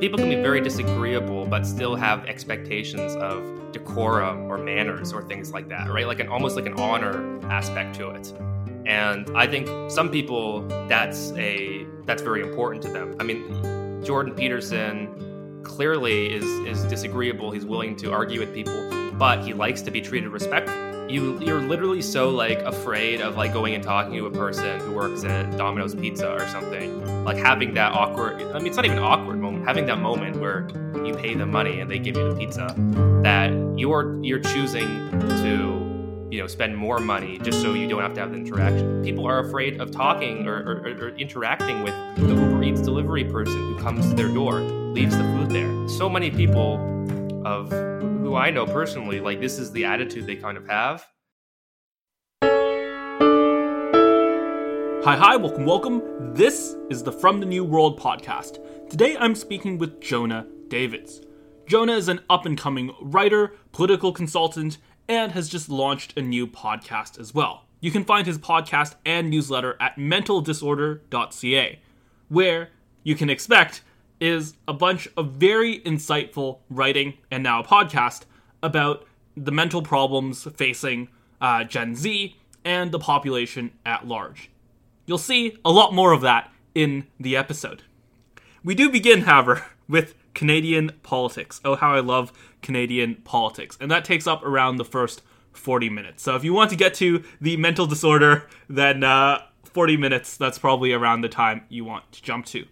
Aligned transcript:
People 0.00 0.16
can 0.16 0.28
be 0.28 0.36
very 0.36 0.60
disagreeable, 0.60 1.44
but 1.44 1.66
still 1.66 1.96
have 1.96 2.24
expectations 2.26 3.16
of 3.16 3.72
decorum 3.72 4.48
or 4.48 4.56
manners 4.56 5.12
or 5.12 5.22
things 5.22 5.50
like 5.52 5.68
that, 5.70 5.90
right? 5.90 6.06
Like 6.06 6.20
an 6.20 6.28
almost 6.28 6.54
like 6.54 6.66
an 6.66 6.74
honor 6.74 7.44
aspect 7.50 7.96
to 7.96 8.10
it. 8.10 8.32
And 8.86 9.28
I 9.36 9.48
think 9.48 9.90
some 9.90 10.08
people 10.08 10.60
that's 10.86 11.32
a 11.32 11.84
that's 12.04 12.22
very 12.22 12.42
important 12.42 12.80
to 12.84 12.92
them. 12.92 13.16
I 13.18 13.24
mean, 13.24 14.04
Jordan 14.04 14.34
Peterson 14.34 15.62
clearly 15.64 16.32
is 16.32 16.44
is 16.44 16.84
disagreeable. 16.84 17.50
He's 17.50 17.66
willing 17.66 17.96
to 17.96 18.12
argue 18.12 18.38
with 18.38 18.54
people, 18.54 19.10
but 19.14 19.42
he 19.42 19.52
likes 19.52 19.82
to 19.82 19.90
be 19.90 20.00
treated 20.00 20.28
respectfully 20.28 20.88
you 21.08 21.38
you're 21.40 21.60
literally 21.60 22.02
so 22.02 22.28
like 22.28 22.58
afraid 22.60 23.20
of 23.20 23.36
like 23.36 23.52
going 23.52 23.74
and 23.74 23.82
talking 23.82 24.14
to 24.14 24.26
a 24.26 24.30
person 24.30 24.78
who 24.80 24.92
works 24.92 25.24
at 25.24 25.56
Domino's 25.56 25.94
Pizza 25.94 26.30
or 26.30 26.46
something. 26.48 27.24
Like 27.24 27.38
having 27.38 27.74
that 27.74 27.92
awkward 27.92 28.42
I 28.42 28.58
mean 28.58 28.68
it's 28.68 28.76
not 28.76 28.84
even 28.84 28.98
awkward 28.98 29.17
having 29.68 29.84
that 29.84 30.00
moment 30.00 30.34
where 30.36 30.66
you 31.04 31.14
pay 31.14 31.34
them 31.34 31.50
money 31.50 31.80
and 31.80 31.90
they 31.90 31.98
give 31.98 32.16
you 32.16 32.26
the 32.30 32.34
pizza 32.34 32.74
that 33.22 33.50
you're 33.76 34.18
you're 34.24 34.38
choosing 34.38 35.10
to 35.42 36.26
you 36.30 36.40
know 36.40 36.46
spend 36.46 36.74
more 36.74 36.98
money 37.00 37.38
just 37.40 37.60
so 37.60 37.74
you 37.74 37.86
don't 37.86 38.00
have 38.00 38.14
to 38.14 38.20
have 38.20 38.30
the 38.30 38.38
interaction. 38.38 39.04
People 39.04 39.26
are 39.26 39.40
afraid 39.40 39.78
of 39.78 39.90
talking 39.90 40.48
or, 40.48 40.56
or, 40.56 40.96
or 40.98 41.08
interacting 41.16 41.82
with 41.82 41.92
the 42.16 42.28
Uber 42.28 42.62
Eats 42.62 42.80
delivery 42.80 43.24
person 43.24 43.58
who 43.58 43.78
comes 43.78 44.08
to 44.08 44.14
their 44.14 44.28
door, 44.28 44.60
leaves 44.62 45.14
the 45.14 45.24
food 45.24 45.50
there. 45.50 45.86
So 45.86 46.08
many 46.08 46.30
people 46.30 46.76
of 47.46 47.70
who 47.70 48.36
I 48.36 48.48
know 48.48 48.64
personally, 48.64 49.20
like 49.20 49.38
this 49.38 49.58
is 49.58 49.70
the 49.70 49.84
attitude 49.84 50.26
they 50.26 50.36
kind 50.36 50.56
of 50.56 50.66
have. 50.66 51.06
Hi, 55.04 55.16
hi, 55.16 55.36
welcome, 55.36 55.64
welcome. 55.64 56.34
This 56.34 56.76
is 56.90 57.02
the 57.02 57.12
From 57.12 57.40
the 57.40 57.46
New 57.46 57.64
World 57.64 57.98
podcast. 58.00 58.58
Today 58.90 59.18
I'm 59.20 59.34
speaking 59.34 59.76
with 59.76 60.00
Jonah 60.00 60.46
Davids. 60.68 61.20
Jonah 61.66 61.92
is 61.92 62.08
an 62.08 62.20
up 62.30 62.46
and 62.46 62.56
coming 62.56 62.90
writer, 63.02 63.52
political 63.70 64.12
consultant, 64.12 64.78
and 65.06 65.32
has 65.32 65.50
just 65.50 65.68
launched 65.68 66.16
a 66.16 66.22
new 66.22 66.46
podcast 66.46 67.20
as 67.20 67.34
well. 67.34 67.66
You 67.80 67.90
can 67.90 68.02
find 68.02 68.26
his 68.26 68.38
podcast 68.38 68.94
and 69.04 69.28
newsletter 69.28 69.76
at 69.78 69.96
mentaldisorder.ca, 69.96 71.78
where 72.30 72.70
you 73.02 73.14
can 73.14 73.28
expect 73.28 73.82
is 74.20 74.54
a 74.66 74.72
bunch 74.72 75.06
of 75.18 75.32
very 75.32 75.80
insightful 75.80 76.60
writing 76.70 77.18
and 77.30 77.42
now 77.42 77.60
a 77.60 77.64
podcast 77.64 78.22
about 78.62 79.06
the 79.36 79.52
mental 79.52 79.82
problems 79.82 80.44
facing 80.56 81.08
uh, 81.42 81.62
Gen 81.62 81.94
Z 81.94 82.34
and 82.64 82.90
the 82.90 82.98
population 82.98 83.70
at 83.84 84.08
large. 84.08 84.50
You'll 85.04 85.18
see 85.18 85.58
a 85.62 85.70
lot 85.70 85.92
more 85.92 86.12
of 86.12 86.22
that 86.22 86.50
in 86.74 87.06
the 87.20 87.36
episode. 87.36 87.82
We 88.64 88.74
do 88.74 88.90
begin, 88.90 89.22
however, 89.22 89.64
with 89.88 90.14
Canadian 90.34 90.92
politics. 91.02 91.60
Oh, 91.64 91.76
how 91.76 91.94
I 91.94 92.00
love 92.00 92.32
Canadian 92.62 93.16
politics. 93.16 93.76
And 93.80 93.90
that 93.90 94.04
takes 94.04 94.26
up 94.26 94.44
around 94.44 94.76
the 94.76 94.84
first 94.84 95.22
40 95.52 95.90
minutes. 95.90 96.22
So 96.22 96.36
if 96.36 96.44
you 96.44 96.52
want 96.52 96.70
to 96.70 96.76
get 96.76 96.94
to 96.94 97.24
the 97.40 97.56
mental 97.56 97.86
disorder, 97.86 98.46
then 98.68 99.02
uh, 99.02 99.42
40 99.64 99.96
minutes, 99.96 100.36
that's 100.36 100.58
probably 100.58 100.92
around 100.92 101.22
the 101.22 101.28
time 101.28 101.62
you 101.68 101.84
want 101.84 102.10
to 102.12 102.22
jump 102.22 102.46
to. 102.46 102.66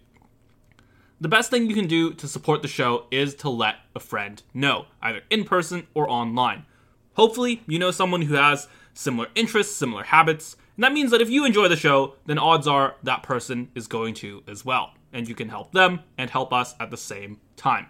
The 1.19 1.27
best 1.27 1.49
thing 1.49 1.67
you 1.67 1.73
can 1.73 1.87
do 1.87 2.13
to 2.13 2.27
support 2.27 2.61
the 2.61 2.67
show 2.67 3.05
is 3.09 3.33
to 3.35 3.49
let 3.49 3.77
a 3.95 3.99
friend 3.99 4.41
know, 4.53 4.85
either 5.01 5.21
in 5.29 5.45
person 5.45 5.87
or 5.95 6.09
online. 6.09 6.65
Hopefully, 7.13 7.63
you 7.65 7.79
know 7.79 7.89
someone 7.89 8.21
who 8.21 8.35
has 8.35 8.67
similar 8.93 9.27
interests, 9.33 9.75
similar 9.75 10.03
habits, 10.03 10.55
and 10.75 10.83
that 10.83 10.93
means 10.93 11.09
that 11.09 11.21
if 11.21 11.29
you 11.29 11.43
enjoy 11.43 11.67
the 11.67 11.75
show, 11.75 12.13
then 12.27 12.37
odds 12.37 12.67
are 12.67 12.95
that 13.01 13.23
person 13.23 13.69
is 13.73 13.87
going 13.87 14.13
to 14.15 14.43
as 14.47 14.63
well, 14.63 14.93
and 15.17 15.27
you 15.27 15.33
can 15.33 15.49
help 15.49 15.71
them 15.71 16.01
and 16.19 16.29
help 16.29 16.53
us 16.53 16.75
at 16.79 16.91
the 16.91 16.95
same 16.95 17.39
time. 17.55 17.87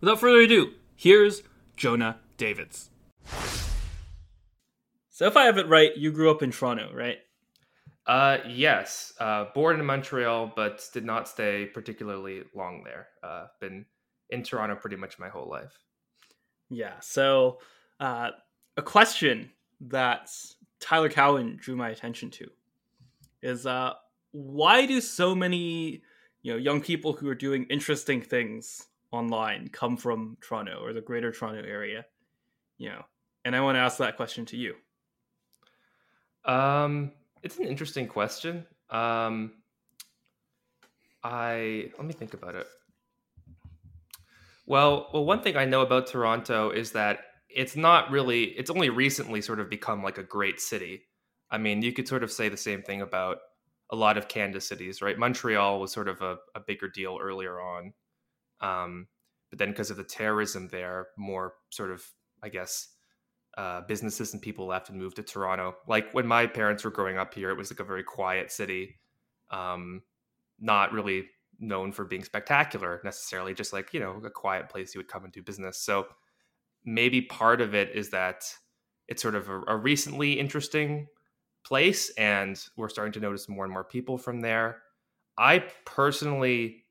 Without 0.00 0.18
further 0.18 0.40
ado, 0.40 0.72
here's 0.96 1.44
Jonah 1.76 2.18
Davids. 2.36 2.90
So, 5.10 5.26
if 5.26 5.36
I 5.36 5.44
have 5.44 5.56
it 5.56 5.68
right, 5.68 5.96
you 5.96 6.10
grew 6.10 6.28
up 6.32 6.42
in 6.42 6.50
Toronto, 6.50 6.90
right? 6.92 7.18
Uh, 8.04 8.38
yes. 8.48 9.12
Uh, 9.20 9.44
born 9.54 9.78
in 9.78 9.86
Montreal, 9.86 10.52
but 10.56 10.84
did 10.92 11.04
not 11.04 11.28
stay 11.28 11.66
particularly 11.66 12.42
long 12.52 12.82
there. 12.82 13.06
Uh, 13.22 13.46
been 13.60 13.86
in 14.30 14.42
Toronto 14.42 14.74
pretty 14.74 14.96
much 14.96 15.20
my 15.20 15.28
whole 15.28 15.48
life. 15.48 15.78
Yeah. 16.68 16.98
So, 16.98 17.60
uh, 18.00 18.30
a 18.76 18.82
question 18.82 19.52
that 19.82 20.30
Tyler 20.80 21.08
Cowen 21.08 21.56
drew 21.60 21.76
my 21.76 21.90
attention 21.90 22.32
to 22.32 22.50
is 23.40 23.66
uh, 23.66 23.92
why 24.34 24.84
do 24.84 25.00
so 25.00 25.32
many 25.32 26.02
you 26.42 26.52
know 26.52 26.58
young 26.58 26.80
people 26.80 27.12
who 27.12 27.28
are 27.28 27.36
doing 27.36 27.64
interesting 27.70 28.20
things 28.20 28.88
online 29.12 29.68
come 29.68 29.96
from 29.96 30.36
Toronto 30.40 30.80
or 30.82 30.92
the 30.92 31.00
Greater 31.00 31.30
Toronto 31.30 31.62
area? 31.62 32.04
You 32.76 32.90
know, 32.90 33.04
and 33.44 33.54
I 33.54 33.60
want 33.60 33.76
to 33.76 33.80
ask 33.80 33.96
that 33.98 34.16
question 34.16 34.44
to 34.46 34.56
you. 34.56 34.74
Um, 36.44 37.12
it's 37.44 37.58
an 37.58 37.66
interesting 37.66 38.08
question. 38.08 38.66
Um, 38.90 39.52
I 41.22 41.92
let 41.96 42.04
me 42.04 42.12
think 42.12 42.34
about 42.34 42.56
it. 42.56 42.66
Well, 44.66 45.10
well, 45.12 45.24
one 45.24 45.42
thing 45.42 45.56
I 45.56 45.64
know 45.64 45.82
about 45.82 46.08
Toronto 46.08 46.70
is 46.70 46.90
that 46.90 47.20
it's 47.48 47.76
not 47.76 48.10
really. 48.10 48.46
It's 48.46 48.70
only 48.70 48.90
recently 48.90 49.40
sort 49.40 49.60
of 49.60 49.70
become 49.70 50.02
like 50.02 50.18
a 50.18 50.24
great 50.24 50.60
city. 50.60 51.02
I 51.52 51.58
mean, 51.58 51.82
you 51.82 51.92
could 51.92 52.08
sort 52.08 52.24
of 52.24 52.32
say 52.32 52.48
the 52.48 52.56
same 52.56 52.82
thing 52.82 53.00
about 53.00 53.38
a 53.94 53.96
lot 53.96 54.18
of 54.18 54.28
Canada 54.28 54.60
cities, 54.60 55.00
right? 55.00 55.18
Montreal 55.18 55.80
was 55.80 55.92
sort 55.92 56.08
of 56.08 56.20
a, 56.20 56.36
a 56.54 56.60
bigger 56.60 56.88
deal 56.88 57.18
earlier 57.22 57.60
on, 57.60 57.92
um, 58.60 59.06
but 59.50 59.58
then 59.58 59.70
because 59.70 59.90
of 59.90 59.96
the 59.96 60.04
terrorism 60.04 60.68
there, 60.68 61.06
more 61.16 61.54
sort 61.70 61.92
of, 61.92 62.04
I 62.42 62.48
guess, 62.48 62.88
uh, 63.56 63.82
businesses 63.86 64.32
and 64.32 64.42
people 64.42 64.66
left 64.66 64.88
and 64.90 64.98
moved 64.98 65.16
to 65.16 65.22
Toronto. 65.22 65.76
Like 65.86 66.12
when 66.12 66.26
my 66.26 66.46
parents 66.46 66.82
were 66.82 66.90
growing 66.90 67.18
up 67.18 67.34
here, 67.34 67.50
it 67.50 67.56
was 67.56 67.70
like 67.70 67.78
a 67.78 67.84
very 67.84 68.02
quiet 68.02 68.50
city, 68.50 68.96
um, 69.50 70.02
not 70.60 70.92
really 70.92 71.26
known 71.60 71.92
for 71.92 72.04
being 72.04 72.24
spectacular 72.24 73.00
necessarily, 73.04 73.54
just 73.54 73.72
like 73.72 73.94
you 73.94 74.00
know 74.00 74.20
a 74.24 74.30
quiet 74.30 74.68
place 74.68 74.92
you 74.92 74.98
would 74.98 75.08
come 75.08 75.22
and 75.22 75.32
do 75.32 75.40
business. 75.40 75.78
So 75.78 76.08
maybe 76.84 77.22
part 77.22 77.60
of 77.60 77.74
it 77.74 77.94
is 77.94 78.10
that 78.10 78.42
it's 79.06 79.22
sort 79.22 79.36
of 79.36 79.48
a, 79.48 79.60
a 79.68 79.76
recently 79.76 80.32
interesting 80.32 81.06
place, 81.64 82.10
and 82.10 82.62
we're 82.76 82.88
starting 82.88 83.12
to 83.12 83.20
notice 83.20 83.48
more 83.48 83.64
and 83.64 83.72
more 83.72 83.84
people 83.84 84.18
from 84.18 84.40
there. 84.40 84.82
I 85.38 85.64
personally 85.84 86.84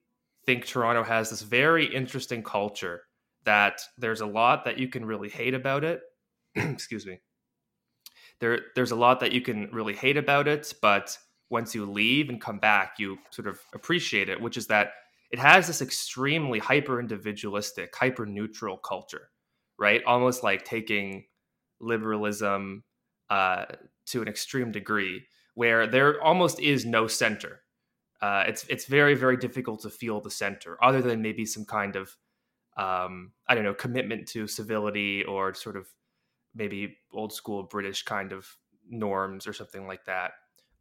think 0.46 0.66
Toronto 0.66 1.04
has 1.04 1.30
this 1.30 1.42
very 1.42 1.86
interesting 1.86 2.44
culture 2.44 3.04
that 3.46 3.82
there's 3.98 4.22
a 4.22 4.26
lot 4.26 4.66
that 4.66 4.78
you 4.78 4.88
can 4.88 5.06
really 5.06 5.30
hate 5.30 5.54
about 5.54 5.84
it. 5.84 6.02
Excuse 6.56 7.06
me. 7.06 7.20
There 8.40 8.60
there's 8.76 8.92
a 8.92 8.96
lot 8.96 9.20
that 9.22 9.32
you 9.32 9.42
can 9.42 9.70
really 9.72 9.94
hate 9.94 10.18
about 10.18 10.48
it 10.48 10.74
but 10.82 11.18
once 11.50 11.74
you 11.74 11.86
leave 11.86 12.30
and 12.30 12.42
come 12.42 12.58
back 12.58 12.96
you 12.98 13.18
sort 13.30 13.48
of 13.48 13.60
appreciate 13.74 14.28
it 14.28 14.42
which 14.42 14.58
is 14.58 14.68
that 14.68 14.92
it 15.32 15.40
has 15.40 15.68
this 15.68 15.82
extremely 15.82 16.60
hyper 16.60 17.00
individualistic 17.00 17.96
hyper 17.96 18.26
neutral 18.26 18.78
culture 18.78 19.30
right? 19.78 20.04
Almost 20.06 20.44
like 20.44 20.66
taking 20.66 21.26
liberalism 21.80 22.84
uh, 23.30 23.66
to 24.06 24.22
an 24.22 24.28
extreme 24.28 24.72
degree 24.72 25.24
where 25.56 25.88
there 25.88 26.22
almost 26.22 26.60
is 26.60 26.86
no 26.86 27.08
center 27.08 27.62
uh, 28.22 28.44
it's 28.48 28.66
it's 28.70 28.86
very 28.86 29.16
very 29.16 29.36
difficult 29.36 29.82
to 29.82 29.90
feel 29.90 30.22
the 30.22 30.32
center 30.32 30.78
other 30.84 31.02
than 31.02 31.22
maybe 31.22 31.46
some 31.46 31.66
kind 31.66 31.96
of 31.96 32.16
um, 32.78 33.32
I 33.48 33.56
don't 33.56 33.64
know 33.64 33.74
commitment 33.74 34.28
to 34.30 34.48
civility 34.48 35.24
or 35.24 35.54
sort 35.54 35.78
of 35.78 35.88
maybe 36.56 36.98
old 37.14 37.34
school 37.34 37.64
British 37.64 38.04
kind 38.04 38.32
of 38.32 38.48
norms 38.90 39.48
or 39.48 39.54
something 39.54 39.88
like 39.88 40.06
that. 40.06 40.32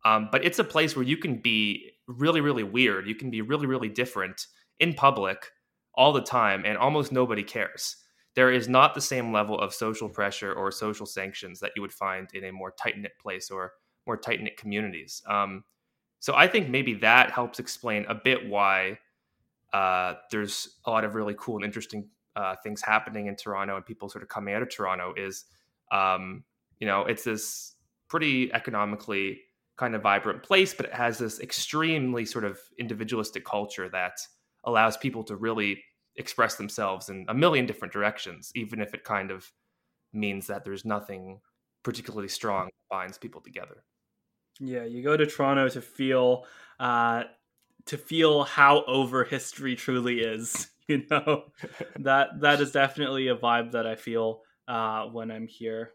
Um, 0.04 0.28
but 0.32 0.44
it's 0.44 0.58
a 0.58 0.64
place 0.64 0.96
where 0.96 1.04
you 1.04 1.16
can 1.16 1.36
be 1.36 1.90
really, 2.06 2.40
really 2.40 2.64
weird. 2.64 3.06
You 3.06 3.14
can 3.14 3.30
be 3.30 3.40
really, 3.40 3.66
really 3.66 3.88
different 3.88 4.46
in 4.80 4.94
public 4.94 5.50
all 5.94 6.12
the 6.12 6.22
time, 6.22 6.64
and 6.64 6.76
almost 6.76 7.12
nobody 7.12 7.42
cares. 7.42 7.96
There 8.34 8.50
is 8.50 8.68
not 8.68 8.94
the 8.94 9.00
same 9.00 9.32
level 9.32 9.58
of 9.58 9.74
social 9.74 10.08
pressure 10.08 10.52
or 10.52 10.70
social 10.70 11.06
sanctions 11.06 11.60
that 11.60 11.72
you 11.76 11.82
would 11.82 11.92
find 11.92 12.28
in 12.32 12.44
a 12.44 12.52
more 12.52 12.72
tight 12.72 12.98
knit 12.98 13.12
place 13.20 13.50
or 13.50 13.72
more 14.06 14.16
tight 14.16 14.42
knit 14.42 14.56
communities. 14.56 15.22
Um, 15.28 15.64
so 16.18 16.34
I 16.34 16.46
think 16.46 16.68
maybe 16.68 16.94
that 16.94 17.30
helps 17.30 17.58
explain 17.58 18.06
a 18.08 18.14
bit 18.14 18.48
why 18.48 18.98
uh, 19.72 20.14
there's 20.30 20.78
a 20.86 20.90
lot 20.90 21.04
of 21.04 21.14
really 21.14 21.34
cool 21.38 21.56
and 21.56 21.64
interesting 21.64 22.08
uh, 22.36 22.56
things 22.62 22.80
happening 22.80 23.26
in 23.26 23.36
Toronto 23.36 23.76
and 23.76 23.84
people 23.84 24.08
sort 24.08 24.22
of 24.22 24.28
coming 24.28 24.54
out 24.54 24.62
of 24.62 24.70
Toronto 24.70 25.12
is 25.16 25.44
um, 25.90 26.44
you 26.78 26.86
know, 26.86 27.02
it's 27.02 27.22
this 27.22 27.74
pretty 28.08 28.52
economically 28.52 29.40
kind 29.76 29.94
of 29.94 30.02
vibrant 30.02 30.42
place, 30.42 30.74
but 30.74 30.86
it 30.86 30.94
has 30.94 31.18
this 31.18 31.38
extremely 31.40 32.24
sort 32.24 32.44
of 32.44 32.58
individualistic 32.78 33.44
culture 33.44 33.88
that 33.88 34.18
allows 34.64 34.96
people 34.96 35.22
to 35.24 35.36
really 35.36 35.82
express 36.16 36.56
themselves 36.56 37.08
in 37.08 37.24
a 37.28 37.34
million 37.34 37.66
different 37.66 37.92
directions, 37.92 38.52
even 38.54 38.80
if 38.80 38.94
it 38.94 39.04
kind 39.04 39.30
of 39.30 39.50
means 40.12 40.46
that 40.46 40.64
there's 40.64 40.84
nothing 40.84 41.40
particularly 41.82 42.28
strong 42.28 42.66
that 42.66 42.72
binds 42.90 43.18
people 43.18 43.40
together. 43.40 43.84
Yeah, 44.60 44.84
you 44.84 45.02
go 45.02 45.16
to 45.16 45.26
Toronto 45.26 45.68
to 45.70 45.80
feel 45.80 46.44
uh, 46.78 47.24
to 47.86 47.98
feel 47.98 48.44
how 48.44 48.84
over 48.84 49.24
history 49.24 49.76
truly 49.76 50.20
is. 50.20 50.68
You 50.88 51.04
know, 51.08 51.44
that 52.00 52.40
that 52.40 52.60
is 52.60 52.72
definitely 52.72 53.28
a 53.28 53.36
vibe 53.36 53.70
that 53.70 53.86
I 53.86 53.94
feel 53.94 54.42
uh, 54.66 55.04
when 55.04 55.30
I'm 55.30 55.46
here. 55.46 55.92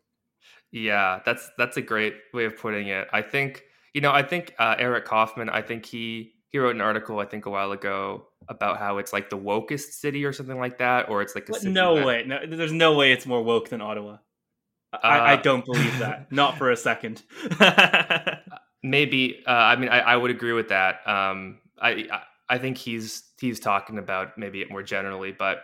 Yeah, 0.72 1.20
that's 1.26 1.52
that's 1.58 1.76
a 1.76 1.82
great 1.82 2.16
way 2.34 2.46
of 2.46 2.58
putting 2.58 2.88
it. 2.88 3.06
I 3.12 3.22
think 3.22 3.64
you 3.94 4.00
know, 4.00 4.14
I 4.14 4.24
think 4.24 4.56
uh, 4.58 4.76
Eric 4.80 5.04
Kaufmann. 5.04 5.50
I 5.50 5.62
think 5.62 5.86
he 5.86 6.36
he 6.50 6.60
wrote 6.60 6.76
an 6.76 6.82
article 6.82 7.20
I 7.20 7.26
think 7.26 7.46
a 7.46 7.50
while 7.50 7.72
ago 7.72 8.28
about 8.50 8.78
how 8.78 8.98
it's 8.98 9.12
like 9.14 9.30
the 9.30 9.38
wokest 9.38 9.92
city 9.92 10.26
or 10.26 10.34
something 10.34 10.58
like 10.58 10.78
that, 10.80 11.10
or 11.10 11.22
it's 11.22 11.36
like 11.36 11.50
a 11.50 11.70
no 11.70 11.96
that... 11.96 12.06
way, 12.06 12.24
no, 12.26 12.40
there's 12.48 12.72
no 12.72 12.94
way 12.94 13.12
it's 13.12 13.26
more 13.26 13.44
woke 13.44 13.70
than 13.70 13.82
Ottawa. 13.82 14.18
I, 14.94 15.20
uh, 15.20 15.24
I 15.24 15.36
don't 15.36 15.66
believe 15.66 16.00
that, 16.00 16.32
not 16.32 16.58
for 16.58 16.72
a 16.72 16.78
second. 16.78 17.24
maybe 18.84 19.44
uh, 19.46 19.52
I 19.52 19.76
mean 19.76 19.90
I, 19.90 20.00
I, 20.00 20.16
would 20.16 20.32
agree 20.32 20.54
with 20.54 20.70
that. 20.70 21.06
Um, 21.08 21.60
I 21.82 22.08
I 22.50 22.58
think 22.58 22.78
he's 22.78 23.24
he's 23.40 23.60
talking 23.60 23.98
about 23.98 24.38
maybe 24.38 24.62
it 24.62 24.72
more 24.72 24.84
generally, 24.84 25.32
but 25.32 25.64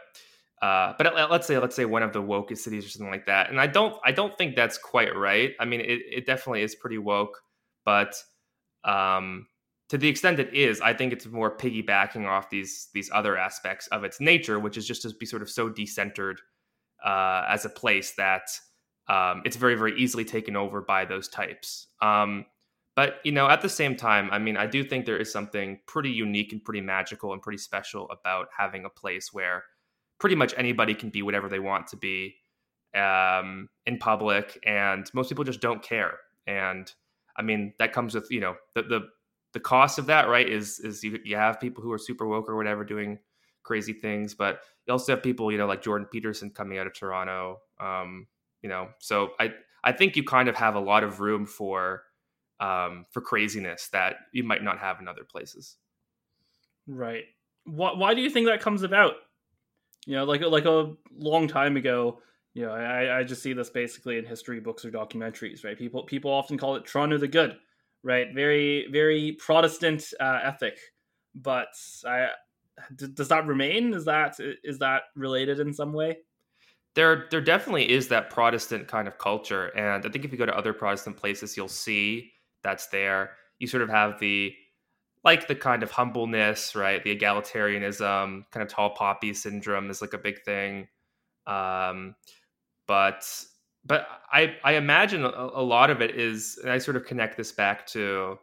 uh, 0.61 0.93
but 0.97 1.13
let's 1.29 1.47
say 1.47 1.57
let's 1.57 1.75
say 1.75 1.85
one 1.85 2.03
of 2.03 2.13
the 2.13 2.21
wokest 2.21 2.59
cities 2.59 2.85
or 2.85 2.89
something 2.89 3.11
like 3.11 3.25
that. 3.25 3.49
And 3.49 3.59
I 3.59 3.67
don't 3.67 3.95
I 4.05 4.11
don't 4.11 4.37
think 4.37 4.55
that's 4.55 4.77
quite 4.77 5.15
right. 5.15 5.51
I 5.59 5.65
mean, 5.65 5.81
it, 5.81 5.99
it 6.09 6.25
definitely 6.25 6.61
is 6.61 6.75
pretty 6.75 6.97
woke, 6.97 7.41
but 7.85 8.15
um, 8.83 9.47
to 9.93 9.99
the 9.99 10.07
extent 10.07 10.39
it 10.39 10.51
is, 10.55 10.81
I 10.81 10.91
think 10.91 11.13
it's 11.13 11.27
more 11.27 11.55
piggybacking 11.55 12.27
off 12.27 12.49
these 12.49 12.87
these 12.95 13.11
other 13.13 13.37
aspects 13.37 13.85
of 13.89 14.03
its 14.03 14.19
nature, 14.19 14.59
which 14.59 14.75
is 14.75 14.87
just 14.87 15.03
to 15.03 15.13
be 15.13 15.27
sort 15.27 15.43
of 15.43 15.51
so 15.51 15.69
decentered 15.69 16.37
uh, 17.05 17.45
as 17.47 17.65
a 17.65 17.69
place 17.69 18.13
that 18.13 18.41
um, 19.07 19.43
it's 19.45 19.55
very 19.55 19.75
very 19.75 19.95
easily 19.95 20.25
taken 20.25 20.55
over 20.55 20.81
by 20.81 21.05
those 21.05 21.27
types. 21.27 21.89
Um, 22.01 22.47
but 22.95 23.17
you 23.23 23.31
know, 23.31 23.47
at 23.47 23.61
the 23.61 23.69
same 23.69 23.95
time, 23.95 24.29
I 24.31 24.39
mean, 24.39 24.57
I 24.57 24.65
do 24.65 24.83
think 24.83 25.05
there 25.05 25.17
is 25.17 25.31
something 25.31 25.79
pretty 25.85 26.09
unique 26.09 26.53
and 26.53 26.63
pretty 26.65 26.81
magical 26.81 27.31
and 27.31 27.39
pretty 27.39 27.59
special 27.59 28.09
about 28.09 28.47
having 28.57 28.85
a 28.85 28.89
place 28.89 29.31
where 29.31 29.63
pretty 30.19 30.35
much 30.35 30.55
anybody 30.57 30.95
can 30.95 31.11
be 31.11 31.21
whatever 31.21 31.47
they 31.47 31.59
want 31.59 31.85
to 31.89 31.97
be 31.97 32.33
um, 32.95 33.69
in 33.85 33.99
public, 33.99 34.57
and 34.65 35.07
most 35.13 35.29
people 35.29 35.43
just 35.43 35.61
don't 35.61 35.83
care. 35.83 36.17
And 36.47 36.91
I 37.37 37.43
mean, 37.43 37.75
that 37.77 37.93
comes 37.93 38.15
with 38.15 38.31
you 38.31 38.39
know 38.39 38.55
the 38.73 38.81
the 38.81 39.01
the 39.53 39.59
cost 39.59 39.99
of 39.99 40.07
that, 40.07 40.27
right? 40.27 40.47
Is 40.47 40.79
is 40.79 41.03
you, 41.03 41.19
you 41.23 41.35
have 41.35 41.59
people 41.59 41.83
who 41.83 41.91
are 41.91 41.97
super 41.97 42.27
woke 42.27 42.49
or 42.49 42.55
whatever 42.55 42.83
doing 42.83 43.19
crazy 43.63 43.93
things, 43.93 44.33
but 44.33 44.61
you 44.85 44.91
also 44.91 45.13
have 45.13 45.23
people 45.23 45.51
you 45.51 45.57
know 45.57 45.67
like 45.67 45.81
Jordan 45.81 46.07
Peterson 46.11 46.49
coming 46.49 46.77
out 46.77 46.87
of 46.87 46.93
Toronto. 46.93 47.59
Um, 47.79 48.27
you 48.61 48.69
know, 48.69 48.89
so 48.99 49.31
I 49.39 49.53
I 49.83 49.91
think 49.91 50.15
you 50.15 50.23
kind 50.23 50.49
of 50.49 50.55
have 50.55 50.75
a 50.75 50.79
lot 50.79 51.03
of 51.03 51.19
room 51.19 51.45
for 51.45 52.03
um, 52.59 53.05
for 53.11 53.21
craziness 53.21 53.89
that 53.89 54.15
you 54.31 54.43
might 54.43 54.63
not 54.63 54.79
have 54.79 54.99
in 54.99 55.07
other 55.07 55.23
places. 55.23 55.77
Right. 56.87 57.25
Why, 57.65 57.93
why 57.93 58.13
do 58.13 58.21
you 58.21 58.29
think 58.29 58.47
that 58.47 58.61
comes 58.61 58.83
about? 58.83 59.13
You 60.05 60.15
know, 60.15 60.25
like 60.25 60.41
like 60.41 60.65
a 60.65 60.93
long 61.15 61.47
time 61.47 61.77
ago, 61.77 62.19
you 62.53 62.65
know, 62.65 62.71
I, 62.71 63.19
I 63.19 63.23
just 63.23 63.41
see 63.41 63.53
this 63.53 63.69
basically 63.69 64.17
in 64.17 64.25
history 64.25 64.59
books 64.59 64.83
or 64.83 64.91
documentaries, 64.91 65.63
right? 65.63 65.77
People 65.77 66.03
people 66.03 66.31
often 66.31 66.57
call 66.57 66.75
it 66.75 66.85
Toronto 66.85 67.17
the 67.17 67.27
Good, 67.27 67.57
right? 68.03 68.27
Very 68.33 68.87
very 68.91 69.33
Protestant 69.39 70.13
uh, 70.19 70.39
ethic, 70.43 70.77
but 71.35 71.69
I, 72.05 72.29
d- 72.95 73.07
does 73.13 73.29
that 73.29 73.47
remain? 73.47 73.93
Is 73.93 74.05
that 74.05 74.37
is 74.63 74.79
that 74.79 75.03
related 75.15 75.59
in 75.59 75.73
some 75.73 75.93
way? 75.93 76.17
There 76.95 77.27
there 77.31 77.41
definitely 77.41 77.89
is 77.91 78.07
that 78.09 78.29
Protestant 78.29 78.87
kind 78.87 79.07
of 79.07 79.17
culture, 79.17 79.67
and 79.67 80.05
I 80.05 80.09
think 80.09 80.25
if 80.25 80.31
you 80.31 80.37
go 80.37 80.45
to 80.45 80.57
other 80.57 80.73
Protestant 80.73 81.17
places, 81.17 81.57
you'll 81.57 81.67
see 81.67 82.31
that's 82.63 82.87
there. 82.87 83.31
You 83.59 83.67
sort 83.67 83.83
of 83.83 83.89
have 83.89 84.19
the 84.19 84.53
like 85.23 85.47
the 85.47 85.55
kind 85.55 85.83
of 85.83 85.91
humbleness, 85.91 86.75
right? 86.75 87.03
The 87.03 87.15
egalitarianism, 87.15 88.43
kind 88.51 88.63
of 88.63 88.67
tall 88.67 88.91
poppy 88.91 89.33
syndrome 89.33 89.89
is 89.89 90.01
like 90.01 90.13
a 90.13 90.17
big 90.17 90.43
thing. 90.43 90.87
Um, 91.47 92.15
but 92.87 93.25
but 93.85 94.07
I 94.31 94.55
I 94.63 94.73
imagine 94.73 95.25
a, 95.25 95.29
a 95.29 95.63
lot 95.63 95.89
of 95.89 96.01
it 96.01 96.15
is, 96.15 96.59
I 96.65 96.77
sort 96.77 96.97
of 96.97 97.05
connect 97.05 97.37
this 97.37 97.51
back 97.51 97.85
to 97.87 98.37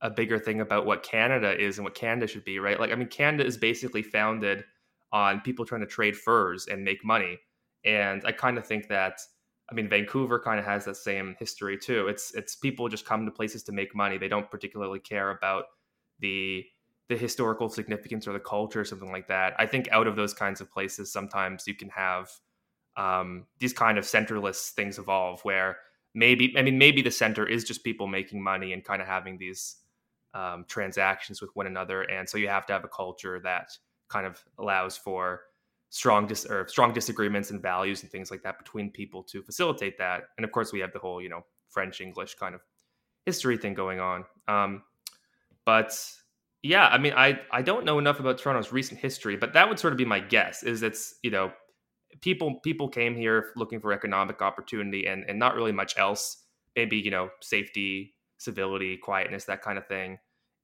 a 0.00 0.10
bigger 0.10 0.38
thing 0.38 0.60
about 0.60 0.86
what 0.86 1.02
Canada 1.02 1.56
is 1.58 1.78
and 1.78 1.84
what 1.84 1.94
Canada 1.94 2.26
should 2.26 2.44
be, 2.44 2.58
right? 2.58 2.80
Like 2.80 2.90
I 2.90 2.94
mean, 2.94 3.08
Canada 3.08 3.44
is 3.44 3.56
basically 3.56 4.02
founded 4.02 4.64
on 5.12 5.40
people 5.40 5.64
trying 5.64 5.82
to 5.82 5.86
trade 5.86 6.16
furs 6.16 6.66
and 6.68 6.84
make 6.84 7.04
money, 7.04 7.38
and 7.84 8.22
I 8.24 8.32
kind 8.32 8.58
of 8.58 8.66
think 8.66 8.88
that 8.88 9.20
I 9.70 9.74
mean, 9.74 9.88
Vancouver 9.88 10.38
kind 10.38 10.58
of 10.58 10.66
has 10.66 10.84
that 10.84 10.96
same 10.96 11.36
history 11.38 11.78
too. 11.78 12.08
It's 12.08 12.34
it's 12.34 12.56
people 12.56 12.88
just 12.88 13.06
come 13.06 13.24
to 13.24 13.32
places 13.32 13.62
to 13.64 13.72
make 13.72 13.94
money. 13.94 14.18
They 14.18 14.28
don't 14.28 14.50
particularly 14.50 15.00
care 15.00 15.30
about 15.30 15.64
the 16.20 16.64
the 17.08 17.16
historical 17.16 17.68
significance 17.68 18.26
or 18.26 18.32
the 18.32 18.40
culture 18.40 18.80
or 18.80 18.84
something 18.84 19.12
like 19.12 19.28
that. 19.28 19.54
I 19.58 19.66
think 19.66 19.88
out 19.90 20.06
of 20.06 20.16
those 20.16 20.32
kinds 20.34 20.60
of 20.60 20.70
places, 20.70 21.12
sometimes 21.12 21.66
you 21.66 21.74
can 21.74 21.88
have 21.90 22.30
um, 22.96 23.46
these 23.58 23.72
kind 23.72 23.98
of 23.98 24.04
centerless 24.04 24.70
things 24.70 24.98
evolve 24.98 25.40
where 25.42 25.78
maybe 26.14 26.54
I 26.56 26.62
mean 26.62 26.78
maybe 26.78 27.02
the 27.02 27.10
center 27.10 27.46
is 27.46 27.64
just 27.64 27.84
people 27.84 28.06
making 28.06 28.42
money 28.42 28.72
and 28.72 28.84
kind 28.84 29.00
of 29.00 29.08
having 29.08 29.38
these 29.38 29.76
um, 30.34 30.64
transactions 30.68 31.40
with 31.40 31.50
one 31.54 31.66
another, 31.66 32.02
and 32.02 32.28
so 32.28 32.38
you 32.38 32.48
have 32.48 32.66
to 32.66 32.72
have 32.72 32.84
a 32.84 32.88
culture 32.88 33.40
that 33.40 33.70
kind 34.08 34.26
of 34.26 34.42
allows 34.58 34.96
for 34.96 35.42
strong 35.90 36.26
dis- 36.26 36.46
or 36.46 36.66
strong 36.68 36.92
disagreements 36.92 37.50
and 37.50 37.60
values 37.60 38.02
and 38.02 38.10
things 38.10 38.30
like 38.30 38.42
that 38.42 38.58
between 38.58 38.90
people 38.90 39.22
to 39.22 39.42
facilitate 39.42 39.98
that. 39.98 40.22
And 40.38 40.44
of 40.44 40.52
course, 40.52 40.72
we 40.72 40.80
have 40.80 40.92
the 40.92 40.98
whole 40.98 41.20
you 41.20 41.28
know 41.28 41.44
French 41.68 42.00
English 42.00 42.34
kind 42.34 42.54
of 42.54 42.60
history 43.24 43.56
thing 43.56 43.74
going 43.74 44.00
on. 44.00 44.24
Um, 44.48 44.82
but 45.64 45.98
yeah, 46.62 46.86
I 46.88 46.98
mean, 46.98 47.12
I 47.14 47.40
I 47.50 47.62
don't 47.62 47.84
know 47.84 47.98
enough 47.98 48.20
about 48.20 48.38
Toronto's 48.38 48.72
recent 48.72 49.00
history, 49.00 49.36
but 49.36 49.52
that 49.54 49.68
would 49.68 49.78
sort 49.78 49.92
of 49.92 49.96
be 49.96 50.04
my 50.04 50.20
guess. 50.20 50.62
Is 50.62 50.82
it's 50.82 51.14
you 51.22 51.30
know 51.30 51.52
people 52.20 52.60
people 52.60 52.88
came 52.88 53.14
here 53.14 53.50
looking 53.56 53.80
for 53.80 53.92
economic 53.92 54.42
opportunity 54.42 55.06
and 55.06 55.24
and 55.28 55.38
not 55.38 55.54
really 55.54 55.72
much 55.72 55.96
else. 55.96 56.44
Maybe 56.76 56.98
you 56.98 57.10
know 57.10 57.30
safety, 57.40 58.14
civility, 58.38 58.96
quietness, 58.96 59.44
that 59.46 59.62
kind 59.62 59.78
of 59.78 59.86
thing, 59.86 60.18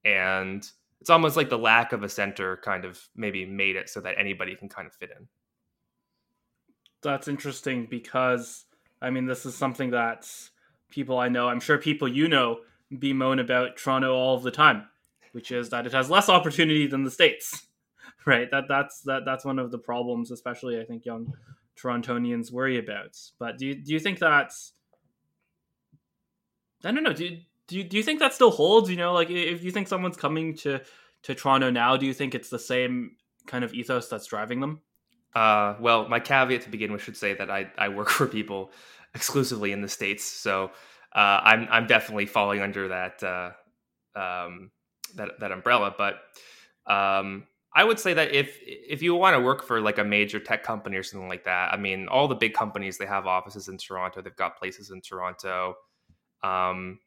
and 0.05 0.69
it's 1.01 1.11
almost 1.11 1.37
like 1.37 1.49
the 1.49 1.59
lack 1.59 1.93
of 1.93 2.03
a 2.03 2.09
center 2.09 2.57
kind 2.59 2.85
of 2.85 3.01
maybe 3.15 3.45
made 3.45 3.77
it 3.77 3.89
so 3.89 4.01
that 4.01 4.17
anybody 4.19 4.57
can 4.57 4.69
kind 4.69 4.87
of 4.87 4.95
fit 4.95 5.11
in. 5.17 5.29
That's 7.03 7.29
interesting 7.29 7.87
because 7.89 8.65
I 9.01 9.11
mean 9.11 9.27
this 9.27 9.47
is 9.47 9.55
something 9.55 9.91
that 9.91 10.31
people 10.91 11.19
I 11.19 11.29
know, 11.29 11.49
I'm 11.49 11.61
sure 11.61 11.79
people 11.79 12.09
you 12.09 12.29
know 12.29 12.61
bemoan 12.97 13.39
about 13.39 13.77
Toronto 13.77 14.15
all 14.15 14.37
of 14.37 14.43
the 14.43 14.51
time, 14.51 14.89
which 15.33 15.53
is 15.53 15.71
that 15.71 15.87
it 15.87 15.93
has 15.93 16.11
less 16.11 16.29
opportunity 16.29 16.87
than 16.87 17.05
the 17.05 17.11
states. 17.11 17.68
Right? 18.29 18.51
That 18.51 18.65
that's 18.69 19.01
that 19.03 19.25
that's 19.25 19.45
one 19.45 19.59
of 19.59 19.71
the 19.71 19.79
problems 19.79 20.31
especially 20.31 20.79
I 20.79 20.85
think 20.85 21.07
young 21.07 21.33
Torontonians 21.81 22.53
worry 22.53 22.79
about. 22.79 23.17
But 23.39 23.57
do 23.57 23.67
you 23.67 23.75
do 23.75 23.93
you 23.93 24.01
think 24.01 24.19
that's 24.19 24.75
I 26.85 26.93
don't 26.93 27.03
know, 27.03 27.13
do 27.13 27.25
you, 27.25 27.39
do 27.67 27.77
you, 27.77 27.85
do 27.85 27.97
you 27.97 28.03
think 28.03 28.21
that 28.21 28.35
still 28.35 28.51
holds? 28.51 28.89
You 28.91 28.97
know, 28.97 29.13
like 29.13 29.31
if 29.31 29.65
you 29.65 29.71
think 29.71 29.89
someone's 29.89 30.17
coming 30.17 30.55
to 30.59 30.81
to 31.23 31.35
Toronto 31.35 31.71
now, 31.71 31.97
do 31.97 32.07
you 32.07 32.15
think 32.15 32.35
it's 32.35 32.51
the 32.51 32.59
same 32.59 33.17
kind 33.47 33.65
of 33.65 33.75
ethos 33.75 34.09
that's 34.09 34.27
driving 34.27 34.61
them? 34.61 34.81
Uh, 35.35 35.75
well, 35.81 36.09
my 36.09 36.21
caveat 36.21 36.63
to 36.63 36.71
begin 36.71 36.93
with 36.93 37.03
should 37.03 37.17
say 37.17 37.35
that 37.35 37.51
I, 37.51 37.71
I 37.77 37.89
work 37.89 38.09
for 38.19 38.27
people 38.27 38.73
exclusively 39.15 39.73
in 39.73 39.81
the 39.81 39.89
states, 39.89 40.25
so 40.25 40.71
uh, 41.15 41.41
I'm 41.43 41.67
I'm 41.71 41.87
definitely 41.87 42.27
falling 42.27 42.61
under 42.61 42.89
that 42.89 43.23
uh, 43.23 43.51
um, 44.19 44.71
that 45.17 45.41
that 45.41 45.53
umbrella. 45.53 45.95
But 45.97 46.21
um, 46.87 47.47
I 47.75 47.85
would 47.85 47.99
say 47.99 48.15
that 48.15 48.33
if 48.35 48.59
if 48.63 49.03
you 49.03 49.15
want 49.15 49.37
to 49.37 49.41
work 49.41 49.63
for 49.63 49.81
like 49.81 49.99
a 49.99 50.05
major 50.05 50.41
tech 50.41 50.63
company 50.63 50.97
or 50.97 51.03
something 51.03 51.29
like 51.29 51.45
that, 51.45 51.73
I 51.73 51.77
mean, 51.77 52.09
all 52.09 52.27
the 52.27 52.35
big 52.35 52.55
companies 52.55 52.99
they 52.99 53.07
have 53.07 53.27
offices 53.27 53.69
in 53.69 53.77
Toronto, 53.77 54.23
they've 54.23 54.35
got 54.37 54.59
places 54.59 54.91
in 54.91 55.01
Toronto. 55.01 55.75
Um, 56.43 56.99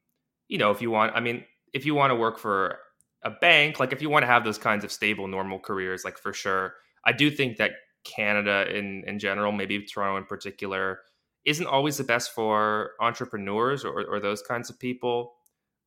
you 0.47 0.57
know, 0.57 0.71
if 0.71 0.81
you 0.81 0.91
want, 0.91 1.15
I 1.15 1.19
mean, 1.19 1.45
if 1.73 1.85
you 1.85 1.95
want 1.95 2.11
to 2.11 2.15
work 2.15 2.37
for 2.37 2.77
a 3.23 3.31
bank, 3.31 3.79
like 3.79 3.91
if 3.91 4.01
you 4.01 4.09
want 4.09 4.23
to 4.23 4.27
have 4.27 4.43
those 4.43 4.57
kinds 4.57 4.83
of 4.83 4.91
stable, 4.91 5.27
normal 5.27 5.59
careers, 5.59 6.03
like 6.05 6.17
for 6.17 6.33
sure, 6.33 6.75
I 7.05 7.11
do 7.11 7.31
think 7.31 7.57
that 7.57 7.71
Canada 8.03 8.65
in 8.69 9.03
in 9.07 9.19
general, 9.19 9.51
maybe 9.51 9.83
Toronto 9.85 10.17
in 10.17 10.25
particular, 10.25 10.99
isn't 11.45 11.67
always 11.67 11.97
the 11.97 12.03
best 12.03 12.33
for 12.33 12.91
entrepreneurs 12.99 13.83
or, 13.83 14.05
or 14.05 14.19
those 14.19 14.41
kinds 14.41 14.69
of 14.69 14.79
people. 14.79 15.33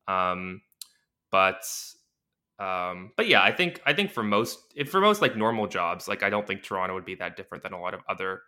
Um, 0.07 0.61
but 1.31 1.63
um, 2.59 3.11
but 3.17 3.27
yeah, 3.27 3.43
I 3.43 3.51
think 3.51 3.81
I 3.85 3.93
think 3.93 4.11
for 4.11 4.23
most 4.23 4.59
for 4.87 5.01
most 5.01 5.21
like 5.21 5.35
normal 5.35 5.67
jobs, 5.67 6.07
like 6.07 6.23
I 6.23 6.29
don't 6.29 6.47
think 6.47 6.63
Toronto 6.63 6.93
would 6.93 7.05
be 7.05 7.15
that 7.15 7.35
different 7.35 7.63
than 7.63 7.73
a 7.73 7.79
lot 7.79 7.93
of 7.93 8.01
other 8.07 8.41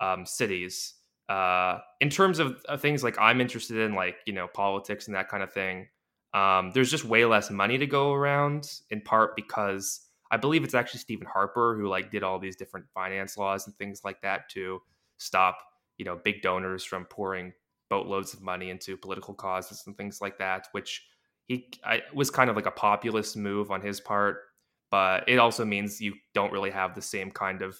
um, 0.00 0.24
cities. 0.24 0.94
Uh, 1.28 1.78
in 2.00 2.10
terms 2.10 2.40
of, 2.40 2.60
things 2.78 3.04
like 3.04 3.16
I'm 3.20 3.40
interested 3.40 3.78
in, 3.78 3.94
like 3.94 4.16
you 4.26 4.32
know 4.32 4.48
politics 4.48 5.06
and 5.06 5.16
that 5.16 5.28
kind 5.28 5.42
of 5.42 5.52
thing, 5.52 5.88
um, 6.32 6.70
there's 6.74 6.90
just 6.90 7.04
way 7.04 7.24
less 7.24 7.50
money 7.50 7.78
to 7.78 7.86
go 7.86 8.12
around. 8.12 8.68
In 8.90 9.00
part 9.00 9.34
because 9.34 10.00
I 10.30 10.36
believe 10.36 10.62
it's 10.62 10.74
actually 10.74 11.00
Stephen 11.00 11.26
Harper 11.26 11.76
who 11.76 11.88
like 11.88 12.12
did 12.12 12.22
all 12.22 12.38
these 12.38 12.56
different 12.56 12.86
finance 12.94 13.36
laws 13.36 13.66
and 13.66 13.76
things 13.76 14.02
like 14.04 14.22
that 14.22 14.48
to 14.50 14.80
stop 15.18 15.58
you 15.98 16.04
know 16.04 16.20
big 16.22 16.40
donors 16.40 16.84
from 16.84 17.04
pouring 17.04 17.52
boatloads 17.88 18.32
of 18.32 18.40
money 18.40 18.70
into 18.70 18.96
political 18.96 19.34
causes 19.34 19.82
and 19.86 19.96
things 19.96 20.20
like 20.20 20.38
that, 20.38 20.68
which 20.70 21.04
he 21.50 21.66
I, 21.84 22.02
was 22.14 22.30
kind 22.30 22.48
of 22.48 22.54
like 22.54 22.66
a 22.66 22.70
populist 22.70 23.36
move 23.36 23.72
on 23.72 23.80
his 23.80 24.00
part, 24.00 24.42
but 24.88 25.28
it 25.28 25.40
also 25.40 25.64
means 25.64 26.00
you 26.00 26.14
don't 26.32 26.52
really 26.52 26.70
have 26.70 26.94
the 26.94 27.02
same 27.02 27.32
kind 27.32 27.60
of 27.60 27.76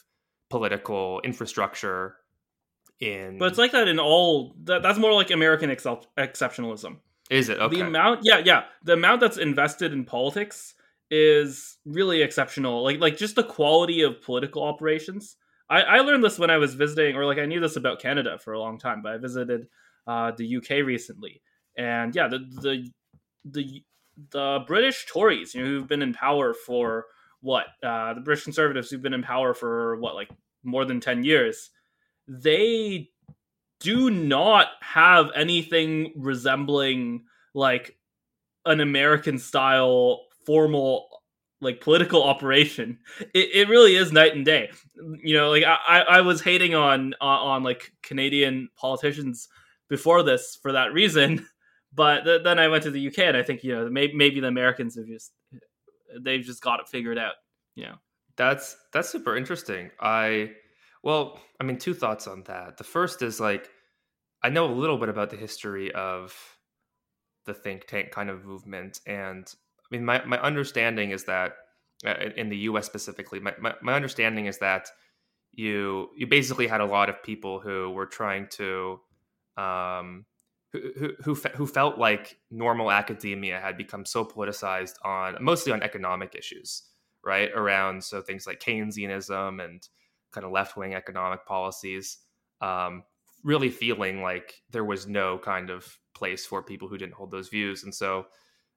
political 0.48 1.20
infrastructure 1.22 2.16
in. 2.98 3.38
But 3.38 3.50
it's 3.50 3.58
like 3.58 3.70
that 3.70 3.86
in 3.86 4.00
all. 4.00 4.56
That, 4.64 4.82
that's 4.82 4.98
more 4.98 5.12
like 5.12 5.30
American 5.30 5.70
excel, 5.70 6.04
exceptionalism. 6.18 6.96
Is 7.30 7.48
it 7.48 7.60
okay? 7.60 7.76
The 7.76 7.86
amount, 7.86 8.22
yeah, 8.24 8.42
yeah, 8.44 8.64
the 8.82 8.94
amount 8.94 9.20
that's 9.20 9.36
invested 9.36 9.92
in 9.92 10.04
politics 10.04 10.74
is 11.08 11.78
really 11.84 12.22
exceptional. 12.22 12.82
Like, 12.82 12.98
like 12.98 13.16
just 13.16 13.36
the 13.36 13.44
quality 13.44 14.02
of 14.02 14.20
political 14.20 14.64
operations. 14.64 15.36
I, 15.68 15.82
I 15.82 15.98
learned 16.00 16.24
this 16.24 16.40
when 16.40 16.50
I 16.50 16.56
was 16.56 16.74
visiting, 16.74 17.14
or 17.14 17.24
like 17.24 17.38
I 17.38 17.46
knew 17.46 17.60
this 17.60 17.76
about 17.76 18.02
Canada 18.02 18.36
for 18.42 18.52
a 18.52 18.58
long 18.58 18.80
time, 18.80 19.00
but 19.00 19.12
I 19.12 19.18
visited 19.18 19.68
uh, 20.08 20.32
the 20.36 20.56
UK 20.56 20.84
recently, 20.84 21.40
and 21.78 22.16
yeah, 22.16 22.26
the 22.26 22.38
the 22.60 22.90
the 23.44 23.82
the 24.32 24.60
British 24.66 25.06
Tories, 25.06 25.54
you 25.54 25.62
know, 25.62 25.68
who've 25.68 25.88
been 25.88 26.02
in 26.02 26.12
power 26.12 26.54
for 26.54 27.06
what 27.40 27.66
uh, 27.82 28.14
the 28.14 28.20
British 28.20 28.44
Conservatives 28.44 28.90
who've 28.90 29.02
been 29.02 29.14
in 29.14 29.22
power 29.22 29.54
for 29.54 29.96
what 29.96 30.14
like 30.14 30.30
more 30.62 30.84
than 30.84 31.00
ten 31.00 31.24
years, 31.24 31.70
they 32.28 33.08
do 33.80 34.10
not 34.10 34.68
have 34.82 35.30
anything 35.34 36.12
resembling 36.16 37.24
like 37.54 37.96
an 38.66 38.80
American 38.80 39.38
style 39.38 40.26
formal 40.46 41.08
like 41.62 41.80
political 41.80 42.22
operation. 42.22 42.98
It, 43.34 43.50
it 43.54 43.68
really 43.68 43.96
is 43.96 44.12
night 44.12 44.34
and 44.34 44.44
day. 44.44 44.70
You 45.22 45.36
know, 45.36 45.50
like 45.50 45.64
I, 45.64 46.04
I 46.08 46.20
was 46.22 46.40
hating 46.40 46.74
on, 46.74 47.14
on 47.20 47.38
on 47.38 47.62
like 47.62 47.92
Canadian 48.02 48.68
politicians 48.76 49.48
before 49.88 50.22
this 50.22 50.58
for 50.62 50.72
that 50.72 50.92
reason, 50.92 51.46
but 51.92 52.24
th- 52.24 52.42
then 52.44 52.58
I 52.58 52.68
went 52.68 52.84
to 52.84 52.90
the 52.90 53.06
UK 53.08 53.18
and 53.20 53.36
I 53.36 53.42
think 53.42 53.64
you 53.64 53.74
know 53.74 53.88
maybe 53.88 54.14
maybe 54.14 54.40
the 54.40 54.48
Americans 54.48 54.96
have 54.96 55.06
just 55.06 55.32
they've 56.20 56.44
just 56.44 56.62
got 56.62 56.80
it 56.80 56.88
figured 56.88 57.18
out. 57.18 57.34
You 57.74 57.84
know, 57.84 57.94
that's 58.36 58.76
that's 58.92 59.08
super 59.08 59.36
interesting. 59.36 59.90
I 60.00 60.52
well, 61.02 61.40
I 61.60 61.64
mean, 61.64 61.78
two 61.78 61.94
thoughts 61.94 62.26
on 62.26 62.42
that. 62.46 62.76
The 62.76 62.84
first 62.84 63.22
is 63.22 63.40
like, 63.40 63.70
I 64.42 64.50
know 64.50 64.66
a 64.66 64.72
little 64.72 64.98
bit 64.98 65.08
about 65.08 65.30
the 65.30 65.36
history 65.36 65.92
of 65.92 66.34
the 67.46 67.54
think 67.54 67.86
tank 67.86 68.10
kind 68.10 68.28
of 68.28 68.44
movement. 68.44 69.00
And 69.06 69.46
I 69.46 69.96
mean, 69.96 70.04
my, 70.04 70.24
my 70.24 70.38
understanding 70.40 71.10
is 71.10 71.24
that 71.24 71.52
uh, 72.06 72.14
in 72.36 72.48
the 72.48 72.56
US 72.58 72.86
specifically, 72.86 73.40
my, 73.40 73.54
my, 73.58 73.74
my 73.82 73.94
understanding 73.94 74.46
is 74.46 74.58
that 74.58 74.88
you 75.52 76.10
you 76.16 76.26
basically 76.26 76.66
had 76.66 76.80
a 76.80 76.86
lot 76.86 77.08
of 77.08 77.22
people 77.22 77.60
who 77.60 77.90
were 77.90 78.06
trying 78.06 78.46
to 78.50 79.00
um, 79.56 80.24
who, 80.72 81.12
who, 81.22 81.34
who 81.34 81.66
felt 81.66 81.98
like 81.98 82.38
normal 82.50 82.90
academia 82.90 83.60
had 83.60 83.76
become 83.76 84.04
so 84.04 84.24
politicized 84.24 84.94
on 85.04 85.36
mostly 85.40 85.72
on 85.72 85.82
economic 85.82 86.34
issues, 86.34 86.82
right? 87.24 87.50
Around 87.54 88.04
so 88.04 88.22
things 88.22 88.46
like 88.46 88.60
Keynesianism 88.60 89.64
and 89.64 89.86
kind 90.32 90.44
of 90.44 90.52
left 90.52 90.76
wing 90.76 90.94
economic 90.94 91.44
policies, 91.44 92.18
um, 92.60 93.02
really 93.42 93.70
feeling 93.70 94.22
like 94.22 94.62
there 94.70 94.84
was 94.84 95.06
no 95.06 95.38
kind 95.38 95.70
of 95.70 95.98
place 96.14 96.46
for 96.46 96.62
people 96.62 96.86
who 96.88 96.98
didn't 96.98 97.14
hold 97.14 97.30
those 97.30 97.48
views. 97.48 97.82
And 97.82 97.94
so 97.94 98.26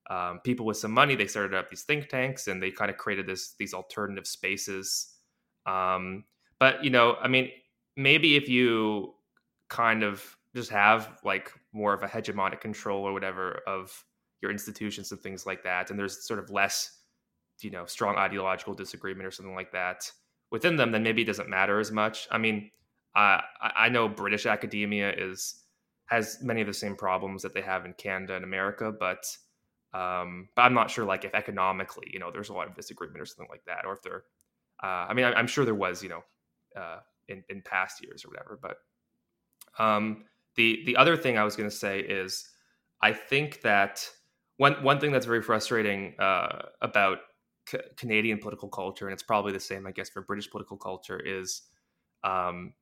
um, 0.10 0.40
people 0.44 0.66
with 0.66 0.78
some 0.78 0.92
money, 0.92 1.16
they 1.16 1.28
started 1.28 1.56
up 1.56 1.70
these 1.70 1.84
think 1.84 2.10
tanks 2.10 2.48
and 2.48 2.62
they 2.62 2.72
kind 2.72 2.90
of 2.90 2.98
created 2.98 3.28
this 3.28 3.54
these 3.60 3.74
alternative 3.74 4.28
spaces. 4.28 5.14
Um, 5.66 6.26
but 6.60 6.84
you 6.84 6.90
know, 6.90 7.18
I 7.22 7.28
mean, 7.28 7.50
maybe 7.96 8.36
if 8.36 8.50
you 8.50 9.14
kind 9.70 10.04
of 10.04 10.38
just 10.56 10.70
have 10.72 11.20
like 11.24 11.52
more 11.72 11.94
of 11.94 12.04
a 12.04 12.08
hegemonic 12.08 12.62
control 12.62 13.04
or 13.04 13.14
whatever 13.14 13.62
of 13.68 14.04
your 14.42 14.52
institutions 14.52 15.12
and 15.12 15.22
things 15.22 15.46
like 15.46 15.64
that, 15.64 15.90
and 15.90 16.00
there's 16.00 16.26
sort 16.26 16.40
of 16.40 16.50
less, 16.50 17.00
you 17.62 17.72
know, 17.72 17.86
strong 17.86 18.16
ideological 18.16 18.74
disagreement 18.74 19.26
or 19.26 19.32
something 19.32 19.56
like 19.56 19.72
that 19.72 20.12
within 20.54 20.76
them, 20.76 20.92
then 20.92 21.02
maybe 21.02 21.24
it 21.24 21.26
doesn't 21.26 21.50
matter 21.50 21.80
as 21.80 21.92
much. 21.92 22.28
I 22.30 22.38
mean, 22.38 22.70
uh, 23.16 23.42
I 23.60 23.90
know 23.90 24.08
British 24.08 24.46
academia 24.46 25.12
is 25.12 25.64
has 26.06 26.38
many 26.44 26.62
of 26.62 26.68
the 26.68 26.74
same 26.74 26.96
problems 26.96 27.42
that 27.42 27.56
they 27.56 27.62
have 27.62 27.86
in 27.86 27.94
Canada 27.94 28.36
and 28.36 28.44
America, 28.44 28.92
but 28.92 29.26
um, 29.94 30.50
but 30.56 30.62
I'm 30.62 30.76
not 30.76 30.92
sure 30.92 31.06
like 31.06 31.26
if 31.26 31.34
economically, 31.34 32.08
you 32.12 32.20
know, 32.20 32.32
there's 32.32 32.50
a 32.50 32.54
lot 32.54 32.68
of 32.68 32.76
disagreement 32.76 33.20
or 33.20 33.26
something 33.26 33.48
like 33.50 33.66
that, 33.66 33.86
or 33.86 33.94
if 33.94 34.04
there. 34.04 34.24
Uh, 34.82 35.08
I 35.10 35.14
mean, 35.14 35.26
I, 35.26 35.40
am 35.40 35.48
sure 35.48 35.66
there 35.66 35.76
was, 35.76 36.04
you 36.04 36.10
know, 36.10 36.24
uh, 36.76 37.00
in 37.28 37.44
in 37.50 37.62
past 37.64 38.04
years 38.04 38.24
or 38.24 38.30
whatever. 38.30 38.60
But 38.62 38.78
um, 39.84 40.26
the 40.56 40.84
the 40.86 40.96
other 40.98 41.18
thing 41.18 41.38
I 41.38 41.44
was 41.44 41.56
going 41.56 41.70
to 41.70 41.76
say 41.76 42.00
is, 42.00 42.48
I 43.02 43.14
think 43.14 43.62
that 43.62 44.08
one 44.58 44.74
one 44.84 45.00
thing 45.00 45.12
that's 45.12 45.26
very 45.26 45.42
frustrating 45.42 46.16
uh, 46.20 46.64
about 46.82 47.20
C- 47.68 47.80
Canadian 47.98 48.40
political 48.40 48.70
culture, 48.70 49.08
and 49.08 49.14
it's 49.14 49.24
probably 49.24 49.52
the 49.52 49.60
same, 49.60 49.88
I 49.88 49.92
guess, 49.92 50.10
for 50.10 50.22
British 50.22 50.50
political 50.50 50.78
culture, 50.78 51.20
is 51.20 51.64
um, 52.24 52.74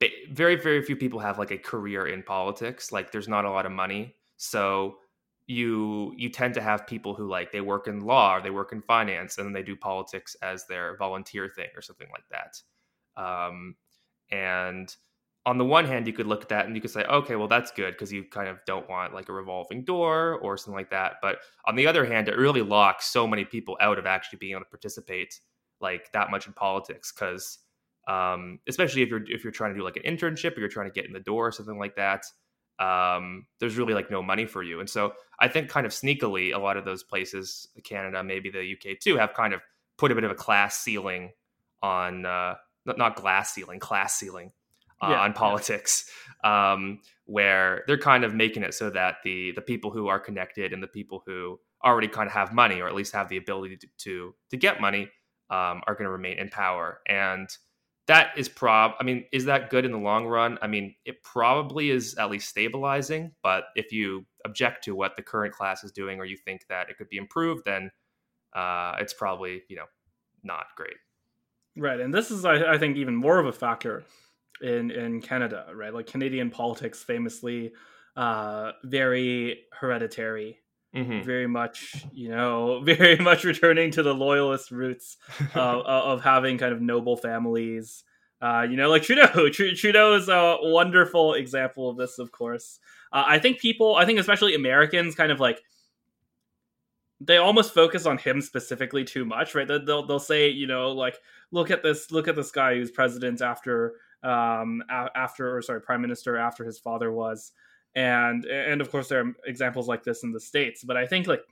ba- 0.00 0.08
very, 0.32 0.56
very 0.56 0.82
few 0.82 0.96
people 0.96 1.20
have 1.20 1.38
like 1.38 1.50
a 1.50 1.58
career 1.58 2.06
in 2.06 2.22
politics. 2.22 2.92
Like, 2.92 3.12
there's 3.12 3.28
not 3.28 3.44
a 3.44 3.50
lot 3.50 3.66
of 3.66 3.72
money, 3.72 4.14
so 4.36 4.98
you 5.46 6.12
you 6.16 6.28
tend 6.28 6.54
to 6.54 6.60
have 6.60 6.86
people 6.86 7.14
who 7.14 7.28
like 7.28 7.52
they 7.52 7.60
work 7.60 7.86
in 7.86 8.00
law 8.00 8.36
or 8.36 8.40
they 8.40 8.50
work 8.50 8.72
in 8.72 8.82
finance, 8.82 9.38
and 9.38 9.46
then 9.46 9.52
they 9.52 9.62
do 9.62 9.76
politics 9.76 10.36
as 10.42 10.66
their 10.66 10.96
volunteer 10.96 11.48
thing 11.48 11.68
or 11.76 11.82
something 11.82 12.08
like 12.12 12.24
that. 12.30 12.60
Um, 13.20 13.76
and 14.30 14.94
on 15.46 15.58
the 15.58 15.64
one 15.64 15.86
hand, 15.86 16.06
you 16.06 16.12
could 16.12 16.26
look 16.26 16.42
at 16.42 16.48
that 16.48 16.66
and 16.66 16.74
you 16.74 16.82
could 16.82 16.90
say, 16.90 17.04
okay, 17.04 17.36
well, 17.36 17.48
that's 17.48 17.70
good 17.70 17.92
because 17.92 18.12
you 18.12 18.24
kind 18.24 18.48
of 18.48 18.58
don't 18.66 18.88
want 18.90 19.14
like 19.14 19.28
a 19.28 19.32
revolving 19.32 19.84
door 19.84 20.34
or 20.42 20.56
something 20.56 20.74
like 20.76 20.90
that. 20.90 21.14
But 21.22 21.38
on 21.66 21.76
the 21.76 21.86
other 21.86 22.04
hand, 22.04 22.28
it 22.28 22.36
really 22.36 22.62
locks 22.62 23.06
so 23.06 23.26
many 23.26 23.44
people 23.44 23.78
out 23.80 23.98
of 23.98 24.06
actually 24.06 24.38
being 24.38 24.52
able 24.52 24.62
to 24.62 24.70
participate 24.70 25.40
like 25.80 26.10
that 26.12 26.30
much 26.30 26.46
in 26.46 26.52
politics 26.52 27.12
because 27.12 27.58
um, 28.08 28.60
especially 28.68 29.02
if 29.02 29.08
you're 29.08 29.24
if 29.26 29.44
you're 29.44 29.52
trying 29.52 29.72
to 29.72 29.78
do 29.78 29.84
like 29.84 29.96
an 29.96 30.02
internship 30.02 30.56
or 30.56 30.60
you're 30.60 30.68
trying 30.68 30.88
to 30.88 30.92
get 30.92 31.06
in 31.06 31.12
the 31.12 31.20
door 31.20 31.46
or 31.46 31.52
something 31.52 31.78
like 31.78 31.96
that 31.96 32.24
um, 32.78 33.46
there's 33.60 33.76
really 33.76 33.94
like 33.94 34.10
no 34.10 34.22
money 34.22 34.46
for 34.46 34.62
you 34.62 34.80
and 34.80 34.88
so 34.88 35.12
i 35.40 35.48
think 35.48 35.68
kind 35.68 35.86
of 35.86 35.92
sneakily 35.92 36.54
a 36.54 36.58
lot 36.58 36.76
of 36.76 36.84
those 36.84 37.02
places 37.02 37.68
canada 37.84 38.22
maybe 38.22 38.50
the 38.50 38.74
uk 38.74 38.98
too 39.00 39.16
have 39.16 39.34
kind 39.34 39.54
of 39.54 39.60
put 39.98 40.12
a 40.12 40.14
bit 40.14 40.24
of 40.24 40.30
a 40.30 40.34
class 40.34 40.78
ceiling 40.78 41.30
on 41.82 42.26
uh, 42.26 42.54
not, 42.84 42.98
not 42.98 43.16
glass 43.16 43.52
ceiling 43.52 43.78
class 43.78 44.14
ceiling 44.14 44.52
uh, 45.02 45.08
yeah, 45.10 45.20
on 45.20 45.32
politics, 45.32 46.10
yeah. 46.42 46.72
um, 46.72 47.00
where 47.26 47.84
they're 47.86 47.98
kind 47.98 48.24
of 48.24 48.34
making 48.34 48.62
it 48.62 48.74
so 48.74 48.90
that 48.90 49.16
the 49.24 49.52
the 49.52 49.60
people 49.60 49.90
who 49.90 50.08
are 50.08 50.18
connected 50.18 50.72
and 50.72 50.82
the 50.82 50.88
people 50.88 51.22
who 51.26 51.58
already 51.84 52.08
kind 52.08 52.26
of 52.26 52.32
have 52.32 52.52
money 52.52 52.80
or 52.80 52.88
at 52.88 52.94
least 52.94 53.12
have 53.12 53.28
the 53.28 53.36
ability 53.36 53.76
to 53.76 53.86
to, 53.98 54.34
to 54.50 54.56
get 54.56 54.80
money 54.80 55.10
um, 55.50 55.82
are 55.86 55.94
going 55.94 56.04
to 56.04 56.10
remain 56.10 56.38
in 56.38 56.48
power. 56.48 57.00
And 57.08 57.48
that 58.06 58.30
is 58.36 58.48
prob 58.48 58.92
i 59.00 59.04
mean 59.04 59.24
is 59.32 59.46
that 59.46 59.68
good 59.68 59.84
in 59.84 59.92
the 59.92 59.98
long 59.98 60.26
run? 60.26 60.58
I 60.62 60.66
mean 60.66 60.94
it 61.04 61.22
probably 61.22 61.90
is 61.90 62.14
at 62.16 62.30
least 62.30 62.48
stabilizing 62.48 63.32
but 63.42 63.64
if 63.74 63.92
you 63.92 64.24
object 64.44 64.84
to 64.84 64.94
what 64.94 65.16
the 65.16 65.22
current 65.22 65.52
class 65.52 65.82
is 65.82 65.92
doing 65.92 66.20
or 66.20 66.24
you 66.24 66.36
think 66.36 66.66
that 66.68 66.88
it 66.88 66.98
could 66.98 67.08
be 67.08 67.16
improved 67.16 67.64
then 67.64 67.90
uh, 68.54 68.94
it's 69.00 69.12
probably 69.12 69.62
you 69.68 69.76
know 69.76 69.84
not 70.42 70.66
great. 70.76 70.96
Right 71.76 72.00
and 72.00 72.14
this 72.14 72.30
is 72.30 72.44
I, 72.44 72.74
I 72.74 72.78
think 72.78 72.96
even 72.96 73.14
more 73.14 73.38
of 73.38 73.46
a 73.46 73.52
factor 73.52 74.04
in 74.60 74.90
in 74.90 75.20
Canada, 75.20 75.66
right? 75.74 75.92
Like 75.92 76.06
Canadian 76.06 76.50
politics, 76.50 77.02
famously 77.02 77.72
uh, 78.16 78.72
very 78.84 79.64
hereditary, 79.72 80.58
mm-hmm. 80.94 81.22
very 81.24 81.46
much 81.46 82.04
you 82.12 82.28
know, 82.28 82.80
very 82.84 83.16
much 83.16 83.44
returning 83.44 83.90
to 83.92 84.02
the 84.02 84.14
loyalist 84.14 84.70
roots 84.70 85.16
of, 85.54 85.84
of 85.86 86.22
having 86.22 86.58
kind 86.58 86.72
of 86.72 86.80
noble 86.80 87.16
families. 87.16 88.04
Uh, 88.40 88.66
you 88.68 88.76
know, 88.76 88.90
like 88.90 89.02
Trudeau. 89.02 89.48
Trudeau 89.50 90.14
is 90.14 90.28
a 90.28 90.58
wonderful 90.60 91.34
example 91.34 91.88
of 91.88 91.96
this, 91.96 92.18
of 92.18 92.32
course. 92.32 92.78
Uh, 93.12 93.24
I 93.26 93.38
think 93.38 93.60
people, 93.60 93.96
I 93.96 94.04
think 94.04 94.18
especially 94.18 94.54
Americans, 94.54 95.14
kind 95.14 95.32
of 95.32 95.40
like 95.40 95.62
they 97.20 97.38
almost 97.38 97.72
focus 97.72 98.04
on 98.04 98.18
him 98.18 98.42
specifically 98.42 99.04
too 99.04 99.24
much, 99.24 99.54
right? 99.54 99.66
They'll 99.66 100.06
they'll 100.06 100.18
say, 100.18 100.50
you 100.50 100.66
know, 100.66 100.90
like 100.90 101.18
look 101.50 101.70
at 101.70 101.82
this, 101.82 102.10
look 102.10 102.28
at 102.28 102.36
this 102.36 102.50
guy 102.50 102.74
who's 102.74 102.90
president 102.90 103.40
after 103.40 103.94
um, 104.26 104.82
after, 104.90 105.56
or 105.56 105.62
sorry, 105.62 105.80
prime 105.80 106.02
minister 106.02 106.36
after 106.36 106.64
his 106.64 106.78
father 106.78 107.12
was, 107.12 107.52
and 107.94 108.44
and 108.44 108.80
of 108.80 108.90
course 108.90 109.08
there 109.08 109.20
are 109.20 109.32
examples 109.46 109.88
like 109.88 110.02
this 110.02 110.22
in 110.24 110.32
the 110.32 110.40
states. 110.40 110.82
But 110.84 110.96
I 110.96 111.06
think 111.06 111.26
like 111.26 111.42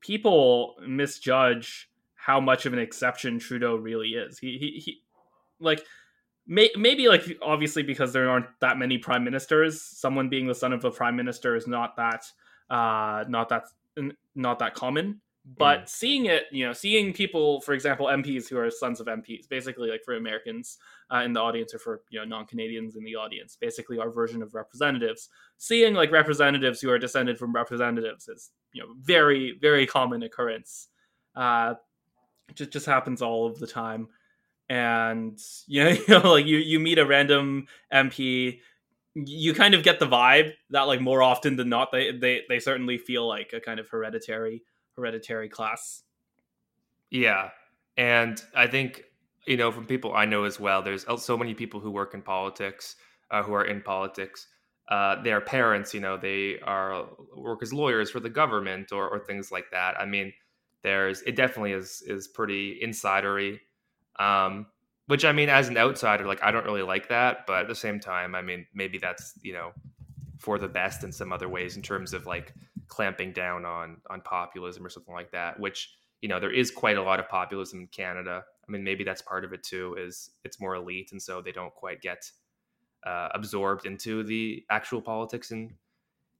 people 0.00 0.76
misjudge 0.86 1.90
how 2.14 2.40
much 2.40 2.66
of 2.66 2.72
an 2.72 2.78
exception 2.78 3.38
Trudeau 3.38 3.76
really 3.76 4.10
is. 4.10 4.38
He 4.38 4.58
he, 4.58 4.80
he 4.80 5.02
like 5.60 5.84
may, 6.46 6.70
maybe 6.76 7.08
like 7.08 7.24
obviously 7.42 7.82
because 7.82 8.12
there 8.12 8.30
aren't 8.30 8.46
that 8.60 8.78
many 8.78 8.98
prime 8.98 9.24
ministers. 9.24 9.82
Someone 9.82 10.28
being 10.28 10.46
the 10.46 10.54
son 10.54 10.72
of 10.72 10.84
a 10.84 10.90
prime 10.90 11.16
minister 11.16 11.54
is 11.54 11.66
not 11.66 11.96
that 11.96 12.24
uh 12.70 13.24
not 13.28 13.48
that 13.50 13.64
not 14.34 14.58
that 14.58 14.74
common 14.74 15.20
but 15.46 15.82
mm. 15.82 15.88
seeing 15.88 16.26
it, 16.26 16.44
you 16.50 16.66
know, 16.66 16.72
seeing 16.72 17.12
people, 17.12 17.60
for 17.60 17.72
example, 17.72 18.06
MPs 18.06 18.48
who 18.48 18.58
are 18.58 18.68
sons 18.68 19.00
of 19.00 19.06
MPs, 19.06 19.48
basically 19.48 19.88
like 19.88 20.02
for 20.04 20.16
Americans 20.16 20.78
uh, 21.12 21.18
in 21.18 21.32
the 21.32 21.40
audience 21.40 21.72
or 21.72 21.78
for 21.78 22.02
you 22.10 22.18
know 22.18 22.24
non-Canadians 22.24 22.96
in 22.96 23.04
the 23.04 23.14
audience, 23.14 23.56
basically 23.60 23.98
our 23.98 24.10
version 24.10 24.42
of 24.42 24.54
representatives. 24.54 25.28
Seeing 25.58 25.94
like 25.94 26.10
representatives 26.10 26.80
who 26.80 26.90
are 26.90 26.98
descended 26.98 27.38
from 27.38 27.54
representatives 27.54 28.26
is 28.26 28.50
you 28.72 28.82
know 28.82 28.88
very 29.00 29.56
very 29.60 29.86
common 29.86 30.24
occurrence. 30.24 30.88
Uh, 31.36 31.74
just 32.54 32.72
just 32.72 32.86
happens 32.86 33.22
all 33.22 33.46
of 33.46 33.58
the 33.60 33.68
time, 33.68 34.08
and 34.68 35.38
you 35.68 35.84
know, 35.84 35.90
you 36.08 36.08
know 36.08 36.32
like 36.32 36.46
you 36.46 36.58
you 36.58 36.80
meet 36.80 36.98
a 36.98 37.06
random 37.06 37.68
MP 37.92 38.58
you 39.18 39.54
kind 39.54 39.72
of 39.72 39.82
get 39.82 39.98
the 39.98 40.06
vibe 40.06 40.52
that 40.68 40.82
like 40.82 41.00
more 41.00 41.22
often 41.22 41.56
than 41.56 41.70
not 41.70 41.90
they 41.90 42.12
they 42.12 42.42
they 42.50 42.58
certainly 42.58 42.98
feel 42.98 43.26
like 43.26 43.54
a 43.54 43.60
kind 43.60 43.80
of 43.80 43.88
hereditary 43.88 44.62
hereditary 44.96 45.48
class. 45.48 46.02
Yeah. 47.10 47.50
And 47.96 48.42
I 48.54 48.66
think, 48.66 49.04
you 49.46 49.56
know, 49.56 49.70
from 49.70 49.86
people 49.86 50.14
I 50.14 50.24
know 50.24 50.44
as 50.44 50.58
well, 50.58 50.82
there's 50.82 51.06
so 51.18 51.36
many 51.36 51.54
people 51.54 51.80
who 51.80 51.90
work 51.90 52.14
in 52.14 52.22
politics, 52.22 52.96
uh, 53.30 53.42
who 53.42 53.54
are 53.54 53.64
in 53.64 53.80
politics. 53.80 54.48
Uh, 54.88 55.20
their 55.22 55.40
parents, 55.40 55.92
you 55.92 56.00
know, 56.00 56.16
they 56.16 56.60
are 56.60 57.06
work 57.36 57.62
as 57.62 57.72
lawyers 57.72 58.10
for 58.10 58.20
the 58.20 58.30
government 58.30 58.92
or, 58.92 59.08
or 59.08 59.18
things 59.18 59.50
like 59.50 59.70
that. 59.72 59.98
I 60.00 60.06
mean, 60.06 60.32
there's 60.82 61.22
it 61.22 61.34
definitely 61.34 61.72
is 61.72 62.02
is 62.06 62.28
pretty 62.28 62.80
insidery. 62.84 63.58
Um, 64.18 64.66
which 65.06 65.24
I 65.24 65.32
mean, 65.32 65.48
as 65.48 65.68
an 65.68 65.76
outsider, 65.76 66.24
like 66.24 66.42
I 66.42 66.50
don't 66.50 66.64
really 66.64 66.82
like 66.82 67.08
that, 67.08 67.46
but 67.46 67.62
at 67.62 67.68
the 67.68 67.74
same 67.74 67.98
time, 67.98 68.34
I 68.34 68.42
mean, 68.42 68.66
maybe 68.74 68.98
that's 68.98 69.34
you 69.42 69.52
know 69.52 69.72
for 70.38 70.58
the 70.58 70.68
best 70.68 71.04
in 71.04 71.12
some 71.12 71.32
other 71.32 71.48
ways 71.48 71.76
in 71.76 71.82
terms 71.82 72.12
of 72.12 72.26
like 72.26 72.54
clamping 72.88 73.32
down 73.32 73.64
on 73.64 73.96
on 74.10 74.20
populism 74.20 74.84
or 74.84 74.88
something 74.88 75.14
like 75.14 75.30
that 75.32 75.58
which 75.58 75.94
you 76.20 76.28
know 76.28 76.38
there 76.38 76.52
is 76.52 76.70
quite 76.70 76.96
a 76.96 77.02
lot 77.02 77.20
of 77.20 77.28
populism 77.28 77.80
in 77.80 77.86
canada. 77.88 78.44
I 78.68 78.72
mean 78.72 78.84
maybe 78.84 79.04
that's 79.04 79.22
part 79.22 79.44
of 79.44 79.52
it 79.52 79.62
too 79.62 79.96
is 79.98 80.30
it's 80.44 80.60
more 80.60 80.74
elite 80.74 81.12
and 81.12 81.22
so 81.22 81.40
they 81.40 81.52
don't 81.52 81.74
quite 81.74 82.00
get 82.00 82.30
uh, 83.04 83.28
absorbed 83.34 83.86
into 83.86 84.24
the 84.24 84.64
actual 84.70 85.00
politics 85.00 85.52
in 85.52 85.74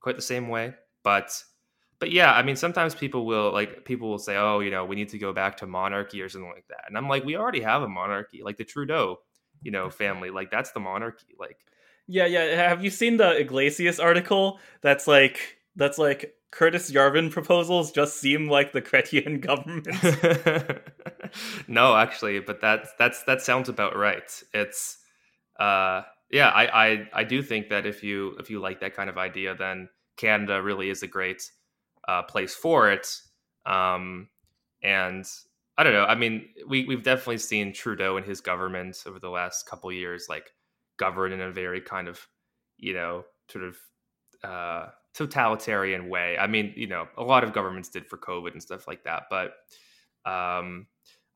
quite 0.01 0.17
the 0.17 0.23
same 0.23 0.49
way. 0.49 0.75
But 1.03 1.43
but 1.99 2.11
yeah 2.11 2.33
i 2.33 2.43
mean 2.43 2.57
sometimes 2.57 2.95
people 2.95 3.25
will 3.25 3.53
like 3.53 3.85
people 3.85 4.11
will 4.11 4.19
say 4.19 4.37
oh 4.37 4.61
you 4.61 4.71
know 4.71 4.85
we 4.85 4.97
need 4.97 5.09
to 5.09 5.19
go 5.19 5.33
back 5.33 5.57
to 5.57 5.67
monarchy 5.67 6.21
or 6.21 6.29
something 6.29 6.51
like 6.51 6.67
that. 6.69 6.85
And 6.87 6.97
i'm 6.97 7.09
like 7.09 7.25
we 7.25 7.37
already 7.37 7.61
have 7.61 7.83
a 7.83 7.89
monarchy 7.89 8.43
like 8.43 8.57
the 8.57 8.65
trudeau 8.65 9.19
you 9.63 9.71
know 9.71 9.89
family 9.89 10.31
like 10.31 10.51
that's 10.51 10.73
the 10.73 10.81
monarchy 10.81 11.35
like 11.39 11.59
yeah 12.07 12.27
yeah 12.27 12.69
have 12.69 12.83
you 12.85 12.91
seen 12.91 13.17
the 13.17 13.41
Yglesias 13.41 13.99
article 13.99 14.59
that's 14.83 15.07
like 15.07 15.59
that's 15.77 15.99
like 15.99 16.35
Curtis 16.57 16.91
Yarvin 16.91 17.31
proposals 17.31 17.93
just 17.93 18.19
seem 18.19 18.49
like 18.49 18.73
the 18.73 18.81
Chrétien 18.81 19.41
government. 19.43 19.87
no, 21.69 21.95
actually, 21.95 22.41
but 22.41 22.63
that 22.63 22.87
that's 22.99 23.23
that 23.25 23.43
sounds 23.43 23.69
about 23.69 23.95
right. 23.95 24.43
It's 24.55 24.99
uh 25.61 26.03
yeah, 26.31 26.49
I, 26.49 26.87
I 26.87 27.09
I 27.13 27.25
do 27.25 27.43
think 27.43 27.69
that 27.69 27.85
if 27.85 28.03
you 28.03 28.37
if 28.39 28.49
you 28.49 28.61
like 28.61 28.81
that 28.81 28.95
kind 28.95 29.11
of 29.11 29.19
idea, 29.19 29.55
then 29.55 29.89
Canada 30.17 30.63
really 30.63 30.89
is 30.89 31.03
a 31.03 31.07
great 31.07 31.51
uh, 32.09 32.23
place 32.23 32.55
for 32.55 32.91
it. 32.91 33.07
Um, 33.67 34.29
and 34.83 35.27
I 35.77 35.85
don't 35.85 35.93
know. 35.93 36.05
I 36.05 36.15
mean, 36.15 36.49
we 36.67 36.87
we've 36.87 37.03
definitely 37.03 37.39
seen 37.39 37.73
Trudeau 37.73 38.17
and 38.17 38.25
his 38.25 38.41
government 38.41 38.97
over 39.07 39.19
the 39.19 39.29
last 39.31 39.69
couple 39.69 39.93
years, 39.93 40.27
like 40.29 40.51
govern 40.99 41.33
in 41.33 41.41
a 41.41 41.51
very 41.51 41.81
kind 41.81 42.09
of, 42.09 42.27
you 42.79 42.95
know, 42.95 43.25
sort 43.51 43.65
of 43.65 43.77
uh, 44.45 44.89
totalitarian 45.15 46.09
way. 46.09 46.37
I 46.39 46.47
mean, 46.47 46.73
you 46.77 46.87
know, 46.87 47.07
a 47.17 47.23
lot 47.23 47.45
of 47.45 47.53
governments 47.53 47.89
did 47.89 48.07
for 48.07 48.19
COVID 48.19 48.53
and 48.53 48.63
stuff 48.63 48.87
like 48.87 49.05
that, 49.05 49.25
but 49.31 49.53
um, 50.25 50.87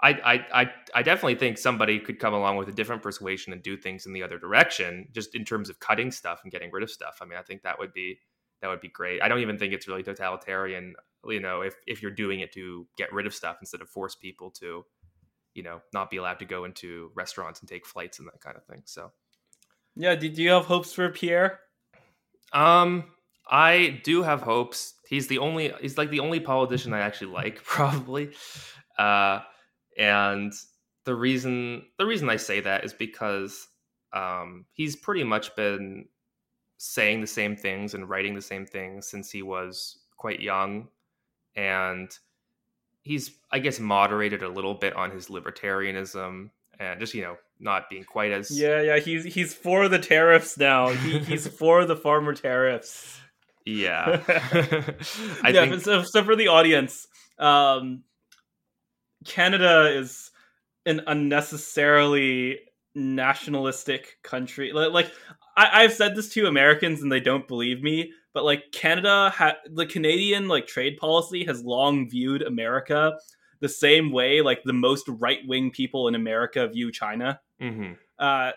I, 0.02 0.11
I, 0.12 0.62
I, 0.62 0.71
I 0.95 1.02
definitely 1.02 1.35
think 1.35 1.59
somebody 1.59 1.99
could 1.99 2.19
come 2.19 2.33
along 2.33 2.57
with 2.57 2.69
a 2.69 2.73
different 2.73 3.02
persuasion 3.02 3.52
and 3.52 3.62
do 3.62 3.76
things 3.76 4.07
in 4.07 4.12
the 4.12 4.23
other 4.23 4.38
direction, 4.38 5.09
just 5.12 5.35
in 5.35 5.45
terms 5.45 5.69
of 5.69 5.79
cutting 5.79 6.11
stuff 6.11 6.40
and 6.43 6.50
getting 6.50 6.71
rid 6.73 6.83
of 6.83 6.90
stuff. 6.90 7.19
I 7.21 7.26
mean, 7.26 7.38
I 7.38 7.43
think 7.43 7.62
that 7.62 7.79
would 7.79 7.93
be 7.93 8.19
that 8.62 8.69
would 8.69 8.81
be 8.81 8.88
great. 8.88 9.23
I 9.23 9.29
don't 9.29 9.40
even 9.40 9.59
think 9.59 9.73
it's 9.73 9.88
really 9.88 10.02
totalitarian, 10.02 10.95
you 11.26 11.40
know, 11.40 11.61
if 11.62 11.75
if 11.87 12.02
you're 12.02 12.11
doing 12.11 12.40
it 12.40 12.52
to 12.52 12.87
get 12.97 13.12
rid 13.12 13.26
of 13.26 13.35
stuff 13.35 13.59
instead 13.61 13.81
of 13.83 13.88
force 13.88 14.14
people 14.14 14.50
to, 14.52 14.85
you 15.55 15.62
know, 15.62 15.81
not 15.93 16.11
be 16.11 16.17
allowed 16.17 16.38
to 16.38 16.45
go 16.47 16.64
into 16.64 17.11
restaurants 17.14 17.61
and 17.61 17.69
take 17.69 17.87
flights 17.87 18.19
and 18.19 18.29
that 18.29 18.40
kind 18.40 18.57
of 18.57 18.64
thing. 18.64 18.83
So, 18.87 19.12
yeah, 19.97 20.14
do 20.14 20.28
you 20.28 20.50
have 20.50 20.66
hopes 20.66 20.92
for 20.92 21.09
Pierre? 21.11 21.61
Um, 22.53 23.05
I 23.48 24.00
do 24.05 24.22
have 24.22 24.42
hopes. 24.42 24.94
He's 25.09 25.26
the 25.26 25.38
only 25.38 25.72
he's 25.81 25.98
like 25.98 26.11
the 26.11 26.20
only 26.20 26.40
politician 26.40 26.92
I 26.92 27.00
actually 27.00 27.33
like, 27.33 27.62
probably. 27.64 28.31
Uh, 28.98 29.40
and 29.98 30.53
the 31.05 31.14
reason 31.14 31.83
the 31.98 32.07
reason 32.07 32.29
I 32.29 32.37
say 32.37 32.61
that 32.61 32.85
is 32.85 32.92
because 32.92 33.68
um, 34.12 34.66
he's 34.72 34.96
pretty 34.96 35.24
much 35.24 35.55
been 35.57 36.07
saying 36.79 37.20
the 37.20 37.26
same 37.26 37.57
things 37.57 37.94
and 37.94 38.09
writing 38.09 38.35
the 38.35 38.42
same 38.42 38.66
things 38.66 39.07
since 39.07 39.31
he 39.31 39.42
was 39.42 39.98
quite 40.16 40.40
young, 40.40 40.88
and 41.57 42.11
he's 43.03 43.33
I 43.50 43.59
guess 43.59 43.81
moderated 43.81 44.42
a 44.42 44.48
little 44.48 44.74
bit 44.74 44.94
on 44.94 45.11
his 45.11 45.29
libertarianism 45.29 46.50
and 46.79 47.00
just 47.00 47.14
you 47.14 47.22
know 47.22 47.37
not 47.61 47.90
being 47.90 48.05
quite 48.05 48.33
as 48.33 48.51
yeah 48.51 48.81
yeah 48.81 48.99
he's 48.99 49.25
he's 49.25 49.55
for 49.55 49.88
the 49.88 49.99
tariffs 49.99 50.57
now 50.57 50.88
he, 50.88 51.18
he's 51.31 51.46
for 51.46 51.85
the 51.85 51.96
farmer 51.96 52.33
tariffs 52.33 53.20
yeah. 53.64 54.23
I 55.42 55.51
yeah. 55.51 55.66
Think... 55.66 55.83
So, 55.83 56.03
so 56.03 56.25
for 56.25 56.37
the 56.37 56.49
audience, 56.49 57.07
um, 57.38 58.03
Canada 59.25 59.96
is 59.96 60.31
an 60.87 61.03
unnecessarily 61.07 62.61
nationalistic 62.94 64.18
country. 64.23 64.73
Like 64.73 65.11
I, 65.57 65.83
have 65.83 65.92
said 65.92 66.16
this 66.16 66.31
to 66.31 66.46
Americans 66.46 67.03
and 67.03 67.12
they 67.12 67.20
don't 67.20 67.46
believe 67.46 67.83
me, 67.83 68.12
but 68.33 68.44
like 68.44 68.73
Canada, 68.73 69.31
ha- 69.35 69.59
the 69.70 69.87
Canadian 69.87 70.49
like 70.49 70.66
trade 70.66 70.96
policy 70.96 71.44
has 71.44 71.62
long 71.62 72.09
viewed 72.09 72.42
America 72.42 73.18
the 73.61 73.68
same 73.68 74.12
way 74.12 74.40
like 74.40 74.62
the 74.64 74.73
most 74.73 75.09
right 75.09 75.40
wing 75.46 75.70
people 75.70 76.09
in 76.09 76.14
America 76.14 76.66
view 76.68 76.90
China, 76.90 77.40
mm-hmm. 77.61 77.92
uh, 78.18 78.53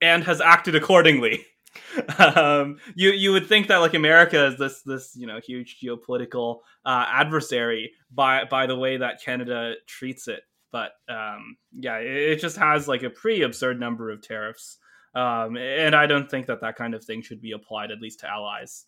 and 0.00 0.24
has 0.24 0.40
acted 0.40 0.74
accordingly 0.74 1.44
um, 2.18 2.78
you 2.94 3.10
you 3.10 3.32
would 3.32 3.46
think 3.46 3.68
that 3.68 3.78
like 3.78 3.94
America 3.94 4.46
is 4.46 4.58
this 4.58 4.82
this 4.82 5.14
you 5.16 5.26
know 5.26 5.40
huge 5.40 5.78
geopolitical 5.82 6.60
uh, 6.84 7.04
adversary 7.08 7.92
by 8.10 8.44
by 8.44 8.66
the 8.66 8.76
way 8.76 8.96
that 8.96 9.22
Canada 9.22 9.74
treats 9.86 10.28
it, 10.28 10.42
but 10.70 10.92
um, 11.08 11.56
yeah, 11.72 11.98
it, 11.98 12.16
it, 12.32 12.40
just 12.40 12.56
has 12.56 12.88
like 12.88 13.02
a 13.02 13.10
pretty 13.10 13.42
absurd 13.42 13.80
number 13.80 14.10
of 14.10 14.22
tariffs, 14.22 14.78
um, 15.14 15.56
and 15.56 15.94
I 15.94 16.06
don't 16.06 16.30
think 16.30 16.46
that 16.46 16.60
that 16.60 16.76
kind 16.76 16.94
of 16.94 17.04
thing 17.04 17.22
should 17.22 17.40
be 17.40 17.52
applied 17.52 17.90
at 17.90 18.00
least 18.00 18.20
to 18.20 18.30
allies. 18.30 18.86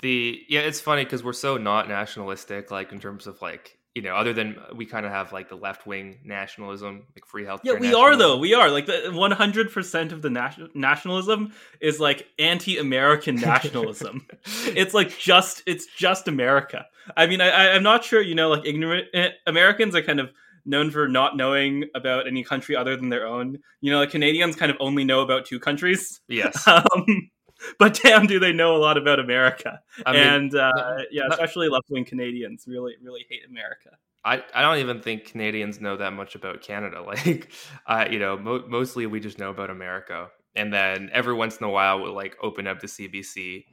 The 0.00 0.40
yeah, 0.48 0.60
it's 0.60 0.80
funny 0.80 1.04
because 1.04 1.22
we're 1.22 1.32
so 1.32 1.56
not 1.56 1.88
nationalistic, 1.88 2.70
like 2.70 2.92
in 2.92 3.00
terms 3.00 3.26
of 3.26 3.40
like 3.42 3.78
you 3.94 4.00
know, 4.00 4.14
other 4.14 4.32
than 4.32 4.56
we 4.74 4.86
kind 4.86 5.04
of 5.04 5.12
have 5.12 5.32
like 5.32 5.50
the 5.50 5.56
left 5.56 5.86
wing 5.86 6.18
nationalism, 6.24 7.04
like 7.14 7.26
free 7.26 7.44
health. 7.44 7.60
Yeah, 7.62 7.74
we 7.74 7.92
are 7.92 8.16
though. 8.16 8.38
We 8.38 8.54
are 8.54 8.70
like 8.70 8.86
the 8.86 9.10
one 9.12 9.32
hundred 9.32 9.70
percent 9.70 10.12
of 10.12 10.22
the 10.22 10.30
nation- 10.30 10.70
nationalism 10.74 11.52
is 11.80 12.00
like 12.00 12.26
anti 12.38 12.78
American 12.78 13.36
nationalism. 13.36 14.26
it's 14.44 14.94
like 14.94 15.18
just 15.18 15.62
it's 15.66 15.86
just 15.86 16.26
America. 16.26 16.86
I 17.16 17.26
mean, 17.26 17.40
I, 17.42 17.72
I'm 17.72 17.82
not 17.82 18.04
sure. 18.04 18.22
You 18.22 18.34
know, 18.34 18.48
like 18.48 18.64
ignorant 18.64 19.08
eh, 19.12 19.30
Americans 19.46 19.94
are 19.94 20.02
kind 20.02 20.20
of 20.20 20.30
known 20.64 20.90
for 20.90 21.08
not 21.08 21.36
knowing 21.36 21.84
about 21.94 22.26
any 22.26 22.44
country 22.44 22.76
other 22.76 22.96
than 22.96 23.10
their 23.10 23.26
own. 23.26 23.58
You 23.82 23.92
know, 23.92 23.98
like 23.98 24.10
Canadians 24.10 24.56
kind 24.56 24.70
of 24.70 24.78
only 24.80 25.04
know 25.04 25.20
about 25.20 25.44
two 25.44 25.60
countries. 25.60 26.20
Yes. 26.28 26.66
Um, 26.72 27.30
but 27.78 28.00
damn, 28.02 28.26
do 28.26 28.38
they 28.38 28.52
know 28.52 28.76
a 28.76 28.78
lot 28.78 28.96
about 28.96 29.18
America? 29.18 29.80
I 30.04 30.12
mean, 30.12 30.22
and 30.22 30.54
uh, 30.54 30.72
yeah, 31.10 31.24
especially 31.30 31.68
left 31.68 31.90
wing 31.90 32.04
Canadians 32.04 32.64
really 32.66 32.94
really 33.02 33.24
hate 33.28 33.42
America. 33.48 33.90
I, 34.24 34.42
I 34.54 34.62
don't 34.62 34.78
even 34.78 35.00
think 35.00 35.24
Canadians 35.24 35.80
know 35.80 35.96
that 35.96 36.12
much 36.12 36.34
about 36.34 36.62
Canada. 36.62 37.02
Like, 37.06 37.50
uh, 37.86 38.06
you 38.10 38.18
know, 38.18 38.38
mo- 38.38 38.64
mostly 38.68 39.06
we 39.06 39.20
just 39.20 39.38
know 39.38 39.50
about 39.50 39.70
America, 39.70 40.28
and 40.54 40.72
then 40.72 41.10
every 41.12 41.34
once 41.34 41.58
in 41.58 41.64
a 41.64 41.70
while 41.70 42.00
we'll 42.00 42.14
like 42.14 42.36
open 42.42 42.66
up 42.66 42.80
the 42.80 42.86
CBC 42.86 43.64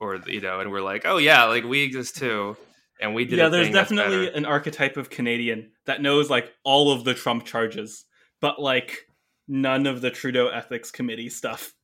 or 0.00 0.16
you 0.26 0.40
know, 0.40 0.60
and 0.60 0.70
we're 0.70 0.80
like, 0.80 1.02
oh 1.04 1.18
yeah, 1.18 1.44
like 1.44 1.64
we 1.64 1.82
exist 1.82 2.16
too, 2.16 2.56
and 3.00 3.14
we 3.14 3.24
did. 3.24 3.38
Yeah, 3.38 3.48
there's 3.48 3.70
definitely 3.70 4.32
an 4.32 4.44
archetype 4.44 4.96
of 4.96 5.10
Canadian 5.10 5.72
that 5.86 6.02
knows 6.02 6.30
like 6.30 6.52
all 6.64 6.92
of 6.92 7.04
the 7.04 7.14
Trump 7.14 7.44
charges, 7.44 8.04
but 8.40 8.60
like 8.60 9.06
none 9.46 9.86
of 9.86 10.00
the 10.00 10.10
Trudeau 10.10 10.48
Ethics 10.48 10.90
Committee 10.90 11.28
stuff. 11.28 11.74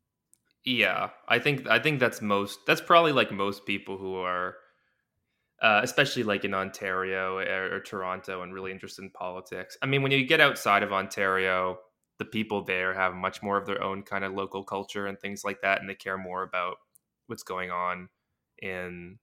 Yeah, 0.65 1.11
I 1.29 1.39
think 1.39 1.69
I 1.69 1.79
think 1.79 2.01
that's 2.01 2.23
most. 2.23 2.61
That's 2.67 2.81
probably 2.81 3.13
like 3.13 3.31
most 3.31 3.67
people 3.67 3.99
who 3.99 4.17
are, 4.17 4.57
uh, 5.61 5.81
especially 5.83 6.23
like 6.23 6.45
in 6.45 6.55
Ontario 6.55 7.37
or, 7.37 7.77
or, 7.77 7.81
Toronto, 7.81 8.43
and 8.43 8.55
really 8.55 8.73
interested 8.73 9.03
in 9.03 9.11
politics. 9.11 9.77
I 9.83 9.87
mean, 9.87 10.03
when 10.03 10.11
you 10.11 10.25
get 10.27 10.41
outside 10.41 10.83
of 10.83 10.93
Ontario, 10.93 11.79
the 12.19 12.25
people 12.25 12.65
there 12.65 12.95
have 12.95 13.15
much 13.15 13.43
more 13.43 13.59
of 13.59 13.67
their 13.67 13.83
own 13.83 14.03
kind 14.03 14.25
of 14.25 14.33
local 14.33 14.65
culture 14.65 15.07
and 15.07 15.21
things 15.21 15.45
like 15.45 15.61
that, 15.61 15.81
and 15.81 15.89
they 15.89 15.95
care 15.95 16.17
more 16.17 16.43
about 16.43 16.77
what's 17.27 17.43
going 17.43 17.71
on 17.71 18.09
in 18.63 19.19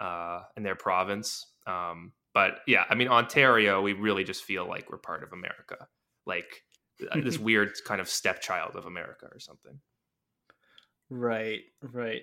uh, 0.00 0.42
in 0.56 0.62
their 0.62 0.76
province. 0.76 1.46
Um, 1.66 2.12
but 2.32 2.60
yeah, 2.66 2.84
I 2.88 2.94
mean 2.94 3.08
Ontario, 3.08 3.82
we 3.82 3.92
really 3.92 4.24
just 4.24 4.44
feel 4.44 4.66
like 4.66 4.90
we're 4.90 4.96
part 4.96 5.22
of 5.24 5.34
America, 5.34 5.88
like 6.24 6.62
uh, 7.10 7.20
this 7.20 7.38
weird 7.48 7.72
kind 7.84 8.00
of 8.00 8.08
stepchild 8.08 8.76
of 8.76 8.86
America 8.86 9.26
or 9.30 9.40
something. 9.40 9.78
Right, 11.10 11.60
right. 11.82 12.22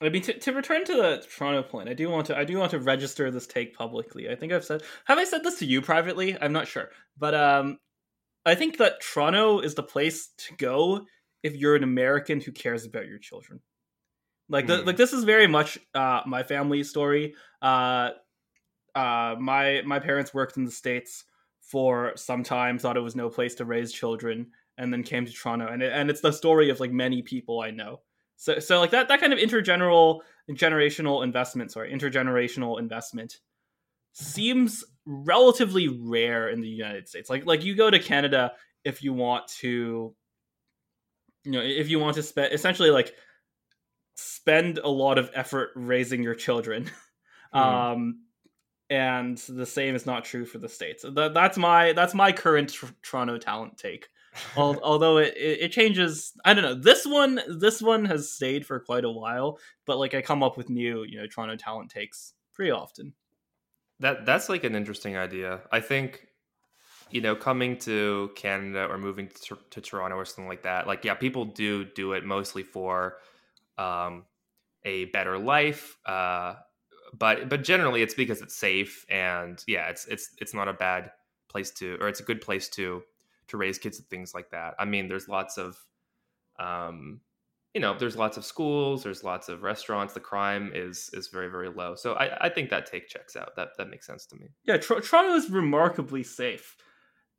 I 0.00 0.08
mean, 0.08 0.22
to, 0.22 0.32
to 0.32 0.52
return 0.52 0.84
to 0.86 0.94
the 0.94 1.24
Toronto 1.36 1.62
point, 1.62 1.88
I 1.88 1.94
do 1.94 2.08
want 2.08 2.26
to 2.26 2.36
I 2.36 2.44
do 2.44 2.58
want 2.58 2.72
to 2.72 2.80
register 2.80 3.30
this 3.30 3.46
take 3.46 3.76
publicly. 3.76 4.28
I 4.28 4.34
think 4.34 4.52
I've 4.52 4.64
said 4.64 4.82
have 5.04 5.18
I 5.18 5.24
said 5.24 5.44
this 5.44 5.58
to 5.60 5.66
you 5.66 5.80
privately? 5.80 6.36
I'm 6.40 6.52
not 6.52 6.66
sure, 6.66 6.88
but 7.16 7.34
um, 7.34 7.78
I 8.44 8.54
think 8.54 8.78
that 8.78 9.00
Toronto 9.00 9.60
is 9.60 9.74
the 9.74 9.82
place 9.82 10.30
to 10.38 10.56
go 10.56 11.06
if 11.42 11.54
you're 11.54 11.76
an 11.76 11.84
American 11.84 12.40
who 12.40 12.52
cares 12.52 12.84
about 12.84 13.06
your 13.06 13.18
children. 13.18 13.60
Like, 14.48 14.66
the, 14.66 14.78
mm. 14.78 14.86
like 14.86 14.96
this 14.96 15.12
is 15.12 15.24
very 15.24 15.46
much 15.46 15.78
uh, 15.94 16.22
my 16.26 16.42
family 16.42 16.82
story. 16.82 17.34
Uh, 17.60 18.10
uh, 18.94 19.36
my 19.38 19.82
my 19.86 19.98
parents 19.98 20.34
worked 20.34 20.56
in 20.56 20.64
the 20.64 20.70
states 20.70 21.24
for 21.60 22.12
some 22.16 22.42
time, 22.42 22.78
thought 22.78 22.96
it 22.96 23.00
was 23.00 23.16
no 23.16 23.30
place 23.30 23.54
to 23.56 23.64
raise 23.64 23.92
children, 23.92 24.48
and 24.76 24.92
then 24.92 25.04
came 25.04 25.24
to 25.24 25.32
Toronto. 25.32 25.68
And 25.68 25.82
it, 25.82 25.92
and 25.92 26.10
it's 26.10 26.20
the 26.20 26.32
story 26.32 26.70
of 26.70 26.80
like 26.80 26.92
many 26.92 27.22
people 27.22 27.60
I 27.60 27.70
know. 27.70 28.00
So 28.42 28.58
so 28.58 28.80
like 28.80 28.90
that 28.90 29.06
that 29.06 29.20
kind 29.20 29.32
of 29.32 29.38
intergeneral 29.38 30.22
generational 30.50 31.22
investment, 31.22 31.70
sorry, 31.70 31.92
intergenerational 31.92 32.80
investment 32.80 33.38
seems 34.14 34.82
relatively 35.06 35.86
rare 35.86 36.48
in 36.48 36.60
the 36.60 36.66
United 36.66 37.08
States. 37.08 37.30
Like 37.30 37.46
like 37.46 37.64
you 37.64 37.76
go 37.76 37.88
to 37.88 38.00
Canada 38.00 38.54
if 38.82 39.00
you 39.00 39.12
want 39.12 39.46
to 39.60 40.12
you 41.44 41.52
know, 41.52 41.60
if 41.60 41.88
you 41.88 42.00
want 42.00 42.16
to 42.16 42.22
spend 42.24 42.52
essentially 42.52 42.90
like 42.90 43.14
spend 44.16 44.78
a 44.78 44.88
lot 44.88 45.18
of 45.18 45.30
effort 45.34 45.70
raising 45.76 46.22
your 46.22 46.34
children. 46.34 46.90
Mm. 47.54 47.60
Um 47.60 48.20
and 48.88 49.36
the 49.36 49.66
same 49.66 49.94
is 49.94 50.06
not 50.06 50.24
true 50.24 50.46
for 50.46 50.56
the 50.56 50.70
states. 50.70 51.04
That, 51.06 51.34
that's 51.34 51.58
my 51.58 51.92
that's 51.92 52.14
my 52.14 52.32
current 52.32 52.72
tr- 52.72 52.86
Toronto 53.02 53.36
talent 53.36 53.76
take. 53.76 54.08
Although 54.56 55.18
it, 55.18 55.34
it, 55.36 55.72
changes, 55.72 56.32
I 56.44 56.54
don't 56.54 56.64
know. 56.64 56.74
This 56.74 57.06
one 57.06 57.40
this 57.48 57.82
one 57.82 58.04
has 58.06 58.30
stayed 58.30 58.64
for 58.66 58.80
quite 58.80 59.04
a 59.04 59.10
while, 59.10 59.58
but 59.86 59.98
like 59.98 60.14
I 60.14 60.22
come 60.22 60.42
up 60.42 60.56
with 60.56 60.70
new 60.70 61.04
you 61.04 61.18
know 61.18 61.26
Toronto 61.26 61.56
talent 61.56 61.90
takes 61.90 62.32
pretty 62.54 62.70
often. 62.70 63.12
That 64.00 64.24
that's 64.24 64.48
like 64.48 64.64
an 64.64 64.74
interesting 64.74 65.16
idea. 65.16 65.60
I 65.70 65.80
think 65.80 66.28
you 67.10 67.20
know 67.20 67.36
coming 67.36 67.76
to 67.80 68.30
Canada 68.34 68.86
or 68.86 68.96
moving 68.96 69.28
to, 69.44 69.58
to 69.70 69.80
Toronto 69.80 70.16
or 70.16 70.24
something 70.24 70.48
like 70.48 70.62
that. 70.62 70.86
Like 70.86 71.04
yeah, 71.04 71.14
people 71.14 71.44
do 71.44 71.84
do 71.84 72.12
it 72.12 72.24
mostly 72.24 72.62
for 72.62 73.18
um, 73.76 74.24
a 74.84 75.06
better 75.06 75.38
life. 75.38 75.98
Uh, 76.06 76.54
but 77.18 77.48
but 77.48 77.62
generally 77.62 78.02
it's 78.02 78.14
because 78.14 78.40
it's 78.40 78.56
safe 78.56 79.04
and 79.10 79.62
yeah 79.66 79.88
it's 79.88 80.06
it's 80.06 80.30
it's 80.38 80.54
not 80.54 80.68
a 80.68 80.72
bad 80.72 81.10
place 81.48 81.70
to 81.70 81.98
or 82.00 82.08
it's 82.08 82.20
a 82.20 82.24
good 82.24 82.40
place 82.40 82.68
to 82.70 83.02
to 83.52 83.56
raise 83.58 83.78
kids 83.78 83.98
and 83.98 84.08
things 84.08 84.34
like 84.34 84.50
that. 84.50 84.74
I 84.78 84.84
mean 84.84 85.08
there's 85.08 85.28
lots 85.28 85.58
of 85.58 85.78
um 86.58 87.20
you 87.74 87.80
know 87.80 87.96
there's 87.98 88.16
lots 88.16 88.36
of 88.36 88.44
schools 88.44 89.02
there's 89.02 89.24
lots 89.24 89.48
of 89.48 89.62
restaurants 89.62 90.12
the 90.12 90.20
crime 90.20 90.72
is 90.74 91.10
is 91.12 91.28
very 91.28 91.48
very 91.48 91.68
low. 91.68 91.94
So 91.94 92.14
i 92.14 92.46
i 92.46 92.48
think 92.48 92.70
that 92.70 92.86
take 92.86 93.08
checks 93.08 93.36
out. 93.36 93.54
That 93.56 93.68
that 93.78 93.90
makes 93.90 94.06
sense 94.06 94.26
to 94.26 94.36
me. 94.36 94.48
Yeah 94.64 94.78
Tr- 94.78 95.00
toronto 95.00 95.34
is 95.34 95.50
remarkably 95.50 96.22
safe. 96.22 96.76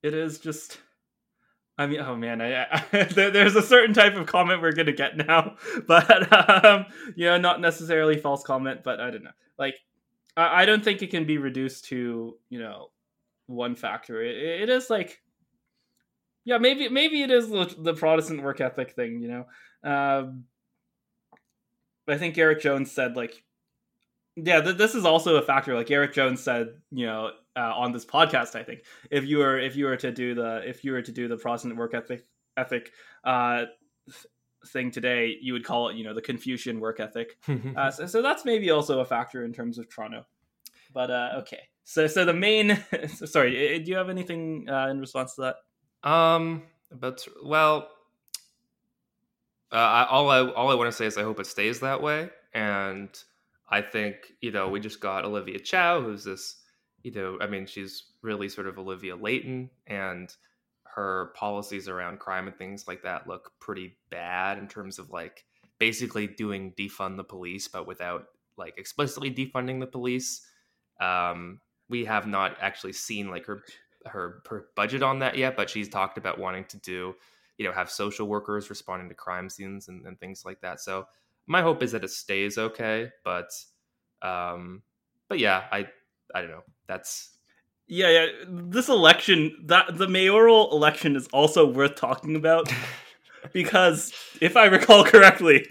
It 0.04 0.14
is 0.14 0.40
just 0.40 0.78
I 1.78 1.88
mean, 1.88 2.02
oh 2.02 2.16
man, 2.16 2.40
I, 2.40 2.66
I, 2.72 3.04
there's 3.16 3.56
a 3.56 3.62
certain 3.62 3.96
type 3.96 4.16
of 4.16 4.28
comment 4.28 4.62
we're 4.62 4.74
gonna 4.74 4.92
get 4.92 5.18
now, 5.18 5.56
but 5.88 6.32
um, 6.64 6.86
you 7.16 7.26
know, 7.26 7.38
not 7.38 7.62
necessarily 7.62 8.18
false 8.18 8.44
comment, 8.44 8.82
but 8.84 9.00
I 9.00 9.10
don't 9.10 9.24
know. 9.24 9.32
Like, 9.58 9.76
I, 10.38 10.62
I 10.62 10.66
don't 10.66 10.84
think 10.84 11.02
it 11.02 11.10
can 11.10 11.26
be 11.26 11.40
reduced 11.40 11.86
to 11.86 12.38
you 12.50 12.60
know 12.60 12.92
one 13.48 13.76
factor. 13.76 14.22
It, 14.22 14.36
it 14.36 14.70
is 14.70 14.90
like, 14.90 15.23
yeah, 16.46 16.58
maybe 16.58 16.90
maybe 16.90 17.24
it 17.24 17.32
is 17.32 17.50
the, 17.50 17.74
the 17.78 17.94
Protestant 17.94 18.44
work 18.44 18.62
ethic 18.62 18.92
thing. 18.92 19.22
You 19.22 19.46
know, 19.84 19.90
um, 19.90 20.46
I 22.08 22.18
think 22.18 22.38
Eric 22.38 22.62
Jones 22.62 22.92
said 22.92 23.16
like, 23.16 23.44
yeah, 24.36 24.62
th- 24.62 24.78
this 24.78 24.96
is 24.96 25.06
also 25.06 25.38
a 25.38 25.42
factor. 25.42 25.76
Like 25.76 25.90
Eric 25.90 26.14
Jones 26.14 26.42
said, 26.42 26.76
you 26.92 27.06
know, 27.06 27.32
uh, 27.56 27.74
on 27.76 27.92
this 27.92 28.06
podcast. 28.06 28.56
I 28.56 28.64
think 28.64 28.82
if 29.10 29.26
you 29.26 29.38
were 29.38 29.58
if 29.60 29.76
you 29.76 29.86
were 29.86 29.98
to 29.98 30.12
do 30.12 30.36
the 30.36 30.68
if 30.68 30.84
you 30.84 30.92
were 30.92 31.02
to 31.02 31.12
do 31.12 31.28
the 31.28 31.38
Protestant 31.38 31.78
work 31.78 31.94
ethic 31.94 32.26
ethic 32.58 32.92
uh, 33.24 33.66
thing 34.68 34.92
today, 34.92 35.38
you 35.42 35.54
would 35.54 35.64
call 35.64 35.90
it 35.90 35.96
you 35.96 36.04
know 36.04 36.14
the 36.14 36.22
Confucian 36.22 36.80
work 36.80 37.00
ethic. 37.00 37.38
uh, 37.78 37.92
so, 37.92 38.06
so 38.06 38.22
that's 38.22 38.44
maybe 38.44 38.70
also 38.70 39.00
a 39.00 39.06
factor 39.06 39.46
in 39.46 39.54
terms 39.54 39.78
of 39.78 39.90
Toronto. 39.90 40.26
But 40.94 41.10
uh, 41.10 41.30
okay, 41.38 41.70
so 41.84 42.08
so 42.08 42.26
the 42.26 42.34
main. 42.34 42.84
sorry, 43.26 43.80
do 43.80 43.92
you 43.92 43.98
have 43.98 44.10
anything 44.10 44.68
uh, 44.70 44.88
in 44.90 45.00
response 45.00 45.36
to 45.36 45.42
that? 45.42 45.56
Um, 46.04 46.64
but 46.92 47.26
well, 47.44 47.90
uh, 49.72 49.76
I, 49.76 50.08
all 50.08 50.30
I 50.30 50.40
all 50.40 50.70
I 50.70 50.76
want 50.76 50.92
to 50.92 50.96
say 50.98 51.06
is 51.06 51.18
I 51.18 51.24
hope 51.24 51.40
it 51.40 51.48
stays 51.48 51.80
that 51.80 52.02
way, 52.02 52.30
and 52.54 53.10
I 53.70 53.82
think 53.82 54.16
you 54.42 54.52
know 54.52 54.70
we 54.70 54.80
just 54.80 55.00
got 55.00 55.26
Olivia 55.26 55.60
Chow, 55.60 56.02
who's 56.02 56.24
this 56.24 56.58
you 57.04 57.12
know, 57.12 57.38
I 57.42 57.48
mean, 57.48 57.66
she's 57.66 58.04
really 58.22 58.50
sort 58.50 58.68
of 58.68 58.80
Olivia 58.80 59.16
Layton, 59.16 59.70
and 59.88 60.34
her 60.84 61.34
policies 61.36 61.88
around 61.88 62.20
crime 62.20 62.48
and 62.48 62.56
things 62.56 62.88
like 62.88 63.04
that 63.04 63.28
look 63.28 63.52
pretty 63.60 63.98
bad 64.10 64.58
in 64.58 64.68
terms 64.68 65.00
of 65.00 65.10
like 65.10 65.44
basically 65.80 66.28
doing 66.28 66.74
defund 66.78 67.18
the 67.18 67.24
police, 67.24 67.68
but 67.68 67.88
without 67.88 68.26
like 68.58 68.78
explicitly 68.78 69.32
defunding 69.32 69.80
the 69.80 69.88
police. 69.88 70.46
Um, 71.02 71.60
we 71.90 72.06
have 72.06 72.28
not 72.28 72.58
actually 72.62 72.94
seen 72.94 73.30
like 73.30 73.46
her 73.48 73.64
her 74.06 74.42
her 74.50 74.68
budget 74.76 75.04
on 75.04 75.20
that 75.20 75.38
yet, 75.38 75.56
but 75.56 75.70
she's 75.70 75.90
talked 75.90 76.18
about 76.18 76.40
wanting 76.40 76.66
to 76.66 76.78
do, 76.78 77.16
you 77.58 77.66
know, 77.66 77.72
have 77.72 77.90
social 77.90 78.28
workers 78.28 78.70
responding 78.70 79.10
to 79.10 79.16
crime 79.16 79.50
scenes 79.50 79.88
and, 79.88 80.06
and 80.06 80.20
things 80.20 80.44
like 80.46 80.62
that. 80.62 80.80
So 80.80 81.08
my 81.48 81.62
hope 81.62 81.84
is 81.84 81.92
that 81.92 82.04
it 82.04 82.12
stays 82.12 82.58
okay, 82.58 83.10
but 83.24 83.50
um, 84.22 84.82
but 85.30 85.40
yeah, 85.40 85.64
I 85.72 85.88
I 86.34 86.42
don't 86.42 86.52
know. 86.52 86.64
That's 86.88 87.34
yeah, 87.88 88.10
yeah. 88.10 88.26
This 88.48 88.90
election, 88.90 89.56
that 89.66 89.98
the 89.98 90.08
mayoral 90.08 90.72
election 90.72 91.16
is 91.16 91.28
also 91.28 91.70
worth 91.70 91.96
talking 91.96 92.36
about 92.36 92.72
because 93.54 94.14
if 94.42 94.56
I 94.56 94.66
recall 94.66 95.04
correctly, 95.04 95.68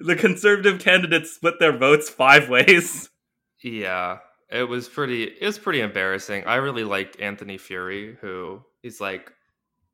the 0.00 0.16
conservative 0.16 0.80
candidates 0.80 1.32
split 1.32 1.58
their 1.58 1.76
votes 1.76 2.08
five 2.08 2.48
ways. 2.48 3.10
Yeah, 3.62 4.18
it 4.52 4.68
was 4.68 4.88
pretty. 4.88 5.24
It 5.24 5.44
was 5.44 5.58
pretty 5.58 5.80
embarrassing. 5.80 6.44
I 6.44 6.56
really 6.56 6.84
liked 6.84 7.20
Anthony 7.20 7.58
Furey, 7.58 8.16
who 8.18 8.62
is 8.82 9.00
like, 9.00 9.32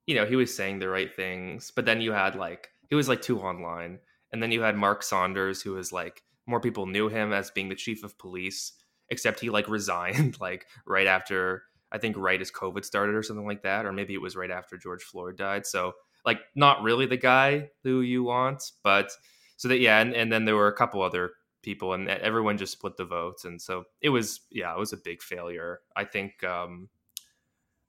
you 0.06 0.14
know, 0.14 0.26
he 0.26 0.36
was 0.36 0.54
saying 0.54 0.78
the 0.78 0.88
right 0.88 1.14
things, 1.14 1.72
but 1.74 1.84
then 1.84 2.00
you 2.00 2.12
had 2.12 2.34
like 2.34 2.68
he 2.88 2.94
was 2.94 3.08
like 3.08 3.22
too 3.22 3.40
online, 3.40 3.98
and 4.32 4.42
then 4.42 4.52
you 4.52 4.62
had 4.62 4.76
Mark 4.76 5.02
Saunders, 5.02 5.62
who 5.62 5.72
was 5.72 5.92
like 5.92 6.22
more 6.46 6.60
people 6.60 6.86
knew 6.86 7.08
him 7.08 7.32
as 7.32 7.50
being 7.50 7.68
the 7.68 7.74
chief 7.74 8.02
of 8.02 8.18
police 8.18 8.72
except 9.10 9.40
he 9.40 9.50
like 9.50 9.68
resigned 9.68 10.40
like 10.40 10.66
right 10.86 11.06
after 11.06 11.62
I 11.90 11.98
think 11.98 12.16
right 12.18 12.40
as 12.40 12.50
COVID 12.50 12.84
started 12.84 13.14
or 13.14 13.22
something 13.22 13.46
like 13.46 13.62
that, 13.62 13.86
or 13.86 13.92
maybe 13.92 14.12
it 14.12 14.20
was 14.20 14.36
right 14.36 14.50
after 14.50 14.76
George 14.76 15.02
Floyd 15.02 15.38
died. 15.38 15.64
So 15.64 15.94
like 16.26 16.40
not 16.54 16.82
really 16.82 17.06
the 17.06 17.16
guy 17.16 17.70
who 17.82 18.02
you 18.02 18.24
want, 18.24 18.62
but 18.82 19.10
so 19.56 19.68
that 19.68 19.78
yeah, 19.78 20.00
and, 20.00 20.14
and 20.14 20.30
then 20.30 20.44
there 20.44 20.56
were 20.56 20.68
a 20.68 20.76
couple 20.76 21.00
other 21.00 21.32
people 21.68 21.92
and 21.92 22.08
everyone 22.08 22.56
just 22.56 22.72
split 22.72 22.96
the 22.96 23.04
votes 23.04 23.44
and 23.44 23.60
so 23.60 23.84
it 24.00 24.08
was 24.08 24.40
yeah 24.50 24.72
it 24.72 24.78
was 24.78 24.92
a 24.92 24.96
big 24.96 25.22
failure 25.22 25.80
i 25.96 26.04
think 26.04 26.42
um 26.44 26.88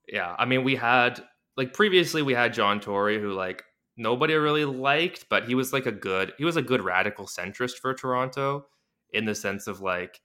yeah 0.08 0.36
i 0.38 0.46
mean 0.46 0.64
we 0.64 0.76
had 0.76 1.24
like 1.56 1.74
previously 1.74 2.22
we 2.22 2.34
had 2.34 2.54
john 2.54 2.80
tory 2.80 3.20
who 3.20 3.32
like 3.32 3.64
nobody 3.96 4.34
really 4.34 4.66
liked 4.66 5.26
but 5.30 5.46
he 5.46 5.56
was 5.56 5.72
like 5.72 5.86
a 5.86 5.92
good 5.92 6.34
he 6.38 6.46
was 6.46 6.58
a 6.58 6.62
good 6.62 6.82
radical 6.84 7.26
centrist 7.26 7.78
for 7.82 7.94
toronto 7.94 8.66
in 9.14 9.26
the 9.26 9.36
sense 9.36 9.68
of 9.68 9.82
like 9.82 10.22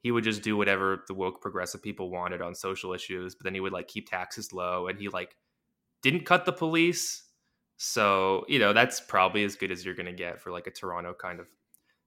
he 0.00 0.10
would 0.10 0.24
just 0.24 0.42
do 0.42 0.56
whatever 0.56 1.04
the 1.08 1.14
woke 1.14 1.40
progressive 1.40 1.82
people 1.82 2.10
wanted 2.10 2.40
on 2.40 2.54
social 2.54 2.92
issues, 2.92 3.34
but 3.34 3.44
then 3.44 3.54
he 3.54 3.60
would 3.60 3.72
like 3.72 3.88
keep 3.88 4.08
taxes 4.08 4.52
low 4.52 4.86
and 4.86 4.98
he 4.98 5.08
like 5.08 5.36
didn't 6.02 6.24
cut 6.24 6.44
the 6.44 6.52
police. 6.52 7.24
So, 7.76 8.44
you 8.48 8.58
know, 8.58 8.72
that's 8.72 9.00
probably 9.00 9.44
as 9.44 9.56
good 9.56 9.70
as 9.70 9.84
you're 9.84 9.94
going 9.94 10.06
to 10.06 10.12
get 10.12 10.40
for 10.40 10.50
like 10.50 10.66
a 10.66 10.70
Toronto 10.70 11.14
kind 11.14 11.40
of 11.40 11.46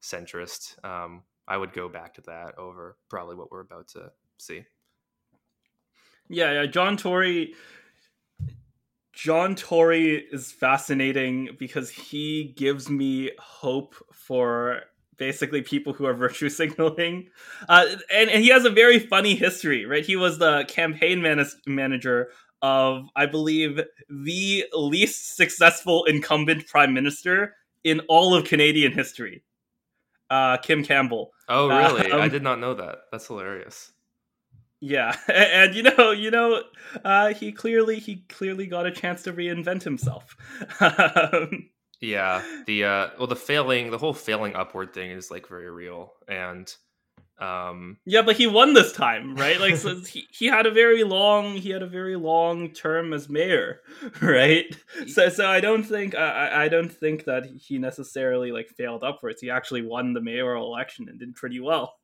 centrist. 0.01 0.83
Um, 0.85 1.23
I 1.47 1.57
would 1.57 1.73
go 1.73 1.89
back 1.89 2.13
to 2.15 2.21
that 2.21 2.57
over 2.57 2.97
probably 3.09 3.35
what 3.35 3.51
we're 3.51 3.61
about 3.61 3.87
to 3.89 4.11
see. 4.37 4.63
Yeah, 6.29 6.51
yeah, 6.51 6.65
John 6.65 6.97
Tory 6.97 7.55
John 9.13 9.55
Tory 9.55 10.25
is 10.31 10.51
fascinating 10.51 11.49
because 11.59 11.89
he 11.89 12.53
gives 12.55 12.89
me 12.89 13.31
hope 13.37 13.95
for 14.11 14.81
basically 15.17 15.61
people 15.61 15.93
who 15.93 16.05
are 16.05 16.13
virtue 16.25 16.49
signaling. 16.49 17.27
Uh, 17.69 17.85
and, 18.11 18.29
and 18.29 18.43
he 18.43 18.49
has 18.49 18.65
a 18.65 18.69
very 18.69 18.99
funny 18.99 19.35
history, 19.35 19.85
right? 19.85 20.05
He 20.05 20.15
was 20.15 20.39
the 20.39 20.65
campaign 20.67 21.21
man- 21.21 21.45
manager 21.67 22.29
of, 22.61 23.09
I 23.15 23.25
believe, 23.25 23.81
the 24.09 24.65
least 24.73 25.35
successful 25.35 26.05
incumbent 26.05 26.67
prime 26.67 26.93
minister 26.93 27.55
in 27.83 27.99
all 28.07 28.33
of 28.33 28.45
Canadian 28.45 28.91
history, 28.91 29.43
uh, 30.31 30.57
Kim 30.57 30.83
Campbell. 30.83 31.33
Oh, 31.49 31.67
really? 31.67 32.09
Uh, 32.09 32.15
um, 32.15 32.21
I 32.21 32.29
did 32.29 32.41
not 32.41 32.59
know 32.59 32.73
that. 32.73 32.99
That's 33.11 33.27
hilarious. 33.27 33.91
Yeah, 34.79 35.15
and 35.31 35.75
you 35.75 35.83
know, 35.83 36.11
you 36.11 36.31
know, 36.31 36.63
uh, 37.05 37.33
he 37.35 37.51
clearly 37.51 37.99
he 37.99 38.23
clearly 38.29 38.65
got 38.65 38.87
a 38.87 38.91
chance 38.91 39.21
to 39.23 39.33
reinvent 39.33 39.83
himself. 39.83 40.35
Um, 40.79 41.69
yeah, 42.01 42.41
the 42.65 42.85
uh, 42.85 43.07
well, 43.19 43.27
the 43.27 43.35
failing, 43.35 43.91
the 43.91 43.99
whole 43.99 44.13
failing 44.13 44.55
upward 44.55 44.93
thing 44.93 45.11
is 45.11 45.29
like 45.29 45.47
very 45.47 45.69
real, 45.69 46.13
and 46.27 46.73
um, 47.41 47.97
yeah, 48.05 48.21
but 48.21 48.37
he 48.37 48.45
won 48.45 48.73
this 48.73 48.93
time, 48.93 49.35
right? 49.35 49.59
Like, 49.59 49.75
so 49.75 49.99
he 50.01 50.27
he 50.31 50.45
had 50.45 50.67
a 50.67 50.71
very 50.71 51.03
long 51.03 51.55
he 51.55 51.71
had 51.71 51.81
a 51.81 51.87
very 51.87 52.15
long 52.15 52.69
term 52.69 53.13
as 53.13 53.29
mayor, 53.29 53.81
right? 54.21 54.65
So 55.07 55.27
so 55.29 55.47
I 55.49 55.59
don't 55.59 55.83
think 55.83 56.13
I 56.13 56.65
I 56.65 56.67
don't 56.67 56.91
think 56.91 57.25
that 57.25 57.47
he 57.47 57.79
necessarily 57.79 58.51
like 58.51 58.69
failed 58.69 59.03
upwards. 59.03 59.41
He 59.41 59.49
actually 59.49 59.81
won 59.81 60.13
the 60.13 60.21
mayoral 60.21 60.71
election 60.71 61.09
and 61.09 61.19
did 61.19 61.33
pretty 61.33 61.59
well. 61.59 61.95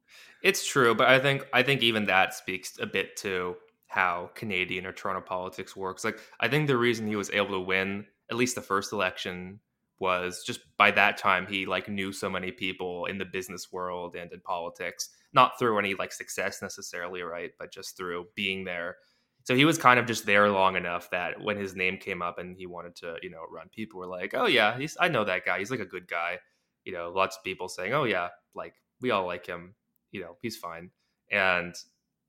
It's 0.41 0.65
true, 0.65 0.95
but 0.95 1.07
I 1.07 1.19
think 1.19 1.45
I 1.53 1.61
think 1.61 1.83
even 1.83 2.05
that 2.05 2.33
speaks 2.33 2.79
a 2.79 2.87
bit 2.87 3.15
to 3.17 3.57
how 3.85 4.31
Canadian 4.33 4.87
or 4.87 4.91
Toronto 4.91 5.21
politics 5.21 5.75
works. 5.75 6.03
Like 6.03 6.19
I 6.39 6.47
think 6.47 6.65
the 6.65 6.77
reason 6.77 7.05
he 7.05 7.15
was 7.15 7.29
able 7.29 7.51
to 7.51 7.59
win 7.59 8.07
at 8.31 8.37
least 8.37 8.55
the 8.55 8.61
first 8.61 8.91
election 8.91 9.59
was 9.99 10.43
just 10.45 10.59
by 10.77 10.91
that 10.91 11.17
time 11.17 11.47
he 11.47 11.65
like 11.65 11.89
knew 11.89 12.11
so 12.11 12.29
many 12.29 12.51
people 12.51 13.05
in 13.05 13.17
the 13.17 13.25
business 13.25 13.71
world 13.71 14.15
and 14.15 14.31
in 14.31 14.39
politics, 14.41 15.09
not 15.33 15.57
through 15.57 15.79
any 15.79 15.95
like 15.95 16.11
success 16.11 16.61
necessarily, 16.61 17.21
right, 17.21 17.51
but 17.59 17.71
just 17.71 17.97
through 17.97 18.25
being 18.35 18.63
there. 18.63 18.97
So 19.43 19.55
he 19.55 19.65
was 19.65 19.77
kind 19.77 19.99
of 19.99 20.05
just 20.05 20.25
there 20.25 20.49
long 20.49 20.75
enough 20.75 21.09
that 21.11 21.41
when 21.41 21.57
his 21.57 21.75
name 21.75 21.97
came 21.97 22.21
up 22.21 22.37
and 22.37 22.55
he 22.57 22.65
wanted 22.67 22.95
to, 22.97 23.15
you 23.21 23.29
know, 23.29 23.43
run, 23.49 23.69
people 23.69 23.99
were 23.99 24.07
like, 24.07 24.33
"Oh 24.33 24.47
yeah, 24.47 24.77
he's 24.77 24.97
I 24.99 25.07
know 25.07 25.23
that 25.23 25.45
guy. 25.45 25.59
He's 25.59 25.71
like 25.71 25.79
a 25.79 25.85
good 25.85 26.07
guy." 26.07 26.39
You 26.83 26.93
know, 26.93 27.11
lots 27.15 27.37
of 27.37 27.43
people 27.43 27.69
saying, 27.69 27.93
"Oh 27.93 28.03
yeah, 28.03 28.29
like 28.55 28.73
we 29.01 29.11
all 29.11 29.25
like 29.25 29.45
him." 29.45 29.75
you 30.11 30.21
know 30.21 30.37
he's 30.41 30.57
fine 30.57 30.89
and 31.31 31.75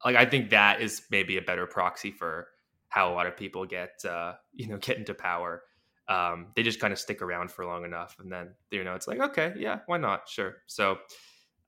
like 0.05 0.17
i 0.17 0.25
think 0.25 0.51
that 0.51 0.81
is 0.81 1.03
maybe 1.11 1.37
a 1.37 1.43
better 1.43 1.67
proxy 1.67 2.11
for 2.11 2.49
how 2.89 3.13
a 3.13 3.15
lot 3.15 3.27
of 3.27 3.37
people 3.37 3.65
get 3.67 3.93
uh 4.09 4.35
you 4.53 4.69
know 4.69 4.77
get 4.79 4.99
into 4.99 5.15
power 5.15 5.63
um 6.09 6.47
they 6.57 6.63
just 6.63 6.81
kind 6.81 6.93
of 6.93 6.99
stick 6.99 7.23
around 7.23 7.51
for 7.51 7.65
long 7.65 7.85
enough 7.85 8.17
and 8.21 8.33
then 8.33 8.49
you 8.71 8.85
know 8.85 8.95
it's 8.95 9.07
like 9.07 9.21
okay 9.21 9.53
yeah 9.57 9.81
why 9.87 9.97
not 9.97 10.29
sure 10.29 10.57
so 10.67 10.97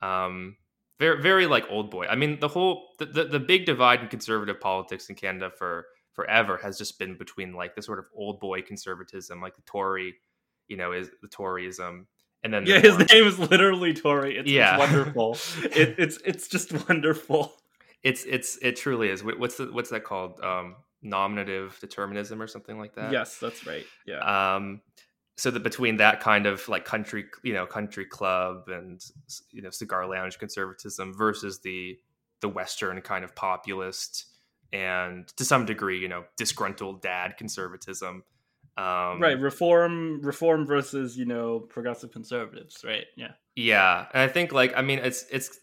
um 0.02 0.56
very 0.98 1.20
very 1.20 1.46
like 1.46 1.64
old 1.70 1.90
boy 1.90 2.06
i 2.06 2.16
mean 2.16 2.38
the 2.40 2.48
whole 2.48 2.88
the, 2.98 3.06
the, 3.06 3.24
the 3.24 3.40
big 3.40 3.66
divide 3.66 4.00
in 4.00 4.08
conservative 4.08 4.60
politics 4.60 5.08
in 5.08 5.14
canada 5.14 5.50
for 5.50 5.86
forever 6.12 6.58
has 6.62 6.78
just 6.78 6.98
been 6.98 7.16
between 7.16 7.52
like 7.52 7.74
the 7.74 7.82
sort 7.82 7.98
of 7.98 8.06
old 8.14 8.40
boy 8.40 8.62
conservatism 8.62 9.40
like 9.40 9.54
the 9.56 9.62
tory 9.62 10.14
you 10.68 10.76
know 10.76 10.92
is 10.92 11.10
the 11.22 11.28
toryism 11.28 12.06
and 12.42 12.54
then 12.54 12.64
yeah, 12.66 12.80
his 12.80 12.96
name 12.98 13.26
is 13.26 13.38
literally 13.38 13.92
Tory. 13.92 14.38
It's, 14.38 14.50
yeah. 14.50 14.76
it's 14.76 14.92
wonderful. 14.92 15.36
it, 15.64 15.94
it's 15.98 16.18
it's 16.24 16.48
just 16.48 16.88
wonderful. 16.88 17.52
It's 18.02 18.24
it's 18.24 18.58
it 18.62 18.76
truly 18.76 19.10
is. 19.10 19.22
What's 19.22 19.58
the 19.58 19.66
what's 19.66 19.90
that 19.90 20.04
called? 20.04 20.40
Um, 20.42 20.76
nominative 21.02 21.78
determinism 21.80 22.40
or 22.40 22.46
something 22.46 22.78
like 22.78 22.94
that. 22.94 23.12
Yes, 23.12 23.38
that's 23.38 23.66
right. 23.66 23.86
Yeah. 24.06 24.56
Um, 24.56 24.80
so 25.36 25.50
that 25.50 25.62
between 25.62 25.96
that 25.96 26.20
kind 26.20 26.46
of 26.46 26.68
like 26.68 26.84
country, 26.84 27.24
you 27.42 27.54
know, 27.54 27.66
country 27.66 28.04
club 28.04 28.68
and 28.68 29.02
you 29.52 29.62
know 29.62 29.70
cigar 29.70 30.06
lounge 30.06 30.38
conservatism 30.38 31.14
versus 31.14 31.60
the 31.60 31.98
the 32.40 32.48
Western 32.48 33.00
kind 33.00 33.24
of 33.24 33.34
populist 33.34 34.26
and 34.72 35.26
to 35.36 35.44
some 35.44 35.64
degree, 35.66 35.98
you 35.98 36.08
know, 36.08 36.24
disgruntled 36.36 37.02
dad 37.02 37.36
conservatism. 37.36 38.22
Um, 38.76 39.20
right, 39.20 39.38
reform, 39.38 40.20
reform 40.22 40.66
versus 40.66 41.16
you 41.16 41.26
know 41.26 41.60
progressive 41.60 42.12
conservatives, 42.12 42.82
right? 42.84 43.04
Yeah, 43.16 43.32
yeah, 43.56 44.06
and 44.12 44.22
I 44.22 44.28
think 44.28 44.52
like 44.52 44.72
I 44.76 44.82
mean 44.82 45.00
it's 45.00 45.26
it's 45.30 45.58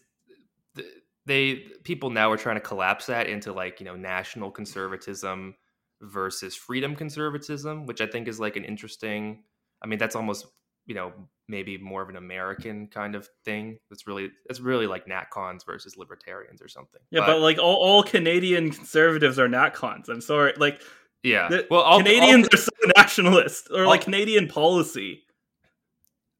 they 1.28 1.66
people 1.84 2.10
now 2.10 2.30
are 2.32 2.36
trying 2.36 2.56
to 2.56 2.60
collapse 2.60 3.06
that 3.06 3.28
into 3.28 3.52
like 3.52 3.78
you 3.78 3.86
know 3.86 3.94
national 3.94 4.50
conservatism 4.50 5.54
versus 6.00 6.54
freedom 6.56 6.96
conservatism, 6.96 7.86
which 7.86 8.00
I 8.00 8.06
think 8.06 8.26
is 8.26 8.40
like 8.40 8.56
an 8.56 8.64
interesting. 8.64 9.42
I 9.82 9.86
mean, 9.86 9.98
that's 9.98 10.16
almost 10.16 10.46
you 10.86 10.94
know 10.94 11.12
maybe 11.46 11.78
more 11.78 12.02
of 12.02 12.08
an 12.08 12.16
American 12.16 12.88
kind 12.88 13.14
of 13.14 13.28
thing. 13.44 13.78
It's 13.90 14.06
really 14.06 14.30
it's 14.48 14.60
really 14.60 14.86
like 14.86 15.06
natcons 15.06 15.64
versus 15.64 15.96
libertarians 15.96 16.62
or 16.62 16.68
something. 16.68 17.00
Yeah, 17.10 17.20
but, 17.20 17.26
but 17.26 17.40
like 17.40 17.58
all, 17.58 17.76
all 17.76 18.02
Canadian 18.02 18.70
conservatives 18.70 19.38
are 19.38 19.48
natcons. 19.48 20.08
I'm 20.08 20.20
sorry, 20.22 20.54
like 20.56 20.80
yeah. 21.22 21.48
The, 21.48 21.66
well, 21.70 21.84
I'll, 21.84 21.98
Canadians 21.98 22.48
I'll, 22.52 22.58
are 22.58 22.62
so 22.62 22.70
nationalist, 22.96 23.68
or 23.70 23.82
I'll, 23.82 23.88
like 23.88 24.02
Canadian 24.02 24.48
policy. 24.48 25.24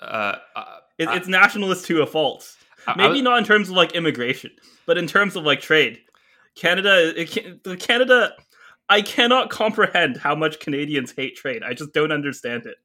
Uh, 0.01 0.37
uh 0.57 0.77
it, 0.99 1.09
it's 1.11 1.29
nationalist 1.29 1.87
to 1.87 2.03
a 2.03 2.07
fault. 2.07 2.57
Maybe 2.97 3.23
not 3.23 3.39
in 3.39 3.45
terms 3.45 3.69
of 3.69 3.77
like 3.77 3.93
immigration, 3.93 4.51
but 4.87 4.99
in 4.99 5.07
terms 5.07 5.37
of 5.37 5.45
like 5.45 5.61
trade. 5.61 6.01
Canada, 6.55 7.13
it, 7.17 7.79
Canada, 7.79 8.33
I 8.89 9.03
cannot 9.03 9.51
comprehend 9.51 10.17
how 10.17 10.35
much 10.35 10.61
Canadians 10.61 11.13
hate 11.13 11.37
trade. 11.37 11.63
I 11.63 11.75
just 11.75 11.93
don't 11.93 12.11
understand 12.11 12.67
it. 12.67 12.77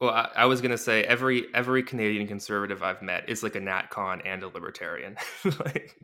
Well, 0.00 0.10
I, 0.10 0.28
I, 0.34 0.44
was 0.46 0.60
gonna 0.60 0.76
say 0.76 1.04
every 1.04 1.46
every 1.54 1.84
Canadian 1.84 2.26
conservative 2.26 2.82
I've 2.82 3.02
met 3.02 3.28
is 3.28 3.44
like 3.44 3.54
a 3.54 3.60
NatCon 3.60 4.22
and 4.24 4.42
a 4.42 4.48
libertarian. 4.48 5.16
like, 5.44 5.96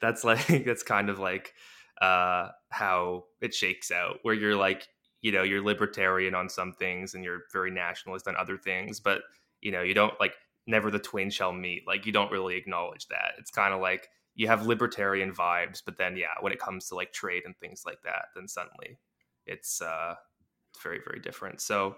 that's 0.00 0.24
like 0.24 0.64
that's 0.66 0.82
kind 0.82 1.08
of 1.08 1.18
like 1.18 1.54
uh, 2.02 2.48
how 2.68 3.24
it 3.40 3.54
shakes 3.54 3.90
out, 3.90 4.18
where 4.22 4.34
you're 4.34 4.56
like, 4.56 4.88
you 5.22 5.32
know, 5.32 5.42
you're 5.42 5.64
libertarian 5.64 6.34
on 6.34 6.50
some 6.50 6.74
things 6.74 7.14
and 7.14 7.24
you're 7.24 7.44
very 7.50 7.70
nationalist 7.70 8.28
on 8.28 8.36
other 8.36 8.58
things, 8.58 9.00
but 9.00 9.22
you 9.62 9.72
know, 9.72 9.80
you 9.80 9.94
don't 9.94 10.18
like 10.20 10.34
never 10.70 10.90
the 10.90 10.98
twain 10.98 11.30
shall 11.30 11.52
meet. 11.52 11.86
Like 11.86 12.06
you 12.06 12.12
don't 12.12 12.32
really 12.32 12.56
acknowledge 12.56 13.08
that. 13.08 13.32
It's 13.38 13.50
kind 13.50 13.74
of 13.74 13.80
like 13.80 14.08
you 14.34 14.46
have 14.46 14.66
libertarian 14.66 15.32
vibes, 15.32 15.82
but 15.84 15.98
then 15.98 16.16
yeah, 16.16 16.34
when 16.40 16.52
it 16.52 16.58
comes 16.58 16.88
to 16.88 16.94
like 16.94 17.12
trade 17.12 17.42
and 17.44 17.56
things 17.58 17.82
like 17.84 18.02
that, 18.04 18.26
then 18.34 18.48
suddenly 18.48 18.98
it's 19.46 19.82
uh 19.82 20.14
very 20.82 21.00
very 21.04 21.20
different. 21.20 21.60
So 21.60 21.96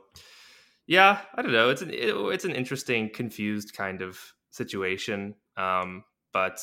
yeah, 0.87 1.21
I 1.35 1.43
don't 1.43 1.53
know. 1.53 1.71
It's 1.71 1.83
an 1.83 1.91
it, 1.91 2.15
it's 2.15 2.45
an 2.45 2.53
interesting, 2.55 3.11
confused 3.11 3.75
kind 3.77 4.03
of 4.03 4.19
situation. 4.51 5.35
Um, 5.57 6.05
but 6.33 6.61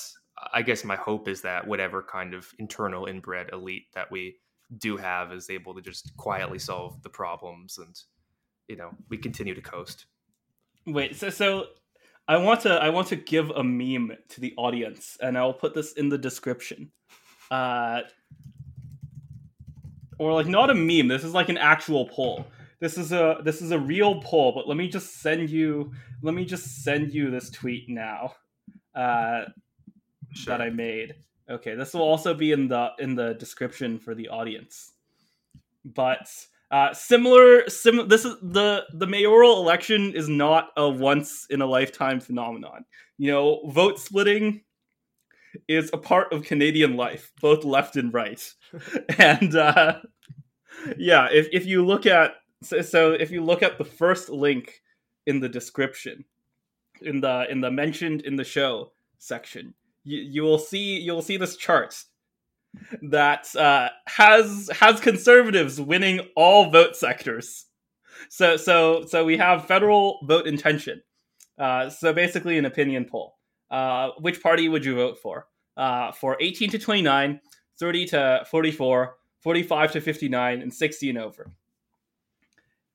I 0.53 0.61
guess 0.61 0.83
my 0.83 0.95
hope 0.95 1.27
is 1.27 1.41
that 1.41 1.67
whatever 1.67 2.01
kind 2.01 2.33
of 2.33 2.47
internal 2.59 3.05
inbred 3.05 3.49
elite 3.53 3.85
that 3.93 4.11
we 4.11 4.37
do 4.77 4.97
have 4.97 5.31
is 5.31 5.49
able 5.49 5.73
to 5.75 5.81
just 5.81 6.15
quietly 6.17 6.59
solve 6.59 7.01
the 7.01 7.09
problems 7.09 7.77
and 7.77 7.95
you 8.67 8.75
know 8.75 8.91
we 9.09 9.17
continue 9.17 9.55
to 9.55 9.61
coast 9.61 10.05
wait 10.85 11.15
so 11.15 11.29
so 11.29 11.65
i 12.29 12.37
want 12.37 12.61
to 12.61 12.69
i 12.69 12.89
want 12.89 13.07
to 13.07 13.17
give 13.17 13.49
a 13.49 13.63
meme 13.63 14.13
to 14.29 14.39
the 14.39 14.53
audience 14.55 15.17
and 15.21 15.37
i'll 15.37 15.53
put 15.53 15.73
this 15.73 15.91
in 15.93 16.07
the 16.07 16.17
description 16.17 16.89
uh 17.51 18.01
or 20.17 20.33
like 20.33 20.47
not 20.47 20.69
a 20.69 20.73
meme 20.73 21.09
this 21.09 21.25
is 21.25 21.33
like 21.33 21.49
an 21.49 21.57
actual 21.57 22.07
poll 22.07 22.47
this 22.79 22.97
is 22.97 23.11
a 23.11 23.41
this 23.43 23.61
is 23.61 23.71
a 23.71 23.79
real 23.79 24.21
poll 24.21 24.53
but 24.53 24.67
let 24.67 24.77
me 24.77 24.87
just 24.87 25.21
send 25.21 25.49
you 25.49 25.91
let 26.21 26.33
me 26.33 26.45
just 26.45 26.83
send 26.83 27.13
you 27.13 27.29
this 27.29 27.49
tweet 27.49 27.89
now 27.89 28.33
uh 28.95 29.43
sure. 30.33 30.57
that 30.57 30.61
I 30.61 30.69
made. 30.69 31.15
Okay, 31.49 31.75
this 31.75 31.93
will 31.93 32.01
also 32.01 32.33
be 32.33 32.51
in 32.51 32.67
the 32.67 32.91
in 32.99 33.15
the 33.15 33.33
description 33.33 33.99
for 33.99 34.13
the 34.13 34.29
audience. 34.29 34.93
But 35.83 36.29
uh, 36.71 36.93
similar, 36.93 37.67
sim. 37.67 38.07
This 38.07 38.25
is 38.25 38.35
the 38.41 38.85
the 38.93 39.07
mayoral 39.07 39.59
election 39.59 40.13
is 40.13 40.29
not 40.29 40.69
a 40.77 40.87
once 40.87 41.47
in 41.49 41.61
a 41.61 41.65
lifetime 41.65 42.19
phenomenon. 42.19 42.85
You 43.17 43.31
know, 43.31 43.61
vote 43.69 43.99
splitting 43.99 44.61
is 45.67 45.89
a 45.93 45.97
part 45.97 46.31
of 46.31 46.43
Canadian 46.43 46.95
life, 46.95 47.31
both 47.41 47.63
left 47.63 47.95
and 47.95 48.13
right. 48.13 48.41
and 49.17 49.55
uh, 49.55 49.99
yeah, 50.97 51.27
if 51.31 51.47
if 51.51 51.65
you 51.65 51.83
look 51.83 52.05
at 52.05 52.35
so, 52.61 52.81
so 52.81 53.11
if 53.13 53.31
you 53.31 53.43
look 53.43 53.63
at 53.63 53.79
the 53.79 53.85
first 53.85 54.29
link 54.29 54.81
in 55.25 55.39
the 55.39 55.49
description, 55.49 56.23
in 57.01 57.19
the 57.19 57.47
in 57.49 57.61
the 57.61 57.71
mentioned 57.71 58.21
in 58.21 58.35
the 58.35 58.43
show 58.43 58.91
section, 59.17 59.73
you, 60.03 60.19
you 60.19 60.41
will 60.43 60.59
see 60.59 60.99
you 60.99 61.13
will 61.13 61.23
see 61.23 61.37
this 61.37 61.57
chart 61.57 62.03
that 63.01 63.55
uh, 63.55 63.89
has 64.07 64.69
has 64.79 64.99
conservatives 64.99 65.79
winning 65.79 66.21
all 66.35 66.69
vote 66.69 66.95
sectors. 66.95 67.65
So 68.29 68.57
so 68.57 69.05
so 69.05 69.25
we 69.25 69.37
have 69.37 69.65
federal 69.65 70.19
vote 70.23 70.47
intention. 70.47 71.01
Uh, 71.57 71.89
so 71.89 72.13
basically, 72.13 72.57
an 72.57 72.65
opinion 72.65 73.05
poll. 73.05 73.35
Uh, 73.69 74.09
which 74.19 74.41
party 74.41 74.67
would 74.69 74.83
you 74.83 74.95
vote 74.95 75.19
for? 75.19 75.47
Uh, 75.77 76.11
for 76.11 76.35
18 76.39 76.71
to 76.71 76.79
29, 76.79 77.39
30 77.79 78.05
to 78.07 78.45
44, 78.49 79.15
45 79.41 79.91
to 79.93 80.01
59, 80.01 80.61
and 80.61 80.73
60 80.73 81.09
and 81.09 81.19
over. 81.19 81.51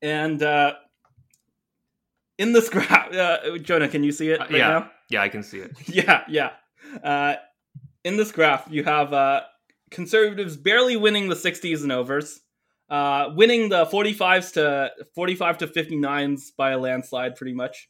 And 0.03 0.43
uh, 0.43 0.75
in 2.39 2.53
this 2.53 2.69
graph, 2.71 3.13
uh, 3.13 3.59
Jonah, 3.59 3.89
can 3.89 4.03
you 4.05 4.13
see 4.13 4.31
it 4.31 4.41
right 4.41 4.51
yeah. 4.51 4.69
now? 4.69 4.91
Yeah, 5.09 5.23
I 5.23 5.29
can 5.29 5.43
see 5.43 5.59
it. 5.59 5.73
yeah, 5.87 6.25
yeah. 6.29 6.51
Uh, 7.03 7.37
in 8.05 8.17
this 8.17 8.33
graph, 8.33 8.67
you 8.71 8.85
have 8.85 9.13
uh, 9.13 9.43
conservatives 9.95 10.57
barely 10.57 10.97
winning 10.97 11.29
the 11.29 11.37
60s 11.37 11.83
and 11.83 11.93
overs, 11.93 12.41
uh, 12.91 13.31
winning 13.35 13.71
the 13.71 13.87
45s 13.87 14.53
to 14.55 14.91
45 15.15 15.59
to 15.59 15.67
59s 15.69 16.55
by 16.57 16.73
a 16.73 16.79
landslide, 16.79 17.37
pretty 17.37 17.55
much, 17.55 17.89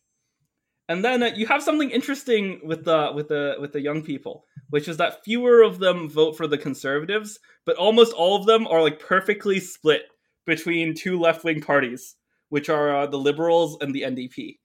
And 0.88 1.03
then 1.03 1.23
uh, 1.23 1.31
you 1.35 1.47
have 1.47 1.62
something 1.62 1.90
interesting 1.90 2.61
with 2.62 2.85
the 2.85 3.11
with 3.14 3.29
the 3.29 3.57
with 3.59 3.73
the 3.73 3.81
young 3.81 4.03
people, 4.03 4.45
which 4.69 4.87
is 4.87 4.99
that 4.99 5.25
fewer 5.25 5.62
of 5.62 5.79
them 5.79 6.11
vote 6.11 6.37
for 6.37 6.47
the 6.47 6.59
conservatives, 6.59 7.38
but 7.64 7.77
almost 7.77 8.12
all 8.12 8.37
of 8.37 8.47
them 8.47 8.67
are 8.67 8.83
like 8.83 9.01
perfectly 9.01 9.61
split 9.61 10.03
between 10.47 10.95
two 10.95 11.19
left 11.19 11.43
wing 11.43 11.62
parties, 11.62 12.17
which 12.51 12.69
are 12.69 12.95
uh, 12.95 13.07
the 13.07 13.19
Liberals 13.19 13.79
and 13.81 13.95
the 13.95 14.03
NDP. 14.03 14.59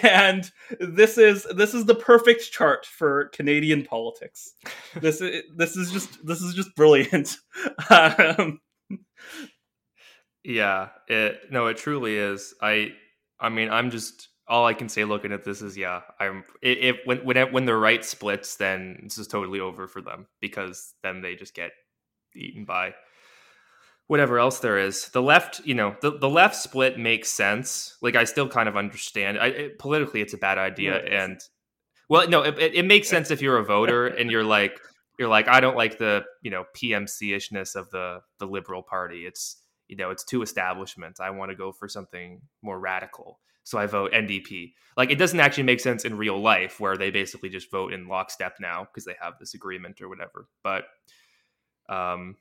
And 0.00 0.50
this 0.80 1.18
is 1.18 1.46
this 1.54 1.74
is 1.74 1.84
the 1.84 1.94
perfect 1.94 2.50
chart 2.50 2.86
for 2.86 3.26
Canadian 3.26 3.84
politics. 3.84 4.54
This 4.94 5.20
is 5.20 5.42
this 5.54 5.76
is 5.76 5.92
just 5.92 6.24
this 6.26 6.40
is 6.40 6.54
just 6.54 6.74
brilliant. 6.74 7.36
um, 7.90 8.60
yeah, 10.44 10.88
it 11.08 11.40
no, 11.50 11.66
it 11.66 11.76
truly 11.76 12.16
is. 12.16 12.54
I 12.62 12.92
I 13.38 13.50
mean, 13.50 13.70
I'm 13.70 13.90
just 13.90 14.28
all 14.48 14.66
I 14.66 14.74
can 14.74 14.88
say 14.88 15.04
looking 15.04 15.32
at 15.32 15.44
this 15.44 15.62
is 15.62 15.76
yeah, 15.76 16.00
I'm 16.18 16.44
if 16.62 16.96
when 17.04 17.18
when 17.18 17.52
when 17.52 17.64
the 17.66 17.76
right 17.76 18.04
splits, 18.04 18.56
then 18.56 19.00
this 19.02 19.18
is 19.18 19.28
totally 19.28 19.60
over 19.60 19.86
for 19.86 20.00
them 20.00 20.26
because 20.40 20.94
then 21.02 21.20
they 21.20 21.34
just 21.34 21.54
get 21.54 21.72
eaten 22.34 22.64
by 22.64 22.94
whatever 24.06 24.38
else 24.38 24.58
there 24.58 24.78
is. 24.78 25.08
The 25.10 25.22
left, 25.22 25.60
you 25.64 25.74
know, 25.74 25.96
the, 26.00 26.18
the 26.18 26.28
left 26.28 26.56
split 26.56 26.98
makes 26.98 27.30
sense. 27.30 27.96
Like 28.02 28.16
I 28.16 28.24
still 28.24 28.48
kind 28.48 28.68
of 28.68 28.76
understand. 28.76 29.38
I, 29.38 29.46
it, 29.46 29.78
politically, 29.78 30.20
it's 30.20 30.34
a 30.34 30.38
bad 30.38 30.58
idea, 30.58 31.02
yeah, 31.02 31.24
and 31.24 31.40
well, 32.08 32.28
no, 32.28 32.42
it, 32.42 32.58
it 32.58 32.84
makes 32.84 33.08
sense 33.08 33.30
if 33.30 33.40
you're 33.40 33.58
a 33.58 33.64
voter 33.64 34.06
and 34.18 34.30
you're 34.30 34.44
like 34.44 34.78
you're 35.18 35.28
like 35.28 35.48
I 35.48 35.60
don't 35.60 35.76
like 35.76 35.98
the 35.98 36.24
you 36.42 36.50
know 36.50 36.64
PMC 36.76 37.34
ishness 37.34 37.74
of 37.74 37.90
the 37.90 38.20
the 38.38 38.46
Liberal 38.46 38.82
Party. 38.82 39.26
It's 39.26 39.62
you 39.88 39.96
know 39.96 40.10
it's 40.10 40.24
too 40.24 40.42
establishment. 40.42 41.20
I 41.20 41.30
want 41.30 41.50
to 41.50 41.56
go 41.56 41.72
for 41.72 41.88
something 41.88 42.40
more 42.62 42.78
radical. 42.78 43.40
So 43.64 43.78
I 43.78 43.86
vote 43.86 44.12
NDP. 44.12 44.72
Like 44.96 45.10
it 45.10 45.18
doesn't 45.18 45.38
actually 45.38 45.62
make 45.62 45.80
sense 45.80 46.04
in 46.04 46.16
real 46.16 46.40
life 46.40 46.80
where 46.80 46.96
they 46.96 47.10
basically 47.10 47.48
just 47.48 47.70
vote 47.70 47.92
in 47.92 48.08
lockstep 48.08 48.56
now 48.60 48.84
because 48.84 49.04
they 49.04 49.14
have 49.20 49.34
this 49.38 49.54
agreement 49.54 50.02
or 50.02 50.08
whatever. 50.08 50.48
But 50.62 50.84
um 51.88 52.36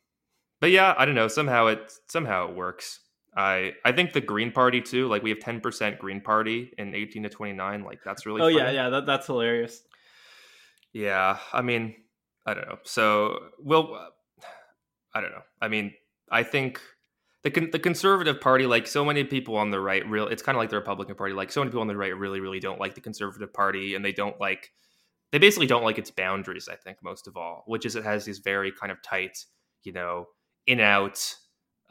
but 0.62 0.72
yeah, 0.72 0.94
I 0.98 1.06
don't 1.06 1.16
know. 1.16 1.28
Somehow 1.28 1.68
it 1.68 1.92
somehow 2.08 2.48
it 2.48 2.56
works. 2.56 3.00
I 3.36 3.74
I 3.84 3.92
think 3.92 4.14
the 4.14 4.22
Green 4.22 4.52
Party 4.52 4.80
too. 4.80 5.08
Like 5.08 5.24
we 5.24 5.32
have 5.32 5.40
ten 5.40 5.60
percent 5.60 6.00
Green 6.00 6.22
Party 6.22 6.72
in 6.78 6.96
eighteen 6.96 7.24
to 7.24 7.30
twenty 7.30 7.54
nine. 7.54 7.84
Like 7.84 8.00
that's 8.06 8.26
really. 8.26 8.42
Oh 8.42 8.46
funny. 8.46 8.58
yeah, 8.58 8.72
yeah. 8.72 8.90
That, 8.90 9.06
that's 9.06 9.26
hilarious. 9.26 9.84
Yeah, 10.94 11.40
I 11.52 11.62
mean, 11.62 11.96
I 12.46 12.54
don't 12.54 12.68
know. 12.68 12.78
So 12.84 13.40
well, 13.60 14.14
I 15.14 15.22
don't 15.22 15.32
know. 15.32 15.44
I 15.62 15.68
mean, 15.68 15.94
I 16.32 16.44
think 16.44 16.80
the 17.44 17.50
the 17.50 17.80
conservative 17.80 18.40
party, 18.40 18.68
like 18.68 18.86
so 18.86 19.04
many 19.04 19.24
people 19.24 19.56
on 19.58 19.72
the 19.72 19.80
right, 19.80 20.08
real. 20.08 20.28
It's 20.28 20.44
kind 20.44 20.56
of 20.56 20.60
like 20.60 20.70
the 20.70 20.76
Republican 20.76 21.16
Party. 21.16 21.34
Like 21.34 21.52
so 21.52 21.62
many 21.62 21.70
people 21.70 21.82
on 21.82 21.88
the 21.88 21.98
right 21.98 22.16
really, 22.16 22.40
really 22.40 22.60
don't 22.60 22.80
like 22.80 22.94
the 22.94 23.02
conservative 23.02 23.52
party, 23.52 23.96
and 23.96 24.06
they 24.06 24.12
don't 24.12 24.40
like. 24.40 24.72
They 25.32 25.40
basically 25.40 25.68
don't 25.68 25.84
like 25.84 25.98
its 25.98 26.12
boundaries. 26.12 26.68
I 26.70 26.76
think 26.76 26.98
most 27.02 27.26
of 27.26 27.38
all, 27.38 27.64
which 27.66 27.86
is 27.86 27.96
it 27.96 28.04
has 28.04 28.26
these 28.26 28.40
very 28.40 28.72
kind 28.72 28.92
of 28.92 29.02
tight, 29.02 29.46
you 29.84 29.94
know, 29.94 30.26
in 30.72 30.80
out 30.80 31.36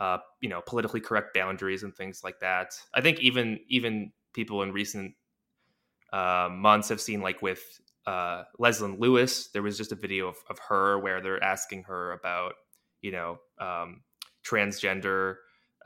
uh, 0.01 0.17
you 0.41 0.49
know 0.49 0.63
politically 0.67 1.01
correct 1.01 1.35
boundaries 1.35 1.83
and 1.83 1.95
things 1.95 2.23
like 2.25 2.41
that 2.41 2.73
i 2.95 3.01
think 3.03 3.21
even 3.21 3.61
even 3.69 4.11
people 4.33 4.63
in 4.63 4.73
recent 4.73 5.15
uh, 6.15 6.49
months 6.51 6.89
have 6.89 7.01
seen 7.01 7.21
like 7.21 7.43
with 7.43 7.63
uh, 8.07 8.43
Leslyn 8.59 8.99
Lewis, 8.99 9.49
there 9.49 9.63
was 9.63 9.77
just 9.77 9.93
a 9.93 9.95
video 9.95 10.27
of, 10.27 10.37
of 10.49 10.59
her 10.59 10.99
where 10.99 11.21
they're 11.21 11.45
asking 11.45 11.85
her 11.85 12.13
about, 12.13 12.55
you 13.03 13.13
know, 13.13 13.39
um, 13.61 14.01
transgender 14.45 15.37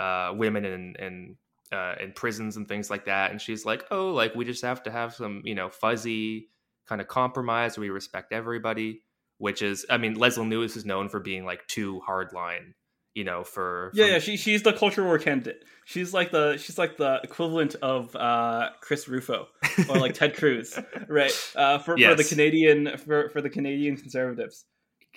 uh, 0.01 0.33
women 0.35 0.65
in 0.65 0.95
in, 0.99 1.37
uh, 1.73 1.97
in 2.01 2.13
prisons 2.13 2.57
and 2.57 2.67
things 2.69 2.89
like 2.89 3.05
that, 3.05 3.33
and 3.33 3.41
she's 3.41 3.67
like, 3.67 3.85
"Oh, 3.91 4.13
like 4.13 4.35
we 4.35 4.47
just 4.47 4.63
have 4.63 4.83
to 4.85 4.91
have 4.91 5.13
some, 5.13 5.43
you 5.45 5.55
know, 5.55 5.69
fuzzy 5.69 6.49
kind 6.87 7.03
of 7.03 7.09
compromise. 7.09 7.77
We 7.77 7.91
respect 7.91 8.33
everybody." 8.33 9.03
which 9.39 9.63
is 9.63 9.85
I 9.91 9.99
mean 9.99 10.17
Leslyn 10.17 10.49
Lewis 10.49 10.77
is 10.77 10.85
known 10.85 11.09
for 11.09 11.21
being 11.21 11.45
like 11.45 11.67
too 11.67 12.01
hardline, 12.09 12.75
you 13.14 13.24
know, 13.24 13.44
for, 13.44 13.90
for, 13.92 14.00
Yeah, 14.00 14.07
yeah, 14.07 14.18
she 14.18 14.37
she's 14.37 14.62
the 14.62 14.72
culture 14.72 15.05
war 15.05 15.18
candidate. 15.18 15.64
She's 15.85 16.12
like 16.12 16.31
the 16.31 16.57
she's 16.57 16.79
like 16.79 16.96
the 16.96 17.20
equivalent 17.22 17.77
of 17.77 18.14
uh 18.16 18.70
Chris 18.81 19.09
Rufo 19.09 19.46
or 19.88 19.98
like 19.98 20.14
Ted 20.14 20.37
Cruz, 20.37 20.79
right? 21.09 21.33
Uh 21.55 21.79
for, 21.79 21.96
yes. 21.96 22.11
for 22.11 22.16
the 22.16 22.24
Canadian 22.24 22.96
for, 22.98 23.31
for 23.31 23.40
the 23.40 23.50
Canadian 23.50 23.96
conservatives. 23.96 24.64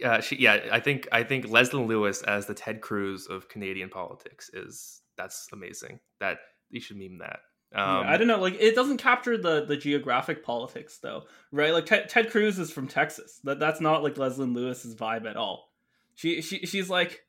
Uh, 0.03 0.21
she, 0.21 0.36
yeah, 0.36 0.60
I 0.71 0.79
think 0.79 1.07
I 1.12 1.23
think 1.23 1.45
Leslyn 1.47 1.88
Lewis 1.88 2.21
as 2.21 2.45
the 2.45 2.53
Ted 2.53 2.81
Cruz 2.81 3.25
of 3.25 3.49
Canadian 3.49 3.89
politics 3.89 4.49
is 4.53 5.01
that's 5.17 5.47
amazing. 5.51 5.99
That 6.19 6.38
you 6.69 6.79
should 6.79 6.97
meme 6.97 7.19
that. 7.19 7.39
Um, 7.73 8.05
yeah, 8.05 8.13
I 8.13 8.17
don't 8.17 8.27
know. 8.27 8.39
Like, 8.39 8.55
it 8.60 8.75
doesn't 8.75 8.97
capture 8.97 9.38
the 9.38 9.65
the 9.65 9.75
geographic 9.75 10.43
politics, 10.43 10.99
though, 11.01 11.23
right? 11.51 11.73
Like, 11.73 11.86
Ted, 11.86 12.07
Ted 12.10 12.29
Cruz 12.29 12.60
is 12.60 12.71
from 12.71 12.88
Texas. 12.88 13.41
That 13.43 13.60
that's 13.60 13.81
not 13.81 14.03
like 14.03 14.15
Leslyn 14.15 14.55
Lewis's 14.55 14.95
vibe 14.95 15.27
at 15.29 15.36
all. 15.36 15.71
She 16.15 16.41
she 16.41 16.60
she's 16.60 16.89
like, 16.89 17.23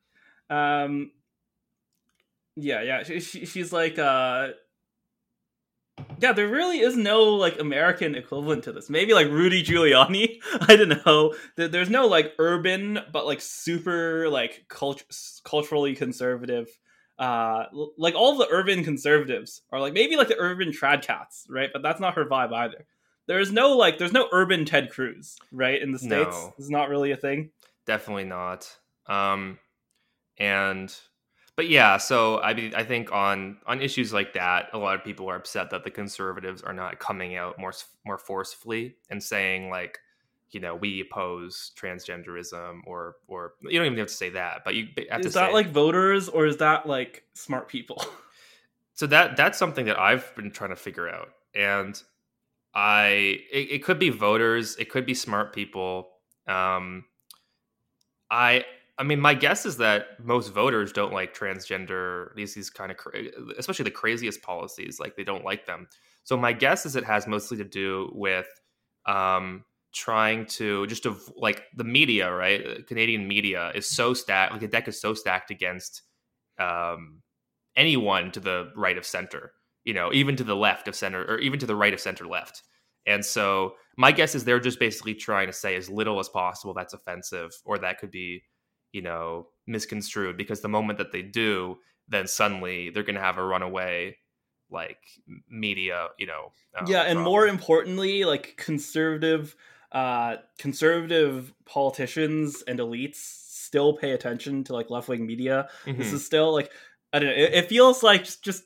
um, 0.49 1.11
yeah, 2.55 2.81
yeah. 2.81 3.03
She, 3.03 3.19
she 3.19 3.45
she's 3.45 3.71
like, 3.71 3.97
uh, 3.97 4.49
yeah. 6.19 6.33
There 6.33 6.47
really 6.47 6.79
is 6.79 6.95
no 6.95 7.35
like 7.35 7.59
American 7.59 8.15
equivalent 8.15 8.63
to 8.65 8.71
this. 8.71 8.89
Maybe 8.89 9.13
like 9.13 9.27
Rudy 9.27 9.63
Giuliani. 9.63 10.41
I 10.61 10.75
don't 10.75 11.05
know. 11.05 11.35
There's 11.55 11.89
no 11.89 12.07
like 12.07 12.33
urban, 12.39 12.99
but 13.11 13.25
like 13.25 13.41
super 13.41 14.29
like 14.29 14.65
cult- 14.67 15.03
culturally 15.43 15.95
conservative 15.95 16.69
uh 17.19 17.65
like 17.97 18.15
all 18.15 18.37
the 18.37 18.47
urban 18.49 18.83
conservatives 18.83 19.61
are 19.71 19.81
like 19.81 19.93
maybe 19.93 20.15
like 20.15 20.29
the 20.29 20.39
urban 20.39 20.71
trad 20.71 21.01
cats 21.01 21.45
right 21.49 21.69
but 21.73 21.83
that's 21.83 21.99
not 21.99 22.13
her 22.13 22.25
vibe 22.25 22.53
either 22.53 22.85
there's 23.27 23.51
no 23.51 23.75
like 23.75 23.97
there's 23.97 24.13
no 24.13 24.29
urban 24.31 24.63
ted 24.63 24.89
cruz 24.89 25.35
right 25.51 25.81
in 25.81 25.91
the 25.91 25.99
states 25.99 26.37
no, 26.37 26.53
it's 26.57 26.69
not 26.69 26.87
really 26.87 27.11
a 27.11 27.17
thing 27.17 27.49
definitely 27.85 28.23
not 28.23 28.77
um 29.07 29.59
and 30.39 30.95
but 31.55 31.67
yeah 31.67 31.97
so 31.97 32.39
i 32.41 32.53
mean 32.53 32.73
i 32.75 32.83
think 32.83 33.11
on 33.11 33.57
on 33.67 33.81
issues 33.81 34.13
like 34.13 34.33
that 34.33 34.67
a 34.73 34.77
lot 34.77 34.95
of 34.95 35.03
people 35.03 35.29
are 35.29 35.35
upset 35.35 35.69
that 35.69 35.83
the 35.83 35.91
conservatives 35.91 36.61
are 36.61 36.73
not 36.73 36.99
coming 36.99 37.35
out 37.35 37.57
more 37.59 37.73
more 38.05 38.17
forcefully 38.17 38.95
and 39.09 39.21
saying 39.21 39.69
like 39.69 39.99
you 40.51 40.59
know 40.59 40.75
we 40.75 41.01
oppose 41.01 41.71
transgenderism 41.79 42.79
or 42.85 43.17
or 43.27 43.53
you 43.61 43.77
don't 43.77 43.85
even 43.85 43.97
have 43.97 44.07
to 44.07 44.13
say 44.13 44.29
that 44.29 44.63
but 44.63 44.75
you 44.75 44.87
have 45.11 45.21
is 45.21 45.27
to 45.27 45.39
that 45.39 45.49
say, 45.49 45.53
like 45.53 45.69
voters 45.69 46.29
or 46.29 46.45
is 46.45 46.57
that 46.57 46.87
like 46.87 47.23
smart 47.33 47.67
people? 47.67 48.03
So 48.93 49.07
that 49.07 49.37
that's 49.37 49.57
something 49.57 49.85
that 49.85 49.97
i've 49.97 50.35
been 50.35 50.51
trying 50.51 50.71
to 50.71 50.75
figure 50.75 51.07
out. 51.07 51.29
And 51.55 51.97
i 52.75 53.39
it, 53.49 53.71
it 53.71 53.83
could 53.85 53.97
be 53.97 54.09
voters 54.09 54.75
it 54.75 54.89
could 54.89 55.05
be 55.05 55.13
smart 55.13 55.53
people. 55.53 56.09
Um 56.47 57.05
i 58.29 58.65
i 58.99 59.03
mean 59.03 59.19
my 59.19 59.33
guess 59.33 59.65
is 59.65 59.77
that 59.77 60.07
most 60.23 60.53
voters 60.53 60.91
don't 60.91 61.13
like 61.13 61.35
transgender 61.35 62.33
these 62.35 62.53
these 62.53 62.69
kind 62.69 62.91
of 62.91 62.97
especially 63.57 63.83
the 63.83 63.91
craziest 63.91 64.41
policies 64.41 64.99
like 64.99 65.15
they 65.15 65.23
don't 65.23 65.45
like 65.45 65.65
them 65.65 65.87
so 66.23 66.37
my 66.37 66.53
guess 66.53 66.85
is 66.85 66.95
it 66.95 67.03
has 67.03 67.25
mostly 67.25 67.57
to 67.57 67.63
do 67.63 68.11
with 68.13 68.47
um 69.07 69.63
trying 69.91 70.45
to 70.45 70.85
just 70.87 71.03
to 71.03 71.15
like 71.35 71.63
the 71.75 71.83
media, 71.83 72.31
right? 72.31 72.65
Uh, 72.65 72.75
Canadian 72.87 73.27
media 73.27 73.71
is 73.73 73.87
so 73.87 74.13
stacked, 74.13 74.51
like 74.51 74.61
the 74.61 74.67
deck 74.67 74.87
is 74.87 74.99
so 74.99 75.13
stacked 75.13 75.51
against 75.51 76.03
um, 76.59 77.21
anyone 77.75 78.31
to 78.31 78.39
the 78.39 78.71
right 78.75 78.97
of 78.97 79.05
center, 79.05 79.51
you 79.83 79.93
know, 79.93 80.11
even 80.13 80.35
to 80.35 80.43
the 80.43 80.55
left 80.55 80.87
of 80.87 80.95
center, 80.95 81.23
or 81.23 81.39
even 81.39 81.59
to 81.59 81.65
the 81.65 81.75
right 81.75 81.93
of 81.93 81.99
center 81.99 82.27
left. 82.27 82.63
And 83.05 83.25
so 83.25 83.73
my 83.97 84.11
guess 84.11 84.35
is 84.35 84.43
they're 84.43 84.59
just 84.59 84.79
basically 84.79 85.15
trying 85.15 85.47
to 85.47 85.53
say 85.53 85.75
as 85.75 85.89
little 85.89 86.19
as 86.19 86.29
possible 86.29 86.73
that's 86.73 86.93
offensive 86.93 87.51
or 87.65 87.79
that 87.79 87.97
could 87.99 88.11
be, 88.11 88.43
you 88.91 89.01
know, 89.01 89.47
misconstrued 89.67 90.37
because 90.37 90.61
the 90.61 90.69
moment 90.69 90.97
that 90.99 91.11
they 91.11 91.21
do, 91.21 91.77
then 92.07 92.27
suddenly 92.27 92.89
they're 92.89 93.03
going 93.03 93.15
to 93.15 93.21
have 93.21 93.37
a 93.37 93.43
runaway 93.43 94.17
like 94.71 94.99
media, 95.49 96.07
you 96.17 96.27
know. 96.27 96.51
Um, 96.77 96.87
yeah, 96.87 97.01
and 97.01 97.17
problem. 97.17 97.23
more 97.23 97.47
importantly, 97.47 98.25
like 98.25 98.55
conservative 98.57 99.55
uh, 99.91 100.37
conservative 100.57 101.53
politicians 101.65 102.63
and 102.67 102.79
elites 102.79 103.15
still 103.15 103.93
pay 103.93 104.11
attention 104.11 104.63
to 104.65 104.73
like 104.73 104.89
left 104.89 105.07
wing 105.07 105.25
media. 105.25 105.69
Mm-hmm. 105.85 105.99
This 105.99 106.13
is 106.13 106.25
still 106.25 106.53
like 106.53 106.71
I 107.13 107.19
don't 107.19 107.29
know. 107.29 107.35
It, 107.35 107.53
it 107.53 107.69
feels 107.69 108.03
like 108.03 108.23
just, 108.23 108.43
just 108.43 108.63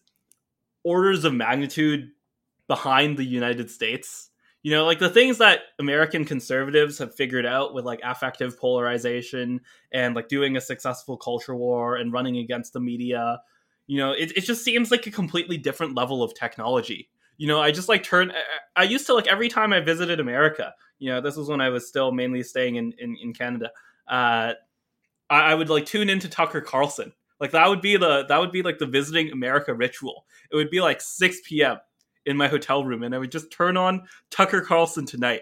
orders 0.83 1.23
of 1.23 1.33
magnitude 1.33 2.12
behind 2.67 3.17
the 3.17 3.23
United 3.23 3.69
States. 3.69 4.29
You 4.63 4.71
know, 4.71 4.86
like 4.86 4.99
the 4.99 5.10
things 5.10 5.38
that 5.39 5.60
American 5.78 6.26
conservatives 6.26 6.97
have 6.97 7.13
figured 7.13 7.46
out 7.46 7.73
with 7.73 7.85
like 7.85 8.00
affective 8.04 8.58
polarization 8.58 9.62
and 9.92 10.15
like 10.15 10.29
doing 10.29 10.56
a 10.58 10.62
successful 10.62 11.17
culture 11.17 11.56
war 11.56 11.98
and 11.98 12.13
running 12.13 12.37
against 12.37 12.73
the 12.73 12.79
media. 12.79 13.42
You 13.87 13.98
know, 13.98 14.13
it, 14.13 14.31
it 14.37 14.42
just 14.42 14.63
seems 14.63 14.90
like 14.90 15.06
a 15.06 15.12
completely 15.12 15.58
different 15.58 15.96
level 15.96 16.23
of 16.23 16.33
technology 16.33 17.10
you 17.37 17.48
know, 17.48 17.62
I 17.62 17.71
just 17.71 17.90
like 17.90 18.04
turn. 18.04 18.31
I 18.75 18.83
used 18.83 19.06
to 19.08 19.13
like 19.13 19.27
every 19.27 19.50
time 19.50 19.73
I 19.73 19.79
visited 19.79 20.19
America. 20.19 20.73
You 21.00 21.12
know, 21.12 21.21
this 21.21 21.35
was 21.35 21.50
when 21.50 21.62
I 21.62 21.69
was 21.69 21.87
still 21.87 22.12
mainly 22.12 22.44
staying 22.44 22.75
in 22.75 22.94
in, 22.98 23.17
in 23.21 23.33
Canada. 23.33 23.71
Uh, 24.08 24.54
I, 25.29 25.52
I 25.52 25.56
would 25.56 25.69
like 25.69 25.85
tune 25.85 26.10
into 26.10 26.29
Tucker 26.29 26.62
Carlson. 26.62 27.13
Like 27.40 27.52
that 27.52 27.67
would 27.67 27.81
be 27.81 27.98
the 27.98 28.25
that 28.29 28.40
would 28.40 28.52
be 28.52 28.62
like 28.62 28.77
the 28.77 28.85
visiting 28.85 29.31
America 29.31 29.73
ritual. 29.73 30.25
It 30.52 30.56
would 30.56 30.69
be 30.69 30.81
like 30.81 31.02
6 31.02 31.37
p.m. 31.46 31.77
in 32.26 32.38
my 32.38 32.48
hotel 32.48 32.84
room 32.84 33.04
and 33.04 33.13
I 33.13 33.17
would 33.17 33.32
just 33.32 33.52
turn 33.52 33.78
on 33.78 34.04
Tucker 34.30 34.62
Carlson 34.62 35.06
tonight 35.06 35.42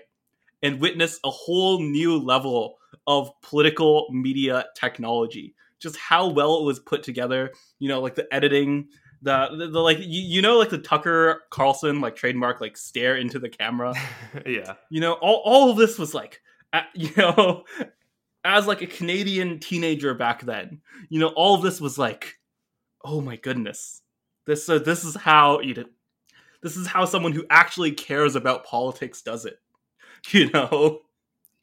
and 0.64 0.80
witness 0.80 1.20
a 1.24 1.30
whole 1.30 1.82
new 1.82 2.18
level 2.18 2.78
of 3.08 3.32
political 3.42 4.08
media 4.12 4.66
technology. 4.76 5.56
Just 5.80 5.98
how 5.98 6.28
well 6.28 6.60
it 6.60 6.64
was 6.64 6.80
put 6.80 7.04
together, 7.04 7.52
you 7.80 7.88
know, 7.88 8.02
like 8.02 8.16
the 8.16 8.32
editing, 8.34 8.88
the, 9.22 9.50
the, 9.58 9.68
the 9.68 9.80
like 9.80 9.98
you, 10.00 10.22
you 10.22 10.42
know 10.42 10.58
like 10.58 10.70
the 10.70 10.78
Tucker 10.78 11.44
Carlson 11.50 12.02
like 12.02 12.16
trademark 12.16 12.62
like 12.62 12.78
stare 12.78 13.18
into 13.18 13.40
the 13.40 13.50
camera. 13.50 13.94
yeah. 14.46 14.76
You 14.90 15.02
know, 15.02 15.14
all 15.14 15.42
all 15.44 15.72
of 15.72 15.78
this 15.78 15.98
was 15.98 16.14
like 16.14 16.42
uh, 16.74 16.82
you 16.94 17.10
know 17.18 17.64
as 18.44 18.68
like 18.68 18.82
a 18.82 18.88
Canadian 18.88 19.60
teenager 19.60 20.14
back 20.14 20.44
then, 20.44 20.82
you 21.10 21.20
know, 21.20 21.30
all 21.30 21.56
of 21.56 21.62
this 21.62 21.82
was 21.82 21.98
like 21.98 22.40
oh 23.04 23.22
my 23.22 23.36
goodness. 23.36 24.02
This 24.46 24.66
so 24.66 24.78
this 24.78 25.04
is 25.04 25.16
how 25.16 25.62
you 25.62 25.74
know, 25.74 25.86
this 26.62 26.78
is 26.78 26.88
how 26.88 27.06
someone 27.06 27.32
who 27.32 27.46
actually 27.50 27.92
cares 27.92 28.36
about 28.36 28.66
politics 28.66 29.22
does 29.22 29.46
it. 29.46 29.58
You 30.30 30.52
know. 30.52 31.00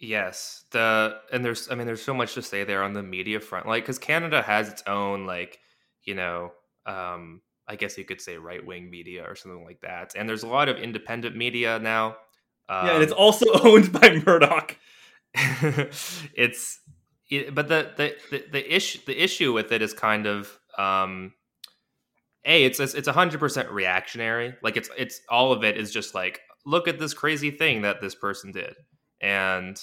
Yes, 0.01 0.65
the 0.73 1.17
and 1.33 1.45
there's 1.45 1.71
I 1.71 1.77
mean 1.77 1.87
there's 1.87 2.03
so 2.03 2.15
much 2.15 2.35
to 2.35 2.43
say 2.43 2.65
there 2.65 2.83
on 2.83 2.93
the 2.93 3.05
media 3.05 3.39
front, 3.39 3.67
like 3.67 3.85
because 3.85 3.99
Canada 3.99 4.43
has 4.43 4.69
its 4.69 4.83
own 4.87 5.27
like 5.27 5.61
you 6.03 6.15
know 6.15 6.53
um 6.87 7.41
I 7.69 7.77
guess 7.77 7.99
you 7.99 8.05
could 8.05 8.21
say 8.21 8.37
right 8.39 8.65
wing 8.65 8.91
media 8.91 9.25
or 9.29 9.37
something 9.37 9.65
like 9.65 9.81
that, 9.83 10.15
and 10.17 10.29
there's 10.29 10.43
a 10.43 10.49
lot 10.49 10.69
of 10.69 10.79
independent 10.79 11.37
media 11.37 11.79
now. 11.79 12.17
Um, 12.69 12.87
yeah, 12.87 12.95
and 12.95 13.03
it's 13.03 13.13
um, 13.13 13.19
also 13.19 13.47
owned 13.65 13.93
by 13.93 14.23
Murdoch. 14.25 14.77
it's 15.35 16.81
it, 17.31 17.55
but 17.55 17.69
the, 17.69 17.93
the 17.97 18.17
the 18.31 18.45
the 18.53 18.75
issue 18.75 18.99
the 19.07 19.23
issue 19.23 19.53
with 19.53 19.73
it 19.73 19.83
is 19.83 19.93
kind 19.93 20.27
of 20.27 20.59
um 20.79 21.33
a 22.49 22.65
it's 22.65 22.81
it's 22.81 23.09
hundred 23.09 23.39
percent 23.41 23.71
reactionary. 23.71 24.55
Like 24.63 24.77
it's 24.77 24.91
it's 24.97 25.21
all 25.29 25.53
of 25.53 25.63
it 25.63 25.77
is 25.77 25.93
just 25.93 26.15
like 26.15 26.41
look 26.67 26.89
at 26.89 26.99
this 26.99 27.15
crazy 27.15 27.51
thing 27.51 27.83
that 27.83 28.01
this 28.01 28.15
person 28.15 28.51
did. 28.53 28.75
And 29.21 29.81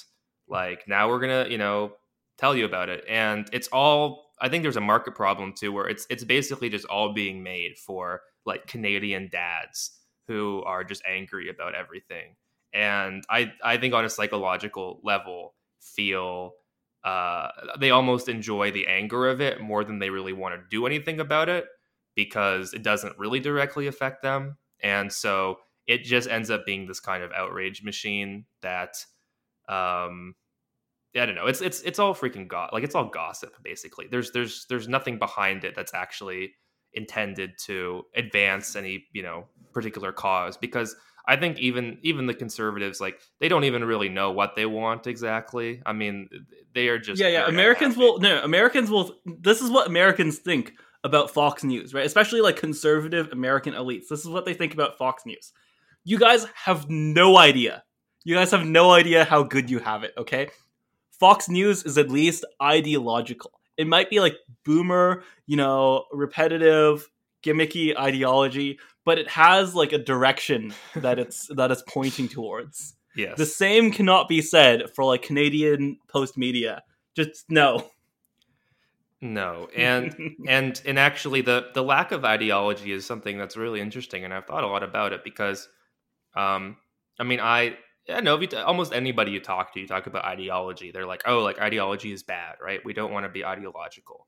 like 0.49 0.87
now 0.87 1.07
we're 1.09 1.19
gonna 1.19 1.47
you 1.49 1.57
know 1.57 1.93
tell 2.37 2.55
you 2.55 2.65
about 2.65 2.89
it. 2.89 3.05
And 3.07 3.47
it's 3.53 3.67
all 3.69 4.25
i 4.41 4.49
think 4.49 4.63
there's 4.63 4.75
a 4.75 4.81
market 4.81 5.15
problem 5.15 5.53
too 5.53 5.71
where 5.71 5.87
it's 5.87 6.05
it's 6.09 6.25
basically 6.25 6.69
just 6.69 6.85
all 6.87 7.13
being 7.13 7.41
made 7.41 7.77
for 7.77 8.21
like 8.45 8.67
canadian 8.67 9.29
dads 9.31 9.97
who 10.27 10.61
are 10.65 10.83
just 10.83 11.01
angry 11.07 11.49
about 11.49 11.75
everything. 11.75 12.35
And 12.73 13.23
i 13.29 13.53
i 13.63 13.77
think 13.77 13.93
on 13.93 14.05
a 14.05 14.09
psychological 14.09 14.99
level 15.03 15.53
feel 15.81 16.53
uh 17.03 17.49
they 17.79 17.91
almost 17.91 18.27
enjoy 18.27 18.71
the 18.71 18.87
anger 18.87 19.29
of 19.29 19.39
it 19.39 19.61
more 19.61 19.83
than 19.85 19.99
they 19.99 20.09
really 20.09 20.33
want 20.33 20.55
to 20.55 20.61
do 20.69 20.85
anything 20.87 21.19
about 21.19 21.47
it 21.47 21.65
because 22.15 22.73
it 22.73 22.83
doesn't 22.83 23.17
really 23.17 23.39
directly 23.39 23.87
affect 23.87 24.21
them 24.21 24.57
and 24.81 25.11
so 25.11 25.57
it 25.87 26.03
just 26.03 26.29
ends 26.29 26.49
up 26.49 26.65
being 26.65 26.87
this 26.87 26.99
kind 26.99 27.23
of 27.23 27.31
outrage 27.31 27.83
machine 27.83 28.45
that 28.61 28.95
um 29.69 30.35
I 31.17 31.25
don't 31.25 31.35
know. 31.35 31.47
It's 31.47 31.61
it's 31.61 31.81
it's 31.81 31.99
all 31.99 32.13
freaking 32.13 32.47
go- 32.47 32.67
like 32.73 32.83
it's 32.83 32.95
all 32.95 33.09
gossip 33.09 33.55
basically. 33.63 34.07
There's 34.07 34.31
there's 34.31 34.65
there's 34.67 34.87
nothing 34.87 35.17
behind 35.17 35.63
it 35.63 35.73
that's 35.75 35.93
actually 35.93 36.55
intended 36.93 37.57
to 37.65 38.03
advance 38.15 38.75
any, 38.75 39.05
you 39.13 39.23
know, 39.23 39.45
particular 39.73 40.11
cause 40.11 40.57
because 40.57 40.95
I 41.25 41.37
think 41.37 41.57
even 41.59 41.99
even 42.01 42.25
the 42.27 42.33
conservatives 42.33 42.99
like 42.99 43.19
they 43.39 43.47
don't 43.47 43.63
even 43.63 43.85
really 43.85 44.09
know 44.09 44.31
what 44.31 44.55
they 44.55 44.65
want 44.65 45.07
exactly. 45.07 45.81
I 45.85 45.93
mean, 45.93 46.29
they 46.73 46.89
are 46.89 46.99
just 46.99 47.21
Yeah, 47.21 47.29
yeah, 47.29 47.47
Americans 47.47 47.95
will 47.95 48.19
no, 48.19 48.41
Americans 48.41 48.89
will 48.89 49.15
this 49.25 49.61
is 49.61 49.71
what 49.71 49.87
Americans 49.87 50.39
think 50.39 50.73
about 51.05 51.29
Fox 51.29 51.63
News, 51.63 51.93
right? 51.93 52.05
Especially 52.05 52.41
like 52.41 52.57
conservative 52.57 53.31
American 53.31 53.73
elites. 53.73 54.07
This 54.09 54.21
is 54.21 54.27
what 54.27 54.43
they 54.43 54.55
think 54.55 54.73
about 54.73 54.97
Fox 54.97 55.23
News. 55.23 55.53
You 56.03 56.17
guys 56.17 56.47
have 56.55 56.89
no 56.89 57.37
idea. 57.37 57.83
You 58.23 58.35
guys 58.35 58.49
have 58.51 58.65
no 58.65 58.91
idea 58.91 59.23
how 59.23 59.43
good 59.43 59.69
you 59.69 59.77
have 59.79 60.03
it, 60.03 60.13
okay? 60.17 60.49
Fox 61.11 61.47
News 61.47 61.83
is 61.83 61.99
at 61.99 62.09
least 62.09 62.43
ideological. 62.61 63.51
It 63.77 63.85
might 63.85 64.09
be 64.09 64.19
like 64.19 64.35
boomer, 64.65 65.23
you 65.45 65.57
know, 65.57 66.05
repetitive, 66.11 67.07
gimmicky 67.45 67.95
ideology, 67.95 68.79
but 69.05 69.19
it 69.19 69.29
has 69.29 69.75
like 69.75 69.93
a 69.93 69.99
direction 69.99 70.73
that 70.95 71.19
it's 71.19 71.47
that 71.55 71.69
it's 71.69 71.83
pointing 71.87 72.27
towards. 72.27 72.95
Yes. 73.15 73.37
The 73.37 73.45
same 73.45 73.91
cannot 73.91 74.27
be 74.27 74.41
said 74.41 74.89
for 74.95 75.05
like 75.05 75.21
Canadian 75.21 75.99
Postmedia. 76.11 76.81
Just 77.15 77.45
no. 77.47 77.91
No, 79.21 79.69
and 79.75 80.15
and 80.47 80.81
and 80.85 80.99
actually, 80.99 81.41
the 81.41 81.69
the 81.73 81.83
lack 81.83 82.11
of 82.11 82.25
ideology 82.25 82.91
is 82.91 83.05
something 83.05 83.37
that's 83.37 83.57
really 83.57 83.81
interesting, 83.81 84.23
and 84.25 84.33
I've 84.33 84.45
thought 84.45 84.63
a 84.63 84.67
lot 84.67 84.83
about 84.83 85.13
it 85.13 85.23
because 85.23 85.67
um, 86.35 86.77
I 87.19 87.23
mean, 87.23 87.39
I 87.39 87.77
I 88.09 88.21
know 88.21 88.35
if 88.35 88.51
you 88.53 88.59
almost 88.59 88.93
anybody 88.93 89.31
you 89.31 89.39
talk 89.39 89.73
to, 89.73 89.79
you 89.79 89.87
talk 89.87 90.07
about 90.07 90.25
ideology, 90.25 90.91
they're 90.91 91.05
like, 91.07 91.23
oh, 91.25 91.39
like 91.41 91.59
ideology 91.59 92.11
is 92.11 92.23
bad, 92.23 92.57
right? 92.63 92.81
We 92.85 92.93
don't 92.93 93.11
want 93.11 93.25
to 93.25 93.29
be 93.29 93.45
ideological. 93.45 94.27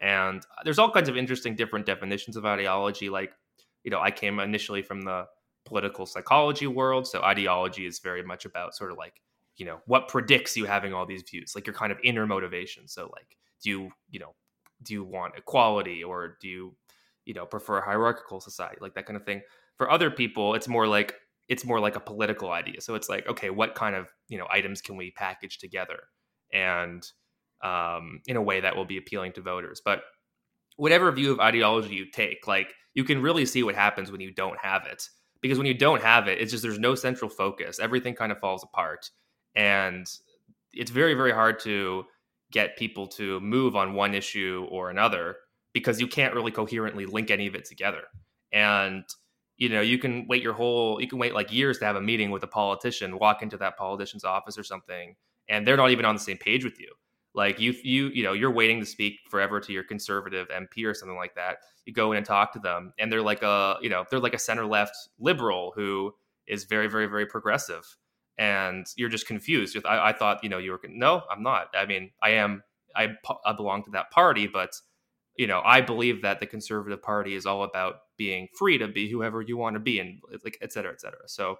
And 0.00 0.44
there's 0.64 0.78
all 0.78 0.90
kinds 0.90 1.08
of 1.08 1.16
interesting 1.16 1.56
different 1.56 1.86
definitions 1.86 2.36
of 2.36 2.46
ideology. 2.46 3.10
Like, 3.10 3.32
you 3.84 3.90
know, 3.90 4.00
I 4.00 4.10
came 4.10 4.40
initially 4.40 4.82
from 4.82 5.02
the 5.02 5.26
political 5.66 6.06
psychology 6.06 6.66
world, 6.66 7.06
so 7.06 7.22
ideology 7.22 7.86
is 7.86 7.98
very 7.98 8.22
much 8.22 8.46
about 8.46 8.74
sort 8.74 8.92
of 8.92 8.98
like, 8.98 9.20
you 9.56 9.66
know, 9.66 9.80
what 9.86 10.08
predicts 10.08 10.56
you 10.56 10.64
having 10.64 10.94
all 10.94 11.06
these 11.06 11.22
views, 11.22 11.54
like 11.54 11.66
your 11.66 11.74
kind 11.74 11.92
of 11.92 11.98
inner 12.02 12.26
motivation. 12.26 12.88
So, 12.88 13.10
like, 13.14 13.36
do 13.62 13.70
you, 13.70 13.90
you 14.10 14.20
know, 14.20 14.34
do 14.82 14.94
you 14.94 15.04
want 15.04 15.34
equality 15.36 16.02
or 16.02 16.36
do 16.40 16.48
you, 16.48 16.76
you 17.24 17.34
know, 17.34 17.46
prefer 17.46 17.78
a 17.78 17.84
hierarchical 17.84 18.40
society, 18.40 18.78
like 18.80 18.94
that 18.94 19.06
kind 19.06 19.16
of 19.16 19.24
thing. 19.24 19.42
For 19.76 19.90
other 19.90 20.10
people, 20.10 20.54
it's 20.54 20.68
more 20.68 20.86
like 20.86 21.14
it's 21.48 21.64
more 21.64 21.80
like 21.80 21.96
a 21.96 22.00
political 22.00 22.50
idea. 22.50 22.80
So 22.80 22.94
it's 22.94 23.08
like, 23.08 23.26
okay, 23.28 23.50
what 23.50 23.74
kind 23.74 23.96
of 23.96 24.08
you 24.28 24.38
know 24.38 24.46
items 24.50 24.80
can 24.80 24.96
we 24.96 25.10
package 25.10 25.58
together, 25.58 25.98
and 26.52 27.04
um, 27.62 28.20
in 28.26 28.36
a 28.36 28.42
way 28.42 28.60
that 28.60 28.76
will 28.76 28.84
be 28.84 28.96
appealing 28.96 29.32
to 29.32 29.42
voters. 29.42 29.82
But 29.84 30.02
whatever 30.76 31.12
view 31.12 31.32
of 31.32 31.40
ideology 31.40 31.94
you 31.94 32.10
take, 32.10 32.46
like 32.46 32.72
you 32.94 33.04
can 33.04 33.20
really 33.20 33.44
see 33.44 33.62
what 33.62 33.74
happens 33.74 34.10
when 34.10 34.20
you 34.20 34.32
don't 34.32 34.58
have 34.60 34.86
it. 34.86 35.08
Because 35.42 35.58
when 35.58 35.66
you 35.66 35.74
don't 35.74 36.02
have 36.02 36.28
it, 36.28 36.38
it's 36.38 36.50
just 36.52 36.62
there's 36.62 36.78
no 36.78 36.94
central 36.94 37.30
focus. 37.30 37.78
Everything 37.78 38.14
kind 38.14 38.30
of 38.30 38.38
falls 38.38 38.62
apart, 38.62 39.10
and 39.54 40.06
it's 40.72 40.90
very 40.90 41.14
very 41.14 41.32
hard 41.32 41.58
to 41.60 42.04
get 42.50 42.76
people 42.76 43.06
to 43.06 43.40
move 43.40 43.76
on 43.76 43.94
one 43.94 44.14
issue 44.14 44.66
or 44.70 44.90
another 44.90 45.36
because 45.72 46.00
you 46.00 46.06
can't 46.06 46.34
really 46.34 46.50
coherently 46.50 47.06
link 47.06 47.30
any 47.30 47.46
of 47.46 47.54
it 47.54 47.64
together. 47.64 48.02
And 48.52 49.04
you 49.60 49.68
know 49.68 49.82
you 49.82 49.98
can 49.98 50.26
wait 50.26 50.42
your 50.42 50.54
whole 50.54 51.00
you 51.00 51.06
can 51.06 51.18
wait 51.18 51.34
like 51.34 51.52
years 51.52 51.78
to 51.78 51.84
have 51.84 51.94
a 51.94 52.00
meeting 52.00 52.30
with 52.30 52.42
a 52.42 52.48
politician 52.48 53.18
walk 53.18 53.42
into 53.42 53.58
that 53.58 53.76
politician's 53.76 54.24
office 54.24 54.58
or 54.58 54.64
something 54.64 55.14
and 55.48 55.66
they're 55.66 55.76
not 55.76 55.90
even 55.90 56.04
on 56.04 56.14
the 56.14 56.20
same 56.20 56.38
page 56.38 56.64
with 56.64 56.80
you. 56.80 56.92
Like 57.34 57.60
you 57.60 57.74
you 57.84 58.08
you 58.08 58.24
know 58.24 58.32
you're 58.32 58.50
waiting 58.50 58.80
to 58.80 58.86
speak 58.86 59.20
forever 59.28 59.60
to 59.60 59.72
your 59.72 59.84
conservative 59.84 60.48
mp 60.48 60.84
or 60.84 60.94
something 60.94 61.16
like 61.16 61.36
that. 61.36 61.58
You 61.84 61.92
go 61.92 62.10
in 62.10 62.16
and 62.16 62.26
talk 62.26 62.52
to 62.54 62.58
them 62.58 62.92
and 62.98 63.12
they're 63.12 63.22
like 63.22 63.42
a 63.42 63.76
you 63.80 63.90
know 63.90 64.04
they're 64.10 64.18
like 64.18 64.34
a 64.34 64.38
center 64.38 64.66
left 64.66 64.96
liberal 65.20 65.72
who 65.76 66.12
is 66.48 66.64
very 66.64 66.88
very 66.88 67.06
very 67.06 67.26
progressive 67.26 67.84
and 68.40 68.86
you're 68.96 69.08
just 69.08 69.28
confused 69.28 69.76
I, 69.84 70.08
I 70.08 70.12
thought 70.12 70.42
you 70.42 70.48
know 70.48 70.58
you 70.58 70.72
were 70.72 70.80
no 70.88 71.22
i'm 71.30 71.44
not 71.44 71.68
i 71.74 71.86
mean 71.86 72.10
i 72.20 72.30
am 72.30 72.64
I, 72.96 73.10
I 73.44 73.52
belong 73.52 73.84
to 73.84 73.90
that 73.92 74.10
party 74.10 74.48
but 74.48 74.74
you 75.40 75.46
know, 75.46 75.62
I 75.64 75.80
believe 75.80 76.20
that 76.20 76.38
the 76.38 76.44
Conservative 76.44 77.00
Party 77.02 77.34
is 77.34 77.46
all 77.46 77.62
about 77.62 78.00
being 78.18 78.48
free 78.58 78.76
to 78.76 78.88
be 78.88 79.10
whoever 79.10 79.40
you 79.40 79.56
want 79.56 79.72
to 79.72 79.80
be, 79.80 79.98
and 79.98 80.20
like 80.44 80.58
et 80.60 80.70
cetera, 80.70 80.92
et 80.92 81.00
cetera. 81.00 81.26
So 81.28 81.56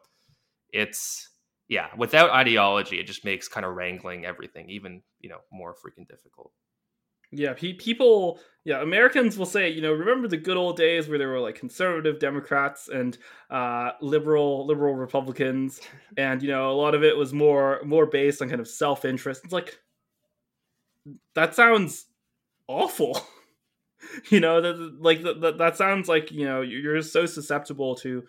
it's 0.70 1.30
yeah, 1.66 1.88
without 1.96 2.28
ideology, 2.28 3.00
it 3.00 3.06
just 3.06 3.24
makes 3.24 3.48
kind 3.48 3.64
of 3.64 3.74
wrangling 3.74 4.26
everything 4.26 4.68
even 4.68 5.00
you 5.18 5.30
know 5.30 5.38
more 5.50 5.74
freaking 5.74 6.06
difficult. 6.06 6.52
Yeah, 7.32 7.52
pe- 7.54 7.74
people, 7.74 8.40
yeah, 8.64 8.82
Americans 8.82 9.38
will 9.38 9.46
say, 9.46 9.70
you 9.70 9.80
know, 9.80 9.92
remember 9.92 10.26
the 10.26 10.36
good 10.36 10.56
old 10.56 10.76
days 10.76 11.08
where 11.08 11.18
there 11.18 11.28
were 11.28 11.38
like 11.40 11.54
conservative 11.54 12.18
Democrats 12.18 12.88
and 12.88 13.16
uh, 13.50 13.92
liberal 14.00 14.66
liberal 14.66 14.94
Republicans, 14.94 15.80
and 16.16 16.42
you 16.42 16.48
know, 16.48 16.70
a 16.72 16.74
lot 16.74 16.94
of 16.94 17.04
it 17.04 17.16
was 17.16 17.32
more 17.32 17.80
more 17.84 18.06
based 18.06 18.42
on 18.42 18.48
kind 18.48 18.60
of 18.60 18.68
self 18.68 19.04
interest. 19.04 19.42
It's 19.44 19.52
like 19.52 19.78
that 21.34 21.54
sounds 21.54 22.06
awful. 22.68 23.20
you 24.30 24.40
know 24.40 24.60
that 24.60 24.98
like 25.00 25.22
that, 25.22 25.58
that 25.58 25.76
sounds 25.76 26.08
like 26.08 26.30
you 26.32 26.46
know 26.46 26.62
you're 26.62 27.02
so 27.02 27.26
susceptible 27.26 27.94
to 27.96 28.24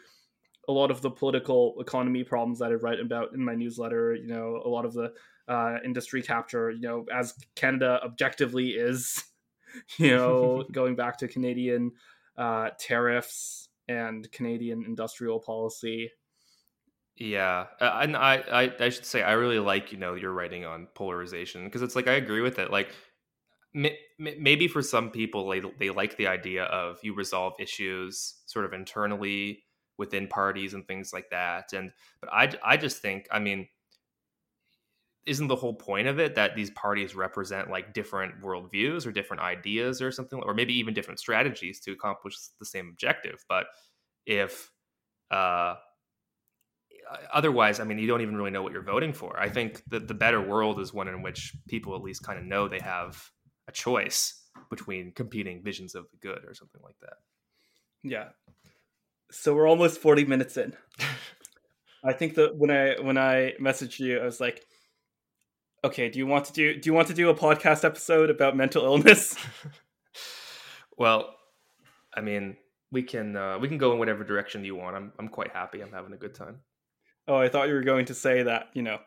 a 0.68 0.72
lot 0.72 0.92
of 0.92 1.02
the 1.02 1.12
political 1.12 1.76
economy 1.80 2.24
problems 2.24 2.60
that 2.60 2.72
I 2.72 2.76
write 2.76 3.00
about 3.00 3.34
in 3.34 3.44
my 3.44 3.56
newsletter. 3.56 4.16
You 4.16 4.28
know, 4.28 4.62
a 4.66 4.70
lot 4.70 4.86
of 4.86 4.94
the 4.94 5.14
uh, 5.52 5.80
industry 5.84 6.22
capture. 6.22 6.72
You 6.72 6.82
know, 6.82 7.06
as 7.14 7.36
Canada 7.56 8.00
objectively 8.04 8.70
is, 8.70 9.24
you 9.98 10.16
know, 10.16 10.64
going 10.72 10.96
back 10.96 11.18
to 11.20 11.28
Canadian 11.28 11.92
uh, 12.38 12.70
tariffs 12.80 13.68
and 13.88 14.32
Canadian 14.32 14.84
industrial 14.86 15.40
policy. 15.40 16.10
Yeah, 17.18 17.66
uh, 17.82 18.00
and 18.02 18.16
I, 18.16 18.36
I 18.52 18.86
I 18.86 18.90
should 18.90 19.06
say 19.06 19.22
I 19.22 19.34
really 19.34 19.60
like 19.60 19.92
you 19.92 19.98
know 19.98 20.16
your 20.16 20.32
writing 20.32 20.66
on 20.66 20.88
polarization 20.96 21.66
because 21.66 21.82
it's 21.82 21.96
like 21.96 22.08
I 22.08 22.14
agree 22.14 22.42
with 22.42 22.58
it. 22.58 22.72
Like 22.72 22.96
maybe 23.74 24.68
for 24.68 24.82
some 24.82 25.12
people 25.12 25.48
they, 25.48 25.62
they 25.80 25.90
like 25.90 26.18
the 26.18 26.28
idea 26.28 26.64
of 26.66 26.98
you 27.04 27.14
resolve 27.14 27.54
issues 27.58 28.42
sort 28.46 28.66
of 28.66 28.74
internally 28.74 29.64
within 29.98 30.28
parties 30.28 30.74
and 30.74 30.86
things 30.88 31.14
like 31.14 31.30
that. 31.30 31.74
And 31.74 31.92
but 32.22 32.30
I 32.32 32.54
I 32.64 32.78
just 32.78 33.02
think 33.02 33.28
I 33.30 33.40
mean 33.40 33.68
isn't 35.26 35.48
the 35.48 35.56
whole 35.56 35.74
point 35.74 36.08
of 36.08 36.20
it 36.20 36.36
that 36.36 36.56
these 36.56 36.72
parties 36.72 37.16
represent 37.16 37.70
like 37.70 37.94
different 37.94 38.42
worldviews 38.42 39.06
or 39.06 39.12
different 39.12 39.42
ideas 39.42 40.02
or 40.02 40.12
something 40.12 40.42
or 40.44 40.54
maybe 40.54 40.74
even 40.74 40.94
different 40.94 41.20
strategies 41.20 41.80
to 41.80 41.92
accomplish 41.92 42.36
the 42.60 42.66
same 42.66 42.90
objective 42.90 43.44
but 43.48 43.68
if 44.26 44.72
uh 45.30 45.76
otherwise 47.34 47.80
i 47.80 47.84
mean 47.84 48.00
you 48.00 48.08
don't 48.08 48.22
even 48.22 48.36
really 48.36 48.52
know 48.52 48.64
what 48.64 48.74
you're 48.74 48.82
voting 48.82 49.14
for. 49.14 49.40
I 49.40 49.50
think 49.50 49.84
that 49.90 50.08
the 50.08 50.14
better 50.14 50.42
world 50.42 50.80
is 50.80 50.94
one 50.94 51.08
in 51.08 51.22
which 51.22 51.54
people 51.68 51.96
at 51.96 52.02
least 52.02 52.24
kind 52.24 52.40
of 52.40 52.46
know 52.46 52.68
they 52.68 52.80
have 52.80 53.30
a 53.68 53.72
choice 53.72 54.42
between 54.70 55.12
competing 55.12 55.64
visions 55.64 55.96
of 55.96 56.06
the 56.12 56.18
good 56.18 56.44
or 56.46 56.54
something 56.54 56.82
like 56.84 56.98
that. 57.02 57.14
Yeah. 58.04 58.30
So 59.32 59.54
we're 59.54 59.68
almost 59.68 60.00
40 60.00 60.26
minutes 60.26 60.58
in. 60.58 60.74
I 62.04 62.14
think 62.14 62.36
that 62.36 62.58
when 62.58 62.72
i 62.72 62.96
when 63.00 63.18
i 63.18 63.54
messaged 63.62 64.00
you 64.00 64.20
i 64.20 64.26
was 64.26 64.40
like 64.40 64.66
okay 65.84 66.10
do 66.10 66.20
you 66.20 66.28
want 66.28 66.46
to 66.46 66.54
do 66.54 66.80
do 66.80 66.90
you 66.90 66.94
want 66.94 67.08
to 67.08 67.14
do 67.14 67.30
a 67.30 67.36
podcast 67.36 67.84
episode 67.84 68.30
about 68.30 68.56
mental 68.56 68.84
illness? 68.84 69.36
Well 70.98 71.34
i 72.14 72.22
mean 72.22 72.58
we 72.92 73.02
can 73.02 73.36
uh, 73.36 73.58
we 73.58 73.68
can 73.68 73.78
go 73.80 73.94
in 73.94 74.00
whatever 74.00 74.24
direction 74.24 74.64
you 74.64 74.76
want. 74.76 74.96
I'm 74.96 75.14
i'm 75.18 75.30
quite 75.30 75.52
happy. 75.52 75.82
I'm 75.82 75.92
having 75.92 76.14
a 76.14 76.18
good 76.18 76.36
time. 76.36 76.60
Oh 77.28 77.38
i 77.38 77.50
thought 77.50 77.70
you 77.70 77.74
were 77.74 77.82
going 77.84 78.06
to 78.06 78.14
say 78.14 78.44
that 78.44 78.68
you 78.74 78.84
know 78.84 79.00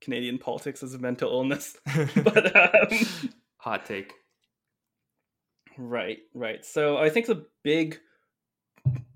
canadian 0.00 0.38
politics 0.38 0.82
is 0.82 0.94
a 0.94 0.98
mental 0.98 1.30
illness 1.30 1.76
but 2.16 2.56
um, 2.56 2.98
hot 3.58 3.86
take. 3.86 4.12
Right 5.78 6.18
right. 6.34 6.64
So 6.64 6.96
i 6.96 7.08
think 7.10 7.26
the 7.26 7.46
big 7.62 8.00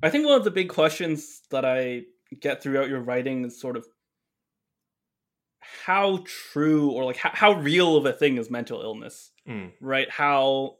i 0.03 0.11
think 0.11 0.27
one 0.27 0.37
of 0.39 0.45
the 0.45 0.51
big 0.51 0.69
questions 0.69 1.41
that 1.51 1.65
i 1.65 2.03
get 2.41 2.63
throughout 2.63 2.89
your 2.89 3.01
writing 3.01 3.45
is 3.45 3.61
sort 3.61 3.77
of 3.77 3.87
how 5.61 6.25
true 6.25 6.91
or 6.91 7.05
like 7.05 7.17
how, 7.17 7.31
how 7.33 7.53
real 7.53 7.97
of 7.97 8.07
a 8.07 8.13
thing 8.13 8.39
is 8.39 8.51
mental 8.51 8.81
illness 8.81 9.31
mm. 9.49 9.71
right 9.81 10.11
how 10.11 10.77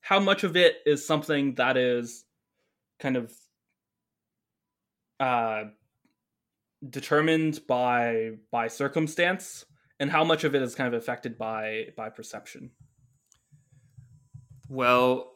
how 0.00 0.20
much 0.20 0.44
of 0.44 0.56
it 0.56 0.76
is 0.86 1.04
something 1.06 1.54
that 1.56 1.76
is 1.76 2.24
kind 3.00 3.16
of 3.16 3.32
uh 5.18 5.64
determined 6.88 7.60
by 7.66 8.30
by 8.50 8.68
circumstance 8.68 9.64
and 9.98 10.10
how 10.10 10.22
much 10.24 10.44
of 10.44 10.54
it 10.54 10.62
is 10.62 10.74
kind 10.74 10.92
of 10.92 11.00
affected 11.00 11.36
by 11.36 11.86
by 11.96 12.08
perception 12.08 12.70
well 14.68 15.32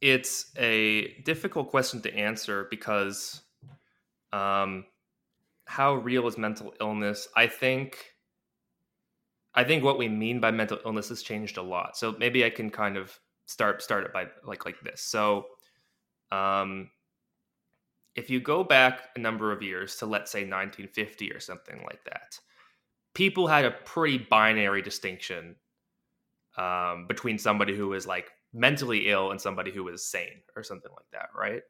it's 0.00 0.50
a 0.56 1.14
difficult 1.24 1.70
question 1.70 2.00
to 2.00 2.14
answer 2.14 2.66
because 2.70 3.42
um 4.32 4.84
how 5.68 5.96
real 5.96 6.26
is 6.26 6.38
mental 6.38 6.72
illness? 6.80 7.28
I 7.36 7.46
think 7.46 7.98
I 9.54 9.64
think 9.64 9.84
what 9.84 9.98
we 9.98 10.08
mean 10.08 10.40
by 10.40 10.50
mental 10.50 10.78
illness 10.84 11.10
has 11.10 11.22
changed 11.22 11.58
a 11.58 11.62
lot. 11.62 11.96
So 11.96 12.16
maybe 12.18 12.44
I 12.44 12.50
can 12.50 12.70
kind 12.70 12.96
of 12.96 13.18
start 13.44 13.82
start 13.82 14.04
it 14.04 14.12
by 14.12 14.28
like 14.44 14.64
like 14.64 14.80
this. 14.82 15.02
So 15.02 15.46
um 16.32 16.90
if 18.14 18.30
you 18.30 18.40
go 18.40 18.64
back 18.64 19.10
a 19.14 19.18
number 19.18 19.52
of 19.52 19.62
years 19.62 19.96
to 19.96 20.06
let's 20.06 20.30
say 20.30 20.40
1950 20.40 21.32
or 21.32 21.38
something 21.38 21.82
like 21.84 22.02
that, 22.04 22.38
people 23.14 23.46
had 23.46 23.66
a 23.66 23.70
pretty 23.70 24.18
binary 24.18 24.80
distinction 24.80 25.54
um, 26.56 27.06
between 27.06 27.38
somebody 27.38 27.76
who 27.76 27.88
was 27.88 28.06
like 28.06 28.30
mentally 28.54 29.08
ill 29.08 29.30
and 29.30 29.40
somebody 29.40 29.70
who 29.70 29.84
was 29.84 30.04
sane 30.04 30.40
or 30.56 30.62
something 30.62 30.90
like 30.96 31.06
that, 31.12 31.28
right? 31.36 31.62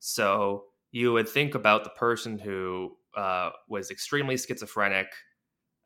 So 0.00 0.64
you 0.90 1.12
would 1.12 1.28
think 1.28 1.54
about 1.54 1.84
the 1.84 1.90
person 1.90 2.38
who 2.38 2.96
uh, 3.16 3.50
was 3.68 3.90
extremely 3.90 4.36
schizophrenic, 4.36 5.08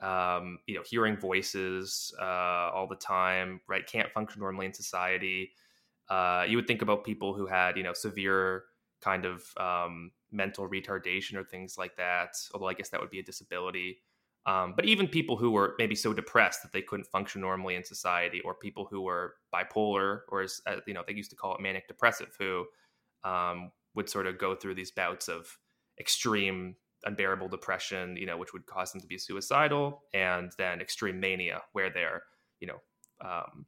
um, 0.01 0.59
you 0.67 0.75
know, 0.75 0.83
hearing 0.89 1.17
voices 1.17 2.15
uh, 2.21 2.71
all 2.75 2.87
the 2.89 2.97
time, 2.97 3.61
right? 3.69 3.87
Can't 3.87 4.11
function 4.13 4.41
normally 4.41 4.67
in 4.67 4.75
society. 4.75 5.53
Uh, 6.09 6.45
you 6.49 6.57
would 6.57 6.67
think 6.67 6.83
about 6.83 7.05
people 7.05 7.35
who 7.35 7.47
had, 7.47 7.77
you 7.77 7.83
know, 7.83 7.93
severe 7.93 8.65
kind 9.01 9.25
of 9.25 9.45
um, 9.59 10.11
mental 10.31 10.69
retardation 10.69 11.35
or 11.35 11.45
things 11.45 11.77
like 11.77 11.97
that. 11.97 12.37
Although 12.55 12.69
I 12.69 12.75
guess 12.75 12.89
that 12.91 13.01
would 13.01 13.11
be 13.11 13.21
a 13.21 13.23
disability. 13.23 13.99
Um, 14.47 14.73
but 14.75 14.87
even 14.87 15.09
people 15.09 15.37
who 15.37 15.51
were 15.51 15.75
maybe 15.79 15.95
so 15.95 16.15
depressed 16.15 16.63
that 16.63 16.73
they 16.73 16.81
couldn't 16.81 17.07
function 17.07 17.43
normally 17.43 17.75
in 17.75 17.85
society, 17.85 18.41
or 18.41 18.55
people 18.55 18.87
who 18.91 19.03
were 19.03 19.35
bipolar, 19.55 20.21
or 20.29 20.41
as 20.41 20.63
uh, 20.67 20.77
you 20.87 20.95
know, 20.95 21.03
they 21.07 21.13
used 21.13 21.31
to 21.31 21.37
call 21.37 21.55
it 21.55 21.61
manic 21.61 21.87
depressive, 21.87 22.35
who 22.39 22.65
um, 23.25 23.71
would 23.95 24.09
sort 24.09 24.27
of 24.27 24.39
go 24.39 24.55
through 24.55 24.75
these 24.75 24.91
bouts 24.91 25.29
of 25.29 25.59
extreme 26.01 26.77
unbearable 27.05 27.49
depression, 27.49 28.17
you 28.17 28.27
know, 28.27 28.37
which 28.37 28.53
would 28.53 28.67
cause 28.67 28.93
them 28.93 29.01
to 29.01 29.07
be 29.07 29.19
suicidal, 29.19 30.03
and 30.15 30.53
then 30.59 30.81
extreme 30.81 31.21
mania, 31.21 31.63
where 31.73 31.91
they're, 31.91 32.23
you 32.61 32.69
know, 32.69 32.79
um, 33.25 33.67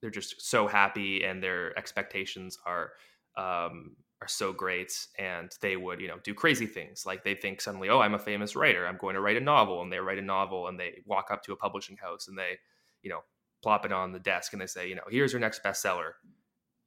they're 0.00 0.10
just 0.10 0.42
so 0.42 0.66
happy 0.66 1.24
and 1.24 1.42
their 1.42 1.76
expectations 1.78 2.58
are 2.66 2.92
um, 3.36 3.96
are 4.20 4.28
so 4.28 4.52
great, 4.52 4.92
and 5.18 5.50
they 5.60 5.76
would, 5.76 6.00
you 6.00 6.08
know, 6.08 6.18
do 6.22 6.34
crazy 6.34 6.66
things. 6.66 7.04
Like 7.04 7.24
they 7.24 7.34
think 7.34 7.60
suddenly, 7.60 7.88
oh, 7.88 8.00
I'm 8.00 8.14
a 8.14 8.18
famous 8.18 8.54
writer, 8.54 8.86
I'm 8.86 8.98
going 8.98 9.14
to 9.14 9.20
write 9.20 9.36
a 9.36 9.40
novel, 9.40 9.82
and 9.82 9.92
they 9.92 9.98
write 9.98 10.18
a 10.18 10.22
novel, 10.22 10.68
and 10.68 10.78
they 10.78 11.02
walk 11.06 11.30
up 11.30 11.42
to 11.44 11.52
a 11.52 11.56
publishing 11.56 11.96
house 11.96 12.28
and 12.28 12.38
they, 12.38 12.58
you 13.02 13.10
know, 13.10 13.20
plop 13.62 13.86
it 13.86 13.92
on 13.92 14.12
the 14.12 14.20
desk 14.20 14.52
and 14.52 14.60
they 14.60 14.66
say, 14.66 14.88
you 14.88 14.94
know, 14.94 15.02
here's 15.10 15.32
your 15.32 15.40
next 15.40 15.62
bestseller. 15.64 16.12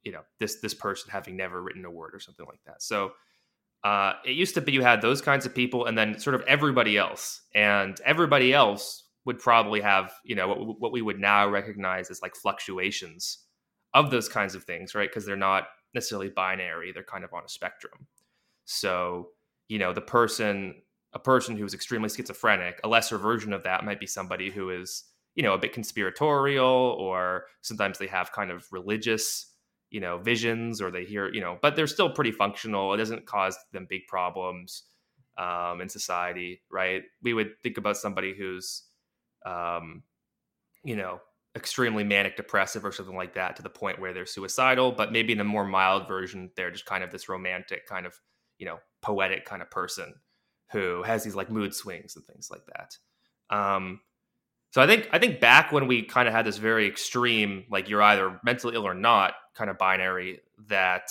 You 0.04 0.12
know, 0.12 0.20
this 0.38 0.60
this 0.60 0.74
person 0.74 1.10
having 1.10 1.36
never 1.36 1.60
written 1.60 1.84
a 1.84 1.90
word 1.90 2.14
or 2.14 2.20
something 2.20 2.46
like 2.46 2.62
that. 2.66 2.82
So 2.82 3.10
uh, 3.84 4.14
it 4.24 4.32
used 4.32 4.54
to 4.54 4.60
be 4.60 4.72
you 4.72 4.82
had 4.82 5.00
those 5.00 5.20
kinds 5.20 5.46
of 5.46 5.54
people 5.54 5.86
and 5.86 5.96
then 5.96 6.18
sort 6.18 6.34
of 6.34 6.42
everybody 6.42 6.98
else. 6.98 7.42
And 7.54 8.00
everybody 8.04 8.52
else 8.52 9.04
would 9.24 9.38
probably 9.38 9.80
have 9.80 10.12
you 10.24 10.34
know 10.34 10.48
what, 10.48 10.80
what 10.80 10.92
we 10.92 11.02
would 11.02 11.18
now 11.18 11.48
recognize 11.48 12.10
as 12.10 12.22
like 12.22 12.34
fluctuations 12.34 13.44
of 13.94 14.10
those 14.10 14.28
kinds 14.28 14.54
of 14.54 14.64
things 14.64 14.94
right? 14.94 15.08
Because 15.08 15.26
they're 15.26 15.36
not 15.36 15.68
necessarily 15.94 16.28
binary 16.28 16.92
they're 16.92 17.02
kind 17.02 17.24
of 17.24 17.32
on 17.32 17.44
a 17.44 17.48
spectrum. 17.48 18.06
So 18.64 19.28
you 19.68 19.78
know 19.78 19.92
the 19.92 20.00
person 20.00 20.82
a 21.12 21.18
person 21.18 21.56
who's 21.56 21.74
extremely 21.74 22.08
schizophrenic 22.08 22.80
a 22.84 22.88
lesser 22.88 23.18
version 23.18 23.52
of 23.52 23.62
that 23.62 23.84
might 23.84 24.00
be 24.00 24.06
somebody 24.06 24.50
who 24.50 24.70
is 24.70 25.04
you 25.34 25.42
know 25.42 25.54
a 25.54 25.58
bit 25.58 25.72
conspiratorial 25.72 26.96
or 26.98 27.44
sometimes 27.62 27.98
they 27.98 28.06
have 28.06 28.32
kind 28.32 28.50
of 28.50 28.66
religious 28.72 29.54
you 29.90 30.00
know 30.00 30.18
visions 30.18 30.80
or 30.80 30.90
they 30.90 31.04
hear 31.04 31.32
you 31.32 31.40
know 31.40 31.58
but 31.62 31.76
they're 31.76 31.86
still 31.86 32.10
pretty 32.10 32.32
functional. 32.32 32.92
It 32.94 32.98
doesn't 32.98 33.26
cause 33.26 33.56
them 33.72 33.86
big 33.88 34.06
problems 34.06 34.84
um, 35.36 35.80
in 35.80 35.88
society 35.88 36.62
right? 36.70 37.02
We 37.22 37.34
would 37.34 37.60
think 37.62 37.78
about 37.78 37.96
somebody 37.96 38.34
who's 38.34 38.84
um, 39.46 40.02
you 40.84 40.96
know 40.96 41.20
extremely 41.56 42.04
manic 42.04 42.36
depressive 42.36 42.84
or 42.84 42.92
something 42.92 43.16
like 43.16 43.34
that 43.34 43.56
to 43.56 43.62
the 43.62 43.70
point 43.70 43.98
where 43.98 44.12
they're 44.12 44.26
suicidal 44.26 44.92
but 44.92 45.10
maybe 45.10 45.32
in 45.32 45.40
a 45.40 45.44
more 45.44 45.64
mild 45.64 46.06
version 46.06 46.50
they're 46.54 46.70
just 46.70 46.84
kind 46.84 47.02
of 47.02 47.10
this 47.10 47.28
romantic 47.28 47.84
kind 47.86 48.06
of 48.06 48.14
you 48.58 48.66
know 48.66 48.78
poetic 49.02 49.44
kind 49.44 49.62
of 49.62 49.70
person 49.70 50.14
who 50.70 51.02
has 51.02 51.24
these 51.24 51.34
like 51.34 51.50
mood 51.50 51.74
swings 51.74 52.16
and 52.16 52.24
things 52.26 52.50
like 52.50 52.62
that. 52.66 52.96
Um, 53.54 54.00
so 54.70 54.82
I 54.82 54.86
think 54.86 55.08
I 55.12 55.18
think 55.18 55.40
back 55.40 55.72
when 55.72 55.86
we 55.86 56.02
kind 56.02 56.28
of 56.28 56.34
had 56.34 56.44
this 56.44 56.58
very 56.58 56.86
extreme, 56.86 57.64
like 57.70 57.88
you're 57.88 58.02
either 58.02 58.38
mentally 58.44 58.74
ill 58.74 58.86
or 58.86 58.94
not, 58.94 59.34
kind 59.54 59.70
of 59.70 59.78
binary, 59.78 60.40
that 60.68 61.10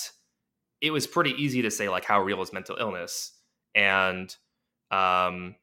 it 0.80 0.92
was 0.92 1.08
pretty 1.08 1.32
easy 1.32 1.64
to 1.64 1.72
say 1.72 1.90
like 1.90 2.06
how 2.06 2.22
real 2.22 2.42
is 2.42 2.54
mental 2.54 2.78
illness, 2.80 3.32
and 3.74 4.36
um, 4.92 5.56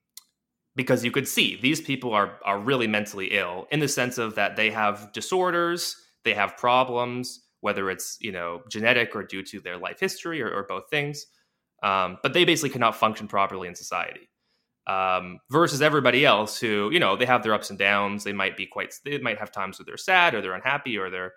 because 0.74 1.04
you 1.04 1.12
could 1.12 1.28
see 1.28 1.58
these 1.60 1.80
people 1.80 2.12
are 2.12 2.40
are 2.44 2.58
really 2.58 2.88
mentally 2.88 3.28
ill 3.28 3.68
in 3.70 3.78
the 3.78 3.88
sense 3.88 4.18
of 4.18 4.34
that 4.34 4.56
they 4.56 4.70
have 4.70 5.12
disorders, 5.12 5.96
they 6.24 6.34
have 6.34 6.56
problems, 6.56 7.42
whether 7.60 7.90
it's 7.90 8.18
you 8.20 8.32
know 8.32 8.62
genetic 8.68 9.14
or 9.14 9.22
due 9.22 9.42
to 9.44 9.60
their 9.60 9.78
life 9.78 10.00
history 10.00 10.42
or, 10.42 10.50
or 10.50 10.64
both 10.64 10.90
things, 10.90 11.26
um, 11.84 12.18
but 12.24 12.32
they 12.32 12.44
basically 12.44 12.70
cannot 12.70 12.96
function 12.96 13.28
properly 13.28 13.68
in 13.68 13.74
society 13.76 14.28
um, 14.86 15.38
versus 15.50 15.80
everybody 15.80 16.24
else 16.26 16.58
who 16.58 16.90
you 16.92 17.00
know 17.00 17.16
they 17.16 17.26
have 17.26 17.42
their 17.42 17.54
ups 17.54 17.70
and 17.70 17.78
downs. 17.78 18.24
They 18.24 18.32
might 18.32 18.56
be 18.56 18.66
quite 18.66 18.94
they 19.04 19.18
might 19.18 19.38
have 19.38 19.52
times 19.52 19.78
where 19.78 19.84
they're 19.84 19.96
sad 19.96 20.34
or 20.34 20.40
they're 20.40 20.54
unhappy 20.54 20.98
or 20.98 21.10
they're 21.10 21.32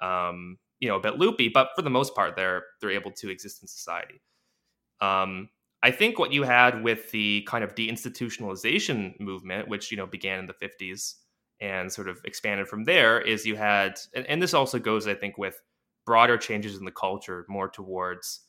um, 0.00 0.58
you 0.80 0.88
know 0.88 0.96
a 0.96 1.00
bit 1.00 1.18
loopy, 1.18 1.48
but 1.48 1.70
for 1.76 1.82
the 1.82 1.90
most 1.90 2.14
part 2.14 2.36
they're 2.36 2.64
they're 2.80 2.90
able 2.90 3.12
to 3.12 3.30
exist 3.30 3.62
in 3.62 3.68
society. 3.68 4.20
Um, 5.00 5.48
I 5.82 5.92
think 5.92 6.18
what 6.18 6.32
you 6.32 6.42
had 6.42 6.82
with 6.82 7.10
the 7.12 7.42
kind 7.42 7.62
of 7.62 7.74
deinstitutionalization 7.74 9.18
movement, 9.20 9.68
which 9.68 9.90
you 9.90 9.96
know 9.96 10.06
began 10.06 10.40
in 10.40 10.46
the 10.46 10.52
fifties 10.52 11.16
and 11.60 11.92
sort 11.92 12.08
of 12.08 12.20
expanded 12.24 12.68
from 12.68 12.84
there, 12.84 13.20
is 13.20 13.46
you 13.46 13.56
had 13.56 13.98
and, 14.14 14.26
and, 14.26 14.42
this 14.42 14.54
also 14.54 14.78
goes 14.78 15.06
I 15.06 15.14
think 15.14 15.38
with 15.38 15.60
broader 16.04 16.36
changes 16.36 16.76
in 16.76 16.84
the 16.84 16.90
culture 16.90 17.46
more 17.48 17.68
towards 17.68 18.40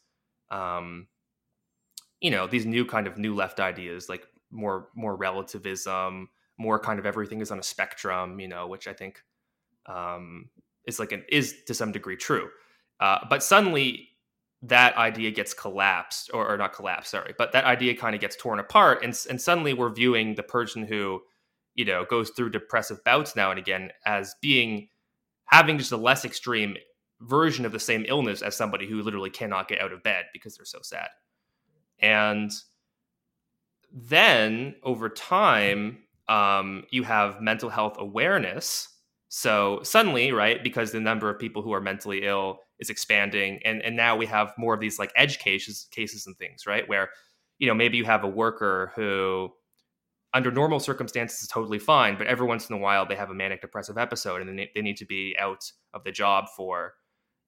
um, 0.50 1.08
you 2.20 2.32
know 2.32 2.48
these 2.48 2.66
new 2.66 2.86
kind 2.86 3.06
of 3.06 3.18
new 3.18 3.36
left 3.36 3.60
ideas 3.60 4.10
like 4.10 4.26
more 4.52 4.90
more 4.96 5.16
relativism, 5.16 6.30
more 6.58 6.80
kind 6.80 7.00
of 7.00 7.06
everything 7.06 7.42
is 7.42 7.52
on 7.52 7.60
a 7.60 7.64
spectrum, 7.64 8.40
you 8.40 8.48
know, 8.48 8.68
which 8.68 8.88
I 8.88 8.94
think 8.94 9.24
um, 9.86 10.50
is 10.86 11.00
like 11.00 11.12
an 11.12 11.24
is 11.30 11.56
to 11.68 11.74
some 11.74 11.92
degree 11.92 12.18
true. 12.18 12.50
Uh, 13.00 13.20
but 13.30 13.42
suddenly, 13.42 14.10
that 14.62 14.96
idea 14.98 15.32
gets 15.32 15.54
collapsed 15.54 16.32
or, 16.34 16.52
or 16.52 16.58
not 16.58 16.74
collapsed 16.74 17.12
sorry 17.12 17.34
but 17.38 17.52
that 17.54 17.64
idea 17.64 17.96
kind 17.96 18.14
of 18.14 18.22
gets 18.22 18.36
torn 18.36 18.60
apart 18.60 19.04
and, 19.04 19.18
and 19.30 19.40
suddenly 19.40 19.74
we're 19.74 19.94
viewing 19.94 20.36
the 20.36 20.44
person 20.44 20.86
who 20.86 21.22
you 21.76 21.86
know 21.86 22.06
goes 22.10 22.32
through 22.32 22.50
depressive 22.50 23.02
bouts 23.06 23.36
now 23.36 23.52
and 23.52 23.60
again 23.60 23.90
as 24.06 24.36
being 24.42 24.90
having 25.46 25.78
just 25.78 25.94
a 25.94 25.98
less 25.98 26.26
extreme 26.26 26.76
version 27.22 27.66
of 27.66 27.72
the 27.72 27.80
same 27.80 28.06
illness 28.08 28.42
as 28.42 28.56
somebody 28.56 28.88
who 28.88 29.02
literally 29.02 29.30
cannot 29.30 29.68
get 29.68 29.82
out 29.82 29.94
of 29.94 30.04
bed 30.04 30.26
because 30.34 30.58
they're 30.58 30.66
so 30.66 30.80
sad 30.82 31.08
and 32.00 32.52
then 33.94 34.76
over 34.84 35.10
time 35.10 36.00
um, 36.28 36.84
you 36.92 37.04
have 37.04 37.42
mental 37.42 37.70
health 37.70 37.96
awareness. 37.98 38.88
So 39.30 39.82
suddenly 39.84 40.32
right 40.32 40.64
because 40.64 40.92
the 40.92 41.00
number 41.00 41.30
of 41.30 41.40
people 41.40 41.62
who 41.62 41.72
are 41.72 41.82
mentally 41.82 42.24
ill 42.24 42.60
is 42.80 42.90
expanding 42.90 43.60
and 43.64 43.82
and 43.84 43.96
now 43.96 44.16
we 44.16 44.26
have 44.26 44.54
more 44.58 44.74
of 44.74 44.80
these 44.80 44.98
like 44.98 45.12
edge 45.16 45.38
cases 45.40 45.88
cases 45.92 46.26
and 46.26 46.36
things 46.38 46.66
right 46.66 46.88
where 46.88 47.10
you 47.60 47.68
know 47.68 47.74
maybe 47.74 47.98
you 47.98 48.06
have 48.06 48.24
a 48.24 48.28
worker 48.28 48.92
who 48.96 49.50
under 50.34 50.50
normal 50.50 50.80
circumstances 50.80 51.42
is 51.42 51.48
totally 51.48 51.78
fine 51.78 52.18
but 52.18 52.26
every 52.26 52.48
once 52.48 52.70
in 52.70 52.76
a 52.76 52.80
while 52.80 53.06
they 53.06 53.16
have 53.16 53.30
a 53.30 53.34
manic 53.34 53.62
depressive 53.62 53.98
episode 53.98 54.42
and 54.42 54.58
they, 54.58 54.72
they 54.74 54.82
need 54.82 54.98
to 54.98 55.06
be 55.06 55.36
out 55.38 55.72
of 55.94 56.04
the 56.04 56.12
job 56.12 56.46
for 56.56 56.94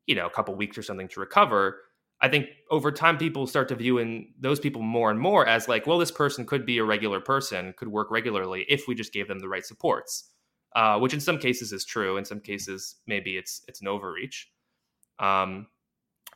you 0.06 0.14
know 0.14 0.28
a 0.28 0.30
couple 0.30 0.54
weeks 0.54 0.78
or 0.78 0.84
something 0.84 1.08
to 1.08 1.20
recover 1.20 1.78
i 2.22 2.28
think 2.28 2.48
over 2.70 2.92
time 2.92 3.18
people 3.18 3.48
start 3.48 3.68
to 3.68 3.76
view 3.76 3.98
in 3.98 4.28
those 4.40 4.60
people 4.60 4.82
more 4.82 5.12
and 5.12 5.20
more 5.20 5.48
as 5.48 5.68
like 5.68 5.86
well 5.88 5.98
this 5.98 6.12
person 6.12 6.46
could 6.46 6.66
be 6.66 6.78
a 6.78 6.84
regular 6.84 7.20
person 7.20 7.74
could 7.78 7.90
work 7.90 8.10
regularly 8.12 8.66
if 8.70 8.88
we 8.88 8.96
just 8.96 9.14
gave 9.14 9.28
them 9.28 9.40
the 9.40 9.50
right 9.50 9.66
supports 9.66 10.30
uh, 10.74 10.98
which 10.98 11.14
in 11.14 11.20
some 11.20 11.38
cases 11.38 11.74
is 11.74 11.84
true 11.84 12.18
in 12.18 12.26
some 12.26 12.40
cases 12.40 12.96
maybe 13.06 13.38
it's 13.38 13.62
it's 13.68 13.82
an 13.82 13.88
overreach 13.88 14.50
um, 15.20 15.68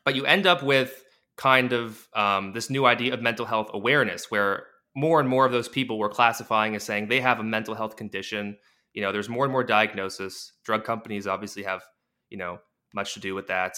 but 0.04 0.16
you 0.16 0.26
end 0.26 0.46
up 0.46 0.64
with 0.64 1.04
kind 1.38 1.74
of 1.74 2.08
um, 2.14 2.54
this 2.54 2.70
new 2.70 2.86
idea 2.86 3.14
of 3.14 3.22
mental 3.22 3.46
health 3.46 3.70
awareness, 3.74 4.32
where 4.32 4.68
more 4.96 5.20
and 5.20 5.28
more 5.28 5.46
of 5.46 5.52
those 5.52 5.68
people 5.68 5.98
were 5.98 6.10
classifying 6.10 6.76
as 6.76 6.84
saying 6.84 7.08
they 7.08 7.20
have 7.20 7.40
a 7.40 7.44
mental 7.44 7.76
health 7.76 7.98
condition. 7.98 8.58
You 8.94 9.02
know, 9.02 9.12
there's 9.12 9.28
more 9.28 9.44
and 9.44 9.52
more 9.52 9.64
diagnosis. 9.64 10.54
Drug 10.64 10.86
companies 10.86 11.28
obviously 11.28 11.64
have, 11.64 11.82
you 12.30 12.38
know, 12.38 12.60
much 12.94 13.14
to 13.16 13.20
do 13.20 13.36
with 13.36 13.48
that. 13.48 13.76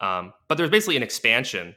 Um, 0.00 0.32
but 0.48 0.58
there's 0.58 0.70
basically 0.70 0.96
an 0.96 1.02
expansion. 1.02 1.74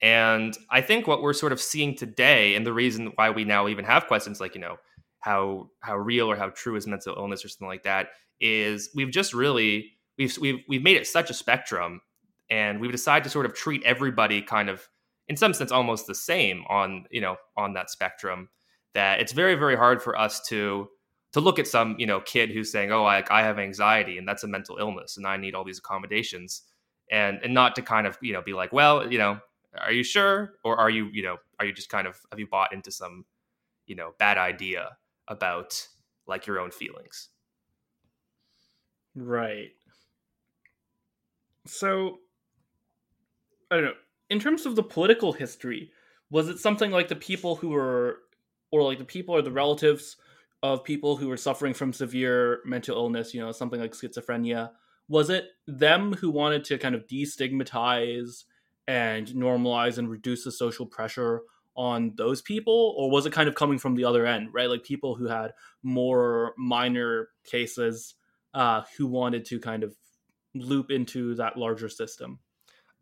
And 0.00 0.56
I 0.68 0.80
think 0.80 1.06
what 1.06 1.22
we're 1.22 1.32
sort 1.32 1.52
of 1.52 1.60
seeing 1.60 1.94
today, 1.94 2.54
and 2.56 2.66
the 2.66 2.72
reason 2.72 3.12
why 3.14 3.30
we 3.30 3.44
now 3.44 3.68
even 3.68 3.84
have 3.84 4.06
questions 4.08 4.40
like, 4.40 4.54
you 4.54 4.60
know, 4.60 4.76
how 5.20 5.70
how 5.80 5.96
real 5.96 6.28
or 6.28 6.36
how 6.36 6.48
true 6.48 6.74
is 6.74 6.86
mental 6.86 7.14
illness 7.16 7.44
or 7.44 7.48
something 7.48 7.68
like 7.68 7.84
that, 7.84 8.08
is 8.40 8.90
we've 8.94 9.10
just 9.10 9.32
really 9.32 9.92
we've 10.18 10.36
we've 10.38 10.58
we've 10.68 10.82
made 10.82 10.96
it 10.96 11.06
such 11.06 11.30
a 11.30 11.34
spectrum 11.34 12.00
and 12.50 12.80
we've 12.80 12.92
decided 12.92 13.24
to 13.24 13.30
sort 13.30 13.46
of 13.46 13.54
treat 13.54 13.82
everybody 13.84 14.42
kind 14.42 14.68
of 14.68 14.88
in 15.28 15.36
some 15.36 15.54
sense 15.54 15.72
almost 15.72 16.06
the 16.06 16.14
same 16.14 16.64
on 16.68 17.06
you 17.10 17.20
know 17.20 17.36
on 17.56 17.72
that 17.72 17.90
spectrum 17.90 18.48
that 18.94 19.20
it's 19.20 19.32
very 19.32 19.54
very 19.54 19.76
hard 19.76 20.02
for 20.02 20.18
us 20.18 20.46
to 20.46 20.88
to 21.32 21.40
look 21.40 21.58
at 21.58 21.66
some 21.66 21.96
you 21.98 22.06
know 22.06 22.20
kid 22.20 22.50
who's 22.50 22.70
saying 22.70 22.92
oh 22.92 23.04
I, 23.04 23.24
I 23.30 23.42
have 23.42 23.58
anxiety 23.58 24.18
and 24.18 24.28
that's 24.28 24.44
a 24.44 24.48
mental 24.48 24.76
illness 24.78 25.16
and 25.16 25.26
i 25.26 25.36
need 25.36 25.54
all 25.54 25.64
these 25.64 25.78
accommodations 25.78 26.62
and 27.10 27.40
and 27.42 27.54
not 27.54 27.74
to 27.76 27.82
kind 27.82 28.06
of 28.06 28.16
you 28.22 28.32
know 28.32 28.42
be 28.42 28.52
like 28.52 28.72
well 28.72 29.10
you 29.10 29.18
know 29.18 29.38
are 29.78 29.92
you 29.92 30.02
sure 30.04 30.54
or 30.64 30.76
are 30.76 30.90
you 30.90 31.08
you 31.12 31.22
know 31.22 31.36
are 31.58 31.66
you 31.66 31.72
just 31.72 31.88
kind 31.88 32.06
of 32.06 32.18
have 32.30 32.38
you 32.38 32.46
bought 32.46 32.72
into 32.72 32.90
some 32.90 33.24
you 33.86 33.94
know 33.94 34.12
bad 34.18 34.38
idea 34.38 34.96
about 35.28 35.86
like 36.26 36.46
your 36.46 36.58
own 36.60 36.70
feelings 36.70 37.28
right 39.14 39.70
so 41.66 42.18
I 43.70 43.76
don't 43.76 43.84
know. 43.84 43.94
In 44.28 44.38
terms 44.38 44.66
of 44.66 44.76
the 44.76 44.82
political 44.82 45.32
history, 45.32 45.90
was 46.30 46.48
it 46.48 46.58
something 46.58 46.90
like 46.90 47.08
the 47.08 47.16
people 47.16 47.56
who 47.56 47.70
were, 47.70 48.18
or 48.70 48.82
like 48.82 48.98
the 48.98 49.04
people 49.04 49.34
or 49.34 49.42
the 49.42 49.50
relatives 49.50 50.16
of 50.62 50.84
people 50.84 51.16
who 51.16 51.28
were 51.28 51.36
suffering 51.36 51.74
from 51.74 51.92
severe 51.92 52.60
mental 52.64 52.96
illness, 52.96 53.34
you 53.34 53.40
know, 53.40 53.50
something 53.52 53.80
like 53.80 53.92
schizophrenia? 53.92 54.70
Was 55.08 55.30
it 55.30 55.48
them 55.66 56.14
who 56.14 56.30
wanted 56.30 56.64
to 56.64 56.78
kind 56.78 56.94
of 56.94 57.06
destigmatize 57.06 58.44
and 58.86 59.28
normalize 59.28 59.98
and 59.98 60.08
reduce 60.08 60.44
the 60.44 60.52
social 60.52 60.86
pressure 60.86 61.42
on 61.76 62.12
those 62.16 62.42
people? 62.42 62.94
Or 62.96 63.10
was 63.10 63.26
it 63.26 63.32
kind 63.32 63.48
of 63.48 63.54
coming 63.54 63.78
from 63.78 63.94
the 63.94 64.04
other 64.04 64.26
end, 64.26 64.50
right? 64.52 64.68
Like 64.68 64.84
people 64.84 65.14
who 65.14 65.26
had 65.26 65.52
more 65.82 66.54
minor 66.56 67.28
cases 67.44 68.14
uh, 68.54 68.82
who 68.96 69.06
wanted 69.06 69.44
to 69.46 69.60
kind 69.60 69.82
of 69.82 69.94
loop 70.54 70.90
into 70.90 71.34
that 71.36 71.56
larger 71.56 71.88
system? 71.88 72.38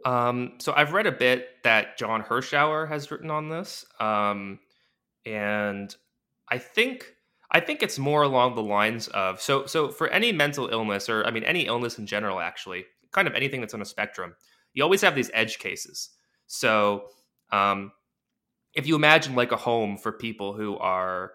Um, 0.04 0.54
so 0.58 0.72
I've 0.74 0.92
read 0.92 1.06
a 1.06 1.12
bit 1.12 1.48
that 1.64 1.98
John 1.98 2.22
Hirschauer 2.22 2.88
has 2.88 3.10
written 3.10 3.30
on 3.30 3.50
this, 3.50 3.84
um, 3.98 4.58
and 5.26 5.94
I 6.48 6.56
think 6.56 7.04
I 7.52 7.60
think 7.60 7.82
it's 7.82 7.98
more 7.98 8.22
along 8.22 8.54
the 8.54 8.62
lines 8.62 9.08
of 9.08 9.40
so 9.40 9.66
so 9.66 9.88
for 9.88 10.08
any 10.08 10.32
mental 10.32 10.68
illness 10.68 11.08
or 11.08 11.24
I 11.24 11.30
mean 11.30 11.44
any 11.44 11.66
illness 11.66 11.98
in 11.98 12.06
general, 12.06 12.40
actually, 12.40 12.84
kind 13.12 13.26
of 13.26 13.34
anything 13.34 13.60
that's 13.60 13.74
on 13.74 13.82
a 13.82 13.86
spectrum, 13.86 14.34
you 14.72 14.82
always 14.82 15.02
have 15.02 15.14
these 15.14 15.30
edge 15.34 15.58
cases. 15.58 16.10
So 16.46 17.06
um, 17.50 17.92
if 18.74 18.86
you 18.86 18.94
imagine 18.94 19.34
like 19.34 19.52
a 19.52 19.56
home 19.56 19.96
for 19.96 20.12
people 20.12 20.52
who 20.52 20.78
are 20.78 21.32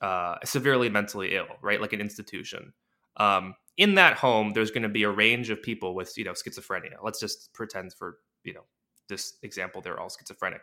uh, 0.00 0.36
severely 0.44 0.88
mentally 0.88 1.36
ill, 1.36 1.46
right, 1.62 1.80
like 1.80 1.92
an 1.92 2.00
institution. 2.00 2.72
Um, 3.16 3.54
in 3.76 3.94
that 3.94 4.16
home 4.16 4.52
there's 4.52 4.70
going 4.70 4.82
to 4.82 4.88
be 4.88 5.02
a 5.02 5.10
range 5.10 5.50
of 5.50 5.62
people 5.62 5.94
with 5.94 6.16
you 6.16 6.24
know 6.24 6.32
schizophrenia 6.32 6.96
let's 7.02 7.20
just 7.20 7.52
pretend 7.54 7.92
for 7.92 8.18
you 8.44 8.52
know 8.52 8.64
this 9.08 9.34
example 9.42 9.80
they're 9.80 9.98
all 9.98 10.10
schizophrenic 10.10 10.62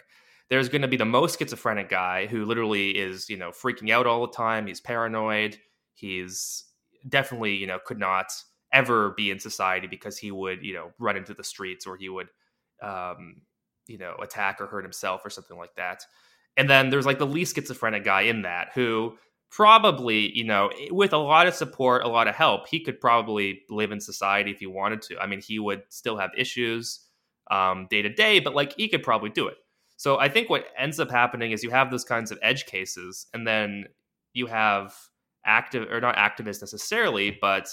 there's 0.50 0.70
going 0.70 0.82
to 0.82 0.88
be 0.88 0.98
the 0.98 1.06
most 1.06 1.40
schizophrenic 1.40 1.90
guy 1.90 2.26
who 2.26 2.46
literally 2.46 2.92
is 2.92 3.30
you 3.30 3.38
know 3.38 3.52
freaking 3.52 3.90
out 3.90 4.08
all 4.08 4.22
the 4.22 4.34
time 4.34 4.68
he's 4.68 4.82
paranoid 4.82 5.58
he's 5.94 6.66
definitely 7.08 7.56
you 7.56 7.68
know 7.68 7.80
could 7.86 8.00
not 8.00 8.32
ever 8.72 9.12
be 9.12 9.32
in 9.32 9.40
society 9.40 9.88
because 9.88 10.18
he 10.18 10.32
would 10.32 10.64
you 10.64 10.74
know 10.74 10.92
run 11.00 11.18
into 11.18 11.34
the 11.34 11.44
streets 11.44 11.86
or 11.88 11.96
he 11.96 12.10
would 12.10 12.28
um 12.82 13.42
you 13.88 13.98
know 13.98 14.16
attack 14.22 14.62
or 14.62 14.68
hurt 14.68 14.84
himself 14.84 15.26
or 15.26 15.30
something 15.30 15.58
like 15.58 15.74
that 15.76 16.06
and 16.58 16.70
then 16.70 16.90
there's 16.90 17.06
like 17.06 17.20
the 17.20 17.26
least 17.26 17.56
schizophrenic 17.56 18.04
guy 18.04 18.22
in 18.22 18.44
that 18.44 18.70
who 18.74 19.16
probably, 19.50 20.36
you 20.38 20.44
know, 20.44 20.70
with 20.92 21.14
a 21.14 21.18
lot 21.18 21.48
of 21.48 21.56
support, 21.56 22.04
a 22.04 22.08
lot 22.08 22.28
of 22.28 22.36
help, 22.36 22.68
he 22.68 22.80
could 22.80 23.00
probably 23.00 23.62
live 23.70 23.92
in 23.92 24.00
society 24.00 24.52
if 24.52 24.60
he 24.60 24.68
wanted 24.68 25.02
to. 25.02 25.18
I 25.20 25.26
mean, 25.26 25.42
he 25.42 25.60
would 25.60 25.84
still 25.90 26.18
have 26.18 26.32
issues 26.38 27.00
um, 27.50 27.88
day 27.90 28.02
to 28.02 28.10
day, 28.10 28.40
but 28.40 28.54
like 28.54 28.74
he 28.74 28.88
could 28.88 29.04
probably 29.04 29.30
do 29.30 29.48
it. 29.48 29.58
So 30.00 30.18
I 30.18 30.30
think 30.30 30.50
what 30.50 30.68
ends 30.78 30.98
up 30.98 31.12
happening 31.12 31.52
is 31.52 31.62
you 31.62 31.72
have 31.72 31.92
those 31.92 32.06
kinds 32.06 32.32
of 32.32 32.40
edge 32.42 32.66
cases, 32.66 33.28
and 33.34 33.46
then 33.46 33.84
you 34.32 34.46
have 34.48 34.96
active 35.46 35.92
or 35.92 36.00
not 36.00 36.16
activists 36.16 36.62
necessarily, 36.62 37.38
but 37.42 37.68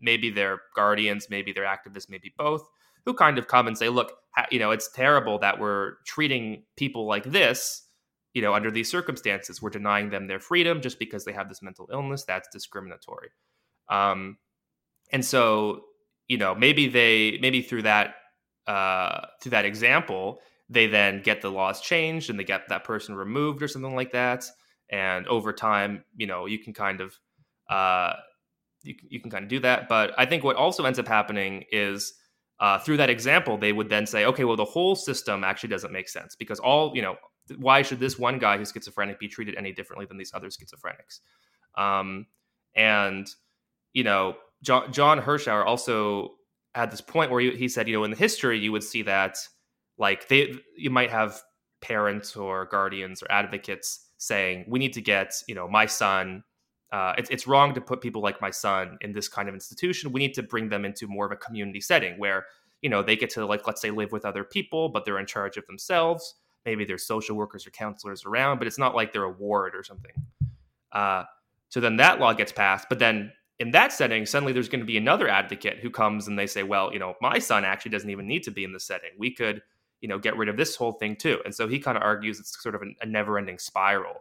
maybe 0.00 0.30
they're 0.30 0.62
guardians, 0.74 1.28
maybe 1.28 1.52
they're 1.52 1.64
activists, 1.64 2.08
maybe 2.08 2.32
both, 2.38 2.66
who 3.04 3.12
kind 3.12 3.36
of 3.36 3.46
come 3.46 3.66
and 3.66 3.76
say, 3.76 3.90
look, 3.90 4.12
you 4.50 4.58
know, 4.58 4.70
it's 4.70 4.90
terrible 4.90 5.38
that 5.40 5.60
we're 5.60 5.96
treating 6.06 6.62
people 6.76 7.06
like 7.06 7.24
this 7.24 7.82
you 8.32 8.42
know, 8.42 8.52
under 8.52 8.70
these 8.70 8.90
circumstances, 8.90 9.62
we're 9.62 9.70
denying 9.70 10.10
them 10.10 10.26
their 10.26 10.38
freedom 10.38 10.82
just 10.82 10.98
because 10.98 11.24
they 11.24 11.32
have 11.32 11.48
this 11.48 11.62
mental 11.62 11.88
illness. 11.90 12.22
That's 12.24 12.46
discriminatory. 12.48 13.30
Um, 13.88 14.36
and 15.10 15.24
so, 15.24 15.84
you 16.28 16.36
know, 16.36 16.54
maybe 16.54 16.86
they, 16.86 17.38
maybe 17.40 17.62
through 17.62 17.84
that, 17.84 18.16
uh, 18.66 19.28
through 19.40 19.52
that 19.52 19.64
example, 19.64 20.40
they 20.68 20.86
then 20.86 21.22
get 21.22 21.42
the 21.42 21.50
laws 21.50 21.80
changed 21.80 22.30
and 22.30 22.38
they 22.38 22.44
get 22.44 22.68
that 22.68 22.84
person 22.84 23.14
removed 23.14 23.62
or 23.62 23.68
something 23.68 23.94
like 23.94 24.12
that. 24.12 24.44
And 24.90 25.26
over 25.28 25.52
time, 25.52 26.04
you 26.16 26.26
know, 26.26 26.46
you 26.46 26.58
can 26.58 26.72
kind 26.72 27.00
of, 27.00 27.18
uh, 27.70 28.14
you, 28.82 28.94
you 29.08 29.20
can 29.20 29.30
kind 29.30 29.44
of 29.44 29.48
do 29.48 29.60
that. 29.60 29.88
But 29.88 30.12
I 30.18 30.26
think 30.26 30.44
what 30.44 30.56
also 30.56 30.84
ends 30.84 30.98
up 30.98 31.08
happening 31.08 31.64
is 31.70 32.14
uh, 32.60 32.78
through 32.78 32.96
that 32.98 33.10
example, 33.10 33.58
they 33.58 33.72
would 33.72 33.88
then 33.88 34.06
say, 34.06 34.24
okay, 34.24 34.44
well, 34.44 34.56
the 34.56 34.64
whole 34.64 34.96
system 34.96 35.44
actually 35.44 35.68
doesn't 35.68 35.92
make 35.92 36.08
sense 36.08 36.36
because 36.36 36.58
all, 36.58 36.94
you 36.94 37.02
know, 37.02 37.16
why 37.58 37.82
should 37.82 38.00
this 38.00 38.18
one 38.18 38.38
guy 38.38 38.58
who's 38.58 38.72
schizophrenic 38.72 39.20
be 39.20 39.28
treated 39.28 39.54
any 39.56 39.72
differently 39.72 40.06
than 40.06 40.16
these 40.16 40.32
other 40.34 40.48
schizophrenics? 40.48 41.20
Um, 41.80 42.26
and 42.74 43.28
you 43.92 44.04
know, 44.04 44.36
John, 44.62 44.92
John 44.92 45.20
Hirschauer 45.20 45.64
also 45.64 46.34
had 46.74 46.90
this 46.90 47.00
point 47.00 47.30
where 47.30 47.40
he, 47.40 47.52
he 47.52 47.66
said, 47.66 47.88
you 47.88 47.94
know, 47.96 48.04
in 48.04 48.10
the 48.10 48.16
history, 48.16 48.58
you 48.58 48.70
would 48.72 48.84
see 48.84 49.00
that 49.02 49.38
like 49.98 50.28
they, 50.28 50.54
you 50.76 50.90
might 50.90 51.10
have 51.10 51.40
parents 51.80 52.36
or 52.36 52.66
guardians 52.66 53.22
or 53.22 53.30
advocates 53.30 54.08
saying, 54.18 54.64
we 54.68 54.78
need 54.78 54.92
to 54.94 55.00
get, 55.00 55.34
you 55.46 55.54
know, 55.54 55.68
my 55.68 55.86
son. 55.86 56.42
Uh, 56.92 57.12
it's, 57.18 57.28
it's 57.30 57.46
wrong 57.46 57.74
to 57.74 57.80
put 57.80 58.00
people 58.00 58.22
like 58.22 58.40
my 58.40 58.50
son 58.50 58.96
in 59.00 59.12
this 59.12 59.28
kind 59.28 59.48
of 59.48 59.54
institution. 59.54 60.12
We 60.12 60.20
need 60.20 60.34
to 60.34 60.42
bring 60.42 60.68
them 60.68 60.84
into 60.84 61.06
more 61.06 61.26
of 61.26 61.32
a 61.32 61.36
community 61.36 61.80
setting 61.80 62.18
where, 62.18 62.46
you 62.80 62.88
know, 62.88 63.02
they 63.02 63.16
get 63.16 63.30
to 63.30 63.44
like, 63.44 63.66
let's 63.66 63.82
say, 63.82 63.90
live 63.90 64.12
with 64.12 64.24
other 64.24 64.44
people, 64.44 64.88
but 64.88 65.04
they're 65.04 65.18
in 65.18 65.26
charge 65.26 65.56
of 65.56 65.66
themselves 65.66 66.34
maybe 66.66 66.84
there's 66.84 67.06
social 67.06 67.36
workers 67.36 67.66
or 67.66 67.70
counselors 67.70 68.26
around, 68.26 68.58
but 68.58 68.66
it's 68.66 68.78
not 68.78 68.94
like 68.94 69.12
they're 69.12 69.22
a 69.22 69.30
ward 69.30 69.74
or 69.74 69.84
something. 69.84 70.10
Uh, 70.92 71.22
so 71.68 71.80
then 71.80 71.96
that 71.96 72.20
law 72.20 72.32
gets 72.34 72.52
passed, 72.52 72.88
but 72.90 72.98
then 72.98 73.32
in 73.58 73.70
that 73.70 73.92
setting, 73.92 74.26
suddenly 74.26 74.52
there's 74.52 74.68
going 74.68 74.80
to 74.80 74.86
be 74.86 74.98
another 74.98 75.28
advocate 75.28 75.78
who 75.78 75.88
comes 75.88 76.28
and 76.28 76.38
they 76.38 76.46
say, 76.46 76.62
well, 76.62 76.92
you 76.92 76.98
know, 76.98 77.14
my 77.22 77.38
son 77.38 77.64
actually 77.64 77.92
doesn't 77.92 78.10
even 78.10 78.26
need 78.26 78.42
to 78.42 78.50
be 78.50 78.64
in 78.64 78.72
the 78.72 78.80
setting. 78.80 79.10
We 79.16 79.30
could, 79.30 79.62
you 80.06 80.08
know 80.08 80.20
get 80.20 80.36
rid 80.36 80.48
of 80.48 80.56
this 80.56 80.76
whole 80.76 80.92
thing 80.92 81.16
too. 81.16 81.40
And 81.44 81.52
so 81.52 81.66
he 81.66 81.80
kind 81.80 81.96
of 81.96 82.04
argues 82.04 82.38
it's 82.38 82.62
sort 82.62 82.76
of 82.76 82.82
a, 82.82 82.84
a 83.02 83.06
never-ending 83.06 83.58
spiral 83.58 84.14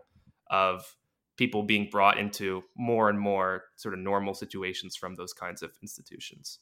of 0.49 0.95
people 1.37 1.61
being 1.61 1.89
brought 1.91 2.17
into 2.17 2.63
more 2.75 3.07
and 3.07 3.19
more 3.19 3.65
sort 3.75 3.93
of 3.93 3.99
normal 3.99 4.33
situations 4.33 4.95
from 4.95 5.13
those 5.13 5.31
kinds 5.31 5.61
of 5.61 5.69
institutions. 5.83 6.57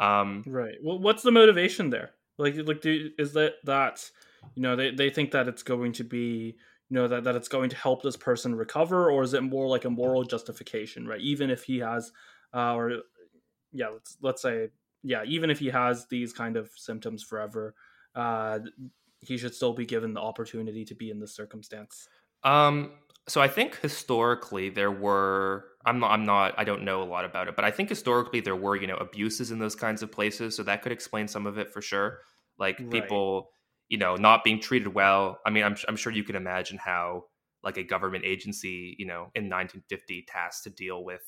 Um, 0.00 0.42
right. 0.48 0.74
Well 0.82 0.98
what's 0.98 1.22
the 1.22 1.30
motivation 1.30 1.90
there? 1.90 2.10
Like 2.38 2.56
like 2.66 2.80
do, 2.80 3.10
is 3.16 3.34
that 3.34 3.52
that 3.62 4.10
you 4.56 4.62
know 4.62 4.74
they, 4.74 4.90
they 4.90 5.10
think 5.10 5.30
that 5.30 5.46
it's 5.46 5.62
going 5.62 5.92
to 5.92 6.02
be 6.02 6.56
you 6.88 6.94
know 6.96 7.06
that, 7.06 7.22
that 7.22 7.36
it's 7.36 7.46
going 7.46 7.70
to 7.70 7.76
help 7.76 8.02
this 8.02 8.16
person 8.16 8.56
recover 8.56 9.08
or 9.12 9.22
is 9.22 9.32
it 9.32 9.44
more 9.44 9.68
like 9.68 9.84
a 9.84 9.90
moral 9.90 10.24
justification 10.24 11.06
right? 11.06 11.20
Even 11.20 11.50
if 11.50 11.62
he 11.62 11.78
has 11.78 12.10
uh, 12.52 12.74
or 12.74 13.02
yeah 13.72 13.90
let's 13.90 14.16
let's 14.22 14.42
say 14.42 14.70
yeah 15.04 15.22
even 15.24 15.50
if 15.50 15.60
he 15.60 15.68
has 15.68 16.08
these 16.08 16.32
kind 16.32 16.56
of 16.56 16.68
symptoms 16.74 17.22
forever 17.22 17.76
uh, 18.16 18.58
he 19.20 19.36
should 19.36 19.54
still 19.54 19.72
be 19.72 19.86
given 19.86 20.14
the 20.14 20.20
opportunity 20.20 20.84
to 20.84 20.94
be 20.94 21.10
in 21.10 21.20
this 21.20 21.34
circumstance. 21.34 22.08
Um 22.42 22.92
so 23.28 23.40
i 23.40 23.48
think 23.48 23.80
historically 23.80 24.70
there 24.70 24.90
were 24.90 25.64
i'm 25.84 25.98
not 25.98 26.10
i'm 26.10 26.24
not 26.24 26.54
i 26.58 26.64
don't 26.64 26.82
know 26.82 27.02
a 27.02 27.04
lot 27.04 27.24
about 27.24 27.48
it 27.48 27.56
but 27.56 27.64
i 27.64 27.70
think 27.70 27.88
historically 27.88 28.40
there 28.40 28.56
were 28.56 28.76
you 28.76 28.86
know 28.86 28.96
abuses 28.96 29.50
in 29.50 29.58
those 29.58 29.74
kinds 29.74 30.02
of 30.02 30.12
places 30.12 30.56
so 30.56 30.62
that 30.62 30.82
could 30.82 30.92
explain 30.92 31.26
some 31.28 31.46
of 31.46 31.58
it 31.58 31.70
for 31.72 31.82
sure. 31.82 32.20
Like 32.58 32.78
right. 32.78 32.90
people 32.90 33.50
you 33.88 33.98
know 33.98 34.16
not 34.16 34.44
being 34.44 34.60
treated 34.60 34.94
well. 34.94 35.38
I 35.44 35.50
mean 35.50 35.64
I'm, 35.64 35.76
I'm 35.88 35.96
sure 35.96 36.12
you 36.12 36.24
can 36.24 36.36
imagine 36.36 36.78
how 36.78 37.24
like 37.62 37.76
a 37.76 37.82
government 37.82 38.24
agency 38.24 38.96
you 38.98 39.06
know 39.06 39.30
in 39.34 39.50
1950 39.50 40.26
tasked 40.28 40.64
to 40.64 40.70
deal 40.70 41.04
with 41.04 41.22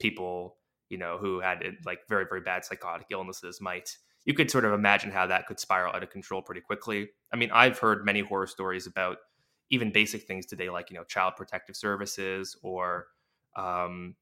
people 0.00 0.56
you 0.90 0.98
know 0.98 1.16
who 1.18 1.40
had 1.40 1.62
like 1.86 2.00
very 2.08 2.26
very 2.28 2.40
bad 2.40 2.64
psychotic 2.64 3.06
illnesses 3.10 3.60
might 3.60 3.96
you 4.24 4.34
could 4.34 4.50
sort 4.50 4.64
of 4.64 4.72
imagine 4.72 5.10
how 5.10 5.26
that 5.26 5.46
could 5.46 5.60
spiral 5.60 5.94
out 5.94 6.02
of 6.02 6.10
control 6.10 6.42
pretty 6.42 6.60
quickly 6.60 7.08
i 7.32 7.36
mean 7.36 7.50
i've 7.52 7.78
heard 7.78 8.04
many 8.04 8.20
horror 8.20 8.46
stories 8.46 8.86
about 8.86 9.18
even 9.70 9.90
basic 9.90 10.22
things 10.24 10.46
today 10.46 10.70
like 10.70 10.90
you 10.90 10.96
know 10.96 11.04
child 11.04 11.34
protective 11.36 11.76
services 11.76 12.56
or 12.62 13.06
um, 13.56 14.14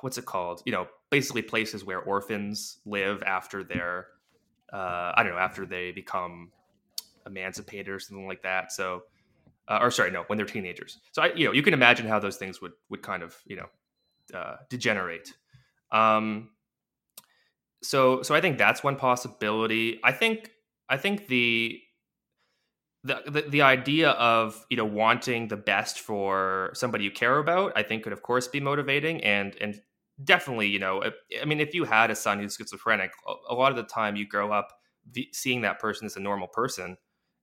what's 0.00 0.18
it 0.18 0.24
called 0.24 0.62
you 0.66 0.72
know 0.72 0.86
basically 1.10 1.42
places 1.42 1.84
where 1.84 2.00
orphans 2.00 2.78
live 2.84 3.22
after 3.22 3.64
their 3.64 4.08
uh, 4.72 5.12
i 5.14 5.22
don't 5.22 5.32
know 5.32 5.38
after 5.38 5.64
they 5.64 5.92
become 5.92 6.50
emancipated 7.26 7.88
or 7.88 7.98
something 7.98 8.26
like 8.26 8.42
that. 8.42 8.72
So, 8.72 9.02
uh, 9.68 9.78
or 9.80 9.90
sorry, 9.90 10.10
no, 10.10 10.22
when 10.28 10.36
they're 10.36 10.46
teenagers. 10.46 10.98
So 11.12 11.22
I, 11.22 11.32
you 11.34 11.44
know, 11.46 11.52
you 11.52 11.62
can 11.62 11.74
imagine 11.74 12.06
how 12.06 12.18
those 12.18 12.36
things 12.36 12.62
would 12.62 12.72
would 12.88 13.02
kind 13.02 13.22
of 13.22 13.36
you 13.46 13.56
know 13.56 14.38
uh, 14.38 14.56
degenerate. 14.70 15.32
Um, 15.92 16.50
so 17.86 18.22
so 18.22 18.34
I 18.34 18.40
think 18.40 18.58
that's 18.58 18.82
one 18.82 18.96
possibility. 18.96 20.00
I 20.04 20.12
think 20.12 20.50
I 20.88 20.96
think 20.96 21.28
the 21.28 21.80
the, 23.04 23.22
the, 23.26 23.42
the 23.42 23.62
idea 23.62 24.10
of 24.10 24.66
you 24.68 24.76
know 24.76 24.84
wanting 24.84 25.48
the 25.48 25.56
best 25.56 26.00
for 26.00 26.70
somebody 26.74 27.04
you 27.04 27.10
care 27.10 27.38
about, 27.38 27.72
I 27.76 27.82
think 27.82 28.02
could 28.04 28.12
of 28.12 28.22
course 28.22 28.48
be 28.48 28.60
motivating 28.60 29.22
and 29.24 29.56
and 29.60 29.80
definitely 30.24 30.68
you 30.68 30.78
know 30.78 31.02
I 31.40 31.44
mean 31.44 31.60
if 31.60 31.74
you 31.74 31.84
had 31.84 32.10
a 32.10 32.16
son 32.16 32.40
who's 32.40 32.56
schizophrenic, 32.56 33.12
a 33.48 33.54
lot 33.54 33.70
of 33.70 33.76
the 33.76 33.84
time 33.84 34.16
you 34.16 34.26
grow 34.26 34.52
up 34.52 34.68
seeing 35.32 35.60
that 35.62 35.78
person 35.78 36.06
as 36.06 36.16
a 36.16 36.20
normal 36.20 36.48
person, 36.48 36.96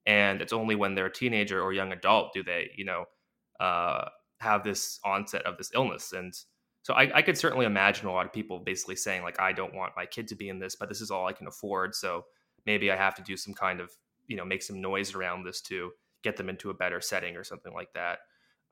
and 0.05 0.41
it's 0.41 0.53
only 0.53 0.75
when 0.75 0.95
they're 0.95 1.05
a 1.05 1.13
teenager 1.13 1.61
or 1.61 1.71
young 1.73 1.93
adult 1.93 2.33
do 2.33 2.43
they 2.43 2.71
you 2.75 2.85
know 2.85 3.05
uh, 3.59 4.09
have 4.39 4.63
this 4.63 4.99
onset 5.05 5.45
of 5.45 5.57
this 5.57 5.71
illness 5.73 6.11
and 6.11 6.33
so 6.83 6.93
I, 6.93 7.09
I, 7.15 7.21
could 7.21 7.37
certainly 7.37 7.65
imagine 7.65 8.07
a 8.07 8.11
lot 8.11 8.25
of 8.25 8.33
people 8.33 8.59
basically 8.59 8.95
saying 8.95 9.23
like 9.23 9.39
i 9.39 9.51
don't 9.51 9.73
want 9.73 9.93
my 9.95 10.05
kid 10.05 10.27
to 10.29 10.35
be 10.35 10.49
in 10.49 10.59
this 10.59 10.75
but 10.75 10.89
this 10.89 11.01
is 11.01 11.11
all 11.11 11.25
i 11.27 11.33
can 11.33 11.47
afford 11.47 11.95
so 11.95 12.25
maybe 12.65 12.91
i 12.91 12.95
have 12.95 13.15
to 13.15 13.21
do 13.23 13.35
some 13.35 13.53
kind 13.53 13.79
of 13.79 13.91
you 14.27 14.37
know 14.37 14.45
make 14.45 14.63
some 14.63 14.81
noise 14.81 15.15
around 15.15 15.43
this 15.43 15.61
to 15.61 15.91
get 16.23 16.37
them 16.37 16.49
into 16.49 16.69
a 16.69 16.73
better 16.73 17.01
setting 17.01 17.35
or 17.35 17.43
something 17.43 17.73
like 17.73 17.91
that. 17.93 18.19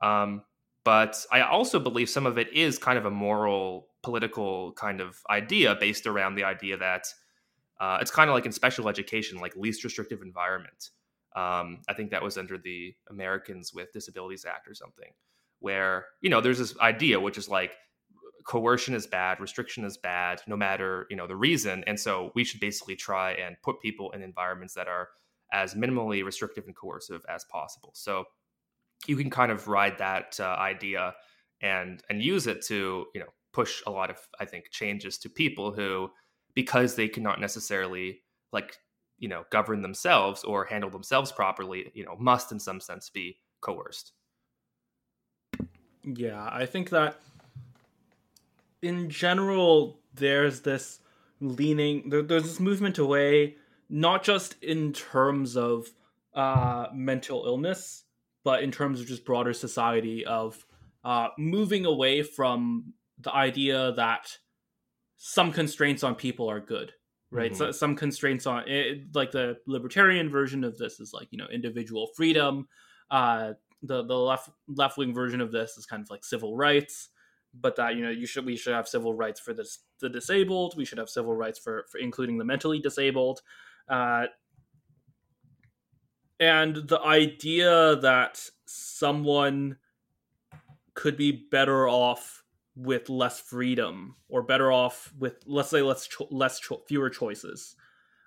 Um, 0.00 0.42
but 0.84 1.24
i 1.30 1.42
also 1.42 1.78
believe 1.78 2.08
some 2.08 2.26
of 2.26 2.38
it 2.38 2.52
is 2.52 2.76
kind 2.76 2.98
of 2.98 3.06
a 3.06 3.10
moral 3.10 3.88
political 4.02 4.72
kind 4.72 5.00
of 5.00 5.16
idea 5.30 5.76
based 5.76 6.06
around 6.06 6.34
the 6.34 6.42
idea 6.42 6.76
that 6.76 7.06
uh, 7.80 7.98
it's 8.00 8.10
kind 8.10 8.28
of 8.28 8.34
like 8.34 8.46
in 8.46 8.52
special 8.52 8.88
education 8.88 9.38
like 9.38 9.56
least 9.56 9.84
restrictive 9.84 10.22
environment. 10.22 10.90
Um, 11.34 11.80
I 11.88 11.94
think 11.94 12.10
that 12.10 12.22
was 12.22 12.36
under 12.36 12.58
the 12.58 12.94
Americans 13.10 13.72
with 13.72 13.92
Disabilities 13.92 14.44
Act 14.44 14.68
or 14.68 14.74
something, 14.74 15.10
where 15.60 16.06
you 16.20 16.30
know 16.30 16.40
there's 16.40 16.58
this 16.58 16.76
idea 16.78 17.18
which 17.18 17.38
is 17.38 17.48
like 17.48 17.72
coercion 18.44 18.94
is 18.94 19.06
bad, 19.06 19.40
restriction 19.40 19.84
is 19.84 19.96
bad, 19.96 20.42
no 20.46 20.56
matter 20.56 21.06
you 21.10 21.16
know 21.16 21.26
the 21.26 21.36
reason, 21.36 21.84
and 21.86 21.98
so 21.98 22.32
we 22.34 22.44
should 22.44 22.60
basically 22.60 22.96
try 22.96 23.32
and 23.32 23.56
put 23.62 23.80
people 23.80 24.10
in 24.12 24.22
environments 24.22 24.74
that 24.74 24.88
are 24.88 25.08
as 25.52 25.74
minimally 25.74 26.24
restrictive 26.24 26.64
and 26.66 26.74
coercive 26.74 27.24
as 27.28 27.44
possible. 27.44 27.90
So 27.94 28.24
you 29.06 29.16
can 29.16 29.30
kind 29.30 29.52
of 29.52 29.68
ride 29.68 29.98
that 29.98 30.38
uh, 30.40 30.44
idea 30.44 31.14
and 31.60 32.02
and 32.08 32.22
use 32.22 32.46
it 32.46 32.62
to 32.66 33.06
you 33.14 33.20
know 33.20 33.28
push 33.52 33.82
a 33.86 33.90
lot 33.90 34.10
of 34.10 34.16
I 34.40 34.44
think 34.44 34.70
changes 34.70 35.18
to 35.18 35.28
people 35.28 35.72
who 35.72 36.10
because 36.54 36.94
they 36.94 37.08
cannot 37.08 37.40
necessarily 37.40 38.22
like 38.52 38.76
you 39.18 39.28
know 39.28 39.44
govern 39.50 39.82
themselves 39.82 40.44
or 40.44 40.64
handle 40.64 40.90
themselves 40.90 41.32
properly 41.32 41.90
you 41.94 42.04
know 42.04 42.16
must 42.18 42.52
in 42.52 42.58
some 42.58 42.80
sense 42.80 43.08
be 43.08 43.38
coerced 43.60 44.12
yeah 46.04 46.48
i 46.52 46.66
think 46.66 46.90
that 46.90 47.20
in 48.82 49.08
general 49.08 50.00
there's 50.14 50.60
this 50.60 50.98
leaning 51.40 52.08
there, 52.10 52.22
there's 52.22 52.42
this 52.42 52.60
movement 52.60 52.98
away 52.98 53.56
not 53.88 54.22
just 54.22 54.56
in 54.62 54.92
terms 54.92 55.56
of 55.56 55.86
uh, 56.34 56.86
mental 56.92 57.44
illness 57.46 58.04
but 58.44 58.62
in 58.62 58.70
terms 58.70 59.00
of 59.00 59.06
just 59.06 59.24
broader 59.24 59.52
society 59.52 60.24
of 60.24 60.66
uh, 61.04 61.28
moving 61.38 61.84
away 61.84 62.22
from 62.22 62.92
the 63.20 63.32
idea 63.32 63.92
that 63.92 64.36
some 65.16 65.52
constraints 65.52 66.02
on 66.02 66.14
people 66.14 66.50
are 66.50 66.60
good 66.60 66.92
right 67.30 67.52
mm-hmm. 67.52 67.58
so 67.58 67.70
some 67.70 67.94
constraints 67.94 68.46
on 68.46 68.68
it 68.68 69.14
like 69.14 69.30
the 69.30 69.56
libertarian 69.66 70.28
version 70.28 70.64
of 70.64 70.76
this 70.78 71.00
is 71.00 71.12
like 71.12 71.28
you 71.30 71.38
know 71.38 71.46
individual 71.52 72.08
freedom 72.16 72.66
uh 73.10 73.52
the 73.82 74.04
the 74.04 74.16
left 74.16 74.50
left 74.68 74.96
wing 74.96 75.14
version 75.14 75.40
of 75.40 75.52
this 75.52 75.76
is 75.76 75.86
kind 75.86 76.02
of 76.02 76.10
like 76.10 76.24
civil 76.24 76.56
rights 76.56 77.10
but 77.54 77.76
that 77.76 77.96
you 77.96 78.02
know 78.02 78.10
you 78.10 78.26
should 78.26 78.44
we 78.46 78.56
should 78.56 78.74
have 78.74 78.88
civil 78.88 79.14
rights 79.14 79.40
for 79.40 79.52
this 79.52 79.80
the 80.00 80.08
disabled. 80.08 80.74
We 80.76 80.84
should 80.84 80.98
have 80.98 81.10
civil 81.10 81.34
rights 81.34 81.58
for 81.58 81.84
for 81.90 81.98
including 81.98 82.38
the 82.38 82.44
mentally 82.44 82.78
disabled. 82.80 83.42
Uh 83.88 84.26
and 86.40 86.76
the 86.76 87.00
idea 87.00 87.96
that 87.96 88.44
someone 88.66 89.76
could 90.94 91.16
be 91.16 91.30
better 91.30 91.88
off 91.88 92.42
with 92.74 93.08
less 93.08 93.38
freedom 93.38 94.16
or 94.28 94.42
better 94.42 94.72
off 94.72 95.12
with 95.18 95.36
let's 95.46 95.68
say 95.70 95.82
less 95.82 96.06
cho- 96.08 96.28
less 96.30 96.58
cho- 96.58 96.82
fewer 96.88 97.10
choices. 97.10 97.76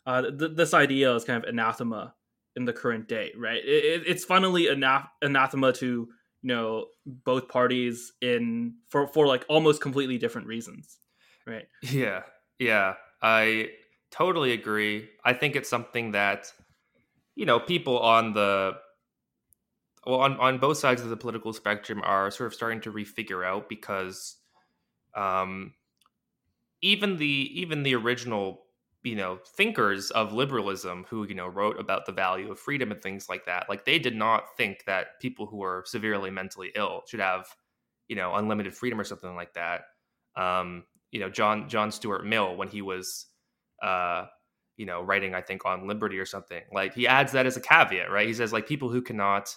Uh, 0.06 0.22
th- 0.22 0.52
this 0.54 0.74
idea 0.74 1.14
is 1.16 1.24
kind 1.24 1.44
of 1.44 1.50
anathema 1.50 2.14
in 2.56 2.64
the 2.64 2.74
current 2.74 3.08
day 3.08 3.32
right? 3.38 3.62
It, 3.66 4.04
it's 4.06 4.24
funnily 4.24 4.66
anath- 4.66 5.10
anathema 5.22 5.74
to 5.74 6.10
you 6.46 6.54
know 6.54 6.86
both 7.06 7.50
parties 7.50 8.14
in 8.22 8.76
for 8.88 9.08
for 9.08 9.26
like 9.26 9.44
almost 9.50 9.82
completely 9.82 10.20
different 10.20 10.46
reasons 10.46 11.00
right? 11.46 11.68
Yeah. 11.82 12.24
Yeah. 12.60 12.96
I 13.22 13.70
totally 14.12 14.54
agree. 14.54 15.10
I 15.24 15.34
think 15.34 15.56
it's 15.56 15.70
something 15.70 16.12
that 16.12 16.52
you 17.36 17.46
know 17.46 17.60
people 17.60 18.00
on 18.00 18.34
the 18.34 18.74
well 20.06 20.20
on, 20.20 20.38
on 20.38 20.60
both 20.60 20.78
sides 20.78 21.02
of 21.02 21.10
the 21.10 21.18
political 21.18 21.54
spectrum 21.54 22.02
are 22.04 22.30
sort 22.30 22.48
of 22.48 22.54
starting 22.54 22.82
to 22.82 22.92
refigure 22.92 23.46
out 23.46 23.68
because 23.68 24.38
um, 25.16 25.74
even 26.82 27.18
the 27.18 27.26
even 27.26 27.84
the 27.84 27.96
original 27.96 28.65
you 29.06 29.16
know 29.16 29.40
thinkers 29.56 30.12
of 30.12 30.34
liberalism 30.34 31.06
who 31.10 31.28
you 31.28 31.36
know 31.36 31.48
wrote 31.48 31.80
about 31.80 32.06
the 32.06 32.12
value 32.12 32.52
of 32.52 32.60
freedom 32.60 32.92
and 32.92 33.02
things 33.02 33.30
like 33.30 33.46
that 33.46 33.68
like 33.70 33.86
they 33.86 34.00
did 34.00 34.16
not 34.16 34.58
think 34.58 34.84
that 34.86 35.20
people 35.22 35.46
who 35.46 35.64
are 35.64 35.84
severely 35.86 36.32
mentally 36.32 36.72
ill 36.76 37.04
should 37.08 37.22
have 37.22 37.48
you 38.08 38.16
know 38.16 38.36
unlimited 38.36 38.76
freedom 38.76 39.00
or 39.00 39.04
something 39.04 39.36
like 39.36 39.54
that. 39.54 39.84
Um, 40.36 40.84
you 41.12 41.22
know 41.22 41.30
john 41.30 41.70
john 41.70 41.92
stuart 41.92 42.26
mill 42.26 42.58
when 42.58 42.68
he 42.68 42.82
was 42.82 43.28
uh, 43.82 44.26
you 44.76 44.86
know 44.86 45.02
writing 45.02 45.34
i 45.34 45.42
think 45.42 45.66
on 45.66 45.88
liberty 45.88 46.20
or 46.20 46.26
something 46.26 46.62
like 46.74 46.94
he 46.94 47.08
adds 47.08 47.32
that 47.32 47.46
as 47.46 47.56
a 47.56 47.62
caveat 47.62 48.12
right? 48.12 48.28
He 48.28 48.34
says 48.34 48.52
like 48.52 48.68
people 48.68 48.90
who 48.90 49.02
cannot 49.02 49.56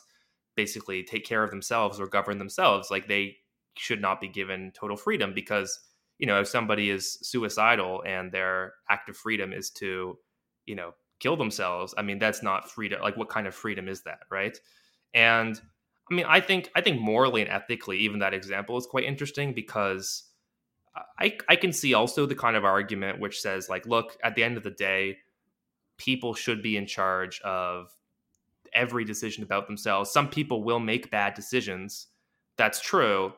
basically 0.56 1.02
take 1.02 1.24
care 1.24 1.42
of 1.42 1.50
themselves 1.50 1.98
or 1.98 2.06
govern 2.06 2.38
themselves 2.38 2.90
like 2.92 3.08
they 3.08 3.36
should 3.76 4.00
not 4.00 4.20
be 4.20 4.28
given 4.28 4.72
total 4.78 4.96
freedom 4.96 5.32
because 5.34 5.80
you 6.18 6.26
know 6.26 6.40
if 6.40 6.48
somebody 6.48 6.90
is 6.90 7.18
suicidal 7.22 8.02
and 8.06 8.32
their 8.32 8.74
act 8.88 9.08
of 9.08 9.16
freedom 9.16 9.52
is 9.52 9.70
to 9.70 10.18
you 10.66 10.74
know 10.74 10.92
kill 11.20 11.36
themselves 11.36 11.94
i 11.98 12.02
mean 12.02 12.18
that's 12.18 12.42
not 12.42 12.70
freedom 12.70 13.00
like 13.00 13.16
what 13.16 13.28
kind 13.28 13.46
of 13.46 13.54
freedom 13.54 13.88
is 13.88 14.02
that 14.02 14.20
right 14.30 14.60
and 15.14 15.60
i 16.10 16.14
mean 16.14 16.26
i 16.28 16.40
think 16.40 16.70
i 16.76 16.80
think 16.80 17.00
morally 17.00 17.42
and 17.42 17.50
ethically 17.50 17.98
even 17.98 18.20
that 18.20 18.34
example 18.34 18.76
is 18.76 18.86
quite 18.86 19.04
interesting 19.04 19.52
because 19.52 20.24
i 21.18 21.36
i 21.48 21.56
can 21.56 21.72
see 21.72 21.94
also 21.94 22.26
the 22.26 22.34
kind 22.34 22.56
of 22.56 22.64
argument 22.64 23.18
which 23.20 23.40
says 23.40 23.68
like 23.68 23.86
look 23.86 24.16
at 24.22 24.34
the 24.34 24.44
end 24.44 24.56
of 24.56 24.62
the 24.62 24.70
day 24.70 25.16
people 25.96 26.34
should 26.34 26.62
be 26.62 26.76
in 26.76 26.86
charge 26.86 27.40
of 27.40 27.90
every 28.72 29.04
decision 29.04 29.42
about 29.42 29.66
themselves. 29.66 30.10
Some 30.10 30.28
people 30.28 30.62
will 30.62 30.80
make 30.80 31.10
bad 31.10 31.34
decisions. 31.34 32.06
That's 32.56 32.80
true. 32.80 33.32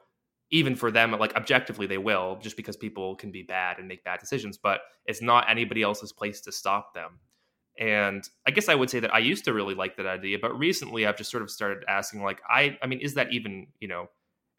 Even 0.51 0.75
for 0.75 0.91
them, 0.91 1.13
like 1.13 1.35
objectively, 1.37 1.87
they 1.87 1.99
will, 1.99 2.39
just 2.43 2.57
because 2.57 2.77
people 2.77 3.15
can 3.17 3.31
be 3.31 3.43
bad 3.43 3.79
and 3.79 3.87
make 3.87 4.05
bad 4.05 4.19
decisions. 4.21 4.59
But 4.59 4.81
it's 5.07 5.23
not 5.23 5.49
anybody 5.49 5.83
else's 5.83 6.13
place 6.13 6.41
to 6.43 6.53
stop 6.53 6.95
them. 6.95 7.21
And 7.79 8.29
I 8.47 8.51
guess 8.51 8.69
I 8.69 8.75
would 8.75 8.91
say 8.91 9.01
that 9.01 9.15
I 9.15 9.21
used 9.21 9.45
to 9.45 9.55
really 9.55 9.75
like 9.75 9.97
that 9.97 10.07
idea, 10.07 10.39
but 10.41 10.59
recently 10.59 11.07
I've 11.07 11.17
just 11.17 11.31
sort 11.31 11.43
of 11.43 11.51
started 11.51 11.85
asking, 11.89 12.23
like, 12.23 12.43
I, 12.49 12.77
I 12.83 12.87
mean, 12.87 13.01
is 13.01 13.15
that 13.15 13.33
even, 13.33 13.69
you 13.81 13.89
know, 13.89 14.09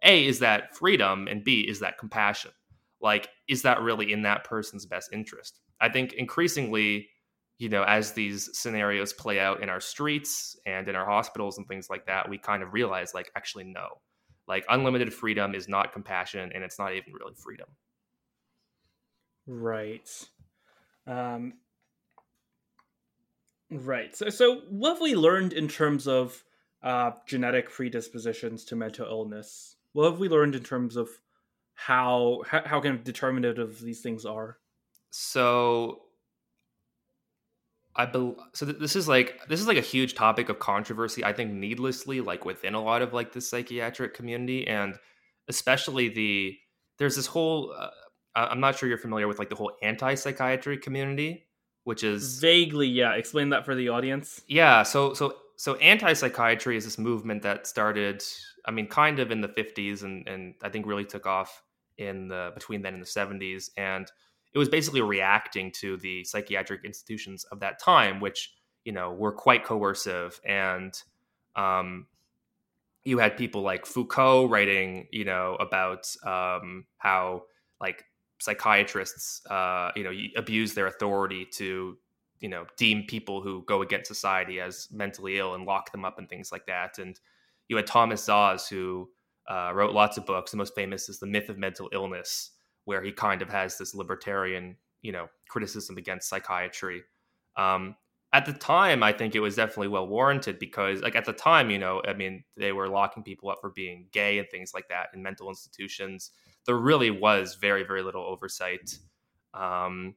a 0.03 0.25
is 0.25 0.39
that 0.39 0.75
freedom, 0.75 1.27
and 1.27 1.43
b 1.43 1.61
is 1.61 1.81
that 1.81 1.99
compassion? 1.99 2.51
Like, 3.01 3.29
is 3.47 3.61
that 3.63 3.81
really 3.81 4.11
in 4.11 4.23
that 4.23 4.43
person's 4.43 4.85
best 4.85 5.11
interest? 5.13 5.59
I 5.79 5.89
think 5.89 6.13
increasingly 6.13 7.09
you 7.61 7.69
know, 7.69 7.83
as 7.83 8.13
these 8.13 8.49
scenarios 8.57 9.13
play 9.13 9.39
out 9.39 9.61
in 9.61 9.69
our 9.69 9.79
streets 9.79 10.57
and 10.65 10.87
in 10.87 10.95
our 10.95 11.05
hospitals 11.05 11.59
and 11.59 11.67
things 11.67 11.91
like 11.91 12.07
that, 12.07 12.27
we 12.27 12.39
kind 12.39 12.63
of 12.63 12.73
realize, 12.73 13.13
like, 13.13 13.31
actually, 13.35 13.65
no, 13.65 14.01
like, 14.51 14.65
unlimited 14.67 15.13
freedom 15.13 15.55
is 15.55 15.67
not 15.69 15.93
compassion 15.93 16.51
and 16.53 16.63
it's 16.63 16.77
not 16.77 16.93
even 16.93 17.13
really 17.13 17.33
freedom. 17.33 17.69
Right. 19.47 20.09
Um, 21.07 21.53
right. 23.71 24.13
So, 24.15 24.29
so 24.29 24.61
what 24.69 24.89
have 24.89 25.01
we 25.01 25.15
learned 25.15 25.53
in 25.53 25.67
terms 25.67 26.05
of 26.05 26.43
uh, 26.83 27.11
genetic 27.25 27.71
predispositions 27.71 28.65
to 28.65 28.75
mental 28.75 29.07
illness? 29.07 29.77
What 29.93 30.11
have 30.11 30.19
we 30.19 30.27
learned 30.27 30.55
in 30.55 30.63
terms 30.63 30.95
of 30.97 31.09
how 31.73 32.43
how, 32.45 32.61
how 32.65 32.81
kind 32.81 32.95
of 32.95 33.03
determinative 33.03 33.79
these 33.79 34.01
things 34.01 34.25
are? 34.25 34.57
So 35.09 36.01
I 37.95 38.05
bel 38.05 38.35
so 38.53 38.65
th- 38.65 38.79
this 38.79 38.95
is 38.95 39.07
like 39.07 39.39
this 39.49 39.59
is 39.59 39.67
like 39.67 39.77
a 39.77 39.81
huge 39.81 40.15
topic 40.15 40.49
of 40.49 40.59
controversy. 40.59 41.23
I 41.23 41.33
think 41.33 41.51
needlessly, 41.51 42.21
like 42.21 42.45
within 42.45 42.73
a 42.73 42.81
lot 42.81 43.01
of 43.01 43.13
like 43.13 43.33
the 43.33 43.41
psychiatric 43.41 44.13
community, 44.13 44.67
and 44.67 44.97
especially 45.47 46.09
the 46.09 46.57
there's 46.97 47.15
this 47.15 47.27
whole. 47.27 47.73
Uh, 47.77 47.89
I'm 48.33 48.61
not 48.61 48.77
sure 48.77 48.87
you're 48.87 48.97
familiar 48.97 49.27
with 49.27 49.39
like 49.39 49.49
the 49.49 49.55
whole 49.55 49.73
anti-psychiatry 49.81 50.77
community, 50.77 51.47
which 51.83 52.01
is 52.03 52.39
vaguely 52.39 52.87
yeah. 52.87 53.13
Explain 53.15 53.49
that 53.49 53.65
for 53.65 53.75
the 53.75 53.89
audience. 53.89 54.41
Yeah, 54.47 54.83
so 54.83 55.13
so 55.13 55.35
so 55.57 55.75
anti-psychiatry 55.75 56.77
is 56.77 56.85
this 56.85 56.97
movement 56.97 57.41
that 57.43 57.67
started, 57.67 58.23
I 58.65 58.71
mean, 58.71 58.87
kind 58.87 59.19
of 59.19 59.31
in 59.31 59.41
the 59.41 59.49
50s, 59.49 60.03
and 60.03 60.27
and 60.27 60.53
I 60.63 60.69
think 60.69 60.85
really 60.85 61.05
took 61.05 61.25
off 61.25 61.61
in 61.97 62.29
the 62.29 62.51
between 62.53 62.81
then 62.81 62.93
and 62.93 63.03
the 63.03 63.07
70s, 63.07 63.69
and 63.75 64.09
it 64.53 64.57
was 64.57 64.69
basically 64.69 65.01
reacting 65.01 65.71
to 65.79 65.97
the 65.97 66.23
psychiatric 66.23 66.83
institutions 66.83 67.45
of 67.45 67.59
that 67.61 67.79
time, 67.79 68.19
which 68.19 68.53
you 68.85 68.91
know 68.91 69.13
were 69.13 69.31
quite 69.31 69.63
coercive, 69.63 70.39
and 70.45 70.93
um, 71.55 72.07
you 73.03 73.17
had 73.17 73.37
people 73.37 73.61
like 73.61 73.85
Foucault 73.85 74.47
writing, 74.47 75.07
you 75.11 75.25
know, 75.25 75.55
about 75.59 76.07
um, 76.23 76.85
how 76.97 77.43
like 77.79 78.05
psychiatrists, 78.39 79.45
uh, 79.47 79.91
you 79.95 80.03
know, 80.03 80.11
abuse 80.35 80.73
their 80.73 80.87
authority 80.87 81.45
to, 81.45 81.97
you 82.39 82.49
know, 82.49 82.65
deem 82.77 83.03
people 83.07 83.41
who 83.41 83.63
go 83.65 83.81
against 83.81 84.07
society 84.07 84.59
as 84.59 84.87
mentally 84.91 85.37
ill 85.37 85.55
and 85.55 85.65
lock 85.65 85.91
them 85.91 86.05
up 86.05 86.19
and 86.19 86.29
things 86.29 86.51
like 86.51 86.65
that. 86.67 86.99
And 86.99 87.19
you 87.67 87.75
had 87.75 87.87
Thomas 87.87 88.25
Szasz 88.25 88.69
who 88.69 89.09
uh, 89.49 89.71
wrote 89.73 89.93
lots 89.93 90.17
of 90.17 90.25
books. 90.25 90.51
The 90.51 90.57
most 90.57 90.75
famous 90.75 91.09
is 91.09 91.19
The 91.19 91.27
Myth 91.27 91.49
of 91.49 91.57
Mental 91.57 91.89
Illness, 91.93 92.51
where 92.85 93.01
he 93.01 93.11
kind 93.11 93.41
of 93.41 93.49
has 93.49 93.77
this 93.77 93.93
libertarian, 93.93 94.75
you 95.01 95.11
know, 95.11 95.27
criticism 95.49 95.97
against 95.97 96.29
psychiatry. 96.29 97.03
Um, 97.55 97.95
at 98.33 98.45
the 98.45 98.53
time, 98.53 99.03
I 99.03 99.11
think 99.11 99.35
it 99.35 99.41
was 99.41 99.57
definitely 99.57 99.89
well 99.89 100.07
warranted 100.07 100.57
because, 100.57 101.01
like, 101.01 101.17
at 101.17 101.25
the 101.25 101.33
time, 101.33 101.69
you 101.69 101.77
know, 101.77 102.01
I 102.07 102.13
mean, 102.13 102.45
they 102.55 102.71
were 102.71 102.87
locking 102.87 103.23
people 103.23 103.49
up 103.49 103.57
for 103.59 103.71
being 103.71 104.07
gay 104.13 104.39
and 104.39 104.47
things 104.49 104.73
like 104.73 104.87
that 104.87 105.09
in 105.13 105.21
mental 105.21 105.49
institutions. 105.49 106.31
There 106.65 106.77
really 106.77 107.11
was 107.11 107.55
very, 107.55 107.83
very 107.83 108.01
little 108.01 108.23
oversight. 108.23 108.97
Um, 109.53 110.15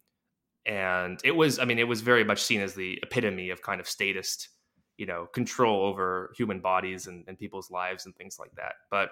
and 0.65 1.21
it 1.25 1.33
was, 1.33 1.59
I 1.59 1.65
mean, 1.65 1.81
it 1.81 1.89
was 1.89 2.03
very 2.03 2.23
much 2.23 2.41
seen 2.41 2.61
as 2.61 2.75
the 2.75 3.01
epitome 3.03 3.51
of 3.51 3.63
kind 3.63 3.81
of 3.81 3.89
statist, 3.89 4.51
you 4.97 5.07
know, 5.07 5.27
control 5.27 5.85
over 5.85 6.33
human 6.37 6.61
bodies 6.61 7.09
and, 7.09 7.25
and 7.27 7.37
people's 7.37 7.69
lives 7.69 8.07
and 8.07 8.15
things 8.15 8.39
like 8.39 8.53
that. 8.55 8.75
But, 8.91 9.11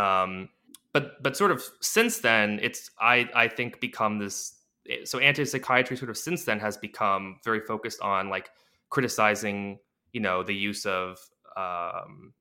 um, 0.00 0.48
but 0.94 1.22
but 1.22 1.36
sort 1.36 1.50
of 1.50 1.62
since 1.80 2.18
then 2.20 2.58
it's 2.62 2.90
i 2.98 3.28
i 3.34 3.46
think 3.46 3.78
become 3.80 4.18
this 4.18 4.54
eh, 4.88 5.04
so 5.04 5.18
anti-psychiatry 5.18 5.96
sort 5.98 6.08
of 6.08 6.16
since 6.16 6.44
then 6.44 6.58
has 6.58 6.78
become 6.78 7.36
very 7.44 7.60
focused 7.60 8.00
on 8.00 8.30
like 8.30 8.48
criticizing 8.88 9.78
you 10.12 10.20
know 10.20 10.42
the 10.42 10.54
use 10.54 10.86
of 10.86 11.18
um 11.58 12.32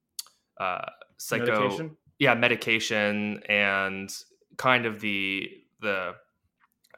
uh 0.61 0.85
psycho 1.17 1.59
medication? 1.59 1.97
yeah 2.19 2.33
medication 2.33 3.41
and 3.49 4.15
kind 4.57 4.85
of 4.85 5.01
the 5.01 5.49
the 5.81 6.13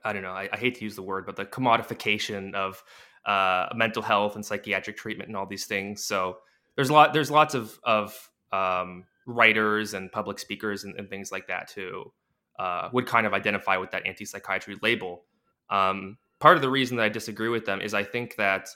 i 0.03 0.13
don't 0.13 0.21
know 0.21 0.33
I, 0.33 0.49
I 0.51 0.57
hate 0.57 0.75
to 0.75 0.83
use 0.83 0.95
the 0.95 1.01
word 1.01 1.25
but 1.25 1.37
the 1.37 1.45
commodification 1.45 2.53
of 2.53 2.83
uh 3.25 3.69
mental 3.73 4.03
health 4.03 4.35
and 4.35 4.45
psychiatric 4.45 4.97
treatment 4.97 5.29
and 5.29 5.37
all 5.37 5.47
these 5.47 5.65
things 5.65 6.03
so 6.03 6.37
there's 6.75 6.89
a 6.89 6.93
lot 6.93 7.13
there's 7.13 7.31
lots 7.31 7.55
of 7.55 7.79
of 7.83 8.29
um 8.51 9.05
writers 9.25 9.93
and 9.93 10.11
public 10.11 10.39
speakers 10.39 10.83
and, 10.83 10.95
and 10.97 11.09
things 11.09 11.31
like 11.31 11.47
that 11.47 11.67
too 11.67 12.11
uh, 12.59 12.89
would 12.93 13.05
kind 13.05 13.25
of 13.25 13.33
identify 13.33 13.77
with 13.77 13.91
that 13.91 14.05
anti-psychiatry 14.05 14.77
label. 14.81 15.25
Um, 15.69 16.17
part 16.39 16.55
of 16.55 16.61
the 16.61 16.69
reason 16.69 16.97
that 16.97 17.03
I 17.03 17.09
disagree 17.09 17.49
with 17.49 17.65
them 17.65 17.81
is 17.81 17.93
I 17.93 18.03
think 18.03 18.35
that 18.37 18.69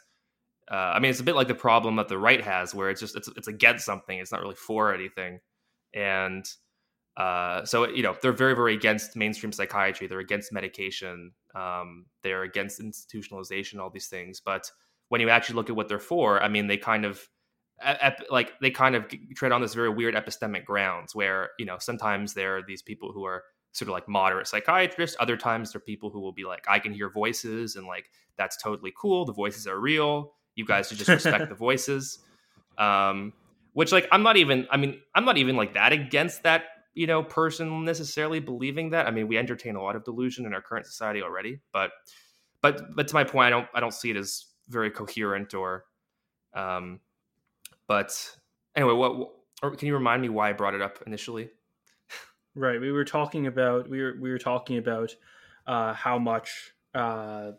uh, 0.72 0.94
I 0.96 1.00
mean 1.00 1.12
it's 1.12 1.20
a 1.20 1.24
bit 1.24 1.36
like 1.36 1.48
the 1.48 1.56
problem 1.56 1.96
that 1.96 2.08
the 2.08 2.18
right 2.18 2.42
has, 2.42 2.76
where 2.76 2.90
it's 2.90 3.02
just 3.02 3.16
it's 3.16 3.28
it's 3.36 3.48
against 3.48 3.86
something, 3.86 4.18
it's 4.18 4.32
not 4.32 4.42
really 4.42 4.56
for 4.56 4.94
anything, 4.94 5.40
and 5.94 6.46
uh, 7.18 7.66
so 7.66 7.88
you 7.90 8.04
know 8.04 8.16
they're 8.22 8.32
very 8.32 8.56
very 8.56 8.74
against 8.76 9.16
mainstream 9.16 9.52
psychiatry, 9.52 10.08
they're 10.08 10.20
against 10.20 10.52
medication, 10.52 11.32
um, 11.56 12.06
they're 12.22 12.44
against 12.44 12.82
institutionalization, 12.82 13.80
all 13.80 13.90
these 13.90 14.08
things. 14.08 14.42
But 14.44 14.70
when 15.10 15.22
you 15.22 15.30
actually 15.30 15.56
look 15.56 15.70
at 15.70 15.76
what 15.76 15.88
they're 15.88 16.00
for, 16.00 16.42
I 16.42 16.50
mean 16.50 16.68
they 16.68 16.78
kind 16.78 17.06
of 17.06 17.28
ep- 17.84 18.26
like 18.30 18.54
they 18.62 18.72
kind 18.72 18.96
of 18.96 19.06
tread 19.36 19.52
on 19.52 19.62
this 19.62 19.74
very 19.74 19.90
weird 19.90 20.16
epistemic 20.16 20.66
grounds 20.66 21.16
where 21.16 21.52
you 21.60 21.66
know 21.66 21.78
sometimes 21.80 22.34
there 22.34 22.58
are 22.58 22.64
these 22.64 22.82
people 22.82 23.12
who 23.12 23.26
are 23.26 23.44
sort 23.72 23.88
of 23.88 23.94
like 23.94 24.08
moderate 24.08 24.48
psychiatrists 24.48 25.16
other 25.20 25.38
times 25.38 25.72
there 25.72 25.78
are 25.78 25.82
people 25.82 26.10
who 26.10 26.20
will 26.20 26.32
be 26.32 26.44
like 26.44 26.66
i 26.68 26.80
can 26.80 26.92
hear 26.92 27.10
voices 27.10 27.76
and 27.76 27.86
like 27.86 28.10
that's 28.38 28.62
totally 28.62 28.92
cool 28.98 29.26
the 29.26 29.34
voices 29.34 29.68
are 29.68 29.80
real 29.80 30.34
you 30.56 30.66
guys 30.66 30.90
should 30.90 30.98
just 30.98 31.10
respect 31.10 31.50
the 31.50 31.56
voices. 31.68 32.20
Um 32.78 33.34
which 33.74 33.92
like 33.92 34.08
i'm 34.12 34.24
not 34.24 34.36
even 34.36 34.68
i 34.72 34.78
mean 34.78 35.00
i'm 35.16 35.26
not 35.26 35.38
even 35.38 35.56
like 35.56 35.74
that 35.74 35.94
against 35.94 36.44
that 36.44 36.64
you 36.96 37.08
know 37.08 37.24
person 37.24 37.86
necessarily 37.86 38.40
believing 38.40 38.90
that. 38.90 39.08
I 39.08 39.12
mean 39.12 39.28
we 39.28 39.38
entertain 39.38 39.76
a 39.76 39.82
lot 39.82 39.96
of 39.96 40.04
delusion 40.04 40.46
in 40.46 40.54
our 40.54 40.62
current 40.62 40.86
society 40.86 41.22
already 41.22 41.60
but 41.72 41.92
but 42.62 42.96
but 42.96 43.08
to 43.08 43.14
my 43.14 43.24
point 43.24 43.46
i 43.46 43.50
don't 43.50 43.68
i 43.74 43.80
don't 43.80 43.94
see 43.94 44.10
it 44.10 44.18
as 44.18 44.46
very 44.68 44.90
coherent 44.90 45.54
or 45.54 45.86
um 46.56 47.00
but 47.90 48.38
anyway, 48.76 48.94
what 48.94 49.32
or 49.62 49.76
can 49.76 49.88
you 49.88 49.96
remind 49.96 50.22
me 50.22 50.30
why 50.30 50.52
I 50.52 50.54
brought 50.54 50.76
it 50.76 50.82
up 50.82 51.00
initially? 51.06 51.50
Right, 52.56 52.80
we 52.80 52.92
were 52.92 53.04
talking 53.04 53.48
about 53.48 53.90
we 53.90 54.02
were 54.02 54.16
we 54.22 54.32
were 54.32 54.38
talking 54.38 54.78
about 54.78 55.14
uh, 55.68 55.94
how 55.94 56.20
much 56.20 56.72
uh, 56.94 57.52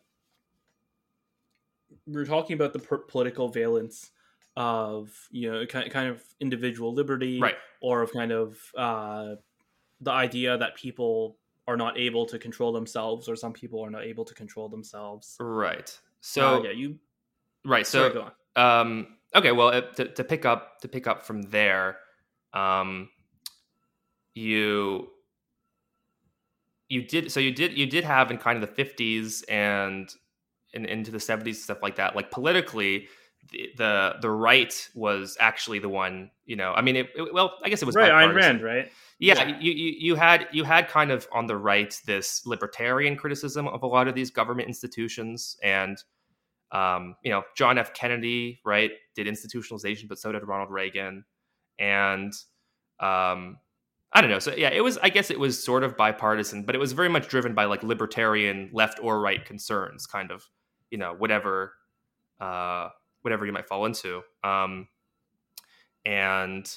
we 2.06 2.14
were 2.14 2.24
talking 2.24 2.54
about 2.54 2.72
the 2.72 2.78
per- 2.78 2.98
political 2.98 3.48
valence 3.48 4.12
of 4.56 5.10
you 5.32 5.50
know 5.50 5.66
kind 5.66 5.90
kind 5.90 6.08
of 6.08 6.22
individual 6.38 6.94
liberty, 6.94 7.40
right. 7.40 7.56
or 7.82 8.02
of 8.02 8.12
kind 8.12 8.30
of 8.30 8.56
uh, 8.78 9.34
the 10.00 10.12
idea 10.12 10.56
that 10.58 10.76
people 10.76 11.38
are 11.66 11.76
not 11.76 11.98
able 11.98 12.24
to 12.26 12.38
control 12.38 12.72
themselves, 12.72 13.28
or 13.28 13.34
some 13.34 13.52
people 13.52 13.84
are 13.84 13.90
not 13.90 14.04
able 14.04 14.24
to 14.24 14.34
control 14.34 14.68
themselves. 14.68 15.36
Right. 15.40 15.96
So 16.20 16.58
uh, 16.58 16.62
yeah, 16.62 16.70
you 16.70 16.98
right. 17.64 17.86
So 17.86 18.12
Sorry, 18.12 18.30
um, 18.54 19.16
okay, 19.34 19.52
well, 19.52 19.82
to, 19.96 20.04
to 20.06 20.24
pick 20.24 20.44
up 20.44 20.80
to 20.80 20.88
pick 20.88 21.06
up 21.06 21.22
from 21.22 21.42
there, 21.42 21.98
um, 22.52 23.08
you 24.34 25.08
you 26.88 27.02
did 27.02 27.30
so 27.30 27.40
you 27.40 27.52
did 27.52 27.76
you 27.76 27.86
did 27.86 28.04
have 28.04 28.30
in 28.30 28.38
kind 28.38 28.62
of 28.62 28.74
the 28.74 28.84
50s 28.84 29.44
and 29.48 30.12
in, 30.72 30.84
into 30.84 31.10
the 31.10 31.18
70s 31.18 31.56
stuff 31.56 31.82
like 31.82 31.96
that. 31.96 32.16
Like 32.16 32.30
politically 32.30 33.08
the, 33.50 33.70
the 33.76 34.14
the 34.22 34.30
right 34.30 34.88
was 34.94 35.36
actually 35.40 35.78
the 35.78 35.88
one 35.88 36.30
you 36.44 36.56
know 36.56 36.72
i 36.74 36.82
mean 36.82 36.94
it, 36.94 37.08
it 37.16 37.32
well 37.32 37.54
i 37.64 37.68
guess 37.68 37.80
it 37.80 37.86
was 37.86 37.96
right 37.96 38.12
Ayn 38.12 38.34
Rand 38.34 38.62
right? 38.62 38.90
Yeah, 39.18 39.34
yeah, 39.34 39.58
You, 39.58 39.72
you 39.72 39.94
you 39.98 40.14
had 40.14 40.48
you 40.50 40.64
had 40.64 40.88
kind 40.88 41.10
of 41.10 41.28
on 41.30 41.46
the 41.46 41.56
right 41.56 41.94
this 42.06 42.46
libertarian 42.46 43.16
criticism 43.16 43.68
of 43.68 43.82
a 43.82 43.86
lot 43.86 44.08
of 44.08 44.14
these 44.14 44.30
government 44.30 44.66
institutions 44.66 45.58
and 45.62 46.02
um, 46.72 47.16
you 47.24 47.30
know, 47.30 47.42
John 47.56 47.78
F. 47.78 47.92
Kennedy, 47.94 48.60
right, 48.64 48.92
did 49.14 49.26
institutionalization, 49.26 50.08
but 50.08 50.18
so 50.18 50.32
did 50.32 50.46
Ronald 50.46 50.70
Reagan. 50.70 51.24
And 51.78 52.32
um, 53.00 53.58
I 54.12 54.20
don't 54.20 54.30
know. 54.30 54.38
So 54.38 54.54
yeah, 54.56 54.70
it 54.70 54.82
was. 54.82 54.98
I 54.98 55.08
guess 55.08 55.30
it 55.30 55.38
was 55.38 55.62
sort 55.62 55.84
of 55.84 55.96
bipartisan, 55.96 56.64
but 56.64 56.74
it 56.74 56.78
was 56.78 56.92
very 56.92 57.08
much 57.08 57.28
driven 57.28 57.54
by 57.54 57.64
like 57.64 57.82
libertarian 57.82 58.70
left 58.72 58.98
or 59.02 59.20
right 59.20 59.44
concerns, 59.44 60.06
kind 60.06 60.30
of. 60.30 60.48
You 60.90 60.98
know, 60.98 61.14
whatever, 61.16 61.74
uh, 62.40 62.88
whatever 63.22 63.46
you 63.46 63.52
might 63.52 63.68
fall 63.68 63.86
into. 63.86 64.22
Um, 64.42 64.88
and 66.04 66.68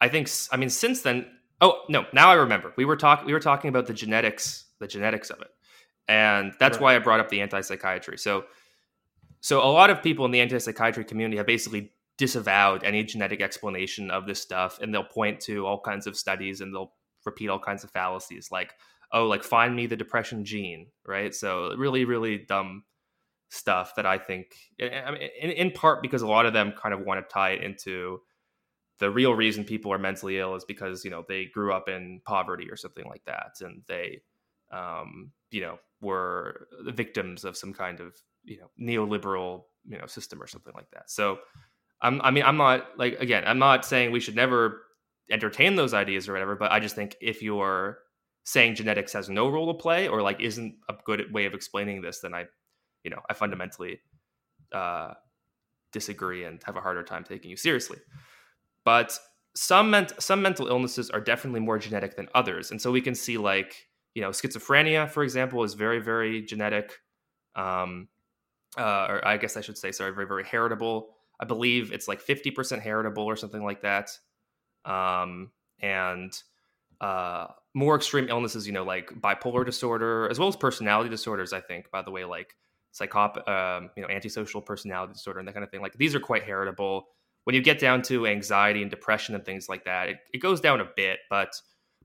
I 0.00 0.08
think 0.08 0.28
I 0.50 0.56
mean 0.56 0.70
since 0.70 1.02
then. 1.02 1.26
Oh 1.60 1.82
no! 1.88 2.06
Now 2.14 2.30
I 2.30 2.34
remember 2.34 2.72
we 2.76 2.86
were 2.86 2.96
talking 2.96 3.26
we 3.26 3.34
were 3.34 3.40
talking 3.40 3.68
about 3.68 3.86
the 3.86 3.92
genetics 3.92 4.64
the 4.80 4.86
genetics 4.86 5.28
of 5.30 5.40
it, 5.42 5.50
and 6.08 6.54
that's 6.58 6.78
right. 6.78 6.82
why 6.82 6.96
I 6.96 6.98
brought 6.98 7.20
up 7.20 7.28
the 7.28 7.40
anti 7.42 7.60
psychiatry. 7.60 8.16
So 8.16 8.46
so 9.40 9.60
a 9.60 9.70
lot 9.70 9.90
of 9.90 10.02
people 10.02 10.24
in 10.24 10.30
the 10.30 10.40
anti 10.40 10.58
psychiatry 10.58 11.04
community 11.04 11.36
have 11.38 11.46
basically 11.46 11.92
disavowed 12.18 12.84
any 12.84 13.02
genetic 13.02 13.40
explanation 13.40 14.10
of 14.10 14.26
this 14.26 14.40
stuff, 14.40 14.78
and 14.80 14.92
they'll 14.92 15.04
point 15.04 15.40
to 15.40 15.66
all 15.66 15.80
kinds 15.80 16.06
of 16.06 16.16
studies 16.16 16.60
and 16.60 16.74
they'll 16.74 16.92
repeat 17.24 17.48
all 17.48 17.58
kinds 17.58 17.84
of 17.84 17.90
fallacies 17.90 18.50
like 18.50 18.74
oh 19.12 19.26
like 19.26 19.44
find 19.44 19.76
me 19.76 19.86
the 19.86 19.96
depression 19.96 20.44
gene 20.44 20.86
right? 21.06 21.34
So 21.34 21.74
really 21.76 22.04
really 22.04 22.38
dumb 22.38 22.84
stuff 23.50 23.96
that 23.96 24.06
i 24.06 24.16
think 24.16 24.54
I 24.80 25.10
mean, 25.10 25.28
in, 25.40 25.50
in 25.50 25.70
part 25.72 26.02
because 26.02 26.22
a 26.22 26.26
lot 26.26 26.46
of 26.46 26.52
them 26.52 26.72
kind 26.72 26.94
of 26.94 27.00
want 27.00 27.20
to 27.20 27.32
tie 27.32 27.50
it 27.50 27.62
into 27.62 28.20
the 29.00 29.10
real 29.10 29.34
reason 29.34 29.64
people 29.64 29.92
are 29.92 29.98
mentally 29.98 30.38
ill 30.38 30.54
is 30.54 30.64
because 30.64 31.04
you 31.04 31.10
know 31.10 31.24
they 31.26 31.46
grew 31.46 31.72
up 31.72 31.88
in 31.88 32.20
poverty 32.24 32.70
or 32.70 32.76
something 32.76 33.04
like 33.08 33.24
that 33.24 33.56
and 33.60 33.82
they 33.88 34.20
um, 34.70 35.32
you 35.50 35.60
know 35.60 35.78
were 36.00 36.68
victims 36.84 37.44
of 37.44 37.56
some 37.56 37.72
kind 37.72 37.98
of 37.98 38.14
you 38.44 38.58
know 38.58 38.70
neoliberal 38.80 39.64
you 39.86 39.98
know 39.98 40.06
system 40.06 40.42
or 40.42 40.46
something 40.46 40.72
like 40.74 40.90
that. 40.92 41.10
So 41.10 41.38
I'm, 42.02 42.18
i 42.22 42.30
mean 42.30 42.44
i'm 42.44 42.56
not 42.56 42.86
like 42.96 43.20
again 43.20 43.44
i'm 43.46 43.58
not 43.58 43.84
saying 43.84 44.10
we 44.10 44.20
should 44.20 44.34
never 44.34 44.84
entertain 45.30 45.74
those 45.76 45.92
ideas 45.92 46.30
or 46.30 46.32
whatever 46.32 46.56
but 46.56 46.72
i 46.72 46.80
just 46.80 46.94
think 46.94 47.14
if 47.20 47.42
you're 47.42 47.98
saying 48.44 48.74
genetics 48.74 49.12
has 49.12 49.28
no 49.28 49.50
role 49.50 49.70
to 49.70 49.78
play 49.78 50.08
or 50.08 50.22
like 50.22 50.40
isn't 50.40 50.76
a 50.88 50.94
good 51.04 51.30
way 51.30 51.44
of 51.44 51.52
explaining 51.52 52.00
this 52.00 52.20
then 52.20 52.32
i 52.32 52.46
you 53.04 53.10
know 53.10 53.20
i 53.28 53.34
fundamentally 53.34 54.00
uh 54.72 55.12
disagree 55.92 56.44
and 56.44 56.62
have 56.64 56.76
a 56.76 56.80
harder 56.80 57.02
time 57.02 57.24
taking 57.24 57.50
you 57.50 57.56
seriously. 57.56 57.98
But 58.84 59.18
some 59.54 59.90
ment- 59.90 60.20
some 60.22 60.42
mental 60.42 60.68
illnesses 60.68 61.10
are 61.10 61.20
definitely 61.20 61.60
more 61.60 61.78
genetic 61.78 62.16
than 62.16 62.28
others, 62.34 62.70
and 62.70 62.80
so 62.80 62.90
we 62.90 63.00
can 63.00 63.14
see 63.14 63.36
like 63.38 63.74
you 64.14 64.22
know 64.22 64.30
schizophrenia, 64.30 65.10
for 65.10 65.22
example, 65.22 65.62
is 65.64 65.74
very 65.74 65.98
very 66.00 66.42
genetic, 66.42 66.92
um, 67.56 68.08
uh, 68.78 69.06
or 69.08 69.26
I 69.26 69.36
guess 69.36 69.56
I 69.56 69.60
should 69.60 69.78
say 69.78 69.92
sorry, 69.92 70.12
very 70.12 70.26
very 70.26 70.44
heritable. 70.44 71.10
I 71.40 71.44
believe 71.44 71.92
it's 71.92 72.08
like 72.08 72.20
fifty 72.20 72.50
percent 72.50 72.82
heritable 72.82 73.24
or 73.24 73.36
something 73.36 73.64
like 73.64 73.82
that, 73.82 74.10
um, 74.84 75.50
and 75.80 76.32
uh, 77.00 77.48
more 77.74 77.96
extreme 77.96 78.28
illnesses, 78.28 78.66
you 78.66 78.72
know, 78.72 78.84
like 78.84 79.10
bipolar 79.20 79.64
disorder, 79.64 80.28
as 80.30 80.38
well 80.38 80.48
as 80.48 80.56
personality 80.56 81.10
disorders. 81.10 81.52
I 81.52 81.60
think, 81.60 81.90
by 81.90 82.02
the 82.02 82.10
way, 82.10 82.24
like 82.24 82.54
psychop, 82.92 83.48
um, 83.48 83.90
you 83.96 84.02
know, 84.02 84.08
antisocial 84.08 84.60
personality 84.60 85.14
disorder 85.14 85.38
and 85.38 85.48
that 85.48 85.52
kind 85.52 85.64
of 85.64 85.70
thing. 85.70 85.80
Like 85.80 85.94
these 85.94 86.14
are 86.14 86.20
quite 86.20 86.42
heritable 86.42 87.06
when 87.44 87.54
you 87.54 87.62
get 87.62 87.78
down 87.78 88.02
to 88.02 88.26
anxiety 88.26 88.82
and 88.82 88.90
depression 88.90 89.34
and 89.34 89.44
things 89.44 89.68
like 89.68 89.84
that, 89.84 90.08
it, 90.08 90.18
it 90.32 90.38
goes 90.38 90.60
down 90.60 90.80
a 90.80 90.88
bit, 90.96 91.20
but 91.28 91.52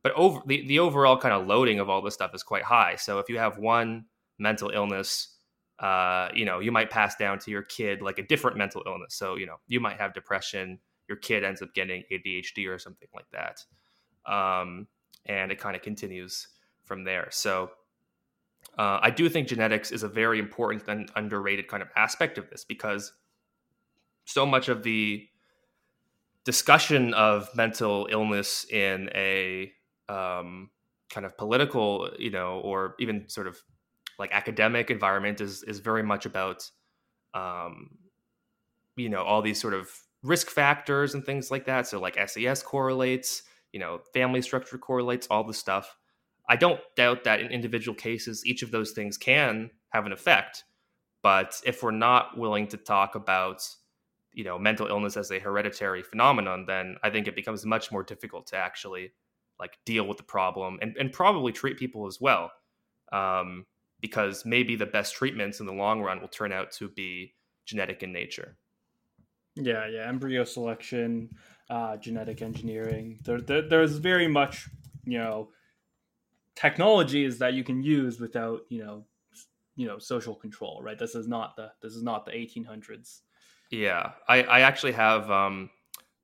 but 0.03 0.11
over 0.13 0.39
the, 0.45 0.65
the 0.67 0.79
overall 0.79 1.17
kind 1.17 1.33
of 1.33 1.47
loading 1.47 1.79
of 1.79 1.89
all 1.89 2.01
this 2.01 2.13
stuff 2.13 2.35
is 2.35 2.43
quite 2.43 2.63
high. 2.63 2.95
So 2.95 3.19
if 3.19 3.27
you 3.27 3.39
have 3.39 3.57
one 3.57 4.05
mental 4.37 4.69
illness, 4.69 5.34
uh, 5.79 6.29
you 6.33 6.45
know, 6.45 6.59
you 6.59 6.71
might 6.71 6.89
pass 6.89 7.15
down 7.15 7.39
to 7.39 7.51
your 7.51 7.63
kid 7.63 8.01
like 8.01 8.19
a 8.19 8.23
different 8.23 8.57
mental 8.57 8.81
illness. 8.85 9.15
So, 9.15 9.35
you 9.35 9.45
know, 9.45 9.57
you 9.67 9.79
might 9.79 9.97
have 9.97 10.13
depression, 10.13 10.79
your 11.07 11.17
kid 11.17 11.43
ends 11.43 11.61
up 11.61 11.73
getting 11.73 12.03
ADHD 12.11 12.67
or 12.67 12.79
something 12.79 13.09
like 13.13 13.25
that. 13.31 13.63
Um, 14.31 14.87
and 15.25 15.51
it 15.51 15.59
kind 15.59 15.75
of 15.75 15.81
continues 15.81 16.47
from 16.83 17.03
there. 17.03 17.27
So 17.31 17.71
uh, 18.77 18.99
I 19.01 19.09
do 19.09 19.29
think 19.29 19.47
genetics 19.47 19.91
is 19.91 20.03
a 20.03 20.07
very 20.07 20.39
important 20.39 20.87
and 20.87 21.11
underrated 21.15 21.67
kind 21.67 21.83
of 21.83 21.89
aspect 21.95 22.37
of 22.37 22.49
this 22.49 22.63
because 22.63 23.11
so 24.25 24.45
much 24.45 24.69
of 24.69 24.83
the 24.83 25.27
discussion 26.45 27.13
of 27.13 27.49
mental 27.55 28.07
illness 28.09 28.65
in 28.69 29.09
a 29.13 29.71
um, 30.09 30.69
kind 31.09 31.25
of 31.25 31.37
political, 31.37 32.09
you 32.17 32.31
know, 32.31 32.59
or 32.63 32.95
even 32.99 33.27
sort 33.27 33.47
of 33.47 33.61
like 34.19 34.31
academic 34.31 34.89
environment 34.89 35.41
is 35.41 35.63
is 35.63 35.79
very 35.79 36.03
much 36.03 36.25
about, 36.25 36.69
um, 37.33 37.89
you 38.95 39.09
know, 39.09 39.23
all 39.23 39.41
these 39.41 39.59
sort 39.59 39.73
of 39.73 39.89
risk 40.23 40.49
factors 40.49 41.13
and 41.13 41.25
things 41.25 41.51
like 41.51 41.65
that. 41.65 41.87
So 41.87 41.99
like 41.99 42.17
SES 42.29 42.63
correlates, 42.63 43.43
you 43.71 43.79
know, 43.79 43.99
family 44.13 44.41
structure 44.41 44.77
correlates, 44.77 45.27
all 45.27 45.43
the 45.43 45.53
stuff. 45.53 45.97
I 46.47 46.55
don't 46.55 46.79
doubt 46.95 47.23
that 47.23 47.39
in 47.41 47.51
individual 47.51 47.95
cases, 47.95 48.45
each 48.45 48.61
of 48.61 48.71
those 48.71 48.91
things 48.91 49.17
can 49.17 49.71
have 49.89 50.05
an 50.05 50.11
effect. 50.11 50.63
But 51.23 51.59
if 51.65 51.81
we're 51.81 51.91
not 51.91 52.37
willing 52.37 52.67
to 52.67 52.77
talk 52.77 53.15
about 53.15 53.63
you 54.35 54.43
know 54.43 54.59
mental 54.59 54.87
illness 54.87 55.17
as 55.17 55.31
a 55.31 55.39
hereditary 55.39 56.03
phenomenon 56.03 56.65
then 56.67 56.97
i 57.01 57.09
think 57.09 57.27
it 57.27 57.35
becomes 57.35 57.65
much 57.65 57.91
more 57.91 58.03
difficult 58.03 58.45
to 58.45 58.57
actually 58.57 59.11
like 59.59 59.77
deal 59.85 60.05
with 60.05 60.17
the 60.17 60.23
problem 60.23 60.77
and, 60.81 60.95
and 60.97 61.11
probably 61.13 61.51
treat 61.51 61.77
people 61.77 62.05
as 62.05 62.19
well 62.21 62.51
um, 63.11 63.65
because 64.07 64.45
maybe 64.45 64.75
the 64.75 64.85
best 64.85 65.15
treatments 65.15 65.59
in 65.59 65.65
the 65.65 65.73
long 65.73 66.01
run 66.01 66.21
will 66.21 66.27
turn 66.27 66.51
out 66.51 66.71
to 66.71 66.89
be 66.89 67.33
genetic 67.65 68.03
in 68.03 68.11
nature. 68.11 68.57
Yeah 69.55 69.87
yeah 69.87 70.07
embryo 70.07 70.43
selection 70.43 71.29
uh, 71.69 71.97
genetic 71.97 72.41
engineering. 72.41 73.19
There, 73.23 73.41
there, 73.41 73.67
there's 73.67 73.97
very 73.97 74.27
much 74.27 74.69
you 75.05 75.17
know 75.17 75.49
technologies 76.55 77.39
that 77.39 77.53
you 77.53 77.63
can 77.63 77.81
use 77.81 78.19
without 78.19 78.61
you 78.69 78.83
know 78.83 79.05
you 79.75 79.87
know 79.87 79.97
social 79.97 80.35
control 80.35 80.81
right? 80.83 80.99
This 80.99 81.15
is 81.15 81.27
not 81.27 81.55
the 81.55 81.71
this 81.81 81.93
is 81.93 82.03
not 82.03 82.25
the 82.25 82.31
1800s 82.31 83.21
yeah, 83.71 84.11
I, 84.27 84.43
I 84.43 84.59
actually 84.61 84.93
have. 84.93 85.29
Um, 85.29 85.69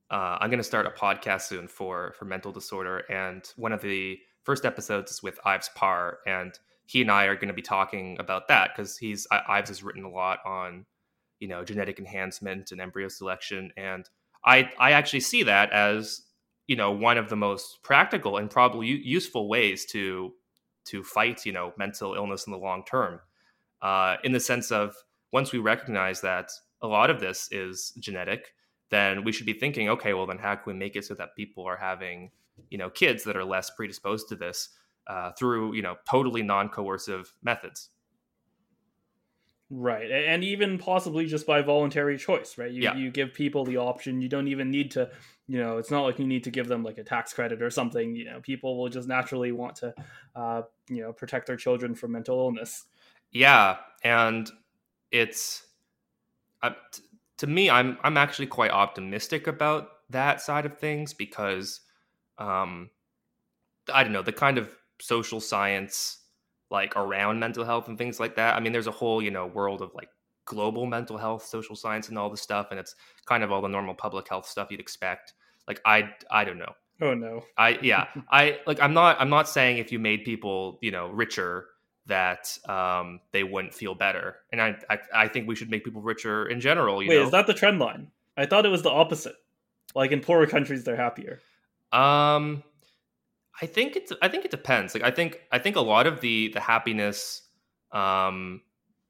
uh, 0.09 0.38
I'm 0.39 0.49
going 0.49 0.59
to 0.59 0.63
start 0.63 0.86
a 0.86 0.89
podcast 0.89 1.43
soon 1.43 1.67
for 1.67 2.13
for 2.17 2.25
mental 2.25 2.51
disorder, 2.51 2.99
and 3.09 3.43
one 3.55 3.71
of 3.71 3.82
the 3.82 4.19
first 4.43 4.65
episodes 4.65 5.11
is 5.11 5.23
with 5.23 5.39
Ives 5.45 5.69
Parr, 5.75 6.19
and 6.27 6.57
he 6.91 7.01
and 7.01 7.09
I 7.09 7.23
are 7.25 7.35
going 7.35 7.47
to 7.47 7.53
be 7.53 7.61
talking 7.61 8.17
about 8.19 8.49
that 8.49 8.71
because 8.75 8.97
he's 8.97 9.25
I, 9.31 9.41
Ives 9.47 9.69
has 9.69 9.81
written 9.81 10.03
a 10.03 10.09
lot 10.09 10.39
on 10.45 10.85
you 11.39 11.47
know 11.47 11.63
genetic 11.63 11.99
enhancement 11.99 12.73
and 12.73 12.81
embryo 12.81 13.07
selection, 13.07 13.71
and 13.77 14.09
I 14.43 14.69
I 14.77 14.91
actually 14.91 15.21
see 15.21 15.43
that 15.43 15.71
as 15.71 16.23
you 16.67 16.75
know 16.75 16.91
one 16.91 17.17
of 17.17 17.29
the 17.29 17.37
most 17.37 17.81
practical 17.81 18.35
and 18.35 18.49
probably 18.49 18.87
useful 18.87 19.47
ways 19.47 19.85
to 19.85 20.33
to 20.85 21.01
fight 21.01 21.45
you 21.45 21.53
know 21.53 21.71
mental 21.77 22.13
illness 22.13 22.45
in 22.45 22.51
the 22.51 22.59
long 22.59 22.83
term, 22.83 23.21
uh, 23.81 24.17
in 24.25 24.33
the 24.33 24.39
sense 24.41 24.69
of 24.69 24.93
once 25.31 25.53
we 25.53 25.59
recognize 25.59 26.19
that 26.19 26.51
a 26.81 26.87
lot 26.87 27.09
of 27.09 27.21
this 27.21 27.47
is 27.53 27.93
genetic, 27.99 28.53
then 28.89 29.23
we 29.23 29.31
should 29.31 29.45
be 29.45 29.53
thinking, 29.53 29.87
okay, 29.87 30.13
well, 30.13 30.25
then 30.25 30.39
how 30.39 30.55
can 30.55 30.73
we 30.73 30.77
make 30.77 30.97
it 30.97 31.05
so 31.05 31.13
that 31.13 31.37
people 31.37 31.63
are 31.63 31.77
having, 31.77 32.31
you 32.69 32.77
know, 32.77 32.89
kids 32.89 33.23
that 33.23 33.37
are 33.37 33.45
less 33.45 33.69
predisposed 33.69 34.27
to 34.27 34.35
this 34.35 34.69
uh, 35.07 35.31
through, 35.37 35.75
you 35.75 35.81
know, 35.81 35.95
totally 36.09 36.43
non-coercive 36.43 37.33
methods. 37.43 37.89
Right, 39.73 40.11
and 40.11 40.43
even 40.43 40.77
possibly 40.77 41.25
just 41.27 41.47
by 41.47 41.61
voluntary 41.61 42.17
choice, 42.17 42.57
right? 42.57 42.69
You 42.69 42.83
yeah. 42.83 42.95
you 42.95 43.09
give 43.09 43.33
people 43.33 43.63
the 43.63 43.77
option. 43.77 44.21
You 44.21 44.27
don't 44.27 44.49
even 44.49 44.69
need 44.69 44.91
to, 44.91 45.09
you 45.47 45.59
know, 45.59 45.77
it's 45.77 45.89
not 45.89 46.03
like 46.03 46.19
you 46.19 46.27
need 46.27 46.43
to 46.43 46.51
give 46.51 46.67
them 46.67 46.83
like 46.83 46.97
a 46.97 47.05
tax 47.05 47.31
credit 47.31 47.61
or 47.61 47.69
something. 47.69 48.13
You 48.13 48.25
know, 48.25 48.41
people 48.41 48.77
will 48.77 48.89
just 48.89 49.07
naturally 49.07 49.53
want 49.53 49.77
to, 49.77 49.93
uh, 50.35 50.63
you 50.89 51.01
know, 51.01 51.13
protect 51.13 51.47
their 51.47 51.55
children 51.55 51.95
from 51.95 52.11
mental 52.11 52.37
illness. 52.37 52.83
Yeah, 53.31 53.77
and 54.03 54.51
it's 55.09 55.65
to 57.41 57.47
me, 57.47 57.71
I'm 57.71 57.97
I'm 58.03 58.17
actually 58.17 58.45
quite 58.45 58.69
optimistic 58.69 59.47
about 59.47 59.89
that 60.11 60.41
side 60.41 60.67
of 60.67 60.77
things 60.77 61.11
because, 61.11 61.79
um, 62.37 62.91
I 63.91 64.03
don't 64.03 64.13
know 64.13 64.21
the 64.21 64.31
kind 64.31 64.59
of 64.59 64.69
social 65.01 65.39
science 65.39 66.19
like 66.69 66.95
around 66.95 67.39
mental 67.39 67.65
health 67.65 67.89
and 67.89 67.97
things 67.97 68.19
like 68.19 68.35
that. 68.37 68.55
I 68.55 68.59
mean, 68.61 68.71
there's 68.71 68.87
a 68.87 68.91
whole 68.91 69.21
you 69.21 69.31
know 69.31 69.47
world 69.47 69.81
of 69.81 69.93
like 69.93 70.09
global 70.45 70.85
mental 70.85 71.17
health, 71.17 71.45
social 71.45 71.75
science, 71.75 72.09
and 72.09 72.17
all 72.17 72.29
the 72.29 72.37
stuff, 72.37 72.67
and 72.71 72.79
it's 72.79 72.95
kind 73.25 73.43
of 73.43 73.51
all 73.51 73.61
the 73.61 73.67
normal 73.67 73.93
public 73.93 74.27
health 74.27 74.47
stuff 74.47 74.69
you'd 74.71 74.79
expect. 74.79 75.33
Like 75.67 75.81
I 75.85 76.09
I 76.29 76.45
don't 76.45 76.57
know. 76.57 76.73
Oh 77.01 77.13
no. 77.13 77.43
I 77.57 77.79
yeah. 77.81 78.07
I 78.31 78.59
like 78.65 78.81
I'm 78.81 78.93
not 78.93 79.19
I'm 79.19 79.29
not 79.29 79.49
saying 79.49 79.77
if 79.77 79.91
you 79.91 79.99
made 79.99 80.23
people, 80.23 80.79
you 80.81 80.91
know, 80.91 81.09
richer 81.09 81.65
that 82.07 82.57
um, 82.67 83.19
they 83.31 83.43
wouldn't 83.43 83.73
feel 83.73 83.93
better. 83.93 84.37
And 84.51 84.61
I, 84.61 84.75
I, 84.89 84.99
I 85.13 85.27
think 85.27 85.47
we 85.47 85.55
should 85.55 85.69
make 85.69 85.85
people 85.85 86.01
richer 86.01 86.47
in 86.47 86.59
general. 86.59 86.97
Wait, 86.97 87.07
know? 87.07 87.23
is 87.23 87.31
that 87.31 87.47
the 87.47 87.53
trend 87.53 87.79
line? 87.79 88.11
I 88.35 88.47
thought 88.47 88.65
it 88.65 88.69
was 88.69 88.81
the 88.81 88.89
opposite. 88.89 89.35
Like 89.93 90.11
in 90.11 90.21
poorer 90.21 90.47
countries, 90.47 90.83
they're 90.83 90.95
happier. 90.95 91.39
Um, 91.91 92.63
I 93.62 93.66
think 93.68 93.95
it's. 93.95 94.12
I 94.22 94.28
think 94.28 94.45
it 94.45 94.51
depends. 94.51 94.93
Like 94.93 95.03
I 95.03 95.12
think 95.12 95.41
I 95.51 95.59
think 95.59 95.76
a 95.76 95.82
lot 95.82 96.07
of 96.07 96.20
the 96.22 96.49
the 96.49 96.59
happiness, 96.59 97.43
um, 97.91 98.62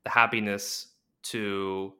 the 0.04 0.10
happiness 0.10 0.88
to 1.24 1.94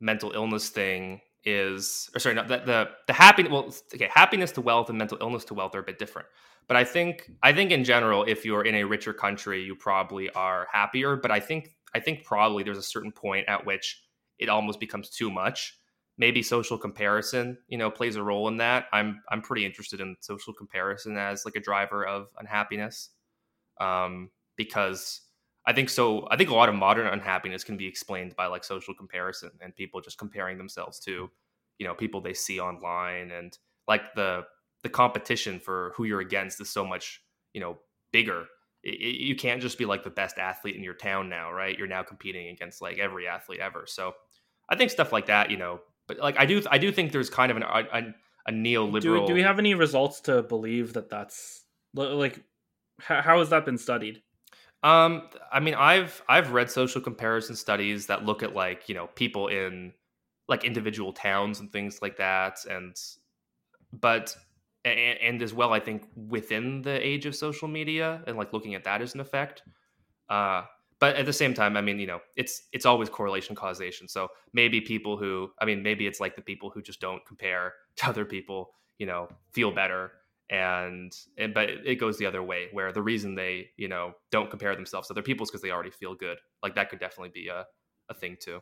mental 0.00 0.32
illness 0.32 0.68
thing 0.68 1.20
is, 1.44 2.10
or 2.14 2.18
sorry, 2.18 2.34
not 2.34 2.48
the 2.48 2.58
the, 2.58 2.88
the 3.06 3.12
happiness. 3.12 3.52
Well, 3.52 3.74
okay, 3.94 4.10
happiness 4.12 4.50
to 4.52 4.60
wealth 4.60 4.88
and 4.88 4.98
mental 4.98 5.18
illness 5.20 5.44
to 5.46 5.54
wealth 5.54 5.74
are 5.74 5.80
a 5.80 5.84
bit 5.84 5.98
different. 5.98 6.26
But 6.66 6.76
I 6.76 6.84
think 6.84 7.30
I 7.42 7.52
think 7.52 7.70
in 7.70 7.84
general, 7.84 8.24
if 8.24 8.44
you're 8.44 8.64
in 8.64 8.74
a 8.74 8.84
richer 8.84 9.12
country, 9.12 9.62
you 9.62 9.76
probably 9.76 10.28
are 10.30 10.66
happier. 10.72 11.16
But 11.16 11.30
I 11.30 11.38
think 11.38 11.70
I 11.94 12.00
think 12.00 12.24
probably 12.24 12.64
there's 12.64 12.78
a 12.78 12.82
certain 12.82 13.12
point 13.12 13.48
at 13.48 13.64
which 13.64 14.02
it 14.38 14.48
almost 14.48 14.80
becomes 14.80 15.08
too 15.08 15.30
much 15.30 15.78
maybe 16.18 16.42
social 16.42 16.78
comparison, 16.78 17.58
you 17.68 17.78
know, 17.78 17.90
plays 17.90 18.16
a 18.16 18.22
role 18.22 18.48
in 18.48 18.56
that. 18.58 18.86
I'm 18.92 19.22
I'm 19.30 19.42
pretty 19.42 19.64
interested 19.64 20.00
in 20.00 20.16
social 20.20 20.52
comparison 20.52 21.16
as 21.16 21.44
like 21.44 21.56
a 21.56 21.60
driver 21.60 22.06
of 22.06 22.28
unhappiness, 22.38 23.10
um, 23.80 24.30
because 24.56 25.22
I 25.66 25.72
think 25.72 25.88
so. 25.88 26.26
I 26.30 26.36
think 26.36 26.50
a 26.50 26.54
lot 26.54 26.68
of 26.68 26.74
modern 26.74 27.06
unhappiness 27.06 27.64
can 27.64 27.76
be 27.76 27.86
explained 27.86 28.34
by 28.36 28.46
like 28.46 28.64
social 28.64 28.94
comparison 28.94 29.50
and 29.60 29.74
people 29.74 30.00
just 30.00 30.18
comparing 30.18 30.58
themselves 30.58 30.98
to, 31.00 31.30
you 31.78 31.86
know, 31.86 31.94
people 31.94 32.20
they 32.20 32.34
see 32.34 32.60
online 32.60 33.30
and 33.30 33.56
like 33.88 34.14
the 34.14 34.44
the 34.82 34.88
competition 34.88 35.60
for 35.60 35.92
who 35.96 36.04
you're 36.04 36.20
against 36.20 36.60
is 36.60 36.70
so 36.70 36.84
much, 36.84 37.22
you 37.54 37.60
know, 37.60 37.78
bigger. 38.12 38.46
It, 38.82 39.20
you 39.20 39.36
can't 39.36 39.62
just 39.62 39.78
be 39.78 39.84
like 39.84 40.02
the 40.02 40.10
best 40.10 40.38
athlete 40.38 40.74
in 40.74 40.82
your 40.82 40.94
town 40.94 41.28
now, 41.28 41.52
right? 41.52 41.78
You're 41.78 41.86
now 41.86 42.02
competing 42.02 42.48
against 42.48 42.82
like 42.82 42.98
every 42.98 43.28
athlete 43.28 43.60
ever. 43.60 43.84
So 43.86 44.14
I 44.68 44.76
think 44.76 44.90
stuff 44.90 45.12
like 45.12 45.26
that, 45.26 45.50
you 45.50 45.56
know, 45.56 45.80
but 46.06 46.18
like 46.18 46.38
I 46.38 46.46
do, 46.46 46.62
I 46.70 46.78
do 46.78 46.92
think 46.92 47.12
there's 47.12 47.30
kind 47.30 47.50
of 47.50 47.56
an 47.56 47.62
a, 47.62 48.14
a 48.46 48.52
neoliberal. 48.52 49.00
Do, 49.00 49.26
do 49.28 49.34
we 49.34 49.42
have 49.42 49.58
any 49.58 49.74
results 49.74 50.20
to 50.22 50.42
believe 50.42 50.92
that 50.94 51.08
that's 51.08 51.64
like 51.94 52.42
how 52.98 53.38
has 53.38 53.50
that 53.50 53.64
been 53.64 53.78
studied? 53.78 54.22
Um, 54.82 55.28
I 55.52 55.60
mean, 55.60 55.74
I've 55.74 56.22
I've 56.28 56.52
read 56.52 56.70
social 56.70 57.00
comparison 57.00 57.54
studies 57.56 58.06
that 58.06 58.24
look 58.24 58.42
at 58.42 58.54
like 58.54 58.88
you 58.88 58.94
know 58.94 59.08
people 59.08 59.48
in 59.48 59.92
like 60.48 60.64
individual 60.64 61.12
towns 61.12 61.60
and 61.60 61.70
things 61.70 62.00
like 62.02 62.16
that, 62.16 62.64
and 62.68 62.96
but 63.92 64.36
and, 64.84 64.98
and 64.98 65.42
as 65.42 65.54
well, 65.54 65.72
I 65.72 65.80
think 65.80 66.08
within 66.16 66.82
the 66.82 67.06
age 67.06 67.26
of 67.26 67.36
social 67.36 67.68
media 67.68 68.22
and 68.26 68.36
like 68.36 68.52
looking 68.52 68.74
at 68.74 68.84
that 68.84 69.02
as 69.02 69.14
an 69.14 69.20
effect. 69.20 69.62
Uh, 70.28 70.62
but 71.02 71.16
at 71.16 71.26
the 71.26 71.32
same 71.32 71.52
time, 71.52 71.76
I 71.76 71.80
mean, 71.80 71.98
you 71.98 72.06
know, 72.06 72.20
it's 72.36 72.68
it's 72.70 72.86
always 72.86 73.08
correlation 73.08 73.56
causation. 73.56 74.06
So 74.06 74.28
maybe 74.52 74.80
people 74.80 75.16
who, 75.16 75.50
I 75.60 75.64
mean, 75.64 75.82
maybe 75.82 76.06
it's 76.06 76.20
like 76.20 76.36
the 76.36 76.42
people 76.42 76.70
who 76.70 76.80
just 76.80 77.00
don't 77.00 77.26
compare 77.26 77.72
to 77.96 78.06
other 78.06 78.24
people, 78.24 78.70
you 78.98 79.06
know, 79.06 79.26
feel 79.50 79.72
better. 79.72 80.12
And 80.48 81.12
and 81.36 81.52
but 81.52 81.70
it 81.70 81.96
goes 81.96 82.18
the 82.18 82.26
other 82.26 82.40
way 82.40 82.68
where 82.70 82.92
the 82.92 83.02
reason 83.02 83.34
they 83.34 83.70
you 83.76 83.88
know 83.88 84.12
don't 84.30 84.48
compare 84.48 84.76
themselves 84.76 85.08
to 85.08 85.14
other 85.14 85.22
people 85.22 85.42
is 85.42 85.50
because 85.50 85.62
they 85.62 85.72
already 85.72 85.90
feel 85.90 86.14
good. 86.14 86.38
Like 86.62 86.76
that 86.76 86.88
could 86.88 87.00
definitely 87.00 87.30
be 87.34 87.48
a, 87.48 87.66
a 88.08 88.14
thing 88.14 88.36
too. 88.38 88.60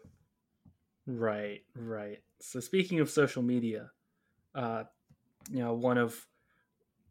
Right 1.07 1.61
right. 1.77 2.21
So 2.41 2.59
speaking 2.61 3.01
of 3.01 3.11
social 3.11 3.43
media 3.43 3.91
uh 4.55 4.85
you 5.51 5.59
know 5.59 5.75
one 5.75 5.99
of 5.99 6.27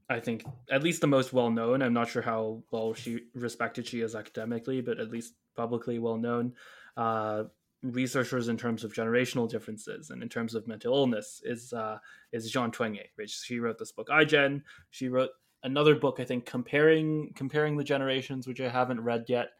i 0.09 0.19
think 0.19 0.43
at 0.71 0.83
least 0.83 1.01
the 1.01 1.07
most 1.07 1.33
well 1.33 1.49
known 1.49 1.81
i'm 1.81 1.93
not 1.93 2.09
sure 2.09 2.21
how 2.21 2.61
well 2.71 2.93
she 2.93 3.19
respected 3.35 3.87
she 3.87 4.01
is 4.01 4.15
academically 4.15 4.81
but 4.81 4.99
at 4.99 5.11
least 5.11 5.33
publicly 5.55 5.99
well 5.99 6.17
known 6.17 6.53
uh 6.97 7.43
researchers 7.83 8.49
in 8.49 8.57
terms 8.57 8.83
of 8.83 8.93
generational 8.93 9.49
differences 9.49 10.09
and 10.09 10.21
in 10.21 10.29
terms 10.29 10.53
of 10.53 10.67
mental 10.67 10.93
illness 10.93 11.41
is 11.45 11.71
uh, 11.73 11.97
is 12.31 12.51
Jean 12.51 12.71
Twenge. 12.71 13.01
Right, 13.17 13.29
she 13.29 13.59
wrote 13.59 13.77
this 13.77 13.91
book 13.91 14.09
iGen. 14.09 14.63
She 14.89 15.07
wrote 15.07 15.29
another 15.63 15.95
book, 15.95 16.19
I 16.19 16.25
think, 16.25 16.45
comparing 16.45 17.31
comparing 17.35 17.77
the 17.77 17.83
generations, 17.83 18.47
which 18.47 18.61
I 18.61 18.69
haven't 18.69 19.01
read 19.01 19.25
yet, 19.27 19.51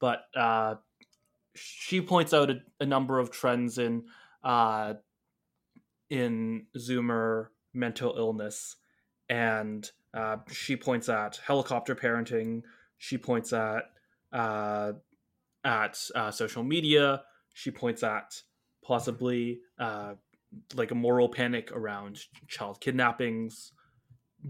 but 0.00 0.24
uh, 0.36 0.76
she 1.54 2.00
points 2.00 2.34
out 2.34 2.50
a, 2.50 2.60
a, 2.80 2.86
number 2.86 3.18
of 3.18 3.30
trends 3.30 3.78
in 3.78 4.04
uh, 4.42 4.94
in 6.10 6.66
Zoomer 6.76 7.48
mental 7.72 8.16
illness, 8.16 8.76
and 9.32 9.90
uh, 10.14 10.36
she 10.50 10.76
points 10.76 11.08
at 11.08 11.40
helicopter 11.46 11.94
parenting. 11.94 12.62
She 12.98 13.18
points 13.18 13.52
at 13.52 13.84
uh, 14.32 14.92
at 15.64 15.98
uh, 16.14 16.30
social 16.30 16.62
media 16.62 17.22
she 17.54 17.70
points 17.70 18.02
at 18.02 18.42
possibly 18.84 19.60
uh, 19.78 20.14
like 20.74 20.90
a 20.90 20.94
moral 20.94 21.28
panic 21.28 21.70
around 21.72 22.20
child 22.48 22.80
kidnappings. 22.80 23.72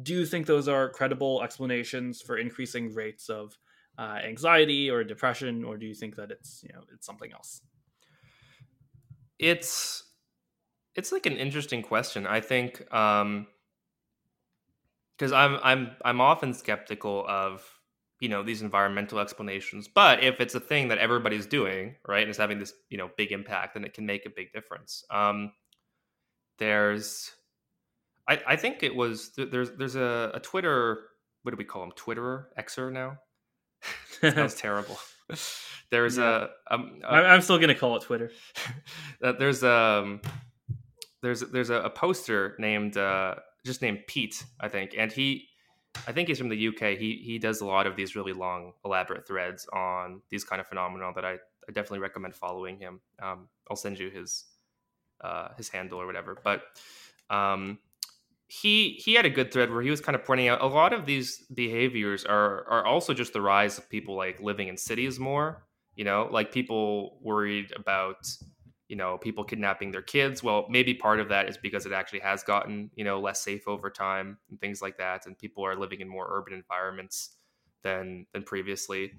Do 0.02 0.14
you 0.14 0.26
think 0.26 0.46
those 0.46 0.68
are 0.68 0.88
credible 0.88 1.42
explanations 1.42 2.22
for 2.22 2.38
increasing 2.38 2.94
rates 2.94 3.28
of 3.28 3.58
uh, 3.98 4.18
anxiety 4.24 4.90
or 4.90 5.04
depression, 5.04 5.64
or 5.64 5.76
do 5.76 5.86
you 5.86 5.94
think 5.94 6.16
that 6.16 6.30
it's 6.30 6.62
you 6.62 6.72
know 6.72 6.82
it's 6.94 7.04
something 7.04 7.32
else? 7.32 7.60
It's 9.38 10.04
it's 10.94 11.12
like 11.12 11.26
an 11.26 11.36
interesting 11.36 11.82
question. 11.82 12.26
I 12.26 12.40
think 12.40 12.82
because 15.22 15.32
I'm 15.32 15.60
I'm 15.62 15.90
I'm 16.04 16.20
often 16.20 16.52
skeptical 16.52 17.24
of 17.28 17.64
you 18.18 18.28
know 18.28 18.42
these 18.42 18.60
environmental 18.60 19.20
explanations 19.20 19.86
but 19.86 20.24
if 20.24 20.40
it's 20.40 20.56
a 20.56 20.60
thing 20.60 20.88
that 20.88 20.98
everybody's 20.98 21.46
doing 21.46 21.94
right 22.08 22.22
and 22.22 22.30
is 22.30 22.36
having 22.38 22.58
this 22.58 22.72
you 22.90 22.98
know 22.98 23.08
big 23.16 23.30
impact 23.30 23.74
then 23.74 23.84
it 23.84 23.94
can 23.94 24.04
make 24.04 24.26
a 24.26 24.30
big 24.30 24.52
difference. 24.52 25.04
Um 25.12 25.52
there's 26.58 27.30
i 28.28 28.40
i 28.48 28.56
think 28.56 28.82
it 28.82 28.96
was 28.96 29.30
there's 29.36 29.70
there's 29.78 29.94
a, 29.94 30.32
a 30.34 30.40
twitter 30.40 31.04
what 31.44 31.52
do 31.52 31.56
we 31.56 31.64
call 31.64 31.84
him 31.84 31.92
twitterer? 31.92 32.46
Xer 32.58 32.92
now? 32.92 33.18
Sounds 34.20 34.54
terrible. 34.54 34.98
There's 35.90 36.16
yeah. 36.16 36.46
a, 36.70 36.74
um, 36.74 37.00
a, 37.04 37.12
i'm 37.12 37.42
still 37.42 37.58
gonna 37.58 37.74
call 37.74 37.96
it 37.96 38.02
twitter. 38.02 38.32
There's 39.20 39.62
um 39.62 40.20
there's 41.22 41.40
there's 41.40 41.70
a, 41.70 41.82
a 41.82 41.90
poster 41.90 42.56
named 42.58 42.96
uh 42.96 43.36
just 43.64 43.82
named 43.82 44.00
pete 44.06 44.44
i 44.60 44.68
think 44.68 44.94
and 44.96 45.12
he 45.12 45.48
I 46.06 46.12
think 46.12 46.28
he's 46.28 46.38
from 46.38 46.48
the 46.48 46.68
UK. 46.68 46.98
He 46.98 47.20
he 47.24 47.38
does 47.38 47.60
a 47.60 47.66
lot 47.66 47.86
of 47.86 47.96
these 47.96 48.16
really 48.16 48.32
long, 48.32 48.72
elaborate 48.84 49.26
threads 49.26 49.66
on 49.72 50.22
these 50.30 50.44
kind 50.44 50.60
of 50.60 50.66
phenomena 50.66 51.12
that 51.14 51.24
I, 51.24 51.32
I 51.32 51.72
definitely 51.72 52.00
recommend 52.00 52.34
following 52.34 52.78
him. 52.78 53.00
Um, 53.22 53.48
I'll 53.70 53.76
send 53.76 53.98
you 53.98 54.10
his 54.10 54.44
uh, 55.20 55.48
his 55.56 55.68
handle 55.68 56.00
or 56.00 56.06
whatever. 56.06 56.38
But 56.42 56.62
um, 57.30 57.78
he 58.48 59.00
he 59.04 59.14
had 59.14 59.26
a 59.26 59.30
good 59.30 59.52
thread 59.52 59.70
where 59.70 59.82
he 59.82 59.90
was 59.90 60.00
kind 60.00 60.16
of 60.16 60.24
pointing 60.24 60.48
out 60.48 60.60
a 60.60 60.66
lot 60.66 60.92
of 60.92 61.06
these 61.06 61.44
behaviors 61.54 62.24
are 62.24 62.66
are 62.68 62.86
also 62.86 63.14
just 63.14 63.32
the 63.32 63.40
rise 63.40 63.78
of 63.78 63.88
people 63.88 64.16
like 64.16 64.40
living 64.40 64.68
in 64.68 64.76
cities 64.76 65.20
more. 65.20 65.64
You 65.94 66.04
know, 66.04 66.28
like 66.30 66.52
people 66.52 67.18
worried 67.20 67.72
about 67.76 68.26
you 68.92 68.98
know 68.98 69.16
people 69.16 69.42
kidnapping 69.42 69.90
their 69.90 70.02
kids. 70.02 70.42
Well 70.42 70.66
maybe 70.68 70.92
part 70.92 71.18
of 71.18 71.30
that 71.30 71.48
is 71.48 71.56
because 71.56 71.86
it 71.86 71.92
actually 71.92 72.20
has 72.20 72.42
gotten 72.42 72.90
you 72.94 73.04
know 73.04 73.18
less 73.18 73.40
safe 73.40 73.66
over 73.66 73.88
time 73.88 74.36
and 74.50 74.60
things 74.60 74.82
like 74.82 74.98
that 74.98 75.24
and 75.24 75.36
people 75.38 75.64
are 75.64 75.74
living 75.74 76.02
in 76.02 76.08
more 76.08 76.26
urban 76.28 76.52
environments 76.52 77.38
than 77.80 78.26
than 78.34 78.42
previously. 78.42 79.14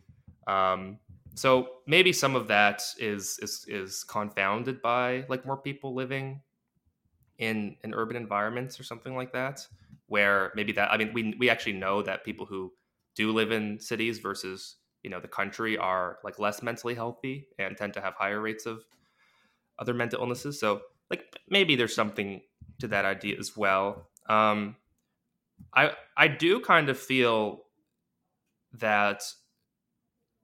Um, 0.46 1.00
so 1.34 1.70
maybe 1.88 2.14
some 2.14 2.36
of 2.36 2.48
that 2.50 2.84
is 3.00 3.40
is 3.42 3.66
is 3.68 4.04
confounded 4.04 4.80
by 4.84 5.26
like 5.28 5.44
more 5.44 5.58
people 5.58 5.96
living 5.96 6.40
in 7.40 7.76
in 7.84 7.96
urban 7.96 8.16
environments 8.16 8.80
or 8.80 8.84
something 8.84 9.16
like 9.16 9.34
that 9.34 9.66
where 10.06 10.52
maybe 10.56 10.72
that 10.72 10.92
i 10.92 10.98
mean 10.98 11.12
we 11.14 11.34
we 11.40 11.50
actually 11.50 11.74
know 11.74 12.04
that 12.04 12.24
people 12.24 12.46
who 12.46 12.72
do 13.16 13.32
live 13.32 13.52
in 13.52 13.80
cities 13.80 14.20
versus 14.20 14.76
you 15.02 15.10
know 15.10 15.20
the 15.20 15.28
country 15.28 15.76
are 15.80 16.20
like 16.24 16.38
less 16.38 16.62
mentally 16.62 16.94
healthy 16.94 17.48
and 17.58 17.76
tend 17.76 17.92
to 17.92 18.02
have 18.02 18.14
higher 18.14 18.40
rates 18.40 18.68
of 18.68 18.86
other 19.80 19.94
mental 19.94 20.22
illnesses. 20.22 20.60
So 20.60 20.82
like 21.10 21.26
maybe 21.50 21.76
there's 21.76 21.96
something 21.96 22.42
to 22.80 22.88
that 22.90 23.06
idea 23.06 23.38
as 23.40 23.56
well. 23.56 24.08
Um, 24.28 24.76
I 25.74 25.92
I 26.18 26.28
do 26.28 26.60
kind 26.60 26.90
of 26.90 26.98
feel 26.98 27.64
that 28.74 29.24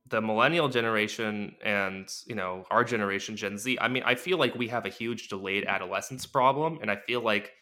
the 0.08 0.22
millennial 0.22 0.68
generation 0.68 1.56
and 1.64 2.10
you 2.26 2.36
know 2.36 2.66
our 2.72 2.84
generation 2.84 3.36
Gen 3.36 3.58
Z. 3.58 3.78
I 3.80 3.88
mean, 3.88 4.04
I 4.06 4.16
feel 4.16 4.38
like 4.38 4.56
we 4.56 4.68
have 4.68 4.86
a 4.86 4.90
huge 4.90 5.30
delayed 5.30 5.66
adolescence 5.66 6.26
problem, 6.26 6.80
and 6.82 6.90
I 6.90 6.96
feel 6.96 7.22
like 7.22 7.54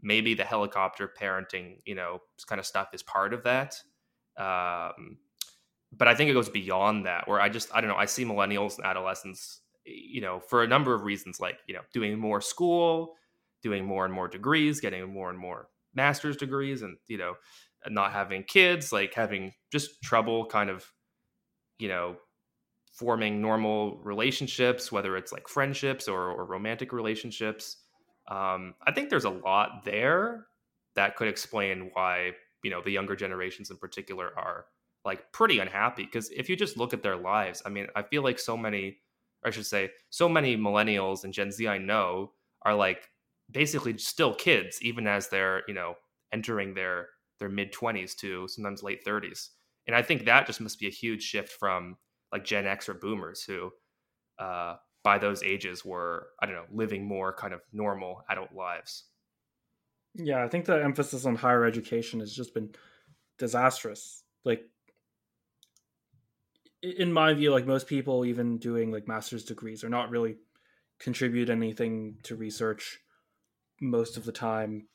maybe 0.00 0.34
the 0.34 0.44
helicopter 0.44 1.08
parenting, 1.20 1.78
you 1.84 1.94
know, 1.94 2.20
kind 2.46 2.58
of 2.58 2.66
stuff 2.66 2.88
is 2.92 3.02
part 3.02 3.32
of 3.32 3.44
that. 3.44 3.80
Um, 4.36 5.18
but 5.92 6.08
I 6.08 6.14
think 6.14 6.30
it 6.30 6.32
goes 6.32 6.48
beyond 6.48 7.06
that, 7.06 7.28
where 7.28 7.40
I 7.40 7.48
just 7.48 7.74
I 7.74 7.80
don't 7.80 7.90
know. 7.90 7.96
I 7.96 8.06
see 8.06 8.24
millennials 8.24 8.76
and 8.76 8.86
adolescents 8.86 9.60
you 9.84 10.20
know, 10.20 10.40
for 10.40 10.62
a 10.62 10.68
number 10.68 10.94
of 10.94 11.02
reasons, 11.02 11.40
like, 11.40 11.58
you 11.66 11.74
know, 11.74 11.82
doing 11.92 12.18
more 12.18 12.40
school, 12.40 13.14
doing 13.62 13.84
more 13.84 14.04
and 14.04 14.14
more 14.14 14.28
degrees, 14.28 14.80
getting 14.80 15.12
more 15.12 15.30
and 15.30 15.38
more 15.38 15.68
master's 15.94 16.36
degrees, 16.36 16.82
and, 16.82 16.96
you 17.08 17.18
know, 17.18 17.34
not 17.88 18.12
having 18.12 18.44
kids, 18.44 18.92
like 18.92 19.14
having 19.14 19.52
just 19.72 20.02
trouble 20.02 20.46
kind 20.46 20.70
of, 20.70 20.86
you 21.78 21.88
know, 21.88 22.16
forming 22.92 23.40
normal 23.40 23.98
relationships, 24.04 24.92
whether 24.92 25.16
it's 25.16 25.32
like 25.32 25.48
friendships 25.48 26.08
or, 26.08 26.30
or 26.30 26.44
romantic 26.44 26.92
relationships. 26.92 27.78
Um, 28.30 28.74
I 28.86 28.92
think 28.92 29.10
there's 29.10 29.24
a 29.24 29.30
lot 29.30 29.84
there 29.84 30.46
that 30.94 31.16
could 31.16 31.28
explain 31.28 31.90
why, 31.94 32.32
you 32.62 32.70
know, 32.70 32.82
the 32.82 32.90
younger 32.92 33.16
generations 33.16 33.70
in 33.70 33.78
particular 33.78 34.26
are 34.36 34.66
like 35.04 35.32
pretty 35.32 35.58
unhappy. 35.58 36.04
Because 36.04 36.30
if 36.30 36.48
you 36.48 36.54
just 36.54 36.76
look 36.76 36.92
at 36.92 37.02
their 37.02 37.16
lives, 37.16 37.62
I 37.66 37.70
mean, 37.70 37.88
I 37.96 38.02
feel 38.02 38.22
like 38.22 38.38
so 38.38 38.56
many 38.56 38.98
I 39.44 39.50
should 39.50 39.66
say, 39.66 39.90
so 40.10 40.28
many 40.28 40.56
millennials 40.56 41.24
and 41.24 41.32
Gen 41.32 41.50
Z 41.50 41.66
I 41.66 41.78
know 41.78 42.32
are 42.62 42.74
like 42.74 43.10
basically 43.50 43.98
still 43.98 44.34
kids, 44.34 44.80
even 44.82 45.06
as 45.06 45.28
they're 45.28 45.62
you 45.68 45.74
know 45.74 45.96
entering 46.32 46.74
their 46.74 47.08
their 47.38 47.48
mid 47.48 47.72
twenties 47.72 48.14
to 48.16 48.48
sometimes 48.48 48.82
late 48.82 49.04
thirties. 49.04 49.50
And 49.86 49.96
I 49.96 50.02
think 50.02 50.24
that 50.24 50.46
just 50.46 50.60
must 50.60 50.78
be 50.78 50.86
a 50.86 50.90
huge 50.90 51.22
shift 51.22 51.50
from 51.52 51.98
like 52.30 52.44
Gen 52.44 52.66
X 52.66 52.88
or 52.88 52.94
Boomers 52.94 53.42
who, 53.44 53.72
uh, 54.38 54.76
by 55.04 55.18
those 55.18 55.42
ages 55.42 55.84
were 55.84 56.28
I 56.40 56.46
don't 56.46 56.54
know 56.56 56.66
living 56.70 57.06
more 57.06 57.34
kind 57.34 57.54
of 57.54 57.62
normal 57.72 58.22
adult 58.28 58.52
lives. 58.52 59.04
Yeah, 60.14 60.44
I 60.44 60.48
think 60.48 60.66
the 60.66 60.82
emphasis 60.82 61.24
on 61.24 61.36
higher 61.36 61.64
education 61.64 62.20
has 62.20 62.34
just 62.34 62.52
been 62.54 62.74
disastrous. 63.38 64.24
Like 64.44 64.68
in 66.82 67.12
my 67.12 67.32
view, 67.34 67.52
like 67.52 67.66
most 67.66 67.86
people 67.86 68.24
even 68.24 68.58
doing 68.58 68.90
like 68.90 69.08
master's 69.08 69.44
degrees 69.44 69.84
are 69.84 69.88
not 69.88 70.10
really 70.10 70.36
contribute 70.98 71.50
anything 71.50 72.16
to 72.24 72.36
research 72.36 73.00
most 73.80 74.16
of 74.16 74.24
the 74.24 74.32
time. 74.32 74.88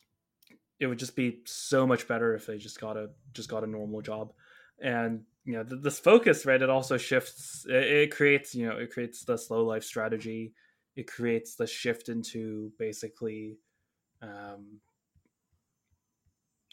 It 0.80 0.88
would 0.88 1.00
just 1.00 1.16
be 1.16 1.42
so 1.46 1.88
much 1.88 2.08
better 2.08 2.36
if 2.36 2.46
they 2.46 2.58
just 2.58 2.80
got 2.80 2.98
a 2.98 3.10
just 3.34 3.50
got 3.50 3.64
a 3.64 3.68
normal 3.68 4.02
job. 4.02 4.34
And 4.80 5.24
you 5.44 5.54
know, 5.54 5.64
th- 5.64 5.82
this 5.82 6.00
focus, 6.00 6.46
right? 6.46 6.62
It 6.62 6.70
also 6.70 6.98
shifts. 6.98 7.66
It, 7.68 7.84
it 7.84 8.12
creates, 8.12 8.54
you 8.54 8.68
know, 8.68 8.78
it 8.78 8.92
creates 8.92 9.24
the 9.24 9.38
slow 9.38 9.66
life 9.66 9.84
strategy. 9.84 10.54
It 10.96 11.08
creates 11.08 11.56
the 11.56 11.68
shift 11.68 12.10
into 12.10 12.72
basically 12.78 13.58
um, 14.22 14.80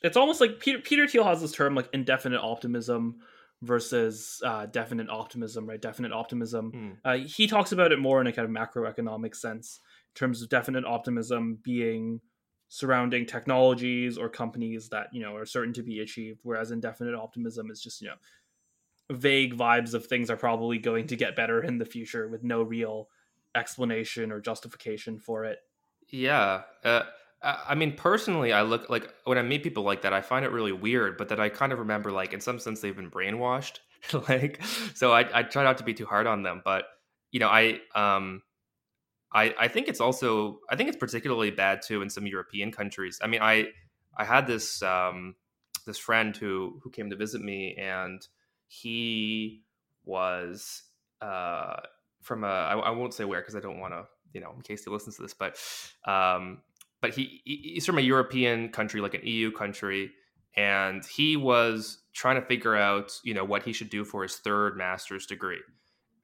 it's 0.02 0.16
almost 0.16 0.40
like 0.40 0.60
Peter 0.60 0.78
Peter 0.78 1.08
Thiel 1.08 1.24
has 1.24 1.40
this 1.40 1.52
term 1.52 1.74
like 1.74 1.88
indefinite 1.92 2.40
optimism 2.40 3.16
versus 3.62 4.40
uh, 4.44 4.66
definite 4.66 5.08
optimism, 5.08 5.66
right? 5.66 5.80
Definite 5.80 6.12
optimism. 6.12 6.72
Mm. 6.72 6.96
Uh, 7.04 7.26
he 7.26 7.46
talks 7.46 7.72
about 7.72 7.92
it 7.92 7.98
more 7.98 8.20
in 8.20 8.26
a 8.26 8.32
kind 8.32 8.46
of 8.46 8.54
macroeconomic 8.54 9.34
sense, 9.34 9.80
in 10.14 10.18
terms 10.18 10.42
of 10.42 10.48
definite 10.48 10.84
optimism 10.84 11.58
being 11.62 12.20
surrounding 12.68 13.26
technologies 13.26 14.18
or 14.18 14.28
companies 14.28 14.88
that 14.88 15.06
you 15.12 15.22
know 15.22 15.36
are 15.36 15.46
certain 15.46 15.72
to 15.74 15.82
be 15.82 16.00
achieved, 16.00 16.40
whereas 16.42 16.70
indefinite 16.70 17.14
optimism 17.14 17.70
is 17.70 17.80
just 17.80 18.00
you 18.00 18.08
know 18.08 18.16
vague 19.10 19.56
vibes 19.56 19.94
of 19.94 20.06
things 20.06 20.30
are 20.30 20.36
probably 20.36 20.78
going 20.78 21.06
to 21.06 21.16
get 21.16 21.36
better 21.36 21.62
in 21.62 21.78
the 21.78 21.84
future 21.84 22.28
with 22.28 22.42
no 22.42 22.62
real 22.62 23.08
explanation 23.54 24.32
or 24.32 24.40
justification 24.40 25.18
for 25.18 25.44
it. 25.44 25.58
Yeah. 26.10 26.62
Uh, 26.82 27.02
I 27.44 27.74
mean, 27.74 27.92
personally, 27.92 28.52
I 28.52 28.62
look 28.62 28.88
like 28.88 29.12
when 29.24 29.36
I 29.36 29.42
meet 29.42 29.62
people 29.62 29.82
like 29.82 30.02
that, 30.02 30.14
I 30.14 30.22
find 30.22 30.44
it 30.44 30.50
really 30.50 30.72
weird, 30.72 31.18
but 31.18 31.28
that 31.28 31.38
I 31.38 31.50
kind 31.50 31.72
of 31.72 31.78
remember, 31.78 32.10
like, 32.10 32.32
in 32.32 32.40
some 32.40 32.58
sense, 32.58 32.80
they've 32.80 32.96
been 32.96 33.10
brainwashed. 33.10 33.80
like, 34.28 34.62
so 34.94 35.12
I, 35.12 35.40
I 35.40 35.42
try 35.42 35.62
not 35.62 35.78
to 35.78 35.84
be 35.84 35.92
too 35.92 36.06
hard 36.06 36.26
on 36.26 36.42
them. 36.42 36.62
But, 36.64 36.86
you 37.32 37.40
know, 37.40 37.48
I, 37.48 37.80
um, 37.94 38.42
I, 39.32 39.54
I 39.58 39.68
think 39.68 39.88
it's 39.88 40.00
also, 40.00 40.60
I 40.70 40.76
think 40.76 40.88
it's 40.88 40.98
particularly 40.98 41.50
bad 41.50 41.82
too 41.82 42.00
in 42.02 42.08
some 42.08 42.26
European 42.26 42.72
countries. 42.72 43.18
I 43.22 43.26
mean, 43.26 43.42
I, 43.42 43.68
I 44.16 44.24
had 44.24 44.46
this, 44.46 44.82
um, 44.82 45.34
this 45.86 45.98
friend 45.98 46.36
who, 46.36 46.80
who 46.82 46.90
came 46.90 47.10
to 47.10 47.16
visit 47.16 47.42
me 47.42 47.74
and 47.76 48.26
he 48.68 49.62
was, 50.04 50.82
uh, 51.20 51.76
from 52.22 52.44
a, 52.44 52.46
I, 52.46 52.78
I 52.78 52.90
won't 52.90 53.12
say 53.12 53.24
where 53.24 53.40
because 53.40 53.56
I 53.56 53.60
don't 53.60 53.80
want 53.80 53.92
to, 53.92 54.04
you 54.32 54.40
know, 54.40 54.52
in 54.56 54.62
case 54.62 54.84
he 54.84 54.90
listens 54.90 55.16
to 55.16 55.22
this, 55.22 55.34
but, 55.34 55.58
um, 56.10 56.62
but 57.04 57.12
he 57.12 57.42
he's 57.44 57.84
from 57.84 57.98
a 57.98 58.00
European 58.00 58.70
country, 58.70 59.02
like 59.02 59.12
an 59.12 59.20
EU 59.24 59.52
country, 59.52 60.10
and 60.56 61.04
he 61.04 61.36
was 61.36 61.98
trying 62.14 62.40
to 62.40 62.46
figure 62.46 62.74
out, 62.74 63.12
you 63.22 63.34
know, 63.34 63.44
what 63.44 63.62
he 63.62 63.74
should 63.74 63.90
do 63.90 64.06
for 64.06 64.22
his 64.22 64.36
third 64.36 64.74
master's 64.78 65.26
degree. 65.26 65.60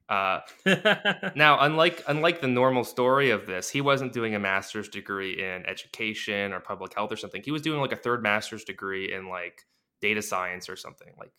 Uh, 0.09 0.39
now, 1.35 1.59
unlike 1.59 2.01
unlike 2.07 2.41
the 2.41 2.47
normal 2.47 2.83
story 2.83 3.29
of 3.29 3.45
this, 3.45 3.69
he 3.69 3.79
wasn't 3.79 4.11
doing 4.11 4.33
a 4.33 4.39
master's 4.39 4.89
degree 4.89 5.39
in 5.39 5.63
education 5.67 6.51
or 6.51 6.59
public 6.59 6.95
health 6.95 7.11
or 7.11 7.17
something. 7.17 7.43
He 7.43 7.51
was 7.51 7.61
doing 7.61 7.79
like 7.79 7.91
a 7.91 7.95
third 7.95 8.23
master's 8.23 8.63
degree 8.63 9.13
in 9.13 9.29
like 9.29 9.61
data 10.01 10.23
science 10.23 10.67
or 10.67 10.75
something, 10.75 11.13
like 11.19 11.31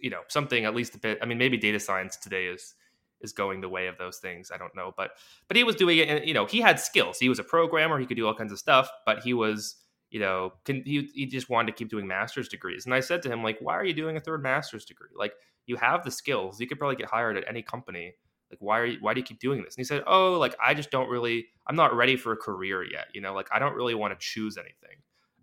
you 0.00 0.10
know, 0.10 0.20
something 0.28 0.64
at 0.64 0.76
least 0.76 0.94
a 0.94 0.98
bit. 0.98 1.18
I 1.20 1.26
mean, 1.26 1.38
maybe 1.38 1.56
data 1.56 1.80
science 1.80 2.16
today 2.16 2.46
is 2.46 2.76
is 3.20 3.32
going 3.32 3.60
the 3.60 3.68
way 3.68 3.86
of 3.86 3.98
those 3.98 4.18
things. 4.18 4.50
I 4.52 4.58
don't 4.58 4.74
know, 4.74 4.92
but 4.96 5.12
but 5.48 5.56
he 5.56 5.64
was 5.64 5.76
doing 5.76 5.98
it, 5.98 6.08
and 6.08 6.26
you 6.26 6.34
know, 6.34 6.46
he 6.46 6.60
had 6.60 6.78
skills. 6.80 7.18
He 7.18 7.28
was 7.28 7.38
a 7.38 7.44
programmer. 7.44 7.98
He 7.98 8.06
could 8.06 8.16
do 8.16 8.26
all 8.26 8.34
kinds 8.34 8.52
of 8.52 8.58
stuff, 8.58 8.88
but 9.04 9.20
he 9.22 9.34
was 9.34 9.76
you 10.10 10.20
know, 10.20 10.52
can, 10.64 10.82
he 10.84 11.10
he 11.14 11.26
just 11.26 11.50
wanted 11.50 11.72
to 11.72 11.76
keep 11.76 11.88
doing 11.88 12.06
master's 12.06 12.48
degrees. 12.48 12.84
And 12.86 12.94
I 12.94 13.00
said 13.00 13.22
to 13.22 13.28
him 13.28 13.42
like, 13.42 13.58
why 13.60 13.74
are 13.74 13.84
you 13.84 13.92
doing 13.92 14.16
a 14.16 14.20
third 14.20 14.42
master's 14.42 14.84
degree? 14.84 15.10
Like 15.16 15.32
you 15.66 15.76
have 15.76 16.04
the 16.04 16.10
skills. 16.10 16.60
You 16.60 16.66
could 16.66 16.78
probably 16.78 16.96
get 16.96 17.10
hired 17.10 17.36
at 17.36 17.44
any 17.48 17.62
company. 17.62 18.14
Like 18.50 18.58
why 18.60 18.78
are 18.78 18.86
you 18.86 18.98
why 19.00 19.14
do 19.14 19.20
you 19.20 19.26
keep 19.26 19.40
doing 19.40 19.62
this? 19.62 19.74
And 19.74 19.80
he 19.80 19.84
said, 19.84 20.04
"Oh, 20.06 20.38
like 20.38 20.54
I 20.64 20.74
just 20.74 20.90
don't 20.90 21.10
really 21.10 21.46
I'm 21.66 21.76
not 21.76 21.94
ready 21.94 22.16
for 22.16 22.32
a 22.32 22.36
career 22.36 22.84
yet, 22.84 23.06
you 23.12 23.20
know? 23.20 23.34
Like 23.34 23.48
I 23.52 23.58
don't 23.58 23.74
really 23.74 23.94
want 23.94 24.18
to 24.18 24.24
choose 24.24 24.56
anything. 24.56 24.98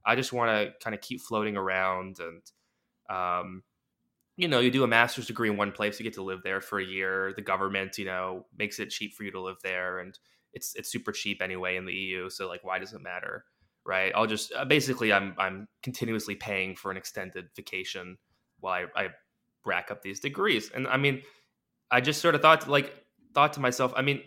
I 0.05 0.15
just 0.15 0.31
want 0.31 0.51
to 0.51 0.73
kind 0.83 0.93
of 0.93 1.01
keep 1.01 1.21
floating 1.21 1.57
around 1.57 2.19
and 2.19 2.41
um 3.09 3.63
you 4.35 4.47
know, 4.47 4.60
you 4.60 4.72
do 4.72 4.84
a 4.84 4.88
master's 4.88 5.27
degree 5.27 5.49
in 5.49 5.57
one 5.57 5.72
place, 5.72 5.99
you 5.99 6.03
get 6.03 6.14
to 6.14 6.23
live 6.23 6.41
there 6.43 6.61
for 6.61 6.80
a 6.80 6.85
year. 6.85 7.34
The 7.35 7.41
government, 7.41 7.97
you 7.97 8.05
know, 8.05 8.45
makes 8.57 8.80
it 8.80 8.89
cheap 8.89 9.14
for 9.14 9.23
you 9.23 9.31
to 9.31 9.41
live 9.41 9.57
there, 9.64 9.99
and 9.99 10.18
it's 10.53 10.76
it's 10.76 10.91
super 10.91 11.11
cheap 11.11 11.41
anyway 11.41 11.77
in 11.77 11.85
the 11.85 11.93
EU. 11.93 12.30
So 12.30 12.47
like, 12.47 12.64
why 12.64 12.80
does 12.80 12.93
it 12.93 13.01
matter, 13.01 13.45
right? 13.85 14.11
I'll 14.15 14.27
just 14.27 14.51
uh, 14.53 14.65
basically 14.65 15.14
I'm 15.14 15.35
I'm 15.38 15.68
continuously 15.84 16.35
paying 16.35 16.76
for 16.76 16.89
an 16.89 16.97
extended 16.97 17.49
vacation 17.55 18.18
while 18.60 18.88
I, 18.95 19.03
I 19.03 19.10
rack 19.65 19.91
up 19.91 20.01
these 20.01 20.19
degrees, 20.19 20.72
and 20.73 20.88
I 20.88 20.97
mean, 20.97 21.22
I 21.91 22.01
just 22.01 22.22
sort 22.22 22.34
of 22.34 22.41
thought 22.41 22.68
like 22.68 22.91
thought 23.35 23.53
to 23.53 23.60
myself, 23.60 23.93
I 23.95 24.01
mean, 24.01 24.23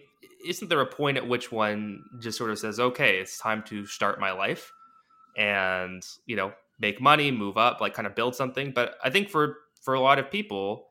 isn't 0.46 0.68
there 0.68 0.80
a 0.80 0.86
point 0.86 1.16
at 1.16 1.26
which 1.26 1.50
one 1.50 2.02
just 2.20 2.38
sort 2.38 2.50
of 2.50 2.58
says, 2.60 2.78
okay, 2.78 3.18
it's 3.18 3.38
time 3.38 3.62
to 3.64 3.86
start 3.86 4.20
my 4.20 4.30
life, 4.30 4.70
and 5.36 6.00
you 6.26 6.36
know, 6.36 6.52
make 6.78 7.00
money, 7.00 7.32
move 7.32 7.56
up, 7.56 7.80
like 7.80 7.94
kind 7.94 8.06
of 8.06 8.14
build 8.14 8.36
something. 8.36 8.70
But 8.70 8.94
I 9.02 9.10
think 9.10 9.30
for 9.30 9.56
for 9.86 9.94
a 9.94 10.00
lot 10.00 10.18
of 10.18 10.32
people, 10.32 10.88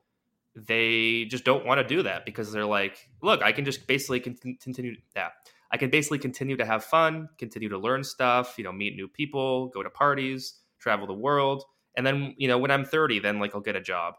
they 0.55 1.25
just 1.25 1.43
don't 1.43 1.65
want 1.65 1.81
to 1.81 1.83
do 1.85 2.01
that 2.03 2.25
because 2.25 2.49
they're 2.53 2.65
like, 2.65 3.09
look, 3.21 3.43
I 3.43 3.51
can 3.51 3.65
just 3.65 3.87
basically 3.87 4.21
continue 4.21 4.95
that. 5.15 5.33
I 5.69 5.75
can 5.75 5.89
basically 5.89 6.17
continue 6.17 6.55
to 6.55 6.65
have 6.65 6.81
fun, 6.85 7.27
continue 7.37 7.67
to 7.67 7.77
learn 7.77 8.05
stuff, 8.05 8.55
you 8.57 8.63
know, 8.63 8.71
meet 8.71 8.95
new 8.95 9.09
people, 9.09 9.67
go 9.67 9.83
to 9.83 9.89
parties, 9.89 10.61
travel 10.79 11.07
the 11.07 11.13
world, 11.13 11.65
and 11.97 12.07
then 12.07 12.35
you 12.37 12.47
know, 12.47 12.57
when 12.57 12.71
I'm 12.71 12.85
30, 12.85 13.19
then 13.19 13.37
like 13.37 13.53
I'll 13.53 13.59
get 13.59 13.75
a 13.75 13.81
job. 13.81 14.13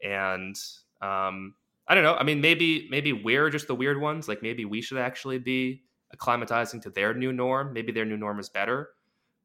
And 0.00 0.54
um, 1.02 1.56
I 1.88 1.96
don't 1.96 2.04
know. 2.04 2.14
I 2.14 2.22
mean, 2.22 2.40
maybe 2.40 2.86
maybe 2.92 3.12
we're 3.12 3.50
just 3.50 3.66
the 3.66 3.74
weird 3.74 4.00
ones. 4.00 4.28
Like 4.28 4.42
maybe 4.42 4.64
we 4.64 4.80
should 4.80 4.98
actually 4.98 5.38
be 5.38 5.82
acclimatizing 6.16 6.82
to 6.82 6.90
their 6.90 7.14
new 7.14 7.32
norm. 7.32 7.72
Maybe 7.72 7.90
their 7.90 8.04
new 8.04 8.16
norm 8.16 8.38
is 8.38 8.48
better. 8.48 8.90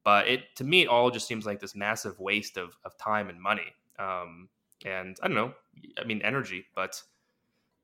But 0.03 0.27
it 0.27 0.55
to 0.57 0.63
me, 0.63 0.83
it 0.83 0.89
all 0.89 1.09
just 1.09 1.27
seems 1.27 1.47
like 1.47 1.59
this 1.59 1.73
massive 1.73 2.19
waste 2.19 2.55
of 2.55 2.77
of 2.85 2.95
time 2.99 3.29
and 3.29 3.41
money. 3.41 3.73
Um, 3.97 4.49
and 4.85 5.17
I 5.21 5.27
don't 5.27 5.35
know. 5.35 5.53
I 6.01 6.05
mean, 6.05 6.21
energy, 6.23 6.65
but 6.75 7.01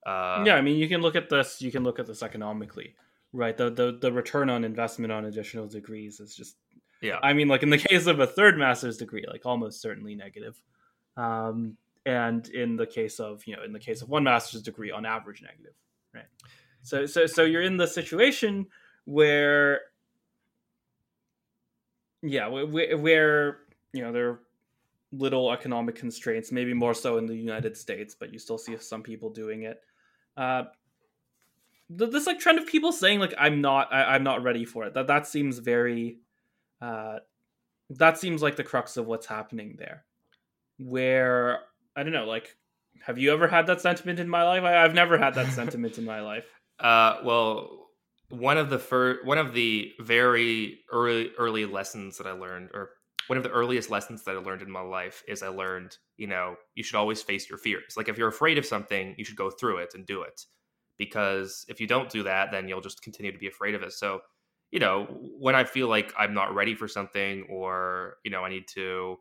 uh, 0.05 0.43
yeah, 0.45 0.55
I 0.55 0.61
mean, 0.61 0.77
you 0.77 0.87
can 0.87 1.01
look 1.01 1.15
at 1.15 1.29
this. 1.29 1.61
You 1.61 1.71
can 1.71 1.83
look 1.83 1.99
at 1.99 2.05
this 2.05 2.23
economically, 2.23 2.95
right? 3.33 3.55
The 3.57 3.69
the 3.69 3.97
the 3.99 4.11
return 4.11 4.49
on 4.49 4.63
investment 4.63 5.11
on 5.11 5.25
additional 5.25 5.67
degrees 5.67 6.19
is 6.19 6.35
just 6.35 6.57
yeah. 7.01 7.19
I 7.21 7.33
mean, 7.33 7.47
like 7.47 7.63
in 7.63 7.69
the 7.69 7.77
case 7.89 8.07
of 8.07 8.19
a 8.19 8.27
third 8.27 8.57
master's 8.57 8.97
degree, 8.97 9.25
like 9.27 9.45
almost 9.45 9.81
certainly 9.81 10.15
negative. 10.15 10.61
Um, 11.17 11.77
and 12.05 12.47
in 12.49 12.75
the 12.75 12.85
case 12.85 13.19
of 13.19 13.45
you 13.47 13.55
know, 13.55 13.63
in 13.63 13.73
the 13.73 13.79
case 13.79 14.01
of 14.01 14.09
one 14.09 14.23
master's 14.23 14.61
degree, 14.61 14.91
on 14.91 15.05
average, 15.05 15.41
negative, 15.41 15.73
right? 16.13 16.25
So 16.83 17.05
so 17.05 17.25
so 17.25 17.43
you're 17.43 17.63
in 17.63 17.77
the 17.77 17.87
situation 17.87 18.67
where 19.05 19.81
yeah, 22.21 22.47
where, 22.47 22.97
where 22.97 23.57
you 23.93 24.03
know 24.03 24.11
there 24.11 24.39
little 25.17 25.51
economic 25.51 25.95
constraints, 25.95 26.51
maybe 26.51 26.73
more 26.73 26.93
so 26.93 27.17
in 27.17 27.25
the 27.25 27.35
United 27.35 27.77
States, 27.77 28.15
but 28.17 28.31
you 28.33 28.39
still 28.39 28.57
see 28.57 28.77
some 28.77 29.03
people 29.03 29.29
doing 29.29 29.63
it. 29.63 29.81
Uh, 30.37 30.63
this 31.89 32.25
like 32.25 32.39
trend 32.39 32.57
of 32.57 32.65
people 32.65 32.91
saying 32.91 33.19
like 33.19 33.33
I'm 33.37 33.61
not 33.61 33.93
I, 33.93 34.15
am 34.15 34.23
not 34.23 34.43
ready 34.43 34.65
for 34.65 34.85
it. 34.85 34.93
That 34.93 35.07
that 35.07 35.27
seems 35.27 35.59
very 35.59 36.17
uh, 36.81 37.19
that 37.91 38.17
seems 38.17 38.41
like 38.41 38.55
the 38.55 38.63
crux 38.63 38.97
of 38.97 39.05
what's 39.05 39.27
happening 39.27 39.75
there. 39.77 40.03
Where 40.77 41.59
I 41.95 42.03
don't 42.03 42.13
know, 42.13 42.25
like 42.25 42.55
have 43.03 43.17
you 43.17 43.31
ever 43.33 43.47
had 43.47 43.67
that 43.67 43.81
sentiment 43.81 44.19
in 44.19 44.27
my 44.27 44.43
life? 44.43 44.63
I, 44.63 44.71
have 44.81 44.95
never 44.95 45.17
had 45.17 45.35
that 45.35 45.47
sentiment 45.53 45.97
in 45.97 46.05
my 46.05 46.21
life. 46.21 46.47
Uh, 46.79 47.17
well, 47.23 47.89
one 48.29 48.57
of 48.57 48.69
the 48.69 48.79
first, 48.79 49.23
one 49.25 49.37
of 49.37 49.53
the 49.53 49.91
very 49.99 50.79
early 50.91 51.31
early 51.37 51.65
lessons 51.65 52.17
that 52.17 52.27
I 52.27 52.31
learned, 52.31 52.69
or 52.73 52.89
one 53.27 53.37
of 53.37 53.43
the 53.43 53.49
earliest 53.49 53.89
lessons 53.89 54.23
that 54.23 54.35
I 54.35 54.39
learned 54.39 54.61
in 54.61 54.71
my 54.71 54.81
life 54.81 55.23
is 55.27 55.41
I 55.41 55.47
learned, 55.47 55.97
you 56.17 56.27
know, 56.27 56.55
you 56.75 56.83
should 56.83 56.95
always 56.95 57.21
face 57.21 57.49
your 57.49 57.57
fears. 57.57 57.95
Like 57.97 58.09
if 58.09 58.17
you're 58.17 58.27
afraid 58.27 58.57
of 58.57 58.65
something, 58.65 59.15
you 59.17 59.25
should 59.25 59.35
go 59.35 59.49
through 59.49 59.77
it 59.77 59.93
and 59.95 60.05
do 60.05 60.21
it. 60.21 60.41
Because 60.97 61.65
if 61.67 61.81
you 61.81 61.87
don't 61.87 62.09
do 62.09 62.23
that, 62.23 62.51
then 62.51 62.67
you'll 62.67 62.81
just 62.81 63.01
continue 63.01 63.31
to 63.31 63.37
be 63.37 63.47
afraid 63.47 63.75
of 63.75 63.83
it. 63.83 63.93
So, 63.93 64.21
you 64.71 64.79
know, 64.79 65.05
when 65.39 65.55
I 65.55 65.63
feel 65.63 65.87
like 65.87 66.13
I'm 66.17 66.33
not 66.33 66.55
ready 66.55 66.75
for 66.75 66.87
something 66.87 67.45
or, 67.49 68.17
you 68.23 68.31
know, 68.31 68.43
I 68.43 68.49
need 68.49 68.67
to 68.75 69.17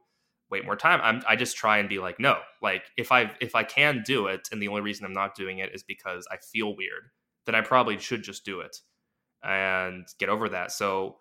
wait 0.51 0.65
more 0.65 0.77
time, 0.77 1.01
I'm, 1.03 1.23
I 1.29 1.37
just 1.37 1.57
try 1.57 1.79
and 1.79 1.89
be 1.89 1.99
like, 1.99 2.21
no, 2.21 2.39
like 2.63 2.85
if 2.97 3.11
I 3.11 3.33
if 3.41 3.55
I 3.55 3.65
can 3.65 4.03
do 4.07 4.27
it 4.27 4.49
and 4.53 4.63
the 4.63 4.69
only 4.69 4.83
reason 4.83 5.05
I'm 5.05 5.13
not 5.13 5.35
doing 5.35 5.59
it 5.59 5.75
is 5.75 5.83
because 5.83 6.29
I 6.31 6.37
feel 6.37 6.77
weird, 6.77 7.11
then 7.47 7.55
I 7.55 7.61
probably 7.61 7.99
should 7.99 8.23
just 8.23 8.45
do 8.45 8.61
it 8.61 8.77
and 9.43 10.07
get 10.19 10.29
over 10.29 10.49
that. 10.51 10.73
So 10.73 11.17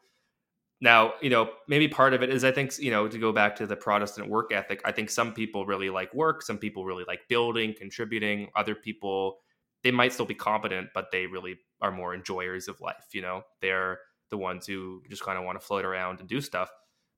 now, 0.84 1.14
you 1.22 1.30
know, 1.30 1.50
maybe 1.70 1.88
part 1.88 2.14
of 2.14 2.22
it 2.24 2.30
is 2.30 2.44
I 2.44 2.52
think, 2.52 2.78
you 2.78 2.92
know, 2.92 3.08
to 3.08 3.18
go 3.18 3.32
back 3.32 3.56
to 3.56 3.66
the 3.66 3.76
Protestant 3.76 4.28
work 4.30 4.52
ethic, 4.52 4.82
I 4.84 4.92
think 4.92 5.10
some 5.10 5.34
people 5.34 5.66
really 5.66 5.90
like 5.90 6.14
work, 6.14 6.42
some 6.42 6.58
people 6.58 6.84
really 6.84 7.06
like 7.08 7.22
building, 7.30 7.74
contributing, 7.76 8.50
other 8.54 8.76
people 8.76 9.38
they 9.84 9.92
might 9.92 10.14
still 10.14 10.26
be 10.26 10.36
competent, 10.36 10.90
but 10.94 11.12
they 11.12 11.26
really 11.26 11.58
are 11.82 11.92
more 11.92 12.14
enjoyers 12.14 12.68
of 12.68 12.80
life. 12.82 13.08
You 13.14 13.22
know, 13.22 13.44
they're 13.62 14.00
the 14.30 14.38
ones 14.38 14.68
who 14.68 15.02
just 15.10 15.24
kind 15.24 15.38
of 15.38 15.46
want 15.46 15.60
to 15.60 15.66
float 15.66 15.86
around 15.86 16.20
and 16.20 16.28
do 16.28 16.42
stuff. 16.42 16.70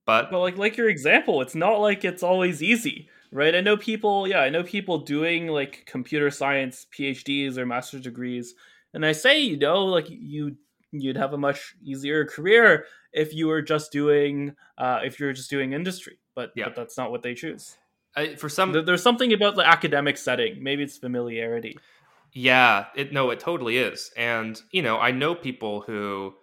But 0.05 0.29
but 0.29 0.39
like 0.39 0.57
like 0.57 0.77
your 0.77 0.89
example, 0.89 1.41
it's 1.41 1.55
not 1.55 1.79
like 1.79 2.05
it's 2.05 2.21
always 2.21 2.61
easy, 2.61 3.09
right? 3.31 3.55
I 3.55 3.61
know 3.61 3.77
people, 3.77 4.27
yeah, 4.27 4.41
I 4.41 4.49
know 4.49 4.61
people 4.61 4.99
doing 4.99 5.47
like 5.47 5.87
computer 5.87 6.29
science 6.29 6.85
PhDs 6.95 7.57
or 7.57 7.65
master's 7.65 8.01
degrees, 8.01 8.53
and 8.93 9.03
I 9.03 9.13
say, 9.13 9.41
you 9.41 9.57
know, 9.57 9.85
like 9.85 10.05
you 10.07 10.57
you'd 11.01 11.17
have 11.17 11.34
a 11.34 11.38
much 11.38 11.76
easier 11.84 12.26
career 12.26 12.85
if 13.13 13.34
you 13.34 13.47
were 13.47 13.61
just 13.61 13.91
doing 13.91 14.55
uh, 14.77 14.99
if 15.03 15.19
you're 15.19 15.34
just 15.34 15.49
doing 15.49 15.73
industry, 15.73 16.19
but, 16.35 16.51
yeah. 16.55 16.65
but 16.65 16.76
that's 16.76 16.97
not 16.97 17.11
what 17.11 17.23
they 17.23 17.34
choose. 17.34 17.77
I, 18.15 18.35
for 18.35 18.49
some, 18.49 18.72
there's 18.85 19.03
something 19.03 19.34
about 19.34 19.55
the 19.55 19.67
academic 19.67 20.17
setting. 20.17 20.63
Maybe 20.63 20.84
it's 20.84 20.97
familiarity. 20.97 21.77
Yeah, 22.34 22.88
it 22.95 23.13
no, 23.13 23.30
it 23.30 23.39
totally 23.39 23.77
is. 23.77 24.11
And 24.17 24.61
you 24.72 24.81
know, 24.81 24.99
I 24.99 25.11
know 25.11 25.35
people 25.35 25.81
who, 25.81 26.34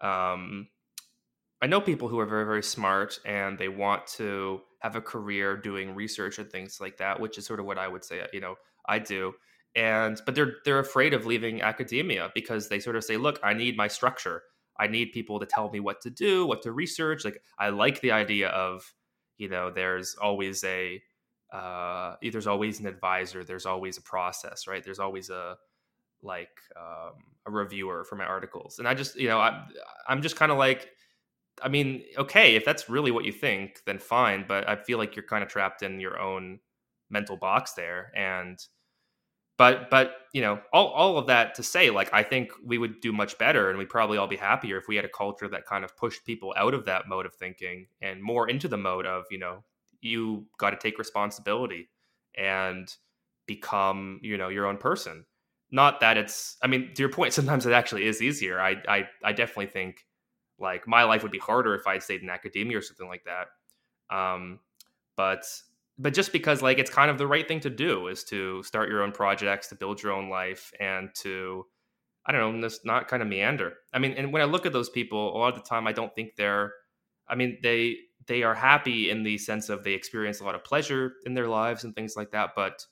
um, 0.00 0.68
I 1.60 1.66
know 1.66 1.80
people 1.80 2.08
who 2.08 2.20
are 2.20 2.26
very 2.26 2.44
very 2.44 2.62
smart 2.62 3.18
and 3.24 3.58
they 3.58 3.68
want 3.68 4.06
to 4.18 4.60
have 4.80 4.94
a 4.94 5.00
career 5.00 5.56
doing 5.56 5.94
research 5.96 6.38
and 6.38 6.50
things 6.50 6.80
like 6.80 6.96
that, 6.98 7.18
which 7.18 7.38
is 7.38 7.46
sort 7.46 7.58
of 7.58 7.66
what 7.66 7.76
I 7.78 7.88
would 7.88 8.04
say. 8.04 8.24
You 8.32 8.40
know, 8.40 8.54
I 8.86 9.00
do. 9.00 9.34
And 9.74 10.20
but 10.26 10.34
they're 10.34 10.56
they're 10.64 10.80
afraid 10.80 11.14
of 11.14 11.26
leaving 11.26 11.62
academia 11.62 12.30
because 12.34 12.68
they 12.68 12.78
sort 12.78 12.96
of 12.96 13.04
say, 13.04 13.16
look, 13.16 13.40
I 13.42 13.54
need 13.54 13.76
my 13.76 13.88
structure. 13.88 14.42
I 14.78 14.86
need 14.86 15.12
people 15.12 15.38
to 15.40 15.46
tell 15.46 15.70
me 15.70 15.80
what 15.80 16.00
to 16.02 16.10
do, 16.10 16.46
what 16.46 16.62
to 16.62 16.72
research. 16.72 17.24
Like 17.24 17.40
I 17.58 17.70
like 17.70 18.00
the 18.00 18.12
idea 18.12 18.48
of, 18.48 18.92
you 19.38 19.48
know, 19.48 19.70
there's 19.70 20.14
always 20.20 20.62
a 20.64 21.00
uh, 21.52 22.16
there's 22.22 22.46
always 22.46 22.80
an 22.80 22.86
advisor 22.86 23.44
there's 23.44 23.66
always 23.66 23.98
a 23.98 24.02
process 24.02 24.66
right 24.66 24.82
there's 24.82 24.98
always 24.98 25.28
a 25.28 25.56
like 26.22 26.58
um, 26.76 27.12
a 27.46 27.50
reviewer 27.50 28.04
for 28.04 28.16
my 28.16 28.24
articles 28.24 28.78
and 28.78 28.88
i 28.88 28.94
just 28.94 29.16
you 29.16 29.28
know 29.28 29.38
I, 29.38 29.66
i'm 30.08 30.22
just 30.22 30.36
kind 30.36 30.50
of 30.50 30.56
like 30.56 30.88
i 31.62 31.68
mean 31.68 32.04
okay 32.16 32.54
if 32.54 32.64
that's 32.64 32.88
really 32.88 33.10
what 33.10 33.24
you 33.24 33.32
think 33.32 33.80
then 33.84 33.98
fine 33.98 34.46
but 34.48 34.66
i 34.68 34.76
feel 34.76 34.96
like 34.98 35.14
you're 35.14 35.26
kind 35.26 35.42
of 35.42 35.50
trapped 35.50 35.82
in 35.82 36.00
your 36.00 36.18
own 36.18 36.58
mental 37.10 37.36
box 37.36 37.74
there 37.74 38.10
and 38.16 38.58
but 39.62 39.88
but 39.90 40.16
you 40.32 40.40
know 40.42 40.60
all, 40.72 40.88
all 40.88 41.16
of 41.16 41.28
that 41.28 41.54
to 41.54 41.62
say 41.62 41.88
like 41.88 42.12
i 42.12 42.20
think 42.20 42.50
we 42.64 42.78
would 42.78 43.00
do 43.00 43.12
much 43.12 43.38
better 43.38 43.70
and 43.70 43.78
we'd 43.78 43.88
probably 43.88 44.18
all 44.18 44.26
be 44.26 44.34
happier 44.36 44.76
if 44.76 44.88
we 44.88 44.96
had 44.96 45.04
a 45.04 45.08
culture 45.08 45.46
that 45.46 45.64
kind 45.66 45.84
of 45.84 45.96
pushed 45.96 46.24
people 46.26 46.52
out 46.56 46.74
of 46.74 46.84
that 46.84 47.06
mode 47.06 47.26
of 47.26 47.34
thinking 47.34 47.86
and 48.00 48.20
more 48.20 48.48
into 48.48 48.66
the 48.66 48.76
mode 48.76 49.06
of 49.06 49.24
you 49.30 49.38
know 49.38 49.62
you 50.00 50.44
got 50.58 50.70
to 50.70 50.76
take 50.76 50.98
responsibility 50.98 51.88
and 52.36 52.96
become 53.46 54.18
you 54.20 54.36
know 54.36 54.48
your 54.48 54.66
own 54.66 54.78
person. 54.78 55.24
Not 55.70 56.00
that 56.00 56.18
it's 56.18 56.56
i 56.60 56.66
mean 56.66 56.92
to 56.94 57.02
your 57.02 57.12
point 57.12 57.32
sometimes 57.38 57.64
it 57.64 57.72
actually 57.72 58.06
is 58.06 58.20
easier. 58.20 58.60
I 58.60 58.82
i, 58.88 59.08
I 59.22 59.32
definitely 59.32 59.66
think 59.66 60.04
like 60.58 60.88
my 60.88 61.04
life 61.04 61.22
would 61.22 61.32
be 61.32 61.38
harder 61.38 61.74
if 61.76 61.86
i'd 61.86 62.02
stayed 62.02 62.22
in 62.22 62.30
academia 62.30 62.78
or 62.78 62.82
something 62.82 63.06
like 63.06 63.24
that. 63.26 63.46
Um 64.10 64.58
but 65.16 65.44
but 65.98 66.14
just 66.14 66.32
because 66.32 66.62
like 66.62 66.78
it's 66.78 66.90
kind 66.90 67.10
of 67.10 67.18
the 67.18 67.26
right 67.26 67.46
thing 67.46 67.60
to 67.60 67.70
do 67.70 68.08
is 68.08 68.24
to 68.24 68.62
start 68.62 68.88
your 68.88 69.02
own 69.02 69.12
projects 69.12 69.68
to 69.68 69.74
build 69.74 70.02
your 70.02 70.12
own 70.12 70.28
life 70.28 70.72
and 70.80 71.10
to 71.14 71.64
i 72.26 72.32
don't 72.32 72.60
know 72.60 72.68
not 72.84 73.08
kind 73.08 73.22
of 73.22 73.28
meander 73.28 73.74
i 73.92 73.98
mean 73.98 74.12
and 74.12 74.32
when 74.32 74.42
i 74.42 74.44
look 74.44 74.66
at 74.66 74.72
those 74.72 74.88
people 74.88 75.36
a 75.36 75.38
lot 75.38 75.54
of 75.54 75.62
the 75.62 75.68
time 75.68 75.86
i 75.86 75.92
don't 75.92 76.14
think 76.14 76.34
they're 76.36 76.72
i 77.28 77.34
mean 77.34 77.58
they 77.62 77.96
they 78.26 78.42
are 78.42 78.54
happy 78.54 79.10
in 79.10 79.22
the 79.22 79.38
sense 79.38 79.68
of 79.68 79.84
they 79.84 79.92
experience 79.92 80.40
a 80.40 80.44
lot 80.44 80.54
of 80.54 80.64
pleasure 80.64 81.14
in 81.24 81.34
their 81.34 81.48
lives 81.48 81.84
and 81.84 81.94
things 81.94 82.16
like 82.16 82.30
that. 82.32 82.50
But 82.54 82.84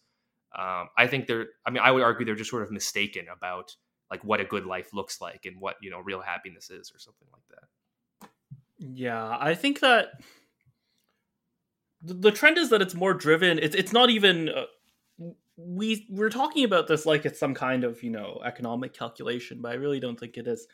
um, 0.57 0.89
I 0.97 1.07
think 1.07 1.27
they're, 1.27 1.47
I 1.65 1.71
mean, 1.71 1.83
I 1.83 1.91
would 1.91 2.03
argue 2.03 2.27
they're 2.27 2.35
just 2.35 2.51
sort 2.51 2.63
of 2.63 2.71
mistaken 2.71 3.27
about 3.35 3.75
like 4.11 4.25
what 4.25 4.41
a 4.41 4.45
good 4.45 4.67
life 4.67 4.93
looks 4.93 5.21
like 5.21 5.47
and 5.47 5.61
what, 5.61 5.77
you 5.81 5.91
know, 5.91 6.01
real 6.01 6.21
happiness 6.21 6.71
is 6.71 6.93
or 6.95 6.99
something 6.99 7.29
like 7.33 7.45
that. 7.51 8.29
Yeah. 8.79 9.37
I 9.39 9.55
think 9.55 9.81
that 9.81 10.09
the 12.03 12.33
trend 12.33 12.59
is 12.59 12.71
that 12.71 12.83
it's 12.83 12.95
more 12.95 13.15
driven. 13.15 13.59
It's, 13.59 13.75
it's 13.75 13.93
not 13.93 14.11
even, 14.11 14.49
uh, 14.49 14.65
we 15.57 16.07
we're 16.11 16.31
talking 16.31 16.65
about 16.65 16.89
this 16.89 17.05
like 17.05 17.27
it's 17.27 17.39
some 17.39 17.55
kind 17.55 17.85
of, 17.85 18.03
you 18.03 18.11
know, 18.11 18.41
economic 18.45 18.95
calculation, 18.95 19.61
but 19.61 19.73
I 19.73 19.75
really 19.75 20.01
don't 20.01 20.19
think 20.19 20.37
it 20.37 20.47
is. 20.47 20.67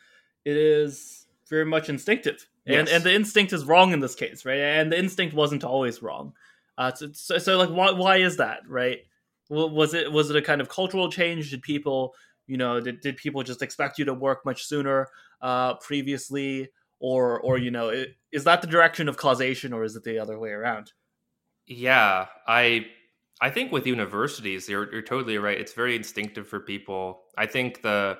It 0.45 0.55
is 0.55 1.27
very 1.49 1.65
much 1.65 1.89
instinctive, 1.89 2.47
yes. 2.65 2.79
and 2.79 2.89
and 2.89 3.03
the 3.03 3.13
instinct 3.13 3.51
is 3.51 3.65
wrong 3.65 3.91
in 3.91 3.99
this 3.99 4.15
case, 4.15 4.45
right? 4.45 4.59
And 4.59 4.89
the 4.91 4.97
instinct 4.97 5.35
wasn't 5.35 5.65
always 5.65 6.01
wrong. 6.01 6.33
Uh, 6.77 6.93
so, 6.93 7.09
so, 7.11 7.37
so 7.37 7.57
like, 7.57 7.69
why 7.69 7.91
why 7.91 8.17
is 8.17 8.37
that, 8.37 8.61
right? 8.67 8.99
Was 9.49 9.93
it 9.93 10.11
was 10.11 10.29
it 10.29 10.37
a 10.37 10.41
kind 10.41 10.61
of 10.61 10.69
cultural 10.69 11.11
change? 11.11 11.51
Did 11.51 11.61
people, 11.61 12.15
you 12.45 12.55
know, 12.55 12.79
did, 12.79 13.01
did 13.01 13.17
people 13.17 13.43
just 13.43 13.61
expect 13.61 13.99
you 13.99 14.05
to 14.05 14.13
work 14.13 14.45
much 14.45 14.65
sooner 14.65 15.09
uh, 15.41 15.73
previously, 15.75 16.69
or 16.99 17.41
or 17.41 17.57
you 17.57 17.71
know, 17.71 17.89
it, 17.89 18.15
is 18.31 18.45
that 18.45 18.61
the 18.61 18.67
direction 18.67 19.09
of 19.09 19.17
causation, 19.17 19.73
or 19.73 19.83
is 19.83 19.97
it 19.97 20.03
the 20.03 20.19
other 20.19 20.39
way 20.39 20.51
around? 20.51 20.93
Yeah, 21.67 22.27
I 22.47 22.87
I 23.41 23.49
think 23.49 23.71
with 23.71 23.85
universities, 23.87 24.69
you're 24.69 24.91
you're 24.91 25.01
totally 25.01 25.37
right. 25.37 25.59
It's 25.59 25.73
very 25.73 25.95
instinctive 25.95 26.47
for 26.47 26.59
people. 26.59 27.23
I 27.37 27.45
think 27.45 27.81
the 27.81 28.17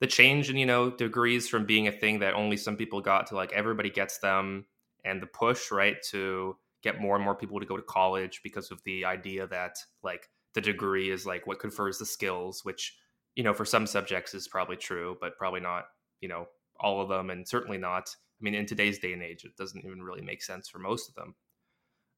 the 0.00 0.06
change 0.06 0.50
in 0.50 0.56
you 0.56 0.66
know 0.66 0.90
degrees 0.90 1.48
from 1.48 1.66
being 1.66 1.88
a 1.88 1.92
thing 1.92 2.20
that 2.20 2.34
only 2.34 2.56
some 2.56 2.76
people 2.76 3.00
got 3.00 3.26
to 3.28 3.36
like 3.36 3.52
everybody 3.52 3.90
gets 3.90 4.18
them 4.18 4.66
and 5.04 5.22
the 5.22 5.26
push 5.26 5.70
right 5.72 5.96
to 6.10 6.56
get 6.82 7.00
more 7.00 7.16
and 7.16 7.24
more 7.24 7.34
people 7.36 7.60
to 7.60 7.66
go 7.66 7.76
to 7.76 7.82
college 7.84 8.40
because 8.44 8.70
of 8.70 8.82
the 8.84 9.04
idea 9.04 9.46
that 9.48 9.76
like 10.02 10.28
the 10.54 10.60
degree 10.60 11.10
is 11.10 11.26
like 11.26 11.46
what 11.46 11.60
confers 11.60 11.98
the 11.98 12.06
skills 12.06 12.64
which 12.64 12.96
you 13.36 13.44
know 13.44 13.54
for 13.54 13.64
some 13.64 13.86
subjects 13.86 14.34
is 14.34 14.48
probably 14.48 14.76
true 14.76 15.16
but 15.20 15.36
probably 15.38 15.60
not 15.60 15.86
you 16.20 16.28
know 16.28 16.46
all 16.80 17.00
of 17.02 17.08
them 17.08 17.30
and 17.30 17.48
certainly 17.48 17.78
not 17.78 18.08
i 18.40 18.44
mean 18.44 18.54
in 18.54 18.66
today's 18.66 18.98
day 19.00 19.12
and 19.14 19.22
age 19.22 19.44
it 19.44 19.56
doesn't 19.56 19.84
even 19.84 20.02
really 20.02 20.22
make 20.22 20.42
sense 20.42 20.68
for 20.68 20.78
most 20.80 21.08
of 21.08 21.14
them 21.16 21.34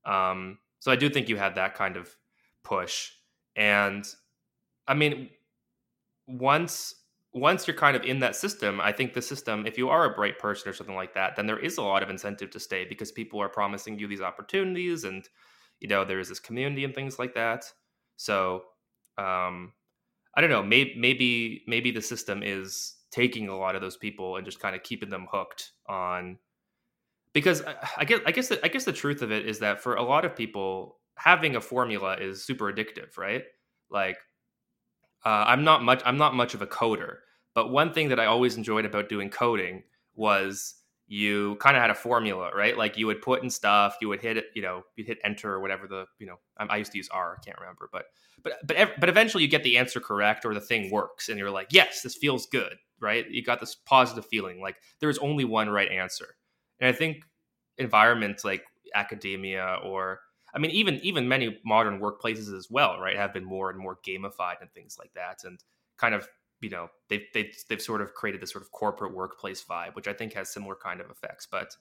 um 0.06 0.58
so 0.80 0.90
i 0.92 0.96
do 0.96 1.10
think 1.10 1.28
you 1.28 1.36
had 1.36 1.54
that 1.56 1.74
kind 1.74 1.96
of 1.96 2.16
push 2.64 3.12
and 3.56 4.06
i 4.88 4.94
mean 4.94 5.30
once 6.26 6.94
once 7.32 7.66
you're 7.66 7.76
kind 7.76 7.94
of 7.94 8.02
in 8.02 8.18
that 8.20 8.34
system, 8.34 8.80
I 8.80 8.92
think 8.92 9.12
the 9.12 9.20
system, 9.20 9.66
if 9.66 9.76
you 9.76 9.90
are 9.90 10.10
a 10.10 10.14
bright 10.14 10.38
person 10.38 10.70
or 10.70 10.72
something 10.72 10.94
like 10.94 11.12
that, 11.12 11.36
then 11.36 11.46
there 11.46 11.58
is 11.58 11.76
a 11.76 11.82
lot 11.82 12.02
of 12.02 12.08
incentive 12.08 12.48
to 12.52 12.60
stay 12.60 12.86
because 12.86 13.12
people 13.12 13.42
are 13.42 13.48
promising 13.50 13.98
you 13.98 14.08
these 14.08 14.22
opportunities 14.22 15.04
and, 15.04 15.28
you 15.78 15.86
know, 15.86 16.02
there 16.02 16.18
is 16.18 16.30
this 16.30 16.40
community 16.40 16.82
and 16.84 16.94
things 16.94 17.18
like 17.18 17.34
that. 17.34 17.70
So, 18.16 18.64
um, 19.18 19.74
I 20.34 20.40
don't 20.40 20.48
know, 20.48 20.62
maybe, 20.62 20.94
maybe, 20.96 21.64
maybe 21.66 21.90
the 21.90 22.00
system 22.00 22.42
is 22.42 22.96
taking 23.10 23.48
a 23.48 23.56
lot 23.58 23.74
of 23.74 23.82
those 23.82 23.98
people 23.98 24.36
and 24.36 24.46
just 24.46 24.60
kind 24.60 24.74
of 24.74 24.82
keeping 24.82 25.10
them 25.10 25.26
hooked 25.30 25.72
on, 25.86 26.38
because 27.36 27.60
I, 27.60 27.74
I 27.98 28.04
guess, 28.06 28.20
I 28.24 28.32
guess, 28.32 28.48
the, 28.48 28.64
I 28.64 28.68
guess 28.68 28.84
the 28.84 28.94
truth 28.94 29.20
of 29.20 29.30
it 29.30 29.44
is 29.46 29.58
that 29.58 29.82
for 29.82 29.96
a 29.96 30.02
lot 30.02 30.24
of 30.24 30.34
people, 30.34 30.96
having 31.16 31.54
a 31.54 31.60
formula 31.60 32.16
is 32.18 32.42
super 32.42 32.72
addictive, 32.72 33.18
right? 33.18 33.44
Like, 33.90 34.16
uh, 35.22 35.44
I'm 35.46 35.62
not 35.62 35.82
much. 35.82 36.00
I'm 36.06 36.16
not 36.16 36.34
much 36.34 36.54
of 36.54 36.62
a 36.62 36.66
coder, 36.66 37.16
but 37.54 37.70
one 37.70 37.92
thing 37.92 38.08
that 38.08 38.18
I 38.18 38.24
always 38.24 38.56
enjoyed 38.56 38.86
about 38.86 39.10
doing 39.10 39.28
coding 39.28 39.82
was 40.14 40.76
you 41.08 41.56
kind 41.56 41.76
of 41.76 41.82
had 41.82 41.90
a 41.90 41.94
formula, 41.94 42.52
right? 42.56 42.78
Like 42.78 42.96
you 42.96 43.06
would 43.06 43.20
put 43.20 43.42
in 43.42 43.50
stuff, 43.50 43.98
you 44.00 44.08
would 44.08 44.22
hit 44.22 44.38
it, 44.38 44.46
you 44.54 44.62
know, 44.62 44.84
you'd 44.96 45.06
hit 45.06 45.18
enter 45.22 45.52
or 45.52 45.60
whatever 45.60 45.86
the, 45.86 46.06
you 46.18 46.26
know, 46.26 46.36
I 46.56 46.78
used 46.78 46.92
to 46.92 46.98
use 46.98 47.10
R, 47.12 47.36
I 47.38 47.44
can't 47.44 47.58
remember, 47.60 47.90
but 47.92 48.06
but 48.42 48.66
but 48.66 48.98
but 48.98 49.10
eventually 49.10 49.42
you 49.42 49.50
get 49.50 49.62
the 49.62 49.76
answer 49.76 50.00
correct 50.00 50.46
or 50.46 50.54
the 50.54 50.60
thing 50.60 50.90
works, 50.90 51.28
and 51.28 51.38
you're 51.38 51.50
like, 51.50 51.68
yes, 51.70 52.00
this 52.00 52.16
feels 52.16 52.46
good, 52.46 52.76
right? 52.98 53.30
You 53.30 53.42
got 53.42 53.60
this 53.60 53.74
positive 53.74 54.24
feeling, 54.24 54.62
like 54.62 54.76
there's 55.00 55.18
only 55.18 55.44
one 55.44 55.68
right 55.68 55.90
answer, 55.90 56.28
and 56.80 56.88
I 56.88 56.92
think 56.92 57.24
environments 57.78 58.44
like 58.44 58.64
academia 58.94 59.78
or 59.84 60.20
I 60.54 60.58
mean, 60.58 60.70
even 60.70 60.96
even 61.02 61.28
many 61.28 61.60
modern 61.64 62.00
workplaces 62.00 62.56
as 62.56 62.68
well, 62.70 62.98
right, 62.98 63.16
have 63.16 63.34
been 63.34 63.44
more 63.44 63.68
and 63.70 63.78
more 63.78 63.98
gamified 64.06 64.60
and 64.62 64.72
things 64.72 64.96
like 64.98 65.12
that, 65.14 65.44
and 65.44 65.62
kind 65.98 66.14
of 66.14 66.26
you 66.60 66.70
know 66.70 66.88
they've 67.08 67.26
they've 67.34 67.54
they've 67.68 67.82
sort 67.82 68.00
of 68.00 68.14
created 68.14 68.40
this 68.40 68.52
sort 68.52 68.64
of 68.64 68.72
corporate 68.72 69.14
workplace 69.14 69.62
vibe, 69.62 69.94
which 69.94 70.08
I 70.08 70.14
think 70.14 70.32
has 70.32 70.48
similar 70.48 70.74
kind 70.74 71.00
of 71.00 71.10
effects. 71.10 71.46
But 71.50 71.76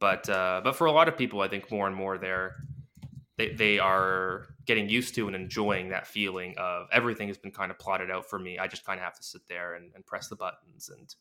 but 0.00 0.28
uh, 0.28 0.60
but 0.64 0.74
for 0.74 0.86
a 0.86 0.92
lot 0.92 1.06
of 1.06 1.16
people, 1.16 1.40
I 1.40 1.48
think 1.48 1.70
more 1.70 1.86
and 1.86 1.94
more 1.94 2.18
they're 2.18 2.56
they 3.36 3.50
they 3.50 3.78
are 3.78 4.46
getting 4.66 4.88
used 4.88 5.14
to 5.14 5.26
and 5.28 5.36
enjoying 5.36 5.90
that 5.90 6.06
feeling 6.06 6.54
of 6.58 6.88
everything 6.90 7.28
has 7.28 7.38
been 7.38 7.52
kind 7.52 7.70
of 7.70 7.78
plotted 7.78 8.10
out 8.10 8.28
for 8.28 8.38
me. 8.38 8.58
I 8.58 8.66
just 8.66 8.84
kind 8.84 8.98
of 8.98 9.04
have 9.04 9.16
to 9.16 9.22
sit 9.22 9.42
there 9.48 9.74
and, 9.74 9.92
and 9.94 10.04
press 10.04 10.28
the 10.28 10.36
buttons 10.36 10.88
and 10.88 11.14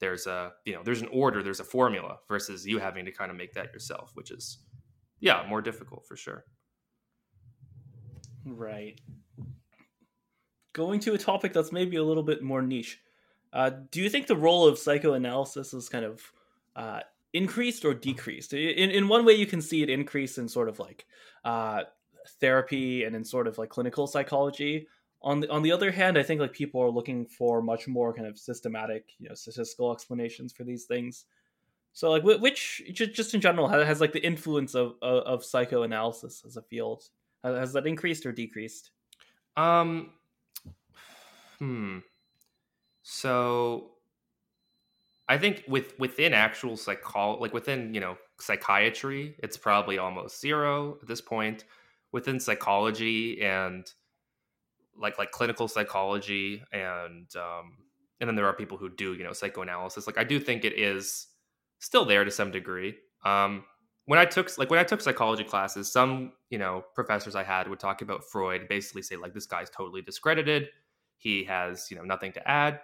there's 0.00 0.26
a 0.26 0.52
you 0.64 0.74
know 0.74 0.82
there's 0.82 1.00
an 1.00 1.08
order 1.12 1.42
there's 1.42 1.60
a 1.60 1.64
formula 1.64 2.18
versus 2.28 2.66
you 2.66 2.78
having 2.78 3.04
to 3.04 3.12
kind 3.12 3.30
of 3.30 3.36
make 3.36 3.54
that 3.54 3.72
yourself 3.72 4.10
which 4.14 4.30
is 4.30 4.58
yeah 5.20 5.44
more 5.48 5.62
difficult 5.62 6.04
for 6.06 6.16
sure 6.16 6.44
right 8.44 9.00
going 10.74 11.00
to 11.00 11.14
a 11.14 11.18
topic 11.18 11.54
that's 11.54 11.72
maybe 11.72 11.96
a 11.96 12.04
little 12.04 12.22
bit 12.22 12.42
more 12.42 12.60
niche. 12.60 13.00
Uh, 13.54 13.70
do 13.90 14.02
you 14.02 14.10
think 14.10 14.26
the 14.26 14.36
role 14.36 14.68
of 14.68 14.78
psychoanalysis 14.78 15.72
is 15.72 15.88
kind 15.88 16.04
of 16.04 16.20
uh, 16.76 17.00
increased 17.32 17.84
or 17.86 17.94
decreased? 17.94 18.52
In 18.52 18.90
in 18.90 19.08
one 19.08 19.24
way, 19.24 19.32
you 19.32 19.46
can 19.46 19.62
see 19.62 19.82
it 19.82 19.88
increase 19.88 20.36
in 20.36 20.48
sort 20.48 20.68
of 20.68 20.78
like 20.78 21.06
uh, 21.44 21.84
therapy 22.40 23.04
and 23.04 23.16
in 23.16 23.24
sort 23.24 23.46
of 23.46 23.56
like 23.56 23.70
clinical 23.70 24.06
psychology. 24.06 24.88
On 25.24 25.40
the 25.40 25.50
on 25.50 25.62
the 25.62 25.72
other 25.72 25.90
hand, 25.90 26.18
I 26.18 26.22
think 26.22 26.40
like 26.40 26.52
people 26.52 26.80
are 26.82 26.90
looking 26.90 27.26
for 27.26 27.62
much 27.62 27.88
more 27.88 28.12
kind 28.12 28.28
of 28.28 28.38
systematic, 28.38 29.12
you 29.18 29.28
know, 29.28 29.34
statistical 29.34 29.90
explanations 29.90 30.52
for 30.52 30.64
these 30.64 30.84
things. 30.84 31.24
So 31.94 32.10
like 32.10 32.22
which 32.22 32.82
just 32.92 33.34
in 33.34 33.40
general 33.40 33.68
has 33.68 34.00
like 34.00 34.12
the 34.12 34.24
influence 34.24 34.74
of 34.74 34.94
of 35.02 35.44
psychoanalysis 35.44 36.44
as 36.46 36.56
a 36.56 36.62
field 36.62 37.04
has 37.42 37.72
that 37.72 37.86
increased 37.86 38.26
or 38.26 38.32
decreased? 38.32 38.90
Um 39.56 40.10
hmm. 41.58 41.98
So 43.02 43.92
I 45.28 45.38
think 45.38 45.64
with 45.66 45.98
within 45.98 46.34
actual 46.34 46.76
psychology, 46.76 47.40
like 47.40 47.54
within 47.54 47.94
you 47.94 48.00
know 48.00 48.18
psychiatry, 48.40 49.36
it's 49.38 49.56
probably 49.56 49.96
almost 49.96 50.40
zero 50.40 50.98
at 51.00 51.08
this 51.08 51.20
point. 51.20 51.64
Within 52.12 52.38
psychology 52.38 53.42
and 53.42 53.90
like 54.98 55.18
like 55.18 55.30
clinical 55.30 55.68
psychology 55.68 56.62
and 56.72 57.28
um, 57.36 57.78
and 58.20 58.28
then 58.28 58.36
there 58.36 58.46
are 58.46 58.54
people 58.54 58.78
who 58.78 58.88
do 58.88 59.14
you 59.14 59.24
know 59.24 59.32
psychoanalysis. 59.32 60.06
Like 60.06 60.18
I 60.18 60.24
do 60.24 60.38
think 60.40 60.64
it 60.64 60.78
is 60.78 61.28
still 61.78 62.04
there 62.04 62.24
to 62.24 62.30
some 62.30 62.50
degree. 62.50 62.94
Um, 63.24 63.64
when 64.06 64.18
I 64.18 64.24
took 64.24 64.56
like 64.58 64.70
when 64.70 64.78
I 64.78 64.84
took 64.84 65.00
psychology 65.00 65.44
classes, 65.44 65.90
some 65.90 66.32
you 66.50 66.58
know 66.58 66.84
professors 66.94 67.34
I 67.34 67.42
had 67.42 67.68
would 67.68 67.80
talk 67.80 68.02
about 68.02 68.24
Freud, 68.24 68.68
basically 68.68 69.02
say 69.02 69.16
like 69.16 69.34
this 69.34 69.46
guy's 69.46 69.70
totally 69.70 70.02
discredited. 70.02 70.68
He 71.16 71.44
has 71.44 71.90
you 71.90 71.96
know 71.96 72.04
nothing 72.04 72.32
to 72.32 72.48
add 72.48 72.80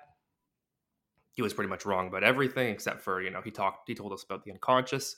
he 1.33 1.43
was 1.43 1.55
pretty 1.55 1.71
much 1.71 1.87
wrong 1.87 2.09
about 2.09 2.23
everything 2.23 2.69
except 2.69 3.01
for 3.01 3.23
you 3.23 3.31
know 3.31 3.41
he 3.41 3.51
talked 3.51 3.89
he 3.89 3.95
told 3.95 4.13
us 4.13 4.25
about 4.25 4.45
the 4.45 4.51
unconscious 4.51 5.17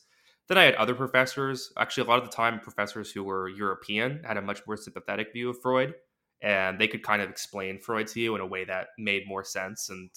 then 0.48 0.58
i 0.58 0.64
had 0.64 0.74
other 0.74 0.94
professors 0.94 1.72
actually 1.78 2.04
a 2.04 2.08
lot 2.08 2.18
of 2.18 2.24
the 2.24 2.34
time 2.34 2.60
professors 2.60 3.10
who 3.10 3.24
were 3.24 3.48
european 3.48 4.22
had 4.24 4.36
a 4.36 4.42
much 4.42 4.62
more 4.66 4.76
sympathetic 4.76 5.32
view 5.32 5.50
of 5.50 5.60
freud 5.60 5.94
and 6.42 6.78
they 6.78 6.88
could 6.88 7.02
kind 7.02 7.22
of 7.22 7.30
explain 7.30 7.78
freud 7.78 8.06
to 8.06 8.20
you 8.20 8.34
in 8.34 8.40
a 8.40 8.46
way 8.46 8.64
that 8.64 8.88
made 8.98 9.26
more 9.26 9.44
sense 9.44 9.90
and 9.90 10.10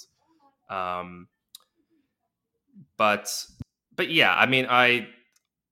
um 0.69 1.27
but 2.97 3.45
but 3.95 4.09
yeah 4.09 4.33
i 4.35 4.45
mean 4.45 4.65
i 4.69 5.07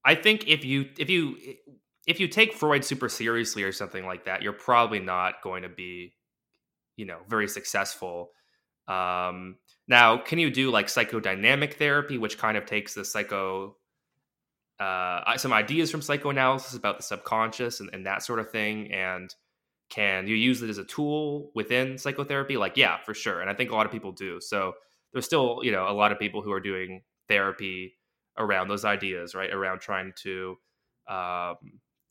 i 0.06 0.16
think 0.16 0.48
if 0.48 0.64
you 0.64 0.86
if 0.98 1.10
you 1.10 1.36
if 2.06 2.20
you 2.20 2.28
take 2.28 2.54
freud 2.54 2.86
super 2.86 3.10
seriously 3.10 3.64
or 3.64 3.72
something 3.72 4.06
like 4.06 4.26
that 4.26 4.42
you're 4.42 4.54
probably 4.54 5.00
not 5.00 5.42
going 5.42 5.64
to 5.64 5.70
be 5.70 6.14
you 6.96 7.06
know 7.06 7.18
very 7.28 7.48
successful 7.48 8.32
um 8.88 9.56
now, 9.88 10.18
can 10.18 10.40
you 10.40 10.50
do 10.50 10.72
like 10.72 10.88
psychodynamic 10.88 11.74
therapy, 11.74 12.18
which 12.18 12.38
kind 12.38 12.58
of 12.58 12.66
takes 12.66 12.94
the 12.94 13.04
psycho, 13.04 13.76
uh, 14.80 15.38
some 15.38 15.52
ideas 15.52 15.92
from 15.92 16.02
psychoanalysis 16.02 16.76
about 16.76 16.98
the 16.98 17.04
subconscious 17.04 17.80
and, 17.80 17.90
and 17.92 18.06
that 18.06 18.24
sort 18.24 18.40
of 18.40 18.50
thing? 18.50 18.92
And 18.94 19.34
can 19.94 20.28
you 20.28 20.36
use 20.36 20.62
it 20.64 20.70
as 20.70 20.80
a 20.80 20.84
tool 20.84 21.52
within 21.54 21.98
psychotherapy? 21.98 22.58
Like, 22.58 22.78
yeah, 22.78 22.98
for 23.06 23.14
sure. 23.14 23.42
And 23.42 23.50
I 23.50 23.54
think 23.54 23.70
a 23.70 23.76
lot 23.76 23.86
of 23.86 23.92
people 23.92 24.12
do. 24.12 24.42
So 24.42 24.74
there's 25.12 25.26
still, 25.26 25.60
you 25.62 25.72
know, 25.72 25.88
a 25.88 25.94
lot 25.94 26.12
of 26.12 26.18
people 26.18 26.42
who 26.42 26.52
are 26.52 26.60
doing 26.60 27.04
therapy 27.28 27.94
around 28.38 28.70
those 28.70 28.86
ideas, 28.86 29.36
right? 29.36 29.54
Around 29.54 29.82
trying 29.82 30.14
to 30.24 30.56
um, 31.08 31.56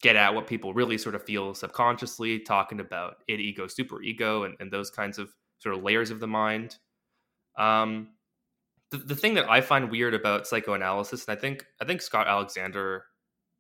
get 0.01 0.15
at 0.15 0.33
what 0.33 0.47
people 0.47 0.73
really 0.73 0.97
sort 0.97 1.17
of 1.17 1.25
feel 1.25 1.55
subconsciously, 1.55 2.39
talking 2.39 2.79
about 2.79 3.17
id, 3.27 3.41
ego, 3.41 3.67
super 3.67 4.01
ego, 4.01 4.45
and, 4.45 4.55
and 4.61 4.71
those 4.71 4.91
kinds 4.91 5.19
of 5.19 5.31
sort 5.59 5.75
of 5.75 5.83
layers 5.83 6.11
of 6.11 6.21
the 6.21 6.29
mind. 6.29 6.77
Um, 7.59 8.11
the, 8.93 8.99
the 8.99 9.17
thing 9.17 9.35
that 9.35 9.51
I 9.51 9.61
find 9.61 9.91
weird 9.91 10.15
about 10.15 10.47
psychoanalysis, 10.47 11.27
and 11.27 11.37
I 11.37 11.41
think 11.41 11.67
I 11.81 11.85
think 11.85 12.01
Scott 12.01 12.29
Alexander 12.29 13.05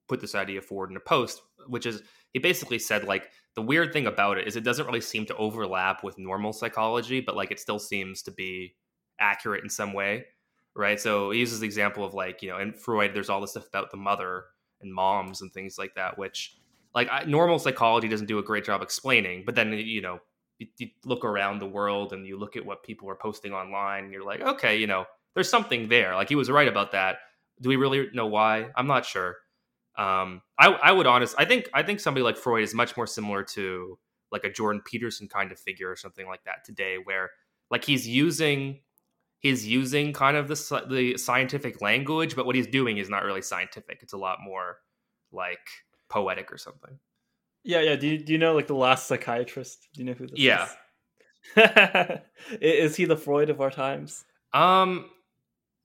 put 0.09 0.21
this 0.21 0.35
idea 0.35 0.61
forward 0.61 0.91
in 0.91 0.97
a 0.97 1.01
post, 1.01 1.41
which 1.67 1.87
is 1.87 2.03
he 2.33 2.39
basically 2.39 2.79
said 2.79 3.05
like 3.05 3.31
the 3.55 3.63
weird 3.63 3.93
thing 3.93 4.07
about 4.07 4.39
it 4.39 4.47
is 4.47 4.57
it 4.57 4.65
doesn't 4.65 4.87
really 4.87 5.01
seem 5.01 5.27
to 5.27 5.37
overlap 5.37 6.03
with 6.03 6.19
normal 6.19 6.53
psychology, 6.53 7.21
but 7.21 7.37
like 7.37 7.51
it 7.51 7.61
still 7.61 7.79
seems 7.79 8.23
to 8.23 8.31
be 8.31 8.75
accurate 9.21 9.63
in 9.63 9.69
some 9.71 9.93
way, 9.93 10.25
right? 10.75 10.99
So 10.99 11.31
he 11.31 11.41
uses 11.41 11.61
the 11.61 11.67
example 11.67 12.05
of 12.05 12.15
like 12.15 12.43
you 12.43 12.51
know 12.51 12.59
in 12.59 12.73
Freud, 12.73 13.13
there's 13.15 13.29
all 13.29 13.41
this 13.41 13.51
stuff 13.51 13.69
about 13.69 13.91
the 13.91 13.97
mother 13.97 14.45
and 14.81 14.93
moms 14.93 15.43
and 15.43 15.53
things 15.53 15.79
like 15.79 15.95
that, 15.95 16.19
which 16.19 16.57
like 16.95 17.09
I, 17.11 17.25
normal 17.25 17.59
psychology 17.59 18.09
doesn't 18.09 18.27
do 18.27 18.39
a 18.39 18.43
great 18.43 18.65
job 18.65 18.83
explaining. 18.83 19.45
But 19.45 19.55
then 19.55 19.73
you 19.73 20.03
know 20.03 20.21
you, 20.63 20.69
you 20.79 20.89
look 21.05 21.25
around 21.25 21.59
the 21.59 21.67
world 21.67 22.13
and 22.13 22.27
you 22.27 22.39
look 22.39 22.57
at 22.57 22.65
what 22.65 22.83
people 22.83 23.09
are 23.09 23.15
posting 23.15 23.53
online 23.53 24.05
and 24.05 24.13
you're 24.13 24.25
like 24.25 24.41
okay 24.41 24.77
you 24.79 24.87
know 24.87 25.05
there's 25.35 25.49
something 25.49 25.89
there 25.89 26.15
like 26.15 26.29
he 26.29 26.35
was 26.35 26.51
right 26.51 26.69
about 26.69 26.93
that 26.93 27.17
do 27.61 27.69
we 27.69 27.77
really 27.77 28.09
know 28.13 28.27
why 28.27 28.69
i'm 28.77 28.87
not 28.87 29.05
sure 29.05 29.37
um, 29.99 30.43
I, 30.59 30.69
I 30.69 30.93
would 30.93 31.07
honest 31.07 31.35
i 31.39 31.45
think 31.45 31.69
i 31.75 31.83
think 31.83 32.01
somebody 32.01 32.25
like 32.25 32.37
freud 32.37 32.63
is 32.63 32.75
much 32.75 32.97
more 32.97 33.07
similar 33.07 33.43
to 33.45 33.99
like 34.31 34.45
a 34.45 34.51
jordan 34.51 34.83
peterson 34.85 35.29
kind 35.29 35.53
of 35.53 35.59
figure 35.59 35.91
or 35.91 35.97
something 35.97 36.27
like 36.27 36.45
that 36.45 36.65
today 36.65 36.97
where 37.03 37.31
like 37.71 37.85
he's 37.85 38.07
using 38.09 38.81
he's 39.41 39.67
using 39.67 40.13
kind 40.13 40.37
of 40.37 40.49
the, 40.49 40.87
the 40.89 41.19
scientific 41.19 41.83
language 41.83 42.35
but 42.35 42.47
what 42.47 42.55
he's 42.55 42.67
doing 42.67 42.99
is 42.99 43.11
not 43.11 43.25
really 43.25 43.43
scientific 43.43 44.01
it's 44.03 44.15
a 44.15 44.19
lot 44.19 44.39
more 44.43 44.79
like 45.31 45.69
poetic 46.09 46.53
or 46.53 46.59
something 46.59 46.99
yeah, 47.65 47.81
yeah. 47.81 47.97
Do 47.97 48.09
you, 48.09 48.19
do 48.19 48.33
you 48.33 48.39
know 48.39 48.55
like 48.55 48.67
the 48.67 48.75
last 48.75 49.07
psychiatrist? 49.07 49.89
Do 49.95 50.01
you 50.01 50.07
know 50.07 50.15
who 50.15 50.27
this 50.27 50.39
yeah. 50.39 50.69
is? 51.57 52.21
is 52.61 52.97
he 52.97 53.05
the 53.05 53.17
Freud 53.17 53.51
of 53.51 53.61
our 53.61 53.71
times? 53.71 54.25
Um, 54.53 55.07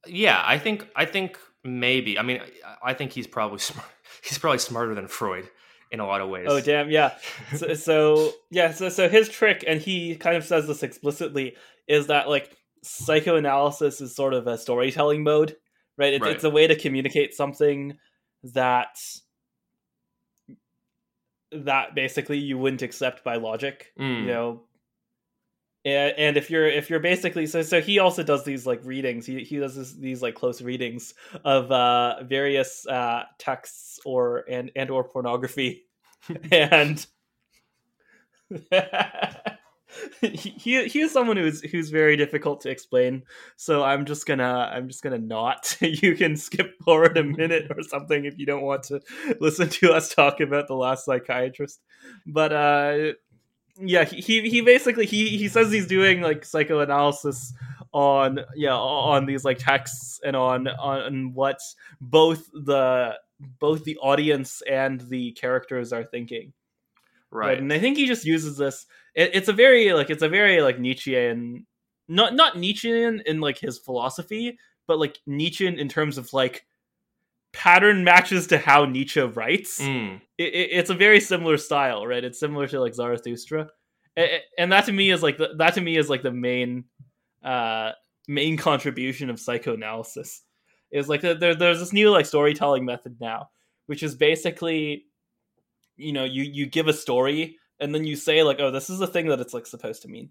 yeah, 0.06 0.42
I 0.46 0.58
think 0.58 0.88
I 0.96 1.06
think 1.06 1.38
maybe. 1.64 2.18
I 2.18 2.24
mean, 2.24 2.42
I 2.84 2.94
think 2.94 3.12
he's 3.12 3.28
probably 3.28 3.60
smart. 3.60 3.88
He's 4.24 4.38
probably 4.38 4.60
smarter 4.60 4.96
than 4.96 5.08
Freud 5.08 5.50
in 5.92 6.00
a 6.00 6.06
lot 6.06 6.22
of 6.22 6.30
ways. 6.30 6.48
Oh 6.50 6.60
damn, 6.60 6.90
yeah. 6.90 7.16
so, 7.56 7.74
so 7.76 8.32
yeah, 8.52 8.72
so 8.72 8.90
so 8.90 9.10
his 9.10 9.30
trick, 9.30 9.64
and 9.66 9.82
he 9.82 10.16
kind 10.16 10.36
of 10.36 10.44
says 10.44 10.68
this 10.68 10.84
explicitly, 10.84 11.56
is 11.88 12.08
that 12.08 12.30
like 12.30 12.56
psychoanalysis 12.84 14.02
is 14.02 14.16
sort 14.16 14.34
of 14.34 14.48
a 14.48 14.58
storytelling 14.58 15.24
mode, 15.24 15.56
right? 15.98 16.14
It's, 16.14 16.22
right. 16.22 16.36
it's 16.36 16.44
a 16.44 16.50
way 16.50 16.68
to 16.68 16.76
communicate 16.76 17.34
something 17.34 17.98
that 18.44 18.98
that 21.52 21.96
basically 21.96 22.38
you 22.38 22.58
wouldn't 22.58 22.82
accept 22.82 23.24
by 23.24 23.38
logic 23.38 23.94
mm. 23.98 24.22
you 24.22 24.28
know 24.28 24.64
and, 25.88 26.14
and 26.18 26.38
if 26.38 26.50
you're 26.50 26.68
if 26.68 26.90
you're 26.90 27.00
basically 27.00 27.48
so 27.48 27.62
so 27.62 27.80
he 27.80 28.00
also 28.00 28.22
does 28.22 28.44
these 28.44 28.66
like 28.66 28.84
readings 28.84 29.26
he, 29.26 29.44
he 29.44 29.58
does 29.58 29.76
this, 29.76 29.94
these 29.94 30.22
like 30.22 30.36
close 30.36 30.62
readings 30.62 31.14
of 31.46 31.72
uh 31.72 32.24
various 32.24 32.86
uh 32.88 33.24
texts 33.38 34.00
or 34.06 34.44
and 34.50 34.70
and 34.76 34.92
or 34.92 35.04
pornography 35.06 35.86
and 36.52 37.08
he 40.22 40.88
he 40.88 41.00
is 41.00 41.12
someone 41.12 41.38
who's 41.38 41.62
who's 41.62 41.90
very 41.90 42.16
difficult 42.18 42.62
to 42.62 42.70
explain. 42.70 43.24
So 43.56 43.84
I'm 43.84 44.06
just 44.06 44.26
gonna 44.26 44.70
I'm 44.72 44.88
just 44.88 45.04
gonna 45.04 45.18
not. 45.18 45.78
you 45.82 46.16
can 46.16 46.36
skip 46.36 46.78
forward 46.84 47.18
a 47.18 47.24
minute 47.24 47.72
or 47.76 47.82
something 47.84 48.26
if 48.26 48.38
you 48.38 48.46
don't 48.46 48.64
want 48.64 48.84
to 48.84 49.02
listen 49.40 49.70
to 49.70 49.94
us 49.94 50.14
talk 50.14 50.40
about 50.40 50.68
the 50.68 50.76
last 50.76 51.06
psychiatrist. 51.06 51.82
But 52.26 52.54
uh, 52.54 53.14
yeah, 53.80 54.06
he 54.06 54.50
he 54.50 54.62
basically 54.62 55.06
he 55.06 55.38
he 55.38 55.48
says 55.48 55.72
he's 55.72 55.88
doing 55.88 56.22
like 56.22 56.46
psychoanalysis 56.46 57.54
on 57.94 58.40
yeah 58.56 58.76
on 58.76 59.26
these 59.26 59.46
like 59.46 59.58
texts 59.60 60.20
and 60.24 60.36
on 60.36 60.68
on 60.68 61.34
what 61.34 61.60
both 62.02 62.50
the 62.54 63.16
both 63.60 63.84
the 63.84 63.98
audience 63.98 64.62
and 64.70 65.02
the 65.10 65.32
characters 65.34 65.94
are 65.94 66.04
thinking 66.04 66.52
right, 67.32 67.48
right? 67.48 67.58
and 67.60 67.72
i 67.72 67.80
think 67.80 67.96
he 67.96 68.06
just 68.06 68.26
uses 68.26 68.58
this 68.58 68.88
it, 69.18 69.32
it's 69.34 69.50
a 69.50 69.54
very 69.54 69.92
like 69.92 70.10
it's 70.10 70.24
a 70.24 70.30
very 70.30 70.62
like 70.62 70.80
Nietzschean, 70.80 71.66
not 72.08 72.36
not 72.36 72.58
Nietzschean 72.58 73.22
in 73.26 73.42
like 73.42 73.58
his 73.58 73.80
philosophy, 73.80 74.58
but 74.86 75.00
like 75.00 75.18
Nietzschean 75.26 75.78
in 75.78 75.90
terms 75.90 76.18
of 76.18 76.32
like 76.32 76.66
pattern 77.58 78.04
matches 78.04 78.46
to 78.48 78.60
how 78.60 78.86
Nietzsche 78.86 79.20
writes. 79.20 79.82
Mm. 79.82 80.22
It, 80.38 80.54
it, 80.54 80.70
it's 80.72 80.90
a 80.92 80.96
very 80.96 81.20
similar 81.20 81.58
style, 81.58 82.06
right? 82.06 82.24
It's 82.24 82.40
similar 82.40 82.68
to 82.68 82.80
like 82.80 82.94
Zarathustra, 82.94 83.68
and, 84.16 84.30
and 84.60 84.72
that 84.72 84.86
to 84.86 84.92
me 84.92 85.10
is 85.10 85.24
like 85.24 85.38
the, 85.38 85.56
that 85.58 85.74
to 85.74 85.82
me 85.82 85.98
is 85.98 86.10
like 86.10 86.22
the 86.22 86.32
main 86.32 86.86
uh 87.44 87.92
main 88.28 88.58
contribution 88.58 89.30
of 89.30 89.40
psychoanalysis 89.40 90.42
is 90.92 91.08
like 91.08 91.22
there, 91.22 91.56
there's 91.56 91.80
this 91.80 91.94
new 91.94 92.10
like 92.10 92.26
storytelling 92.26 92.84
method 92.84 93.16
now 93.22 93.50
which 93.86 94.04
is 94.04 94.16
basically 94.16 95.06
you 95.96 96.12
know 96.12 96.26
you 96.26 96.44
you 96.44 96.66
give 96.66 96.88
a 96.88 96.94
story 96.94 97.58
and 97.80 97.94
then 97.94 98.04
you 98.06 98.16
say 98.16 98.44
like 98.44 98.60
oh 98.60 98.72
this 98.72 98.90
is 98.90 99.00
the 99.00 99.08
thing 99.08 99.28
that 99.28 99.40
it's 99.40 99.54
like 99.54 99.66
supposed 99.66 100.02
to 100.02 100.10
mean 100.10 100.30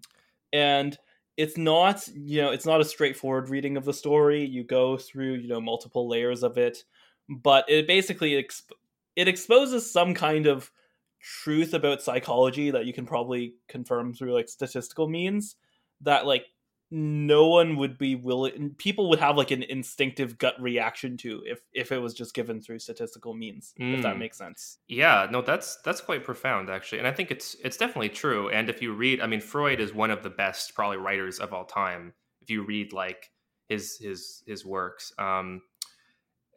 and 0.53 0.97
it's 1.37 1.57
not 1.57 2.07
you 2.13 2.41
know 2.41 2.51
it's 2.51 2.65
not 2.65 2.81
a 2.81 2.85
straightforward 2.85 3.49
reading 3.49 3.77
of 3.77 3.85
the 3.85 3.93
story 3.93 4.45
you 4.45 4.63
go 4.63 4.97
through 4.97 5.33
you 5.33 5.47
know 5.47 5.61
multiple 5.61 6.07
layers 6.07 6.43
of 6.43 6.57
it 6.57 6.83
but 7.29 7.65
it 7.69 7.87
basically 7.87 8.31
exp- 8.31 8.71
it 9.15 9.27
exposes 9.27 9.91
some 9.91 10.13
kind 10.13 10.47
of 10.47 10.71
truth 11.19 11.73
about 11.73 12.01
psychology 12.01 12.71
that 12.71 12.85
you 12.85 12.93
can 12.93 13.05
probably 13.05 13.55
confirm 13.67 14.13
through 14.13 14.33
like 14.33 14.47
statistical 14.47 15.07
means 15.07 15.55
that 16.01 16.25
like 16.25 16.45
no 16.89 17.47
one 17.47 17.75
would 17.75 17.97
be 17.97 18.15
willing 18.15 18.73
people 18.77 19.09
would 19.09 19.19
have 19.19 19.35
like 19.35 19.51
an 19.51 19.63
instinctive 19.63 20.37
gut 20.37 20.55
reaction 20.61 21.17
to 21.17 21.43
if 21.45 21.59
if 21.73 21.91
it 21.91 21.97
was 21.97 22.13
just 22.13 22.33
given 22.33 22.61
through 22.61 22.79
statistical 22.79 23.33
means 23.33 23.73
mm. 23.79 23.95
if 23.95 24.01
that 24.01 24.15
mm. 24.15 24.19
makes 24.19 24.37
sense 24.37 24.77
yeah 24.87 25.27
no 25.29 25.41
that's 25.41 25.77
that's 25.83 25.99
quite 25.99 26.23
profound 26.23 26.69
actually 26.69 26.97
and 26.97 27.07
i 27.07 27.11
think 27.11 27.29
it's 27.29 27.57
it's 27.61 27.75
definitely 27.75 28.07
true 28.07 28.49
and 28.49 28.69
if 28.69 28.81
you 28.81 28.93
read 28.93 29.19
i 29.19 29.27
mean 29.27 29.41
freud 29.41 29.81
is 29.81 29.93
one 29.93 30.11
of 30.11 30.23
the 30.23 30.29
best 30.29 30.73
probably 30.75 30.97
writers 30.97 31.39
of 31.39 31.51
all 31.51 31.65
time 31.65 32.13
if 32.41 32.49
you 32.49 32.63
read 32.63 32.93
like 32.93 33.31
his 33.67 33.97
his 33.97 34.43
his 34.47 34.65
works 34.65 35.11
um 35.19 35.61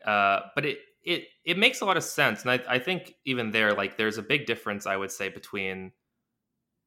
uh 0.06 0.40
but 0.54 0.64
it 0.64 0.78
it 1.04 1.24
it 1.44 1.58
makes 1.58 1.80
a 1.80 1.84
lot 1.84 1.96
of 1.96 2.04
sense 2.04 2.42
and 2.42 2.50
i 2.50 2.60
i 2.68 2.78
think 2.78 3.14
even 3.24 3.50
there 3.50 3.72
like 3.74 3.96
there's 3.96 4.18
a 4.18 4.22
big 4.22 4.46
difference 4.46 4.86
i 4.86 4.96
would 4.96 5.10
say 5.10 5.28
between 5.28 5.92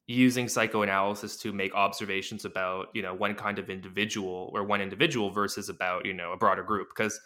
using 0.07 0.49
psychoanalysis 0.49 1.37
to 1.37 1.53
make 1.53 1.73
observations 1.73 2.43
about 2.43 2.87
you 2.93 3.01
know 3.01 3.13
one 3.13 3.33
kind 3.35 3.57
of 3.57 3.69
individual 3.69 4.51
or 4.53 4.63
one 4.63 4.81
individual 4.81 5.29
versus 5.29 5.69
about 5.69 6.05
you 6.05 6.13
know 6.13 6.33
a 6.33 6.37
broader 6.37 6.61
group. 6.61 6.89
Because 6.93 7.19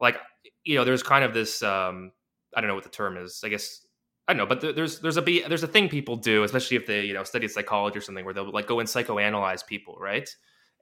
like 0.00 0.18
you 0.64 0.76
know 0.76 0.84
there's 0.84 1.02
kind 1.02 1.24
of 1.24 1.34
this 1.34 1.62
um 1.62 2.12
i 2.56 2.60
don't 2.60 2.68
know 2.68 2.74
what 2.74 2.84
the 2.84 2.90
term 2.90 3.16
is 3.16 3.40
i 3.44 3.48
guess 3.48 3.86
i 4.28 4.32
don't 4.32 4.38
know 4.38 4.46
but 4.46 4.60
there's 4.76 5.00
there's 5.00 5.16
a 5.16 5.20
there's 5.20 5.62
a 5.62 5.68
thing 5.68 5.88
people 5.88 6.16
do 6.16 6.42
especially 6.42 6.76
if 6.76 6.86
they 6.86 7.04
you 7.04 7.14
know 7.14 7.24
study 7.24 7.48
psychology 7.48 7.98
or 7.98 8.00
something 8.00 8.24
where 8.24 8.34
they'll 8.34 8.50
like 8.50 8.66
go 8.66 8.80
and 8.80 8.88
psychoanalyze 8.88 9.64
people 9.66 9.96
right 10.00 10.28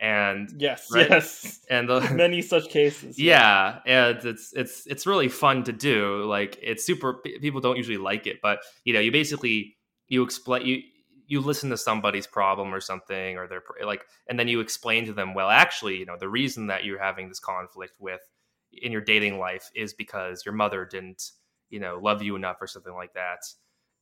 and 0.03 0.53
yes 0.59 0.89
right? 0.93 1.09
yes 1.09 1.61
and 1.71 1.89
the, 1.89 2.01
many 2.15 2.43
such 2.43 2.69
cases 2.69 3.19
yeah. 3.19 3.79
yeah 3.87 4.09
and 4.09 4.25
it's 4.25 4.53
it's 4.53 4.85
it's 4.87 5.07
really 5.07 5.29
fun 5.29 5.63
to 5.63 5.73
do 5.73 6.25
like 6.25 6.59
it's 6.61 6.85
super 6.85 7.15
people 7.41 7.61
don't 7.61 7.77
usually 7.77 7.97
like 7.97 8.27
it 8.27 8.41
but 8.43 8.59
you 8.85 8.93
know 8.93 9.01
you 9.01 9.13
basically 9.13 9.77
you 10.09 10.23
explain 10.23 10.67
you 10.67 10.83
you 11.29 11.41
listen 11.41 11.71
to 11.71 11.77
somebody's 11.77 12.27
problem 12.27 12.75
or 12.75 12.81
something 12.81 13.39
or 13.39 13.47
they're 13.47 13.63
like 13.87 14.05
and 14.29 14.39
then 14.39 14.49
you 14.49 14.59
explain 14.59 15.07
to 15.07 15.13
them 15.13 15.35
well 15.35 15.49
actually 15.49 15.97
you 15.99 16.05
know 16.05 16.17
the 16.19 16.29
reason 16.29 16.67
that 16.67 16.85
you're 16.85 17.01
having 17.01 17.29
this 17.29 17.39
conflict 17.39 17.95
with 18.01 18.21
in 18.73 18.91
your 18.91 19.01
dating 19.01 19.39
life 19.39 19.71
is 19.75 19.95
because 19.95 20.45
your 20.45 20.55
mother 20.55 20.85
didn't 20.85 21.31
you 21.71 21.79
know 21.79 22.01
love 22.03 22.23
you 22.23 22.35
enough 22.35 22.57
or 22.61 22.67
something 22.67 22.95
like 22.95 23.15
that 23.15 23.39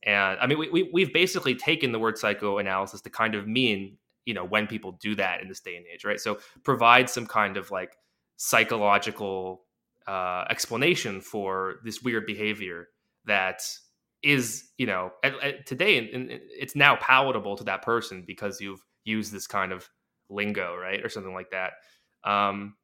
and 0.01 0.39
i 0.39 0.47
mean 0.47 0.57
we, 0.57 0.67
we, 0.71 0.89
we've 0.91 1.13
basically 1.13 1.53
taken 1.53 1.91
the 1.91 1.99
word 1.99 2.17
psychoanalysis 2.17 3.01
to 3.01 3.09
kind 3.11 3.35
of 3.35 3.47
mean 3.47 3.97
you 4.25 4.33
know 4.33 4.45
when 4.45 4.67
people 4.67 4.93
do 5.01 5.15
that 5.15 5.41
in 5.41 5.47
this 5.47 5.59
day 5.59 5.75
and 5.75 5.85
age 5.93 6.05
right? 6.05 6.19
So 6.19 6.39
provide 6.63 7.09
some 7.09 7.25
kind 7.25 7.57
of 7.57 7.71
like 7.71 7.95
psychological 8.37 9.61
uh, 10.07 10.45
explanation 10.49 11.21
for 11.21 11.75
this 11.83 12.01
weird 12.01 12.25
behavior 12.25 12.87
that 13.25 13.61
is 14.23 14.65
you 14.77 14.85
know 14.85 15.11
at, 15.23 15.33
at 15.43 15.65
today 15.65 15.97
and, 15.97 16.29
it's 16.31 16.75
now 16.75 16.95
palatable 16.95 17.55
to 17.57 17.63
that 17.63 17.81
person 17.81 18.23
because 18.25 18.61
you've 18.61 18.83
used 19.03 19.31
this 19.31 19.47
kind 19.47 19.71
of 19.71 19.89
lingo 20.29 20.75
right 20.75 21.03
or 21.03 21.09
something 21.09 21.33
like 21.33 21.51
that. 21.51 21.73
Um 22.23 22.75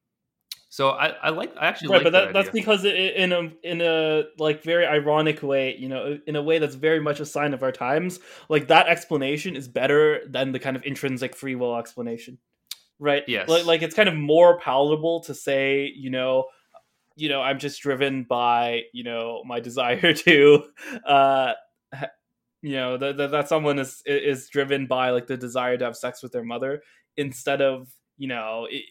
so 0.69 0.89
I, 0.89 1.07
I 1.07 1.30
like 1.30 1.56
I 1.57 1.68
actually 1.68 1.89
right, 1.89 1.98
like 1.98 2.03
but 2.03 2.14
that, 2.14 2.26
that 2.26 2.34
that's 2.34 2.49
because 2.49 2.84
in 2.84 3.31
a 3.31 3.52
in 3.64 3.81
a 3.81 4.23
like 4.38 4.64
very 4.64 4.85
ironic 4.85 5.41
way, 5.41 5.76
you 5.77 5.88
know, 5.88 6.19
in 6.27 6.35
a 6.35 6.41
way 6.41 6.60
that's 6.60 6.76
very 6.76 6.99
much 6.99 7.19
a 7.19 7.26
sign 7.26 7.53
of 7.53 7.64
our 7.64 7.72
times. 7.72 8.19
Like 8.49 8.68
that 8.68 8.88
explanation 8.88 9.56
is 9.56 9.68
better 9.68 10.22
than 10.27 10.52
the 10.52 10.60
kind 10.60 10.76
of 10.76 10.85
intrinsic 10.85 11.35
free 11.35 11.56
will 11.56 11.77
explanation, 11.77 12.38
right? 12.99 13.23
Yes, 13.27 13.48
like, 13.48 13.65
like 13.65 13.81
it's 13.81 13.95
kind 13.95 14.10
of 14.10 14.15
more 14.15 14.60
palatable 14.60 15.22
to 15.22 15.34
say, 15.34 15.91
you 15.95 16.10
know, 16.10 16.48
you 17.18 17.27
know 17.27 17.41
i'm 17.41 17.60
just 17.60 17.81
driven 17.81 18.23
by 18.23 18.84
you 18.94 19.03
know 19.03 19.41
my 19.45 19.60
desire 19.68 20.14
to 20.14 20.64
uh 21.06 21.53
you 22.61 22.76
know 22.76 22.98
that 22.98 23.18
that 23.18 23.49
someone 23.49 23.80
is 23.80 24.02
is 24.06 24.48
driven 24.49 24.88
by 24.88 25.10
like 25.10 25.27
the 25.27 25.35
desire 25.35 25.77
to 25.77 25.85
have 25.85 25.98
sex 25.98 26.23
with 26.23 26.31
their 26.31 26.44
mother 26.44 26.81
instead 27.18 27.61
of 27.61 27.89
you 28.18 28.27
know 28.27 28.68
it, 28.69 28.84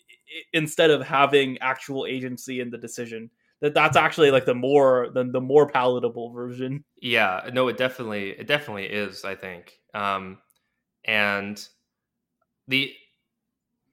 instead 0.53 0.91
of 0.91 1.03
having 1.03 1.59
actual 1.59 2.07
agency 2.07 2.61
in 2.61 2.71
the 2.71 2.79
decision 2.79 3.31
that 3.61 3.75
that's 3.75 3.97
actually 3.97 4.31
like 4.31 4.45
the 4.45 4.55
more 4.55 5.09
the, 5.15 5.25
the 5.25 5.41
more 5.41 5.67
palatable 5.67 6.31
version 6.31 6.85
yeah 7.01 7.49
no 7.53 7.69
it 7.69 7.77
definitely 7.77 8.31
it 8.31 8.47
definitely 8.47 8.87
is 8.87 9.25
i 9.25 9.35
think 9.35 9.79
um 9.95 10.39
and 11.05 11.69
the 12.69 12.93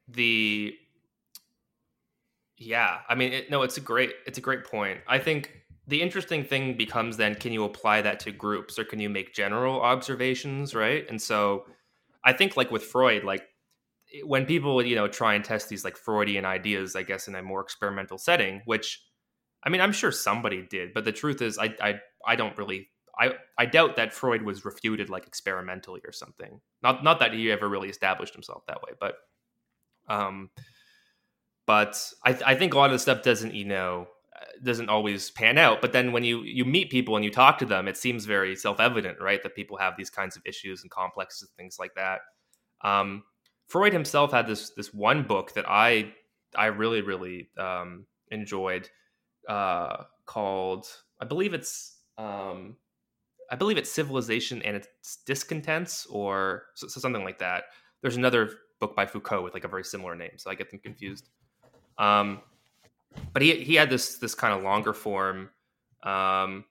the 0.08 0.76
yeah, 2.58 3.00
I 3.10 3.16
mean, 3.16 3.34
it, 3.34 3.52
no, 3.52 3.64
it's 3.64 3.78
a 3.78 3.82
great, 3.82 4.14
it's 4.26 4.38
a 4.38 4.42
great 4.42 4.64
point. 4.64 5.00
I 5.08 5.20
think 5.20 5.52
the 5.88 6.02
interesting 6.02 6.44
thing 6.44 6.78
becomes 6.78 7.18
then, 7.18 7.36
can 7.36 7.52
you 7.52 7.66
apply 7.66 8.02
that 8.02 8.20
to 8.22 8.32
groups 8.32 8.80
or 8.80 8.86
can 8.86 9.00
you 9.00 9.10
make 9.10 9.34
general 9.34 9.82
observations, 9.82 10.74
right? 10.74 11.06
And 11.10 11.22
so, 11.22 11.66
I 12.24 12.32
think 12.32 12.56
like 12.56 12.72
with 12.72 12.84
Freud, 12.84 13.26
like 13.26 13.44
when 14.24 14.46
people 14.46 14.84
you 14.86 14.96
know 14.96 15.08
try 15.08 15.34
and 15.34 15.44
test 15.44 15.70
these 15.70 15.84
like 15.84 15.98
Freudian 15.98 16.46
ideas, 16.46 16.96
I 16.96 17.04
guess 17.04 17.28
in 17.28 17.36
a 17.36 17.42
more 17.42 17.62
experimental 17.62 18.18
setting, 18.18 18.62
which 18.66 19.02
I 19.64 19.70
mean, 19.70 19.82
I'm 19.82 19.94
sure 19.94 20.12
somebody 20.12 20.66
did, 20.70 20.94
but 20.94 21.06
the 21.06 21.12
truth 21.12 21.42
is, 21.42 21.58
I 21.58 21.74
I 21.82 22.00
I 22.26 22.36
don't 22.36 22.58
really. 22.58 22.90
I, 23.20 23.36
I 23.60 23.68
doubt 23.68 23.98
that 23.98 24.12
Freud 24.12 24.42
was 24.42 24.66
refuted 24.66 25.08
like 25.08 25.28
experimentally 25.28 26.02
or 26.04 26.12
something. 26.12 26.60
Not 26.82 27.04
not 27.04 27.20
that 27.20 27.34
he 27.34 27.52
ever 27.52 27.70
really 27.70 27.90
established 27.90 28.34
himself 28.34 28.64
that 28.68 28.82
way, 28.82 28.94
but 29.00 29.16
um, 30.08 30.50
but 31.66 32.12
I, 32.26 32.38
I 32.46 32.56
think 32.56 32.74
a 32.74 32.78
lot 32.78 32.88
of 32.88 32.94
the 32.94 33.00
stuff 33.00 33.22
doesn't 33.22 33.54
you 33.54 33.66
know 33.66 34.08
doesn't 34.64 34.90
always 34.90 35.32
pan 35.32 35.58
out 35.58 35.80
but 35.80 35.94
then 35.94 36.12
when 36.12 36.24
you 36.24 36.42
you 36.42 36.66
meet 36.66 36.90
people 36.90 37.16
and 37.16 37.24
you 37.24 37.32
talk 37.32 37.58
to 37.60 37.66
them 37.66 37.88
it 37.88 37.96
seems 37.96 38.26
very 38.26 38.56
self-evident 38.56 39.18
right 39.22 39.42
that 39.42 39.56
people 39.56 39.78
have 39.78 39.96
these 39.96 40.10
kinds 40.10 40.36
of 40.36 40.42
issues 40.46 40.82
and 40.82 40.92
complexes 40.92 41.44
and 41.44 41.56
things 41.56 41.78
like 41.80 41.94
that 41.96 42.22
um, 42.84 43.24
freud 43.74 43.92
himself 43.92 44.32
had 44.32 44.46
this 44.46 44.70
this 44.78 44.94
one 44.94 45.24
book 45.24 45.52
that 45.56 45.68
i 45.68 46.14
i 46.56 46.68
really 46.68 47.02
really 47.02 47.50
um, 47.58 48.06
enjoyed 48.30 48.88
uh, 49.50 50.04
called 50.28 50.86
i 51.20 51.26
believe 51.26 51.56
it's 51.56 51.98
um, 52.20 52.76
i 53.50 53.56
believe 53.56 53.78
it's 53.78 53.90
civilization 53.90 54.62
and 54.62 54.76
its 54.76 55.18
discontents 55.26 56.06
or 56.06 56.66
so, 56.76 56.88
so 56.88 57.00
something 57.00 57.24
like 57.24 57.40
that. 57.40 57.64
There's 58.04 58.16
another 58.16 58.52
book 58.80 58.96
by 58.96 59.08
foucault 59.08 59.42
with 59.42 59.56
like 59.56 59.64
a 59.64 59.68
very 59.68 59.84
similar 59.84 60.16
name 60.16 60.38
so 60.38 60.52
i 60.52 60.56
get 60.56 60.70
them 60.70 60.80
confused. 60.80 61.30
Um, 61.98 62.42
but 63.34 63.42
he 63.42 63.56
he 63.64 63.74
had 63.74 63.90
this 63.90 64.20
this 64.20 64.36
kind 64.36 64.54
of 64.54 64.62
longer 64.62 64.94
form 64.94 65.50
um, 66.04 66.66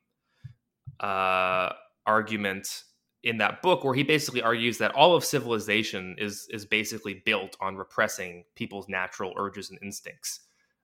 uh, 1.00 1.72
argument 2.06 2.84
in 3.24 3.38
that 3.38 3.62
book 3.62 3.84
where 3.84 3.94
he 3.94 4.02
basically 4.02 4.42
argues 4.42 4.78
that 4.78 4.94
all 4.94 5.14
of 5.14 5.24
civilization 5.24 6.16
is 6.18 6.48
is 6.50 6.66
basically 6.66 7.22
built 7.24 7.56
on 7.60 7.76
repressing 7.76 8.44
people's 8.54 8.88
natural 8.88 9.32
urges 9.36 9.70
and 9.70 9.78
instincts. 9.82 10.40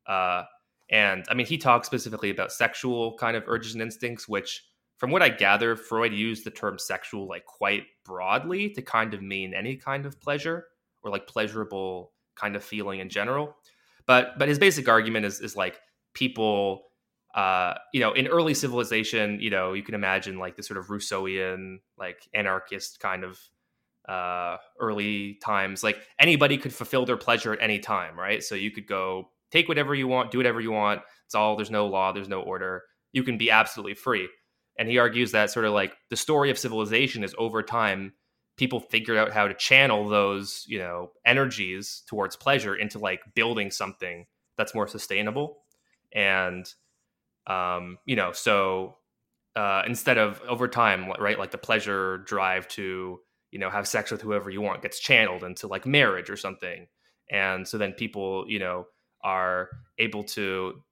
Uh, 0.06 0.44
and 0.90 1.24
I 1.28 1.34
mean, 1.34 1.46
he 1.46 1.58
talks 1.58 1.86
specifically 1.86 2.30
about 2.30 2.52
sexual 2.52 3.16
kind 3.18 3.36
of 3.36 3.44
urges 3.46 3.74
and 3.74 3.82
instincts, 3.82 4.28
which, 4.28 4.64
from 4.96 5.10
what 5.10 5.22
I 5.22 5.28
gather, 5.28 5.76
Freud 5.76 6.14
used 6.14 6.44
the 6.44 6.50
term 6.50 6.78
sexual 6.78 7.26
like 7.28 7.44
quite 7.44 7.84
broadly 8.04 8.70
to 8.70 8.82
kind 8.82 9.12
of 9.14 9.22
mean 9.22 9.52
any 9.52 9.76
kind 9.76 10.06
of 10.06 10.20
pleasure 10.20 10.66
or 11.02 11.10
like 11.10 11.26
pleasurable 11.26 12.12
kind 12.36 12.56
of 12.56 12.64
feeling 12.64 13.00
in 13.00 13.08
general. 13.08 13.56
But 14.06 14.38
but 14.38 14.48
his 14.48 14.58
basic 14.58 14.88
argument 14.88 15.26
is 15.26 15.40
is 15.40 15.56
like 15.56 15.78
people 16.14 16.87
uh, 17.34 17.74
you 17.92 18.00
know, 18.00 18.12
in 18.12 18.26
early 18.26 18.54
civilization, 18.54 19.40
you 19.40 19.50
know, 19.50 19.72
you 19.72 19.82
can 19.82 19.94
imagine 19.94 20.38
like 20.38 20.56
the 20.56 20.62
sort 20.62 20.78
of 20.78 20.86
Rousseauian, 20.86 21.78
like 21.98 22.28
anarchist 22.34 23.00
kind 23.00 23.24
of 23.24 23.38
uh, 24.08 24.56
early 24.80 25.34
times. 25.42 25.82
Like 25.82 25.98
anybody 26.18 26.58
could 26.58 26.72
fulfill 26.72 27.04
their 27.04 27.16
pleasure 27.16 27.52
at 27.52 27.62
any 27.62 27.78
time, 27.78 28.18
right? 28.18 28.42
So 28.42 28.54
you 28.54 28.70
could 28.70 28.86
go 28.86 29.28
take 29.50 29.68
whatever 29.68 29.94
you 29.94 30.08
want, 30.08 30.30
do 30.30 30.38
whatever 30.38 30.60
you 30.60 30.72
want. 30.72 31.02
It's 31.26 31.34
all 31.34 31.56
there's 31.56 31.70
no 31.70 31.86
law, 31.86 32.12
there's 32.12 32.28
no 32.28 32.40
order. 32.40 32.84
You 33.12 33.22
can 33.22 33.36
be 33.38 33.50
absolutely 33.50 33.94
free. 33.94 34.28
And 34.78 34.88
he 34.88 34.98
argues 34.98 35.32
that 35.32 35.50
sort 35.50 35.66
of 35.66 35.72
like 35.72 35.96
the 36.08 36.16
story 36.16 36.50
of 36.50 36.58
civilization 36.58 37.24
is 37.24 37.34
over 37.36 37.62
time 37.62 38.12
people 38.58 38.80
figured 38.80 39.16
out 39.16 39.32
how 39.32 39.48
to 39.48 39.54
channel 39.54 40.08
those 40.08 40.64
you 40.68 40.78
know 40.78 41.12
energies 41.24 42.02
towards 42.08 42.36
pleasure 42.36 42.74
into 42.74 42.98
like 42.98 43.20
building 43.34 43.70
something 43.70 44.26
that's 44.58 44.74
more 44.74 44.88
sustainable 44.88 45.58
and 46.12 46.74
um 47.48 47.98
you 48.06 48.14
know 48.14 48.32
so 48.32 48.96
uh 49.56 49.82
instead 49.86 50.18
of 50.18 50.40
over 50.48 50.68
time 50.68 51.10
right 51.18 51.38
like 51.38 51.50
the 51.50 51.58
pleasure 51.58 52.18
drive 52.18 52.68
to 52.68 53.18
you 53.50 53.58
know 53.58 53.70
have 53.70 53.86
sex 53.88 54.10
with 54.10 54.20
whoever 54.20 54.50
you 54.50 54.60
want 54.60 54.82
gets 54.82 54.98
channeled 54.98 55.42
into 55.44 55.66
like 55.66 55.86
marriage 55.86 56.30
or 56.30 56.36
something. 56.36 56.86
And 57.30 57.66
so 57.66 57.78
then 57.78 57.92
people 57.92 58.44
you 58.48 58.58
know 58.58 58.86
are 59.22 59.68
able 59.98 60.24
to 60.24 60.82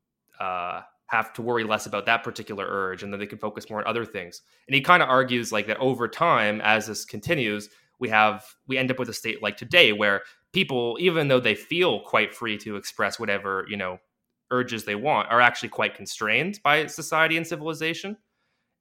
uh 0.41 0.83
have 1.09 1.33
to 1.33 1.43
worry 1.43 1.63
less 1.63 1.87
about 1.87 2.07
that 2.07 2.25
particular 2.25 2.67
urge 2.69 3.03
and 3.03 3.13
then 3.13 3.21
they 3.21 3.27
can 3.27 3.39
focus 3.39 3.71
more 3.71 3.79
on 3.79 3.87
other 3.87 4.05
things. 4.05 4.43
And 4.67 4.75
he 4.75 4.81
kind 4.81 5.03
of 5.03 5.09
argues 5.09 5.53
like 5.53 5.69
that 5.69 5.79
over 5.79 6.09
time 6.09 6.61
as 6.63 6.87
this 6.87 7.05
continues 7.05 7.69
we 7.99 8.09
have 8.09 8.45
we 8.67 8.77
end 8.77 8.91
up 8.91 8.99
with 8.99 9.09
a 9.09 9.15
state 9.15 9.43
like 9.43 9.57
today 9.57 9.93
where 9.93 10.23
people 10.53 10.97
even 11.01 11.29
though 11.29 11.41
they 11.41 11.55
feel 11.55 12.01
quite 12.01 12.35
free 12.35 12.59
to 12.59 12.77
express 12.77 13.19
whatever 13.19 13.65
you 13.69 13.77
know 13.77 13.99
urges 14.51 14.85
they 14.85 14.95
want 14.95 15.31
are 15.31 15.41
actually 15.41 15.69
quite 15.69 15.95
constrained 15.95 16.61
by 16.63 16.87
society 16.87 17.37
and 17.37 17.47
civilization 17.47 18.17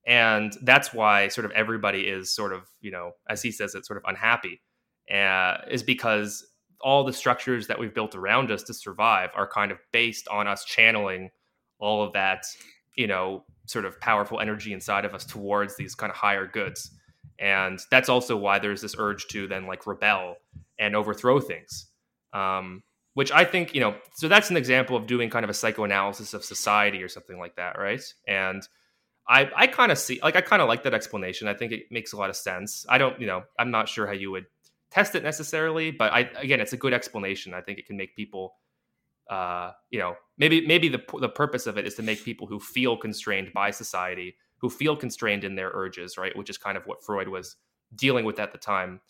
and 0.08 0.54
that's 0.62 0.94
why 0.94 1.28
sort 1.28 1.46
of 1.46 1.52
everybody 1.52 2.02
is 2.02 2.34
sort 2.34 2.54
of 2.54 2.68
you 2.82 2.92
know 2.92 3.12
as 3.30 3.42
he 3.42 3.52
says 3.52 3.74
it's 3.76 3.88
sort 3.88 3.98
of 3.98 4.04
unhappy 4.08 4.62
uh, 5.14 5.58
is 5.70 5.84
because 5.84 6.48
all 6.82 7.04
the 7.04 7.14
structures 7.14 7.68
that 7.68 7.80
we've 7.80 7.94
built 7.94 8.16
around 8.16 8.52
us 8.52 8.64
to 8.64 8.74
survive 8.74 9.30
are 9.36 9.48
kind 9.48 9.72
of 9.72 9.80
based 9.92 10.28
on 10.28 10.48
us 10.48 10.66
channeling 10.66 11.30
all 11.80 12.04
of 12.04 12.14
that, 12.14 12.46
you 12.96 13.08
know, 13.08 13.44
sort 13.66 13.86
of 13.86 14.00
powerful 14.00 14.40
energy 14.40 14.74
inside 14.74 15.06
of 15.06 15.14
us 15.14 15.26
towards 15.26 15.76
these 15.76 15.96
kind 15.96 16.12
of 16.12 16.16
higher 16.16 16.46
goods. 16.46 16.92
And 17.40 17.80
that's 17.92 18.10
also 18.10 18.38
why 18.38 18.60
there's 18.60 18.82
this 18.82 18.96
urge 18.98 19.28
to 19.28 19.48
then 19.48 19.66
like 19.66 19.88
rebel 19.88 20.36
and 20.80 20.96
overthrow 20.96 21.40
things. 21.40 21.88
Um, 22.34 22.84
which 23.16 23.32
I 23.32 23.46
think, 23.46 23.74
you 23.74 23.82
know, 23.82 23.96
so 24.14 24.28
that's 24.28 24.52
an 24.52 24.58
example 24.58 24.96
of 24.96 25.08
doing 25.08 25.30
kind 25.30 25.44
of 25.44 25.50
a 25.50 25.54
psychoanalysis 25.54 26.34
of 26.34 26.46
society 26.46 27.02
or 27.02 27.10
something 27.10 27.40
like 27.40 27.56
that, 27.56 27.80
right? 27.80 28.04
And 28.28 28.62
I 29.28 29.50
I 29.56 29.68
kind 29.68 29.92
of 29.92 29.98
see 29.98 30.20
like 30.24 30.36
I 30.36 30.42
kind 30.42 30.62
of 30.62 30.68
like 30.68 30.84
that 30.84 30.94
explanation. 30.94 31.48
I 31.48 31.56
think 31.56 31.72
it 31.72 31.86
makes 31.92 32.14
a 32.14 32.18
lot 32.18 32.30
of 32.30 32.36
sense. 32.36 32.86
I 32.90 33.00
don't, 33.00 33.20
you 33.20 33.28
know, 33.28 33.44
I'm 33.58 33.72
not 33.72 33.90
sure 33.90 34.06
how 34.06 34.14
you 34.14 34.32
would 34.32 34.46
test 34.92 35.16
it 35.16 35.24
necessarily, 35.24 35.92
but 35.92 36.14
I 36.14 36.30
again, 36.38 36.62
it's 36.62 36.74
a 36.74 36.78
good 36.78 36.94
explanation. 36.94 37.54
I 37.54 37.62
think 37.62 37.80
it 37.80 37.88
can 37.88 37.98
make 37.98 38.16
people 38.16 38.56
uh, 39.30 39.72
you 39.90 40.00
know, 40.00 40.16
maybe 40.38 40.66
maybe 40.68 40.88
the 40.90 41.02
the 41.20 41.30
purpose 41.30 41.68
of 41.68 41.78
it 41.78 41.88
is 41.88 41.96
to 41.96 42.04
make 42.04 42.24
people 42.24 42.48
who 42.48 42.60
feel 42.60 42.98
constrained 42.98 43.52
by 43.54 43.72
society, 43.72 44.36
who 44.58 44.70
feel 44.70 44.96
constrained 44.96 45.44
in 45.44 45.56
their 45.56 45.72
urges, 45.74 46.18
right, 46.18 46.36
which 46.38 46.50
is 46.50 46.58
kind 46.58 46.78
of 46.78 46.86
what 46.86 47.04
Freud 47.04 47.28
was 47.28 47.56
dealing 47.96 48.26
with 48.26 48.40
at 48.40 48.52
the 48.52 48.58
time. 48.60 49.02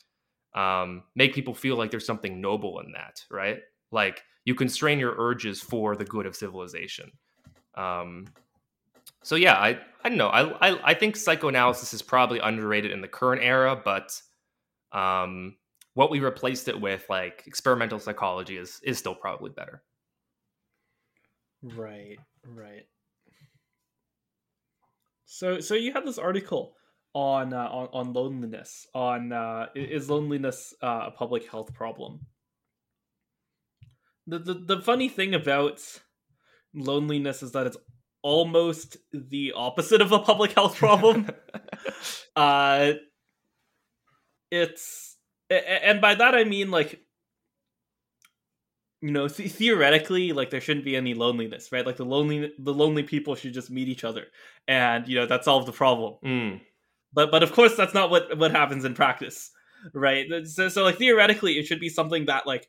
Um, 0.56 1.04
make 1.16 1.34
people 1.34 1.54
feel 1.54 1.76
like 1.76 1.92
there's 1.92 2.06
something 2.06 2.40
noble 2.40 2.80
in 2.80 2.94
that, 2.94 3.26
right? 3.30 3.60
Like 3.96 4.22
you 4.44 4.54
constrain 4.54 5.00
your 5.00 5.16
urges 5.18 5.62
for 5.62 5.96
the 5.96 6.06
good 6.06 6.28
of 6.28 6.36
civilization. 6.36 7.12
Um, 7.74 8.28
so 9.24 9.36
yeah, 9.36 9.56
I 9.56 9.80
I 10.04 10.10
don't 10.10 10.20
know. 10.20 10.28
I, 10.28 10.70
I 10.70 10.92
I 10.92 10.94
think 10.94 11.16
psychoanalysis 11.16 11.94
is 11.94 12.04
probably 12.04 12.40
underrated 12.40 12.92
in 12.92 13.02
the 13.02 13.08
current 13.08 13.42
era, 13.42 13.82
but 13.84 14.22
um, 14.92 15.56
what 15.96 16.12
we 16.12 16.20
replaced 16.20 16.68
it 16.68 16.80
with, 16.80 17.06
like 17.10 17.44
experimental 17.48 17.98
psychology, 18.00 18.58
is 18.58 18.80
is 18.84 19.00
still 19.00 19.16
probably 19.16 19.50
better. 19.50 19.82
Right, 21.64 22.18
right. 22.46 22.86
So 25.26 25.60
so 25.60 25.74
you 25.74 25.92
have 25.94 26.06
this 26.06 26.20
article 26.20 26.76
on 27.14 27.54
uh, 27.54 27.68
on 27.72 27.90
on 27.94 28.14
loneliness. 28.14 28.86
On 28.94 29.32
uh, 29.32 29.68
is 29.74 30.10
loneliness 30.10 30.74
uh, 30.84 31.06
a 31.08 31.12
public 31.12 31.50
health 31.50 31.74
problem? 31.74 32.20
The, 34.28 34.40
the 34.40 34.54
the 34.54 34.82
funny 34.82 35.10
thing 35.10 35.34
about 35.34 35.82
loneliness 36.74 37.44
is 37.44 37.52
that 37.52 37.68
it's 37.68 37.78
almost 38.22 38.98
the 39.14 39.54
opposite 39.56 40.02
of 40.02 40.12
a 40.12 40.20
public 40.20 40.54
health 40.54 40.76
problem. 40.80 41.30
uh, 42.36 42.94
it's 44.52 45.18
and 45.50 46.02
by 46.02 46.16
that 46.16 46.36
I 46.36 46.44
mean 46.44 46.72
like 46.72 47.00
you 49.02 49.12
know 49.12 49.28
th- 49.28 49.52
theoretically 49.52 50.34
like 50.34 50.50
there 50.50 50.62
shouldn't 50.62 50.86
be 50.86 50.96
any 50.96 51.14
loneliness 51.14 51.72
right 51.72 51.86
like 51.86 51.98
the 51.98 52.06
lonely 52.06 52.52
the 52.58 52.74
lonely 52.74 53.04
people 53.04 53.36
should 53.36 53.54
just 53.54 53.70
meet 53.70 53.88
each 53.88 54.04
other 54.04 54.26
and 54.68 55.08
you 55.08 55.16
know 55.16 55.28
that 55.28 55.44
solves 55.44 55.66
the 55.66 55.72
problem 55.72 56.16
mm. 56.26 56.60
but 57.14 57.30
but 57.30 57.44
of 57.44 57.52
course 57.52 57.76
that's 57.76 57.94
not 57.94 58.10
what 58.10 58.36
what 58.38 58.52
happens 58.52 58.86
in 58.86 58.96
practice 58.96 59.52
right 59.94 60.26
so, 60.46 60.70
so 60.70 60.84
like 60.84 60.98
theoretically 60.98 61.54
it 61.60 61.68
should 61.68 61.80
be 61.80 61.90
something 61.90 62.26
that 62.26 62.48
like 62.48 62.68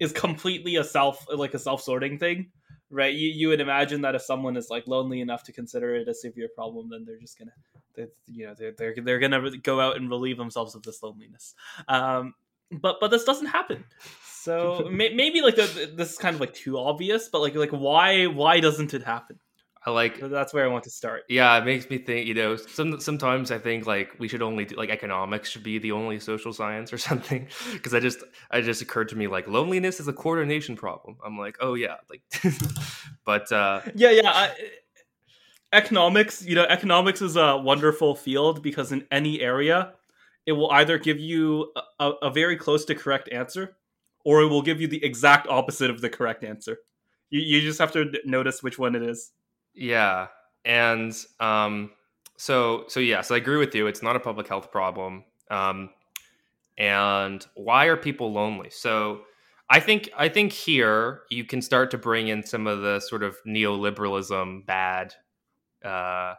is 0.00 0.12
completely 0.12 0.76
a 0.76 0.84
self 0.84 1.26
like 1.34 1.54
a 1.54 1.58
self-sorting 1.58 2.18
thing 2.18 2.50
right? 2.90 3.14
You, 3.14 3.28
you 3.28 3.48
would 3.48 3.60
imagine 3.60 4.02
that 4.02 4.14
if 4.14 4.22
someone 4.22 4.56
is 4.56 4.70
like 4.70 4.86
lonely 4.86 5.20
enough 5.20 5.42
to 5.44 5.52
consider 5.52 5.96
it 5.96 6.08
a 6.08 6.14
severe 6.14 6.48
problem 6.54 6.88
then 6.90 7.04
they're 7.04 7.18
just 7.18 7.38
gonna 7.38 7.52
they, 7.94 8.06
you 8.26 8.46
know 8.46 8.54
they're, 8.56 8.72
they're, 8.72 8.94
they're 8.96 9.18
gonna 9.18 9.56
go 9.58 9.80
out 9.80 9.96
and 9.96 10.10
relieve 10.10 10.36
themselves 10.36 10.74
of 10.74 10.82
this 10.82 11.02
loneliness. 11.02 11.54
Um 11.88 12.34
but 12.70 12.96
but 13.00 13.10
this 13.10 13.24
doesn't 13.24 13.46
happen. 13.46 13.84
So 14.24 14.88
maybe 14.90 15.42
like 15.42 15.56
the, 15.56 15.92
this 15.94 16.12
is 16.12 16.18
kind 16.18 16.34
of 16.34 16.40
like 16.40 16.54
too 16.54 16.78
obvious, 16.78 17.28
but 17.28 17.40
like 17.40 17.54
like 17.54 17.70
why 17.70 18.26
why 18.26 18.60
doesn't 18.60 18.94
it 18.94 19.02
happen? 19.02 19.38
I 19.86 19.90
like 19.90 20.18
that's 20.18 20.54
where 20.54 20.64
I 20.64 20.68
want 20.68 20.84
to 20.84 20.90
start. 20.90 21.24
Yeah, 21.28 21.56
it 21.58 21.64
makes 21.64 21.90
me 21.90 21.98
think. 21.98 22.26
You 22.26 22.34
know, 22.34 22.56
some 22.56 22.98
sometimes 23.00 23.50
I 23.50 23.58
think 23.58 23.86
like 23.86 24.14
we 24.18 24.28
should 24.28 24.40
only 24.40 24.64
do, 24.64 24.76
like 24.76 24.88
economics 24.88 25.50
should 25.50 25.62
be 25.62 25.78
the 25.78 25.92
only 25.92 26.18
social 26.18 26.54
science 26.54 26.92
or 26.92 26.98
something 27.10 27.48
because 27.72 27.92
I 27.92 28.00
just 28.00 28.24
I 28.50 28.62
just 28.62 28.80
occurred 28.80 29.10
to 29.10 29.16
me 29.16 29.26
like 29.26 29.46
loneliness 29.46 30.00
is 30.00 30.08
a 30.08 30.12
coordination 30.12 30.74
problem. 30.76 31.18
I'm 31.24 31.38
like, 31.38 31.58
oh 31.60 31.74
yeah, 31.74 31.96
like, 32.08 32.22
but 33.26 33.52
uh 33.52 33.82
yeah, 33.94 34.10
yeah. 34.10 34.30
I, 34.30 34.50
economics, 35.74 36.44
you 36.44 36.54
know, 36.54 36.64
economics 36.64 37.20
is 37.20 37.36
a 37.36 37.58
wonderful 37.58 38.14
field 38.14 38.62
because 38.62 38.92
in 38.92 39.06
any 39.10 39.40
area, 39.40 39.92
it 40.46 40.52
will 40.52 40.70
either 40.70 40.98
give 40.98 41.18
you 41.18 41.72
a, 41.98 42.12
a 42.22 42.30
very 42.30 42.56
close 42.56 42.84
to 42.86 42.94
correct 42.94 43.28
answer 43.32 43.76
or 44.24 44.40
it 44.40 44.46
will 44.46 44.62
give 44.62 44.80
you 44.80 44.88
the 44.88 45.04
exact 45.04 45.46
opposite 45.48 45.90
of 45.90 46.00
the 46.00 46.08
correct 46.08 46.44
answer. 46.44 46.78
You, 47.28 47.40
you 47.40 47.60
just 47.60 47.78
have 47.78 47.92
to 47.92 48.12
notice 48.24 48.62
which 48.62 48.78
one 48.78 48.94
it 48.94 49.02
is. 49.02 49.32
Yeah. 49.74 50.28
And 50.64 51.14
um, 51.40 51.90
so, 52.36 52.84
so 52.88 53.00
yes, 53.00 53.30
I 53.30 53.36
agree 53.36 53.58
with 53.58 53.74
you. 53.74 53.86
It's 53.86 54.02
not 54.02 54.16
a 54.16 54.20
public 54.20 54.48
health 54.48 54.70
problem. 54.70 55.24
Um, 55.50 55.90
and 56.78 57.46
why 57.54 57.86
are 57.86 57.96
people 57.96 58.32
lonely? 58.32 58.70
So, 58.70 59.22
I 59.70 59.80
think 59.80 60.10
I 60.16 60.28
think 60.28 60.52
here 60.52 61.22
you 61.30 61.44
can 61.44 61.62
start 61.62 61.90
to 61.92 61.98
bring 61.98 62.28
in 62.28 62.42
some 62.44 62.66
of 62.66 62.82
the 62.82 63.00
sort 63.00 63.22
of 63.22 63.36
neoliberalism 63.46 64.66
bad 64.66 65.14
uh, 65.84 66.34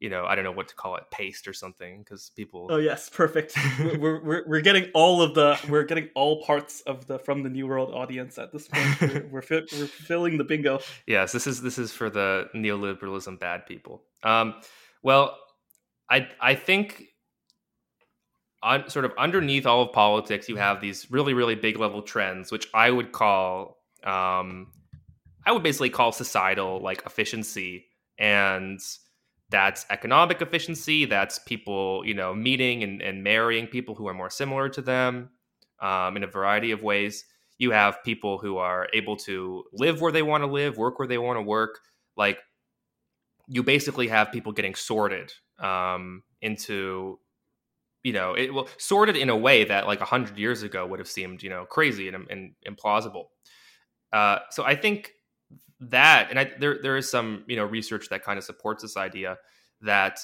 you 0.00 0.08
know, 0.08 0.24
I 0.24 0.34
don't 0.34 0.44
know 0.44 0.52
what 0.52 0.68
to 0.68 0.74
call 0.74 0.96
it, 0.96 1.04
paste 1.10 1.48
or 1.48 1.52
something, 1.52 2.00
because 2.02 2.30
people. 2.36 2.68
Oh 2.70 2.76
yes, 2.76 3.08
perfect. 3.08 3.56
we're, 3.98 4.22
we're 4.22 4.44
we're 4.46 4.60
getting 4.60 4.90
all 4.94 5.22
of 5.22 5.34
the 5.34 5.58
we're 5.68 5.84
getting 5.84 6.08
all 6.14 6.42
parts 6.44 6.82
of 6.82 7.06
the 7.06 7.18
from 7.18 7.42
the 7.42 7.50
New 7.50 7.66
World 7.66 7.92
audience 7.92 8.38
at 8.38 8.52
this 8.52 8.68
point. 8.68 9.00
We're 9.00 9.28
we're, 9.30 9.42
fi- 9.42 9.66
we're 9.72 9.86
filling 9.86 10.38
the 10.38 10.44
bingo. 10.44 10.80
Yes, 11.06 11.32
this 11.32 11.46
is 11.46 11.62
this 11.62 11.78
is 11.78 11.92
for 11.92 12.10
the 12.10 12.48
neoliberalism 12.54 13.40
bad 13.40 13.66
people. 13.66 14.02
Um, 14.22 14.54
well, 15.02 15.36
I 16.08 16.28
I 16.40 16.54
think 16.54 17.04
on 18.62 18.88
sort 18.90 19.04
of 19.04 19.12
underneath 19.18 19.66
all 19.66 19.82
of 19.82 19.92
politics, 19.92 20.48
you 20.48 20.56
have 20.56 20.80
these 20.80 21.10
really 21.10 21.34
really 21.34 21.54
big 21.54 21.78
level 21.78 22.02
trends, 22.02 22.52
which 22.52 22.68
I 22.72 22.90
would 22.90 23.12
call 23.12 23.78
um, 24.04 24.68
I 25.44 25.52
would 25.52 25.62
basically 25.62 25.90
call 25.90 26.12
societal 26.12 26.80
like 26.80 27.02
efficiency 27.04 27.86
and 28.18 28.80
that's 29.50 29.86
economic 29.88 30.42
efficiency 30.42 31.06
that's 31.06 31.38
people 31.38 32.02
you 32.04 32.12
know 32.12 32.34
meeting 32.34 32.82
and, 32.82 33.00
and 33.00 33.24
marrying 33.24 33.66
people 33.66 33.94
who 33.94 34.06
are 34.06 34.14
more 34.14 34.28
similar 34.28 34.68
to 34.68 34.82
them 34.82 35.30
um, 35.80 36.16
in 36.16 36.24
a 36.24 36.26
variety 36.26 36.70
of 36.72 36.82
ways. 36.82 37.24
You 37.58 37.72
have 37.72 38.02
people 38.04 38.38
who 38.38 38.58
are 38.58 38.88
able 38.92 39.16
to 39.18 39.64
live 39.72 40.00
where 40.00 40.12
they 40.12 40.22
want 40.22 40.42
to 40.42 40.46
live 40.46 40.76
work 40.76 40.98
where 40.98 41.08
they 41.08 41.18
want 41.18 41.38
to 41.38 41.42
work. 41.42 41.80
Like 42.16 42.38
you 43.48 43.62
basically 43.62 44.08
have 44.08 44.32
people 44.32 44.52
getting 44.52 44.74
sorted 44.74 45.32
um, 45.58 46.22
into 46.40 47.18
you 48.04 48.12
know 48.12 48.34
it 48.34 48.54
well 48.54 48.68
sorted 48.78 49.16
in 49.16 49.28
a 49.28 49.36
way 49.36 49.64
that 49.64 49.86
like 49.86 50.00
100 50.00 50.38
years 50.38 50.62
ago 50.62 50.86
would 50.86 51.00
have 51.00 51.08
seemed 51.08 51.42
you 51.42 51.50
know 51.50 51.64
crazy 51.64 52.08
and, 52.08 52.26
and 52.30 52.52
implausible. 52.66 53.24
Uh, 54.12 54.38
so 54.50 54.64
i 54.64 54.74
think 54.74 55.12
that, 55.80 56.28
and 56.30 56.38
I, 56.38 56.50
there 56.58 56.78
there 56.82 56.96
is 56.96 57.10
some 57.10 57.44
you 57.46 57.56
know 57.56 57.64
research 57.64 58.08
that 58.10 58.22
kind 58.22 58.38
of 58.38 58.44
supports 58.44 58.82
this 58.82 58.96
idea 58.96 59.38
that 59.82 60.20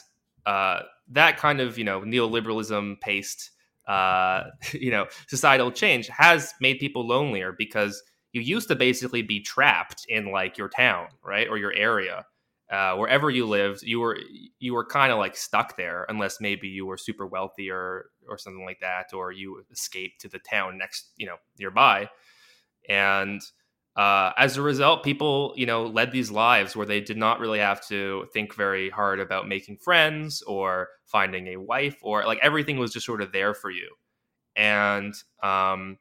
uh, 0.46 0.80
that 1.10 1.36
kind 1.36 1.60
of 1.60 1.78
you 1.78 1.84
know 1.84 2.00
neoliberalism 2.00 3.00
paced 3.00 3.50
uh, 3.86 4.44
you 4.72 4.90
know 4.90 5.06
societal 5.28 5.70
change 5.70 6.08
has 6.08 6.52
made 6.60 6.78
people 6.78 7.06
lonelier 7.06 7.52
because 7.56 8.02
you 8.32 8.40
used 8.40 8.68
to 8.68 8.74
basically 8.74 9.22
be 9.22 9.40
trapped 9.40 10.04
in 10.08 10.32
like 10.32 10.58
your 10.58 10.68
town 10.68 11.06
right 11.22 11.48
or 11.48 11.56
your 11.56 11.72
area 11.72 12.24
uh, 12.70 12.96
wherever 12.96 13.30
you 13.30 13.46
lived 13.46 13.82
you 13.82 14.00
were 14.00 14.18
you 14.58 14.74
were 14.74 14.84
kind 14.84 15.12
of 15.12 15.18
like 15.18 15.36
stuck 15.36 15.76
there 15.76 16.06
unless 16.08 16.40
maybe 16.40 16.66
you 16.66 16.86
were 16.86 16.96
super 16.96 17.26
wealthy 17.26 17.70
or 17.70 18.06
or 18.28 18.38
something 18.38 18.64
like 18.64 18.80
that 18.80 19.12
or 19.12 19.30
you 19.30 19.62
escaped 19.70 20.20
to 20.20 20.28
the 20.28 20.38
town 20.38 20.78
next 20.78 21.12
you 21.16 21.26
know 21.26 21.36
nearby. 21.58 22.08
And 22.88 23.40
uh, 23.96 24.32
as 24.36 24.56
a 24.56 24.62
result, 24.62 25.04
people, 25.04 25.54
you 25.56 25.66
know, 25.66 25.86
led 25.86 26.10
these 26.10 26.30
lives 26.30 26.74
where 26.74 26.86
they 26.86 27.00
did 27.00 27.16
not 27.16 27.38
really 27.38 27.60
have 27.60 27.86
to 27.86 28.26
think 28.32 28.54
very 28.54 28.90
hard 28.90 29.20
about 29.20 29.46
making 29.46 29.76
friends 29.76 30.42
or 30.42 30.88
finding 31.06 31.48
a 31.48 31.56
wife, 31.56 31.96
or 32.02 32.24
like 32.24 32.38
everything 32.42 32.76
was 32.78 32.92
just 32.92 33.06
sort 33.06 33.22
of 33.22 33.30
there 33.32 33.54
for 33.54 33.70
you. 33.70 33.94
And 34.56 35.14
um, 35.42 35.98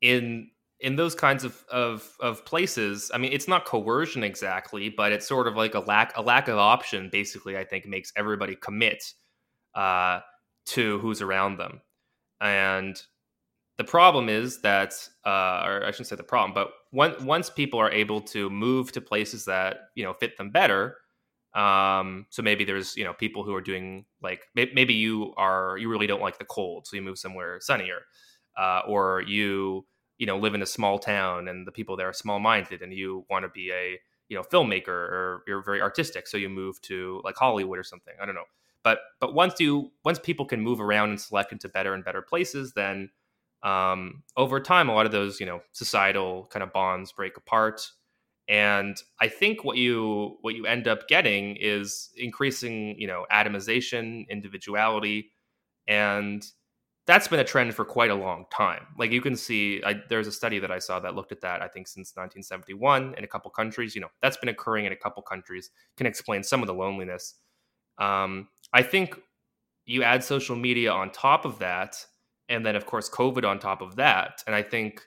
in 0.00 0.50
in 0.80 0.96
those 0.96 1.14
kinds 1.14 1.44
of, 1.44 1.64
of 1.70 2.16
of 2.20 2.44
places, 2.44 3.10
I 3.14 3.18
mean, 3.18 3.32
it's 3.32 3.48
not 3.48 3.64
coercion 3.64 4.24
exactly, 4.24 4.88
but 4.88 5.12
it's 5.12 5.26
sort 5.26 5.46
of 5.46 5.56
like 5.56 5.74
a 5.74 5.80
lack 5.80 6.16
a 6.16 6.22
lack 6.22 6.48
of 6.48 6.58
option. 6.58 7.08
Basically, 7.12 7.56
I 7.56 7.64
think 7.64 7.86
makes 7.86 8.12
everybody 8.16 8.56
commit 8.56 9.04
uh, 9.74 10.20
to 10.66 10.98
who's 10.98 11.22
around 11.22 11.58
them, 11.58 11.80
and 12.40 13.00
the 13.78 13.84
problem 13.84 14.28
is 14.28 14.60
that, 14.62 14.94
uh, 15.26 15.62
or 15.66 15.84
I 15.84 15.90
shouldn't 15.90 16.08
say 16.08 16.16
the 16.16 16.22
problem, 16.22 16.54
but 16.54 16.70
when, 16.90 17.12
once 17.24 17.50
people 17.50 17.78
are 17.80 17.90
able 17.90 18.20
to 18.22 18.48
move 18.50 18.92
to 18.92 19.00
places 19.00 19.44
that 19.46 19.90
you 19.94 20.04
know 20.04 20.14
fit 20.14 20.36
them 20.38 20.50
better, 20.50 20.96
um, 21.54 22.26
so 22.30 22.42
maybe 22.42 22.64
there's 22.64 22.96
you 22.96 23.04
know 23.04 23.12
people 23.14 23.44
who 23.44 23.54
are 23.54 23.60
doing 23.60 24.04
like 24.22 24.46
maybe 24.54 24.94
you 24.94 25.32
are 25.36 25.76
you 25.78 25.88
really 25.88 26.06
don't 26.06 26.22
like 26.22 26.38
the 26.38 26.44
cold, 26.44 26.86
so 26.86 26.96
you 26.96 27.02
move 27.02 27.18
somewhere 27.18 27.60
sunnier. 27.60 28.00
uh, 28.58 28.80
or 28.86 29.22
you 29.22 29.86
you 30.18 30.26
know 30.26 30.38
live 30.38 30.54
in 30.54 30.62
a 30.62 30.66
small 30.66 30.98
town 30.98 31.48
and 31.48 31.66
the 31.66 31.72
people 31.72 31.96
there 31.96 32.08
are 32.08 32.12
small 32.12 32.40
minded 32.40 32.82
and 32.82 32.92
you 32.92 33.24
want 33.28 33.44
to 33.44 33.48
be 33.50 33.70
a 33.70 33.98
you 34.28 34.36
know 34.36 34.42
filmmaker 34.42 34.88
or 34.88 35.42
you're 35.46 35.62
very 35.62 35.80
artistic 35.82 36.26
so 36.26 36.36
you 36.36 36.48
move 36.48 36.80
to 36.82 37.20
like 37.24 37.36
hollywood 37.36 37.78
or 37.78 37.84
something 37.84 38.14
i 38.20 38.26
don't 38.26 38.34
know 38.34 38.44
but 38.82 39.00
but 39.20 39.34
once 39.34 39.60
you 39.60 39.90
once 40.04 40.18
people 40.18 40.46
can 40.46 40.60
move 40.60 40.80
around 40.80 41.10
and 41.10 41.20
select 41.20 41.52
into 41.52 41.68
better 41.68 41.92
and 41.94 42.04
better 42.04 42.22
places 42.22 42.72
then 42.72 43.10
um, 43.62 44.22
over 44.36 44.60
time 44.60 44.88
a 44.88 44.94
lot 44.94 45.06
of 45.06 45.12
those 45.12 45.40
you 45.40 45.46
know 45.46 45.60
societal 45.72 46.48
kind 46.50 46.62
of 46.62 46.72
bonds 46.72 47.12
break 47.12 47.36
apart 47.36 47.90
and 48.48 49.02
i 49.20 49.26
think 49.26 49.64
what 49.64 49.76
you 49.76 50.36
what 50.42 50.54
you 50.54 50.66
end 50.66 50.86
up 50.86 51.08
getting 51.08 51.56
is 51.56 52.10
increasing 52.16 52.98
you 52.98 53.06
know 53.06 53.26
atomization 53.32 54.28
individuality 54.28 55.32
and 55.88 56.46
that's 57.06 57.28
been 57.28 57.38
a 57.38 57.44
trend 57.44 57.72
for 57.72 57.84
quite 57.84 58.10
a 58.10 58.14
long 58.14 58.46
time. 58.52 58.84
Like 58.98 59.12
you 59.12 59.20
can 59.20 59.36
see, 59.36 59.80
I, 59.84 60.02
there's 60.08 60.26
a 60.26 60.32
study 60.32 60.58
that 60.58 60.72
I 60.72 60.80
saw 60.80 60.98
that 61.00 61.14
looked 61.14 61.30
at 61.30 61.40
that. 61.42 61.62
I 61.62 61.68
think 61.68 61.86
since 61.86 62.12
1971 62.16 63.14
in 63.16 63.22
a 63.22 63.26
couple 63.28 63.50
countries, 63.52 63.94
you 63.94 64.00
know, 64.00 64.08
that's 64.22 64.36
been 64.36 64.48
occurring 64.48 64.86
in 64.86 64.92
a 64.92 64.96
couple 64.96 65.22
countries. 65.22 65.70
Can 65.96 66.06
explain 66.06 66.42
some 66.42 66.62
of 66.62 66.66
the 66.66 66.74
loneliness. 66.74 67.34
Um, 67.98 68.48
I 68.72 68.82
think 68.82 69.18
you 69.84 70.02
add 70.02 70.24
social 70.24 70.56
media 70.56 70.90
on 70.90 71.10
top 71.10 71.44
of 71.44 71.60
that, 71.60 72.04
and 72.48 72.64
then 72.64 72.76
of 72.76 72.86
course 72.86 73.08
COVID 73.10 73.44
on 73.44 73.58
top 73.58 73.82
of 73.82 73.96
that, 73.96 74.42
and 74.46 74.54
I 74.54 74.62
think 74.62 75.02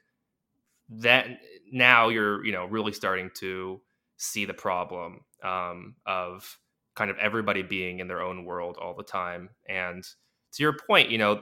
that 0.89 1.27
now 1.71 2.09
you're 2.09 2.43
you 2.45 2.51
know 2.51 2.65
really 2.65 2.93
starting 2.93 3.29
to 3.35 3.81
see 4.17 4.45
the 4.45 4.53
problem 4.53 5.21
um, 5.43 5.95
of 6.05 6.57
kind 6.95 7.09
of 7.09 7.17
everybody 7.17 7.61
being 7.61 7.99
in 7.99 8.07
their 8.07 8.21
own 8.21 8.43
world 8.43 8.77
all 8.77 8.93
the 8.93 9.03
time. 9.03 9.49
And 9.69 10.03
to 10.51 10.63
your 10.63 10.73
point, 10.73 11.09
you 11.09 11.17
know, 11.17 11.41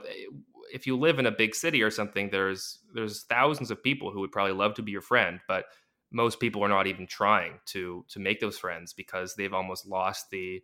if 0.72 0.86
you 0.86 0.96
live 0.96 1.18
in 1.18 1.26
a 1.26 1.32
big 1.32 1.54
city 1.54 1.82
or 1.82 1.90
something, 1.90 2.30
there's 2.30 2.78
there's 2.94 3.24
thousands 3.24 3.70
of 3.70 3.82
people 3.82 4.10
who 4.10 4.20
would 4.20 4.32
probably 4.32 4.52
love 4.52 4.74
to 4.74 4.82
be 4.82 4.92
your 4.92 5.00
friend, 5.00 5.40
but 5.48 5.66
most 6.10 6.40
people 6.40 6.64
are 6.64 6.68
not 6.68 6.86
even 6.86 7.06
trying 7.06 7.54
to 7.66 8.04
to 8.08 8.20
make 8.20 8.40
those 8.40 8.58
friends 8.58 8.92
because 8.92 9.34
they've 9.34 9.52
almost 9.52 9.86
lost 9.86 10.30
the 10.30 10.62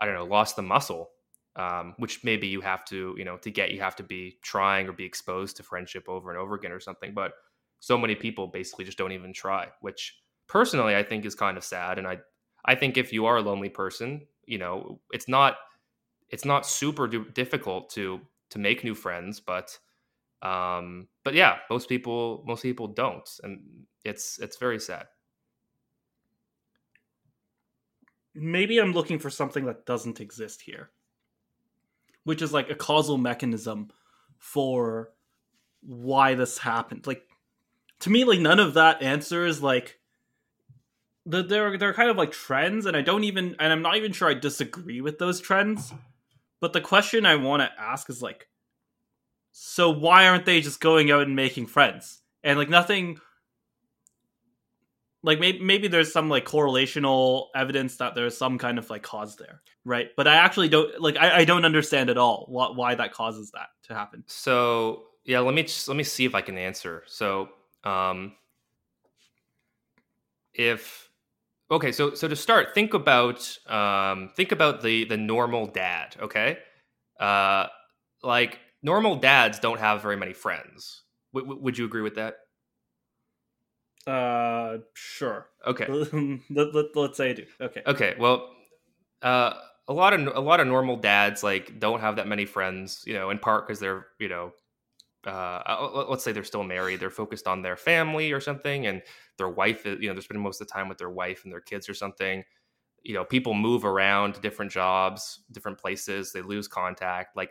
I 0.00 0.06
don't 0.06 0.14
know 0.14 0.24
lost 0.24 0.56
the 0.56 0.62
muscle, 0.62 1.10
um, 1.56 1.94
which 1.98 2.22
maybe 2.22 2.46
you 2.46 2.60
have 2.60 2.84
to 2.86 3.14
you 3.18 3.24
know 3.24 3.36
to 3.38 3.50
get 3.50 3.72
you 3.72 3.80
have 3.80 3.96
to 3.96 4.02
be 4.02 4.38
trying 4.42 4.88
or 4.88 4.92
be 4.92 5.04
exposed 5.04 5.56
to 5.56 5.62
friendship 5.62 6.08
over 6.08 6.30
and 6.30 6.38
over 6.38 6.54
again 6.54 6.72
or 6.72 6.80
something. 6.80 7.14
But 7.14 7.32
so 7.80 7.98
many 7.98 8.14
people 8.14 8.46
basically 8.46 8.84
just 8.84 8.98
don't 8.98 9.12
even 9.12 9.32
try, 9.32 9.68
which 9.80 10.18
personally 10.48 10.96
I 10.96 11.02
think 11.02 11.24
is 11.24 11.34
kind 11.34 11.56
of 11.56 11.64
sad. 11.64 11.98
And 11.98 12.06
I 12.06 12.18
I 12.64 12.74
think 12.74 12.96
if 12.96 13.12
you 13.12 13.26
are 13.26 13.36
a 13.36 13.42
lonely 13.42 13.68
person, 13.68 14.26
you 14.46 14.58
know 14.58 15.00
it's 15.12 15.28
not 15.28 15.56
it's 16.28 16.44
not 16.44 16.66
super 16.66 17.06
difficult 17.06 17.90
to 17.90 18.20
to 18.50 18.58
make 18.58 18.84
new 18.84 18.94
friends, 18.94 19.40
but 19.40 19.78
um, 20.42 21.08
but 21.24 21.34
yeah, 21.34 21.58
most 21.70 21.88
people 21.88 22.44
most 22.46 22.62
people 22.62 22.88
don't, 22.88 23.28
and 23.42 23.60
it's 24.04 24.38
it's 24.38 24.58
very 24.58 24.78
sad. 24.78 25.06
Maybe 28.34 28.78
I'm 28.78 28.92
looking 28.92 29.18
for 29.18 29.30
something 29.30 29.64
that 29.64 29.86
doesn't 29.86 30.20
exist 30.20 30.60
here, 30.60 30.90
which 32.26 32.42
is 32.42 32.52
like 32.52 32.68
a 32.68 32.74
causal 32.74 33.16
mechanism 33.16 33.88
for 34.36 35.12
why 35.80 36.34
this 36.34 36.58
happened. 36.58 37.06
Like 37.06 37.22
to 38.00 38.10
me, 38.10 38.24
like 38.24 38.40
none 38.40 38.58
of 38.58 38.74
that 38.74 39.00
answers 39.00 39.62
like 39.62 40.00
the, 41.24 41.44
they're 41.44 41.78
they're 41.78 41.94
kind 41.94 42.10
of 42.10 42.16
like 42.16 42.32
trends, 42.32 42.84
and 42.84 42.96
I 42.96 43.02
don't 43.02 43.22
even 43.22 43.54
and 43.60 43.72
I'm 43.72 43.80
not 43.80 43.96
even 43.96 44.12
sure 44.12 44.28
I 44.28 44.34
disagree 44.34 45.00
with 45.00 45.18
those 45.18 45.40
trends. 45.40 45.94
But 46.60 46.72
the 46.72 46.80
question 46.80 47.26
I 47.26 47.36
want 47.36 47.62
to 47.62 47.80
ask 47.80 48.10
is 48.10 48.20
like, 48.20 48.48
so 49.52 49.88
why 49.88 50.26
aren't 50.26 50.46
they 50.46 50.60
just 50.60 50.80
going 50.80 51.12
out 51.12 51.22
and 51.22 51.36
making 51.36 51.68
friends? 51.68 52.22
And 52.42 52.58
like 52.58 52.68
nothing, 52.68 53.20
like 55.26 55.40
maybe 55.40 55.58
maybe 55.58 55.88
there's 55.88 56.12
some 56.12 56.28
like 56.28 56.44
correlational 56.46 57.48
evidence 57.54 57.96
that 57.96 58.14
there's 58.14 58.36
some 58.36 58.58
kind 58.58 58.78
of 58.78 58.88
like 58.88 59.02
cause 59.02 59.34
there, 59.34 59.60
right? 59.84 60.10
But 60.16 60.28
I 60.28 60.36
actually 60.36 60.68
don't 60.68 61.00
like 61.00 61.16
I, 61.16 61.38
I 61.38 61.44
don't 61.44 61.64
understand 61.64 62.10
at 62.10 62.16
all 62.16 62.46
what 62.48 62.76
why 62.76 62.94
that 62.94 63.12
causes 63.12 63.50
that 63.50 63.70
to 63.88 63.94
happen. 63.94 64.22
So 64.28 65.02
yeah, 65.24 65.40
let 65.40 65.52
me 65.52 65.64
just, 65.64 65.88
let 65.88 65.96
me 65.96 66.04
see 66.04 66.24
if 66.26 66.36
I 66.36 66.42
can 66.42 66.56
answer. 66.56 67.02
So 67.08 67.48
um, 67.82 68.34
if 70.54 71.10
okay 71.72 71.90
so 71.90 72.14
so 72.14 72.28
to 72.28 72.36
start 72.36 72.72
think 72.72 72.94
about 72.94 73.58
um 73.66 74.30
think 74.36 74.52
about 74.52 74.80
the 74.80 75.04
the 75.06 75.16
normal 75.16 75.66
dad 75.66 76.14
okay 76.20 76.58
uh 77.18 77.66
like 78.22 78.60
normal 78.80 79.16
dads 79.16 79.58
don't 79.58 79.80
have 79.80 80.00
very 80.00 80.16
many 80.16 80.32
friends 80.32 81.02
w- 81.34 81.44
w- 81.44 81.62
would 81.62 81.76
you 81.76 81.84
agree 81.84 82.02
with 82.02 82.14
that 82.14 82.36
uh 84.06 84.78
sure 84.94 85.46
okay 85.66 85.86
let, 86.50 86.74
let, 86.74 86.86
let's 86.94 87.16
say 87.16 87.30
i 87.30 87.32
do 87.32 87.44
okay 87.60 87.82
okay 87.86 88.14
well 88.18 88.54
uh 89.22 89.54
a 89.88 89.92
lot 89.92 90.12
of 90.12 90.36
a 90.36 90.40
lot 90.40 90.60
of 90.60 90.66
normal 90.66 90.96
dads 90.96 91.42
like 91.42 91.78
don't 91.80 92.00
have 92.00 92.16
that 92.16 92.28
many 92.28 92.44
friends 92.44 93.02
you 93.06 93.14
know 93.14 93.30
in 93.30 93.38
part 93.38 93.66
because 93.66 93.80
they're 93.80 94.06
you 94.18 94.28
know 94.28 94.52
uh, 95.26 95.62
uh 95.66 96.06
let's 96.08 96.22
say 96.24 96.32
they're 96.32 96.44
still 96.44 96.62
married, 96.62 97.00
they're 97.00 97.10
focused 97.10 97.46
on 97.46 97.62
their 97.62 97.76
family 97.76 98.32
or 98.32 98.40
something, 98.40 98.86
and 98.86 99.02
their 99.38 99.48
wife, 99.48 99.84
is, 99.84 100.00
you 100.00 100.08
know, 100.08 100.14
they're 100.14 100.22
spending 100.22 100.42
most 100.42 100.60
of 100.60 100.66
the 100.68 100.72
time 100.72 100.88
with 100.88 100.98
their 100.98 101.10
wife 101.10 101.44
and 101.44 101.52
their 101.52 101.60
kids 101.60 101.88
or 101.88 101.94
something. 101.94 102.44
You 103.02 103.14
know, 103.14 103.24
people 103.24 103.54
move 103.54 103.84
around 103.84 104.40
different 104.40 104.70
jobs, 104.72 105.40
different 105.52 105.78
places, 105.78 106.32
they 106.32 106.42
lose 106.42 106.68
contact. 106.68 107.36
Like, 107.36 107.50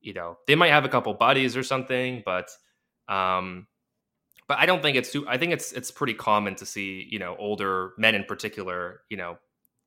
you 0.00 0.12
know, 0.14 0.38
they 0.46 0.54
might 0.54 0.70
have 0.70 0.84
a 0.84 0.88
couple 0.88 1.12
buddies 1.14 1.56
or 1.56 1.62
something, 1.62 2.22
but, 2.24 2.50
um, 3.08 3.66
but 4.48 4.58
I 4.58 4.66
don't 4.66 4.82
think 4.82 4.96
it's 4.96 5.12
too. 5.12 5.26
I 5.28 5.38
think 5.38 5.52
it's 5.52 5.72
it's 5.72 5.90
pretty 5.90 6.14
common 6.14 6.54
to 6.56 6.66
see, 6.66 7.06
you 7.10 7.18
know, 7.18 7.36
older 7.38 7.92
men 7.98 8.14
in 8.14 8.24
particular, 8.24 9.00
you 9.08 9.16
know, 9.16 9.38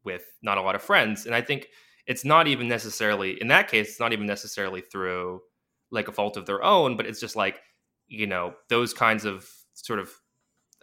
with 0.03 0.23
not 0.41 0.57
a 0.57 0.61
lot 0.61 0.75
of 0.75 0.81
friends, 0.81 1.25
and 1.25 1.33
I 1.33 1.41
think 1.41 1.67
it's 2.05 2.25
not 2.25 2.47
even 2.47 2.67
necessarily 2.67 3.39
in 3.41 3.47
that 3.49 3.69
case. 3.69 3.89
It's 3.89 3.99
not 3.99 4.13
even 4.13 4.25
necessarily 4.25 4.81
through 4.81 5.41
like 5.91 6.07
a 6.07 6.11
fault 6.11 6.37
of 6.37 6.45
their 6.45 6.63
own, 6.63 6.97
but 6.97 7.05
it's 7.05 7.19
just 7.19 7.35
like 7.35 7.61
you 8.07 8.27
know 8.27 8.53
those 8.69 8.93
kinds 8.93 9.25
of 9.25 9.49
sort 9.73 9.99
of. 9.99 10.11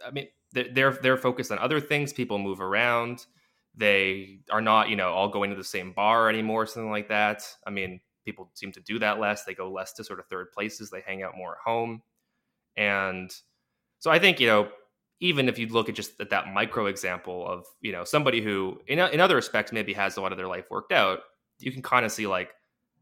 I 0.05 0.11
mean, 0.11 0.27
they're 0.53 0.93
they're 0.93 1.17
focused 1.17 1.51
on 1.51 1.59
other 1.59 1.79
things. 1.79 2.13
People 2.13 2.39
move 2.39 2.61
around. 2.61 3.25
They 3.75 4.39
are 4.49 4.61
not 4.61 4.89
you 4.89 4.95
know 4.95 5.09
all 5.09 5.29
going 5.29 5.51
to 5.51 5.55
the 5.55 5.63
same 5.63 5.91
bar 5.91 6.29
anymore, 6.29 6.65
something 6.65 6.89
like 6.89 7.09
that. 7.09 7.43
I 7.65 7.69
mean, 7.69 7.99
people 8.25 8.49
seem 8.55 8.71
to 8.71 8.81
do 8.81 8.97
that 8.99 9.19
less. 9.19 9.43
They 9.43 9.53
go 9.53 9.71
less 9.71 9.93
to 9.93 10.03
sort 10.03 10.19
of 10.19 10.27
third 10.27 10.51
places. 10.51 10.89
They 10.89 11.01
hang 11.05 11.21
out 11.21 11.37
more 11.37 11.53
at 11.53 11.61
home, 11.63 12.01
and 12.75 13.31
so 13.99 14.11
I 14.11 14.19
think 14.19 14.39
you 14.39 14.47
know 14.47 14.69
even 15.19 15.49
if 15.49 15.57
you 15.57 15.67
look 15.67 15.89
at 15.89 15.95
just 15.95 16.19
at 16.21 16.29
that 16.29 16.53
micro 16.53 16.85
example 16.85 17.47
of 17.47 17.65
you 17.81 17.91
know 17.91 18.03
somebody 18.03 18.41
who 18.41 18.79
in, 18.87 18.99
in 18.99 19.19
other 19.19 19.35
respects 19.35 19.71
maybe 19.71 19.93
has 19.93 20.17
a 20.17 20.21
lot 20.21 20.31
of 20.31 20.37
their 20.37 20.47
life 20.47 20.65
worked 20.69 20.91
out 20.91 21.19
you 21.59 21.71
can 21.71 21.81
kind 21.81 22.05
of 22.05 22.11
see 22.11 22.27
like 22.27 22.51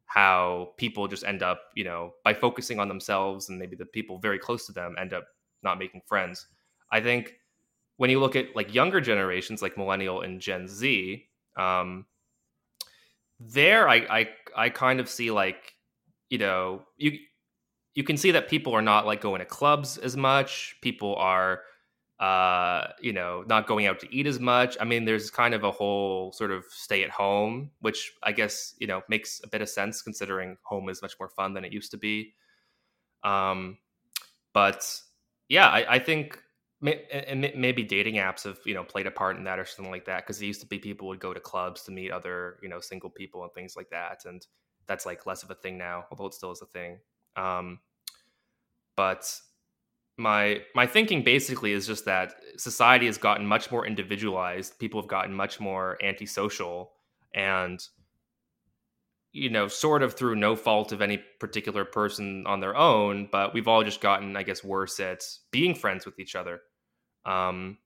how 0.06 0.70
people 0.78 1.08
just 1.08 1.24
end 1.24 1.44
up, 1.44 1.62
you 1.76 1.84
know, 1.84 2.14
by 2.24 2.34
focusing 2.34 2.80
on 2.80 2.88
themselves 2.88 3.50
and 3.50 3.60
maybe 3.60 3.76
the 3.76 3.86
people 3.86 4.20
very 4.20 4.40
close 4.40 4.66
to 4.66 4.72
them 4.72 4.96
end 5.00 5.14
up 5.14 5.26
not 5.64 5.80
making 5.80 6.02
friends. 6.08 6.48
I 6.92 7.02
think 7.02 7.34
when 7.98 8.10
you 8.10 8.20
look 8.20 8.36
at 8.36 8.56
like 8.56 8.74
younger 8.74 9.02
generations, 9.02 9.62
like 9.62 9.78
millennial 9.78 10.22
and 10.22 10.40
Gen 10.40 10.68
Z, 10.68 11.26
um, 11.58 12.06
there 13.40 13.90
I, 13.90 13.96
I 13.96 14.30
I 14.56 14.70
kind 14.70 15.00
of 15.00 15.10
see 15.10 15.32
like, 15.32 15.74
you 16.30 16.38
know, 16.38 16.84
you 16.98 17.18
you 17.96 18.04
can 18.04 18.18
see 18.18 18.32
that 18.32 18.50
people 18.50 18.74
are 18.74 18.82
not 18.82 19.06
like 19.06 19.22
going 19.22 19.40
to 19.40 19.46
clubs 19.46 19.98
as 19.98 20.16
much. 20.16 20.76
People 20.82 21.16
are 21.16 21.62
uh, 22.20 22.88
you 23.02 23.12
know, 23.12 23.44
not 23.48 23.68
going 23.68 23.88
out 23.88 24.00
to 24.00 24.16
eat 24.16 24.26
as 24.26 24.40
much. 24.40 24.78
I 24.80 24.86
mean, 24.86 25.04
there's 25.04 25.30
kind 25.30 25.54
of 25.54 25.66
a 25.66 25.72
whole 25.72 26.32
sort 26.32 26.52
of 26.52 26.64
stay 26.70 27.04
at 27.04 27.10
home, 27.10 27.72
which 27.82 28.14
I 28.24 28.32
guess, 28.32 28.74
you 28.80 28.88
know, 28.88 29.02
makes 29.10 29.42
a 29.44 29.50
bit 29.50 29.62
of 29.62 29.68
sense 29.68 30.02
considering 30.02 30.56
home 30.64 30.88
is 30.88 31.02
much 31.02 31.16
more 31.20 31.28
fun 31.28 31.54
than 31.54 31.66
it 31.66 31.74
used 31.74 31.92
to 31.92 31.98
be. 31.98 32.34
Um, 33.24 33.80
but 34.54 34.90
yeah, 35.50 35.68
I, 35.68 35.96
I 35.96 36.00
think 36.00 36.40
and 36.82 37.52
maybe 37.56 37.84
dating 37.84 38.16
apps 38.16 38.44
have 38.44 38.60
you 38.66 38.74
know 38.74 38.84
played 38.84 39.08
a 39.08 39.12
part 39.12 39.38
in 39.38 39.44
that 39.46 39.58
or 39.58 39.66
something 39.66 39.92
like 39.92 40.06
that 40.06 40.24
because 40.24 40.42
it 40.42 40.46
used 40.46 40.62
to 40.62 40.68
be 40.68 40.78
people 40.78 41.08
would 41.08 41.20
go 41.20 41.34
to 41.34 41.40
clubs 41.40 41.82
to 41.84 41.92
meet 41.92 42.12
other 42.12 42.60
you 42.62 42.70
know 42.70 42.80
single 42.80 43.10
people 43.10 43.44
and 43.44 43.52
things 43.54 43.76
like 43.76 43.90
that 43.90 44.24
and 44.26 44.46
that's 44.86 45.06
like 45.06 45.26
less 45.26 45.42
of 45.42 45.50
a 45.50 45.56
thing 45.56 45.78
now 45.78 46.06
although 46.12 46.28
it 46.28 46.34
still 46.34 46.52
is 46.52 46.62
a 46.62 46.66
thing 46.66 47.00
um, 47.36 47.80
but 48.96 49.40
my 50.18 50.62
my 50.74 50.88
thinking 50.88 51.24
basically 51.24 51.74
is 51.74 51.86
just 51.86 52.06
that 52.06 52.36
society 52.58 53.06
has 53.06 53.18
gotten 53.18 53.46
much 53.46 53.72
more 53.72 53.86
individualized. 53.86 54.80
People 54.80 55.02
have 55.02 55.10
gotten 55.10 55.34
much 55.34 55.60
more 55.60 55.98
antisocial 56.02 56.94
and 57.34 57.86
you 59.36 59.50
know 59.50 59.68
sort 59.68 60.02
of 60.02 60.14
through 60.14 60.36
no 60.36 60.56
fault 60.56 60.94
of 60.94 61.02
any 61.02 61.22
particular 61.40 61.84
person 61.84 62.48
on 62.48 62.62
their 62.62 62.76
own 62.76 63.28
but 63.30 63.54
we've 63.54 63.68
all 63.68 63.84
just 63.84 64.00
gotten 64.00 64.38
i 64.38 64.44
guess 64.44 64.64
worse 64.64 64.98
at 65.02 65.22
being 65.52 65.76
friends 65.76 66.06
with 66.06 66.18
each 66.20 66.36
other. 66.36 66.62
Um 67.26 67.78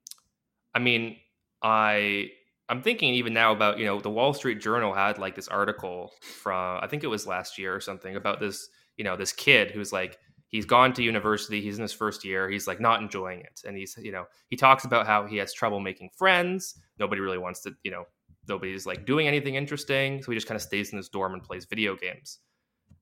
i 0.75 0.79
mean 0.79 1.17
i 1.63 2.29
i'm 2.69 2.83
thinking 2.83 3.15
even 3.15 3.33
now 3.33 3.51
about 3.51 3.79
you 3.79 3.85
know 3.85 3.99
the 3.99 4.09
wall 4.09 4.33
street 4.33 4.61
journal 4.61 4.93
had 4.93 5.17
like 5.17 5.33
this 5.35 5.47
article 5.47 6.11
from 6.21 6.79
i 6.83 6.87
think 6.87 7.03
it 7.03 7.07
was 7.07 7.25
last 7.25 7.57
year 7.57 7.75
or 7.75 7.79
something 7.79 8.15
about 8.15 8.39
this 8.39 8.69
you 8.99 9.05
know 9.05 9.15
this 9.15 9.33
kid 9.33 9.71
who's 9.71 9.91
like 9.91 10.19
he's 10.49 10.65
gone 10.65 10.93
to 10.93 11.01
university 11.01 11.61
he's 11.61 11.77
in 11.77 11.81
his 11.81 11.93
first 11.93 12.25
year 12.25 12.49
he's 12.49 12.67
like 12.67 12.79
not 12.79 13.01
enjoying 13.01 13.39
it. 13.39 13.61
And 13.65 13.75
he's 13.77 13.97
you 13.97 14.11
know 14.11 14.25
he 14.49 14.55
talks 14.55 14.83
about 14.83 15.07
how 15.07 15.25
he 15.25 15.37
has 15.37 15.53
trouble 15.53 15.79
making 15.79 16.09
friends. 16.17 16.75
Nobody 16.99 17.21
really 17.21 17.37
wants 17.39 17.61
to 17.61 17.71
you 17.83 17.91
know 17.91 18.03
nobody's 18.47 18.85
like 18.85 19.05
doing 19.05 19.27
anything 19.27 19.55
interesting. 19.55 20.21
So 20.21 20.31
he 20.31 20.37
just 20.37 20.47
kind 20.47 20.57
of 20.57 20.61
stays 20.61 20.91
in 20.91 20.97
his 20.97 21.09
dorm 21.09 21.33
and 21.33 21.41
plays 21.41 21.65
video 21.65 21.95
games. 21.95 22.39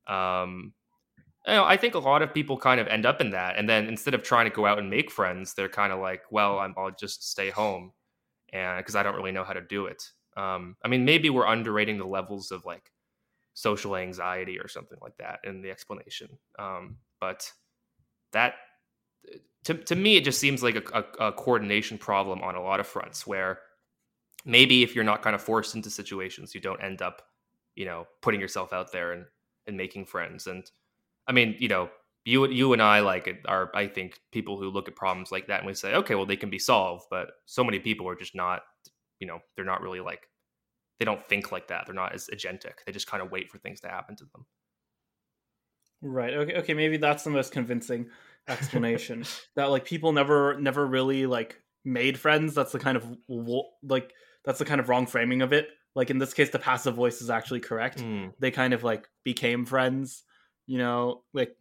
Um 0.08 0.74
you 1.48 1.54
know, 1.54 1.64
I 1.64 1.78
think 1.78 1.96
a 1.96 2.00
lot 2.00 2.22
of 2.22 2.34
people 2.34 2.58
kind 2.58 2.80
of 2.82 2.88
end 2.88 3.06
up 3.06 3.22
in 3.22 3.30
that, 3.30 3.58
and 3.58 3.70
then 3.70 3.88
instead 3.88 4.14
of 4.14 4.22
trying 4.22 4.50
to 4.50 4.54
go 4.54 4.66
out 4.66 4.80
and 4.80 4.90
make 4.90 5.10
friends, 5.10 5.54
they're 5.54 5.70
kind 5.70 5.94
of 5.94 6.00
like, 6.00 6.24
"Well, 6.30 6.60
i 6.60 6.68
will 6.68 6.92
just 7.00 7.32
stay 7.32 7.50
home," 7.50 7.94
and 8.52 8.78
because 8.78 8.96
I 8.98 9.04
don't 9.04 9.16
really 9.16 9.32
know 9.32 9.46
how 9.46 9.54
to 9.54 9.62
do 9.62 9.86
it. 9.86 10.04
Um, 10.36 10.76
I 10.84 10.90
mean, 10.90 11.06
maybe 11.06 11.30
we're 11.30 11.48
underrating 11.48 11.98
the 11.98 12.06
levels 12.06 12.52
of 12.52 12.66
like 12.66 12.92
social 13.58 13.96
anxiety 13.96 14.60
or 14.60 14.68
something 14.68 15.00
like 15.02 15.18
that 15.18 15.40
in 15.44 15.64
the 15.64 15.72
explanation. 15.72 16.30
Um, 16.60 16.98
but 17.20 17.52
that, 18.32 18.54
to 19.64 19.74
to 19.74 19.96
me, 19.96 20.16
it 20.16 20.24
just 20.24 20.40
seems 20.40 20.62
like 20.62 20.76
a, 20.76 21.04
a, 21.20 21.30
a 21.30 21.32
coordination 21.32 21.98
problem 21.98 22.44
on 22.44 22.54
a 22.54 22.62
lot 22.62 22.80
of 22.80 22.86
fronts. 22.86 23.26
Where 23.26 23.58
maybe 24.46 24.84
if 24.84 24.94
you're 24.94 25.04
not 25.04 25.24
kind 25.24 25.36
of 25.36 25.42
forced 25.42 25.74
into 25.74 25.90
situations, 25.90 26.54
you 26.54 26.62
don't 26.62 26.84
end 26.84 27.02
up, 27.02 27.24
you 27.76 27.86
know, 27.86 28.06
putting 28.22 28.40
yourself 28.40 28.74
out 28.74 28.92
there 28.92 29.14
and 29.14 29.26
and 29.66 29.76
making 29.76 30.06
friends 30.06 30.46
and 30.46 30.70
I 31.26 31.32
mean, 31.32 31.56
you 31.58 31.68
know, 31.68 31.90
you 32.26 32.48
you 32.48 32.74
and 32.74 32.82
I 32.82 33.00
like 33.00 33.44
are 33.48 33.72
I 33.74 33.88
think 33.88 34.20
people 34.32 34.60
who 34.60 34.70
look 34.70 34.88
at 34.88 34.96
problems 34.96 35.32
like 35.32 35.48
that 35.48 35.62
and 35.62 35.68
we 35.68 35.74
say, 35.74 35.96
okay, 35.96 36.14
well 36.14 36.28
they 36.28 36.38
can 36.38 36.52
be 36.52 36.60
solved, 36.60 37.08
but 37.10 37.32
so 37.46 37.64
many 37.64 37.80
people 37.80 38.08
are 38.08 38.16
just 38.16 38.36
not, 38.36 38.62
you 39.20 39.26
know, 39.26 39.40
they're 39.56 39.66
not 39.66 39.82
really 39.82 40.00
like 40.00 40.30
they 41.00 41.06
don't 41.06 41.26
think 41.28 41.52
like 41.52 41.68
that. 41.68 41.86
They're 41.86 41.96
not 41.96 42.14
as 42.14 42.30
agentic. 42.34 42.84
They 42.86 42.92
just 42.92 43.08
kind 43.08 43.22
of 43.24 43.32
wait 43.32 43.50
for 43.52 43.58
things 43.58 43.82
to 43.82 43.88
happen 43.88 44.16
to 44.18 44.26
them. 44.26 44.46
Right. 46.02 46.34
Okay. 46.34 46.56
Okay. 46.58 46.74
Maybe 46.74 46.98
that's 46.98 47.24
the 47.24 47.30
most 47.30 47.52
convincing 47.52 48.10
explanation. 48.48 49.26
that 49.56 49.66
like 49.66 49.86
people 49.86 50.12
never 50.14 50.60
never 50.60 50.86
really 50.86 51.26
like 51.26 51.62
made 51.84 52.20
friends. 52.20 52.54
That's 52.54 52.72
the 52.72 52.80
kind 52.80 52.98
of 52.98 53.06
like 53.84 54.14
that's 54.46 54.60
the 54.60 54.66
kind 54.66 54.80
of 54.80 54.90
wrong 54.90 55.06
framing 55.08 55.42
of 55.42 55.54
it. 55.54 55.68
Like 55.96 56.10
in 56.12 56.20
this 56.20 56.34
case, 56.34 56.52
the 56.52 56.60
passive 56.60 56.94
voice 56.96 57.22
is 57.22 57.30
actually 57.30 57.62
correct. 57.62 57.98
Mm. 58.00 58.34
They 58.40 58.52
kind 58.52 58.74
of 58.74 58.84
like 58.84 59.08
became 59.24 59.66
friends 59.66 60.24
you 60.68 60.78
know 60.78 61.24
like 61.34 61.56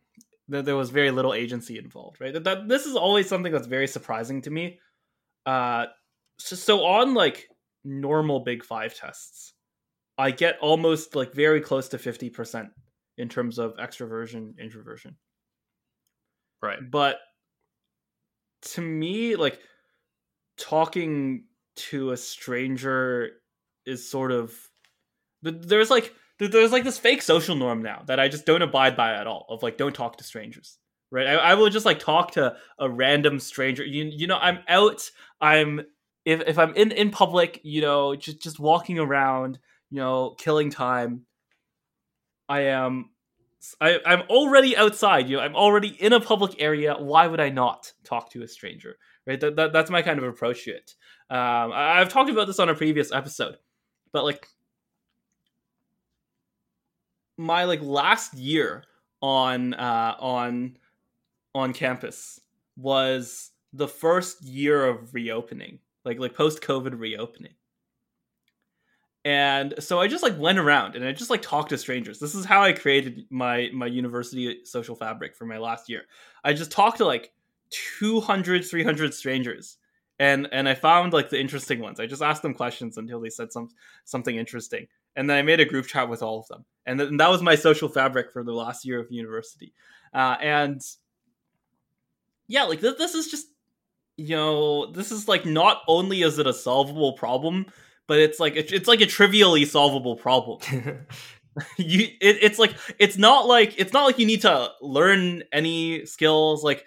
th- 0.51 0.65
there 0.65 0.77
was 0.77 0.91
very 0.91 1.11
little 1.11 1.33
agency 1.33 1.79
involved 1.79 2.21
right 2.21 2.35
that, 2.35 2.45
that 2.45 2.69
this 2.69 2.85
is 2.85 2.97
always 2.97 3.29
something 3.29 3.53
that's 3.53 3.67
very 3.69 3.87
surprising 3.87 4.43
to 4.43 4.51
me 4.51 4.79
uh 5.47 5.87
so, 6.39 6.57
so 6.57 6.85
on 6.85 7.15
like 7.15 7.49
normal 7.87 8.41
big 8.41 8.65
five 8.65 8.95
tests 8.95 9.55
i 10.19 10.31
get 10.31 10.59
almost 10.61 11.15
like 11.15 11.33
very 11.33 11.61
close 11.61 11.89
to 11.89 11.99
50% 11.99 12.69
in 13.19 13.29
terms 13.29 13.59
of 13.59 13.77
extroversion 13.77 14.59
introversion 14.59 15.17
right 16.63 16.79
but 16.91 17.17
to 18.63 18.81
me 18.81 19.37
like 19.37 19.61
talking 20.59 21.45
to 21.77 22.11
a 22.11 22.17
stranger 22.17 23.31
is 23.85 24.09
sort 24.09 24.33
of 24.33 24.55
there's 25.43 25.91
like 25.91 26.13
there's 26.39 26.73
like 26.73 26.85
this 26.85 26.99
fake 26.99 27.23
social 27.23 27.57
norm 27.57 27.83
now 27.83 28.03
that 28.07 28.21
I 28.21 28.29
just 28.29 28.47
don't 28.47 28.63
abide 28.63 28.97
by 28.97 29.15
at 29.15 29.27
all. 29.27 29.47
Of 29.49 29.63
like, 29.63 29.79
don't 29.79 29.95
talk 29.95 30.19
to 30.19 30.25
strangers, 30.25 30.79
right? 31.11 31.27
I, 31.27 31.35
I 31.35 31.55
will 31.55 31.71
just 31.71 31.87
like 31.87 31.99
talk 31.99 32.33
to 32.33 32.57
a 32.79 32.91
random 32.91 33.41
stranger. 33.41 33.85
You 33.85 34.05
you 34.05 34.27
know, 34.27 34.39
I'm 34.39 34.59
out. 34.69 35.03
I'm 35.41 35.83
if 36.27 36.43
if 36.47 36.59
I'm 36.59 36.75
in 36.75 36.91
in 36.93 37.11
public, 37.11 37.61
you 37.63 37.81
know, 37.81 38.15
just 38.15 38.43
just 38.43 38.59
walking 38.59 38.99
around, 38.99 39.59
you 39.91 39.99
know, 40.01 40.35
killing 40.37 40.71
time. 40.71 41.25
I 42.49 42.63
am. 42.63 43.11
I, 43.81 43.99
I'm 44.05 44.23
already 44.29 44.77
outside. 44.77 45.29
You 45.29 45.39
know, 45.39 45.43
I'm 45.43 45.57
already 45.57 45.89
in 45.89 46.13
a 46.13 46.21
public 46.21 46.57
area. 46.61 46.95
Why 46.95 47.27
would 47.27 47.41
I 47.41 47.49
not 47.49 47.93
talk 48.05 48.31
to 48.33 48.43
a 48.43 48.49
stranger? 48.49 48.99
Right. 49.27 49.41
That, 49.41 49.57
that 49.57 49.73
that's 49.73 49.91
my 49.91 50.03
kind 50.03 50.19
of 50.19 50.25
approach 50.25 50.65
to 50.65 50.73
it. 50.73 50.95
Um, 51.31 51.73
I, 51.73 52.01
I've 52.01 52.11
talked 52.11 52.31
about 52.31 52.47
this 52.47 52.59
on 52.59 52.69
a 52.69 52.75
previous 52.75 53.11
episode, 53.13 53.57
but 54.13 54.25
like 54.25 54.47
my 57.39 57.65
like 57.65 57.83
last 57.83 58.35
year 58.35 58.85
on 59.23 59.75
uh, 59.75 60.17
on 60.19 60.77
on 61.55 61.73
campus 61.73 62.41
was 62.77 63.53
the 63.73 63.89
first 63.89 64.43
year 64.43 64.87
of 64.87 65.15
reopening, 65.15 65.79
like 66.07 66.19
like 66.19 66.35
post 66.35 66.63
COVID 66.63 66.99
reopening. 66.99 67.55
And 69.25 69.75
so 69.81 70.01
I 70.01 70.07
just 70.07 70.23
like 70.23 70.39
went 70.39 70.59
around 70.59 70.95
and 70.95 71.05
I 71.05 71.11
just 71.11 71.31
like 71.31 71.43
talked 71.43 71.71
to 71.71 71.79
strangers. 71.79 72.21
This 72.21 72.37
is 72.37 72.45
how 72.45 72.63
I 72.63 72.73
created 72.73 73.27
my 73.29 73.69
my 73.75 73.87
university 73.87 74.65
social 74.65 74.95
fabric 74.95 75.37
for 75.37 75.45
my 75.45 75.59
last 75.59 75.89
year. 75.89 76.03
I 76.45 76.53
just 76.53 76.71
talked 76.71 76.99
to 76.99 77.05
like 77.05 77.33
200 77.71 78.65
300 78.65 79.13
strangers 79.13 79.79
and 80.19 80.49
and 80.53 80.69
I 80.69 80.75
found 80.75 81.13
like 81.13 81.29
the 81.31 81.41
interesting 81.41 81.81
ones. 81.81 82.01
I 82.01 82.07
just 82.07 82.23
asked 82.23 82.43
them 82.43 82.55
questions 82.55 82.97
until 82.97 83.21
they 83.21 83.29
said 83.29 83.53
some 83.53 83.69
something 84.05 84.37
interesting, 84.37 84.87
and 85.15 85.29
then 85.29 85.37
I 85.37 85.43
made 85.43 85.61
a 85.61 85.65
group 85.65 85.87
chat 85.87 86.09
with 86.09 86.23
all 86.23 86.41
of 86.41 86.49
them, 86.49 86.65
and, 86.87 86.99
th- 86.99 87.11
and 87.11 87.21
that 87.21 87.31
was 87.31 87.43
my 87.43 87.55
social 87.55 87.89
fabric 87.89 88.33
for 88.33 88.43
the 88.43 88.53
last 88.53 88.85
year 88.85 89.01
of 89.01 89.11
university. 89.11 89.75
Uh, 90.15 90.37
and 90.41 90.81
yeah, 92.49 92.65
like 92.65 92.81
th- 92.81 92.99
this 92.99 93.15
is 93.15 93.31
just 93.31 93.49
you 94.17 94.35
know 94.37 94.87
this 94.93 95.13
is 95.13 95.29
like 95.29 95.45
not 95.45 95.83
only 95.89 96.23
is 96.23 96.39
it 96.39 96.47
a 96.47 96.55
solvable 96.55 97.13
problem, 97.15 97.67
but 98.07 98.19
it's 98.19 98.41
like 98.41 98.57
it's, 98.57 98.73
it's 98.73 98.89
like 98.89 99.01
a 99.01 99.07
trivially 99.07 99.65
solvable 99.65 100.17
problem. 100.17 100.61
you 101.79 102.09
it, 102.21 102.39
it's 102.43 102.59
like 102.59 102.75
it's 102.99 103.17
not 103.17 103.47
like 103.47 103.79
it's 103.79 103.93
not 103.93 104.05
like 104.05 104.19
you 104.19 104.27
need 104.27 104.43
to 104.43 104.71
learn 104.81 105.43
any 105.53 106.05
skills 106.07 106.63
like 106.63 106.85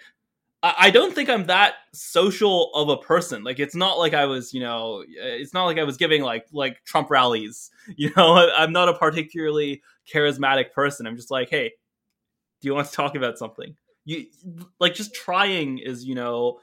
I 0.62 0.90
don't 0.90 1.14
think 1.14 1.30
I'm 1.30 1.46
that 1.46 1.76
social 1.94 2.70
of 2.74 2.90
a 2.90 2.98
person. 2.98 3.42
Like 3.44 3.58
it's 3.58 3.74
not 3.74 3.98
like 3.98 4.12
I 4.12 4.26
was, 4.26 4.52
you 4.52 4.60
know, 4.60 5.00
eh, 5.00 5.38
it's 5.40 5.54
not 5.54 5.64
like 5.64 5.78
I 5.78 5.84
was 5.84 5.96
giving 5.96 6.20
like 6.20 6.46
like 6.52 6.84
Trump 6.84 7.10
rallies. 7.10 7.70
You 7.96 8.12
know, 8.16 8.48
I'm 8.56 8.72
not 8.72 8.88
a 8.88 8.94
particularly 8.94 9.82
charismatic 10.12 10.72
person. 10.72 11.06
I'm 11.06 11.16
just 11.16 11.30
like, 11.30 11.48
hey, 11.48 11.72
do 12.60 12.68
you 12.68 12.74
want 12.74 12.88
to 12.88 12.92
talk 12.92 13.14
about 13.14 13.38
something? 13.38 13.74
You 14.04 14.26
like 14.78 14.94
just 14.94 15.14
trying 15.14 15.78
is, 15.78 16.04
you 16.04 16.14
know, 16.14 16.60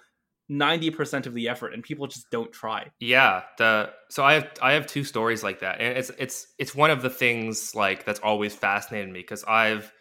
90% 0.50 1.26
of 1.26 1.34
the 1.34 1.50
effort 1.50 1.74
and 1.74 1.84
people 1.84 2.08
just 2.08 2.30
don't 2.32 2.52
try. 2.52 2.90
Yeah, 3.00 3.44
the 3.58 3.92
so 4.10 4.24
I 4.24 4.34
have 4.34 4.50
I 4.62 4.74
have 4.74 4.88
two 4.88 5.04
stories 5.04 5.44
like 5.44 5.60
that. 5.60 5.80
And 5.82 5.98
it's 5.98 6.12
it's 6.18 6.48
it's 6.58 6.74
one 6.74 6.90
of 6.90 7.02
the 7.02 7.10
things 7.10 7.76
like 7.76 8.06
that's 8.06 8.20
always 8.22 8.56
fascinated 8.56 9.12
me 9.12 9.20
because 9.20 9.44
I've 9.44 9.92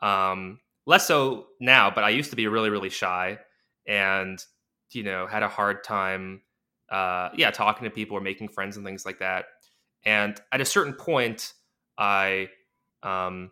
um 0.00 0.58
less 0.86 1.06
so 1.06 1.46
now, 1.60 1.90
but 1.90 2.04
I 2.04 2.10
used 2.10 2.30
to 2.30 2.36
be 2.36 2.46
really, 2.48 2.70
really 2.70 2.90
shy 2.90 3.38
and, 3.86 4.44
you 4.90 5.02
know, 5.02 5.26
had 5.26 5.42
a 5.42 5.48
hard 5.48 5.84
time, 5.84 6.42
uh, 6.90 7.30
yeah, 7.36 7.50
talking 7.50 7.84
to 7.84 7.90
people 7.90 8.16
or 8.16 8.20
making 8.20 8.48
friends 8.48 8.76
and 8.76 8.84
things 8.84 9.06
like 9.06 9.20
that. 9.20 9.46
And 10.04 10.40
at 10.50 10.60
a 10.60 10.64
certain 10.64 10.94
point, 10.94 11.52
I, 11.96 12.48
um, 13.02 13.50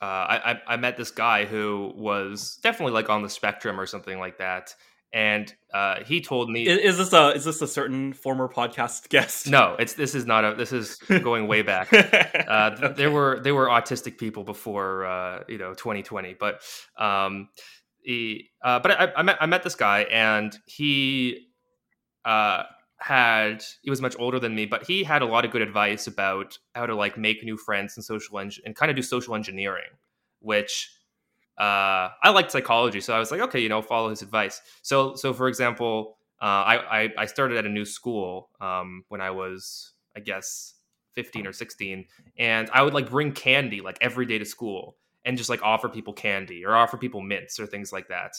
uh, 0.00 0.04
I, 0.04 0.60
I 0.66 0.76
met 0.76 0.96
this 0.96 1.10
guy 1.10 1.44
who 1.44 1.92
was 1.94 2.58
definitely 2.62 2.92
like 2.92 3.10
on 3.10 3.22
the 3.22 3.28
spectrum 3.28 3.78
or 3.78 3.86
something 3.86 4.18
like 4.18 4.38
that 4.38 4.74
and 5.14 5.54
uh, 5.72 6.02
he 6.04 6.20
told 6.20 6.50
me 6.50 6.66
is, 6.66 6.78
is, 6.78 6.98
this 6.98 7.12
a 7.12 7.28
is 7.30 7.44
this 7.44 7.62
a 7.62 7.68
certain 7.68 8.12
former 8.12 8.48
podcast 8.48 9.08
guest 9.08 9.48
no 9.48 9.76
it's 9.78 9.94
this 9.94 10.14
is 10.14 10.26
not 10.26 10.44
a 10.44 10.54
this 10.56 10.72
is 10.72 10.96
going 11.22 11.46
way 11.46 11.62
back 11.62 11.90
uh, 11.94 12.76
okay. 12.76 12.92
there 12.94 13.10
were 13.10 13.40
there 13.42 13.54
were 13.54 13.68
autistic 13.68 14.18
people 14.18 14.42
before 14.42 15.06
uh, 15.06 15.44
you 15.48 15.56
know 15.56 15.72
2020 15.72 16.34
but 16.38 16.60
um 16.98 17.48
he 18.02 18.50
uh, 18.62 18.80
but 18.80 18.90
I, 18.90 19.12
I, 19.16 19.22
met 19.22 19.38
I 19.40 19.46
met 19.46 19.62
this 19.62 19.76
guy 19.76 20.00
and 20.02 20.54
he 20.66 21.46
uh 22.24 22.64
had 22.98 23.62
he 23.82 23.90
was 23.90 24.00
much 24.00 24.16
older 24.18 24.38
than 24.40 24.54
me 24.54 24.66
but 24.66 24.86
he 24.86 25.04
had 25.04 25.22
a 25.22 25.26
lot 25.26 25.44
of 25.44 25.50
good 25.50 25.62
advice 25.62 26.06
about 26.06 26.58
how 26.74 26.86
to 26.86 26.94
like 26.94 27.16
make 27.16 27.44
new 27.44 27.56
friends 27.56 27.96
and 27.96 28.04
social 28.04 28.38
eng- 28.38 28.52
and 28.64 28.74
kind 28.74 28.90
of 28.90 28.96
do 28.96 29.02
social 29.02 29.34
engineering 29.34 29.90
which 30.40 30.90
uh, 31.58 32.10
I 32.22 32.30
liked 32.30 32.50
psychology, 32.50 33.00
so 33.00 33.14
I 33.14 33.18
was 33.18 33.30
like, 33.30 33.40
okay, 33.40 33.60
you 33.60 33.68
know, 33.68 33.82
follow 33.82 34.10
his 34.10 34.22
advice. 34.22 34.60
So, 34.82 35.14
so 35.14 35.32
for 35.32 35.48
example, 35.48 36.18
uh, 36.42 36.44
I, 36.44 37.02
I, 37.02 37.08
I 37.18 37.26
started 37.26 37.58
at 37.58 37.64
a 37.64 37.68
new 37.68 37.84
school 37.84 38.50
um, 38.60 39.04
when 39.08 39.20
I 39.20 39.30
was, 39.30 39.92
I 40.16 40.20
guess, 40.20 40.74
fifteen 41.12 41.46
or 41.46 41.52
sixteen, 41.52 42.06
and 42.38 42.68
I 42.72 42.82
would 42.82 42.92
like 42.92 43.08
bring 43.08 43.32
candy 43.32 43.80
like 43.80 43.98
every 44.00 44.26
day 44.26 44.38
to 44.38 44.44
school 44.44 44.96
and 45.24 45.38
just 45.38 45.48
like 45.48 45.62
offer 45.62 45.88
people 45.88 46.12
candy 46.12 46.64
or 46.64 46.74
offer 46.74 46.96
people 46.96 47.22
mints 47.22 47.60
or 47.60 47.66
things 47.66 47.92
like 47.92 48.08
that. 48.08 48.32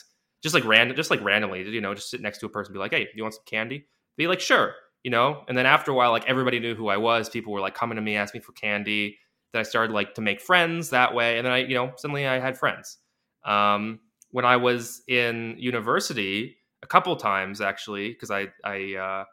Just 0.43 0.53
like 0.53 0.65
random, 0.65 0.95
just 0.95 1.09
like 1.09 1.23
randomly, 1.23 1.67
you 1.67 1.81
know, 1.81 1.95
just 1.95 2.11
sit 2.11 2.21
next 2.21 2.39
to 2.39 2.45
a 2.45 2.49
person, 2.49 2.71
and 2.71 2.75
be 2.75 2.79
like, 2.79 2.93
hey, 2.93 3.05
do 3.05 3.11
you 3.15 3.23
want 3.23 3.33
some 3.33 3.43
candy? 3.45 3.87
Be 4.17 4.27
like, 4.27 4.41
sure, 4.41 4.75
you 5.03 5.09
know. 5.09 5.43
And 5.47 5.57
then 5.57 5.65
after 5.65 5.91
a 5.91 5.93
while, 5.93 6.11
like 6.11 6.25
everybody 6.27 6.59
knew 6.59 6.75
who 6.75 6.89
I 6.89 6.97
was. 6.97 7.29
People 7.29 7.53
were 7.53 7.61
like 7.61 7.73
coming 7.73 7.95
to 7.95 8.01
me, 8.01 8.17
asking 8.17 8.39
me 8.39 8.43
for 8.43 8.51
candy. 8.51 9.17
Then 9.53 9.61
I 9.61 9.63
started 9.63 9.93
like 9.93 10.13
to 10.15 10.21
make 10.21 10.41
friends 10.41 10.89
that 10.89 11.15
way, 11.15 11.37
and 11.37 11.45
then 11.45 11.53
I, 11.53 11.59
you 11.59 11.75
know, 11.75 11.93
suddenly 11.95 12.27
I 12.27 12.39
had 12.39 12.57
friends. 12.57 12.97
Um, 13.45 13.99
when 14.31 14.45
I 14.45 14.57
was 14.57 15.01
in 15.07 15.55
university, 15.57 16.57
a 16.83 16.87
couple 16.87 17.15
times 17.15 17.61
actually, 17.61 18.09
because 18.09 18.31
I 18.31 18.47
I 18.63 18.95
uh, 18.95 19.25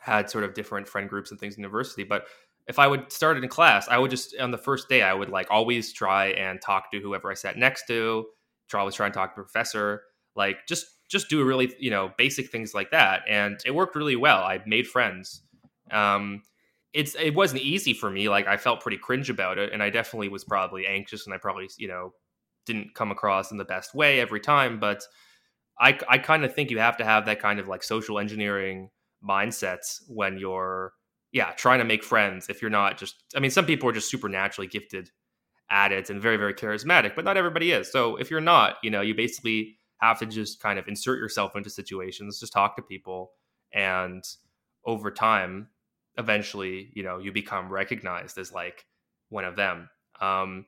had 0.00 0.30
sort 0.30 0.44
of 0.44 0.54
different 0.54 0.88
friend 0.88 1.08
groups 1.08 1.30
and 1.30 1.38
things 1.40 1.54
in 1.54 1.60
university. 1.60 2.04
But 2.04 2.26
if 2.66 2.78
I 2.78 2.86
would 2.86 3.12
start 3.12 3.36
in 3.36 3.48
class, 3.48 3.88
I 3.88 3.98
would 3.98 4.10
just 4.10 4.36
on 4.38 4.50
the 4.50 4.58
first 4.58 4.88
day 4.88 5.02
I 5.02 5.14
would 5.14 5.28
like 5.28 5.48
always 5.50 5.92
try 5.92 6.28
and 6.28 6.60
talk 6.60 6.90
to 6.92 7.00
whoever 7.00 7.30
I 7.30 7.34
sat 7.34 7.56
next 7.56 7.86
to, 7.86 8.26
try 8.68 8.80
always 8.80 8.94
try 8.94 9.06
and 9.06 9.14
talk 9.14 9.34
to 9.34 9.42
professor. 9.42 10.02
Like 10.34 10.66
just 10.66 10.86
just 11.08 11.28
do 11.28 11.44
really 11.44 11.72
you 11.78 11.90
know 11.90 12.12
basic 12.18 12.50
things 12.50 12.74
like 12.74 12.90
that, 12.90 13.22
and 13.28 13.58
it 13.64 13.74
worked 13.74 13.96
really 13.96 14.16
well. 14.16 14.42
I 14.42 14.60
made 14.66 14.86
friends. 14.86 15.42
Um, 15.90 16.42
it's 16.92 17.14
it 17.14 17.34
wasn't 17.34 17.62
easy 17.62 17.94
for 17.94 18.10
me. 18.10 18.28
Like 18.28 18.46
I 18.46 18.56
felt 18.56 18.80
pretty 18.80 18.98
cringe 18.98 19.30
about 19.30 19.58
it, 19.58 19.72
and 19.72 19.82
I 19.82 19.90
definitely 19.90 20.28
was 20.28 20.44
probably 20.44 20.86
anxious, 20.86 21.26
and 21.26 21.34
I 21.34 21.38
probably 21.38 21.68
you 21.78 21.88
know 21.88 22.12
didn't 22.66 22.94
come 22.94 23.10
across 23.10 23.50
in 23.50 23.58
the 23.58 23.64
best 23.64 23.94
way 23.94 24.20
every 24.20 24.40
time. 24.40 24.78
But 24.78 25.02
I 25.78 25.98
I 26.08 26.18
kind 26.18 26.44
of 26.44 26.54
think 26.54 26.70
you 26.70 26.78
have 26.78 26.96
to 26.98 27.04
have 27.04 27.26
that 27.26 27.40
kind 27.40 27.58
of 27.60 27.68
like 27.68 27.82
social 27.82 28.18
engineering 28.18 28.90
mindsets 29.26 30.02
when 30.08 30.38
you're 30.38 30.92
yeah 31.32 31.52
trying 31.52 31.78
to 31.78 31.84
make 31.84 32.04
friends. 32.04 32.48
If 32.48 32.60
you're 32.60 32.70
not 32.70 32.98
just, 32.98 33.16
I 33.34 33.40
mean, 33.40 33.50
some 33.50 33.66
people 33.66 33.88
are 33.88 33.92
just 33.92 34.10
supernaturally 34.10 34.68
gifted 34.68 35.10
at 35.70 35.92
it 35.92 36.10
and 36.10 36.20
very 36.20 36.36
very 36.36 36.54
charismatic, 36.54 37.14
but 37.14 37.24
not 37.24 37.36
everybody 37.36 37.72
is. 37.72 37.90
So 37.90 38.16
if 38.16 38.30
you're 38.30 38.40
not, 38.40 38.76
you 38.82 38.90
know, 38.90 39.00
you 39.00 39.14
basically 39.14 39.78
have 40.00 40.18
to 40.18 40.26
just 40.26 40.60
kind 40.60 40.78
of 40.78 40.88
insert 40.88 41.18
yourself 41.18 41.56
into 41.56 41.70
situations, 41.70 42.38
just 42.40 42.52
talk 42.52 42.76
to 42.76 42.82
people, 42.82 43.32
and 43.72 44.22
over 44.84 45.10
time 45.10 45.68
eventually 46.18 46.90
you 46.94 47.02
know 47.02 47.18
you 47.18 47.32
become 47.32 47.68
recognized 47.68 48.38
as 48.38 48.52
like 48.52 48.86
one 49.28 49.44
of 49.44 49.56
them 49.56 49.88
um, 50.20 50.64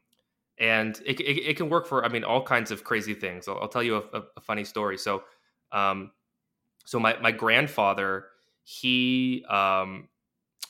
and 0.60 1.01
it, 1.06 1.20
it, 1.20 1.51
it, 1.51 1.56
can 1.56 1.68
work 1.68 1.86
for 1.86 2.05
i 2.05 2.09
mean 2.09 2.24
all 2.24 2.43
kinds 2.43 2.70
of 2.70 2.85
crazy 2.85 3.14
things. 3.14 3.48
I'll, 3.48 3.59
I'll 3.60 3.68
tell 3.68 3.82
you 3.82 3.97
a, 3.97 4.22
a, 4.36 4.40
funny 4.40 4.64
story. 4.64 4.98
So 4.98 5.22
um, 5.72 6.10
so 6.86 6.98
my, 6.98 7.16
my 7.20 7.32
grandfather 7.32 8.26
he 8.64 9.44
um, 9.48 10.09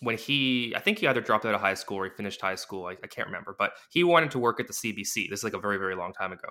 when 0.01 0.17
he 0.17 0.73
i 0.77 0.81
think 0.81 0.99
he 0.99 1.07
either 1.07 1.21
dropped 1.21 1.45
out 1.45 1.55
of 1.55 1.61
high 1.61 1.75
school 1.75 1.99
or 1.99 2.05
he 2.05 2.11
finished 2.11 2.41
high 2.41 2.55
school. 2.55 2.87
I, 2.87 2.93
I 2.93 3.07
can't 3.07 3.27
remember 3.27 3.55
but 3.59 3.73
he 3.91 4.05
wanted 4.05 4.31
to 4.33 4.39
work 4.39 4.61
at 4.61 4.67
the 4.67 4.73
cbc 4.73 5.29
this 5.31 5.41
is 5.41 5.45
like 5.45 5.55
a 5.55 5.59
very 5.59 5.79
very 5.79 5.95
long 5.95 6.13
time 6.13 6.33
ago. 6.33 6.49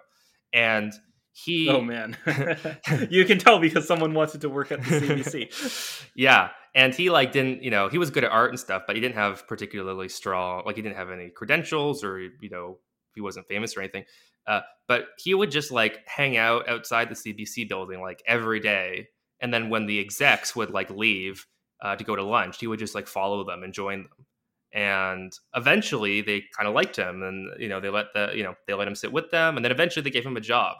And 0.53 0.93
he 1.31 1.69
oh 1.69 1.81
man. 1.81 2.17
You 3.09 3.25
can 3.25 3.37
tell 3.37 3.59
because 3.59 3.87
someone 3.87 4.13
wanted 4.13 4.41
to 4.41 4.49
work 4.49 4.71
at 4.71 4.83
the 4.83 4.99
cbc 4.99 6.09
yeah. 6.15 6.49
And 6.73 6.93
he 6.93 7.09
like 7.09 7.31
didn't 7.31 7.63
you 7.63 7.71
know 7.71 7.89
he 7.89 7.97
was 7.97 8.09
good 8.09 8.23
at 8.23 8.31
art 8.31 8.49
and 8.51 8.59
stuff 8.59 8.83
but 8.87 8.95
he 8.95 9.01
didn't 9.01 9.15
have 9.15 9.47
particularly 9.47 10.09
strong 10.09 10.63
like 10.65 10.75
he 10.75 10.81
didn't 10.81 10.97
have 10.97 11.11
any 11.11 11.29
credentials 11.29 12.03
or 12.03 12.19
you 12.19 12.49
know 12.49 12.77
he 13.17 13.21
wasn't 13.21 13.47
famous 13.47 13.75
or 13.75 13.81
anything 13.81 14.05
uh, 14.47 14.61
but 14.87 15.07
he 15.17 15.33
would 15.33 15.51
just 15.51 15.71
like 15.71 15.99
hang 16.07 16.37
out 16.37 16.67
outside 16.69 17.09
the 17.09 17.15
cbc 17.15 17.67
building 17.67 18.01
like 18.01 18.21
every 18.27 18.59
day 18.59 19.07
and 19.39 19.53
then 19.53 19.69
when 19.69 19.85
the 19.85 19.99
execs 19.99 20.55
would 20.55 20.69
like 20.71 20.89
leave 20.89 21.45
uh, 21.81 21.95
to 21.95 22.03
go 22.03 22.15
to 22.15 22.23
lunch 22.23 22.59
he 22.59 22.67
would 22.67 22.79
just 22.79 22.95
like 22.95 23.07
follow 23.07 23.43
them 23.43 23.63
and 23.63 23.73
join 23.73 24.03
them 24.03 24.25
and 24.73 25.31
eventually 25.55 26.21
they 26.21 26.43
kind 26.55 26.67
of 26.67 26.73
liked 26.73 26.95
him 26.95 27.23
and 27.23 27.49
you 27.59 27.69
know 27.69 27.79
they 27.79 27.89
let 27.89 28.07
the 28.13 28.31
you 28.33 28.43
know 28.43 28.53
they 28.67 28.73
let 28.73 28.87
him 28.87 28.95
sit 28.95 29.11
with 29.11 29.29
them 29.31 29.55
and 29.55 29.63
then 29.63 29.71
eventually 29.71 30.03
they 30.03 30.09
gave 30.09 30.25
him 30.25 30.37
a 30.37 30.41
job 30.41 30.75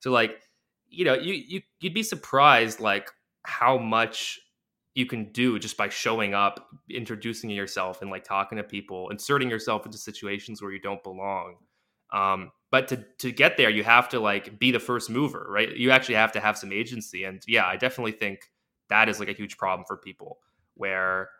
so 0.00 0.10
like, 0.10 0.40
you 0.88 1.04
know, 1.04 1.14
you 1.14 1.34
you 1.34 1.62
you'd 1.80 1.94
be 1.94 2.02
surprised 2.02 2.80
like 2.80 3.08
how 3.44 3.78
much 3.78 4.40
you 4.94 5.06
can 5.06 5.30
do 5.32 5.58
just 5.58 5.76
by 5.76 5.88
showing 5.88 6.34
up, 6.34 6.68
introducing 6.90 7.50
yourself, 7.50 8.02
and 8.02 8.10
like 8.10 8.24
talking 8.24 8.58
to 8.58 8.64
people, 8.64 9.08
inserting 9.10 9.48
yourself 9.48 9.86
into 9.86 9.98
situations 9.98 10.60
where 10.60 10.72
you 10.72 10.80
don't 10.80 11.02
belong. 11.04 11.56
Um, 12.12 12.50
but 12.70 12.88
to 12.88 13.04
to 13.18 13.32
get 13.32 13.56
there, 13.56 13.70
you 13.70 13.84
have 13.84 14.08
to 14.10 14.20
like 14.20 14.58
be 14.58 14.70
the 14.70 14.80
first 14.80 15.10
mover, 15.10 15.46
right? 15.48 15.74
You 15.76 15.90
actually 15.90 16.16
have 16.16 16.32
to 16.32 16.40
have 16.40 16.56
some 16.56 16.72
agency, 16.72 17.24
and 17.24 17.42
yeah, 17.46 17.66
I 17.66 17.76
definitely 17.76 18.12
think 18.12 18.50
that 18.88 19.08
is 19.08 19.18
like 19.20 19.28
a 19.28 19.32
huge 19.32 19.56
problem 19.56 19.84
for 19.86 19.96
people 19.96 20.38
where 20.74 21.30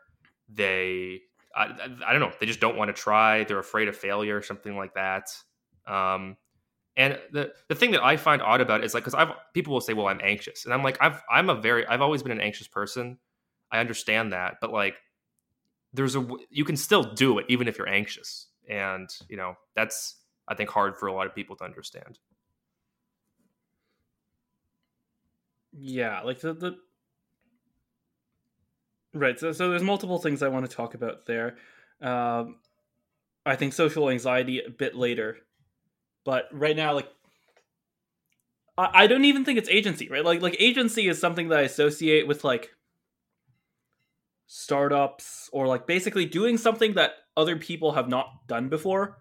they 0.49 1.21
I, 1.55 1.73
I 2.05 2.11
don't 2.11 2.21
know 2.21 2.31
they 2.39 2.45
just 2.45 2.59
don't 2.59 2.77
want 2.77 2.95
to 2.95 3.01
try. 3.01 3.43
They're 3.43 3.59
afraid 3.59 3.87
of 3.87 3.95
failure 3.95 4.37
or 4.37 4.41
something 4.41 4.75
like 4.75 4.93
that. 4.95 5.29
Um, 5.87 6.37
and 6.97 7.17
the 7.31 7.53
the 7.69 7.75
thing 7.75 7.91
that 7.91 8.03
I 8.03 8.17
find 8.17 8.41
odd 8.41 8.61
about 8.61 8.83
is 8.83 8.93
like 8.93 9.03
because 9.03 9.13
I've 9.13 9.31
people 9.53 9.73
will 9.73 9.81
say, 9.81 9.93
"Well, 9.93 10.07
I'm 10.07 10.19
anxious," 10.21 10.65
and 10.65 10.73
I'm 10.73 10.83
like, 10.83 10.97
I've 11.01 11.21
I'm 11.31 11.49
a 11.49 11.55
very 11.55 11.87
I've 11.87 12.01
always 12.01 12.21
been 12.23 12.33
an 12.33 12.41
anxious 12.41 12.67
person. 12.67 13.17
I 13.71 13.79
understand 13.79 14.33
that, 14.33 14.57
but 14.59 14.73
like, 14.73 14.95
there's 15.93 16.15
a 16.17 16.27
you 16.49 16.65
can 16.65 16.75
still 16.75 17.03
do 17.03 17.39
it 17.39 17.45
even 17.47 17.67
if 17.69 17.77
you're 17.77 17.87
anxious, 17.87 18.47
and 18.69 19.09
you 19.29 19.37
know 19.37 19.55
that's 19.75 20.20
I 20.47 20.55
think 20.55 20.69
hard 20.69 20.97
for 20.97 21.07
a 21.07 21.13
lot 21.13 21.27
of 21.27 21.35
people 21.35 21.55
to 21.57 21.63
understand. 21.63 22.19
Yeah, 25.73 26.21
like 26.21 26.39
the 26.39 26.53
the 26.53 26.77
right. 29.13 29.39
So 29.39 29.51
so 29.51 29.69
there's 29.69 29.83
multiple 29.83 30.19
things 30.19 30.41
I 30.41 30.47
want 30.49 30.69
to 30.69 30.75
talk 30.75 30.93
about 30.93 31.25
there. 31.25 31.57
Um, 32.01 32.57
I 33.45 33.55
think 33.55 33.73
social 33.73 34.09
anxiety 34.09 34.61
a 34.61 34.69
bit 34.69 34.95
later 34.95 35.37
but 36.25 36.45
right 36.53 36.75
now, 36.75 36.93
like 36.93 37.09
I, 38.77 39.03
I 39.03 39.07
don't 39.07 39.25
even 39.25 39.45
think 39.45 39.57
it's 39.57 39.69
agency, 39.69 40.09
right? 40.09 40.23
Like 40.23 40.41
like 40.41 40.55
agency 40.59 41.07
is 41.07 41.19
something 41.19 41.49
that 41.49 41.59
I 41.59 41.63
associate 41.63 42.27
with 42.27 42.43
like 42.43 42.71
startups 44.47 45.49
or 45.53 45.67
like 45.67 45.87
basically 45.87 46.25
doing 46.25 46.57
something 46.57 46.93
that 46.93 47.11
other 47.37 47.55
people 47.57 47.93
have 47.93 48.09
not 48.09 48.47
done 48.47 48.69
before. 48.69 49.20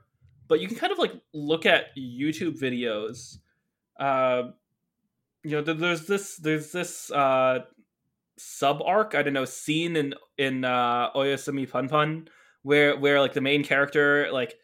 But 0.50 0.60
you 0.60 0.66
can 0.66 0.76
kind 0.76 0.92
of 0.92 0.98
like 0.98 1.12
look 1.32 1.64
at 1.64 1.96
YouTube 1.96 2.60
videos. 2.60 3.38
Uh, 3.98 4.50
you 5.44 5.52
know, 5.52 5.62
there's 5.62 6.06
this 6.06 6.36
there's 6.38 6.72
this 6.72 7.08
uh, 7.12 7.60
sub 8.36 8.82
arc. 8.84 9.14
I 9.14 9.22
don't 9.22 9.32
know 9.32 9.44
scene 9.44 9.94
in 9.94 10.14
in 10.36 10.64
uh, 10.64 11.12
Oyasumi 11.12 11.70
Pun 11.70 11.88
Pun 11.88 12.28
where 12.62 12.98
where 12.98 13.20
like 13.20 13.32
the 13.32 13.40
main 13.40 13.62
character 13.62 14.28
like 14.32 14.56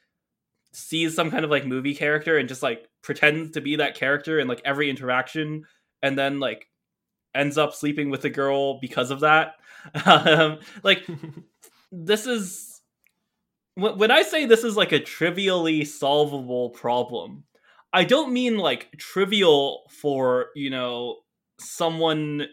sees 0.72 1.14
some 1.14 1.30
kind 1.30 1.44
of 1.44 1.52
like 1.52 1.64
movie 1.64 1.94
character 1.94 2.36
and 2.36 2.48
just 2.48 2.64
like 2.64 2.88
pretends 3.02 3.52
to 3.52 3.60
be 3.60 3.76
that 3.76 3.94
character 3.94 4.40
in 4.40 4.48
like 4.48 4.60
every 4.64 4.90
interaction 4.90 5.64
and 6.02 6.18
then 6.18 6.40
like 6.40 6.66
ends 7.32 7.56
up 7.56 7.72
sleeping 7.74 8.10
with 8.10 8.22
the 8.22 8.28
girl 8.28 8.80
because 8.80 9.10
of 9.10 9.20
that 9.20 9.54
um, 10.04 10.58
like 10.82 11.06
this 11.92 12.26
is 12.26 12.75
when 13.76 14.10
i 14.10 14.22
say 14.22 14.44
this 14.44 14.64
is 14.64 14.76
like 14.76 14.92
a 14.92 15.00
trivially 15.00 15.84
solvable 15.84 16.70
problem 16.70 17.44
i 17.92 18.04
don't 18.04 18.32
mean 18.32 18.56
like 18.56 18.90
trivial 18.98 19.90
for 19.90 20.46
you 20.54 20.70
know 20.70 21.16
someone 21.58 22.46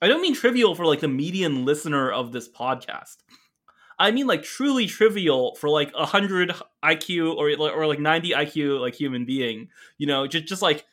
i 0.00 0.06
don't 0.06 0.22
mean 0.22 0.34
trivial 0.34 0.74
for 0.74 0.86
like 0.86 1.00
the 1.00 1.08
median 1.08 1.64
listener 1.64 2.10
of 2.10 2.32
this 2.32 2.48
podcast 2.48 3.16
I 4.00 4.12
mean 4.12 4.26
like 4.26 4.42
truly 4.42 4.86
trivial 4.86 5.54
for 5.56 5.68
like 5.68 5.92
a 5.94 6.06
hundred 6.06 6.54
IQ 6.82 7.36
or 7.36 7.50
or 7.70 7.86
like 7.86 8.00
ninety 8.00 8.30
IQ 8.30 8.80
like 8.80 8.94
human 8.94 9.26
being. 9.26 9.68
You 9.98 10.06
know, 10.06 10.26
just 10.26 10.46
just 10.46 10.62
like. 10.62 10.86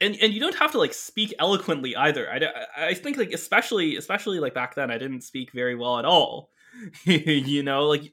And, 0.00 0.16
and 0.22 0.32
you 0.32 0.38
don't 0.38 0.54
have 0.54 0.70
to 0.72 0.78
like 0.78 0.94
speak 0.94 1.34
eloquently 1.40 1.96
either. 1.96 2.30
I, 2.30 2.90
I 2.90 2.94
think 2.94 3.16
like 3.16 3.32
especially 3.32 3.96
especially 3.96 4.38
like 4.38 4.54
back 4.54 4.76
then 4.76 4.92
I 4.92 4.98
didn't 4.98 5.22
speak 5.22 5.50
very 5.52 5.74
well 5.74 5.98
at 5.98 6.04
all. 6.04 6.50
you 7.04 7.62
know, 7.62 7.86
like 7.86 8.12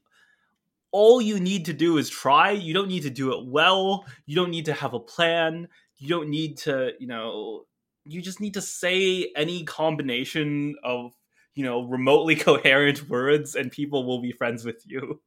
all 0.91 1.21
you 1.21 1.39
need 1.39 1.65
to 1.65 1.73
do 1.73 1.97
is 1.97 2.09
try. 2.09 2.51
You 2.51 2.73
don't 2.73 2.87
need 2.87 3.03
to 3.03 3.09
do 3.09 3.33
it 3.33 3.45
well. 3.45 4.05
You 4.25 4.35
don't 4.35 4.51
need 4.51 4.65
to 4.65 4.73
have 4.73 4.93
a 4.93 4.99
plan. 4.99 5.67
You 5.97 6.09
don't 6.09 6.29
need 6.29 6.57
to, 6.59 6.91
you 6.99 7.07
know, 7.07 7.65
you 8.05 8.21
just 8.21 8.39
need 8.39 8.53
to 8.53 8.61
say 8.61 9.31
any 9.35 9.63
combination 9.63 10.75
of 10.83 11.13
you 11.55 11.63
know 11.63 11.83
remotely 11.83 12.35
coherent 12.47 13.09
words 13.09 13.55
and 13.55 13.71
people 13.71 14.05
will 14.05 14.21
be 14.21 14.31
friends 14.31 14.63
with 14.63 14.83
you 14.85 15.21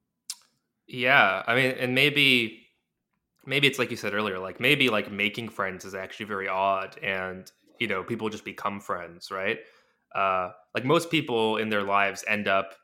yeah 0.87 1.43
i 1.47 1.55
mean 1.55 1.73
and 1.73 1.95
maybe 1.95 2.67
maybe 3.45 3.67
it's 3.67 3.79
like 3.79 3.91
you 3.91 3.97
said 3.97 4.15
earlier 4.15 4.39
like 4.39 4.61
maybe 4.61 4.89
like 4.89 5.11
making 5.11 5.49
friends 5.49 5.85
is 5.85 5.95
actually 5.95 6.27
very 6.27 6.49
odd 6.49 6.97
and 7.03 7.51
you 7.79 7.87
know 7.87 8.03
people 8.03 8.29
just 8.29 8.45
become 8.45 8.81
friends 8.81 9.31
right 9.31 9.59
uh 10.15 10.51
like 10.75 10.85
most 10.85 11.11
people 11.11 11.57
in 11.57 11.69
their 11.69 11.83
lives 11.83 12.25
end 12.29 12.49
up 12.49 12.75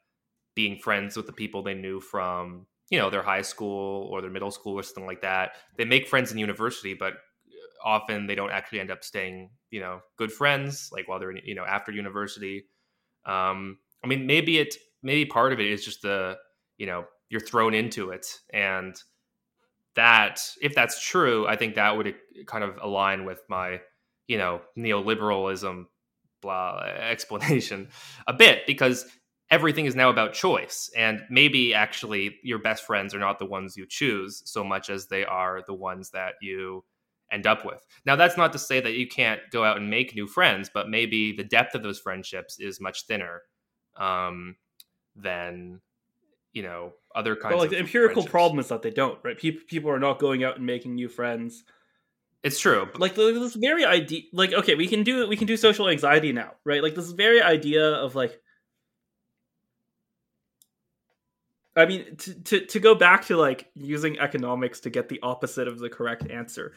being 0.54 0.78
friends 0.78 1.16
with 1.16 1.26
the 1.26 1.32
people 1.32 1.62
they 1.62 1.74
knew 1.74 2.00
from 2.00 2.66
you 2.90 2.98
know 2.98 3.10
their 3.10 3.22
high 3.22 3.42
school 3.42 4.08
or 4.10 4.20
their 4.20 4.30
middle 4.30 4.50
school 4.50 4.74
or 4.74 4.82
something 4.82 5.06
like 5.06 5.22
that. 5.22 5.52
They 5.76 5.84
make 5.84 6.08
friends 6.08 6.32
in 6.32 6.38
university 6.38 6.94
but 6.94 7.14
often 7.84 8.26
they 8.26 8.34
don't 8.34 8.50
actually 8.50 8.80
end 8.80 8.90
up 8.90 9.04
staying 9.04 9.50
you 9.70 9.78
know 9.80 10.00
good 10.16 10.32
friends 10.32 10.88
like 10.92 11.06
while 11.06 11.20
they're 11.20 11.36
you 11.36 11.54
know 11.54 11.64
after 11.64 11.92
university. 11.92 12.64
Um, 13.26 13.78
I 14.02 14.06
mean, 14.06 14.26
maybe 14.26 14.58
it 14.58 14.74
maybe 15.02 15.26
part 15.26 15.52
of 15.52 15.60
it 15.60 15.66
is 15.66 15.84
just 15.84 16.02
the 16.02 16.36
you 16.78 16.86
know 16.86 17.04
you're 17.28 17.40
thrown 17.40 17.74
into 17.74 18.10
it, 18.10 18.26
and 18.52 18.96
that 19.96 20.40
if 20.60 20.74
that's 20.74 21.04
true, 21.04 21.46
I 21.46 21.56
think 21.56 21.74
that 21.74 21.96
would 21.96 22.14
kind 22.46 22.64
of 22.64 22.78
align 22.80 23.24
with 23.24 23.42
my 23.48 23.80
you 24.26 24.38
know 24.38 24.62
neoliberalism 24.78 25.84
blah 26.40 26.78
explanation 26.80 27.88
a 28.26 28.32
bit 28.32 28.66
because 28.66 29.06
everything 29.54 29.86
is 29.86 29.94
now 29.94 30.10
about 30.10 30.32
choice 30.32 30.90
and 30.96 31.22
maybe 31.30 31.72
actually 31.72 32.36
your 32.42 32.58
best 32.58 32.84
friends 32.84 33.14
are 33.14 33.20
not 33.20 33.38
the 33.38 33.46
ones 33.46 33.76
you 33.76 33.86
choose 33.88 34.42
so 34.44 34.64
much 34.64 34.90
as 34.90 35.06
they 35.06 35.24
are 35.24 35.62
the 35.68 35.74
ones 35.74 36.10
that 36.10 36.34
you 36.42 36.82
end 37.30 37.46
up 37.46 37.64
with. 37.64 37.86
Now, 38.04 38.16
that's 38.16 38.36
not 38.36 38.52
to 38.52 38.58
say 38.58 38.80
that 38.80 38.94
you 38.94 39.06
can't 39.06 39.40
go 39.52 39.64
out 39.64 39.76
and 39.76 39.88
make 39.88 40.16
new 40.16 40.26
friends, 40.26 40.68
but 40.74 40.88
maybe 40.88 41.36
the 41.36 41.44
depth 41.44 41.76
of 41.76 41.84
those 41.84 42.00
friendships 42.00 42.58
is 42.58 42.80
much 42.80 43.06
thinner 43.06 43.42
um, 43.96 44.56
than 45.14 45.80
you 46.52 46.64
know 46.64 46.92
other 47.14 47.36
kinds. 47.36 47.54
But 47.54 47.60
like 47.60 47.70
the 47.70 47.78
empirical 47.78 48.24
problem 48.24 48.58
is 48.58 48.68
that 48.68 48.82
they 48.82 48.90
don't, 48.90 49.18
right? 49.22 49.38
People 49.38 49.62
people 49.68 49.90
are 49.90 50.00
not 50.00 50.18
going 50.18 50.42
out 50.42 50.56
and 50.56 50.66
making 50.66 50.96
new 50.96 51.08
friends. 51.08 51.62
It's 52.42 52.58
true. 52.58 52.88
Like 52.96 53.14
this 53.14 53.54
very 53.54 53.84
idea, 53.84 54.22
like 54.32 54.52
okay, 54.52 54.74
we 54.74 54.88
can 54.88 55.04
do 55.04 55.28
we 55.28 55.36
can 55.36 55.46
do 55.46 55.56
social 55.56 55.88
anxiety 55.88 56.32
now, 56.32 56.52
right? 56.64 56.82
Like 56.82 56.94
this 56.94 57.12
very 57.12 57.40
idea 57.40 57.84
of 57.84 58.14
like, 58.14 58.40
I 61.76 61.86
mean, 61.86 62.16
to 62.16 62.34
to 62.34 62.66
to 62.66 62.80
go 62.80 62.94
back 62.94 63.24
to 63.26 63.36
like 63.36 63.68
using 63.74 64.18
economics 64.18 64.80
to 64.80 64.90
get 64.90 65.08
the 65.08 65.20
opposite 65.22 65.66
of 65.66 65.78
the 65.78 65.88
correct 65.88 66.30
answer, 66.30 66.72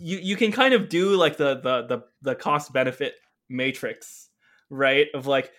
you 0.00 0.18
you 0.18 0.36
can 0.36 0.52
kind 0.52 0.74
of 0.74 0.88
do 0.88 1.16
like 1.16 1.36
the 1.36 1.56
the 1.56 1.86
the 1.86 2.04
the 2.22 2.34
cost 2.34 2.72
benefit 2.72 3.14
matrix, 3.48 4.28
right? 4.70 5.08
Of 5.14 5.26
like, 5.26 5.50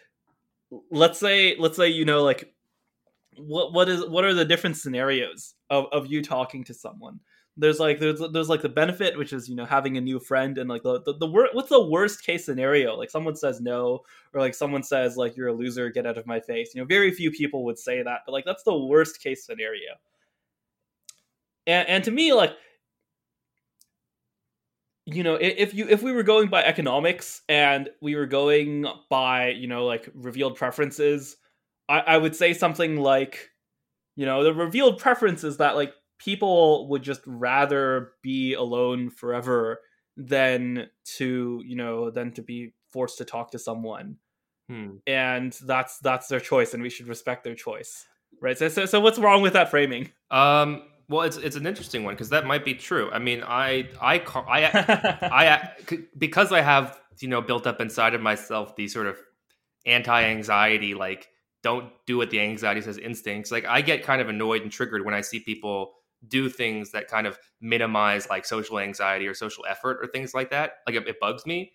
let's 0.91 1.19
say 1.19 1.57
let's 1.57 1.75
say 1.75 1.89
you 1.89 2.05
know 2.05 2.23
like 2.23 2.53
what 3.37 3.73
what 3.73 3.89
is 3.89 4.05
what 4.05 4.23
are 4.23 4.33
the 4.33 4.45
different 4.45 4.77
scenarios 4.77 5.55
of, 5.69 5.87
of 5.91 6.07
you 6.07 6.23
talking 6.23 6.63
to 6.65 6.73
someone 6.73 7.19
there's 7.59 7.79
like 7.79 7.99
there's 7.99 8.21
there's 8.31 8.49
like 8.49 8.61
the 8.61 8.69
benefit 8.69 9.17
which 9.17 9.33
is 9.33 9.49
you 9.49 9.55
know 9.55 9.65
having 9.65 9.97
a 9.97 10.01
new 10.01 10.19
friend 10.19 10.57
and 10.57 10.69
like 10.69 10.83
the 10.83 11.01
the, 11.01 11.13
the 11.13 11.27
wor- 11.27 11.49
what's 11.53 11.69
the 11.69 11.83
worst 11.83 12.23
case 12.25 12.45
scenario? 12.45 12.95
Like 12.95 13.09
someone 13.09 13.35
says 13.35 13.61
no 13.61 14.01
or 14.33 14.41
like 14.41 14.55
someone 14.55 14.83
says 14.83 15.17
like 15.17 15.35
you're 15.37 15.49
a 15.49 15.53
loser 15.53 15.89
get 15.89 16.05
out 16.05 16.17
of 16.17 16.25
my 16.25 16.39
face. 16.39 16.73
You 16.73 16.81
know 16.81 16.85
very 16.85 17.11
few 17.11 17.31
people 17.31 17.65
would 17.65 17.77
say 17.77 18.01
that 18.03 18.21
but 18.25 18.31
like 18.31 18.45
that's 18.45 18.63
the 18.63 18.77
worst 18.77 19.21
case 19.21 19.45
scenario. 19.45 19.95
And 21.67 21.87
and 21.87 22.03
to 22.05 22.11
me 22.11 22.33
like 22.33 22.53
you 25.05 25.23
know 25.23 25.35
if 25.35 25.73
you 25.73 25.87
if 25.87 26.01
we 26.01 26.11
were 26.11 26.23
going 26.23 26.49
by 26.49 26.63
economics 26.63 27.41
and 27.49 27.89
we 28.01 28.15
were 28.15 28.27
going 28.27 28.85
by 29.09 29.49
you 29.49 29.67
know 29.67 29.85
like 29.85 30.09
revealed 30.13 30.55
preferences 30.55 31.37
I, 31.89 31.99
I 31.99 32.17
would 32.17 32.35
say 32.35 32.53
something 32.53 32.97
like, 32.97 33.49
you 34.15 34.25
know, 34.25 34.43
the 34.43 34.53
revealed 34.53 34.99
preference 34.99 35.43
is 35.43 35.57
that 35.57 35.75
like 35.75 35.91
people 36.19 36.87
would 36.89 37.01
just 37.01 37.21
rather 37.25 38.11
be 38.21 38.53
alone 38.53 39.09
forever 39.09 39.79
than 40.15 40.89
to, 41.17 41.63
you 41.65 41.75
know, 41.75 42.11
than 42.11 42.33
to 42.33 42.41
be 42.41 42.73
forced 42.91 43.17
to 43.17 43.25
talk 43.25 43.51
to 43.51 43.59
someone. 43.59 44.17
Hmm. 44.67 44.97
And 45.07 45.51
that's 45.63 45.97
that's 45.99 46.27
their 46.27 46.39
choice, 46.39 46.73
and 46.75 46.83
we 46.83 46.89
should 46.89 47.07
respect 47.07 47.43
their 47.43 47.55
choice, 47.55 48.05
right? 48.39 48.57
So, 48.57 48.69
so, 48.69 48.85
so 48.85 48.99
what's 48.99 49.17
wrong 49.17 49.41
with 49.41 49.53
that 49.53 49.71
framing? 49.71 50.11
Um, 50.29 50.83
well, 51.07 51.23
it's 51.23 51.37
it's 51.37 51.55
an 51.55 51.65
interesting 51.65 52.03
one 52.03 52.13
because 52.13 52.29
that 52.29 52.45
might 52.45 52.63
be 52.63 52.75
true. 52.75 53.09
I 53.11 53.17
mean, 53.17 53.43
I 53.43 53.89
I 53.99 54.19
I 54.19 54.65
I, 54.65 55.29
I 55.31 55.69
because 56.17 56.51
I 56.51 56.61
have 56.61 56.99
you 57.19 57.27
know 57.27 57.41
built 57.41 57.65
up 57.65 57.81
inside 57.81 58.13
of 58.13 58.21
myself 58.21 58.75
these 58.75 58.93
sort 58.93 59.07
of 59.07 59.17
anti-anxiety 59.87 60.93
like 60.93 61.29
don't 61.63 61.91
do 62.05 62.17
what 62.17 62.29
the 62.29 62.39
anxiety 62.39 62.81
says 62.81 62.97
instincts. 62.97 63.51
Like 63.51 63.65
I 63.65 63.81
get 63.81 64.03
kind 64.03 64.21
of 64.21 64.29
annoyed 64.29 64.61
and 64.61 64.71
triggered 64.71 65.03
when 65.03 65.15
I 65.15 65.21
see 65.21 65.39
people 65.39 65.93
do 66.27 66.49
things 66.49 66.91
that 66.91 67.07
kind 67.07 67.25
of 67.25 67.39
minimize 67.61 68.29
like 68.29 68.45
social 68.45 68.79
anxiety 68.79 69.27
or 69.27 69.33
social 69.33 69.65
effort 69.67 69.99
or 70.01 70.07
things 70.07 70.33
like 70.33 70.49
that. 70.49 70.77
Like 70.85 70.95
it, 70.95 71.07
it 71.07 71.19
bugs 71.19 71.45
me. 71.45 71.71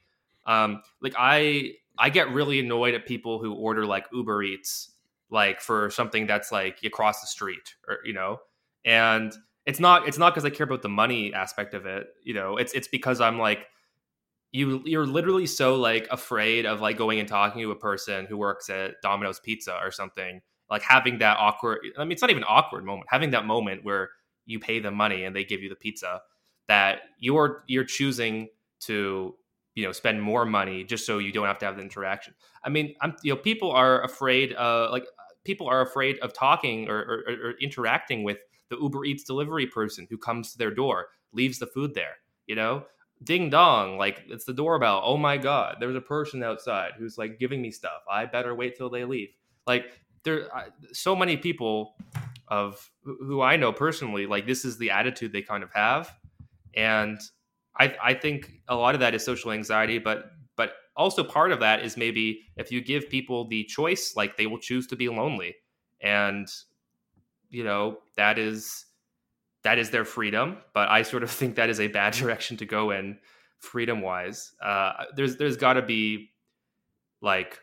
Um, 0.47 0.83
like 1.01 1.15
I 1.19 1.73
I 1.99 2.11
get 2.11 2.31
really 2.31 2.61
annoyed 2.61 2.95
at 2.95 3.07
people 3.07 3.39
who 3.39 3.55
order 3.55 3.87
like 3.87 4.07
Uber 4.12 4.43
Eats 4.43 4.91
like 5.31 5.61
for 5.61 5.91
something 5.91 6.27
that's 6.27 6.53
like 6.53 6.79
across 6.85 7.21
the 7.21 7.27
street 7.27 7.75
or 7.89 7.99
you 8.05 8.12
know, 8.12 8.39
and 8.85 9.33
it's 9.66 9.81
not 9.81 10.07
it's 10.07 10.19
not 10.19 10.35
because 10.35 10.45
I 10.45 10.51
care 10.51 10.65
about 10.65 10.83
the 10.83 10.89
money 10.89 11.33
aspect 11.33 11.75
of 11.75 11.87
it. 11.87 12.09
You 12.23 12.35
know, 12.35 12.57
it's 12.57 12.73
it's 12.73 12.89
because 12.89 13.21
I'm 13.21 13.39
like 13.39 13.66
you 14.53 14.83
you're 14.85 15.07
literally 15.07 15.47
so 15.47 15.77
like 15.77 16.07
afraid 16.11 16.66
of 16.66 16.81
like 16.81 16.97
going 16.97 17.19
and 17.19 17.29
talking 17.29 17.62
to 17.62 17.71
a 17.71 17.77
person 17.77 18.27
who 18.27 18.37
works 18.37 18.69
at 18.71 19.01
Domino's 19.03 19.41
Pizza 19.41 19.79
or 19.83 19.91
something, 19.91 20.41
like 20.71 20.83
having 20.83 21.19
that 21.19 21.39
awkward. 21.39 21.81
I 21.99 22.05
mean, 22.05 22.12
it's 22.12 22.23
not 22.23 22.31
even 22.31 22.45
awkward 22.45 22.85
moment. 22.85 23.09
Having 23.11 23.31
that 23.31 23.47
moment 23.47 23.85
where 23.85 24.11
you 24.47 24.59
pay 24.59 24.81
them 24.81 24.95
money 24.95 25.25
and 25.25 25.35
they 25.35 25.45
give 25.45 25.62
you 25.62 25.69
the 25.69 25.77
pizza, 25.77 26.23
that 26.69 27.03
you're 27.19 27.65
you're 27.66 27.85
choosing 27.85 28.49
to 28.81 29.35
you 29.75 29.85
know 29.85 29.93
spend 29.93 30.21
more 30.23 30.45
money 30.45 30.85
just 30.85 31.07
so 31.07 31.19
you 31.19 31.33
don't 31.33 31.47
have 31.47 31.59
to 31.59 31.66
have 31.66 31.77
the 31.77 31.83
interaction. 31.83 32.35
I 32.62 32.69
mean, 32.69 32.95
I'm 33.01 33.15
you 33.23 33.35
know 33.35 33.41
people 33.41 33.71
are 33.71 34.03
afraid 34.03 34.55
uh 34.55 34.89
like 34.91 35.07
people 35.45 35.69
are 35.69 35.83
afraid 35.83 36.19
of 36.21 36.33
talking 36.33 36.89
or, 36.89 36.99
or, 36.99 37.49
or 37.49 37.55
interacting 37.61 38.23
with 38.23 38.39
the 38.71 38.77
Uber 38.77 39.05
Eats 39.05 39.25
delivery 39.25 39.66
person 39.66 40.07
who 40.09 40.16
comes 40.16 40.53
to 40.53 40.59
their 40.59 40.71
door, 40.71 41.09
leaves 41.33 41.59
the 41.59 41.66
food 41.66 41.95
there. 41.95 42.16
You 42.47 42.57
know, 42.57 42.85
ding 43.23 43.49
dong 43.49 43.97
like 43.97 44.23
it's 44.29 44.45
the 44.45 44.53
doorbell 44.53 45.01
oh 45.05 45.16
my 45.16 45.37
god 45.37 45.77
there's 45.81 45.97
a 45.97 46.01
person 46.01 46.43
outside 46.43 46.93
who's 46.99 47.16
like 47.16 47.39
giving 47.39 47.62
me 47.62 47.71
stuff 47.71 48.03
i 48.11 48.27
better 48.27 48.55
wait 48.55 48.77
till 48.77 48.91
they 48.91 49.05
leave 49.05 49.31
like 49.66 49.93
there 50.25 50.49
so 50.93 51.15
many 51.15 51.37
people 51.37 51.95
of 52.49 52.91
who 53.05 53.41
i 53.41 53.57
know 53.57 53.73
personally 53.73 54.27
like 54.27 54.47
this 54.47 54.65
is 54.65 54.79
the 54.79 54.91
attitude 54.91 55.33
they 55.33 55.43
kind 55.43 55.63
of 55.63 55.71
have 55.73 56.13
and 56.75 57.19
i 57.79 57.95
i 58.03 58.15
think 58.15 58.51
a 58.69 58.75
lot 58.75 58.95
of 58.95 59.01
that 59.01 59.15
is 59.15 59.25
social 59.25 59.53
anxiety 59.53 59.99
but 59.99 60.33
but 60.57 60.75
also 60.97 61.25
part 61.25 61.53
of 61.53 61.61
that 61.61 61.83
is 61.83 61.97
maybe 61.97 62.41
if 62.57 62.71
you 62.71 62.81
give 62.81 63.09
people 63.09 63.49
the 63.49 63.65
choice 63.65 64.15
like 64.17 64.37
they 64.37 64.47
will 64.47 64.59
choose 64.59 64.87
to 64.87 64.97
be 64.97 65.09
lonely 65.09 65.55
and 66.01 66.49
you 67.51 67.65
know 67.65 67.99
that 68.17 68.39
is 68.39 68.87
that 69.65 69.79
is 69.79 69.91
their 69.91 70.05
freedom, 70.05 70.59
but 70.75 70.89
I 70.89 71.03
sort 71.03 71.23
of 71.23 71.31
think 71.41 71.57
that 71.57 71.69
is 71.69 71.81
a 71.81 71.89
bad 71.89 72.13
direction 72.21 72.57
to 72.59 72.67
go 72.67 72.93
in 72.93 73.19
freedom 73.59 74.01
wise. 74.01 74.53
Uh, 74.63 75.05
there's 75.17 75.37
there's 75.37 75.57
got 75.57 75.75
to 75.75 75.83
be 75.83 76.31
like 77.21 77.59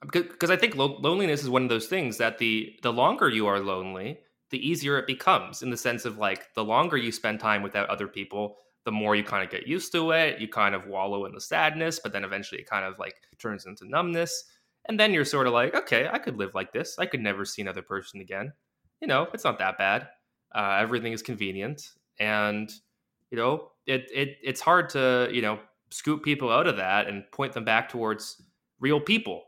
because 0.00 0.50
I 0.50 0.56
think 0.56 0.76
lo- 0.76 0.98
loneliness 1.00 1.42
is 1.42 1.50
one 1.50 1.62
of 1.62 1.68
those 1.68 1.86
things 1.86 2.18
that 2.18 2.38
the 2.38 2.74
the 2.82 2.92
longer 2.92 3.28
you 3.28 3.46
are 3.46 3.60
lonely, 3.60 4.20
the 4.50 4.66
easier 4.66 4.98
it 4.98 5.06
becomes 5.06 5.62
in 5.62 5.70
the 5.70 5.76
sense 5.76 6.04
of 6.04 6.18
like 6.18 6.54
the 6.54 6.64
longer 6.64 6.96
you 6.96 7.12
spend 7.12 7.40
time 7.40 7.62
without 7.62 7.88
other 7.88 8.06
people, 8.06 8.56
the 8.84 8.92
more 8.92 9.16
you 9.16 9.24
kind 9.24 9.44
of 9.44 9.50
get 9.50 9.66
used 9.66 9.92
to 9.92 10.12
it. 10.12 10.40
You 10.40 10.48
kind 10.48 10.74
of 10.74 10.86
wallow 10.86 11.24
in 11.26 11.32
the 11.34 11.40
sadness, 11.40 12.00
but 12.02 12.12
then 12.12 12.24
eventually 12.24 12.60
it 12.60 12.70
kind 12.70 12.84
of 12.84 12.98
like 12.98 13.16
turns 13.38 13.66
into 13.66 13.88
numbness. 13.88 14.44
And 14.88 14.98
then 14.98 15.12
you're 15.12 15.24
sort 15.24 15.46
of 15.46 15.52
like, 15.52 15.74
okay, 15.74 16.08
I 16.10 16.18
could 16.18 16.38
live 16.38 16.54
like 16.54 16.72
this. 16.72 16.98
I 16.98 17.06
could 17.06 17.20
never 17.20 17.44
see 17.44 17.60
another 17.60 17.82
person 17.82 18.20
again. 18.20 18.52
You 19.00 19.08
know, 19.08 19.28
it's 19.34 19.44
not 19.44 19.58
that 19.58 19.78
bad. 19.78 20.08
Uh, 20.54 20.78
everything 20.80 21.12
is 21.12 21.22
convenient, 21.22 21.92
and 22.18 22.72
you 23.30 23.36
know 23.36 23.72
it, 23.86 24.10
it 24.12 24.38
it's 24.42 24.62
hard 24.62 24.88
to 24.90 25.28
you 25.30 25.42
know 25.42 25.58
scoop 25.90 26.22
people 26.22 26.50
out 26.50 26.66
of 26.66 26.78
that 26.78 27.06
and 27.06 27.24
point 27.32 27.52
them 27.52 27.64
back 27.64 27.88
towards 27.88 28.42
real 28.80 29.00
people. 29.00 29.42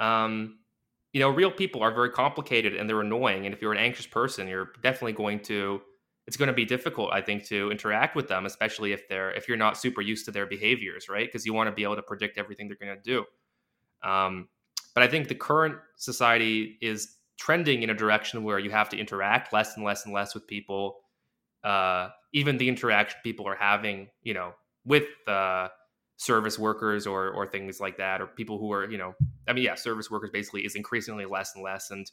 Um, 0.00 0.58
you 1.12 1.20
know, 1.20 1.30
real 1.30 1.50
people 1.50 1.82
are 1.82 1.92
very 1.92 2.10
complicated 2.10 2.74
and 2.74 2.88
they're 2.88 3.00
annoying. 3.00 3.46
And 3.46 3.54
if 3.54 3.60
you're 3.60 3.72
an 3.72 3.78
anxious 3.78 4.06
person, 4.06 4.48
you're 4.48 4.72
definitely 4.82 5.12
going 5.12 5.40
to 5.40 5.80
it's 6.26 6.36
going 6.36 6.46
to 6.46 6.54
be 6.54 6.64
difficult, 6.64 7.10
I 7.12 7.20
think, 7.20 7.44
to 7.46 7.72
interact 7.72 8.14
with 8.14 8.28
them, 8.28 8.46
especially 8.46 8.92
if 8.92 9.08
they're 9.08 9.32
if 9.32 9.48
you're 9.48 9.56
not 9.56 9.76
super 9.76 10.00
used 10.00 10.24
to 10.26 10.30
their 10.30 10.46
behaviors, 10.46 11.08
right? 11.08 11.26
Because 11.26 11.44
you 11.44 11.52
want 11.52 11.68
to 11.68 11.72
be 11.74 11.82
able 11.82 11.96
to 11.96 12.02
predict 12.02 12.38
everything 12.38 12.68
they're 12.68 12.76
going 12.76 12.96
to 12.96 13.02
do. 13.02 13.24
Um, 14.08 14.48
but 14.94 15.02
I 15.02 15.08
think 15.08 15.28
the 15.28 15.34
current 15.34 15.76
society 15.96 16.78
is 16.80 17.16
trending 17.38 17.82
in 17.82 17.90
a 17.90 17.94
direction 17.94 18.44
where 18.44 18.58
you 18.58 18.70
have 18.70 18.88
to 18.90 18.98
interact 18.98 19.52
less 19.52 19.74
and 19.76 19.84
less 19.84 20.04
and 20.04 20.14
less 20.14 20.34
with 20.34 20.46
people. 20.46 20.98
Uh, 21.64 22.10
even 22.32 22.58
the 22.58 22.68
interaction 22.68 23.18
people 23.24 23.48
are 23.48 23.56
having, 23.56 24.08
you 24.22 24.34
know, 24.34 24.52
with 24.84 25.08
uh, 25.26 25.68
service 26.20 26.58
workers 26.58 27.06
or 27.06 27.30
or 27.30 27.46
things 27.46 27.80
like 27.80 27.96
that, 27.96 28.20
or 28.20 28.26
people 28.26 28.58
who 28.58 28.70
are, 28.72 28.90
you 28.90 28.98
know, 28.98 29.14
I 29.48 29.54
mean, 29.54 29.64
yeah, 29.64 29.74
service 29.74 30.10
workers 30.10 30.28
basically 30.30 30.66
is 30.66 30.74
increasingly 30.74 31.24
less 31.24 31.54
and 31.54 31.64
less, 31.64 31.90
and 31.90 32.10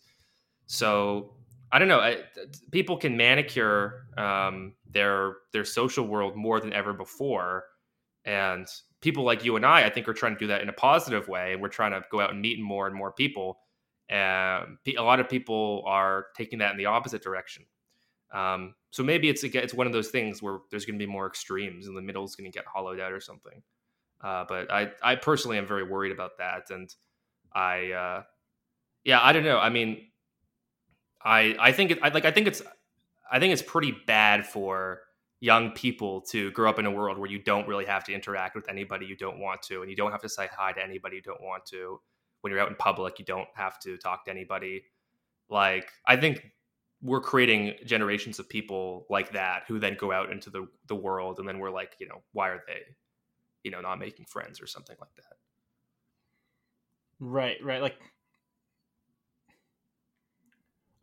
so 0.65 1.33
I 1.73 1.79
don't 1.79 1.89
know. 1.89 1.99
I, 1.99 2.23
people 2.71 2.95
can 2.95 3.17
manicure 3.17 4.07
um, 4.17 4.75
their 4.89 5.35
their 5.51 5.65
social 5.65 6.07
world 6.07 6.37
more 6.37 6.61
than 6.61 6.71
ever 6.71 6.93
before, 6.93 7.65
and 8.23 8.65
people 9.01 9.25
like 9.25 9.43
you 9.43 9.57
and 9.57 9.65
I, 9.65 9.83
I 9.83 9.89
think, 9.89 10.07
are 10.07 10.13
trying 10.13 10.35
to 10.35 10.39
do 10.39 10.47
that 10.47 10.61
in 10.61 10.69
a 10.69 10.73
positive 10.73 11.27
way. 11.27 11.51
And 11.51 11.61
we're 11.61 11.67
trying 11.67 11.91
to 11.91 12.01
go 12.09 12.21
out 12.21 12.31
and 12.31 12.41
meet 12.41 12.61
more 12.61 12.87
and 12.87 12.95
more 12.95 13.11
people. 13.11 13.59
Um, 14.09 14.79
a 14.87 15.01
lot 15.01 15.19
of 15.19 15.27
people 15.27 15.83
are 15.85 16.27
taking 16.37 16.59
that 16.59 16.71
in 16.71 16.77
the 16.77 16.85
opposite 16.85 17.21
direction. 17.21 17.65
Um, 18.33 18.75
so 18.91 19.03
maybe 19.03 19.27
it's 19.27 19.43
it's 19.43 19.73
one 19.73 19.85
of 19.85 19.91
those 19.91 20.07
things 20.07 20.41
where 20.41 20.59
there's 20.71 20.85
going 20.85 20.97
to 20.97 21.05
be 21.05 21.11
more 21.11 21.27
extremes, 21.27 21.87
and 21.87 21.97
the 21.97 22.01
middle 22.01 22.23
is 22.23 22.37
going 22.37 22.49
to 22.49 22.57
get 22.57 22.65
hollowed 22.65 23.01
out 23.01 23.11
or 23.11 23.19
something. 23.19 23.61
Uh, 24.21 24.45
but 24.47 24.71
I 24.71 24.91
I 25.01 25.15
personally 25.15 25.57
am 25.57 25.67
very 25.67 25.83
worried 25.83 26.11
about 26.11 26.37
that, 26.39 26.69
and 26.69 26.93
I 27.53 27.91
uh, 27.91 28.23
yeah 29.03 29.19
I 29.21 29.33
don't 29.33 29.43
know. 29.43 29.59
I 29.59 29.69
mean, 29.69 30.07
I 31.23 31.55
I 31.59 31.71
think 31.71 31.91
it, 31.91 31.99
I 32.01 32.09
like 32.09 32.25
I 32.25 32.31
think 32.31 32.47
it's 32.47 32.61
I 33.31 33.39
think 33.39 33.53
it's 33.53 33.61
pretty 33.61 33.95
bad 34.07 34.47
for 34.47 35.01
young 35.39 35.71
people 35.71 36.21
to 36.21 36.49
grow 36.51 36.69
up 36.69 36.79
in 36.79 36.87
a 36.87 36.91
world 36.91 37.19
where 37.19 37.29
you 37.29 37.37
don't 37.37 37.67
really 37.67 37.85
have 37.85 38.03
to 38.05 38.13
interact 38.13 38.55
with 38.55 38.67
anybody 38.69 39.05
you 39.05 39.15
don't 39.15 39.39
want 39.39 39.61
to, 39.63 39.81
and 39.81 39.89
you 39.89 39.95
don't 39.95 40.11
have 40.11 40.21
to 40.21 40.29
say 40.29 40.47
hi 40.51 40.71
to 40.73 40.83
anybody 40.83 41.17
you 41.17 41.21
don't 41.21 41.41
want 41.41 41.65
to 41.65 41.99
when 42.41 42.51
you're 42.51 42.61
out 42.61 42.69
in 42.69 42.75
public, 42.75 43.19
you 43.19 43.25
don't 43.25 43.47
have 43.55 43.79
to 43.79 43.97
talk 43.97 44.25
to 44.25 44.31
anybody. 44.31 44.83
Like, 45.49 45.89
I 46.05 46.17
think 46.17 46.51
we're 47.01 47.21
creating 47.21 47.75
generations 47.85 48.39
of 48.39 48.49
people 48.49 49.05
like 49.09 49.33
that 49.33 49.63
who 49.67 49.79
then 49.79 49.95
go 49.99 50.11
out 50.11 50.31
into 50.31 50.49
the, 50.49 50.67
the 50.87 50.95
world 50.95 51.39
and 51.39 51.47
then 51.47 51.59
we're 51.59 51.71
like, 51.71 51.95
you 51.99 52.07
know, 52.07 52.21
why 52.33 52.49
are 52.49 52.63
they, 52.67 52.81
you 53.67 53.71
know, 53.71 53.81
not 53.81 53.99
making 53.99 54.25
friends 54.25 54.61
or 54.61 54.65
something 54.67 54.95
like 54.97 55.13
that? 55.17 55.35
Right, 57.19 57.57
right. 57.61 57.81
Like, 57.81 57.97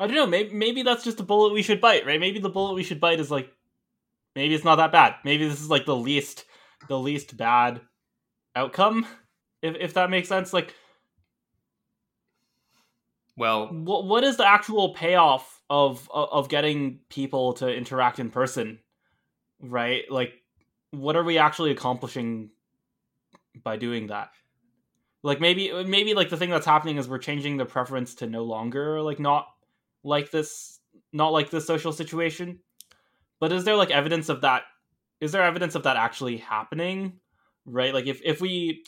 I 0.00 0.06
don't 0.06 0.16
know. 0.16 0.26
Maybe 0.26 0.54
maybe 0.54 0.82
that's 0.82 1.04
just 1.04 1.20
a 1.20 1.24
bullet 1.24 1.52
we 1.52 1.62
should 1.62 1.80
bite, 1.80 2.06
right? 2.06 2.18
Maybe 2.18 2.38
the 2.38 2.48
bullet 2.48 2.74
we 2.74 2.82
should 2.82 3.00
bite 3.00 3.20
is 3.20 3.30
like 3.30 3.52
maybe 4.34 4.54
it's 4.54 4.64
not 4.64 4.76
that 4.76 4.92
bad. 4.92 5.16
Maybe 5.24 5.46
this 5.48 5.60
is 5.60 5.70
like 5.70 5.86
the 5.86 5.96
least 5.96 6.46
the 6.88 6.98
least 6.98 7.36
bad 7.36 7.80
outcome, 8.56 9.06
if 9.62 9.76
if 9.78 9.94
that 9.94 10.10
makes 10.10 10.28
sense. 10.28 10.52
Like, 10.54 10.74
well, 13.36 13.68
what 13.68 14.06
what 14.06 14.24
is 14.24 14.36
the 14.36 14.46
actual 14.48 14.94
payoff 14.94 15.62
of 15.70 16.08
of 16.12 16.48
getting 16.48 17.00
people 17.10 17.54
to 17.54 17.68
interact 17.74 18.18
in 18.18 18.30
person, 18.30 18.80
right? 19.60 20.04
Like, 20.10 20.34
what 20.92 21.16
are 21.16 21.24
we 21.24 21.38
actually 21.38 21.72
accomplishing 21.72 22.50
by 23.62 23.76
doing 23.76 24.08
that? 24.08 24.30
Like 25.22 25.40
maybe 25.40 25.72
maybe 25.84 26.14
like 26.14 26.28
the 26.28 26.36
thing 26.36 26.50
that's 26.50 26.66
happening 26.66 26.98
is 26.98 27.08
we're 27.08 27.18
changing 27.18 27.56
the 27.56 27.64
preference 27.64 28.16
to 28.16 28.26
no 28.26 28.44
longer 28.44 29.00
like 29.00 29.18
not 29.18 29.46
like 30.02 30.30
this 30.30 30.80
not 31.12 31.32
like 31.32 31.50
this 31.50 31.66
social 31.66 31.92
situation. 31.92 32.58
But 33.40 33.52
is 33.52 33.64
there 33.64 33.76
like 33.76 33.90
evidence 33.90 34.28
of 34.28 34.42
that 34.42 34.62
is 35.20 35.32
there 35.32 35.42
evidence 35.42 35.74
of 35.74 35.84
that 35.84 35.96
actually 35.96 36.36
happening? 36.36 37.20
Right? 37.64 37.94
Like 37.94 38.06
if 38.06 38.20
if 38.22 38.40
we 38.40 38.84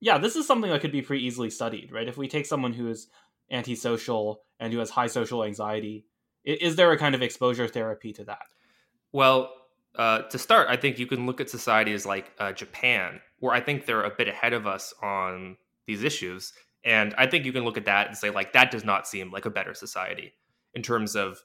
yeah, 0.00 0.18
this 0.18 0.36
is 0.36 0.46
something 0.46 0.70
that 0.70 0.80
could 0.80 0.92
be 0.92 1.02
pretty 1.02 1.24
easily 1.24 1.50
studied, 1.50 1.90
right? 1.92 2.08
If 2.08 2.16
we 2.16 2.28
take 2.28 2.46
someone 2.46 2.72
who 2.72 2.88
is 2.88 3.08
antisocial 3.50 4.42
and 4.60 4.72
who 4.72 4.78
has 4.78 4.90
high 4.90 5.06
social 5.06 5.44
anxiety, 5.44 6.06
is 6.44 6.76
there 6.76 6.92
a 6.92 6.98
kind 6.98 7.14
of 7.14 7.22
exposure 7.22 7.68
therapy 7.68 8.12
to 8.14 8.24
that? 8.24 8.42
Well, 9.12 9.50
uh, 9.96 10.22
to 10.22 10.38
start, 10.38 10.68
I 10.68 10.76
think 10.76 10.98
you 10.98 11.06
can 11.06 11.26
look 11.26 11.40
at 11.40 11.48
societies 11.48 12.04
like 12.04 12.32
uh, 12.38 12.52
Japan, 12.52 13.20
where 13.38 13.54
I 13.54 13.60
think 13.60 13.86
they're 13.86 14.02
a 14.02 14.10
bit 14.10 14.28
ahead 14.28 14.52
of 14.52 14.66
us 14.66 14.92
on 15.02 15.56
these 15.86 16.02
issues. 16.02 16.52
And 16.84 17.14
I 17.16 17.26
think 17.26 17.44
you 17.44 17.52
can 17.52 17.64
look 17.64 17.76
at 17.76 17.86
that 17.86 18.08
and 18.08 18.16
say, 18.16 18.30
like, 18.30 18.52
that 18.52 18.70
does 18.70 18.84
not 18.84 19.06
seem 19.06 19.30
like 19.30 19.46
a 19.46 19.50
better 19.50 19.74
society 19.74 20.32
in 20.74 20.82
terms 20.82 21.16
of. 21.16 21.42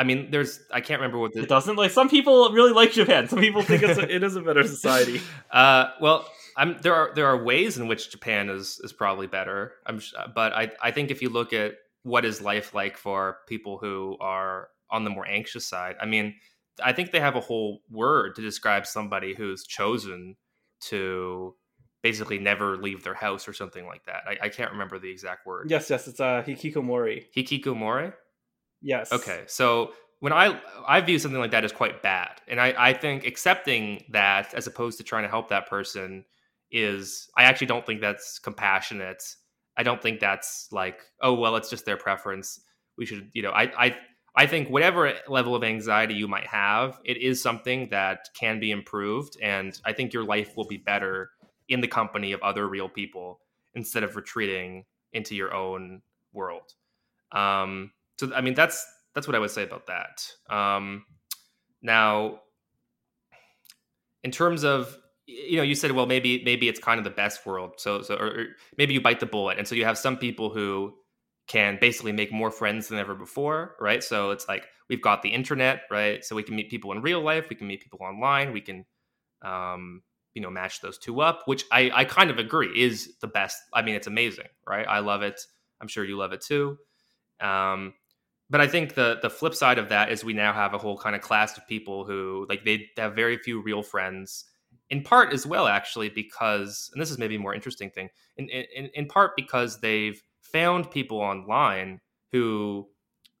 I 0.00 0.04
mean, 0.04 0.30
there's 0.30 0.60
I 0.72 0.80
can't 0.80 1.00
remember 1.00 1.18
what 1.18 1.32
the, 1.32 1.42
it 1.42 1.48
doesn't 1.48 1.74
like. 1.74 1.90
Some 1.90 2.08
people 2.08 2.52
really 2.52 2.72
like 2.72 2.92
Japan. 2.92 3.28
Some 3.28 3.40
people 3.40 3.62
think 3.62 3.82
it's 3.82 3.98
a, 3.98 4.14
it 4.14 4.22
is 4.22 4.36
a 4.36 4.40
better 4.40 4.62
society. 4.66 5.20
Uh, 5.50 5.88
well, 6.00 6.30
I'm, 6.56 6.78
there 6.82 6.94
are 6.94 7.12
there 7.16 7.26
are 7.26 7.42
ways 7.42 7.78
in 7.78 7.88
which 7.88 8.12
Japan 8.12 8.48
is 8.48 8.80
is 8.84 8.92
probably 8.92 9.26
better. 9.26 9.72
I'm, 9.86 10.00
but 10.36 10.52
I 10.52 10.70
I 10.80 10.92
think 10.92 11.10
if 11.10 11.20
you 11.20 11.30
look 11.30 11.52
at 11.52 11.74
what 12.04 12.24
is 12.24 12.40
life 12.40 12.74
like 12.74 12.96
for 12.96 13.38
people 13.48 13.78
who 13.78 14.16
are 14.20 14.68
on 14.88 15.02
the 15.02 15.10
more 15.10 15.26
anxious 15.26 15.66
side, 15.66 15.96
I 16.00 16.06
mean, 16.06 16.36
I 16.84 16.92
think 16.92 17.12
they 17.12 17.20
have 17.20 17.36
a 17.36 17.40
whole 17.40 17.82
word 17.90 18.36
to 18.36 18.42
describe 18.42 18.86
somebody 18.86 19.34
who's 19.34 19.64
chosen 19.64 20.36
to 20.80 21.54
basically 22.02 22.38
never 22.38 22.76
leave 22.76 23.02
their 23.02 23.14
house 23.14 23.48
or 23.48 23.52
something 23.52 23.86
like 23.86 24.04
that. 24.06 24.22
I, 24.26 24.46
I 24.46 24.48
can't 24.48 24.70
remember 24.72 24.98
the 24.98 25.10
exact 25.10 25.46
word. 25.46 25.70
Yes, 25.70 25.90
yes, 25.90 26.06
it's 26.06 26.20
uh, 26.20 26.42
hikikomori. 26.46 27.24
Hikikomori. 27.36 28.12
Yes. 28.80 29.12
Okay, 29.12 29.42
so 29.46 29.92
when 30.20 30.32
I 30.32 30.60
I 30.86 31.00
view 31.00 31.18
something 31.18 31.40
like 31.40 31.50
that 31.52 31.64
as 31.64 31.72
quite 31.72 32.02
bad, 32.02 32.40
and 32.48 32.60
I 32.60 32.74
I 32.76 32.92
think 32.92 33.26
accepting 33.26 34.04
that 34.10 34.54
as 34.54 34.66
opposed 34.66 34.98
to 34.98 35.04
trying 35.04 35.24
to 35.24 35.28
help 35.28 35.48
that 35.48 35.68
person 35.68 36.24
is 36.70 37.28
I 37.36 37.44
actually 37.44 37.68
don't 37.68 37.86
think 37.86 38.00
that's 38.00 38.38
compassionate. 38.38 39.22
I 39.76 39.82
don't 39.82 40.02
think 40.02 40.20
that's 40.20 40.68
like 40.72 41.00
oh 41.20 41.34
well 41.34 41.56
it's 41.56 41.70
just 41.70 41.84
their 41.84 41.96
preference. 41.96 42.60
We 42.96 43.06
should 43.06 43.30
you 43.32 43.42
know 43.42 43.50
I 43.50 43.86
I 43.86 43.96
I 44.36 44.46
think 44.46 44.68
whatever 44.68 45.12
level 45.26 45.54
of 45.54 45.64
anxiety 45.64 46.14
you 46.14 46.28
might 46.28 46.46
have, 46.46 47.00
it 47.04 47.16
is 47.16 47.42
something 47.42 47.88
that 47.90 48.28
can 48.34 48.60
be 48.60 48.70
improved, 48.70 49.36
and 49.42 49.78
I 49.84 49.92
think 49.92 50.12
your 50.12 50.24
life 50.24 50.56
will 50.56 50.66
be 50.66 50.76
better 50.76 51.30
in 51.68 51.80
the 51.80 51.88
company 51.88 52.32
of 52.32 52.40
other 52.42 52.68
real 52.68 52.88
people 52.88 53.40
instead 53.74 54.02
of 54.02 54.16
retreating 54.16 54.84
into 55.12 55.34
your 55.34 55.54
own 55.54 56.02
world. 56.32 56.74
Um, 57.32 57.92
so 58.18 58.32
I 58.34 58.40
mean 58.40 58.54
that's 58.54 58.86
that's 59.14 59.26
what 59.26 59.34
I 59.34 59.38
would 59.38 59.50
say 59.50 59.64
about 59.64 59.86
that. 59.86 60.26
Um, 60.50 61.04
now, 61.82 62.40
in 64.24 64.30
terms 64.30 64.64
of 64.64 64.96
you 65.26 65.58
know, 65.58 65.62
you 65.62 65.74
said 65.74 65.92
well 65.92 66.06
maybe 66.06 66.42
maybe 66.44 66.68
it's 66.68 66.80
kind 66.80 66.98
of 66.98 67.04
the 67.04 67.10
best 67.10 67.44
world. 67.46 67.74
So 67.76 68.02
so 68.02 68.16
or, 68.16 68.26
or 68.26 68.46
maybe 68.76 68.94
you 68.94 69.00
bite 69.00 69.20
the 69.20 69.26
bullet, 69.26 69.58
and 69.58 69.66
so 69.66 69.74
you 69.74 69.84
have 69.84 69.98
some 69.98 70.16
people 70.16 70.50
who 70.50 70.94
can 71.48 71.78
basically 71.80 72.12
make 72.12 72.30
more 72.30 72.50
friends 72.50 72.88
than 72.88 72.98
ever 72.98 73.14
before, 73.14 73.74
right? 73.80 74.04
So 74.04 74.30
it's 74.30 74.46
like 74.46 74.68
we've 74.88 75.02
got 75.02 75.22
the 75.22 75.30
internet, 75.30 75.82
right? 75.90 76.24
So 76.24 76.36
we 76.36 76.42
can 76.42 76.54
meet 76.54 76.70
people 76.70 76.92
in 76.92 77.02
real 77.02 77.20
life, 77.20 77.48
we 77.50 77.56
can 77.56 77.66
meet 77.66 77.82
people 77.82 78.00
online, 78.02 78.52
we 78.52 78.60
can 78.60 78.84
um, 79.42 80.02
you 80.34 80.42
know 80.42 80.50
match 80.50 80.80
those 80.80 80.98
two 80.98 81.20
up, 81.20 81.42
which 81.46 81.64
I 81.72 81.90
I 81.92 82.04
kind 82.04 82.30
of 82.30 82.38
agree 82.38 82.70
is 82.80 83.16
the 83.20 83.26
best. 83.26 83.58
I 83.72 83.82
mean, 83.82 83.94
it's 83.94 84.06
amazing, 84.06 84.48
right? 84.66 84.86
I 84.86 85.00
love 85.00 85.22
it. 85.22 85.40
I'm 85.80 85.88
sure 85.88 86.04
you 86.04 86.16
love 86.16 86.32
it 86.32 86.42
too. 86.42 86.78
Um, 87.40 87.94
but 88.50 88.60
I 88.60 88.66
think 88.66 88.94
the 88.94 89.18
the 89.22 89.30
flip 89.30 89.54
side 89.54 89.78
of 89.78 89.88
that 89.88 90.10
is 90.10 90.24
we 90.24 90.32
now 90.34 90.52
have 90.52 90.74
a 90.74 90.78
whole 90.78 90.98
kind 90.98 91.16
of 91.16 91.22
class 91.22 91.56
of 91.56 91.66
people 91.66 92.04
who 92.04 92.46
like 92.48 92.64
they 92.64 92.88
have 92.96 93.14
very 93.14 93.38
few 93.38 93.60
real 93.62 93.82
friends. 93.82 94.44
In 94.90 95.02
part 95.02 95.34
as 95.34 95.44
well, 95.44 95.66
actually, 95.66 96.08
because 96.08 96.90
and 96.92 97.00
this 97.00 97.10
is 97.10 97.18
maybe 97.18 97.36
a 97.36 97.38
more 97.38 97.54
interesting 97.54 97.90
thing. 97.90 98.08
In 98.36 98.48
in 98.48 98.90
in 98.94 99.06
part 99.06 99.32
because 99.36 99.80
they've 99.80 100.22
found 100.52 100.90
people 100.90 101.18
online 101.18 102.00
who 102.32 102.88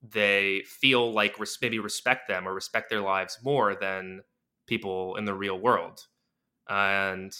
they 0.02 0.62
feel 0.66 1.12
like 1.12 1.36
maybe 1.60 1.78
respect 1.78 2.28
them 2.28 2.46
or 2.46 2.54
respect 2.54 2.88
their 2.90 3.00
lives 3.00 3.38
more 3.42 3.74
than 3.74 4.20
people 4.66 5.16
in 5.16 5.24
the 5.24 5.34
real 5.34 5.58
world. 5.58 6.00
And 6.68 7.32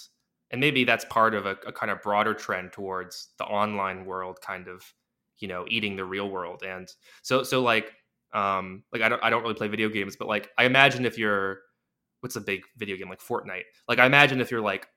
and 0.51 0.59
maybe 0.59 0.83
that's 0.83 1.05
part 1.05 1.35
of 1.35 1.45
a, 1.45 1.55
a, 1.67 1.71
kind 1.71 1.91
of 1.91 2.01
broader 2.01 2.33
trend 2.33 2.71
towards 2.71 3.29
the 3.37 3.43
online 3.45 4.05
world 4.05 4.39
kind 4.41 4.67
of 4.67 4.81
you 5.37 5.47
know 5.47 5.65
eating 5.69 5.95
the 5.95 6.05
real 6.05 6.29
world. 6.29 6.63
And 6.63 6.87
so 7.21 7.43
so 7.43 7.61
like 7.61 7.93
um 8.31 8.83
like 8.91 9.01
i 9.01 9.09
don't 9.09 9.23
i 9.23 9.29
don't 9.31 9.41
really 9.41 9.55
play 9.55 9.67
video 9.67 9.89
games 9.89 10.15
but 10.15 10.27
like 10.27 10.51
i 10.55 10.65
imagine 10.65 11.03
if 11.03 11.17
you're 11.17 11.61
what's 12.19 12.35
a 12.35 12.41
big 12.41 12.61
video 12.77 12.95
game? 12.95 13.09
Like 13.09 13.21
fortnite. 13.21 13.63
Like 13.87 13.99
i 13.99 14.05
imagine 14.05 14.41
if 14.41 14.51
you're 14.51 14.61
like 14.61 14.87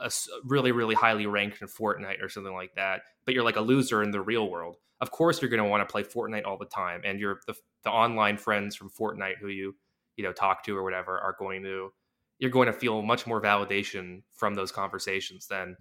a, 0.00 0.10
really 0.44 0.72
really 0.72 0.94
highly 0.94 1.26
ranked 1.26 1.60
in 1.60 1.68
fortnite 1.68 2.22
or 2.22 2.28
something 2.28 2.54
like 2.54 2.74
that 2.74 3.02
but 3.24 3.34
you're 3.34 3.44
like 3.44 3.56
a 3.56 3.60
loser 3.60 4.02
in 4.02 4.10
the 4.10 4.20
real 4.20 4.50
world. 4.50 4.76
Of 5.00 5.10
course 5.10 5.40
you're 5.40 5.50
going 5.50 5.62
to 5.62 5.68
want 5.68 5.86
to 5.86 5.90
play 5.90 6.02
fortnite 6.02 6.46
all 6.46 6.58
the 6.58 6.66
time 6.66 7.02
and 7.04 7.20
you're 7.20 7.40
the, 7.46 7.54
the 7.84 7.90
online 7.90 8.36
friends 8.36 8.76
from 8.76 8.90
fortnite 8.90 9.36
who 9.40 9.48
you 9.48 9.74
you 10.16 10.24
know 10.24 10.32
talk 10.32 10.64
to 10.64 10.76
or 10.76 10.82
whatever 10.82 11.18
are 11.18 11.36
going 11.38 11.62
to 11.62 11.92
you're 12.38 12.50
going 12.50 12.66
to 12.66 12.72
feel 12.72 13.02
much 13.02 13.26
more 13.26 13.40
validation 13.40 14.22
from 14.34 14.54
those 14.54 14.72
conversations 14.72 15.46
than 15.46 15.76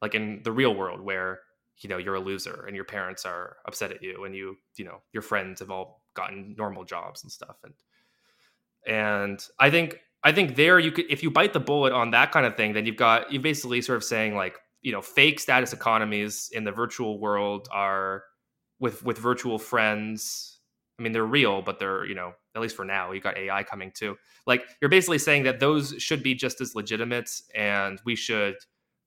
like 0.00 0.14
in 0.14 0.40
the 0.44 0.52
real 0.52 0.74
world 0.74 1.00
where 1.00 1.40
you 1.78 1.88
know 1.88 1.98
you're 1.98 2.14
a 2.14 2.20
loser 2.20 2.64
and 2.66 2.74
your 2.74 2.84
parents 2.84 3.26
are 3.26 3.56
upset 3.66 3.92
at 3.92 4.02
you 4.02 4.24
and 4.24 4.34
you 4.34 4.56
you 4.76 4.84
know 4.84 5.02
your 5.12 5.22
friends 5.22 5.60
have 5.60 5.70
all 5.70 6.02
gotten 6.14 6.54
normal 6.56 6.84
jobs 6.84 7.22
and 7.22 7.30
stuff 7.30 7.56
and 7.64 7.74
and 8.86 9.46
i 9.58 9.70
think 9.70 9.98
i 10.24 10.32
think 10.32 10.56
there 10.56 10.78
you 10.78 10.90
could 10.90 11.04
if 11.08 11.22
you 11.22 11.30
bite 11.30 11.52
the 11.52 11.60
bullet 11.60 11.92
on 11.92 12.10
that 12.10 12.32
kind 12.32 12.46
of 12.46 12.56
thing 12.56 12.72
then 12.72 12.86
you've 12.86 12.96
got 12.96 13.32
you 13.32 13.40
basically 13.40 13.80
sort 13.80 13.96
of 13.96 14.04
saying 14.04 14.34
like 14.34 14.58
you 14.82 14.92
know 14.92 15.02
fake 15.02 15.38
status 15.38 15.72
economies 15.72 16.50
in 16.52 16.64
the 16.64 16.72
virtual 16.72 17.18
world 17.18 17.68
are 17.72 18.24
with 18.80 19.04
with 19.04 19.18
virtual 19.18 19.58
friends 19.58 20.58
i 20.98 21.02
mean 21.02 21.12
they're 21.12 21.24
real 21.24 21.62
but 21.62 21.78
they're 21.78 22.04
you 22.04 22.14
know 22.14 22.32
at 22.54 22.62
least 22.62 22.76
for 22.76 22.84
now 22.84 23.12
you 23.12 23.20
got 23.20 23.36
ai 23.36 23.62
coming 23.62 23.90
too. 23.92 24.16
Like 24.46 24.64
you're 24.80 24.88
basically 24.88 25.18
saying 25.18 25.44
that 25.44 25.60
those 25.60 25.94
should 25.98 26.22
be 26.22 26.34
just 26.34 26.60
as 26.60 26.74
legitimate 26.74 27.30
and 27.54 28.00
we 28.04 28.14
should 28.14 28.56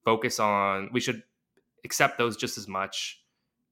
focus 0.04 0.38
on 0.38 0.90
we 0.92 1.00
should 1.00 1.22
accept 1.84 2.18
those 2.18 2.36
just 2.36 2.58
as 2.58 2.68
much 2.68 3.22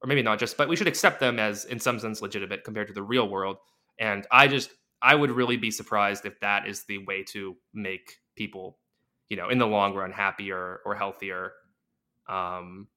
or 0.02 0.06
maybe 0.06 0.22
not 0.22 0.38
just 0.38 0.56
but 0.56 0.68
we 0.68 0.76
should 0.76 0.88
accept 0.88 1.20
them 1.20 1.38
as 1.38 1.64
in 1.66 1.78
some 1.78 1.98
sense 1.98 2.22
legitimate 2.22 2.64
compared 2.64 2.88
to 2.88 2.94
the 2.94 3.02
real 3.02 3.28
world. 3.28 3.58
And 3.98 4.26
i 4.30 4.46
just 4.48 4.70
i 5.02 5.14
would 5.14 5.30
really 5.30 5.56
be 5.56 5.70
surprised 5.70 6.24
if 6.24 6.38
that 6.40 6.66
is 6.66 6.84
the 6.84 6.98
way 6.98 7.22
to 7.22 7.56
make 7.74 8.16
people 8.36 8.78
you 9.28 9.36
know 9.36 9.48
in 9.48 9.58
the 9.58 9.66
long 9.66 9.94
run 9.94 10.12
happier 10.12 10.80
or 10.84 10.94
healthier 10.94 11.52
um 12.28 12.88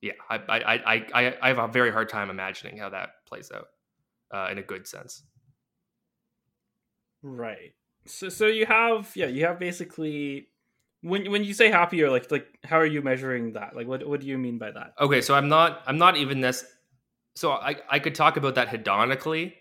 yeah 0.00 0.12
i 0.30 0.36
i 0.36 0.58
i 0.58 1.06
i, 1.14 1.36
I 1.42 1.48
have 1.48 1.58
a 1.58 1.68
very 1.68 1.90
hard 1.90 2.08
time 2.08 2.30
imagining 2.30 2.78
how 2.78 2.90
that 2.90 3.10
plays 3.26 3.50
out 3.52 3.68
uh, 4.32 4.48
in 4.50 4.58
a 4.58 4.62
good 4.62 4.86
sense 4.86 5.22
Right. 7.26 7.74
So 8.06 8.28
so 8.28 8.46
you 8.46 8.66
have 8.66 9.10
yeah, 9.16 9.26
you 9.26 9.44
have 9.46 9.58
basically 9.58 10.48
when 11.00 11.30
when 11.30 11.42
you 11.42 11.54
say 11.54 11.70
happier 11.70 12.10
like 12.10 12.30
like 12.30 12.46
how 12.64 12.78
are 12.78 12.86
you 12.86 13.02
measuring 13.02 13.54
that? 13.54 13.74
Like 13.74 13.88
what 13.88 14.06
what 14.06 14.20
do 14.20 14.26
you 14.26 14.38
mean 14.38 14.58
by 14.58 14.70
that? 14.70 14.94
Okay, 15.00 15.20
so 15.20 15.34
I'm 15.34 15.48
not 15.48 15.82
I'm 15.86 15.98
not 15.98 16.16
even 16.16 16.40
this 16.40 16.64
so 17.34 17.52
I 17.52 17.76
I 17.90 17.98
could 17.98 18.14
talk 18.14 18.36
about 18.36 18.54
that 18.54 18.68
hedonically, 18.68 19.54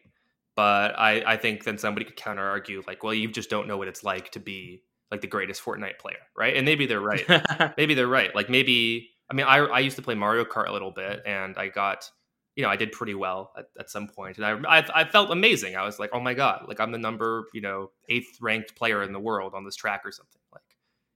but 0.56 0.98
I 0.98 1.24
I 1.26 1.38
think 1.38 1.64
then 1.64 1.78
somebody 1.78 2.06
could 2.06 2.16
counter 2.16 2.44
argue 2.44 2.84
like, 2.88 3.04
well, 3.04 3.14
you 3.14 3.30
just 3.30 3.50
don't 3.50 3.68
know 3.68 3.78
what 3.78 3.88
it's 3.88 4.04
like 4.04 4.32
to 4.32 4.40
be 4.40 4.84
like 5.12 5.22
the 5.22 5.28
greatest 5.28 5.64
Fortnite 5.64 6.00
player, 6.00 6.18
right? 6.36 6.56
And 6.56 6.66
maybe 6.66 6.86
they're 6.86 7.02
right. 7.02 7.26
maybe 7.78 7.94
they're 7.94 8.08
right. 8.08 8.34
Like 8.34 8.50
maybe 8.50 9.10
I 9.30 9.34
mean 9.34 9.46
I 9.46 9.58
I 9.58 9.80
used 9.80 9.96
to 9.98 10.02
play 10.02 10.16
Mario 10.16 10.46
Kart 10.46 10.68
a 10.68 10.74
little 10.74 10.92
bit 10.92 11.22
and 11.26 11.58
I 11.58 11.68
got 11.68 12.10
you 12.56 12.64
know, 12.64 12.70
I 12.70 12.78
did 12.78 12.94
pretty 12.94 13.16
well 13.16 13.52
at, 13.58 13.66
at 13.78 13.90
some 13.90 14.08
point, 14.08 14.38
and 14.38 14.66
I, 14.66 14.78
I, 14.80 15.02
I 15.02 15.04
felt 15.04 15.30
amazing. 15.30 15.76
I 15.76 15.84
was 15.84 16.00
like, 16.00 16.12
oh 16.14 16.22
my 16.22 16.34
god, 16.34 16.66
like 16.68 16.80
I'm 16.80 16.92
the 16.92 16.98
number 16.98 17.48
you 17.54 17.62
know 17.62 17.92
eighth 18.10 18.38
ranked 18.40 18.76
player 18.76 19.04
in 19.04 19.12
the 19.12 19.20
world 19.20 19.54
on 19.54 19.66
this 19.66 19.76
track 19.76 20.04
or 20.06 20.12
something. 20.12 20.42
Like, 20.54 20.64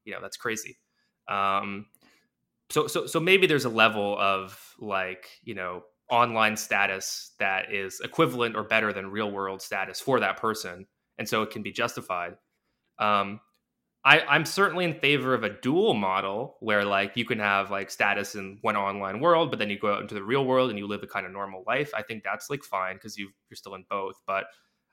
you 0.03 0.14
know, 0.14 0.20
that's 0.22 0.36
crazy. 0.38 0.78
Um, 1.30 1.86
so 2.70 2.88
so 2.88 3.07
so 3.07 3.20
maybe 3.20 3.48
there's 3.48 3.66
a 3.66 3.70
level 3.70 4.18
of 4.20 4.76
like 4.80 5.30
you 5.44 5.56
know 5.56 5.84
online 6.10 6.57
status 6.57 7.34
that 7.40 7.72
is 7.73 8.02
equivalent 8.02 8.56
or 8.56 8.64
better 8.64 8.91
than 8.94 9.11
real 9.11 9.31
world 9.31 9.61
status 9.61 9.99
for 9.99 10.19
that 10.19 10.38
person, 10.38 10.86
and 11.18 11.27
so 11.27 11.41
it 11.44 11.52
can 11.52 11.64
be 11.64 11.72
justified. 11.72 12.36
Um, 12.98 13.40
I, 14.06 14.22
I'm 14.22 14.45
certainly 14.45 14.86
in 14.86 14.94
favor 14.94 15.34
of 15.34 15.44
a 15.44 15.49
dual 15.49 15.94
model 15.94 16.56
where 16.61 16.86
like 16.86 17.18
you 17.18 17.26
can 17.26 17.40
have 17.40 17.69
like 17.69 17.91
status 17.91 18.36
in 18.36 18.57
one 18.61 18.77
online 18.77 19.19
world, 19.19 19.49
but 19.49 19.60
then 19.60 19.69
you 19.69 19.77
go 19.77 19.94
out 19.94 20.02
into 20.02 20.15
the 20.15 20.23
real 20.23 20.45
world 20.45 20.69
and 20.69 20.80
you 20.80 20.88
live 20.88 21.03
a 21.03 21.07
kind 21.07 21.26
of 21.26 21.34
normal 21.34 21.64
life. 21.68 21.91
I 21.94 22.02
think 22.02 22.23
that's 22.23 22.49
like 22.49 22.64
fine 22.64 22.95
because 22.95 23.18
you 23.18 23.30
you're 23.49 23.57
still 23.57 23.76
in 23.76 23.84
both. 23.90 24.15
But 24.26 24.45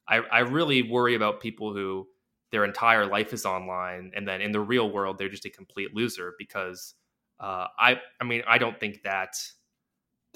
I, 0.09 0.17
I 0.17 0.41
really 0.41 0.83
worry 0.83 1.15
about 1.15 1.41
people 1.41 1.73
who 1.73 2.07
their 2.51 2.65
entire 2.65 3.07
life 3.07 3.33
is 3.33 3.47
online 3.47 4.13
and 4.15 4.27
then 4.27 4.41
in 4.41 4.53
the 4.53 4.61
real 4.61 4.91
world 4.91 5.19
they're 5.19 5.29
just 5.29 5.45
a 5.45 5.51
complete 5.51 5.95
loser 5.95 6.35
because 6.39 6.95
uh, 7.41 7.67
I 7.79 8.01
I 8.21 8.25
mean 8.25 8.43
I 8.47 8.59
don't 8.59 8.79
think 8.79 9.03
that 9.05 9.37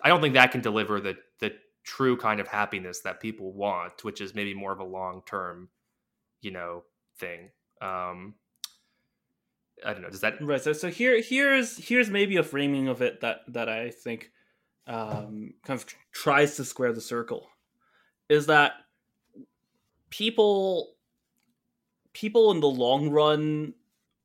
I 0.03 0.09
don't 0.09 0.21
think 0.21 0.35
that 0.35 0.53
can 0.53 0.61
deliver 0.61 1.01
the 1.01 1.17
the 1.39 1.53
true 1.85 2.17
kind 2.17 2.41
of 2.41 2.49
happiness 2.49 3.01
that 3.01 3.21
people 3.21 3.53
want, 3.53 4.05
which 4.05 4.21
is 4.21 4.35
maybe 4.35 4.55
more 4.55 4.73
of 4.73 4.81
a 4.81 4.85
long 4.85 5.23
term, 5.27 5.69
you 6.41 6.51
know, 6.51 6.85
thing. 7.19 7.51
Um, 7.81 8.35
I 9.85 9.93
don't 9.93 10.03
know. 10.03 10.11
Does 10.11 10.21
that 10.21 10.41
right? 10.43 10.61
So, 10.61 10.73
so 10.73 10.89
here, 10.89 11.21
here's 11.21 11.77
here's 11.77 12.11
maybe 12.11 12.37
a 12.37 12.43
framing 12.43 12.89
of 12.89 13.03
it 13.03 13.21
that 13.21 13.41
that 13.49 13.69
I 13.69 13.91
think 13.91 14.31
um, 14.87 15.55
kind 15.65 15.81
of 15.81 15.87
tries 16.13 16.57
to 16.57 16.65
square 16.65 16.93
the 16.93 17.01
circle. 17.01 17.49
Is 18.29 18.47
that 18.47 18.73
people 20.11 20.95
people 22.13 22.51
in 22.51 22.61
the 22.61 22.69
long 22.69 23.11
run 23.11 23.75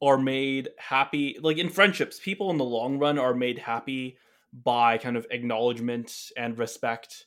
are 0.02 0.18
made 0.18 0.70
happy 0.78 1.38
like 1.42 1.58
in 1.58 1.70
friendships 1.70 2.20
people 2.20 2.50
in 2.50 2.58
the 2.58 2.64
long 2.64 2.98
run 2.98 3.18
are 3.18 3.34
made 3.34 3.60
happy 3.60 4.18
by 4.64 4.98
kind 4.98 5.18
of 5.18 5.28
acknowledgement 5.32 6.32
and 6.38 6.58
respect 6.58 7.26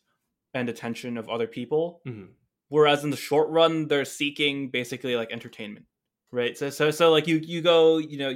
and 0.54 0.68
attention 0.68 1.18
of 1.18 1.28
other 1.28 1.46
people. 1.46 2.00
Mm-hmm. 2.06 2.32
whereas 2.68 3.04
in 3.04 3.10
the 3.10 3.16
short 3.16 3.48
run 3.50 3.88
they're 3.88 4.04
seeking 4.04 4.70
basically 4.70 5.16
like 5.16 5.30
entertainment 5.30 5.86
right? 6.30 6.56
So 6.56 6.70
so 6.70 6.90
so 6.90 7.10
like 7.10 7.26
you 7.26 7.36
you 7.36 7.62
go 7.62 7.98
you 7.98 8.18
know 8.18 8.34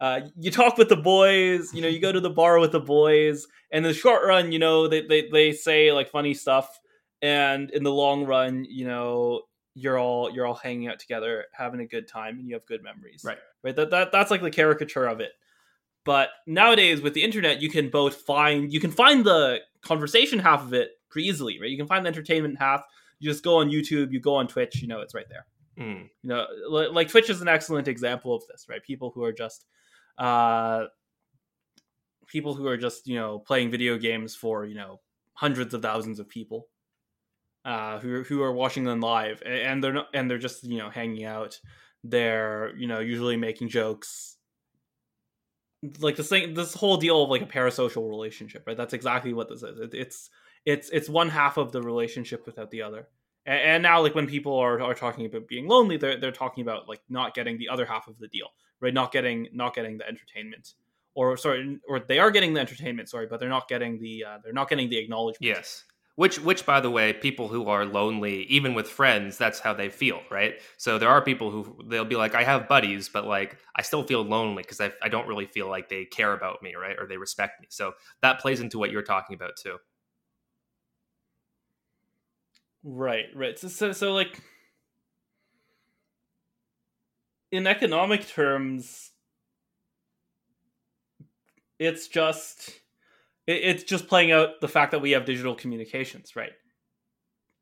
uh, 0.00 0.20
you 0.38 0.50
talk 0.50 0.76
with 0.76 0.88
the 0.88 0.96
boys 0.96 1.72
you 1.72 1.80
know 1.82 1.88
you 1.88 2.00
go 2.00 2.12
to 2.12 2.20
the 2.20 2.30
bar 2.30 2.58
with 2.58 2.72
the 2.72 2.80
boys. 2.80 3.46
And 3.72 3.84
in 3.84 3.90
the 3.90 3.94
short 3.94 4.26
run 4.26 4.52
you 4.52 4.58
know 4.58 4.88
they, 4.88 5.06
they 5.06 5.28
they 5.28 5.52
say 5.52 5.92
like 5.92 6.10
funny 6.10 6.34
stuff. 6.34 6.80
And 7.22 7.70
in 7.70 7.82
the 7.82 7.92
long 7.92 8.24
run 8.24 8.64
you 8.68 8.86
know 8.86 9.42
you're 9.74 9.98
all 9.98 10.30
you're 10.30 10.46
all 10.46 10.54
hanging 10.54 10.88
out 10.88 10.98
together 10.98 11.44
having 11.52 11.80
a 11.80 11.86
good 11.86 12.08
time 12.08 12.38
and 12.38 12.48
you 12.48 12.54
have 12.54 12.66
good 12.66 12.82
memories. 12.82 13.22
Right. 13.24 13.38
Right? 13.62 13.76
That, 13.76 13.90
that 13.90 14.12
that's 14.12 14.30
like 14.30 14.42
the 14.42 14.50
caricature 14.50 15.06
of 15.06 15.20
it 15.20 15.32
but 16.06 16.30
nowadays 16.46 17.02
with 17.02 17.12
the 17.12 17.22
internet 17.22 17.60
you 17.60 17.68
can 17.68 17.90
both 17.90 18.22
find 18.22 18.72
you 18.72 18.80
can 18.80 18.92
find 18.92 19.26
the 19.26 19.58
conversation 19.82 20.38
half 20.38 20.62
of 20.62 20.72
it 20.72 20.92
pretty 21.10 21.28
easily 21.28 21.60
right? 21.60 21.68
You 21.68 21.76
can 21.76 21.86
find 21.86 22.06
the 22.06 22.08
entertainment 22.08 22.58
half. 22.58 22.82
You 23.18 23.30
just 23.30 23.44
go 23.44 23.58
on 23.58 23.68
youtube 23.68 24.10
you 24.12 24.20
go 24.20 24.36
on 24.36 24.48
twitch 24.48 24.80
you 24.80 24.88
know 24.88 25.00
it's 25.02 25.14
right 25.14 25.28
there. 25.28 25.46
Mm. 25.78 26.08
you 26.22 26.28
know 26.30 26.46
like 26.70 27.08
twitch 27.08 27.28
is 27.28 27.42
an 27.42 27.48
excellent 27.48 27.88
example 27.88 28.34
of 28.34 28.42
this 28.48 28.66
right? 28.70 28.82
People 28.82 29.10
who 29.14 29.22
are 29.24 29.32
just 29.32 29.66
uh 30.16 30.84
people 32.26 32.54
who 32.54 32.66
are 32.66 32.78
just 32.78 33.06
you 33.06 33.16
know 33.16 33.38
playing 33.38 33.70
video 33.70 33.98
games 33.98 34.34
for 34.34 34.64
you 34.64 34.74
know 34.74 35.00
hundreds 35.34 35.74
of 35.74 35.82
thousands 35.82 36.18
of 36.18 36.28
people 36.28 36.68
uh 37.66 37.98
who, 37.98 38.22
who 38.22 38.42
are 38.42 38.52
watching 38.52 38.84
them 38.84 39.00
live 39.00 39.42
and 39.44 39.84
they're 39.84 39.92
not 39.92 40.06
and 40.14 40.30
they're 40.30 40.38
just 40.38 40.64
you 40.64 40.78
know 40.78 40.88
hanging 40.88 41.24
out. 41.24 41.60
They're 42.04 42.72
you 42.76 42.86
know 42.86 43.00
usually 43.00 43.36
making 43.36 43.68
jokes 43.68 44.35
like 46.00 46.16
this 46.16 46.28
thing 46.28 46.54
this 46.54 46.74
whole 46.74 46.96
deal 46.96 47.22
of 47.22 47.30
like 47.30 47.42
a 47.42 47.46
parasocial 47.46 48.08
relationship 48.08 48.64
right? 48.66 48.76
That's 48.76 48.94
exactly 48.94 49.32
what 49.32 49.48
this 49.48 49.62
is. 49.62 49.78
It, 49.78 49.94
it's 49.94 50.30
it's 50.64 50.90
it's 50.90 51.08
one 51.08 51.28
half 51.28 51.56
of 51.56 51.72
the 51.72 51.82
relationship 51.82 52.46
without 52.46 52.70
the 52.70 52.82
other. 52.82 53.08
And, 53.44 53.60
and, 53.60 53.82
now 53.82 54.00
like 54.00 54.14
when 54.14 54.26
people 54.26 54.56
are, 54.58 54.80
are 54.80 54.94
talking 54.94 55.26
about 55.26 55.46
being 55.46 55.68
lonely 55.68 55.96
they're, 55.96 56.18
they're 56.18 56.32
talking 56.32 56.62
about 56.62 56.88
like 56.88 57.00
not 57.08 57.34
getting 57.34 57.58
the 57.58 57.68
other 57.68 57.84
half 57.84 58.08
of 58.08 58.18
the 58.18 58.28
deal 58.28 58.48
right? 58.80 58.92
Not 58.92 59.12
getting 59.12 59.48
not 59.52 59.74
getting 59.74 59.98
the 59.98 60.06
entertainment. 60.06 60.74
Or 61.14 61.36
sorry 61.36 61.78
or 61.88 62.00
they 62.00 62.18
are 62.18 62.30
getting 62.30 62.54
the 62.54 62.60
entertainment 62.60 63.08
sorry 63.08 63.26
but 63.26 63.40
they're 63.40 63.48
not 63.48 63.68
getting 63.68 63.98
the 64.00 64.24
uh, 64.24 64.38
they're 64.42 64.52
not 64.52 64.68
getting 64.68 64.88
the 64.88 64.98
acknowledgement. 64.98 65.56
Yes 65.56 65.84
which 66.16 66.38
which 66.40 66.66
by 66.66 66.80
the 66.80 66.90
way 66.90 67.12
people 67.12 67.48
who 67.48 67.68
are 67.68 67.84
lonely 67.84 68.42
even 68.44 68.74
with 68.74 68.88
friends 68.88 69.38
that's 69.38 69.60
how 69.60 69.72
they 69.72 69.88
feel 69.88 70.20
right? 70.30 70.60
So 70.78 70.98
there 70.98 71.08
are 71.08 71.22
people 71.22 71.50
who 71.50 71.84
they'll 71.88 72.04
be 72.04 72.16
like 72.16 72.34
i 72.34 72.42
have 72.44 72.68
buddies 72.68 73.08
but 73.08 73.26
like 73.26 73.58
i 73.76 73.82
still 73.82 74.02
feel 74.02 74.22
lonely 74.22 74.62
because 74.62 74.80
I, 74.80 74.92
I 75.02 75.08
don't 75.08 75.28
really 75.28 75.46
feel 75.46 75.68
like 75.68 75.88
they 75.88 76.04
care 76.04 76.32
about 76.32 76.62
me 76.62 76.74
right 76.74 76.96
or 76.98 77.06
they 77.06 77.16
respect 77.16 77.60
me. 77.60 77.68
So 77.70 77.92
that 78.22 78.40
plays 78.40 78.60
into 78.60 78.78
what 78.78 78.90
you're 78.90 79.02
talking 79.02 79.34
about 79.34 79.56
too. 79.56 79.76
Right 82.84 83.26
right. 83.34 83.58
So 83.58 83.68
so, 83.68 83.92
so 83.92 84.12
like 84.14 84.40
in 87.50 87.66
economic 87.66 88.26
terms 88.26 89.10
it's 91.78 92.08
just 92.08 92.80
it's 93.46 93.84
just 93.84 94.08
playing 94.08 94.32
out 94.32 94.60
the 94.60 94.68
fact 94.68 94.90
that 94.90 95.00
we 95.00 95.12
have 95.12 95.24
digital 95.24 95.54
communications, 95.54 96.34
right? 96.36 96.52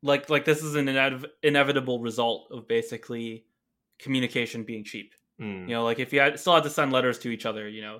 Like 0.01 0.29
like 0.29 0.45
this 0.45 0.63
is 0.63 0.75
an 0.75 0.87
inev- 0.87 1.29
inevitable 1.43 1.99
result 1.99 2.47
of 2.51 2.67
basically 2.67 3.45
communication 3.99 4.63
being 4.63 4.83
cheap. 4.83 5.13
Mm. 5.39 5.67
You 5.67 5.75
know, 5.75 5.83
like 5.83 5.99
if 5.99 6.13
you 6.13 6.19
had, 6.19 6.39
still 6.39 6.55
had 6.55 6.63
to 6.63 6.69
send 6.69 6.91
letters 6.91 7.19
to 7.19 7.29
each 7.29 7.45
other, 7.45 7.67
you 7.67 7.81
know, 7.81 7.99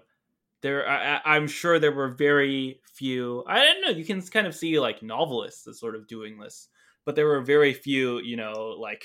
there 0.61 0.87
I, 0.87 1.35
am 1.35 1.47
sure 1.47 1.79
there 1.79 1.91
were 1.91 2.09
very 2.09 2.79
few. 2.93 3.43
I 3.47 3.63
don't 3.63 3.81
know. 3.81 3.89
You 3.89 4.05
can 4.05 4.21
kind 4.21 4.47
of 4.47 4.55
see 4.55 4.79
like 4.79 5.03
novelists 5.03 5.67
as 5.67 5.79
sort 5.79 5.95
of 5.95 6.07
doing 6.07 6.39
this, 6.39 6.69
but 7.05 7.15
there 7.15 7.27
were 7.27 7.41
very 7.41 7.73
few. 7.73 8.19
You 8.19 8.37
know, 8.37 8.75
like 8.79 9.03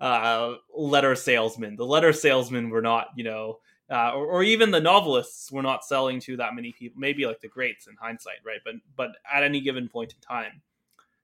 uh, 0.00 0.54
letter 0.74 1.14
salesmen. 1.14 1.76
The 1.76 1.86
letter 1.86 2.12
salesmen 2.12 2.70
were 2.70 2.82
not, 2.82 3.08
you 3.16 3.24
know, 3.24 3.58
uh, 3.90 4.12
or, 4.12 4.26
or, 4.26 4.42
even 4.42 4.70
the 4.70 4.80
novelists 4.80 5.50
were 5.50 5.62
not 5.62 5.82
selling 5.84 6.20
to 6.20 6.36
that 6.36 6.54
many 6.54 6.72
people. 6.72 7.00
Maybe 7.00 7.24
like 7.24 7.40
the 7.40 7.48
greats 7.48 7.86
in 7.86 7.94
hindsight, 8.00 8.36
right? 8.44 8.60
But 8.64 8.74
but 8.96 9.12
at 9.32 9.42
any 9.42 9.60
given 9.60 9.88
point 9.88 10.12
in 10.12 10.20
time, 10.20 10.60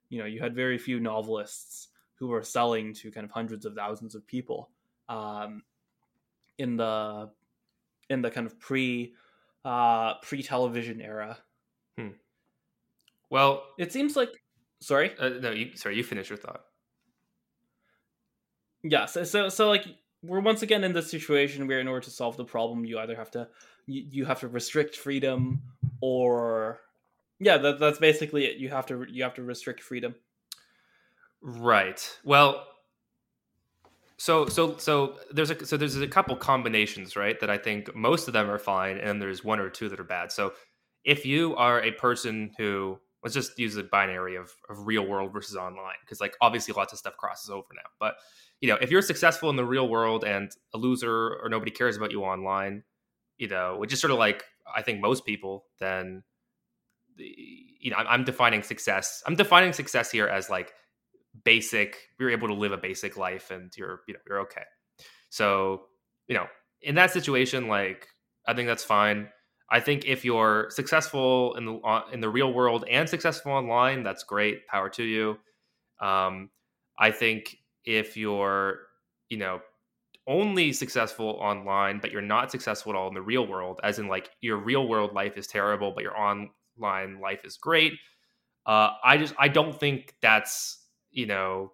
you 0.09 0.19
know, 0.19 0.25
you 0.25 0.41
had 0.41 0.55
very 0.55 0.79
few 0.79 0.99
novelists 0.99 1.89
who 2.15 2.29
were 2.29 2.43
selling 2.43 2.95
to 2.95 3.11
kind 3.11 3.25
of 3.25 3.31
hundreds 3.31 3.67
of 3.67 3.75
thousands 3.75 4.15
of 4.15 4.27
people 4.27 4.71
um, 5.09 5.63
in 6.59 6.77
the 6.77 7.31
in 8.09 8.23
the 8.23 8.31
kind 8.31 8.47
of 8.47 8.59
pre 8.59 9.15
uh, 9.65 10.15
pre 10.23 10.43
television 10.43 11.01
era. 11.01 11.37
Hmm. 11.99 12.09
Well, 13.31 13.65
it 13.79 13.93
seems 13.93 14.17
like. 14.17 14.31
Sorry. 14.81 15.13
Uh, 15.19 15.31
no, 15.41 15.51
you. 15.51 15.77
Sorry, 15.77 15.97
you 15.97 16.05
finish 16.05 16.29
your 16.29 16.39
thought. 16.39 16.65
Yeah. 18.83 19.07
So 19.07 19.25
so 19.25 19.49
so 19.49 19.69
like 19.69 19.87
we're 20.25 20.41
once 20.41 20.63
again 20.63 20.85
in 20.85 20.93
this 20.93 21.11
situation 21.11 21.67
where 21.67 21.81
in 21.81 21.89
order 21.89 22.05
to 22.05 22.11
solve 22.11 22.37
the 22.37 22.45
problem 22.45 22.85
you 22.85 22.99
either 22.99 23.17
have 23.17 23.31
to 23.33 23.49
you, 23.87 24.05
you 24.11 24.25
have 24.25 24.41
to 24.41 24.49
restrict 24.49 24.97
freedom 24.97 25.61
or 26.01 26.81
yeah 27.41 27.59
that, 27.59 27.79
that's 27.79 27.99
basically 27.99 28.47
it. 28.47 28.57
You 28.57 28.71
have 28.71 28.87
to 28.87 29.07
you 29.09 29.23
have 29.23 29.35
to 29.35 29.43
restrict 29.43 29.83
freedom. 29.83 30.15
Right. 31.43 32.19
Well 32.25 32.67
so 34.17 34.47
so 34.47 34.77
so 34.77 35.17
there's 35.33 35.51
a 35.51 35.67
so 35.67 35.77
there's 35.77 35.97
a 35.97 36.07
couple 36.07 36.37
combinations 36.37 37.17
right 37.17 37.41
that 37.41 37.51
i 37.51 37.59
think 37.59 37.93
most 37.97 38.29
of 38.29 38.33
them 38.33 38.49
are 38.49 38.61
fine 38.61 38.97
and 38.97 39.21
there's 39.21 39.43
one 39.43 39.59
or 39.59 39.69
two 39.69 39.89
that 39.89 40.01
are 40.01 40.05
bad. 40.05 40.33
So 40.33 40.53
if 41.05 41.27
you 41.27 41.55
are 41.57 41.83
a 41.83 41.93
person 41.93 42.53
who 42.57 42.99
let's 43.25 43.35
just 43.35 43.59
use 43.59 43.77
a 43.77 43.83
binary 43.83 44.37
of, 44.37 44.53
of 44.69 44.87
real 44.87 45.07
world 45.07 45.33
versus 45.33 45.57
online 45.57 45.97
because 46.03 46.21
like 46.21 46.37
obviously 46.41 46.73
lots 46.77 46.93
of 46.93 46.99
stuff 46.99 47.17
crosses 47.17 47.51
over 47.51 47.67
now 47.75 47.91
but 47.99 48.17
you 48.65 48.69
know, 48.69 48.79
if 48.81 48.91
you're 48.91 49.03
successful 49.03 49.51
in 49.51 49.57
the 49.57 49.65
real 49.65 49.89
world 49.89 50.25
and 50.25 50.51
a 50.73 50.79
loser 50.79 51.35
or 51.43 51.51
nobody 51.51 51.71
cares 51.71 51.99
about 51.99 52.13
you 52.13 52.23
online, 52.25 52.83
you 53.37 53.47
know, 53.47 53.77
which 53.79 53.93
is 53.93 54.01
sort 54.01 54.11
of 54.11 54.19
like 54.19 54.43
I 54.75 54.81
think 54.81 55.03
most 55.03 55.27
people, 55.27 55.67
then 55.81 56.23
you 57.19 57.91
know, 57.91 57.97
I'm 57.97 58.25
defining 58.25 58.63
success. 58.63 59.23
I'm 59.27 59.37
defining 59.37 59.75
success 59.75 60.11
here 60.11 60.27
as 60.27 60.49
like 60.49 60.73
basic. 61.45 61.97
You're 62.19 62.31
able 62.31 62.49
to 62.49 62.55
live 62.55 62.73
a 62.73 62.79
basic 62.79 63.19
life, 63.19 63.51
and 63.51 63.71
you're 63.77 64.01
you 64.09 64.15
know 64.15 64.21
you're 64.27 64.41
okay. 64.41 64.65
So 65.29 65.83
you 66.27 66.35
know, 66.35 66.47
in 66.81 66.95
that 66.95 67.11
situation, 67.11 67.69
like 67.69 68.09
I 68.47 68.55
think 68.55 68.67
that's 68.67 68.85
fine. 68.85 69.29
I 69.75 69.81
think 69.81 70.05
if 70.07 70.25
you're 70.25 70.69
successful 70.71 71.57
in 71.57 71.65
the 71.67 72.03
in 72.13 72.21
the 72.21 72.29
real 72.29 72.53
world 72.53 72.85
and 72.89 73.09
successful 73.09 73.53
online, 73.53 74.05
that's 74.05 74.23
great. 74.23 74.67
Power 74.69 74.89
to 74.91 75.03
you. 75.03 75.37
Um, 76.01 76.51
I 76.99 77.11
think 77.11 77.57
if 77.85 78.17
you're, 78.17 78.83
you 79.31 79.37
know, 79.39 79.61
only 80.29 80.73
successful 80.73 81.31
online, 81.41 81.99
but 81.99 82.13
you're 82.13 82.23
not 82.23 82.53
successful 82.53 82.93
at 82.93 82.97
all 82.97 83.09
in 83.09 83.15
the 83.15 83.23
real 83.23 83.49
world, 83.49 83.81
as 83.83 83.99
in 83.99 84.07
like 84.09 84.31
your 84.41 84.59
real 84.59 84.87
world 84.87 85.13
life 85.13 85.37
is 85.37 85.49
terrible, 85.49 85.91
but 85.93 86.05
your 86.05 86.17
online 86.17 87.21
life 87.21 87.41
is 87.45 87.57
great. 87.57 87.95
Uh, 88.67 88.91
I 89.05 89.19
just 89.19 89.35
I 89.39 89.49
don't 89.49 89.79
think 89.79 90.15
that's 90.23 90.87
you 91.11 91.27
know 91.27 91.73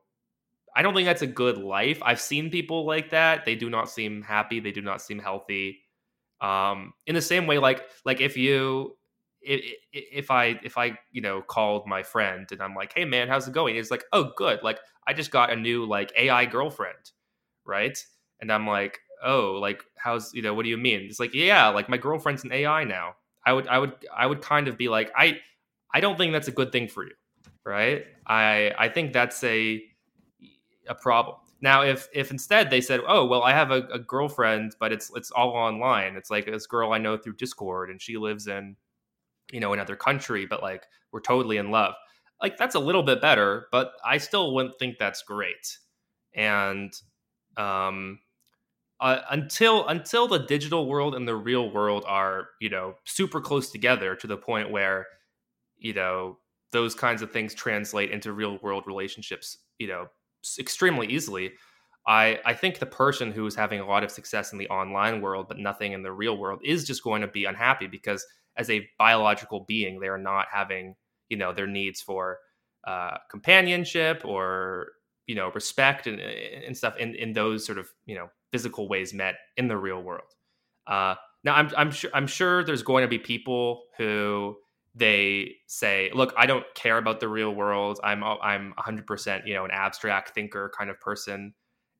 I 0.77 0.82
don't 0.82 0.94
think 0.94 1.06
that's 1.06 1.22
a 1.22 1.27
good 1.27 1.59
life. 1.59 1.98
I've 2.02 2.20
seen 2.20 2.51
people 2.51 2.86
like 2.86 3.10
that. 3.10 3.44
They 3.44 3.56
do 3.56 3.68
not 3.70 3.90
seem 3.90 4.22
happy. 4.22 4.60
They 4.60 4.72
do 4.72 4.82
not 4.82 5.02
seem 5.02 5.18
healthy. 5.18 5.81
Um, 6.41 6.93
in 7.07 7.15
the 7.15 7.23
same 7.23 7.47
way, 7.47 7.59
like 7.59 7.85
like 8.05 8.21
if 8.21 8.37
you 8.37 8.97
if, 9.43 9.75
if 9.93 10.31
I 10.31 10.59
if 10.62 10.79
I 10.79 10.99
you 11.12 11.21
know 11.21 11.43
called 11.43 11.87
my 11.87 12.03
friend 12.03 12.47
and 12.51 12.62
I'm 12.62 12.75
like, 12.75 12.93
hey 12.95 13.05
man, 13.05 13.29
how's 13.29 13.49
it 13.49 13.55
going? 13.55 13.75
He's 13.75 13.91
like, 13.91 14.05
oh 14.12 14.33
good. 14.37 14.61
Like 14.62 14.79
I 15.07 15.12
just 15.12 15.31
got 15.31 15.53
a 15.53 15.57
new 15.57 15.85
like 15.87 16.12
AI 16.17 16.47
girlfriend, 16.47 17.12
right? 17.65 17.99
and 18.41 18.53
I'm 18.53 18.67
like, 18.67 18.99
oh, 19.25 19.59
like 19.61 19.85
how's 19.97 20.33
you 20.35 20.43
know 20.43 20.55
what 20.55 20.65
do 20.65 20.69
you 20.71 20.79
mean? 20.79 21.03
It's 21.03 21.21
like 21.21 21.35
yeah, 21.35 21.69
like 21.69 21.89
my 21.89 21.97
girlfriend's 21.97 22.45
an 22.45 22.53
AI 22.53 22.85
now. 22.85 23.15
I 23.47 23.53
would 23.53 23.69
I 23.69 23.79
would 23.79 23.93
I 24.15 24.27
would 24.27 24.43
kind 24.43 24.69
of 24.69 24.77
be 24.77 24.89
like 24.89 25.12
I 25.17 25.39
I 25.93 26.01
don't 26.01 26.17
think 26.17 26.33
that's 26.33 26.49
a 26.49 26.53
good 26.53 26.73
thing 26.73 26.89
for 26.89 27.05
you, 27.05 27.15
right? 27.65 28.05
I 28.27 28.73
I 28.79 28.89
think 28.89 29.12
that's 29.12 29.43
a 29.45 29.83
a 30.89 30.95
problem. 30.95 31.37
Now, 31.62 31.82
if 31.82 32.09
if 32.12 32.31
instead 32.31 32.70
they 32.70 32.81
said, 32.81 33.01
"Oh, 33.07 33.27
well, 33.27 33.43
I 33.43 33.53
have 33.53 33.70
a, 33.70 33.82
a, 33.93 33.99
girlfriend, 33.99 34.74
but 34.81 34.93
it's 34.93 35.11
it's 35.15 35.31
all 35.31 35.51
online. 35.51 36.16
It's 36.16 36.31
like 36.31 36.47
this 36.47 36.66
girl 36.66 36.93
I 36.93 36.99
know 36.99 37.16
through 37.16 37.37
Discord, 37.37 37.91
and 37.91 38.01
she 38.01 38.16
lives 38.16 38.47
in, 38.47 38.77
you 39.53 39.61
know, 39.61 39.73
another 39.73 39.97
country, 39.97 40.47
but 40.47 40.62
like 40.62 40.85
we're 41.12 41.20
totally 41.20 41.59
in 41.59 41.70
love." 41.70 41.95
Like 42.43 42.57
that's 42.57 42.74
a 42.74 42.81
little 42.81 43.03
bit 43.03 43.20
better, 43.20 43.66
but 43.70 43.93
I 44.05 44.19
still 44.19 44.55
wouldn't 44.55 44.78
think 44.78 44.99
that's 44.99 45.23
great. 45.23 45.78
And 46.35 46.93
um, 47.59 48.20
uh, 49.01 49.20
until 49.31 49.87
until 49.89 50.28
the 50.28 50.39
digital 50.39 50.87
world 50.87 51.15
and 51.15 51.27
the 51.27 51.37
real 51.37 51.70
world 51.70 52.05
are 52.07 52.49
you 52.61 52.69
know 52.70 52.95
super 53.05 53.41
close 53.41 53.70
together 53.70 54.15
to 54.15 54.27
the 54.27 54.37
point 54.37 54.70
where 54.70 55.07
you 55.78 55.95
know 55.95 56.39
those 56.73 56.95
kinds 56.95 57.23
of 57.23 57.32
things 57.32 57.55
translate 57.55 58.11
into 58.11 58.32
real 58.32 58.59
world 58.62 58.85
relationships 58.87 59.59
you 59.78 59.89
know 59.89 60.07
extremely 60.59 61.07
easily. 61.07 61.53
I, 62.07 62.39
I 62.45 62.55
think 62.55 62.79
the 62.79 62.87
person 62.87 63.31
who 63.31 63.47
is 63.47 63.55
having 63.55 63.81
a 63.81 63.87
lot 63.87 64.05
of 64.05 64.11
success 64.11 64.53
in 64.53 64.59
the 64.59 64.69
online 64.69 65.21
world 65.21 65.47
but 65.49 65.59
nothing 65.59 65.93
in 65.93 66.03
the 66.03 66.12
real 66.12 66.37
world 66.37 66.61
is 66.65 66.85
just 66.85 67.05
going 67.05 67.21
to 67.21 67.29
be 67.29 67.45
unhappy 67.45 67.87
because 67.87 68.25
as 68.57 68.71
a 68.71 68.89
biological 68.99 69.65
being 69.69 70.01
they 70.01 70.09
are 70.09 70.19
not 70.19 70.47
having 70.51 70.95
you 71.29 71.37
know 71.37 71.53
their 71.53 71.67
needs 71.67 72.01
for 72.01 72.39
uh, 72.87 73.17
companionship 73.31 74.23
or 74.25 74.89
you 75.27 75.35
know 75.35 75.51
respect 75.55 76.07
and, 76.07 76.21
and 76.21 76.77
stuff 76.77 76.97
in, 76.97 77.15
in 77.15 77.33
those 77.33 77.65
sort 77.65 77.79
of 77.79 77.89
you 78.07 78.15
know 78.15 78.29
physical 78.51 78.89
ways 78.89 79.15
met 79.15 79.37
in 79.57 79.69
the 79.69 79.77
real 79.77 80.03
world 80.03 80.33
uh, 80.87 81.15
now 81.45 81.55
I'm, 81.55 81.71
I'm 81.77 81.91
sure 81.91 82.11
i'm 82.15 82.27
sure 82.27 82.65
there's 82.65 82.83
going 82.83 83.03
to 83.03 83.09
be 83.09 83.19
people 83.19 83.83
who 83.99 84.57
they 84.95 85.57
say, 85.67 86.11
"Look, 86.15 86.35
I 86.37 86.47
don't 86.47 86.65
care 86.75 86.99
about 86.99 87.21
the 87.21 87.29
real 87.29 87.55
world. 87.55 88.01
I'm 88.03 88.25
I'm 88.25 88.75
100% 88.79 89.47
you 89.47 89.55
know 89.55 89.65
an 89.65 89.71
abstract 89.71 90.35
thinker 90.35 90.73
kind 90.77 90.91
of 90.91 91.01
person, 91.01 91.55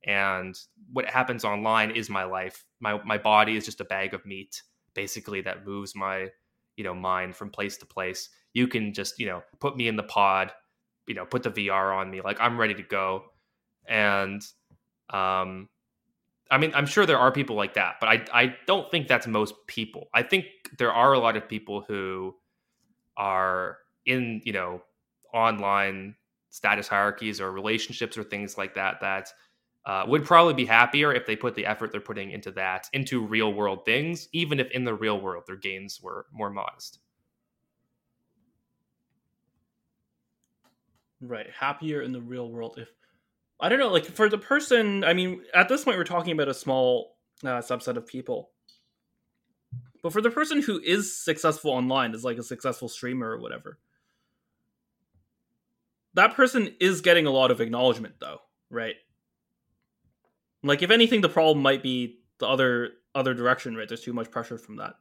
and 0.05 0.59
what 0.93 1.07
happens 1.07 1.45
online 1.45 1.93
is 1.93 2.11
my 2.11 2.25
life. 2.25 2.65
My 2.81 3.01
my 3.05 3.19
body 3.19 3.57
is 3.57 3.65
just 3.65 3.81
a 3.81 3.85
bag 3.85 4.15
of 4.15 4.27
meat, 4.27 4.63
basically 4.95 5.41
that 5.43 5.67
moves 5.67 5.95
my 5.95 6.31
you 6.77 6.85
know 6.85 6.95
mind 6.95 7.37
from 7.37 7.51
place 7.51 7.77
to 7.79 7.87
place. 7.87 8.29
You 8.55 8.67
can 8.67 8.93
just 8.93 9.19
you 9.19 9.27
know 9.27 9.43
put 9.61 9.77
me 9.77 9.87
in 9.87 9.97
the 9.97 10.03
pod, 10.03 10.53
you 11.07 11.15
know, 11.15 11.25
put 11.25 11.43
the 11.45 11.51
VR 11.51 11.97
on 11.97 12.11
me, 12.11 12.21
like 12.23 12.41
I'm 12.41 12.59
ready 12.59 12.75
to 12.75 12.83
go, 12.83 13.25
and 13.87 14.43
um." 15.11 15.69
I 16.53 16.59
mean, 16.59 16.73
I'm 16.75 16.87
sure 16.87 17.07
there 17.07 17.17
are 17.17 17.31
people 17.31 17.55
like 17.55 17.75
that, 17.75 17.99
but 18.01 18.09
I, 18.09 18.25
I 18.35 18.57
don't 18.67 18.91
think 18.91 19.07
that's 19.07 19.29
most 19.29 19.55
people. 19.69 20.09
I 20.13 20.25
think 20.25 20.47
there 20.79 20.93
are 20.93 21.13
a 21.13 21.19
lot 21.21 21.37
of 21.37 21.49
people 21.49 21.85
who 21.87 22.35
are 23.21 23.77
in 24.07 24.41
you 24.45 24.53
know 24.53 24.83
online 25.35 26.17
status 26.49 26.89
hierarchies 26.89 27.41
or 27.41 27.53
relationships 27.53 28.17
or 28.17 28.25
things 28.25 28.57
like 28.57 28.75
that 28.75 28.99
that 29.01 29.29
uh, 29.85 30.05
would 30.09 30.25
probably 30.25 30.55
be 30.55 30.65
happier 30.65 31.13
if 31.13 31.27
they 31.27 31.37
put 31.37 31.55
the 31.55 31.67
effort 31.67 31.93
they're 31.93 32.01
putting 32.01 32.31
into 32.31 32.51
that 32.51 32.89
into 32.95 33.25
real 33.25 33.53
world 33.53 33.85
things 33.85 34.27
even 34.33 34.59
if 34.59 34.71
in 34.71 34.85
the 34.85 34.95
real 34.95 35.21
world 35.21 35.45
their 35.47 35.57
gains 35.57 36.01
were 36.03 36.27
more 36.33 36.51
modest. 36.51 36.99
Right 41.21 41.47
happier 41.59 42.01
in 42.01 42.13
the 42.13 42.21
real 42.23 42.51
world 42.51 42.77
if 42.79 42.89
i 43.61 43.69
don't 43.69 43.79
know 43.79 43.89
like 43.91 44.07
for 44.07 44.31
the 44.31 44.39
person 44.39 45.05
i 45.05 45.13
mean 45.13 45.43
at 45.55 45.69
this 45.69 45.85
point 45.85 45.99
we're 45.99 46.05
talking 46.05 46.33
about 46.33 46.49
a 46.49 46.55
small 46.55 47.19
uh, 47.45 47.59
subset 47.59 47.97
of 47.97 48.07
people 48.07 48.51
but 50.03 50.13
for 50.13 50.21
the 50.21 50.31
person 50.31 50.63
who 50.63 50.81
is 50.81 51.17
successful 51.17 51.71
online, 51.71 52.15
is 52.15 52.25
like 52.25 52.39
a 52.39 52.43
successful 52.43 52.89
streamer 52.89 53.31
or 53.31 53.41
whatever, 53.41 53.79
that 56.15 56.35
person 56.35 56.75
is 56.81 57.01
getting 57.01 57.27
a 57.27 57.31
lot 57.31 57.51
of 57.51 57.61
acknowledgement 57.61 58.15
though, 58.21 58.39
right? 58.71 58.97
Like 60.63 60.83
if 60.83 60.91
anything, 60.91 61.21
the 61.21 61.29
problem 61.29 61.63
might 61.63 61.83
be 61.83 62.21
the 62.39 62.47
other 62.47 62.91
other 63.15 63.35
direction, 63.35 63.77
right? 63.77 63.89
There's 63.89 64.03
too 64.03 64.13
much 64.13 64.31
pressure 64.31 64.59
from 64.59 64.77
that. 64.77 64.95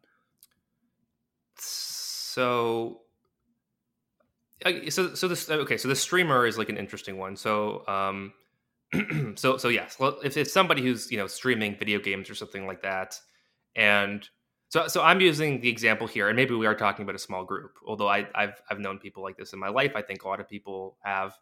So 1.57 3.01
so 4.89 5.13
so 5.13 5.27
this 5.27 5.49
okay 5.49 5.77
so 5.77 5.87
the 5.87 5.95
streamer 5.95 6.45
is 6.45 6.57
like 6.57 6.69
an 6.69 6.77
interesting 6.77 7.17
one 7.17 7.35
so 7.35 7.87
um 7.87 8.33
so 9.35 9.57
so 9.57 9.69
yes 9.69 9.97
if 10.23 10.35
it's 10.35 10.51
somebody 10.51 10.81
who's 10.81 11.11
you 11.11 11.17
know 11.17 11.27
streaming 11.27 11.77
video 11.77 11.99
games 11.99 12.29
or 12.29 12.35
something 12.35 12.67
like 12.67 12.81
that 12.81 13.17
and 13.75 14.27
so, 14.69 14.87
so 14.87 15.01
I'm 15.01 15.19
using 15.19 15.61
the 15.61 15.69
example 15.69 16.05
here, 16.05 16.29
and 16.29 16.35
maybe 16.35 16.53
we 16.53 16.67
are 16.67 16.75
talking 16.75 17.01
about 17.01 17.15
a 17.15 17.19
small 17.19 17.43
group. 17.43 17.79
Although 17.87 18.07
I, 18.07 18.27
have 18.35 18.61
I've 18.69 18.79
known 18.79 18.99
people 18.99 19.23
like 19.23 19.35
this 19.35 19.51
in 19.51 19.59
my 19.59 19.69
life. 19.69 19.93
I 19.95 20.03
think 20.03 20.23
a 20.23 20.27
lot 20.27 20.39
of 20.39 20.47
people 20.47 20.97
have. 21.03 21.33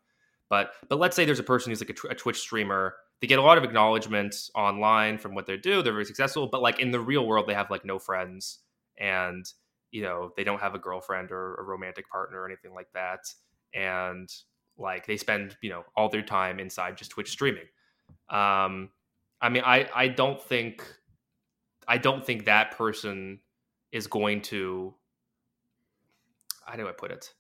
But 0.49 0.71
but 0.87 0.97
let's 0.97 1.13
say 1.13 1.25
there's 1.25 1.39
a 1.39 1.43
person 1.43 1.69
who's 1.69 1.81
like 1.81 1.89
a, 1.89 2.07
a 2.07 2.15
Twitch 2.15 2.39
streamer. 2.39 2.95
They 3.19 3.27
get 3.27 3.39
a 3.39 3.41
lot 3.41 3.57
of 3.57 3.65
acknowledgement 3.65 4.49
online 4.55 5.17
from 5.17 5.35
what 5.35 5.45
they 5.45 5.57
do. 5.57 5.81
They're 5.81 5.91
very 5.91 6.05
successful, 6.05 6.47
but 6.47 6.61
like 6.61 6.79
in 6.79 6.91
the 6.91 7.01
real 7.01 7.27
world, 7.27 7.47
they 7.47 7.53
have 7.53 7.69
like 7.69 7.83
no 7.83 7.99
friends, 7.99 8.59
and 8.97 9.45
you 9.91 10.03
know 10.03 10.31
they 10.37 10.45
don't 10.45 10.61
have 10.61 10.73
a 10.73 10.79
girlfriend 10.79 11.31
or 11.31 11.55
a 11.55 11.63
romantic 11.63 12.09
partner 12.09 12.39
or 12.39 12.45
anything 12.45 12.73
like 12.73 12.91
that. 12.93 13.19
And 13.73 14.29
like 14.77 15.05
they 15.05 15.17
spend 15.17 15.57
you 15.61 15.69
know 15.69 15.83
all 15.97 16.07
their 16.07 16.21
time 16.21 16.61
inside 16.61 16.95
just 16.95 17.11
Twitch 17.11 17.29
streaming. 17.29 17.67
Um, 18.29 18.91
I 19.41 19.49
mean, 19.49 19.63
I 19.65 19.89
I 19.93 20.07
don't 20.07 20.41
think 20.41 20.81
I 21.87 21.97
don't 21.97 22.25
think 22.25 22.45
that 22.45 22.77
person 22.77 23.39
is 23.91 24.07
going 24.07 24.41
to. 24.43 24.93
How 26.65 26.75
do 26.75 26.87
I 26.87 26.91
put 26.91 27.11
it? 27.11 27.33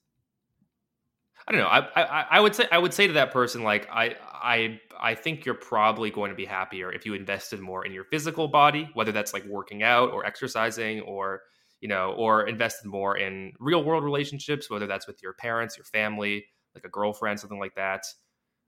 I 1.47 1.51
don't 1.53 1.61
know. 1.61 1.67
I, 1.67 1.79
I 1.95 2.25
I 2.31 2.39
would 2.39 2.55
say 2.55 2.67
I 2.71 2.77
would 2.77 2.93
say 2.93 3.07
to 3.07 3.13
that 3.13 3.31
person 3.31 3.63
like 3.63 3.87
I 3.89 4.15
I 4.33 4.79
I 4.99 5.15
think 5.15 5.45
you're 5.45 5.55
probably 5.55 6.11
going 6.11 6.29
to 6.29 6.35
be 6.35 6.45
happier 6.45 6.91
if 6.91 7.05
you 7.05 7.13
invested 7.13 7.61
more 7.61 7.85
in 7.85 7.93
your 7.93 8.03
physical 8.05 8.49
body, 8.49 8.89
whether 8.95 9.13
that's 9.13 9.33
like 9.33 9.45
working 9.45 9.81
out 9.81 10.11
or 10.11 10.25
exercising 10.25 11.01
or 11.01 11.41
you 11.79 11.87
know 11.87 12.13
or 12.17 12.47
invested 12.47 12.87
more 12.87 13.17
in 13.17 13.53
real 13.59 13.83
world 13.83 14.03
relationships, 14.03 14.69
whether 14.69 14.87
that's 14.87 15.07
with 15.07 15.21
your 15.23 15.33
parents, 15.33 15.77
your 15.77 15.85
family, 15.85 16.45
like 16.75 16.83
a 16.83 16.89
girlfriend, 16.89 17.39
something 17.39 17.59
like 17.59 17.75
that. 17.75 18.03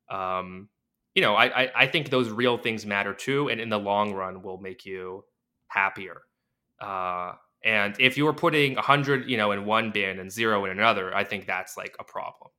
Um, 0.09 0.69
you 1.15 1.21
know, 1.21 1.35
I, 1.35 1.63
I 1.63 1.71
I 1.75 1.87
think 1.87 2.09
those 2.09 2.29
real 2.29 2.57
things 2.57 2.85
matter 2.85 3.13
too, 3.13 3.49
and 3.49 3.59
in 3.59 3.67
the 3.67 3.79
long 3.79 4.13
run 4.13 4.41
will 4.41 4.59
make 4.59 4.85
you 4.85 5.25
happier. 5.69 6.21
Uh, 6.79 7.33
and 7.63 7.95
if 7.99 8.17
you 8.17 8.25
were 8.25 8.33
putting 8.33 8.75
100, 8.75 9.29
you 9.29 9.37
know, 9.37 9.51
in 9.51 9.65
one 9.65 9.91
bin 9.91 10.19
and 10.19 10.31
zero 10.31 10.65
in 10.65 10.71
another, 10.71 11.15
I 11.15 11.23
think 11.23 11.45
that's 11.45 11.75
like 11.77 11.95
a 11.99 12.03
problem. 12.03 12.51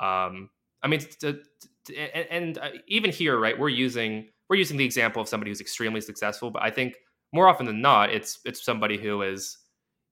Um, 0.00 0.50
I 0.82 0.88
mean, 0.88 1.00
to, 1.20 1.40
to, 1.84 1.96
and, 1.96 2.26
and 2.30 2.58
uh, 2.58 2.70
even 2.86 3.10
here, 3.10 3.38
right, 3.38 3.58
we're 3.58 3.68
using 3.68 4.28
we're 4.48 4.56
using 4.56 4.76
the 4.76 4.84
example 4.84 5.22
of 5.22 5.28
somebody 5.28 5.50
who's 5.50 5.60
extremely 5.60 6.00
successful, 6.00 6.50
but 6.50 6.62
I 6.62 6.70
think 6.70 6.96
more 7.32 7.48
often 7.48 7.66
than 7.66 7.80
not, 7.80 8.10
it's 8.10 8.40
it's 8.44 8.64
somebody 8.64 8.98
who 8.98 9.22
is, 9.22 9.58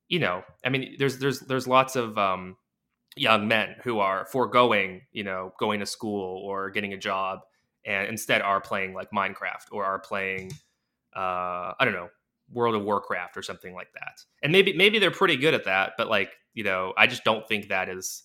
you 0.09 0.19
know, 0.19 0.43
I 0.65 0.69
mean, 0.69 0.97
there's 0.99 1.19
there's 1.19 1.41
there's 1.41 1.67
lots 1.67 1.97
of 1.97 2.17
um, 2.19 2.57
young 3.17 3.49
men 3.49 3.77
who 3.83 3.99
are 3.99 4.27
foregoing, 4.27 5.03
you 5.11 5.25
know, 5.25 5.53
going 5.59 5.81
to 5.81 5.87
school 5.87 6.43
or 6.45 6.71
getting 6.71 6.93
a 6.93 6.99
job, 6.99 7.41
and 7.85 8.09
instead 8.09 8.43
are 8.43 8.61
playing 8.61 8.95
like 8.95 9.11
Minecraft 9.11 9.73
or 9.73 9.85
are 9.85 9.99
playing, 9.99 10.53
uh, 11.17 11.73
I 11.79 11.85
don't 11.85 11.95
know, 11.95 12.11
World 12.53 12.75
of 12.75 12.83
Warcraft 12.83 13.37
or 13.37 13.43
something 13.43 13.75
like 13.75 13.93
that. 13.95 14.21
And 14.43 14.53
maybe 14.53 14.73
maybe 14.73 14.99
they're 14.99 15.11
pretty 15.11 15.37
good 15.37 15.55
at 15.55 15.65
that, 15.65 15.93
but 15.97 16.09
like 16.09 16.33
you 16.55 16.65
know, 16.65 16.93
I 16.97 17.07
just 17.07 17.25
don't 17.25 17.47
think 17.47 17.69
that 17.69 17.89
is. 17.89 18.23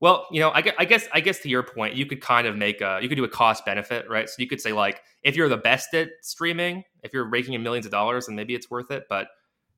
Well, 0.00 0.26
you 0.30 0.40
know, 0.40 0.48
I, 0.48 0.62
I 0.78 0.86
guess 0.86 1.06
I 1.12 1.20
guess 1.20 1.40
to 1.40 1.48
your 1.50 1.62
point, 1.62 1.94
you 1.94 2.06
could 2.06 2.22
kind 2.22 2.46
of 2.46 2.56
make 2.56 2.80
a 2.80 3.00
you 3.02 3.08
could 3.08 3.16
do 3.16 3.24
a 3.24 3.28
cost 3.28 3.66
benefit, 3.66 4.08
right? 4.08 4.28
So 4.28 4.36
you 4.38 4.46
could 4.46 4.60
say 4.60 4.72
like 4.72 5.02
if 5.22 5.36
you're 5.36 5.48
the 5.48 5.58
best 5.58 5.92
at 5.92 6.08
streaming, 6.22 6.84
if 7.02 7.12
you're 7.12 7.28
raking 7.28 7.52
in 7.52 7.62
millions 7.62 7.84
of 7.84 7.92
dollars, 7.92 8.26
then 8.26 8.34
maybe 8.34 8.54
it's 8.54 8.70
worth 8.70 8.90
it. 8.90 9.04
But 9.10 9.28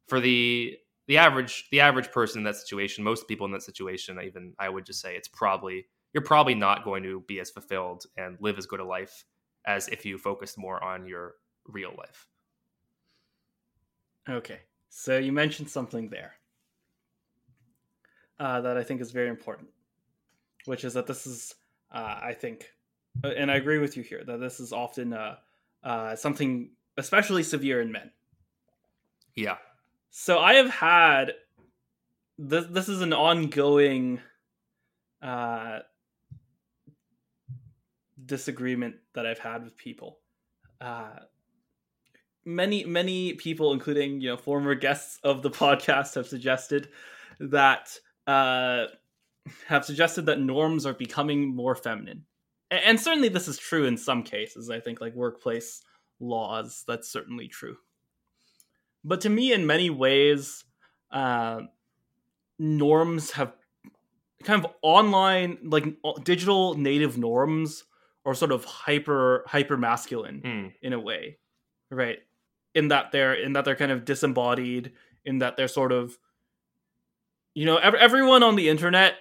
for 0.07 0.21
the 0.21 0.77
the 1.09 1.19
average 1.19 1.65
the 1.73 1.81
average 1.81 2.13
person 2.13 2.39
in 2.39 2.45
that 2.45 2.57
situation, 2.57 3.03
most 3.03 3.27
people 3.27 3.47
in 3.47 3.53
that 3.53 3.63
situation, 3.63 4.21
even 4.25 4.55
I 4.59 4.69
would 4.69 4.87
just 4.87 5.01
say 5.01 5.17
it's 5.17 5.29
probably 5.29 5.87
you're 6.13 6.23
probably 6.23 6.55
not 6.55 6.85
going 6.85 7.03
to 7.03 7.25
be 7.27 7.41
as 7.41 7.51
fulfilled 7.51 8.05
and 8.17 8.37
live 8.41 8.59
as 8.59 8.67
good 8.67 8.81
a 8.81 8.85
life 8.85 9.25
as 9.67 9.89
if 9.89 10.05
you 10.05 10.19
focused 10.19 10.59
more 10.59 10.83
on 10.83 11.07
your 11.07 11.35
real 11.67 11.93
life. 11.97 12.27
Okay, 14.29 14.61
so 14.89 15.19
you 15.19 15.33
mentioned 15.33 15.69
something 15.69 16.09
there 16.09 16.35
uh, 18.39 18.61
that 18.61 18.77
I 18.77 18.85
think 18.85 19.01
is 19.01 19.11
very 19.11 19.29
important, 19.29 19.69
which 20.65 20.85
is 20.85 20.95
that 20.95 21.07
this 21.07 21.27
is, 21.27 21.55
uh, 21.91 22.21
I 22.23 22.35
think, 22.35 22.73
uh, 23.25 23.29
and 23.29 23.51
I 23.51 23.57
agree 23.57 23.79
with 23.79 23.97
you 23.97 24.03
here 24.03 24.23
that 24.25 24.39
this 24.39 24.61
is 24.61 24.73
often 24.73 25.13
uh, 25.13 25.37
uh, 25.83 26.15
something 26.15 26.71
especially 26.97 27.43
severe 27.43 27.81
in 27.81 27.91
men. 27.91 28.11
Yeah. 29.35 29.57
So 30.11 30.39
I 30.39 30.55
have 30.55 30.71
had 30.71 31.33
this. 32.39 32.67
This 32.67 32.89
is 32.89 33.01
an 33.01 33.13
ongoing 33.13 34.21
uh, 35.21 35.81
disagreement 38.25 38.97
that 39.15 39.27
I've 39.27 39.39
had 39.39 39.65
with 39.65 39.77
people 39.77 40.19
many 42.45 42.85
many 42.85 43.35
people, 43.35 43.73
including 43.73 44.21
you 44.21 44.31
know 44.31 44.37
former 44.37 44.75
guests 44.75 45.19
of 45.23 45.43
the 45.43 45.51
podcast, 45.51 46.15
have 46.15 46.27
suggested 46.27 46.89
that 47.41 47.99
uh, 48.27 48.87
have 49.67 49.85
suggested 49.85 50.27
that 50.27 50.41
norms 50.41 50.87
are 50.87 50.95
becoming 50.95 51.55
more 51.55 51.75
feminine, 51.75 52.25
and, 52.71 52.81
and 52.85 53.01
certainly 53.01 53.29
this 53.29 53.49
is 53.49 53.59
true 53.59 53.85
in 53.87 53.97
some 53.97 54.23
cases. 54.23 54.71
I 54.71 54.81
think 54.81 55.01
like 55.01 55.15
workplace 55.15 55.83
laws, 56.21 56.85
that's 56.87 57.09
certainly 57.11 57.49
true. 57.49 57.77
But 59.05 59.23
to 59.23 59.29
me, 59.29 59.53
in 59.53 59.67
many 59.67 59.91
ways, 59.91 60.65
uh, 61.11 61.63
norms 62.59 63.33
have 63.33 63.53
kind 64.45 64.65
of 64.65 64.71
online 64.83 65.59
like 65.63 65.85
digital 66.25 66.75
native 66.75 67.17
norms 67.19 67.85
are 68.25 68.35
sort 68.35 68.53
of 68.53 68.65
hyper 68.65 69.45
hyper 69.47 69.77
masculine 69.77 70.41
Mm. 70.45 70.73
in 70.83 70.93
a 70.93 71.01
way 71.01 71.39
right 71.91 72.19
in 72.75 72.89
that 72.89 73.13
they're 73.13 73.35
in 73.35 73.53
that 73.53 73.65
they're 73.65 73.77
kind 73.77 73.93
of 73.93 74.05
disembodied 74.05 74.93
in 75.25 75.39
that 75.39 75.57
they're 75.57 75.69
sort 75.69 75.93
of 75.93 76.19
you 77.55 77.67
know 77.67 77.77
ev- 77.77 77.95
everyone 77.95 78.43
on 78.43 78.57
the 78.57 78.69
internet 78.69 79.15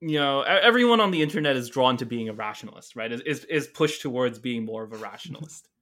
you 0.00 0.18
know 0.18 0.42
everyone 0.42 1.00
on 1.00 1.10
the 1.10 1.22
internet 1.22 1.56
is 1.56 1.68
drawn 1.68 1.96
to 1.96 2.04
being 2.04 2.28
a 2.28 2.32
rationalist 2.32 2.96
right 2.96 3.12
is 3.12 3.20
is, 3.22 3.44
is 3.44 3.66
pushed 3.66 4.02
towards 4.02 4.38
being 4.38 4.64
more 4.64 4.82
of 4.82 4.92
a 4.92 4.96
rationalist 4.96 5.68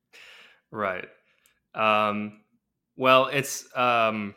Right. 0.71 1.09
Um, 1.75 2.41
well, 2.97 3.27
it's 3.27 3.65
um, 3.77 4.35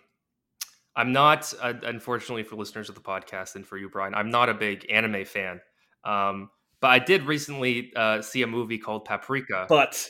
I'm 0.95 1.11
not 1.11 1.53
uh, 1.61 1.73
unfortunately 1.83 2.43
for 2.43 2.55
listeners 2.55 2.89
of 2.89 2.95
the 2.95 3.01
podcast 3.01 3.55
and 3.55 3.65
for 3.65 3.77
you, 3.77 3.89
Brian. 3.89 4.15
I'm 4.15 4.29
not 4.29 4.49
a 4.49 4.53
big 4.53 4.85
anime 4.89 5.25
fan, 5.25 5.61
um, 6.03 6.49
but 6.79 6.91
I 6.91 6.99
did 6.99 7.23
recently 7.23 7.91
uh, 7.95 8.21
see 8.21 8.41
a 8.41 8.47
movie 8.47 8.77
called 8.77 9.05
Paprika, 9.05 9.65
but 9.69 10.07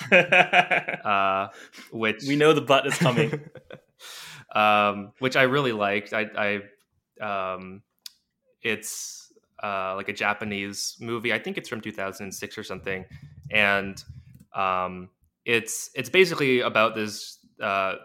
uh, 0.12 1.48
which 1.92 2.24
we 2.26 2.36
know 2.36 2.52
the 2.52 2.60
butt 2.60 2.86
is 2.86 2.96
coming 2.96 3.40
um, 4.52 5.12
which 5.18 5.36
I 5.36 5.42
really 5.42 5.72
liked. 5.72 6.12
I, 6.12 6.60
I 7.20 7.54
um, 7.54 7.82
it's 8.62 9.32
uh, 9.62 9.94
like 9.96 10.08
a 10.08 10.12
Japanese 10.12 10.96
movie. 11.00 11.32
I 11.32 11.38
think 11.38 11.58
it's 11.58 11.68
from 11.68 11.80
2006 11.80 12.58
or 12.58 12.64
something, 12.64 13.04
and 13.50 14.02
um, 14.54 15.10
it's 15.44 15.90
it's 15.94 16.10
basically 16.10 16.60
about 16.60 16.94
this. 16.94 17.38
Uh, 17.60 17.96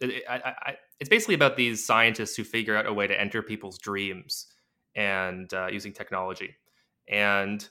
it, 0.00 0.24
I, 0.28 0.54
I, 0.62 0.76
it's 1.00 1.08
basically 1.08 1.34
about 1.34 1.56
these 1.56 1.84
scientists 1.84 2.36
who 2.36 2.44
figure 2.44 2.76
out 2.76 2.86
a 2.86 2.92
way 2.92 3.06
to 3.06 3.20
enter 3.20 3.42
people's 3.42 3.78
dreams 3.78 4.46
and 4.94 5.52
uh, 5.52 5.66
using 5.66 5.92
technology. 5.92 6.54
And 7.08 7.68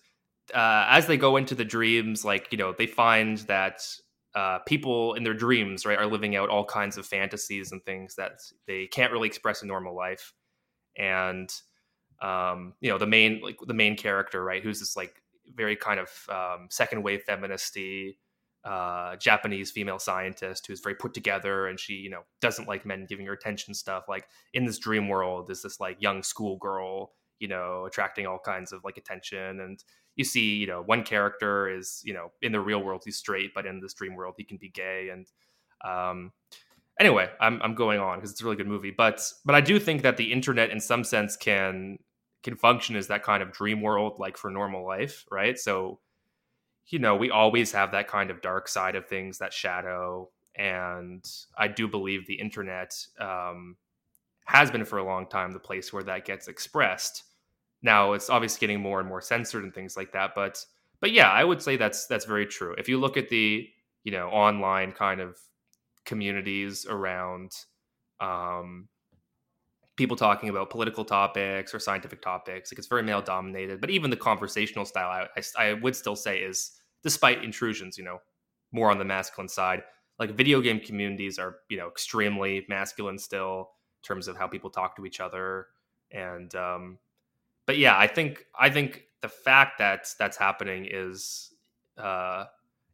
uh, 0.54 0.86
as 0.90 1.08
they 1.08 1.18
go 1.18 1.38
into 1.38 1.56
the 1.56 1.66
dreams, 1.66 2.26
like 2.26 2.48
you 2.52 2.58
know, 2.58 2.74
they 2.78 2.88
find 2.88 3.40
that 3.40 3.82
uh, 4.36 4.60
people 4.60 5.14
in 5.16 5.24
their 5.24 5.34
dreams, 5.34 5.86
right, 5.86 5.98
are 5.98 6.06
living 6.06 6.36
out 6.36 6.50
all 6.50 6.66
kinds 6.66 6.98
of 6.98 7.06
fantasies 7.06 7.72
and 7.72 7.84
things 7.84 8.16
that 8.16 8.40
they 8.68 8.88
can't 8.88 9.12
really 9.12 9.28
express 9.28 9.62
in 9.62 9.68
normal 9.68 9.96
life. 9.96 10.34
And 10.98 11.50
um, 12.22 12.74
you 12.82 12.90
know, 12.90 12.98
the 12.98 13.08
main 13.08 13.42
like 13.42 13.60
the 13.66 13.74
main 13.74 13.98
character, 13.98 14.44
right, 14.44 14.64
who's 14.64 14.80
this 14.80 14.96
like 14.96 15.22
very 15.56 15.76
kind 15.76 16.00
of 16.00 16.10
um, 16.30 16.68
second 16.70 17.04
wave 17.04 17.24
feministy 17.28 18.16
uh, 18.64 19.16
Japanese 19.16 19.72
female 19.72 20.00
scientist 20.00 20.68
who's 20.68 20.82
very 20.82 20.96
put 20.96 21.14
together, 21.14 21.68
and 21.68 21.80
she, 21.80 21.94
you 21.94 22.10
know, 22.10 22.22
doesn't 22.42 22.68
like 22.68 22.86
men 22.86 23.06
giving 23.08 23.26
her 23.26 23.34
attention. 23.34 23.74
Stuff 23.74 24.06
like 24.08 24.28
in 24.54 24.66
this 24.66 24.80
dream 24.80 25.08
world, 25.08 25.50
is 25.50 25.62
this 25.64 25.80
like 25.80 25.98
young 26.00 26.22
schoolgirl, 26.24 27.12
you 27.40 27.48
know, 27.48 27.86
attracting 27.86 28.28
all 28.28 28.40
kinds 28.40 28.72
of 28.72 28.84
like 28.84 28.98
attention, 28.98 29.60
and 29.62 29.84
you 30.16 30.24
see, 30.24 30.56
you 30.56 30.68
know, 30.68 30.82
one 30.82 31.04
character 31.04 31.70
is, 31.70 32.02
you 32.04 32.14
know, 32.14 32.32
in 32.42 32.52
the 32.52 32.60
real 32.60 32.84
world 32.84 33.04
he's 33.06 33.18
straight, 33.18 33.54
but 33.54 33.66
in 33.66 33.80
this 33.80 33.94
dream 33.94 34.16
world 34.16 34.36
he 34.38 34.44
can 34.44 34.58
be 34.58 34.70
gay, 34.70 35.10
and 35.10 35.28
um, 35.84 36.32
anyway, 37.00 37.30
I'm 37.40 37.62
I'm 37.62 37.76
going 37.76 38.00
on 38.00 38.18
because 38.18 38.32
it's 38.32 38.42
a 38.42 38.44
really 38.44 38.58
good 38.58 38.68
movie, 38.68 38.92
but 38.92 39.22
but 39.46 39.56
I 39.56 39.62
do 39.62 39.80
think 39.80 40.02
that 40.04 40.18
the 40.18 40.32
internet, 40.32 40.70
in 40.70 40.80
some 40.80 41.04
sense, 41.04 41.36
can 41.36 41.98
can 42.44 42.56
function 42.56 42.96
as 42.96 43.08
that 43.08 43.24
kind 43.24 43.44
of 43.44 43.52
dream 43.52 43.82
world, 43.82 44.18
like 44.20 44.38
for 44.38 44.50
normal 44.50 44.86
life, 44.86 45.26
right? 45.32 45.58
So 45.58 46.00
you 46.88 47.00
know, 47.00 47.16
we 47.16 47.30
always 47.30 47.72
have 47.72 47.92
that 47.92 48.08
kind 48.08 48.30
of 48.30 48.42
dark 48.42 48.68
side 48.68 48.96
of 48.96 49.08
things, 49.08 49.38
that 49.38 49.54
shadow. 49.54 50.30
And 50.56 51.26
I 51.58 51.68
do 51.68 51.88
believe 51.88 52.28
the 52.28 52.34
internet 52.34 52.94
um, 53.20 53.78
has 54.46 54.70
been 54.70 54.84
for 54.86 54.98
a 54.98 55.06
long 55.06 55.28
time 55.28 55.52
the 55.52 55.60
place 55.60 55.94
where 55.94 56.04
that 56.04 56.26
gets 56.26 56.48
expressed. 56.48 57.24
Now 57.82 58.14
it's 58.14 58.30
obviously 58.30 58.60
getting 58.60 58.82
more 58.82 59.00
and 59.00 59.10
more 59.10 59.22
censored 59.22 59.64
and 59.64 59.74
things 59.74 59.98
like 59.98 60.12
that, 60.14 60.32
but 60.36 60.64
but 61.00 61.12
yeah, 61.12 61.32
I 61.32 61.44
would 61.44 61.62
say 61.62 61.78
that's 61.78 62.06
that's 62.08 62.26
very 62.26 62.46
true. 62.46 62.76
If 62.78 62.88
you 62.88 63.00
look 63.00 63.18
at 63.18 63.30
the 63.30 63.68
you 64.04 64.12
know 64.12 64.30
online 64.30 64.92
kind 64.92 65.22
of 65.22 65.38
communities 66.06 66.86
around 66.88 67.52
um, 68.20 68.88
people 70.02 70.16
talking 70.16 70.50
about 70.50 70.70
political 70.70 71.04
topics 71.04 71.74
or 71.74 71.80
scientific 71.80 72.22
topics. 72.22 72.72
Like 72.72 72.80
it's 72.80 72.88
very 72.88 73.04
male 73.04 73.22
dominated, 73.22 73.82
but 73.82 73.90
even 73.90 74.10
the 74.10 74.18
conversational 74.18 74.86
style, 74.86 75.28
I, 75.36 75.42
I, 75.58 75.70
I, 75.70 75.74
would 75.74 75.96
still 75.96 76.16
say 76.16 76.40
is, 76.40 76.72
despite 77.04 77.44
intrusions, 77.44 77.98
you 77.98 78.04
know, 78.04 78.20
more 78.72 78.90
on 78.90 78.98
the 78.98 79.06
masculine 79.06 79.50
side. 79.50 79.84
Like 80.20 80.32
video 80.32 80.62
game 80.62 80.80
communities 80.80 81.40
are, 81.40 81.58
you 81.70 81.78
know, 81.78 81.88
extremely 81.88 82.66
masculine 82.70 83.18
still 83.18 83.70
in 84.02 84.08
terms 84.08 84.28
of 84.28 84.38
how 84.38 84.48
people 84.48 84.70
talk 84.70 84.96
to 84.96 85.06
each 85.06 85.20
other. 85.20 85.68
And, 86.12 86.54
um, 86.56 86.98
but 87.72 87.78
yeah, 87.78 87.98
I 87.98 88.06
think, 88.06 88.44
I 88.60 88.70
think 88.70 89.04
the 89.22 89.30
fact 89.30 89.80
that 89.80 90.10
that's 90.20 90.36
happening 90.36 90.86
is, 90.92 91.54
uh, 91.98 92.44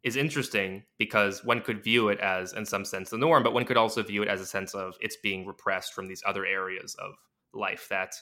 is 0.04 0.16
interesting 0.16 0.84
because 1.00 1.44
one 1.44 1.62
could 1.62 1.84
view 1.84 2.10
it 2.10 2.20
as, 2.20 2.54
in 2.54 2.64
some 2.64 2.86
sense, 2.86 3.10
the 3.10 3.18
norm, 3.18 3.42
but 3.42 3.56
one 3.56 3.66
could 3.66 3.76
also 3.76 4.04
view 4.04 4.22
it 4.22 4.28
as 4.28 4.40
a 4.40 4.46
sense 4.46 4.76
of 4.76 4.94
it's 5.02 5.18
being 5.24 5.48
repressed 5.48 5.96
from 5.96 6.08
these 6.08 6.22
other 6.28 6.46
areas 6.46 6.96
of 7.00 7.16
life 7.56 7.88
that, 7.90 8.14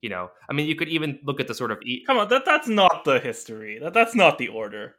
you 0.00 0.10
know, 0.10 0.28
I 0.50 0.54
mean, 0.54 0.66
you 0.66 0.74
could 0.74 0.88
even 0.88 1.20
look 1.22 1.38
at 1.38 1.46
the 1.46 1.54
sort 1.54 1.70
of. 1.70 1.78
E- 1.84 2.02
Come 2.04 2.18
on, 2.18 2.26
that 2.30 2.44
that's 2.44 2.66
not 2.66 3.04
the 3.04 3.20
history. 3.20 3.78
That 3.80 3.94
that's 3.94 4.16
not 4.16 4.38
the 4.38 4.48
order. 4.48 4.96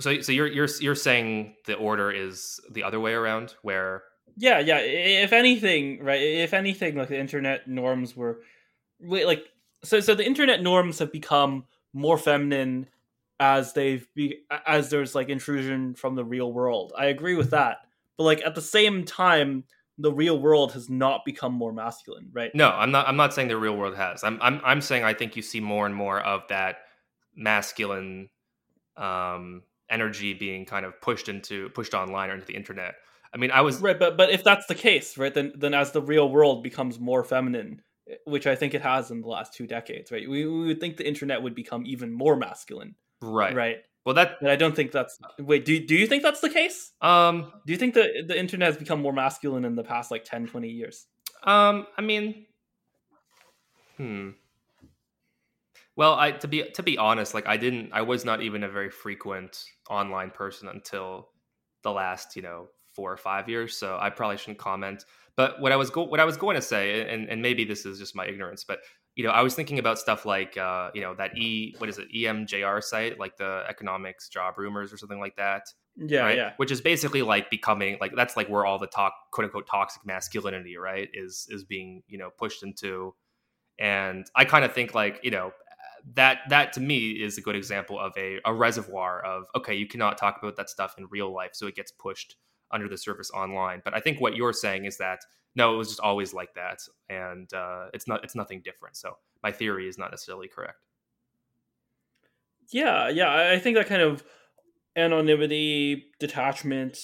So, 0.00 0.20
so 0.20 0.32
you're 0.32 0.48
you're 0.48 0.68
you're 0.80 0.96
saying 0.96 1.54
the 1.66 1.74
order 1.74 2.10
is 2.10 2.58
the 2.72 2.82
other 2.82 2.98
way 2.98 3.12
around, 3.12 3.54
where 3.62 4.02
yeah, 4.36 4.58
yeah. 4.58 4.78
If 4.78 5.32
anything, 5.32 6.02
right? 6.02 6.20
If 6.20 6.52
anything, 6.52 6.96
like 6.96 7.08
the 7.08 7.18
internet 7.18 7.68
norms 7.68 8.16
were, 8.16 8.40
like, 9.00 9.44
so 9.84 10.00
so 10.00 10.14
the 10.14 10.26
internet 10.26 10.62
norms 10.62 10.98
have 10.98 11.12
become 11.12 11.64
more 11.92 12.18
feminine 12.18 12.88
as 13.40 13.72
they've 13.72 14.06
be 14.14 14.40
as 14.66 14.90
there's 14.90 15.14
like 15.14 15.28
intrusion 15.28 15.94
from 15.94 16.14
the 16.14 16.24
real 16.24 16.52
world. 16.52 16.92
I 16.96 17.06
agree 17.06 17.34
with 17.34 17.50
that. 17.50 17.78
But 18.16 18.24
like 18.24 18.42
at 18.44 18.54
the 18.54 18.62
same 18.62 19.04
time, 19.04 19.64
the 19.96 20.12
real 20.12 20.38
world 20.38 20.72
has 20.72 20.88
not 20.88 21.24
become 21.24 21.52
more 21.52 21.72
masculine, 21.72 22.30
right? 22.32 22.50
No, 22.54 22.70
I'm 22.70 22.90
not 22.90 23.06
I'm 23.08 23.16
not 23.16 23.34
saying 23.34 23.48
the 23.48 23.56
real 23.56 23.76
world 23.76 23.96
has. 23.96 24.24
I'm 24.24 24.38
I'm 24.40 24.60
I'm 24.64 24.80
saying 24.80 25.04
I 25.04 25.14
think 25.14 25.36
you 25.36 25.42
see 25.42 25.60
more 25.60 25.86
and 25.86 25.94
more 25.94 26.20
of 26.20 26.42
that 26.48 26.78
masculine 27.36 28.28
um 28.96 29.62
energy 29.90 30.34
being 30.34 30.66
kind 30.66 30.84
of 30.84 31.00
pushed 31.00 31.28
into 31.28 31.68
pushed 31.70 31.94
online 31.94 32.30
or 32.30 32.34
into 32.34 32.46
the 32.46 32.56
internet. 32.56 32.96
I 33.32 33.36
mean, 33.36 33.50
I 33.50 33.60
was 33.60 33.80
Right, 33.80 33.98
but 33.98 34.16
but 34.16 34.30
if 34.30 34.42
that's 34.42 34.66
the 34.66 34.74
case, 34.74 35.16
right, 35.18 35.32
then 35.32 35.52
then 35.54 35.74
as 35.74 35.92
the 35.92 36.02
real 36.02 36.28
world 36.28 36.62
becomes 36.62 36.98
more 36.98 37.22
feminine, 37.22 37.82
which 38.24 38.46
I 38.46 38.54
think 38.54 38.74
it 38.74 38.82
has 38.82 39.10
in 39.10 39.20
the 39.20 39.28
last 39.28 39.52
two 39.54 39.66
decades, 39.66 40.10
right? 40.10 40.28
We, 40.28 40.46
we 40.46 40.66
would 40.66 40.80
think 40.80 40.96
the 40.96 41.06
internet 41.06 41.42
would 41.42 41.54
become 41.54 41.84
even 41.86 42.12
more 42.12 42.36
masculine. 42.36 42.94
right. 43.20 43.54
Right. 43.54 43.78
Well, 44.04 44.14
that 44.14 44.36
But 44.40 44.50
I 44.50 44.56
don't 44.56 44.74
think 44.74 44.92
that's 44.92 45.18
wait, 45.38 45.64
do 45.66 45.84
do 45.84 45.94
you 45.94 46.06
think 46.06 46.22
that's 46.22 46.40
the 46.40 46.48
case? 46.48 46.92
um 47.02 47.52
Do 47.66 47.72
you 47.72 47.78
think 47.78 47.94
the 47.94 48.24
the 48.26 48.38
internet 48.38 48.68
has 48.68 48.76
become 48.78 49.02
more 49.02 49.12
masculine 49.12 49.64
in 49.66 49.74
the 49.74 49.84
past 49.84 50.10
like 50.10 50.24
10, 50.24 50.46
20 50.46 50.68
years? 50.68 51.06
Um, 51.44 51.86
I 51.96 52.00
mean, 52.02 52.46
hmm. 53.96 54.30
Well, 55.96 56.14
I 56.14 56.30
to 56.30 56.48
be 56.48 56.62
to 56.70 56.82
be 56.82 56.96
honest, 56.96 57.34
like 57.34 57.46
I 57.46 57.56
didn't, 57.56 57.90
I 57.92 58.02
was 58.02 58.24
not 58.24 58.40
even 58.40 58.62
a 58.62 58.68
very 58.68 58.88
frequent 58.90 59.64
online 59.90 60.30
person 60.30 60.68
until 60.68 61.28
the 61.82 61.90
last, 61.92 62.36
you 62.36 62.42
know, 62.42 62.68
four 62.94 63.12
or 63.12 63.16
five 63.16 63.48
years. 63.48 63.76
So 63.76 63.98
I 64.00 64.10
probably 64.10 64.36
shouldn't 64.38 64.58
comment. 64.58 65.04
But 65.38 65.60
what 65.62 65.72
I 65.72 65.76
was 65.76 65.90
go- 65.90 66.04
what 66.04 66.20
I 66.20 66.26
was 66.26 66.36
going 66.36 66.56
to 66.56 66.62
say, 66.62 67.08
and 67.08 67.28
and 67.30 67.40
maybe 67.40 67.64
this 67.64 67.86
is 67.86 67.98
just 67.98 68.14
my 68.16 68.26
ignorance, 68.26 68.64
but 68.64 68.80
you 69.16 69.24
know, 69.24 69.30
I 69.30 69.42
was 69.42 69.54
thinking 69.54 69.78
about 69.80 69.98
stuff 69.98 70.26
like, 70.26 70.56
uh, 70.58 70.90
you 70.94 71.00
know, 71.00 71.14
that 71.14 71.36
e 71.38 71.74
what 71.78 71.88
is 71.88 71.98
it, 71.98 72.08
EMJR 72.14 72.82
site, 72.82 73.18
like 73.18 73.36
the 73.38 73.64
economics 73.68 74.28
job 74.28 74.58
rumors 74.58 74.92
or 74.92 74.96
something 74.98 75.20
like 75.20 75.36
that 75.36 75.62
Yeah, 75.96 76.22
right? 76.22 76.36
yeah. 76.36 76.52
Which 76.56 76.70
is 76.70 76.80
basically 76.80 77.22
like 77.22 77.50
becoming 77.50 77.98
like 78.00 78.12
that's 78.16 78.36
like 78.36 78.48
where 78.48 78.66
all 78.66 78.78
the 78.78 78.86
talk 78.88 79.12
quote 79.32 79.46
unquote 79.46 79.66
toxic 79.66 80.04
masculinity, 80.06 80.76
right, 80.76 81.08
is 81.14 81.46
is 81.50 81.64
being 81.64 82.02
you 82.08 82.18
know 82.18 82.30
pushed 82.38 82.62
into, 82.62 83.14
and 83.78 84.26
I 84.36 84.44
kind 84.44 84.64
of 84.64 84.72
think 84.72 84.94
like 84.94 85.20
you 85.22 85.30
know 85.30 85.52
that 86.14 86.40
that 86.50 86.72
to 86.74 86.80
me 86.80 87.10
is 87.10 87.38
a 87.38 87.40
good 87.42 87.56
example 87.56 87.98
of 87.98 88.12
a 88.16 88.40
a 88.44 88.54
reservoir 88.54 89.24
of 89.24 89.44
okay, 89.56 89.74
you 89.74 89.86
cannot 89.86 90.18
talk 90.18 90.38
about 90.42 90.56
that 90.56 90.70
stuff 90.70 90.94
in 90.98 91.06
real 91.10 91.32
life, 91.32 91.50
so 91.54 91.66
it 91.66 91.74
gets 91.76 91.92
pushed 91.92 92.36
under 92.70 92.88
the 92.88 92.98
surface 92.98 93.30
online. 93.30 93.82
But 93.84 93.94
I 93.94 94.00
think 94.00 94.20
what 94.20 94.36
you're 94.36 94.52
saying 94.52 94.84
is 94.84 94.98
that 94.98 95.20
no, 95.54 95.74
it 95.74 95.76
was 95.76 95.88
just 95.88 96.00
always 96.00 96.32
like 96.32 96.54
that, 96.54 96.80
and 97.08 97.52
uh, 97.52 97.86
it's 97.92 98.06
not 98.06 98.22
it's 98.24 98.34
nothing 98.34 98.62
different. 98.64 98.96
So 98.96 99.16
my 99.42 99.50
theory 99.50 99.88
is 99.88 99.98
not 99.98 100.10
necessarily 100.10 100.48
correct. 100.48 100.78
Yeah, 102.70 103.08
yeah. 103.08 103.50
I 103.52 103.58
think 103.58 103.76
that 103.76 103.86
kind 103.86 104.02
of 104.02 104.22
anonymity, 104.94 106.06
detachment, 106.18 106.98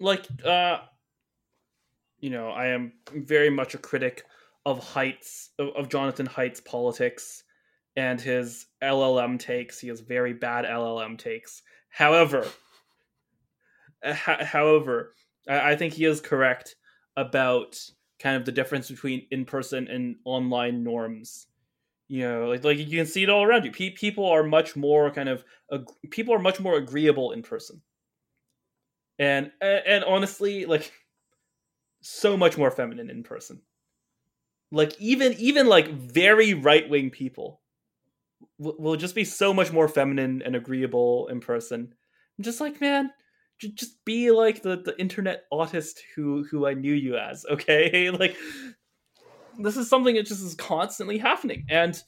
like 0.00 0.26
uh 0.44 0.78
you 2.22 2.30
know, 2.30 2.50
I 2.50 2.68
am 2.68 2.92
very 3.12 3.50
much 3.50 3.74
a 3.74 3.78
critic 3.78 4.24
of 4.64 4.78
Haidt's 4.94 5.50
of, 5.58 5.68
of 5.76 5.88
Jonathan 5.88 6.26
Haidt's 6.26 6.60
politics 6.60 7.42
and 7.96 8.20
his 8.20 8.66
LLM 8.82 9.38
takes. 9.38 9.78
He 9.80 9.88
has 9.88 10.00
very 10.00 10.32
bad 10.32 10.64
LLM 10.64 11.18
takes. 11.18 11.62
However, 11.90 12.46
Uh, 14.04 14.14
however, 14.14 15.14
I, 15.48 15.76
think 15.76 15.94
he 15.94 16.04
is 16.04 16.20
correct 16.20 16.76
about 17.16 17.78
kind 18.18 18.36
of 18.36 18.44
the 18.44 18.52
difference 18.52 18.90
between 18.90 19.26
in 19.30 19.44
person 19.44 19.88
and 19.88 20.16
online 20.24 20.82
norms. 20.84 21.46
You 22.08 22.28
know, 22.28 22.48
like 22.48 22.64
like 22.64 22.78
you 22.78 22.98
can 22.98 23.06
see 23.06 23.22
it 23.22 23.30
all 23.30 23.42
around 23.42 23.64
you. 23.64 23.72
Pe- 23.72 23.90
people 23.90 24.26
are 24.26 24.42
much 24.42 24.76
more 24.76 25.10
kind 25.10 25.28
of 25.28 25.44
people 26.10 26.34
are 26.34 26.38
much 26.38 26.60
more 26.60 26.76
agreeable 26.76 27.32
in 27.32 27.42
person, 27.42 27.80
and 29.18 29.50
and 29.62 30.04
honestly, 30.04 30.66
like 30.66 30.92
so 32.02 32.36
much 32.36 32.58
more 32.58 32.70
feminine 32.70 33.08
in 33.08 33.22
person. 33.22 33.62
Like 34.70 34.94
even 35.00 35.32
even 35.34 35.66
like 35.68 35.88
very 35.88 36.52
right 36.52 36.88
wing 36.88 37.10
people 37.10 37.62
will, 38.58 38.76
will 38.78 38.96
just 38.96 39.14
be 39.14 39.24
so 39.24 39.54
much 39.54 39.72
more 39.72 39.88
feminine 39.88 40.42
and 40.42 40.56
agreeable 40.56 41.28
in 41.28 41.40
person. 41.40 41.94
I'm 42.38 42.44
just 42.44 42.60
like, 42.60 42.80
man, 42.80 43.10
just 43.68 44.04
be 44.04 44.30
like 44.30 44.62
the 44.62 44.76
the 44.76 44.98
internet 44.98 45.44
autist 45.52 46.00
who 46.14 46.44
who 46.44 46.66
I 46.66 46.74
knew 46.74 46.92
you 46.92 47.16
as, 47.16 47.44
okay? 47.50 48.10
like 48.10 48.36
this 49.58 49.76
is 49.76 49.88
something 49.88 50.14
that 50.14 50.26
just 50.26 50.42
is 50.42 50.54
constantly 50.54 51.18
happening, 51.18 51.66
and 51.68 52.00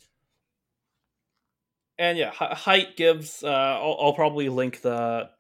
and 1.99 2.19
yeah, 2.19 2.33
Haidt 2.33 2.97
gives. 2.97 3.43
Uh, 3.43 3.49
I'll, 3.49 3.97
I'll 4.01 4.13
probably 4.15 4.49
link 4.49 4.81
the 4.81 5.31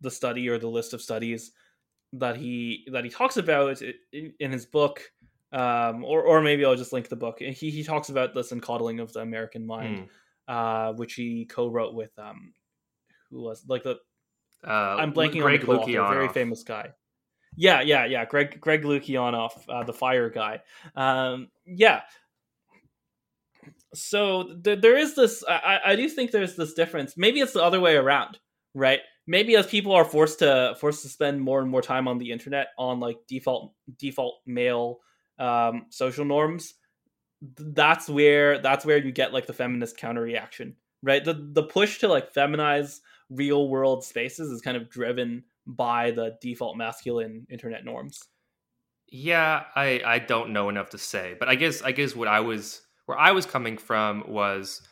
the 0.00 0.10
study 0.10 0.48
or 0.48 0.58
the 0.58 0.68
list 0.68 0.94
of 0.94 1.02
studies 1.02 1.52
that 2.14 2.36
he 2.36 2.86
that 2.92 3.04
he 3.04 3.10
talks 3.10 3.36
about 3.36 3.80
in, 4.12 4.32
in 4.38 4.52
his 4.52 4.66
book. 4.66 5.02
Um, 5.52 6.04
or, 6.04 6.22
or 6.22 6.40
maybe 6.42 6.64
I'll 6.64 6.76
just 6.76 6.92
link 6.92 7.08
the 7.08 7.16
book. 7.16 7.40
He, 7.40 7.70
he 7.70 7.82
talks 7.82 8.08
about 8.08 8.34
this 8.34 8.52
in 8.52 8.60
Coddling 8.60 9.00
of 9.00 9.12
the 9.12 9.18
American 9.18 9.66
Mind, 9.66 10.08
mm. 10.48 10.90
uh, 10.90 10.92
which 10.92 11.14
he 11.14 11.44
co-wrote 11.44 11.92
with 11.92 12.16
um, 12.20 12.52
who 13.30 13.42
was 13.42 13.64
like 13.66 13.82
the 13.82 13.98
uh, 14.66 14.70
I'm 14.70 15.12
blanking 15.12 15.42
Greg 15.42 15.68
on 15.68 15.86
the 15.86 15.98
author, 15.98 16.14
very 16.14 16.28
famous 16.28 16.62
guy. 16.62 16.90
Yeah, 17.56 17.80
yeah, 17.80 18.04
yeah. 18.06 18.24
Greg 18.24 18.60
Greg 18.60 18.82
Lukianoff, 18.82 19.52
uh, 19.68 19.84
the 19.84 19.92
fire 19.92 20.30
guy. 20.30 20.60
Um, 20.94 21.48
yeah. 21.66 22.02
So 23.94 24.54
th- 24.62 24.80
there 24.80 24.96
is 24.96 25.14
this. 25.16 25.42
I, 25.48 25.80
I 25.84 25.96
do 25.96 26.08
think 26.08 26.30
there's 26.30 26.56
this 26.56 26.74
difference. 26.74 27.16
Maybe 27.16 27.40
it's 27.40 27.52
the 27.52 27.62
other 27.62 27.80
way 27.80 27.96
around, 27.96 28.38
right? 28.74 29.00
Maybe 29.26 29.56
as 29.56 29.66
people 29.66 29.92
are 29.92 30.04
forced 30.04 30.40
to 30.40 30.76
forced 30.80 31.02
to 31.02 31.08
spend 31.08 31.40
more 31.40 31.60
and 31.60 31.70
more 31.70 31.82
time 31.82 32.06
on 32.08 32.18
the 32.18 32.30
internet 32.30 32.68
on 32.78 33.00
like 33.00 33.18
default 33.28 33.74
default 33.98 34.40
male 34.46 34.98
um, 35.38 35.86
social 35.90 36.24
norms, 36.24 36.74
that's 37.42 38.08
where 38.08 38.58
that's 38.58 38.84
where 38.84 38.98
you 38.98 39.12
get 39.12 39.32
like 39.32 39.46
the 39.46 39.52
feminist 39.52 39.96
counter 39.96 40.22
reaction, 40.22 40.76
right? 41.02 41.24
The 41.24 41.34
the 41.34 41.62
push 41.64 41.98
to 41.98 42.08
like 42.08 42.32
feminize 42.32 43.00
real 43.30 43.68
world 43.68 44.04
spaces 44.04 44.50
is 44.50 44.60
kind 44.60 44.76
of 44.76 44.90
driven 44.90 45.44
by 45.66 46.10
the 46.10 46.36
default 46.40 46.76
masculine 46.76 47.46
internet 47.50 47.84
norms. 47.84 48.28
Yeah, 49.08 49.64
I 49.74 50.02
I 50.04 50.18
don't 50.18 50.52
know 50.52 50.68
enough 50.68 50.90
to 50.90 50.98
say, 50.98 51.34
but 51.38 51.48
I 51.48 51.54
guess 51.54 51.82
I 51.82 51.92
guess 51.92 52.14
what 52.14 52.28
I 52.28 52.40
was 52.40 52.82
where 53.06 53.18
I 53.18 53.32
was 53.32 53.46
coming 53.46 53.76
from 53.76 54.24
was 54.28 54.82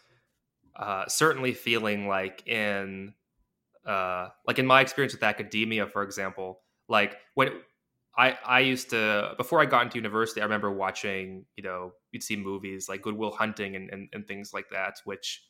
uh, 0.75 1.07
certainly 1.07 1.55
feeling 1.55 2.09
like 2.09 2.47
in 2.47 3.15
uh, 3.87 4.29
like 4.47 4.59
in 4.59 4.67
my 4.67 4.81
experience 4.81 5.13
with 5.13 5.23
academia, 5.23 5.87
for 5.87 6.03
example, 6.03 6.61
like 6.89 7.17
when 7.35 7.51
I 8.17 8.37
I 8.45 8.61
used 8.61 8.91
to 8.91 9.35
before 9.37 9.61
I 9.61 9.67
got 9.67 9.85
into 9.85 9.97
university, 9.97 10.41
I 10.41 10.45
remember 10.45 10.73
watching 10.73 11.47
you 11.57 11.63
know 11.63 11.93
you'd 12.11 12.25
see 12.25 12.37
movies 12.37 12.89
like 12.89 13.03
Good 13.03 13.17
Will 13.17 13.31
Hunting 13.31 13.77
and, 13.77 13.89
and, 13.91 14.09
and 14.13 14.27
things 14.27 14.53
like 14.53 14.69
that, 14.71 14.97
which 15.05 15.45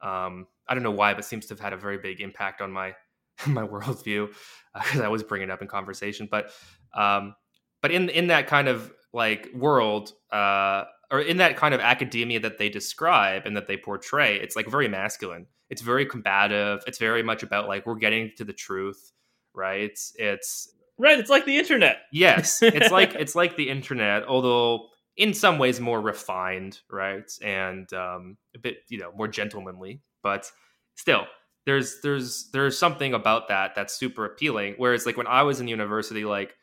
um, 0.00 0.46
I 0.68 0.74
don't 0.74 0.82
know 0.82 0.90
why, 0.90 1.14
but 1.14 1.24
seems 1.24 1.46
to 1.46 1.54
have 1.54 1.60
had 1.60 1.72
a 1.72 1.76
very 1.76 1.98
big 1.98 2.20
impact 2.20 2.60
on 2.60 2.72
my 2.72 2.94
my 3.46 3.66
worldview 3.66 4.32
because 4.74 5.00
uh, 5.00 5.04
I 5.04 5.08
was 5.08 5.22
bringing 5.22 5.48
it 5.48 5.52
up 5.52 5.62
in 5.62 5.68
conversation. 5.68 6.28
But 6.30 6.50
um, 6.94 7.34
but 7.80 7.90
in 7.90 8.08
in 8.08 8.28
that 8.28 8.46
kind 8.46 8.68
of 8.68 8.92
like 9.12 9.48
world, 9.54 10.12
uh, 10.32 10.84
or 11.10 11.20
in 11.20 11.36
that 11.38 11.56
kind 11.56 11.74
of 11.74 11.80
academia 11.80 12.40
that 12.40 12.58
they 12.58 12.68
describe 12.68 13.44
and 13.44 13.56
that 13.56 13.66
they 13.66 13.76
portray, 13.76 14.36
it's 14.36 14.56
like 14.56 14.66
very 14.68 14.88
masculine. 14.88 15.46
It's 15.68 15.82
very 15.82 16.06
combative. 16.06 16.82
It's 16.86 16.98
very 16.98 17.22
much 17.22 17.42
about 17.42 17.68
like 17.68 17.86
we're 17.86 17.96
getting 17.96 18.30
to 18.36 18.44
the 18.44 18.52
truth, 18.52 19.12
right? 19.54 19.82
It's, 19.82 20.12
it's 20.16 20.72
right. 20.98 21.18
It's 21.18 21.30
like 21.30 21.44
the 21.44 21.58
internet. 21.58 21.98
Yes, 22.12 22.62
it's 22.62 22.90
like 22.90 23.14
it's 23.18 23.34
like 23.34 23.56
the 23.56 23.68
internet, 23.68 24.24
although 24.24 24.88
in 25.16 25.34
some 25.34 25.58
ways 25.58 25.80
more 25.80 26.00
refined, 26.00 26.80
right, 26.90 27.30
and 27.42 27.92
um, 27.92 28.36
a 28.54 28.58
bit 28.58 28.78
you 28.88 28.98
know 28.98 29.12
more 29.16 29.28
gentlemanly, 29.28 30.00
but 30.22 30.50
still 30.94 31.26
there's 31.66 32.00
there's 32.02 32.50
there's 32.52 32.78
something 32.78 33.14
about 33.14 33.48
that 33.48 33.74
that's 33.74 33.94
super 33.94 34.24
appealing. 34.24 34.74
Whereas 34.78 35.06
like 35.06 35.16
when 35.16 35.26
I 35.26 35.42
was 35.42 35.60
in 35.60 35.68
university, 35.68 36.24
like 36.24 36.54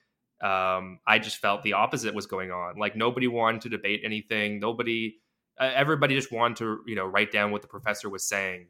um, 0.41 0.99
I 1.07 1.19
just 1.19 1.38
felt 1.38 1.63
the 1.63 1.73
opposite 1.73 2.13
was 2.13 2.25
going 2.25 2.51
on. 2.51 2.77
Like 2.77 2.95
nobody 2.95 3.27
wanted 3.27 3.61
to 3.61 3.69
debate 3.69 4.01
anything. 4.03 4.59
Nobody, 4.59 5.17
everybody 5.59 6.15
just 6.15 6.31
wanted 6.31 6.57
to 6.57 6.79
you 6.85 6.95
know 6.95 7.05
write 7.05 7.31
down 7.31 7.51
what 7.51 7.61
the 7.61 7.67
professor 7.67 8.09
was 8.09 8.25
saying, 8.25 8.67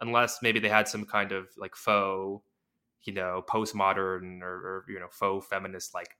unless 0.00 0.38
maybe 0.42 0.60
they 0.60 0.68
had 0.68 0.88
some 0.88 1.04
kind 1.04 1.32
of 1.32 1.48
like 1.56 1.74
faux, 1.74 2.44
you 3.04 3.12
know, 3.12 3.44
postmodern 3.48 4.40
or, 4.42 4.46
or 4.46 4.84
you 4.88 5.00
know 5.00 5.08
faux 5.10 5.46
feminist 5.46 5.94
like 5.94 6.10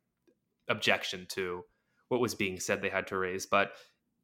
objection 0.68 1.26
to 1.30 1.62
what 2.08 2.20
was 2.20 2.34
being 2.34 2.58
said 2.58 2.82
they 2.82 2.88
had 2.88 3.06
to 3.06 3.16
raise, 3.16 3.46
but 3.46 3.72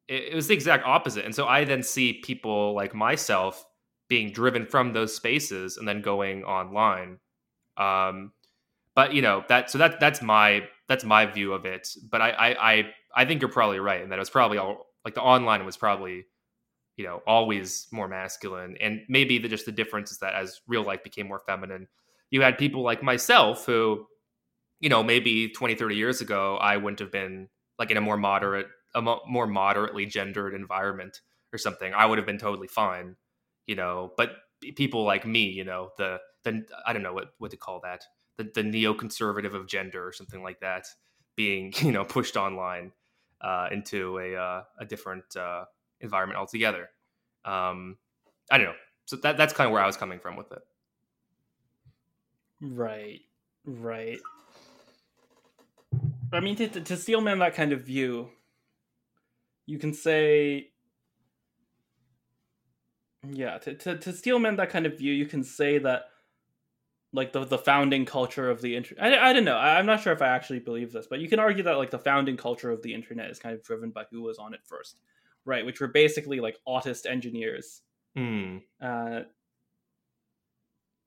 it, 0.09 0.33
it 0.33 0.35
was 0.35 0.47
the 0.47 0.53
exact 0.53 0.85
opposite. 0.85 1.23
And 1.23 1.33
so 1.33 1.47
I 1.47 1.63
then 1.63 1.81
see 1.81 2.13
people 2.13 2.75
like 2.75 2.93
myself 2.93 3.65
being 4.09 4.31
driven 4.31 4.65
from 4.65 4.93
those 4.93 5.15
spaces 5.15 5.77
and 5.77 5.87
then 5.87 6.01
going 6.01 6.43
online. 6.43 7.19
Um, 7.77 8.33
but 8.95 9.13
you 9.13 9.21
know 9.21 9.43
that 9.49 9.69
so 9.69 9.77
that 9.77 9.99
that's 9.99 10.21
my 10.21 10.67
that's 10.87 11.03
my 11.03 11.25
view 11.25 11.53
of 11.53 11.65
it. 11.65 11.87
But 12.11 12.21
I 12.21 12.29
I 12.31 12.71
I, 12.71 12.93
I 13.15 13.25
think 13.25 13.41
you're 13.41 13.51
probably 13.51 13.79
right 13.79 14.01
in 14.01 14.09
that 14.09 14.15
it 14.15 14.19
was 14.19 14.29
probably 14.29 14.57
all 14.57 14.87
like 15.05 15.15
the 15.15 15.21
online 15.21 15.65
was 15.65 15.77
probably 15.77 16.25
you 16.97 17.05
know 17.05 17.21
always 17.25 17.87
more 17.91 18.09
masculine 18.09 18.75
and 18.81 19.01
maybe 19.07 19.37
the, 19.37 19.47
just 19.47 19.65
the 19.65 19.71
difference 19.71 20.11
is 20.11 20.19
that 20.19 20.33
as 20.33 20.59
real 20.67 20.83
life 20.83 21.01
became 21.01 21.27
more 21.29 21.39
feminine 21.47 21.87
you 22.29 22.41
had 22.41 22.57
people 22.57 22.81
like 22.81 23.01
myself 23.01 23.65
who 23.65 24.05
you 24.81 24.89
know 24.89 25.01
maybe 25.01 25.47
20 25.47 25.75
30 25.75 25.95
years 25.95 26.19
ago 26.19 26.57
i 26.57 26.75
wouldn't 26.75 26.99
have 26.99 27.11
been 27.11 27.47
like 27.79 27.89
in 27.89 27.97
a 27.97 28.01
more 28.01 28.17
moderate, 28.17 28.67
a 28.93 29.01
mo- 29.01 29.21
more 29.27 29.47
moderately 29.47 30.05
gendered 30.05 30.53
environment 30.53 31.21
or 31.53 31.57
something, 31.57 31.93
I 31.93 32.05
would 32.05 32.17
have 32.19 32.27
been 32.27 32.37
totally 32.37 32.67
fine, 32.67 33.15
you 33.69 33.75
know. 33.75 34.11
But 34.17 34.31
people 34.75 35.03
like 35.03 35.25
me, 35.25 35.43
you 35.43 35.63
know, 35.63 35.91
the 35.97 36.19
the 36.43 36.65
I 36.85 36.91
don't 36.91 37.03
know 37.03 37.13
what 37.13 37.33
what 37.37 37.51
to 37.51 37.57
call 37.57 37.79
that, 37.83 38.03
the 38.37 38.43
the 38.43 38.63
neoconservative 38.63 39.53
of 39.53 39.67
gender 39.67 40.05
or 40.05 40.11
something 40.11 40.41
like 40.41 40.59
that, 40.61 40.87
being 41.35 41.71
you 41.81 41.91
know 41.91 42.03
pushed 42.03 42.35
online 42.35 42.91
uh, 43.39 43.69
into 43.71 44.17
a 44.17 44.35
uh, 44.35 44.63
a 44.79 44.85
different 44.85 45.35
uh, 45.35 45.65
environment 46.01 46.39
altogether. 46.39 46.89
Um, 47.45 47.97
I 48.51 48.57
don't 48.57 48.67
know. 48.67 48.75
So 49.05 49.17
that 49.17 49.37
that's 49.37 49.53
kind 49.53 49.67
of 49.67 49.71
where 49.71 49.83
I 49.83 49.85
was 49.85 49.97
coming 49.97 50.19
from 50.19 50.35
with 50.35 50.51
it. 50.51 50.61
Right, 52.61 53.21
right. 53.65 54.19
I 56.31 56.41
mean, 56.41 56.55
to, 56.57 56.67
to 56.67 56.97
steelman 56.97 57.39
that 57.39 57.55
kind 57.55 57.71
of 57.71 57.81
view, 57.81 58.29
you 59.65 59.79
can 59.79 59.93
say, 59.93 60.71
yeah, 63.27 63.57
to, 63.59 63.73
to, 63.73 63.97
to 63.97 64.13
steelman 64.13 64.55
that 64.57 64.69
kind 64.69 64.85
of 64.85 64.97
view, 64.97 65.13
you 65.13 65.25
can 65.25 65.43
say 65.43 65.77
that, 65.79 66.03
like, 67.11 67.33
the, 67.33 67.43
the 67.43 67.57
founding 67.57 68.05
culture 68.05 68.49
of 68.49 68.61
the 68.61 68.75
internet. 68.75 69.03
I, 69.03 69.29
I 69.29 69.33
don't 69.33 69.43
know. 69.43 69.57
I, 69.57 69.77
I'm 69.77 69.85
not 69.85 70.01
sure 70.01 70.13
if 70.13 70.21
I 70.21 70.27
actually 70.27 70.59
believe 70.59 70.91
this, 70.91 71.07
but 71.09 71.19
you 71.19 71.27
can 71.27 71.39
argue 71.39 71.63
that, 71.63 71.77
like, 71.77 71.89
the 71.89 71.99
founding 71.99 72.37
culture 72.37 72.71
of 72.71 72.81
the 72.81 72.93
internet 72.93 73.29
is 73.29 73.39
kind 73.39 73.55
of 73.55 73.63
driven 73.63 73.89
by 73.89 74.05
who 74.11 74.21
was 74.21 74.37
on 74.37 74.53
it 74.53 74.61
first, 74.63 74.97
right? 75.43 75.65
Which 75.65 75.81
were 75.81 75.87
basically, 75.87 76.39
like, 76.39 76.57
autist 76.67 77.05
engineers. 77.05 77.81
Mm. 78.17 78.61
Uh, 78.81 79.21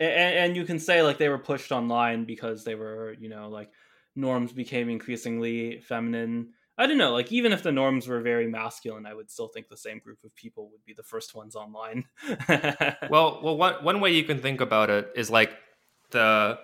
and, 0.01 0.35
and 0.37 0.57
you 0.57 0.65
can 0.65 0.79
say, 0.79 1.03
like, 1.03 1.19
they 1.19 1.29
were 1.29 1.39
pushed 1.39 1.73
online 1.73 2.25
because 2.25 2.65
they 2.65 2.75
were, 2.75 3.15
you 3.21 3.29
know, 3.29 3.49
like, 3.49 3.71
norms 4.17 4.53
became 4.53 4.91
increasingly 4.91 5.81
feminine. 5.81 6.51
I 6.79 6.87
don't 6.87 6.99
know, 6.99 7.13
like 7.13 7.31
even 7.31 7.53
if 7.53 7.63
the 7.63 7.73
norms 7.73 8.09
were 8.09 8.21
very 8.21 8.47
masculine, 8.47 9.05
I 9.05 9.13
would 9.13 9.31
still 9.31 9.49
think 9.49 9.69
the 9.69 9.77
same 9.77 9.99
group 9.99 10.25
of 10.25 10.35
people 10.35 10.71
would 10.71 10.85
be 10.87 10.95
the 10.95 11.03
first 11.03 11.35
ones 11.35 11.55
online. 11.55 12.05
well, 13.11 13.41
well, 13.43 13.57
one 13.57 13.75
one 13.85 14.01
way 14.01 14.13
you 14.13 14.25
can 14.25 14.39
think 14.39 14.61
about 14.61 14.89
it 14.89 15.13
is 15.15 15.31
like 15.31 15.51
the 16.13 16.59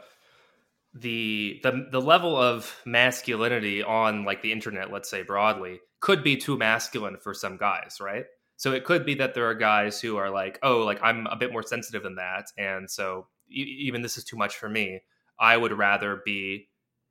the 0.94 1.60
the 1.62 1.88
the 1.92 2.00
level 2.00 2.36
of 2.36 2.74
masculinity 2.86 3.82
on 3.82 4.24
like 4.24 4.40
the 4.40 4.50
internet, 4.52 4.90
let's 4.90 5.10
say 5.10 5.22
broadly, 5.22 5.80
could 6.00 6.24
be 6.24 6.36
too 6.36 6.56
masculine 6.56 7.18
for 7.22 7.34
some 7.34 7.58
guys, 7.58 7.98
right? 8.00 8.24
So 8.56 8.72
it 8.72 8.84
could 8.84 9.04
be 9.04 9.14
that 9.16 9.34
there 9.34 9.48
are 9.48 9.54
guys 9.54 10.00
who 10.00 10.16
are 10.16 10.30
like, 10.30 10.58
oh, 10.62 10.78
like 10.78 11.00
I'm 11.02 11.26
a 11.26 11.36
bit 11.36 11.52
more 11.52 11.62
sensitive 11.62 12.02
than 12.02 12.16
that, 12.16 12.46
and 12.56 12.90
so 12.90 13.26
even 13.50 14.02
this 14.02 14.16
is 14.16 14.24
too 14.24 14.36
much 14.36 14.56
for 14.56 14.68
me. 14.70 15.02
I 15.38 15.56
would 15.56 15.72
rather 15.72 16.22
be 16.24 16.68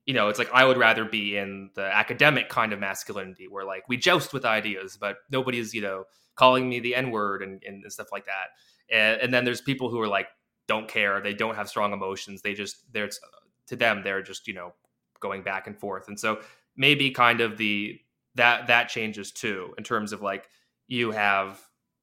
you 0.08 0.14
know, 0.14 0.30
it's 0.30 0.40
like 0.40 0.50
I 0.53 0.64
would 0.64 0.77
rather 0.77 1.03
be 1.03 1.38
in 1.38 1.69
the 1.76 1.84
academic 1.84 2.48
kind 2.48 2.72
of 2.72 2.80
masculinity 2.80 3.48
where 3.50 3.66
like 3.66 3.84
we 3.90 3.98
joust 3.98 4.34
with 4.34 4.45
ideas, 4.45 4.98
but 5.00 5.18
nobody's, 5.30 5.74
you 5.74 5.82
know, 5.82 6.06
calling 6.36 6.68
me 6.68 6.80
the 6.80 6.95
N 6.95 7.11
word 7.11 7.44
and, 7.44 7.61
and 7.68 7.84
stuff 7.92 8.08
like 8.11 8.26
that. 8.26 8.48
And, 8.90 9.22
and, 9.22 9.34
then 9.34 9.44
there's 9.44 9.60
people 9.60 9.90
who 9.90 10.00
are 10.00 10.08
like, 10.08 10.27
don't 10.66 10.88
care. 10.88 11.19
They 11.19 11.34
don't 11.34 11.56
have 11.56 11.68
strong 11.68 11.92
emotions. 11.92 12.42
They 12.42 12.53
just, 12.53 12.92
there's 12.94 13.19
to 13.68 13.76
them, 13.76 14.02
they're 14.02 14.22
just, 14.22 14.48
you 14.48 14.53
know, 14.53 14.74
going 15.19 15.44
back 15.44 15.68
and 15.68 15.77
forth. 15.77 16.08
And 16.08 16.18
so 16.18 16.40
maybe 16.77 17.11
kind 17.11 17.42
of 17.42 17.58
the, 17.58 18.00
that, 18.36 18.68
that 18.68 18.88
changes 18.88 19.34
too, 19.34 19.74
in 19.77 19.84
terms 19.84 20.14
of 20.14 20.22
like, 20.22 20.48
you 20.88 21.11
have, 21.11 21.60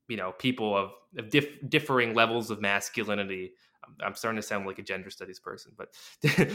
you 0.08 0.18
know, 0.18 0.32
people 0.32 0.76
of, 0.76 0.92
of 1.16 1.30
dif- 1.30 1.70
differing 1.70 2.12
levels 2.12 2.50
of 2.50 2.60
masculinity 2.60 3.54
I'm 4.04 4.14
starting 4.14 4.40
to 4.40 4.46
sound 4.46 4.66
like 4.66 4.78
a 4.78 4.82
gender 4.82 5.10
studies 5.10 5.38
person, 5.38 5.72
but 5.76 5.88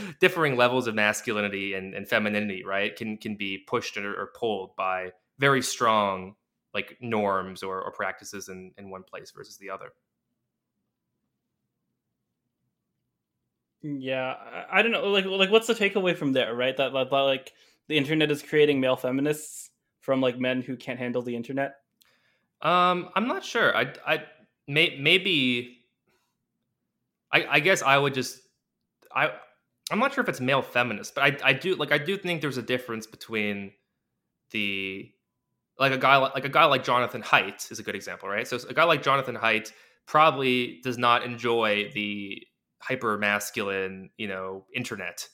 differing 0.20 0.58
levels 0.58 0.88
of 0.88 0.96
masculinity 0.96 1.74
and, 1.74 1.94
and, 1.94 2.08
femininity, 2.08 2.64
right, 2.64 2.96
can 2.96 3.18
can 3.18 3.36
be 3.36 3.64
pushed 3.68 3.98
or, 3.98 4.14
or, 4.14 4.32
pulled 4.36 4.76
by 4.76 5.12
very 5.38 5.62
strong 5.62 6.36
like 6.74 6.98
norms 7.02 7.64
or, 7.64 7.82
or 7.82 7.92
practices 7.92 8.50
in, 8.50 8.72
in 8.78 8.90
one 8.90 9.04
place 9.04 9.32
versus 9.32 9.58
the 9.58 9.70
other. 9.70 9.92
Yeah, 13.82 14.36
I, 14.72 14.80
I 14.80 14.82
don't 14.82 14.92
know. 14.92 15.08
Like, 15.08 15.26
like, 15.26 15.52
what's 15.52 15.68
the 15.68 15.74
takeaway 15.74 16.16
from 16.16 16.34
there, 16.34 16.54
right? 16.54 16.76
That, 16.76 16.94
that, 16.94 17.12
like 17.12 17.54
the 17.88 17.98
internet 17.98 18.30
is 18.30 18.44
creating 18.44 18.80
male 18.80 18.98
feminists 18.98 19.72
from 20.02 20.22
like 20.22 20.38
men 20.40 20.62
who 20.62 20.76
can't 20.76 21.00
handle 21.00 21.22
the 21.22 21.36
internet. 21.36 21.76
Um, 22.62 23.10
I'm 23.16 23.28
not 23.28 23.44
sure. 23.44 23.76
I, 23.76 23.94
I 24.06 24.24
may, 24.68 24.98
maybe 25.00 25.79
I, 27.32 27.46
I 27.50 27.60
guess 27.60 27.82
I 27.82 27.98
would 27.98 28.14
just 28.14 28.42
I 29.14 29.32
I'm 29.92 30.00
not 30.00 30.14
sure 30.14 30.24
if 30.24 30.30
it's 30.30 30.42
male 30.42 30.62
feminist, 30.62 31.16
but 31.16 31.24
I 31.24 31.50
I 31.50 31.54
do 31.54 31.76
like 31.76 31.92
I 31.92 31.98
do 31.98 32.18
think 32.18 32.42
there's 32.42 32.58
a 32.58 32.64
difference 32.64 33.08
between 33.08 33.72
the 34.52 35.12
like 35.78 35.92
a 35.92 35.98
guy 35.98 36.18
like 36.18 36.46
a 36.46 36.50
guy 36.50 36.66
like 36.66 36.84
Jonathan 36.84 37.22
Haidt 37.22 37.72
is 37.72 37.80
a 37.80 37.84
good 37.84 37.96
example, 37.96 38.30
right? 38.30 38.48
So 38.48 38.58
a 38.70 38.74
guy 38.74 38.84
like 38.84 39.02
Jonathan 39.02 39.36
Haidt 39.36 39.72
probably 40.06 40.80
does 40.84 40.98
not 40.98 41.24
enjoy 41.24 41.92
the 41.94 42.44
hyper 42.82 43.18
masculine, 43.18 44.10
you 44.18 44.28
know, 44.28 44.66
internet, 44.74 45.28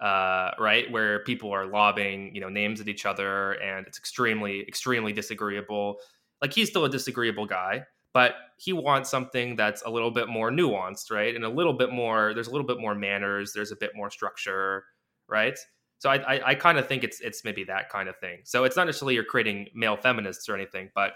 uh, 0.00 0.50
right, 0.58 0.90
where 0.90 1.24
people 1.24 1.50
are 1.50 1.66
lobbing, 1.66 2.34
you 2.34 2.40
know, 2.40 2.48
names 2.48 2.80
at 2.80 2.88
each 2.88 3.06
other, 3.06 3.52
and 3.52 3.86
it's 3.86 3.98
extremely, 3.98 4.60
extremely 4.66 5.12
disagreeable. 5.12 5.98
Like 6.40 6.52
he's 6.52 6.68
still 6.68 6.84
a 6.84 6.88
disagreeable 6.88 7.46
guy, 7.46 7.82
but 8.12 8.34
he 8.56 8.72
wants 8.72 9.08
something 9.08 9.56
that's 9.56 9.82
a 9.82 9.90
little 9.90 10.10
bit 10.10 10.28
more 10.28 10.50
nuanced, 10.50 11.10
right? 11.10 11.34
And 11.34 11.44
a 11.44 11.48
little 11.48 11.72
bit 11.72 11.90
more, 11.90 12.32
there's 12.34 12.48
a 12.48 12.50
little 12.50 12.66
bit 12.66 12.80
more 12.80 12.94
manners, 12.94 13.52
there's 13.52 13.72
a 13.72 13.76
bit 13.76 13.92
more 13.94 14.10
structure, 14.10 14.84
right? 15.28 15.58
So 15.98 16.10
I, 16.10 16.16
I, 16.16 16.48
I 16.50 16.54
kind 16.54 16.78
of 16.78 16.88
think 16.88 17.04
it's 17.04 17.20
it's 17.20 17.44
maybe 17.44 17.64
that 17.64 17.90
kind 17.90 18.08
of 18.08 18.16
thing. 18.18 18.40
So 18.44 18.64
it's 18.64 18.76
not 18.76 18.86
necessarily 18.86 19.14
you're 19.14 19.24
creating 19.24 19.68
male 19.74 19.96
feminists 19.96 20.48
or 20.48 20.54
anything, 20.54 20.90
but 20.94 21.12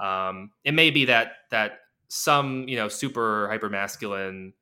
um, 0.00 0.50
it 0.62 0.72
may 0.72 0.90
be 0.90 1.06
that 1.06 1.32
that 1.50 1.80
some 2.08 2.68
you 2.68 2.76
know 2.76 2.88
super 2.88 3.48
hyper 3.48 3.70
masculine 3.70 4.52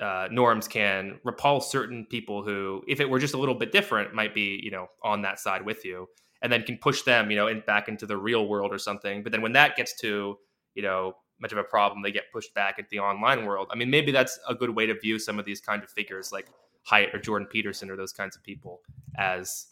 uh, 0.00 0.26
norms 0.32 0.66
can 0.66 1.20
repulse 1.22 1.70
certain 1.70 2.06
people 2.10 2.42
who, 2.42 2.82
if 2.88 2.98
it 2.98 3.08
were 3.08 3.20
just 3.20 3.34
a 3.34 3.38
little 3.38 3.54
bit 3.54 3.70
different, 3.70 4.14
might 4.14 4.34
be 4.34 4.60
you 4.62 4.70
know 4.72 4.88
on 5.02 5.22
that 5.22 5.38
side 5.38 5.64
with 5.64 5.84
you, 5.84 6.08
and 6.42 6.52
then 6.52 6.64
can 6.64 6.76
push 6.76 7.02
them 7.02 7.30
you 7.30 7.36
know 7.36 7.46
in, 7.46 7.62
back 7.64 7.88
into 7.88 8.04
the 8.04 8.16
real 8.16 8.48
world 8.48 8.72
or 8.72 8.78
something. 8.78 9.22
But 9.22 9.30
then 9.30 9.42
when 9.42 9.52
that 9.52 9.76
gets 9.76 9.98
to 10.00 10.38
you 10.74 10.82
know 10.82 11.16
much 11.40 11.52
of 11.52 11.58
a 11.58 11.64
problem 11.64 12.02
they 12.02 12.12
get 12.12 12.30
pushed 12.32 12.54
back 12.54 12.78
at 12.78 12.88
the 12.90 13.00
online 13.00 13.44
world. 13.44 13.68
I 13.70 13.76
mean 13.76 13.90
maybe 13.90 14.12
that's 14.12 14.38
a 14.48 14.54
good 14.54 14.70
way 14.70 14.86
to 14.86 14.98
view 14.98 15.18
some 15.18 15.38
of 15.38 15.44
these 15.44 15.60
kind 15.60 15.82
of 15.82 15.90
figures 15.90 16.32
like 16.32 16.48
Haidt 16.90 17.14
or 17.14 17.18
jordan 17.18 17.46
peterson 17.46 17.90
or 17.90 17.96
those 17.96 18.12
kinds 18.12 18.36
of 18.36 18.42
people 18.42 18.80
as 19.16 19.66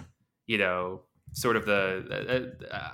you 0.46 0.58
know 0.58 1.02
sort 1.32 1.56
of 1.56 1.64
the 1.66 2.52
uh, 2.70 2.74
uh, 2.74 2.90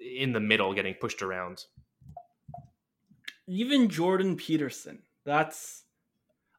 in 0.00 0.32
the 0.32 0.40
middle 0.40 0.72
getting 0.74 0.94
pushed 0.94 1.22
around. 1.22 1.64
Even 3.48 3.88
jordan 3.88 4.36
peterson 4.36 5.02
that's 5.24 5.84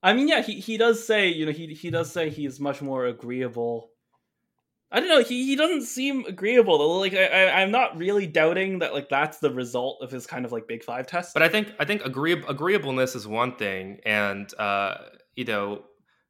i 0.03 0.13
mean 0.13 0.27
yeah 0.27 0.41
he, 0.41 0.59
he 0.59 0.77
does 0.77 1.05
say 1.05 1.27
you 1.29 1.45
know 1.45 1.51
he, 1.51 1.73
he 1.73 1.89
does 1.89 2.11
say 2.11 2.29
he's 2.29 2.59
much 2.59 2.81
more 2.81 3.05
agreeable 3.05 3.89
I 4.91 4.99
don't 4.99 5.09
know. 5.09 5.21
He, 5.21 5.45
he 5.45 5.55
doesn't 5.55 5.81
seem 5.81 6.25
agreeable 6.25 6.77
though. 6.77 6.99
Like 6.99 7.13
I, 7.13 7.61
am 7.61 7.71
not 7.71 7.97
really 7.97 8.25
doubting 8.25 8.79
that 8.79 8.93
like 8.93 9.09
that's 9.09 9.39
the 9.39 9.51
result 9.51 10.01
of 10.01 10.11
his 10.11 10.25
kind 10.25 10.45
of 10.45 10.51
like 10.51 10.67
big 10.67 10.83
five 10.83 11.07
test. 11.07 11.33
But 11.33 11.43
I 11.43 11.49
think 11.49 11.73
I 11.79 11.85
think 11.85 12.05
agree, 12.05 12.41
agreeableness 12.47 13.13
is 13.15 13.27
one 13.27 13.55
thing, 13.57 13.99
and 14.05 14.51
uh, 14.57 14.95
you 15.35 15.43
know, 15.43 15.83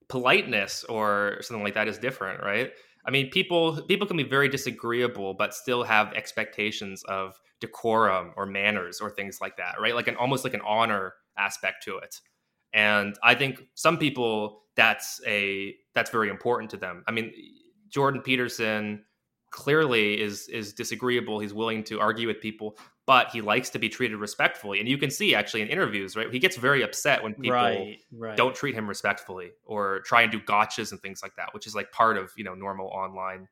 politeness 0.08 0.84
or 0.86 1.38
something 1.42 1.64
like 1.64 1.76
that 1.76 1.88
is 1.88 2.00
different, 2.00 2.42
right? 2.42 2.72
I 3.06 3.12
mean, 3.12 3.30
people 3.30 3.82
people 3.84 4.08
can 4.08 4.18
be 4.18 4.24
very 4.24 4.50
disagreeable, 4.50 5.36
but 5.36 5.54
still 5.54 5.84
have 5.84 6.12
expectations 6.14 7.04
of 7.08 7.40
decorum 7.60 8.34
or 8.36 8.46
manners 8.48 9.00
or 9.02 9.10
things 9.12 9.40
like 9.40 9.58
that, 9.58 9.80
right? 9.80 9.94
Like 9.94 10.08
an 10.08 10.16
almost 10.16 10.44
like 10.44 10.56
an 10.56 10.62
honor 10.66 11.14
aspect 11.38 11.84
to 11.84 11.98
it. 11.98 12.20
And 12.74 13.18
I 13.24 13.36
think 13.36 13.62
some 13.76 13.98
people 13.98 14.64
that's 14.76 15.22
a 15.28 15.76
that's 15.94 16.10
very 16.10 16.30
important 16.30 16.72
to 16.72 16.78
them. 16.78 17.04
I 17.08 17.12
mean, 17.12 17.32
Jordan 17.90 18.22
Peterson 18.22 19.04
clearly 19.50 20.20
is 20.22 20.48
is 20.50 20.74
disagreeable. 20.74 21.40
He's 21.40 21.54
willing 21.54 21.84
to 21.86 22.00
argue 22.00 22.28
with 22.28 22.42
people, 22.42 22.78
but 23.06 23.30
he 23.32 23.42
likes 23.42 23.70
to 23.72 23.80
be 23.80 23.90
treated 23.90 24.18
respectfully. 24.18 24.80
And 24.80 24.88
you 24.90 24.98
can 24.98 25.10
see 25.10 25.34
actually 25.34 25.62
in 25.62 25.70
interviews, 25.70 26.16
right? 26.16 26.32
He 26.32 26.40
gets 26.40 26.58
very 26.58 26.84
upset 26.84 27.24
when 27.24 27.34
people 27.34 27.54
right, 27.54 27.98
right. 28.12 28.38
don't 28.38 28.54
treat 28.54 28.76
him 28.76 28.88
respectfully 28.88 29.52
or 29.66 30.02
try 30.02 30.24
and 30.24 30.32
do 30.32 30.40
gotchas 30.40 30.92
and 30.92 31.02
things 31.02 31.22
like 31.24 31.36
that, 31.38 31.54
which 31.54 31.66
is 31.68 31.76
like 31.76 31.92
part 31.92 32.18
of 32.18 32.32
you 32.36 32.44
know 32.44 32.54
normal 32.54 32.88
online, 32.88 33.48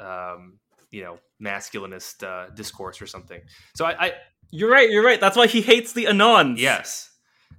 um, 0.00 0.58
you 0.90 1.02
know, 1.02 1.18
masculinist 1.42 2.24
uh, 2.24 2.50
discourse 2.54 3.00
or 3.00 3.06
something. 3.06 3.40
So 3.74 3.84
I, 3.84 4.06
I, 4.06 4.12
you're 4.50 4.70
right. 4.70 4.90
You're 4.90 5.04
right. 5.04 5.20
That's 5.20 5.36
why 5.36 5.46
he 5.46 5.62
hates 5.62 5.92
the 5.92 6.04
anons. 6.06 6.58
Yes. 6.58 7.10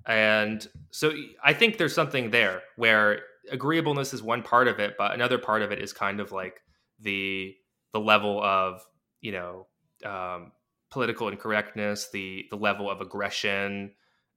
And 0.06 0.67
so 0.91 1.14
I 1.43 1.53
think 1.53 1.77
there's 1.77 1.95
something 1.95 2.32
there 2.32 2.61
where 2.75 3.22
agreeableness 3.52 4.14
is 4.14 4.24
one 4.24 4.44
part 4.44 4.68
of 4.68 4.80
it, 4.80 4.96
but 4.98 5.14
another 5.14 5.38
part 5.38 5.62
of 5.62 5.72
it 5.72 5.80
is 5.80 5.94
kind 5.94 6.20
of 6.20 6.32
like 6.32 6.62
the 7.00 7.56
the 7.94 8.00
level 8.00 8.42
of 8.42 8.82
you 9.22 9.32
know 9.32 9.68
um, 10.06 10.52
political 10.90 11.28
incorrectness, 11.28 12.10
the 12.12 12.46
the 12.50 12.56
level 12.56 12.90
of 12.90 13.02
aggression, 13.02 13.92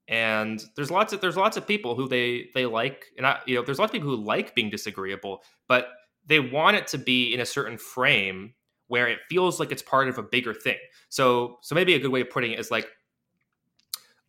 and 0.09 0.63
there's 0.77 0.91
lots 0.91 1.13
of 1.13 1.21
there's 1.21 1.37
lots 1.37 1.57
of 1.57 1.67
people 1.67 1.95
who 1.95 2.09
they 2.09 2.49
they 2.55 2.67
like, 2.67 3.07
and 3.17 3.27
I, 3.27 3.41
you 3.47 3.57
know 3.57 3.63
there's 3.63 3.79
lots 3.79 3.91
of 3.91 3.95
people 3.95 4.11
who 4.11 4.23
like 4.23 4.55
being 4.55 4.71
disagreeable, 4.71 5.43
but 5.69 5.89
they 6.27 6.41
want 6.41 6.77
it 6.77 6.87
to 6.89 6.99
be 6.99 7.33
in 7.33 7.41
a 7.41 7.47
certain 7.47 7.79
frame 7.79 8.55
where 8.89 9.09
it 9.09 9.19
feels 9.29 9.59
like 9.59 9.73
it's 9.73 9.83
part 9.83 10.09
of 10.09 10.19
a 10.19 10.23
bigger 10.23 10.55
thing. 10.55 10.79
So 11.09 11.59
so 11.63 11.75
maybe 11.75 11.95
a 11.95 11.99
good 11.99 12.11
way 12.11 12.21
of 12.21 12.31
putting 12.31 12.53
it 12.53 12.59
is 12.59 12.71
like 12.71 12.89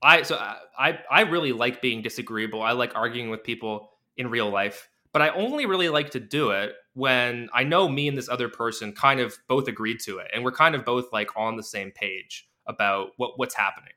I 0.02 0.22
so 0.24 0.38
I 0.38 1.00
I 1.10 1.22
really 1.22 1.54
like 1.54 1.82
being 1.82 2.02
disagreeable. 2.02 2.62
I 2.62 2.72
like 2.72 2.96
arguing 2.96 3.30
with 3.30 3.44
people 3.44 3.90
in 4.18 4.30
real 4.30 4.50
life, 4.50 4.90
but 5.14 5.22
I 5.22 5.30
only 5.30 5.66
really 5.66 5.90
like 5.90 6.12
to 6.12 6.20
do 6.20 6.52
it 6.52 6.74
when 6.94 7.50
I 7.54 7.64
know 7.64 7.88
me 7.88 8.08
and 8.08 8.18
this 8.18 8.30
other 8.30 8.50
person 8.50 8.94
kind 8.94 9.20
of 9.20 9.38
both 9.48 9.68
agreed 9.68 10.00
to 10.02 10.18
it 10.18 10.32
and 10.34 10.44
we're 10.44 10.52
kind 10.52 10.76
of 10.76 10.84
both 10.84 11.14
like 11.14 11.30
on 11.36 11.56
the 11.56 11.64
same 11.64 11.92
page 11.92 12.48
about 12.68 13.12
what 13.18 13.38
what's 13.38 13.56
happening. 13.56 13.94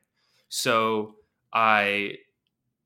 So 0.49 1.15
I 1.53 2.17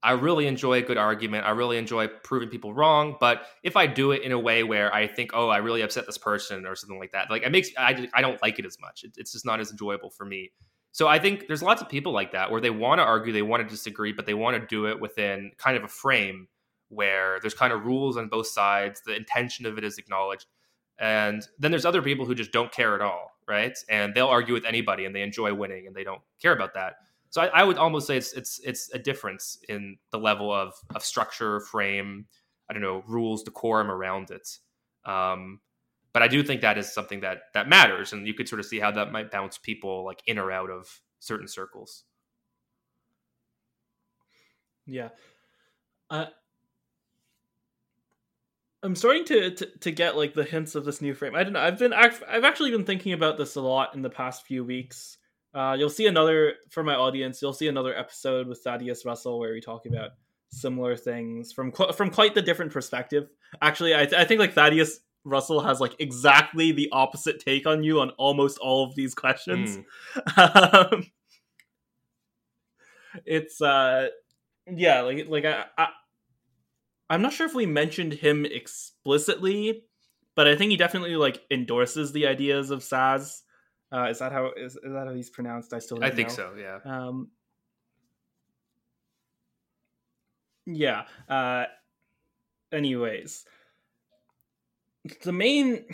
I 0.05 0.11
really 0.11 0.45
enjoy 0.45 0.77
a 0.77 0.81
good 0.83 0.97
argument. 0.97 1.45
I 1.47 1.49
really 1.49 1.77
enjoy 1.77 2.07
proving 2.07 2.49
people 2.49 2.73
wrong. 2.73 3.17
But 3.19 3.47
if 3.63 3.75
I 3.75 3.87
do 3.87 4.11
it 4.11 4.21
in 4.21 4.31
a 4.31 4.39
way 4.39 4.63
where 4.63 4.93
I 4.93 5.07
think, 5.07 5.31
oh, 5.33 5.49
I 5.49 5.57
really 5.57 5.81
upset 5.81 6.05
this 6.05 6.19
person 6.19 6.67
or 6.67 6.75
something 6.75 6.99
like 6.99 7.11
that, 7.13 7.31
like 7.31 7.41
it 7.41 7.51
makes 7.51 7.69
I 7.77 8.07
I 8.13 8.21
don't 8.21 8.41
like 8.41 8.59
it 8.59 8.65
as 8.65 8.79
much. 8.79 9.03
It, 9.03 9.13
it's 9.17 9.31
just 9.31 9.45
not 9.45 9.59
as 9.59 9.71
enjoyable 9.71 10.11
for 10.11 10.25
me. 10.25 10.51
So 10.91 11.07
I 11.07 11.19
think 11.19 11.47
there's 11.47 11.63
lots 11.63 11.81
of 11.81 11.89
people 11.89 12.13
like 12.13 12.31
that 12.31 12.51
where 12.51 12.61
they 12.61 12.69
want 12.69 12.99
to 12.99 13.03
argue, 13.03 13.33
they 13.33 13.41
want 13.41 13.63
to 13.63 13.69
disagree, 13.69 14.13
but 14.13 14.25
they 14.25 14.33
want 14.33 14.61
to 14.61 14.65
do 14.67 14.87
it 14.87 14.99
within 14.99 15.51
kind 15.57 15.75
of 15.75 15.83
a 15.83 15.89
frame 15.89 16.47
where 16.95 17.39
there's 17.41 17.53
kind 17.53 17.73
of 17.73 17.85
rules 17.85 18.17
on 18.17 18.27
both 18.27 18.47
sides, 18.47 19.01
the 19.05 19.15
intention 19.15 19.65
of 19.65 19.77
it 19.77 19.83
is 19.83 19.97
acknowledged. 19.97 20.47
And 20.97 21.45
then 21.59 21.71
there's 21.71 21.85
other 21.85 22.01
people 22.01 22.25
who 22.25 22.35
just 22.35 22.51
don't 22.51 22.71
care 22.71 22.95
at 22.95 23.01
all, 23.01 23.31
right? 23.47 23.77
And 23.89 24.13
they'll 24.13 24.27
argue 24.27 24.53
with 24.53 24.65
anybody 24.65 25.05
and 25.05 25.13
they 25.13 25.21
enjoy 25.21 25.53
winning 25.53 25.87
and 25.87 25.95
they 25.95 26.03
don't 26.03 26.21
care 26.41 26.53
about 26.53 26.73
that. 26.75 26.95
So 27.29 27.41
I, 27.41 27.47
I 27.47 27.63
would 27.63 27.77
almost 27.77 28.07
say 28.07 28.15
it's 28.15 28.31
it's 28.31 28.61
it's 28.63 28.89
a 28.93 28.97
difference 28.97 29.57
in 29.67 29.97
the 30.11 30.17
level 30.17 30.53
of 30.53 30.73
of 30.95 31.03
structure, 31.03 31.59
frame, 31.59 32.27
I 32.69 32.73
don't 32.73 32.81
know, 32.81 33.03
rules, 33.07 33.43
decorum 33.43 33.91
around 33.91 34.31
it. 34.31 34.57
Um, 35.03 35.59
but 36.13 36.23
I 36.23 36.29
do 36.29 36.43
think 36.43 36.61
that 36.61 36.77
is 36.77 36.93
something 36.93 37.19
that 37.21 37.39
that 37.53 37.67
matters, 37.67 38.13
and 38.13 38.25
you 38.25 38.33
could 38.33 38.47
sort 38.47 38.61
of 38.61 38.65
see 38.65 38.79
how 38.79 38.91
that 38.91 39.11
might 39.11 39.31
bounce 39.31 39.57
people 39.57 40.05
like 40.05 40.23
in 40.25 40.39
or 40.39 40.49
out 40.49 40.69
of 40.69 41.01
certain 41.19 41.49
circles. 41.49 42.05
Yeah, 44.85 45.09
uh, 46.09 46.27
I'm 48.85 48.95
starting 48.95 49.25
to, 49.25 49.49
to, 49.49 49.65
to 49.79 49.91
get 49.91 50.15
like 50.15 50.35
the 50.35 50.43
hints 50.43 50.75
of 50.75 50.85
this 50.85 51.01
new 51.01 51.15
frame. 51.15 51.35
I 51.35 51.43
don't 51.43 51.53
know. 51.53 51.59
I've 51.59 51.79
been 51.79 51.91
I've 51.91 52.21
actually 52.43 52.71
been 52.71 52.85
thinking 52.85 53.13
about 53.13 53.37
this 53.37 53.55
a 53.55 53.61
lot 53.61 53.95
in 53.95 54.03
the 54.03 54.09
past 54.09 54.45
few 54.45 54.63
weeks. 54.63 55.17
Uh, 55.55 55.75
you'll 55.77 55.89
see 55.89 56.05
another 56.05 56.53
for 56.69 56.83
my 56.83 56.93
audience. 56.93 57.41
You'll 57.41 57.53
see 57.53 57.67
another 57.67 57.97
episode 57.97 58.47
with 58.47 58.59
Thaddeus 58.59 59.03
Russell 59.03 59.39
where 59.39 59.53
we 59.53 59.61
talk 59.61 59.87
about 59.87 60.11
similar 60.51 60.95
things 60.95 61.51
from 61.51 61.71
from 61.71 62.11
quite 62.11 62.35
the 62.35 62.43
different 62.43 62.71
perspective. 62.71 63.27
Actually, 63.59 63.95
I, 63.95 64.05
th- 64.05 64.13
I 64.13 64.25
think 64.25 64.39
like 64.39 64.53
Thaddeus 64.53 64.99
Russell 65.23 65.61
has 65.61 65.79
like 65.81 65.95
exactly 65.97 66.71
the 66.71 66.89
opposite 66.91 67.39
take 67.39 67.65
on 67.65 67.83
you 67.83 68.01
on 68.01 68.11
almost 68.11 68.59
all 68.59 68.85
of 68.85 68.95
these 68.95 69.15
questions. 69.15 69.77
Mm. 69.77 70.91
Um, 70.91 71.11
it's 73.25 73.61
uh 73.61 74.09
yeah, 74.67 75.01
like 75.01 75.27
like 75.29 75.45
I, 75.45 75.65
I 75.77 75.87
I'm 77.09 77.21
not 77.21 77.33
sure 77.33 77.45
if 77.45 77.53
we 77.53 77.65
mentioned 77.65 78.13
him 78.13 78.45
explicitly, 78.45 79.83
but 80.35 80.47
I 80.47 80.55
think 80.55 80.71
he 80.71 80.77
definitely 80.77 81.15
like 81.15 81.41
endorses 81.51 82.11
the 82.11 82.27
ideas 82.27 82.71
of 82.71 82.79
Szasz. 82.79 83.41
Uh, 83.91 84.07
is 84.09 84.19
that 84.19 84.31
how 84.31 84.51
is, 84.57 84.75
is 84.75 84.93
that 84.93 85.07
how 85.07 85.13
he's 85.13 85.29
pronounced? 85.29 85.73
I 85.73 85.79
still 85.79 86.03
I 86.03 86.09
think 86.09 86.29
know. 86.29 86.35
so. 86.35 86.53
Yeah. 86.59 86.79
Um, 86.83 87.29
yeah. 90.65 91.03
Uh, 91.29 91.65
anyways, 92.71 93.45
the 95.23 95.31
main. 95.31 95.85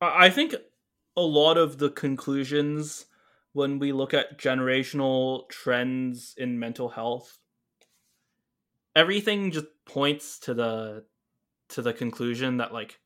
I 0.00 0.28
think 0.28 0.54
a 1.16 1.22
lot 1.22 1.56
of 1.56 1.78
the 1.78 1.88
conclusions 1.88 3.06
when 3.54 3.78
we 3.78 3.92
look 3.92 4.12
at 4.12 4.38
generational 4.38 5.48
trends 5.48 6.34
in 6.36 6.58
mental 6.58 6.90
health 6.90 7.38
everything 8.96 9.52
just 9.52 9.66
points 9.84 10.40
to 10.40 10.54
the 10.54 11.04
to 11.68 11.82
the 11.82 11.92
conclusion 11.92 12.56
that 12.56 12.72
like 12.72 12.98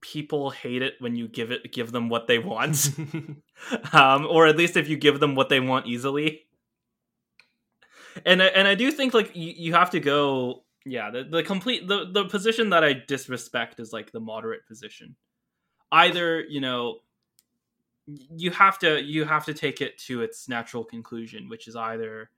people 0.00 0.50
hate 0.50 0.80
it 0.80 0.94
when 1.00 1.14
you 1.14 1.28
give 1.28 1.50
it 1.50 1.72
give 1.72 1.92
them 1.92 2.08
what 2.08 2.26
they 2.26 2.38
want. 2.38 2.90
Um 3.92 4.26
or 4.26 4.46
at 4.46 4.56
least 4.56 4.76
if 4.76 4.88
you 4.88 4.96
give 4.96 5.20
them 5.20 5.34
what 5.34 5.48
they 5.48 5.60
want 5.60 5.86
easily. 5.86 6.46
And 8.24 8.40
and 8.40 8.66
i 8.66 8.74
do 8.74 8.90
think 8.90 9.14
like 9.14 9.34
you, 9.36 9.52
you 9.56 9.72
have 9.74 9.90
to 9.90 10.00
go 10.00 10.64
yeah 10.86 11.10
the, 11.10 11.24
the 11.24 11.42
complete 11.42 11.86
the 11.86 12.08
the 12.10 12.24
position 12.24 12.70
that 12.70 12.82
i 12.82 12.92
disrespect 12.92 13.78
is 13.78 13.92
like 13.92 14.10
the 14.10 14.20
moderate 14.20 14.66
position. 14.66 15.16
Either 15.92 16.40
you 16.40 16.60
know 16.60 16.98
you 18.06 18.50
have 18.50 18.78
to 18.78 19.02
you 19.02 19.24
have 19.24 19.44
to 19.44 19.54
take 19.54 19.80
it 19.80 19.98
to 19.98 20.22
its 20.22 20.48
natural 20.48 20.82
conclusion 20.82 21.48
which 21.48 21.68
is 21.68 21.76
either 21.76 22.30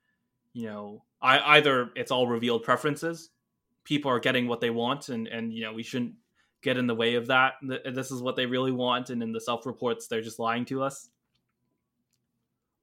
you 0.52 0.66
know 0.66 1.04
I, 1.22 1.56
either 1.56 1.90
it's 1.96 2.10
all 2.10 2.26
revealed 2.26 2.62
preferences 2.62 3.30
people 3.84 4.10
are 4.10 4.20
getting 4.20 4.46
what 4.46 4.60
they 4.60 4.70
want 4.70 5.08
and 5.08 5.26
and 5.28 5.52
you 5.52 5.62
know 5.62 5.72
we 5.72 5.82
shouldn't 5.82 6.14
get 6.62 6.76
in 6.76 6.86
the 6.86 6.94
way 6.94 7.14
of 7.14 7.26
that. 7.28 7.54
This 7.62 8.10
is 8.10 8.20
what 8.20 8.36
they 8.36 8.44
really 8.44 8.72
want 8.72 9.10
and 9.10 9.22
in 9.22 9.32
the 9.32 9.40
self 9.40 9.64
reports 9.64 10.06
they're 10.06 10.20
just 10.20 10.38
lying 10.38 10.64
to 10.66 10.82
us. 10.82 11.08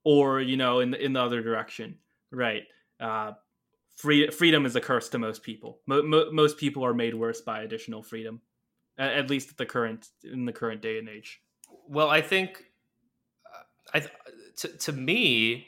Or 0.03 0.41
you 0.41 0.57
know 0.57 0.79
in 0.79 0.91
the, 0.91 1.03
in 1.03 1.13
the 1.13 1.21
other 1.21 1.41
direction 1.41 1.97
right? 2.31 2.63
Uh 2.99 3.33
free, 3.95 4.29
freedom 4.29 4.65
is 4.65 4.75
a 4.75 4.81
curse 4.81 5.09
to 5.09 5.19
most 5.19 5.43
people. 5.43 5.79
Mo- 5.85 6.03
mo- 6.03 6.31
most 6.31 6.57
people 6.57 6.83
are 6.83 6.93
made 6.93 7.13
worse 7.13 7.41
by 7.41 7.61
additional 7.61 8.03
freedom 8.03 8.41
at, 8.97 9.13
at 9.13 9.29
least 9.29 9.51
at 9.51 9.57
the 9.57 9.65
current 9.65 10.09
in 10.23 10.45
the 10.45 10.53
current 10.53 10.81
day 10.81 10.97
and 10.99 11.07
age. 11.07 11.41
Well 11.87 12.09
i 12.09 12.21
think 12.21 12.65
uh, 13.45 13.97
i 13.97 13.99
to, 14.57 14.67
to 14.67 14.91
me 14.91 15.67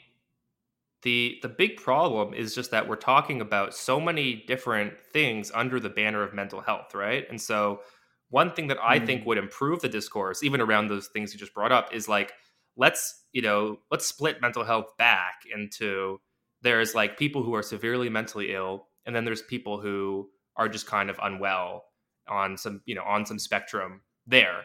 the 1.02 1.38
the 1.42 1.48
big 1.48 1.76
problem 1.76 2.34
is 2.34 2.54
just 2.54 2.70
that 2.70 2.86
we're 2.86 2.96
talking 2.96 3.40
about 3.40 3.74
so 3.74 4.00
many 4.00 4.44
different 4.46 5.00
things 5.12 5.50
under 5.54 5.80
the 5.80 5.88
banner 5.88 6.22
of 6.22 6.34
mental 6.34 6.60
health 6.60 6.94
right 6.94 7.26
and 7.30 7.40
so 7.40 7.80
one 8.28 8.52
thing 8.52 8.66
that 8.66 8.78
i 8.82 8.98
mm. 8.98 9.06
think 9.06 9.26
would 9.26 9.38
improve 9.38 9.80
the 9.80 9.88
discourse 9.88 10.42
even 10.42 10.60
around 10.60 10.88
those 10.88 11.08
things 11.08 11.32
you 11.32 11.38
just 11.38 11.54
brought 11.54 11.72
up 11.72 11.92
is 11.94 12.08
like 12.08 12.32
let's 12.76 13.24
you 13.32 13.42
know 13.42 13.78
let's 13.90 14.06
split 14.06 14.40
mental 14.40 14.64
health 14.64 14.96
back 14.98 15.42
into 15.54 16.20
there's 16.62 16.94
like 16.94 17.18
people 17.18 17.42
who 17.42 17.54
are 17.54 17.62
severely 17.62 18.08
mentally 18.08 18.52
ill 18.52 18.86
and 19.06 19.16
then 19.16 19.24
there's 19.24 19.42
people 19.42 19.80
who 19.80 20.28
are 20.56 20.68
just 20.68 20.86
kind 20.86 21.08
of 21.08 21.18
unwell 21.22 21.84
on 22.28 22.56
some 22.56 22.82
you 22.84 22.94
know 22.94 23.04
on 23.04 23.24
some 23.24 23.38
spectrum 23.38 24.02
there 24.26 24.62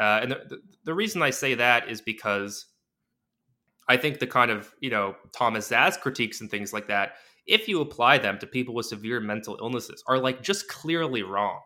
uh, 0.00 0.20
and 0.22 0.30
the, 0.30 0.40
the, 0.48 0.58
the 0.84 0.94
reason 0.94 1.22
i 1.22 1.30
say 1.30 1.54
that 1.54 1.88
is 1.88 2.00
because 2.00 2.66
I 3.88 3.96
think 3.96 4.18
the 4.18 4.26
kind 4.26 4.50
of, 4.50 4.74
you 4.80 4.90
know, 4.90 5.16
Thomas 5.34 5.68
Szasz 5.70 5.98
critiques 5.98 6.40
and 6.40 6.50
things 6.50 6.72
like 6.72 6.88
that, 6.88 7.14
if 7.46 7.68
you 7.68 7.80
apply 7.80 8.18
them 8.18 8.38
to 8.38 8.46
people 8.46 8.74
with 8.74 8.86
severe 8.86 9.20
mental 9.20 9.56
illnesses, 9.60 10.04
are 10.06 10.18
like 10.18 10.42
just 10.42 10.68
clearly 10.68 11.22
wrong. 11.22 11.60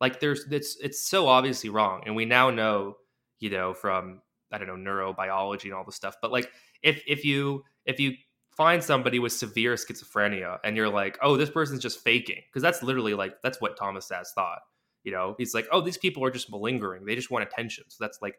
Like 0.00 0.18
there's 0.20 0.46
it's 0.50 0.76
it's 0.80 1.00
so 1.00 1.28
obviously 1.28 1.70
wrong. 1.70 2.02
And 2.06 2.16
we 2.16 2.24
now 2.24 2.50
know, 2.50 2.96
you 3.38 3.50
know, 3.50 3.74
from 3.74 4.22
I 4.52 4.58
don't 4.58 4.66
know, 4.66 4.90
neurobiology 4.90 5.64
and 5.64 5.74
all 5.74 5.84
this 5.84 5.94
stuff. 5.94 6.16
But 6.20 6.32
like 6.32 6.50
if 6.82 7.02
if 7.06 7.24
you 7.24 7.64
if 7.84 8.00
you 8.00 8.14
find 8.56 8.82
somebody 8.82 9.18
with 9.18 9.32
severe 9.32 9.74
schizophrenia 9.74 10.58
and 10.64 10.76
you're 10.76 10.88
like, 10.88 11.18
oh, 11.22 11.36
this 11.36 11.50
person's 11.50 11.80
just 11.80 12.02
faking, 12.02 12.42
because 12.48 12.62
that's 12.62 12.82
literally 12.82 13.14
like 13.14 13.34
that's 13.42 13.60
what 13.60 13.76
Thomas 13.78 14.08
Szasz 14.10 14.28
thought. 14.34 14.60
You 15.04 15.12
know, 15.12 15.34
he's 15.38 15.54
like, 15.54 15.66
oh, 15.70 15.80
these 15.80 15.96
people 15.96 16.24
are 16.24 16.30
just 16.30 16.50
malingering. 16.50 17.04
They 17.04 17.14
just 17.14 17.30
want 17.30 17.44
attention. 17.44 17.84
So 17.88 18.04
that's 18.04 18.18
like 18.20 18.34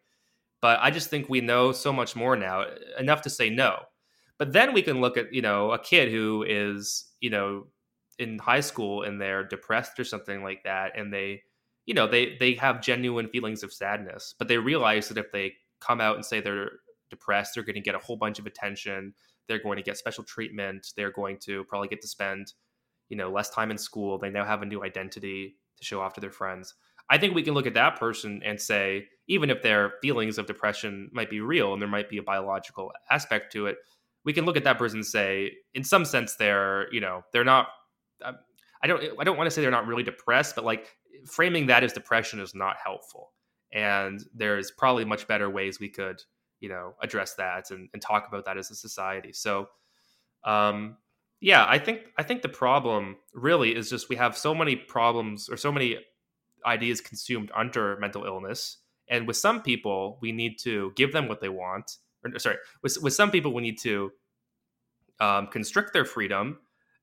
but 0.62 0.80
I 0.82 0.92
just 0.92 1.10
think 1.10 1.28
we 1.28 1.42
know 1.42 1.72
so 1.72 1.92
much 1.92 2.16
more 2.16 2.36
now, 2.36 2.66
enough 3.00 3.24
to 3.24 3.30
say 3.30 3.50
no. 3.50 3.80
But 4.38 4.54
then 4.54 4.74
we 4.74 4.82
can 4.82 5.02
look 5.02 5.18
at, 5.18 5.34
you 5.34 5.42
know, 5.42 5.72
a 5.72 5.80
kid 5.80 6.12
who 6.12 6.44
is, 6.48 7.06
you 7.20 7.30
know, 7.30 7.68
in 8.20 8.38
high 8.38 8.60
school 8.60 9.04
and 9.04 9.20
they're 9.20 9.44
depressed 9.44 10.00
or 10.00 10.04
something 10.04 10.44
like 10.44 10.64
that 10.64 10.92
and 10.98 11.12
they 11.12 11.42
you 11.88 11.94
know 11.94 12.06
they 12.06 12.38
they 12.40 12.54
have 12.54 12.82
genuine 12.82 13.28
feelings 13.28 13.64
of 13.64 13.74
sadness 13.74 14.36
but 14.38 14.48
they 14.48 14.58
realize 14.58 15.08
that 15.08 15.18
if 15.18 15.32
they 15.32 15.52
come 15.80 16.00
out 16.00 16.16
and 16.16 16.24
say 16.24 16.40
they're 16.40 16.70
depressed 17.10 17.56
they're 17.56 17.64
going 17.64 17.74
to 17.74 17.82
get 17.82 17.96
a 17.96 18.00
whole 18.00 18.18
bunch 18.18 18.38
of 18.38 18.46
attention 18.46 19.12
they're 19.48 19.64
going 19.64 19.78
to 19.78 19.82
get 19.82 19.98
special 19.98 20.24
treatment 20.24 20.90
they're 20.96 21.12
going 21.12 21.38
to 21.40 21.64
probably 21.64 21.88
get 21.88 22.02
to 22.02 22.08
spend 22.08 22.54
you 23.10 23.18
know 23.18 23.32
less 23.32 23.50
time 23.50 23.72
in 23.72 23.78
school 23.78 24.20
they 24.20 24.30
now 24.30 24.46
have 24.46 24.62
a 24.62 24.66
new 24.66 24.84
identity 24.84 25.56
to 25.78 25.84
show 25.84 26.00
off 26.00 26.14
to 26.14 26.22
their 26.22 26.32
friends 26.32 26.76
I 27.12 27.18
think 27.18 27.36
we 27.36 27.44
can 27.44 27.54
look 27.54 27.68
at 27.68 27.74
that 27.74 28.00
person 28.00 28.42
and 28.46 28.60
say, 28.60 29.10
even 29.32 29.50
if 29.50 29.62
their 29.62 29.94
feelings 30.02 30.38
of 30.38 30.46
depression 30.46 31.10
might 31.14 31.30
be 31.30 31.40
real 31.40 31.72
and 31.72 31.82
there 31.82 31.88
might 31.88 32.10
be 32.10 32.18
a 32.18 32.24
biological 32.24 32.92
aspect 33.10 33.54
to 33.54 33.66
it, 33.66 33.78
we 34.26 34.34
can 34.34 34.44
look 34.44 34.58
at 34.58 34.66
that 34.66 34.78
person 34.78 34.98
and 34.98 35.06
say, 35.06 35.54
in 35.74 35.86
some 35.86 36.04
sense, 36.04 36.36
they're 36.36 36.94
you 36.94 37.00
know 37.00 37.24
they're 37.32 37.46
not. 37.46 37.70
Um, 38.24 38.36
I 38.84 38.88
don't 38.88 39.02
I 39.18 39.24
don't 39.24 39.38
want 39.38 39.48
to 39.48 39.52
say 39.52 39.62
they're 39.62 39.72
not 39.72 39.88
really 39.88 40.04
depressed, 40.04 40.54
but 40.54 40.66
like 40.66 40.90
framing 41.26 41.68
that 41.68 41.82
as 41.82 41.94
depression 41.94 42.42
is 42.42 42.54
not 42.54 42.76
helpful. 42.84 43.32
And 43.74 44.22
there's 44.36 44.70
probably 44.70 45.06
much 45.06 45.30
better 45.30 45.50
ways 45.50 45.80
we 45.80 45.88
could 45.88 46.22
you 46.60 46.68
know 46.68 46.96
address 47.02 47.36
that 47.36 47.72
and, 47.72 47.88
and 47.94 48.02
talk 48.02 48.28
about 48.28 48.44
that 48.46 48.58
as 48.58 48.70
a 48.70 48.76
society. 48.76 49.32
So. 49.34 49.70
Um, 50.44 50.98
yeah, 51.40 51.66
I 51.68 51.80
think 51.80 52.02
I 52.18 52.24
think 52.24 52.44
the 52.44 52.50
problem 52.50 53.16
really 53.34 53.76
is 53.76 53.90
just 53.90 54.10
we 54.10 54.16
have 54.16 54.38
so 54.38 54.54
many 54.54 54.76
problems 54.76 55.50
or 55.50 55.58
so 55.58 55.72
many 55.72 55.98
ideas 56.66 57.02
consumed 57.02 57.52
under 57.56 57.98
mental 57.98 58.26
illness. 58.26 58.78
And 59.12 59.28
with 59.28 59.38
some 59.38 59.62
people, 59.62 60.18
we 60.22 60.32
need 60.32 60.58
to 60.60 60.94
give 60.96 61.12
them 61.12 61.28
what 61.28 61.42
they 61.42 61.50
want. 61.50 61.98
Or, 62.24 62.40
sorry, 62.40 62.58
with, 62.82 62.98
with 63.04 63.14
some 63.14 63.30
people, 63.30 63.54
we 63.54 63.62
need 63.62 63.78
to 63.82 64.12
um, 65.20 65.48
constrict 65.48 65.94
their 65.94 66.06
freedom. 66.06 66.60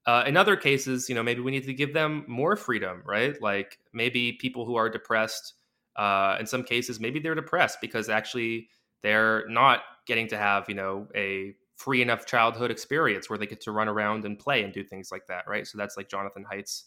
Uh, 0.06 0.24
in 0.26 0.36
other 0.36 0.56
cases, 0.56 1.08
you 1.08 1.14
know, 1.14 1.22
maybe 1.22 1.42
we 1.42 1.50
need 1.50 1.64
to 1.64 1.74
give 1.74 1.92
them 1.92 2.24
more 2.26 2.56
freedom, 2.56 3.02
right? 3.04 3.40
Like 3.42 3.78
maybe 3.92 4.32
people 4.32 4.64
who 4.64 4.76
are 4.76 4.88
depressed, 4.88 5.52
uh, 5.96 6.38
in 6.40 6.46
some 6.46 6.62
cases, 6.62 6.98
maybe 6.98 7.20
they're 7.20 7.34
depressed 7.34 7.78
because 7.80 8.08
actually 8.08 8.68
they're 9.02 9.46
not 9.48 9.80
getting 10.06 10.26
to 10.28 10.38
have, 10.38 10.64
you 10.68 10.74
know, 10.74 11.06
a 11.14 11.54
free 11.76 12.00
enough 12.00 12.24
childhood 12.24 12.70
experience 12.70 13.28
where 13.28 13.38
they 13.38 13.46
get 13.46 13.60
to 13.60 13.70
run 13.70 13.86
around 13.86 14.24
and 14.24 14.38
play 14.38 14.64
and 14.64 14.72
do 14.72 14.82
things 14.82 15.12
like 15.12 15.26
that, 15.26 15.46
right? 15.46 15.66
So 15.66 15.76
that's 15.76 15.96
like 15.96 16.08
Jonathan 16.08 16.44
Haidt's, 16.50 16.86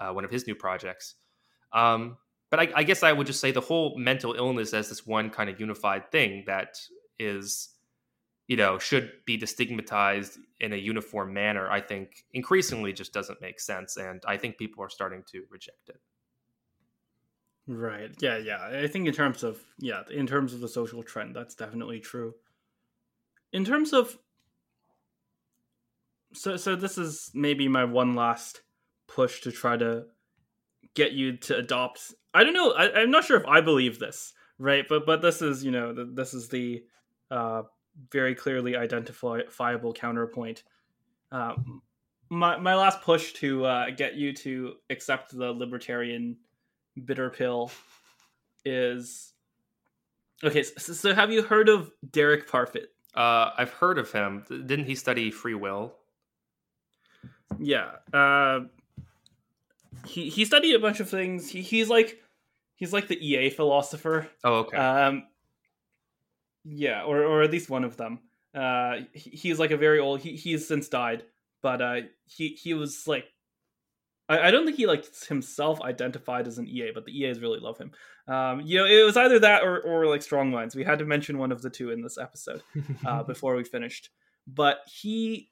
uh, 0.00 0.10
one 0.10 0.24
of 0.24 0.30
his 0.30 0.46
new 0.46 0.56
projects. 0.56 1.14
Um, 1.72 2.16
but 2.50 2.60
I, 2.60 2.68
I, 2.76 2.82
guess 2.82 3.02
I 3.02 3.12
would 3.12 3.26
just 3.26 3.40
say 3.40 3.50
the 3.50 3.60
whole 3.60 3.96
mental 3.98 4.34
illness 4.34 4.72
as 4.72 4.88
this 4.88 5.06
one 5.06 5.30
kind 5.30 5.50
of 5.50 5.60
unified 5.60 6.10
thing 6.10 6.44
that 6.46 6.78
is, 7.18 7.70
you 8.46 8.56
know, 8.56 8.78
should 8.78 9.12
be 9.26 9.36
destigmatized 9.36 10.38
in 10.60 10.72
a 10.72 10.76
uniform 10.76 11.34
manner. 11.34 11.70
I 11.70 11.80
think 11.80 12.24
increasingly 12.32 12.92
just 12.92 13.12
doesn't 13.12 13.40
make 13.40 13.60
sense, 13.60 13.96
and 13.96 14.22
I 14.26 14.36
think 14.36 14.56
people 14.56 14.82
are 14.82 14.88
starting 14.88 15.22
to 15.32 15.44
reject 15.50 15.88
it. 15.88 16.00
Right. 17.68 18.10
Yeah. 18.18 18.38
Yeah. 18.38 18.80
I 18.82 18.86
think 18.86 19.06
in 19.06 19.12
terms 19.12 19.44
of 19.44 19.62
yeah, 19.78 20.02
in 20.10 20.26
terms 20.26 20.54
of 20.54 20.60
the 20.60 20.68
social 20.68 21.02
trend, 21.02 21.36
that's 21.36 21.54
definitely 21.54 22.00
true. 22.00 22.34
In 23.52 23.64
terms 23.64 23.92
of 23.92 24.16
so 26.32 26.56
so 26.56 26.74
this 26.74 26.96
is 26.96 27.30
maybe 27.34 27.68
my 27.68 27.84
one 27.84 28.14
last 28.14 28.62
push 29.06 29.42
to 29.42 29.52
try 29.52 29.76
to 29.76 30.06
get 30.94 31.12
you 31.12 31.36
to 31.36 31.56
adopt 31.56 32.14
i 32.34 32.44
don't 32.44 32.54
know 32.54 32.72
I, 32.72 33.02
am 33.02 33.10
not 33.10 33.24
sure 33.24 33.36
if 33.36 33.46
i 33.46 33.60
believe 33.60 33.98
this 33.98 34.32
right? 34.58 34.86
But 34.88 35.06
but 35.06 35.22
this 35.22 35.42
is 35.42 35.64
you 35.64 35.70
know 35.70 35.92
this 35.92 36.34
is 36.34 36.48
the 36.48 36.84
uh, 37.30 37.62
very 38.12 38.34
clearly 38.34 38.76
identifiable 38.76 39.92
counterpoint. 39.92 40.64
Uh, 41.30 41.54
my, 42.30 42.56
my 42.58 42.74
last 42.74 43.02
push 43.02 43.32
to 43.34 43.64
uh, 43.64 43.90
get 43.90 44.14
you 44.14 44.32
to 44.32 44.74
accept 44.90 45.36
the 45.36 45.50
libertarian 45.50 46.36
bitter 47.04 47.30
pill 47.30 47.70
is 48.64 49.32
okay 50.42 50.62
so, 50.62 50.92
so 50.92 51.14
have 51.14 51.30
you 51.30 51.42
heard 51.42 51.68
of 51.68 51.90
derek 52.10 52.48
parfit? 52.48 52.86
Uh, 53.14 53.50
i've 53.56 53.72
heard 53.72 53.98
of 53.98 54.10
him. 54.10 54.44
Didn't 54.48 54.84
he 54.84 54.94
study 54.94 55.30
free 55.30 55.54
will? 55.54 55.94
Yeah 57.58 57.90
uh, 58.12 58.60
he 60.06 60.28
he 60.28 60.44
studied 60.44 60.74
a 60.74 60.78
bunch 60.78 61.00
of 61.00 61.08
things. 61.08 61.50
He, 61.50 61.62
he's 61.62 61.88
like 61.88 62.18
he's 62.76 62.92
like 62.92 63.08
the 63.08 63.18
EA 63.26 63.50
philosopher. 63.50 64.28
Oh, 64.44 64.54
okay. 64.60 64.76
Um, 64.76 65.24
yeah, 66.64 67.02
or 67.02 67.24
or 67.24 67.42
at 67.42 67.50
least 67.50 67.70
one 67.70 67.84
of 67.84 67.96
them. 67.96 68.20
Uh, 68.54 69.00
he, 69.12 69.30
he's 69.30 69.58
like 69.58 69.70
a 69.70 69.76
very 69.76 69.98
old. 69.98 70.20
He 70.20 70.36
he's 70.36 70.66
since 70.66 70.88
died, 70.88 71.24
but 71.62 71.82
uh, 71.82 72.00
he 72.26 72.48
he 72.48 72.74
was 72.74 73.06
like. 73.06 73.24
I, 74.30 74.48
I 74.48 74.50
don't 74.50 74.66
think 74.66 74.76
he 74.76 74.86
like 74.86 75.06
himself 75.26 75.80
identified 75.80 76.46
as 76.46 76.58
an 76.58 76.68
EA, 76.68 76.90
but 76.94 77.06
the 77.06 77.18
EAs 77.18 77.40
really 77.40 77.60
love 77.60 77.78
him. 77.78 77.92
Um, 78.26 78.60
you 78.60 78.76
know, 78.78 78.84
it 78.84 79.04
was 79.04 79.16
either 79.16 79.38
that 79.38 79.62
or 79.62 79.80
or 79.80 80.06
like 80.06 80.22
Strong 80.22 80.50
Minds. 80.50 80.76
We 80.76 80.84
had 80.84 80.98
to 80.98 81.06
mention 81.06 81.38
one 81.38 81.52
of 81.52 81.62
the 81.62 81.70
two 81.70 81.90
in 81.90 82.02
this 82.02 82.18
episode 82.18 82.62
uh, 83.06 83.22
before 83.24 83.56
we 83.56 83.64
finished. 83.64 84.10
But 84.46 84.80
he 84.86 85.50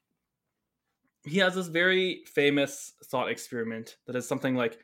he 1.27 1.39
has 1.39 1.55
this 1.55 1.67
very 1.67 2.23
famous 2.33 2.93
thought 3.05 3.29
experiment 3.29 3.97
that 4.07 4.17
is 4.17 4.27
something 4.27 4.55
like 4.55 4.79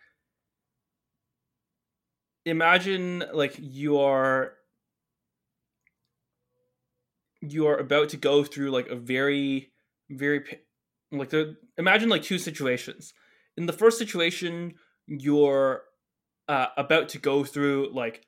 imagine 2.45 3.25
like 3.33 3.55
you 3.59 3.99
are 3.99 4.55
you 7.41 7.67
are 7.67 7.77
about 7.77 8.09
to 8.11 8.17
go 8.17 8.43
through 8.45 8.71
like 8.71 8.89
a 8.89 8.97
very 8.97 9.73
very 10.11 10.45
like 11.11 11.31
the 11.31 11.57
imagine 11.79 12.09
like 12.09 12.23
two 12.23 12.39
situations. 12.39 13.15
In 13.57 13.67
the 13.67 13.73
first 13.73 13.99
situation 13.99 14.75
you're 15.07 15.83
uh, 16.49 16.67
about 16.77 17.09
to 17.11 17.19
go 17.19 17.45
through 17.45 17.91
like 17.93 18.25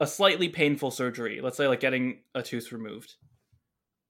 a 0.00 0.06
slightly 0.06 0.48
painful 0.48 0.90
surgery 0.90 1.40
let's 1.42 1.56
say 1.56 1.68
like 1.68 1.80
getting 1.80 2.20
a 2.34 2.42
tooth 2.42 2.72
removed. 2.72 3.16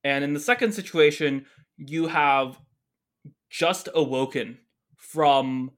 And 0.04 0.22
in 0.22 0.34
the 0.34 0.40
second 0.40 0.72
situation 0.72 1.46
you 1.76 2.06
have 2.06 2.58
just 3.48 3.88
awoken 3.94 4.58
from 4.96 5.72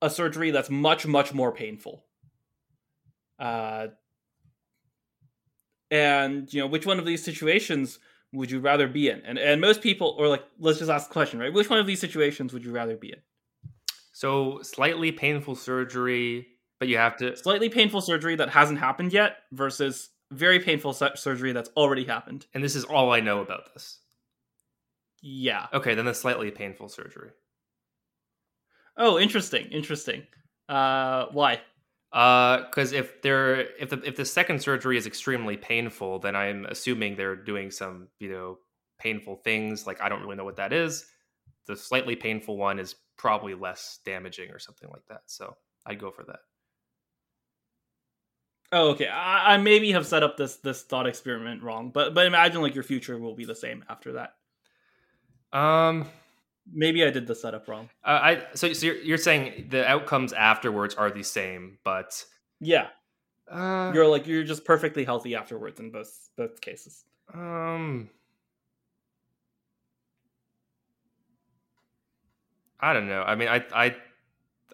a 0.00 0.10
surgery 0.10 0.50
that's 0.50 0.70
much 0.70 1.06
much 1.06 1.32
more 1.32 1.52
painful. 1.52 2.04
Uh 3.38 3.88
and 5.90 6.52
you 6.52 6.60
know 6.60 6.66
which 6.66 6.86
one 6.86 6.98
of 6.98 7.06
these 7.06 7.24
situations 7.24 7.98
would 8.32 8.50
you 8.50 8.60
rather 8.60 8.88
be 8.88 9.08
in? 9.08 9.22
And 9.24 9.38
and 9.38 9.60
most 9.60 9.80
people 9.80 10.14
or 10.18 10.28
like 10.28 10.44
let's 10.58 10.78
just 10.78 10.90
ask 10.90 11.08
the 11.08 11.12
question 11.12 11.38
right? 11.38 11.52
Which 11.52 11.70
one 11.70 11.78
of 11.78 11.86
these 11.86 12.00
situations 12.00 12.52
would 12.52 12.64
you 12.64 12.72
rather 12.72 12.96
be 12.96 13.12
in? 13.12 13.20
So 14.12 14.60
slightly 14.62 15.12
painful 15.12 15.54
surgery 15.54 16.48
but 16.78 16.88
you 16.88 16.96
have 16.96 17.16
to 17.16 17.36
slightly 17.36 17.68
painful 17.68 18.00
surgery 18.00 18.36
that 18.36 18.50
hasn't 18.50 18.78
happened 18.78 19.12
yet 19.12 19.38
versus 19.52 20.10
very 20.30 20.60
painful 20.60 20.92
surgery 20.92 21.52
that's 21.52 21.70
already 21.76 22.04
happened. 22.04 22.46
And 22.52 22.62
this 22.62 22.76
is 22.76 22.84
all 22.84 23.12
i 23.12 23.20
know 23.20 23.40
about 23.40 23.72
this 23.72 24.00
yeah 25.22 25.66
okay 25.72 25.94
then 25.94 26.04
the 26.04 26.14
slightly 26.14 26.50
painful 26.50 26.88
surgery 26.88 27.30
oh 28.96 29.18
interesting 29.18 29.66
interesting 29.70 30.22
uh 30.68 31.26
why 31.32 31.60
because 32.10 32.92
uh, 32.92 32.96
if 32.96 33.20
they're 33.20 33.60
if 33.78 33.90
the 33.90 34.00
if 34.04 34.16
the 34.16 34.24
second 34.24 34.62
surgery 34.62 34.96
is 34.96 35.06
extremely 35.06 35.56
painful, 35.56 36.18
then 36.18 36.34
I'm 36.34 36.64
assuming 36.66 37.16
they're 37.16 37.36
doing 37.36 37.70
some 37.70 38.08
you 38.18 38.30
know 38.30 38.58
painful 38.98 39.36
things. 39.36 39.86
Like 39.86 40.00
I 40.00 40.08
don't 40.08 40.22
really 40.22 40.36
know 40.36 40.44
what 40.44 40.56
that 40.56 40.72
is. 40.72 41.04
The 41.66 41.76
slightly 41.76 42.16
painful 42.16 42.56
one 42.56 42.78
is 42.78 42.94
probably 43.18 43.54
less 43.54 44.00
damaging 44.06 44.50
or 44.50 44.58
something 44.58 44.88
like 44.88 45.04
that. 45.08 45.22
So 45.26 45.54
I'd 45.84 46.00
go 46.00 46.10
for 46.10 46.24
that. 46.24 46.38
Oh, 48.70 48.90
okay. 48.90 49.08
I, 49.08 49.54
I 49.54 49.56
maybe 49.58 49.92
have 49.92 50.06
set 50.06 50.22
up 50.22 50.38
this 50.38 50.56
this 50.56 50.82
thought 50.82 51.06
experiment 51.06 51.62
wrong, 51.62 51.90
but 51.90 52.14
but 52.14 52.26
imagine 52.26 52.62
like 52.62 52.74
your 52.74 52.84
future 52.84 53.18
will 53.18 53.34
be 53.34 53.44
the 53.44 53.54
same 53.54 53.84
after 53.88 54.14
that. 54.14 54.30
Um, 55.52 56.06
maybe 56.72 57.04
I 57.04 57.10
did 57.10 57.26
the 57.26 57.34
setup 57.34 57.68
wrong. 57.68 57.88
Uh, 58.04 58.20
I 58.22 58.46
so, 58.54 58.72
so 58.72 58.86
you're, 58.86 58.96
you're, 58.96 59.18
saying 59.18 59.68
the 59.70 59.88
outcomes 59.88 60.32
afterwards 60.32 60.94
are 60.94 61.10
the 61.10 61.22
same, 61.22 61.78
but 61.84 62.24
yeah, 62.60 62.88
uh, 63.50 63.90
you're 63.94 64.06
like 64.06 64.26
you're 64.26 64.44
just 64.44 64.64
perfectly 64.64 65.04
healthy 65.04 65.34
afterwards 65.34 65.80
in 65.80 65.90
both 65.90 66.30
both 66.36 66.60
cases. 66.60 67.04
Um, 67.32 68.10
I 72.80 72.92
don't 72.92 73.08
know. 73.08 73.22
I 73.22 73.34
mean, 73.34 73.48
I 73.48 73.64
I 73.74 73.96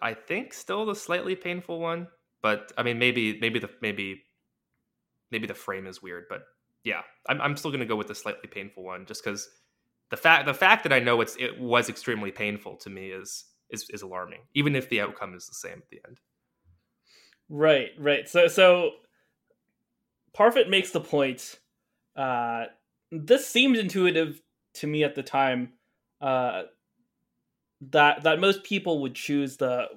I 0.03 0.15
think 0.15 0.53
still 0.53 0.85
the 0.86 0.94
slightly 0.94 1.36
painful 1.36 1.81
one, 1.81 2.09
but 2.43 2.73
I 2.77 2.83
mean, 2.83 2.99
maybe 2.99 3.39
maybe 3.41 3.59
the 3.59 3.70
maybe 3.81 4.23
maybe 5.31 5.47
the 5.47 5.55
frame 5.55 5.86
is 5.86 6.03
weird, 6.03 6.25
but 6.28 6.43
yeah, 6.83 7.03
I'm 7.28 7.41
I'm 7.41 7.57
still 7.57 7.70
gonna 7.70 7.86
go 7.86 7.97
with 7.97 8.09
the 8.09 8.15
slightly 8.15 8.49
painful 8.49 8.83
one 8.83 9.07
just 9.07 9.25
because 9.25 9.49
the 10.15 10.20
fact 10.20 10.47
the 10.47 10.55
fact 10.55 10.84
that 10.84 10.93
I 10.93 11.01
know 11.01 11.20
it's 11.20 11.34
it 11.41 11.60
was 11.60 11.89
extremely 11.89 12.31
painful 12.31 12.76
to 12.76 12.91
me 12.91 13.09
is 13.09 13.47
is 13.68 13.91
is 13.91 14.02
alarming, 14.02 14.43
even 14.55 14.76
if 14.76 14.89
the 14.89 15.01
outcome 15.01 15.34
is 15.34 15.49
the 15.49 15.55
same 15.55 15.78
at 15.78 15.89
the 15.91 16.01
end. 16.07 16.20
Right, 17.49 17.91
right. 17.99 18.28
So 18.28 18.47
so 18.47 18.93
Parfit 20.36 20.68
makes 20.68 20.93
the 20.93 21.01
point. 21.01 21.59
Uh, 22.15 22.67
this 23.10 23.49
seemed 23.49 23.76
intuitive 23.76 24.41
to 24.75 24.86
me 24.86 25.02
at 25.02 25.17
the 25.17 25.25
time. 25.25 25.73
Uh, 26.20 26.62
that 27.91 28.23
that 28.23 28.39
most 28.39 28.62
people 28.62 29.02
would 29.02 29.17
choose 29.17 29.57
the 29.57 29.89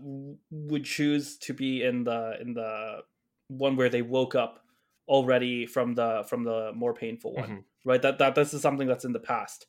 would 0.50 0.84
choose 0.84 1.38
to 1.38 1.54
be 1.54 1.84
in 1.84 2.06
the 2.06 2.38
in 2.42 2.56
the 2.56 3.02
one 3.50 3.76
where 3.76 3.90
they 3.90 4.02
woke 4.02 4.34
up 4.34 4.64
already 5.08 5.68
from 5.68 5.94
the 5.94 6.26
from 6.28 6.44
the 6.44 6.72
more 6.76 6.94
painful 6.94 7.34
one 7.34 7.50
mm-hmm. 7.50 7.90
right 7.90 8.02
that 8.02 8.18
that 8.18 8.36
this 8.36 8.54
is 8.54 8.62
something 8.62 8.88
that's 8.88 9.06
in 9.06 9.14
the 9.14 9.20
past 9.20 9.68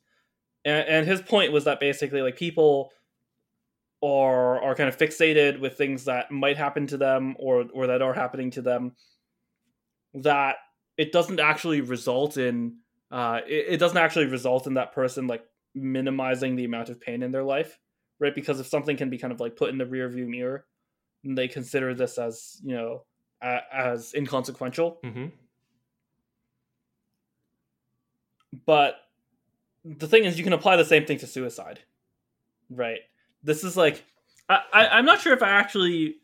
and, 0.64 0.88
and 0.88 1.06
his 1.06 1.20
point 1.22 1.52
was 1.52 1.64
that 1.64 1.80
basically 1.80 2.22
like 2.22 2.36
people 2.36 2.90
are 4.02 4.62
are 4.62 4.74
kind 4.74 4.88
of 4.88 4.96
fixated 4.96 5.58
with 5.58 5.76
things 5.76 6.04
that 6.04 6.30
might 6.30 6.56
happen 6.56 6.86
to 6.86 6.96
them 6.96 7.34
or 7.38 7.64
or 7.72 7.88
that 7.88 8.02
are 8.02 8.14
happening 8.14 8.50
to 8.50 8.62
them 8.62 8.92
that 10.14 10.56
it 10.96 11.12
doesn't 11.12 11.40
actually 11.40 11.80
result 11.80 12.36
in 12.36 12.76
uh 13.10 13.40
it, 13.46 13.66
it 13.68 13.76
doesn't 13.78 13.98
actually 13.98 14.26
result 14.26 14.66
in 14.66 14.74
that 14.74 14.92
person 14.92 15.26
like 15.26 15.42
minimizing 15.74 16.54
the 16.54 16.64
amount 16.64 16.88
of 16.88 17.00
pain 17.00 17.22
in 17.22 17.32
their 17.32 17.42
life 17.42 17.78
right 18.20 18.34
because 18.34 18.60
if 18.60 18.66
something 18.66 18.96
can 18.96 19.10
be 19.10 19.18
kind 19.18 19.32
of 19.32 19.40
like 19.40 19.56
put 19.56 19.70
in 19.70 19.78
the 19.78 19.86
rear 19.86 20.08
view 20.08 20.26
mirror 20.26 20.64
they 21.24 21.48
consider 21.48 21.94
this 21.94 22.18
as 22.18 22.60
you 22.62 22.74
know 22.74 23.04
a, 23.42 23.58
as 23.72 24.14
inconsequential 24.14 24.98
mm-hmm. 25.04 25.26
but 28.64 28.96
the 29.96 30.06
thing 30.06 30.24
is, 30.24 30.36
you 30.36 30.44
can 30.44 30.52
apply 30.52 30.76
the 30.76 30.84
same 30.84 31.06
thing 31.06 31.18
to 31.18 31.26
suicide, 31.26 31.80
right? 32.70 33.00
This 33.42 33.64
is 33.64 33.76
like, 33.76 34.04
I, 34.48 34.60
I 34.72 34.88
I'm 34.88 35.04
not 35.04 35.20
sure 35.20 35.32
if 35.32 35.42
I 35.42 35.50
actually 35.50 36.16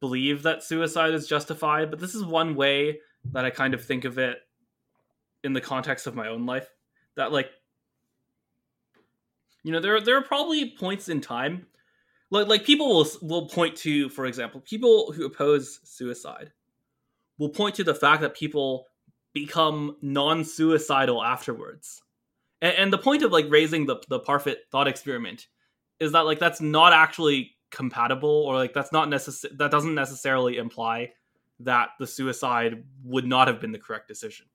believe 0.00 0.44
that 0.44 0.62
suicide 0.62 1.14
is 1.14 1.26
justified, 1.26 1.90
but 1.90 1.98
this 1.98 2.14
is 2.14 2.24
one 2.24 2.54
way 2.54 3.00
that 3.32 3.44
I 3.44 3.50
kind 3.50 3.74
of 3.74 3.84
think 3.84 4.04
of 4.04 4.18
it 4.18 4.38
in 5.42 5.52
the 5.52 5.60
context 5.60 6.06
of 6.06 6.14
my 6.14 6.28
own 6.28 6.46
life. 6.46 6.68
That 7.16 7.32
like, 7.32 7.50
you 9.64 9.72
know, 9.72 9.80
there 9.80 10.00
there 10.00 10.16
are 10.16 10.22
probably 10.22 10.70
points 10.70 11.08
in 11.08 11.20
time, 11.20 11.66
like 12.30 12.46
like 12.46 12.64
people 12.64 12.88
will 12.88 13.06
will 13.22 13.48
point 13.48 13.76
to, 13.78 14.08
for 14.10 14.26
example, 14.26 14.60
people 14.60 15.12
who 15.12 15.26
oppose 15.26 15.80
suicide 15.82 16.52
will 17.38 17.48
point 17.48 17.74
to 17.76 17.84
the 17.84 17.94
fact 17.94 18.20
that 18.20 18.34
people 18.34 18.86
become 19.32 19.96
non-suicidal 20.02 21.22
afterwards 21.22 22.02
and, 22.60 22.74
and 22.76 22.92
the 22.92 22.98
point 22.98 23.22
of 23.22 23.32
like 23.32 23.46
raising 23.48 23.86
the 23.86 23.96
the 24.08 24.20
parfit 24.20 24.56
thought 24.70 24.88
experiment 24.88 25.46
is 26.00 26.12
that 26.12 26.20
like 26.20 26.38
that's 26.38 26.60
not 26.60 26.92
actually 26.92 27.52
compatible 27.70 28.44
or 28.46 28.54
like 28.56 28.72
that's 28.72 28.92
not 28.92 29.08
necessary 29.08 29.54
that 29.56 29.70
doesn't 29.70 29.94
necessarily 29.94 30.56
imply 30.56 31.12
that 31.60 31.90
the 31.98 32.06
suicide 32.06 32.84
would 33.04 33.26
not 33.26 33.48
have 33.48 33.60
been 33.60 33.72
the 33.72 33.78
correct 33.78 34.08
decision. 34.08 34.46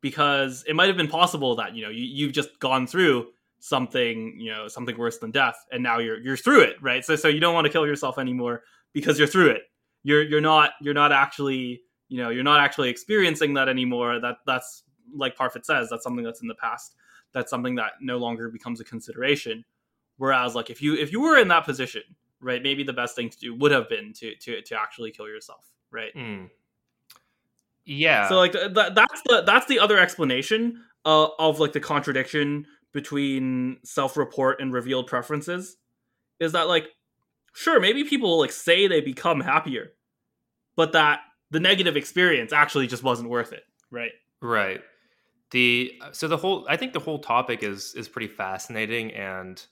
Because 0.00 0.64
it 0.66 0.74
might 0.74 0.88
have 0.88 0.96
been 0.96 1.08
possible 1.08 1.54
that 1.56 1.74
you 1.74 1.82
know 1.82 1.90
you, 1.90 2.04
you've 2.04 2.32
just 2.32 2.58
gone 2.58 2.86
through 2.86 3.28
something 3.58 4.36
you 4.38 4.50
know 4.50 4.68
something 4.68 4.96
worse 4.96 5.18
than 5.18 5.30
death 5.30 5.66
and 5.70 5.82
now 5.82 5.98
you're 5.98 6.18
you're 6.18 6.36
through 6.36 6.62
it 6.62 6.76
right? 6.80 7.04
So 7.04 7.16
so 7.16 7.28
you 7.28 7.40
don't 7.40 7.54
want 7.54 7.66
to 7.66 7.72
kill 7.72 7.86
yourself 7.86 8.18
anymore 8.18 8.62
because 8.92 9.18
you're 9.18 9.28
through 9.28 9.50
it. 9.50 9.62
You're 10.02 10.22
you're 10.22 10.40
not 10.40 10.72
you're 10.80 10.94
not 10.94 11.12
actually 11.12 11.82
you 12.08 12.22
know 12.22 12.30
you're 12.30 12.44
not 12.44 12.60
actually 12.60 12.88
experiencing 12.88 13.54
that 13.54 13.68
anymore. 13.68 14.18
That 14.20 14.36
that's 14.46 14.84
like 15.14 15.36
parfit 15.36 15.64
says 15.64 15.88
that's 15.90 16.02
something 16.02 16.24
that's 16.24 16.42
in 16.42 16.48
the 16.48 16.54
past 16.54 16.94
that's 17.32 17.50
something 17.50 17.76
that 17.76 17.92
no 18.00 18.16
longer 18.16 18.48
becomes 18.48 18.80
a 18.80 18.84
consideration. 18.84 19.64
Whereas, 20.16 20.54
like 20.54 20.70
if 20.70 20.82
you 20.82 20.94
if 20.94 21.12
you 21.12 21.20
were 21.20 21.38
in 21.38 21.48
that 21.48 21.64
position, 21.64 22.02
right, 22.40 22.62
maybe 22.62 22.82
the 22.82 22.92
best 22.92 23.16
thing 23.16 23.30
to 23.30 23.38
do 23.38 23.54
would 23.54 23.72
have 23.72 23.88
been 23.88 24.12
to 24.14 24.34
to 24.36 24.62
to 24.62 24.78
actually 24.78 25.12
kill 25.12 25.28
yourself, 25.28 25.64
right? 25.90 26.14
Mm. 26.14 26.50
Yeah. 27.84 28.28
So 28.28 28.36
like 28.36 28.52
th- 28.52 28.72
that's 28.74 29.22
the 29.24 29.42
that's 29.46 29.66
the 29.66 29.78
other 29.78 29.98
explanation 29.98 30.84
uh, 31.04 31.28
of 31.38 31.58
like 31.60 31.72
the 31.72 31.80
contradiction 31.80 32.66
between 32.92 33.78
self-report 33.84 34.60
and 34.60 34.72
revealed 34.72 35.06
preferences 35.06 35.76
is 36.40 36.52
that 36.52 36.66
like 36.68 36.88
sure 37.54 37.80
maybe 37.80 38.04
people 38.04 38.38
like 38.38 38.50
say 38.50 38.88
they 38.88 39.00
become 39.00 39.40
happier 39.40 39.92
but 40.74 40.92
that 40.92 41.20
the 41.52 41.60
negative 41.60 41.96
experience 41.96 42.52
actually 42.52 42.88
just 42.88 43.04
wasn't 43.04 43.28
worth 43.28 43.52
it 43.52 43.62
right 43.92 44.10
right 44.42 44.80
the 45.50 46.00
so 46.12 46.28
the 46.28 46.36
whole 46.36 46.66
I 46.68 46.76
think 46.76 46.92
the 46.92 47.00
whole 47.00 47.18
topic 47.18 47.62
is 47.62 47.94
is 47.94 48.08
pretty 48.08 48.28
fascinating 48.28 49.12
and 49.12 49.64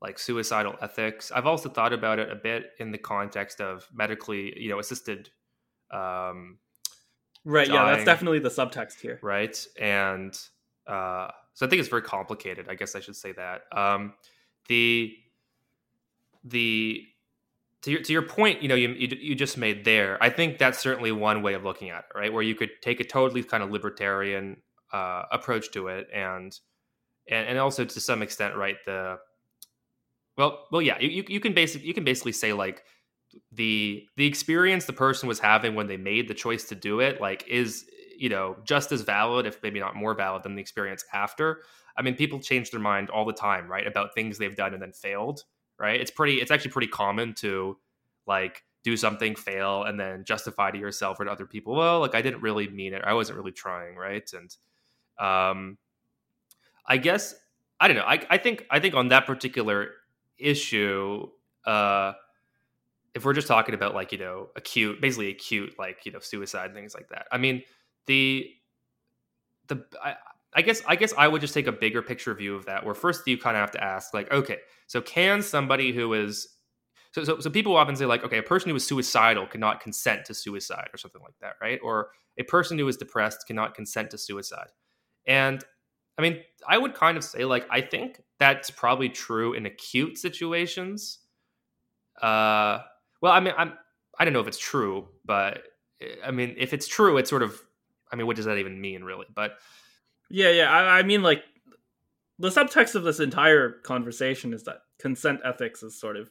like 0.00 0.18
suicidal 0.18 0.74
ethics. 0.82 1.30
I've 1.32 1.46
also 1.46 1.68
thought 1.68 1.92
about 1.92 2.18
it 2.18 2.30
a 2.30 2.34
bit 2.34 2.72
in 2.78 2.90
the 2.90 2.98
context 2.98 3.60
of 3.60 3.88
medically, 3.94 4.52
you 4.60 4.68
know, 4.68 4.78
assisted. 4.78 5.30
Um, 5.90 6.58
right. 7.44 7.68
Dying, 7.68 7.72
yeah, 7.72 7.94
that's 7.94 8.04
definitely 8.04 8.40
the 8.40 8.48
subtext 8.48 9.00
here. 9.00 9.20
Right, 9.22 9.64
and 9.80 10.36
uh, 10.86 11.28
so 11.54 11.66
I 11.66 11.68
think 11.68 11.80
it's 11.80 11.88
very 11.88 12.02
complicated. 12.02 12.66
I 12.68 12.74
guess 12.74 12.94
I 12.96 13.00
should 13.00 13.16
say 13.16 13.32
that. 13.32 13.62
Um, 13.72 14.14
the 14.68 15.14
the 16.44 17.04
to 17.82 17.90
your, 17.90 18.00
to 18.02 18.12
your 18.12 18.22
point, 18.22 18.62
you 18.62 18.68
know, 18.68 18.74
you, 18.76 18.90
you, 18.90 19.08
you 19.20 19.34
just 19.34 19.58
made 19.58 19.84
there. 19.84 20.22
I 20.22 20.30
think 20.30 20.58
that's 20.58 20.78
certainly 20.78 21.10
one 21.10 21.42
way 21.42 21.54
of 21.54 21.64
looking 21.64 21.90
at 21.90 22.04
it, 22.10 22.16
right? 22.16 22.32
Where 22.32 22.42
you 22.42 22.54
could 22.54 22.70
take 22.80 23.00
a 23.00 23.04
totally 23.04 23.42
kind 23.42 23.62
of 23.62 23.70
libertarian 23.70 24.58
uh, 24.92 25.24
approach 25.30 25.70
to 25.72 25.88
it, 25.88 26.08
and 26.12 26.58
and 27.28 27.48
and 27.48 27.58
also 27.58 27.84
to 27.84 28.00
some 28.00 28.22
extent, 28.22 28.56
right? 28.56 28.76
The 28.84 29.18
well, 30.36 30.66
well, 30.70 30.82
yeah, 30.82 30.98
you 31.00 31.24
you 31.28 31.40
can 31.40 31.54
basically 31.54 31.86
you 31.86 31.94
can 31.94 32.04
basically 32.04 32.32
say 32.32 32.52
like 32.52 32.84
the 33.52 34.06
the 34.16 34.26
experience 34.26 34.84
the 34.84 34.92
person 34.92 35.28
was 35.28 35.38
having 35.38 35.74
when 35.74 35.86
they 35.86 35.96
made 35.96 36.28
the 36.28 36.34
choice 36.34 36.64
to 36.64 36.74
do 36.74 37.00
it, 37.00 37.20
like 37.20 37.44
is 37.48 37.84
you 38.18 38.28
know 38.28 38.56
just 38.64 38.92
as 38.92 39.02
valid, 39.02 39.46
if 39.46 39.62
maybe 39.62 39.80
not 39.80 39.96
more 39.96 40.14
valid, 40.14 40.42
than 40.42 40.54
the 40.54 40.60
experience 40.62 41.04
after. 41.12 41.62
I 41.96 42.02
mean, 42.02 42.14
people 42.14 42.40
change 42.40 42.70
their 42.70 42.80
mind 42.80 43.10
all 43.10 43.26
the 43.26 43.34
time, 43.34 43.68
right? 43.70 43.86
About 43.86 44.14
things 44.14 44.38
they've 44.38 44.56
done 44.56 44.72
and 44.72 44.82
then 44.82 44.92
failed 44.92 45.44
right? 45.82 46.00
It's 46.00 46.10
pretty 46.10 46.40
it's 46.40 46.50
actually 46.50 46.70
pretty 46.70 46.86
common 46.88 47.34
to 47.34 47.76
like 48.26 48.62
do 48.84 48.96
something, 48.96 49.34
fail, 49.34 49.84
and 49.84 49.98
then 49.98 50.24
justify 50.24 50.70
to 50.70 50.78
yourself 50.78 51.20
or 51.20 51.24
to 51.24 51.30
other 51.30 51.46
people, 51.46 51.74
well, 51.74 52.00
like 52.00 52.14
I 52.14 52.22
didn't 52.22 52.40
really 52.40 52.68
mean 52.68 52.94
it. 52.94 53.02
I 53.04 53.14
wasn't 53.14 53.38
really 53.38 53.52
trying, 53.52 53.96
right? 53.96 54.28
And 54.32 54.50
um 55.18 55.78
I 56.86 56.96
guess 56.96 57.34
I 57.80 57.88
don't 57.88 57.96
know. 57.96 58.04
I, 58.04 58.24
I 58.30 58.38
think 58.38 58.66
I 58.70 58.80
think 58.80 58.94
on 58.94 59.08
that 59.08 59.26
particular 59.26 59.90
issue, 60.38 61.28
uh 61.64 62.12
if 63.14 63.24
we're 63.24 63.34
just 63.34 63.48
talking 63.48 63.74
about 63.74 63.94
like, 63.94 64.10
you 64.12 64.18
know, 64.18 64.48
acute 64.56 65.00
basically 65.00 65.28
acute 65.30 65.74
like, 65.78 66.06
you 66.06 66.12
know, 66.12 66.20
suicide 66.20 66.72
things 66.74 66.94
like 66.94 67.08
that. 67.10 67.26
I 67.30 67.38
mean, 67.38 67.62
the 68.06 68.50
the 69.68 69.84
I, 70.02 70.16
I 70.54 70.62
guess 70.62 70.82
I 70.86 70.96
guess 70.96 71.12
I 71.16 71.28
would 71.28 71.40
just 71.40 71.54
take 71.54 71.66
a 71.66 71.72
bigger 71.72 72.02
picture 72.02 72.34
view 72.34 72.54
of 72.54 72.66
that. 72.66 72.84
Where 72.84 72.94
first 72.94 73.26
you 73.26 73.38
kind 73.38 73.56
of 73.56 73.60
have 73.60 73.70
to 73.72 73.82
ask, 73.82 74.14
like, 74.14 74.30
okay, 74.32 74.58
so 74.86 75.00
can 75.00 75.42
somebody 75.42 75.92
who 75.92 76.12
is 76.14 76.48
so, 77.12 77.24
so 77.24 77.40
so 77.40 77.50
people 77.50 77.76
often 77.76 77.96
say 77.96 78.06
like, 78.06 78.24
okay, 78.24 78.38
a 78.38 78.42
person 78.42 78.70
who 78.70 78.76
is 78.76 78.86
suicidal 78.86 79.46
cannot 79.46 79.80
consent 79.80 80.24
to 80.26 80.34
suicide 80.34 80.88
or 80.92 80.98
something 80.98 81.22
like 81.22 81.34
that, 81.40 81.54
right? 81.60 81.80
Or 81.82 82.08
a 82.38 82.42
person 82.44 82.78
who 82.78 82.88
is 82.88 82.96
depressed 82.96 83.46
cannot 83.46 83.74
consent 83.74 84.10
to 84.10 84.18
suicide. 84.18 84.68
And 85.26 85.62
I 86.18 86.22
mean, 86.22 86.40
I 86.66 86.78
would 86.78 86.94
kind 86.94 87.16
of 87.16 87.24
say 87.24 87.44
like 87.44 87.66
I 87.70 87.80
think 87.80 88.22
that's 88.38 88.70
probably 88.70 89.08
true 89.08 89.54
in 89.54 89.66
acute 89.66 90.18
situations. 90.18 91.18
Uh, 92.20 92.78
well, 93.20 93.32
I 93.32 93.40
mean, 93.40 93.54
I'm 93.56 93.74
I 94.18 94.24
don't 94.24 94.34
know 94.34 94.40
if 94.40 94.48
it's 94.48 94.58
true, 94.58 95.08
but 95.24 95.62
I 96.24 96.30
mean, 96.30 96.54
if 96.58 96.72
it's 96.72 96.86
true, 96.86 97.16
it's 97.18 97.30
sort 97.30 97.42
of 97.42 97.60
I 98.12 98.16
mean, 98.16 98.26
what 98.26 98.36
does 98.36 98.44
that 98.44 98.58
even 98.58 98.80
mean, 98.80 99.04
really? 99.04 99.26
But 99.34 99.52
yeah, 100.28 100.50
yeah. 100.50 100.70
I, 100.70 100.98
I 100.98 101.02
mean, 101.02 101.22
like 101.22 101.42
the 102.38 102.50
subtext 102.50 102.94
of 102.94 103.04
this 103.04 103.20
entire 103.20 103.70
conversation 103.70 104.52
is 104.52 104.64
that 104.64 104.78
consent 104.98 105.40
ethics 105.44 105.82
is 105.82 105.98
sort 105.98 106.16
of 106.16 106.30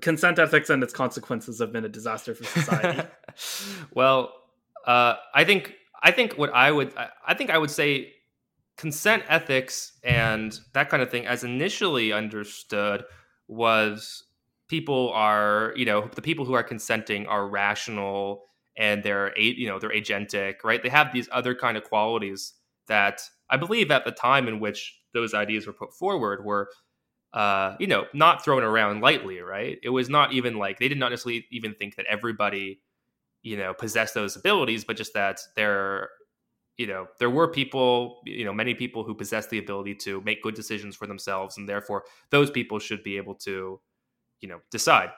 consent 0.00 0.38
ethics 0.38 0.70
and 0.70 0.82
its 0.82 0.92
consequences 0.92 1.58
have 1.60 1.72
been 1.72 1.84
a 1.84 1.88
disaster 1.88 2.34
for 2.34 2.44
society. 2.44 3.02
well, 3.94 4.32
uh, 4.86 5.14
I 5.34 5.44
think 5.44 5.74
I 6.02 6.10
think 6.12 6.34
what 6.34 6.52
I 6.54 6.70
would 6.70 6.94
I 7.26 7.34
think 7.34 7.50
I 7.50 7.58
would 7.58 7.70
say 7.70 8.12
consent 8.76 9.24
ethics 9.28 9.98
and 10.04 10.58
that 10.72 10.88
kind 10.88 11.02
of 11.02 11.10
thing, 11.10 11.26
as 11.26 11.44
initially 11.44 12.12
understood, 12.12 13.04
was 13.48 14.24
people 14.68 15.10
are 15.14 15.72
you 15.76 15.84
know 15.84 16.08
the 16.14 16.22
people 16.22 16.44
who 16.44 16.54
are 16.54 16.62
consenting 16.62 17.26
are 17.26 17.48
rational 17.48 18.44
and 18.76 19.02
they're 19.02 19.36
you 19.38 19.66
know 19.68 19.78
they're 19.78 19.90
agentic, 19.90 20.56
right? 20.64 20.82
They 20.82 20.88
have 20.88 21.12
these 21.12 21.28
other 21.32 21.54
kind 21.54 21.76
of 21.76 21.84
qualities 21.84 22.54
that 22.86 23.22
I 23.50 23.56
believe 23.56 23.90
at 23.90 24.04
the 24.04 24.12
time 24.12 24.48
in 24.48 24.60
which 24.60 24.98
those 25.14 25.34
ideas 25.34 25.66
were 25.66 25.72
put 25.72 25.92
forward 25.94 26.44
were, 26.44 26.68
uh, 27.32 27.76
you 27.80 27.86
know, 27.86 28.06
not 28.14 28.44
thrown 28.44 28.62
around 28.62 29.00
lightly, 29.00 29.40
right? 29.40 29.78
It 29.82 29.90
was 29.90 30.08
not 30.08 30.32
even 30.32 30.56
like 30.58 30.78
they 30.78 30.88
did 30.88 30.98
not 30.98 31.10
necessarily 31.10 31.46
even 31.50 31.74
think 31.74 31.96
that 31.96 32.06
everybody, 32.08 32.80
you 33.42 33.56
know, 33.56 33.72
possess 33.74 34.12
those 34.12 34.36
abilities, 34.36 34.84
but 34.84 34.96
just 34.96 35.14
that 35.14 35.40
there, 35.56 36.10
you 36.76 36.86
know, 36.86 37.06
there 37.18 37.30
were 37.30 37.48
people, 37.48 38.20
you 38.24 38.44
know, 38.44 38.52
many 38.52 38.74
people 38.74 39.04
who 39.04 39.14
possessed 39.14 39.50
the 39.50 39.58
ability 39.58 39.94
to 39.94 40.20
make 40.22 40.42
good 40.42 40.54
decisions 40.54 40.96
for 40.96 41.06
themselves, 41.06 41.56
and 41.56 41.68
therefore 41.68 42.04
those 42.30 42.50
people 42.50 42.78
should 42.78 43.02
be 43.02 43.16
able 43.16 43.34
to, 43.34 43.80
you 44.40 44.48
know, 44.48 44.60
decide. 44.70 45.10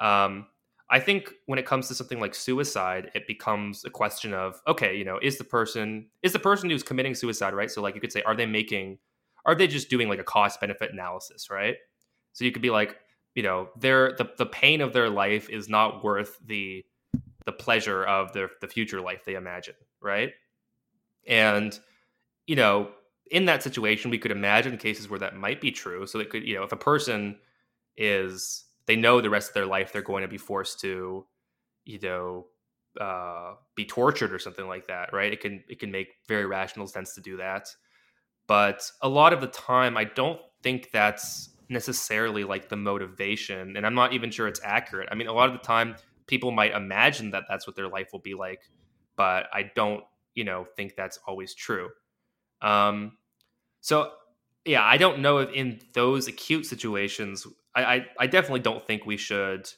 Um, 0.00 0.46
I 0.90 1.00
think 1.00 1.32
when 1.46 1.58
it 1.58 1.64
comes 1.64 1.88
to 1.88 1.94
something 1.94 2.20
like 2.20 2.34
suicide, 2.34 3.10
it 3.14 3.26
becomes 3.26 3.84
a 3.84 3.90
question 3.90 4.34
of 4.34 4.60
okay, 4.68 4.94
you 4.96 5.04
know, 5.04 5.18
is 5.22 5.38
the 5.38 5.44
person 5.44 6.08
is 6.22 6.32
the 6.32 6.38
person 6.38 6.68
who's 6.68 6.82
committing 6.82 7.14
suicide 7.14 7.54
right? 7.54 7.70
So 7.70 7.80
like 7.80 7.94
you 7.94 8.00
could 8.00 8.12
say, 8.12 8.22
are 8.22 8.36
they 8.36 8.46
making, 8.46 8.98
are 9.46 9.54
they 9.54 9.66
just 9.66 9.88
doing 9.88 10.08
like 10.08 10.18
a 10.18 10.24
cost 10.24 10.60
benefit 10.60 10.92
analysis, 10.92 11.48
right? 11.50 11.76
So 12.34 12.44
you 12.44 12.52
could 12.52 12.62
be 12.62 12.70
like, 12.70 12.96
you 13.34 13.42
know, 13.42 13.68
their 13.78 14.12
the 14.18 14.30
the 14.36 14.46
pain 14.46 14.82
of 14.82 14.92
their 14.92 15.08
life 15.08 15.48
is 15.48 15.68
not 15.68 16.04
worth 16.04 16.36
the 16.44 16.84
the 17.44 17.52
pleasure 17.52 18.04
of 18.04 18.32
the 18.32 18.48
the 18.60 18.68
future 18.68 19.00
life 19.00 19.24
they 19.24 19.34
imagine, 19.34 19.74
right? 20.00 20.30
And 21.26 21.78
you 22.46 22.56
know, 22.56 22.90
in 23.30 23.44
that 23.46 23.62
situation, 23.62 24.10
we 24.10 24.18
could 24.18 24.30
imagine 24.30 24.76
cases 24.76 25.08
where 25.08 25.20
that 25.20 25.36
might 25.36 25.60
be 25.60 25.70
true. 25.70 26.06
So 26.06 26.18
it 26.18 26.28
could, 26.28 26.42
you 26.42 26.54
know, 26.54 26.64
if 26.64 26.72
a 26.72 26.76
person 26.76 27.38
is 27.96 28.64
they 28.86 28.96
know 28.96 29.20
the 29.20 29.30
rest 29.30 29.48
of 29.48 29.54
their 29.54 29.66
life 29.66 29.92
they're 29.92 30.02
going 30.02 30.22
to 30.22 30.28
be 30.28 30.38
forced 30.38 30.80
to 30.80 31.24
you 31.84 31.98
know 32.00 32.46
uh, 33.00 33.54
be 33.74 33.84
tortured 33.84 34.32
or 34.32 34.38
something 34.38 34.66
like 34.66 34.86
that 34.86 35.12
right 35.12 35.32
it 35.32 35.40
can 35.40 35.62
it 35.68 35.78
can 35.78 35.90
make 35.90 36.08
very 36.28 36.46
rational 36.46 36.86
sense 36.86 37.14
to 37.14 37.20
do 37.20 37.36
that 37.36 37.68
but 38.46 38.90
a 39.02 39.08
lot 39.08 39.32
of 39.32 39.40
the 39.40 39.46
time 39.48 39.96
i 39.96 40.04
don't 40.04 40.40
think 40.62 40.90
that's 40.92 41.50
necessarily 41.68 42.44
like 42.44 42.68
the 42.68 42.76
motivation 42.76 43.76
and 43.76 43.86
i'm 43.86 43.94
not 43.94 44.12
even 44.12 44.30
sure 44.30 44.46
it's 44.46 44.60
accurate 44.62 45.08
i 45.10 45.14
mean 45.14 45.26
a 45.26 45.32
lot 45.32 45.48
of 45.48 45.54
the 45.54 45.66
time 45.66 45.94
people 46.32 46.50
might 46.50 46.72
imagine 46.72 47.30
that 47.30 47.44
that's 47.48 47.66
what 47.66 47.76
their 47.76 47.88
life 47.88 48.08
will 48.12 48.20
be 48.20 48.32
like 48.32 48.70
but 49.16 49.44
i 49.52 49.70
don't 49.76 50.02
you 50.34 50.44
know 50.44 50.64
think 50.76 50.96
that's 50.96 51.18
always 51.26 51.54
true 51.54 51.90
um 52.62 53.18
so 53.82 54.10
yeah 54.64 54.82
i 54.82 54.96
don't 54.96 55.18
know 55.18 55.38
if 55.38 55.50
in 55.52 55.78
those 55.92 56.26
acute 56.28 56.64
situations 56.64 57.46
I, 57.74 57.84
I, 57.84 58.06
I 58.20 58.26
definitely 58.26 58.60
don't 58.60 58.86
think 58.86 59.06
we 59.06 59.16
should 59.16 59.68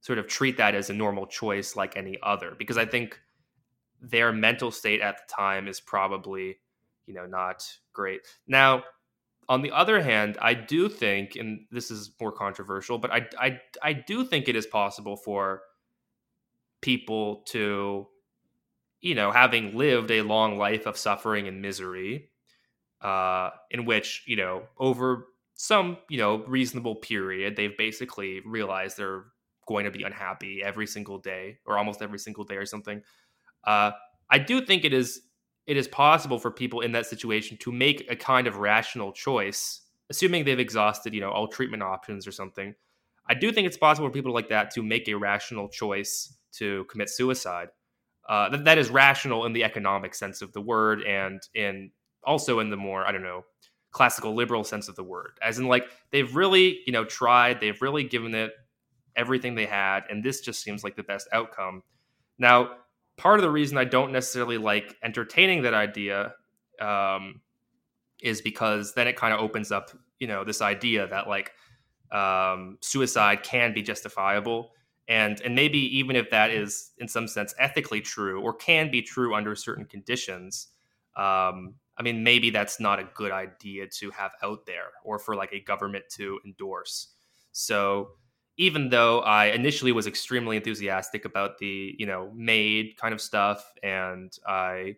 sort 0.00 0.18
of 0.18 0.26
treat 0.26 0.56
that 0.58 0.74
as 0.74 0.90
a 0.90 0.94
normal 0.94 1.26
choice 1.26 1.76
like 1.76 1.96
any 1.96 2.18
other 2.22 2.54
because 2.58 2.78
I 2.78 2.86
think 2.86 3.20
their 4.00 4.32
mental 4.32 4.70
state 4.70 5.00
at 5.00 5.18
the 5.18 5.34
time 5.34 5.66
is 5.68 5.80
probably 5.80 6.58
you 7.06 7.14
know 7.14 7.26
not 7.26 7.66
great. 7.92 8.20
Now, 8.46 8.84
on 9.48 9.62
the 9.62 9.72
other 9.72 10.00
hand, 10.00 10.36
I 10.40 10.54
do 10.54 10.88
think, 10.88 11.36
and 11.36 11.66
this 11.70 11.90
is 11.90 12.12
more 12.20 12.32
controversial, 12.32 12.98
but 12.98 13.10
I 13.10 13.26
I 13.38 13.60
I 13.82 13.92
do 13.92 14.24
think 14.24 14.48
it 14.48 14.56
is 14.56 14.66
possible 14.66 15.16
for 15.16 15.62
people 16.80 17.42
to 17.46 18.06
you 19.00 19.14
know 19.14 19.30
having 19.30 19.76
lived 19.76 20.10
a 20.10 20.22
long 20.22 20.58
life 20.58 20.86
of 20.86 20.96
suffering 20.96 21.48
and 21.48 21.62
misery 21.62 22.30
uh 23.02 23.50
in 23.70 23.84
which 23.84 24.24
you 24.26 24.36
know 24.36 24.62
over 24.78 25.28
some 25.54 25.96
you 26.08 26.18
know 26.18 26.44
reasonable 26.46 26.96
period 26.96 27.56
they've 27.56 27.76
basically 27.76 28.40
realized 28.44 28.96
they're 28.96 29.24
going 29.66 29.84
to 29.84 29.90
be 29.90 30.02
unhappy 30.02 30.62
every 30.62 30.86
single 30.86 31.18
day 31.18 31.58
or 31.66 31.76
almost 31.76 32.00
every 32.00 32.18
single 32.18 32.42
day 32.42 32.56
or 32.56 32.64
something. 32.64 33.02
Uh, 33.64 33.90
i 34.30 34.38
do 34.38 34.64
think 34.64 34.84
it 34.84 34.92
is 34.92 35.22
it 35.66 35.76
is 35.76 35.86
possible 35.86 36.38
for 36.38 36.50
people 36.50 36.80
in 36.80 36.92
that 36.92 37.06
situation 37.06 37.56
to 37.58 37.70
make 37.70 38.10
a 38.10 38.16
kind 38.16 38.46
of 38.46 38.56
rational 38.56 39.12
choice 39.12 39.82
assuming 40.10 40.44
they've 40.44 40.58
exhausted 40.58 41.14
you 41.14 41.20
know 41.20 41.30
all 41.30 41.46
treatment 41.48 41.82
options 41.82 42.26
or 42.26 42.32
something. 42.32 42.74
I 43.30 43.34
do 43.34 43.52
think 43.52 43.66
it's 43.66 43.76
possible 43.76 44.08
for 44.08 44.12
people 44.12 44.32
like 44.32 44.48
that 44.48 44.70
to 44.72 44.82
make 44.82 45.06
a 45.08 45.14
rational 45.14 45.68
choice 45.68 46.37
to 46.52 46.84
commit 46.84 47.10
suicide. 47.10 47.68
Uh, 48.28 48.48
that, 48.50 48.64
that 48.64 48.78
is 48.78 48.90
rational 48.90 49.46
in 49.46 49.52
the 49.52 49.64
economic 49.64 50.14
sense 50.14 50.42
of 50.42 50.52
the 50.52 50.60
word 50.60 51.02
and 51.02 51.40
in 51.54 51.90
also 52.24 52.58
in 52.58 52.68
the 52.68 52.76
more 52.76 53.06
i 53.06 53.10
don't 53.10 53.22
know 53.22 53.42
classical 53.90 54.34
liberal 54.34 54.64
sense 54.64 54.88
of 54.88 54.96
the 54.96 55.02
word. 55.02 55.38
As 55.42 55.58
in 55.58 55.66
like 55.66 55.88
they've 56.10 56.34
really 56.36 56.80
you 56.86 56.92
know 56.92 57.04
tried 57.04 57.60
they've 57.60 57.80
really 57.80 58.04
given 58.04 58.34
it 58.34 58.52
everything 59.16 59.54
they 59.54 59.66
had 59.66 60.04
and 60.10 60.22
this 60.22 60.40
just 60.40 60.62
seems 60.62 60.84
like 60.84 60.94
the 60.96 61.02
best 61.02 61.26
outcome. 61.32 61.82
Now 62.38 62.70
part 63.16 63.40
of 63.40 63.42
the 63.42 63.50
reason 63.50 63.76
i 63.76 63.84
don't 63.84 64.12
necessarily 64.12 64.56
like 64.56 64.96
entertaining 65.02 65.62
that 65.62 65.74
idea 65.74 66.32
um, 66.80 67.40
is 68.22 68.40
because 68.40 68.94
then 68.94 69.08
it 69.08 69.16
kind 69.16 69.34
of 69.34 69.40
opens 69.40 69.72
up 69.72 69.90
you 70.20 70.28
know 70.28 70.44
this 70.44 70.62
idea 70.62 71.06
that 71.08 71.28
like 71.28 71.52
um, 72.12 72.78
suicide 72.80 73.42
can 73.42 73.74
be 73.74 73.82
justifiable 73.82 74.70
and 75.08 75.40
and 75.40 75.54
maybe 75.54 75.78
even 75.78 76.14
if 76.16 76.30
that 76.30 76.50
is 76.50 76.90
in 76.98 77.08
some 77.08 77.26
sense 77.26 77.54
ethically 77.58 78.00
true 78.00 78.40
or 78.40 78.52
can 78.54 78.90
be 78.90 79.02
true 79.02 79.34
under 79.34 79.54
certain 79.56 79.84
conditions 79.84 80.68
um, 81.16 81.74
I 81.98 82.02
mean, 82.02 82.22
maybe 82.22 82.50
that's 82.50 82.78
not 82.78 83.00
a 83.00 83.08
good 83.14 83.32
idea 83.32 83.88
to 83.98 84.10
have 84.12 84.30
out 84.42 84.64
there 84.66 84.92
or 85.02 85.18
for 85.18 85.34
like 85.34 85.52
a 85.52 85.60
government 85.60 86.04
to 86.10 86.38
endorse. 86.46 87.08
So 87.50 88.10
even 88.56 88.88
though 88.88 89.20
I 89.20 89.46
initially 89.46 89.90
was 89.90 90.06
extremely 90.06 90.56
enthusiastic 90.56 91.24
about 91.24 91.58
the, 91.58 91.94
you 91.98 92.06
know, 92.06 92.32
MAID 92.36 92.96
kind 92.96 93.12
of 93.12 93.20
stuff, 93.20 93.72
and 93.82 94.32
I, 94.46 94.96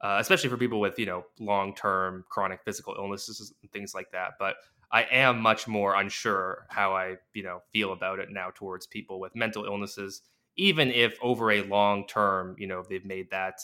uh, 0.00 0.16
especially 0.18 0.50
for 0.50 0.56
people 0.56 0.80
with, 0.80 0.98
you 0.98 1.06
know, 1.06 1.24
long 1.38 1.74
term 1.74 2.24
chronic 2.28 2.62
physical 2.64 2.96
illnesses 2.98 3.52
and 3.62 3.70
things 3.70 3.94
like 3.94 4.10
that, 4.10 4.32
but 4.40 4.56
I 4.92 5.02
am 5.10 5.40
much 5.40 5.68
more 5.68 5.94
unsure 5.94 6.66
how 6.68 6.94
I, 6.94 7.16
you 7.32 7.42
know, 7.42 7.62
feel 7.72 7.92
about 7.92 8.18
it 8.18 8.30
now 8.30 8.50
towards 8.54 8.86
people 8.86 9.20
with 9.20 9.36
mental 9.36 9.64
illnesses, 9.64 10.22
even 10.56 10.90
if 10.90 11.16
over 11.22 11.52
a 11.52 11.62
long 11.62 12.06
term, 12.06 12.56
you 12.58 12.66
know, 12.66 12.82
they've 12.88 13.04
made 13.04 13.30
that 13.30 13.60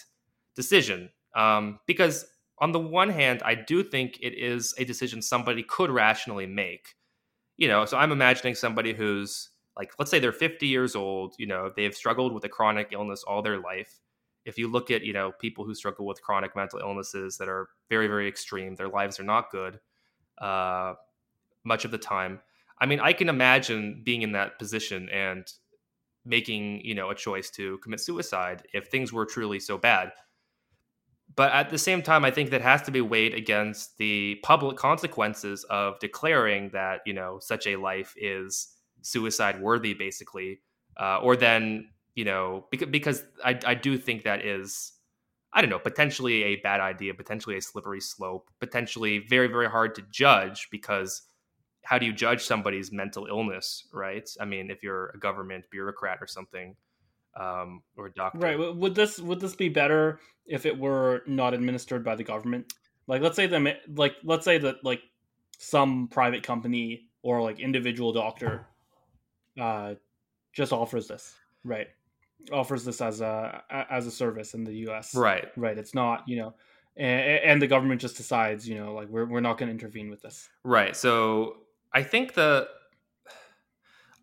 decision. 0.55 1.11
Um, 1.35 1.81
because 1.87 2.27
on 2.59 2.73
the 2.73 2.79
one 2.79 3.11
hand, 3.11 3.43
I 3.45 3.55
do 3.57 3.83
think 3.83 4.19
it 4.23 4.35
is 4.39 4.75
a 4.79 4.85
decision 4.85 5.21
somebody 5.21 5.63
could 5.63 5.91
rationally 5.91 6.47
make. 6.47 6.95
You 7.57 7.69
know, 7.69 7.85
so 7.87 7.97
I'm 7.97 8.13
imagining 8.13 8.55
somebody 8.55 8.95
who's 8.95 9.51
like, 9.77 9.93
let's 9.99 10.11
say 10.11 10.19
they're 10.19 10.33
50 10.33 10.67
years 10.67 10.95
old, 10.95 11.35
you 11.39 11.47
know, 11.47 11.73
they've 11.75 11.95
struggled 11.95 12.33
with 12.33 12.45
a 12.45 12.49
chronic 12.49 12.89
illness 12.93 13.25
all 13.27 13.43
their 13.43 13.59
life. 13.59 13.99
If 14.45 14.59
you 14.59 14.69
look 14.69 14.91
at, 14.91 15.03
you 15.03 15.13
know, 15.13 15.33
people 15.41 15.65
who 15.65 15.75
struggle 15.75 16.07
with 16.07 16.23
chronic 16.23 16.55
mental 16.55 16.79
illnesses 16.79 17.37
that 17.39 17.49
are 17.49 17.69
very, 17.91 18.07
very 18.07 18.29
extreme, 18.29 18.77
their 18.77 18.89
lives 18.89 19.19
are 19.19 19.25
not 19.25 19.51
good 19.51 19.81
uh, 20.39 20.95
much 21.67 21.85
of 21.85 21.91
the 21.91 21.99
time. 21.99 22.41
I 22.81 22.87
mean, 22.87 23.01
I 23.01 23.13
can 23.13 23.29
imagine 23.29 24.03
being 24.05 24.23
in 24.23 24.33
that 24.33 24.59
position 24.59 25.09
and 25.11 25.51
making, 26.25 26.83
you 26.85 26.95
know, 26.95 27.11
a 27.11 27.15
choice 27.15 27.51
to 27.51 27.79
commit 27.79 28.01
suicide 28.01 28.63
if 28.73 28.89
things 28.89 29.13
were 29.13 29.27
truly 29.27 29.61
so 29.61 29.77
bad 29.79 30.13
but 31.35 31.53
at 31.53 31.71
the 31.71 31.79
same 31.79 32.03
time, 32.03 32.25
I 32.25 32.31
think 32.31 32.51
that 32.51 32.63
has 32.63 32.83
to 32.83 32.91
be 32.91 33.01
weighed 33.01 33.35
against 33.35 33.99
the 33.99 34.37
public 34.43 34.77
consequences 34.77 35.65
of 35.65 35.99
declaring 35.99 36.71
that 36.71 37.01
you 37.05 37.13
know 37.13 37.39
such 37.41 37.67
a 37.67 37.77
life 37.77 38.15
is 38.17 38.69
suicide 39.03 39.61
worthy, 39.61 39.95
basically, 39.95 40.61
uh, 40.99 41.19
or 41.19 41.37
then 41.37 41.89
you 42.15 42.25
know 42.25 42.67
because 42.71 42.89
because 42.89 43.23
I 43.45 43.59
I 43.67 43.75
do 43.75 43.99
think 43.99 44.25
that 44.25 44.45
is 44.45 44.93
I 45.53 45.61
don't 45.61 45.71
know 45.71 45.79
potentially 45.79 46.45
a 46.45 46.57
bad 46.57 46.81
idea, 46.81 47.13
potentially 47.13 47.57
a 47.57 47.63
slippery 47.63 48.01
slope, 48.01 48.49
potentially 48.61 49.19
very 49.19 49.49
very 49.49 49.69
hard 49.69 49.95
to 49.97 50.03
judge 50.11 50.69
because 50.71 51.23
how 51.87 51.99
do 51.99 52.07
you 52.07 52.13
judge 52.13 52.43
somebody's 52.43 52.91
mental 52.91 53.27
illness, 53.27 53.87
right? 53.93 54.29
I 54.41 54.45
mean, 54.45 54.71
if 54.73 54.83
you're 54.83 55.11
a 55.15 55.19
government 55.19 55.67
bureaucrat 55.71 56.19
or 56.21 56.27
something 56.27 56.75
um, 57.39 57.83
or 57.97 58.09
doctor. 58.09 58.39
Right. 58.39 58.59
Would 58.59 58.95
this 58.97 59.21
would 59.21 59.39
this 59.39 59.55
be 59.55 59.69
better 59.69 60.19
if 60.47 60.67
it 60.67 60.77
were 60.77 61.23
not 61.27 61.55
administered 61.55 62.05
by 62.05 62.17
the 62.17 62.25
government? 62.25 62.73
Like, 63.07 63.23
let's 63.23 63.37
say 63.37 63.47
the 63.47 63.77
like 63.95 64.17
let's 64.25 64.45
say 64.45 64.59
that 64.59 64.85
like 64.85 65.01
some 65.59 66.09
private 66.09 66.43
company 66.43 67.05
or 67.23 67.41
like 67.41 67.61
individual 67.61 68.13
doctor 68.13 68.67
uh, 69.61 69.95
just 70.53 70.73
offers 70.73 71.07
this, 71.07 71.35
right? 71.63 71.87
Offers 72.53 72.85
this 72.85 73.01
as 73.01 73.21
a 73.21 73.63
as 73.91 74.09
a 74.09 74.11
service 74.11 74.55
in 74.55 74.65
the 74.65 74.75
U.S. 74.89 75.15
Right. 75.15 75.47
Right. 75.57 75.79
It's 75.79 75.95
not 75.95 76.25
you 76.27 76.37
know. 76.37 76.55
And, 76.99 77.21
and 77.45 77.63
the 77.63 77.67
government 77.67 78.01
just 78.01 78.17
decides, 78.17 78.67
you 78.67 78.75
know, 78.75 78.95
like 78.95 79.09
we're, 79.09 79.27
we're 79.27 79.41
not 79.41 79.59
going 79.59 79.69
to 79.69 79.73
intervene 79.73 80.09
with 80.09 80.23
this. 80.23 80.49
Right. 80.65 80.97
So 80.97 81.57
I 81.93 82.03
think 82.03 82.35
the, 82.35 82.69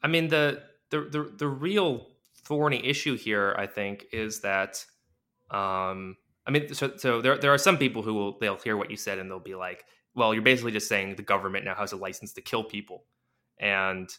I 0.02 0.08
mean 0.08 0.28
the 0.28 0.64
the 0.90 1.02
the, 1.02 1.34
the 1.38 1.48
real 1.48 2.08
thorny 2.44 2.86
issue 2.86 3.16
here, 3.18 3.56
I 3.58 3.68
think, 3.68 4.06
is 4.12 4.42
that 4.42 4.86
um, 5.50 6.18
I 6.46 6.52
mean, 6.52 6.74
so 6.74 6.92
so 6.98 7.22
there 7.22 7.38
there 7.38 7.54
are 7.54 7.58
some 7.58 7.78
people 7.78 8.02
who 8.02 8.14
will 8.14 8.38
they'll 8.40 8.58
hear 8.58 8.78
what 8.78 8.92
you 8.92 8.98
said 8.98 9.20
and 9.20 9.30
they'll 9.30 9.40
be 9.40 9.56
like, 9.56 9.86
well, 10.16 10.34
you're 10.34 10.44
basically 10.44 10.72
just 10.72 10.88
saying 10.90 11.16
the 11.16 11.24
government 11.24 11.66
now 11.66 11.76
has 11.76 11.94
a 11.94 11.98
license 11.98 12.34
to 12.34 12.42
kill 12.42 12.64
people, 12.64 13.06
and 13.60 14.10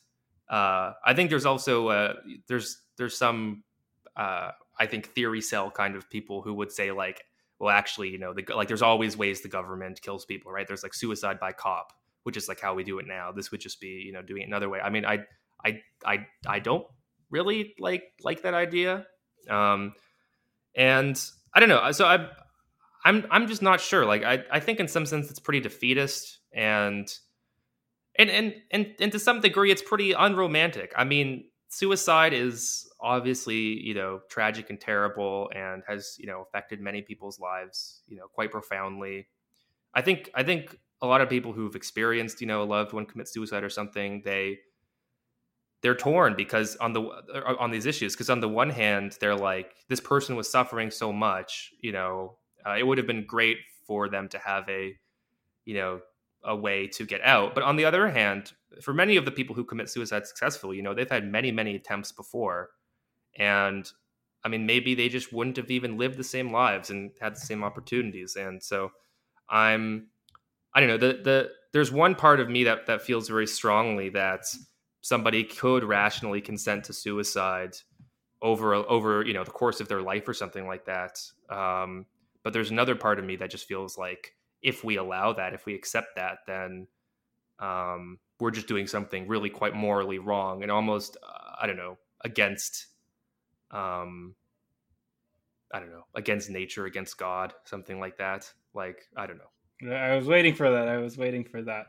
uh, 0.49 0.93
I 1.05 1.15
think 1.15 1.31
there's 1.31 1.47
also 1.47 1.89
uh, 1.89 2.15
there's 2.49 2.83
there's 2.97 3.17
some 3.17 3.65
uh, 4.17 4.53
I 4.79 4.87
think 4.87 5.15
theorycel 5.15 5.73
kind 5.75 5.97
of 5.97 6.09
people 6.09 6.43
who 6.43 6.55
would 6.55 6.73
say 6.73 6.93
like, 6.93 7.25
well, 7.59 7.71
actually, 7.71 8.09
you 8.09 8.19
know, 8.19 8.33
the, 8.33 8.45
like 8.55 8.69
there's 8.69 8.83
always 8.83 9.17
ways 9.17 9.43
the 9.43 9.49
government 9.49 10.01
kills 10.03 10.25
people, 10.25 10.51
right? 10.51 10.67
There's 10.67 10.83
like 10.83 10.95
suicide 10.95 11.39
by 11.39 11.53
cop, 11.53 11.93
which 12.25 12.37
is 12.37 12.49
like 12.49 12.61
how 12.61 12.75
we 12.75 12.85
do 12.85 12.99
it 12.99 13.07
now. 13.07 13.33
This 13.33 13.51
would 13.51 13.61
just 13.61 13.81
be 13.81 14.03
you 14.05 14.13
know 14.13 14.23
doing 14.23 14.43
it 14.43 14.49
another 14.49 14.69
way. 14.69 14.81
I 14.81 14.91
mean, 14.91 15.07
I 15.07 15.21
I 15.65 15.81
I 16.05 16.27
I 16.47 16.59
don't 16.59 16.87
really 17.31 17.75
like 17.79 18.05
like 18.23 18.43
that 18.43 18.55
idea. 18.55 19.07
Um, 19.49 19.95
and 20.77 21.21
I 21.55 21.61
don't 21.61 21.69
know. 21.69 21.93
So 21.93 22.05
I, 22.05 22.29
I'm 23.05 23.27
I'm 23.31 23.47
just 23.47 23.63
not 23.63 23.81
sure. 23.81 24.05
Like 24.05 24.25
I 24.25 24.45
I 24.51 24.61
think 24.61 24.81
in 24.81 24.89
some 24.89 25.07
sense 25.07 25.31
it's 25.31 25.39
pretty 25.39 25.61
defeatist 25.61 26.39
and 26.53 27.09
and 28.17 28.31
and 28.31 28.55
and 28.71 28.95
and 29.01 29.13
to 29.13 29.19
some 29.19 29.41
degree 29.41 29.71
it's 29.71 29.83
pretty 29.83 30.13
unromantic. 30.13 30.93
I 30.97 31.05
mean, 31.05 31.45
suicide 31.69 32.33
is 32.33 32.89
obviously 33.01 33.57
you 33.57 33.95
know 33.95 34.21
tragic 34.31 34.71
and 34.71 34.81
terrible 34.81 35.51
and 35.55 35.83
has 35.87 36.17
you 36.19 36.27
know 36.27 36.43
affected 36.43 36.81
many 36.81 37.03
people's 37.03 37.39
lives 37.39 38.01
you 38.07 38.17
know 38.17 38.27
quite 38.33 38.51
profoundly. 38.51 39.29
I 39.95 40.03
think 40.03 40.31
I 40.35 40.43
think 40.43 40.77
a 41.03 41.07
lot 41.07 41.21
of 41.21 41.29
people 41.29 41.53
who've 41.53 41.77
experienced 41.77 42.41
you 42.41 42.47
know 42.47 42.63
a 42.63 42.65
loved 42.65 42.93
one 42.93 43.07
commit 43.07 43.29
suicide 43.29 43.65
or 43.65 43.71
something 43.71 44.23
they 44.25 44.59
they're 45.83 45.95
torn 45.95 46.35
because 46.35 46.77
on 46.77 46.95
the 46.95 47.03
uh, 47.03 47.55
on 47.59 47.71
these 47.71 47.85
issues 47.85 48.15
because 48.15 48.31
on 48.31 48.41
the 48.41 48.49
one 48.49 48.71
hand 48.71 49.17
they're 49.21 49.37
like 49.37 49.75
this 49.89 50.01
person 50.01 50.35
was 50.35 50.51
suffering 50.51 50.91
so 50.91 51.13
much 51.13 51.73
you 51.81 51.93
know 51.93 52.39
uh, 52.67 52.75
it 52.79 52.87
would 52.87 52.97
have 52.97 53.07
been 53.07 53.27
great 53.27 53.59
for 53.87 54.09
them 54.09 54.29
to 54.29 54.39
have 54.39 54.67
a 54.69 54.95
you 55.65 55.75
know 55.75 56.01
a 56.47 56.55
way 56.55 56.87
to 56.87 57.07
get 57.07 57.23
out. 57.23 57.55
But 57.55 57.65
on 57.65 57.77
the 57.77 57.85
other 57.85 58.09
hand 58.09 58.53
for 58.83 58.93
many 58.93 59.17
of 59.17 59.25
the 59.25 59.31
people 59.31 59.55
who 59.55 59.65
commit 59.65 59.89
suicide 59.89 60.27
successfully 60.27 60.77
you 60.77 60.83
know 60.83 60.95
they've 60.95 61.11
had 61.11 61.31
many 61.31 61.53
many 61.53 61.77
attempts 61.77 62.13
before. 62.13 62.71
And 63.37 63.91
i 64.43 64.49
mean 64.49 64.65
maybe 64.67 64.95
they 64.95 65.09
just 65.11 65.33
wouldn't 65.33 65.57
have 65.57 65.71
even 65.71 65.99
lived 65.99 66.17
the 66.17 66.25
same 66.25 66.51
lives 66.51 66.91
and 66.91 67.11
had 67.21 67.37
the 67.37 67.41
same 67.41 67.63
opportunities. 67.63 68.37
And 68.37 68.63
so 68.63 68.91
i'm 69.51 70.09
i 70.75 70.81
don't 70.81 70.89
know 70.89 70.99
the 70.99 71.21
the 71.23 71.51
there's 71.73 71.91
one 71.91 72.15
part 72.15 72.41
of 72.41 72.49
me 72.49 72.65
that 72.65 72.87
that 72.87 73.03
feels 73.03 73.29
very 73.29 73.47
strongly 73.47 74.09
that 74.09 74.45
somebody 75.01 75.45
could 75.45 75.85
rationally 75.85 76.41
consent 76.41 76.85
to 76.85 76.93
suicide 76.93 77.77
over 78.41 78.75
over 78.75 79.25
you 79.25 79.33
know 79.35 79.45
the 79.45 79.51
course 79.51 79.81
of 79.81 79.89
their 79.89 80.01
life 80.03 80.27
or 80.29 80.35
something 80.35 80.67
like 80.67 80.85
that. 80.87 81.21
Um, 81.51 82.07
but 82.43 82.53
there's 82.53 82.71
another 82.71 82.95
part 82.95 83.19
of 83.19 83.25
me 83.25 83.37
that 83.37 83.51
just 83.51 83.67
feels 83.67 83.99
like 83.99 84.35
if 84.63 84.85
we 84.85 84.97
allow 84.97 85.33
that 85.33 85.53
if 85.53 85.67
we 85.67 85.75
accept 85.75 86.17
that 86.17 86.39
then 86.47 86.87
um, 87.59 88.19
we're 88.41 88.51
just 88.51 88.69
doing 88.69 88.87
something 88.87 89.29
really 89.29 89.51
quite 89.51 89.75
morally 89.75 90.19
wrong 90.19 90.63
and 90.63 90.71
almost 90.73 91.17
uh, 91.23 91.55
i 91.61 91.67
don't 91.67 91.77
know 91.77 91.99
against 92.23 92.87
um, 93.71 94.35
i 95.73 95.79
don't 95.79 95.91
know 95.91 96.07
against 96.15 96.51
nature 96.51 96.87
against 96.87 97.19
god 97.19 97.53
something 97.65 98.01
like 98.01 98.17
that. 98.19 98.51
Like 98.75 99.07
i 99.17 99.27
don't 99.27 99.39
know 99.39 99.54
i 99.91 100.17
was 100.17 100.27
waiting 100.27 100.55
for 100.55 100.71
that 100.71 100.89
i 100.89 100.97
was 100.97 101.17
waiting 101.17 101.45
for 101.45 101.63
that 101.63 101.87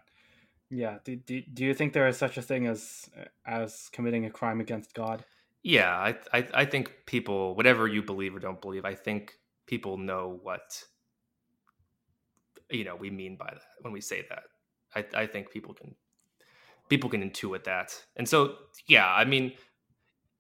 yeah. 0.70 0.98
Do, 1.04 1.16
do, 1.16 1.42
do 1.54 1.64
you 1.64 1.74
think 1.74 1.94
there 1.94 2.08
is 2.08 2.18
such 2.18 2.38
a 2.38 2.42
thing 2.42 2.68
as 2.68 3.10
uh, 3.20 3.26
as 3.46 3.90
committing 3.92 4.26
a 4.26 4.30
crime 4.30 4.60
against 4.60 4.94
God? 4.94 5.24
Yeah, 5.64 5.92
I, 5.92 6.16
I 6.34 6.48
I 6.54 6.66
think 6.66 6.92
people, 7.06 7.56
whatever 7.56 7.88
you 7.88 8.02
believe 8.04 8.36
or 8.36 8.40
don't 8.40 8.62
believe, 8.62 8.86
I 8.86 8.96
think 8.96 9.34
people 9.68 9.98
know 9.98 10.40
what 10.42 10.84
you 12.70 12.84
know 12.84 12.96
we 12.96 13.10
mean 13.10 13.36
by 13.36 13.50
that 13.52 13.62
when 13.82 13.94
we 13.94 14.02
say 14.02 14.26
that. 14.30 14.44
I 14.96 15.24
I 15.24 15.28
think 15.28 15.52
people 15.52 15.74
can 15.74 15.96
people 16.90 17.10
can 17.10 17.28
intuit 17.28 17.64
that, 17.66 18.06
and 18.16 18.28
so 18.28 18.56
yeah, 18.88 19.08
I 19.08 19.26
mean, 19.26 19.54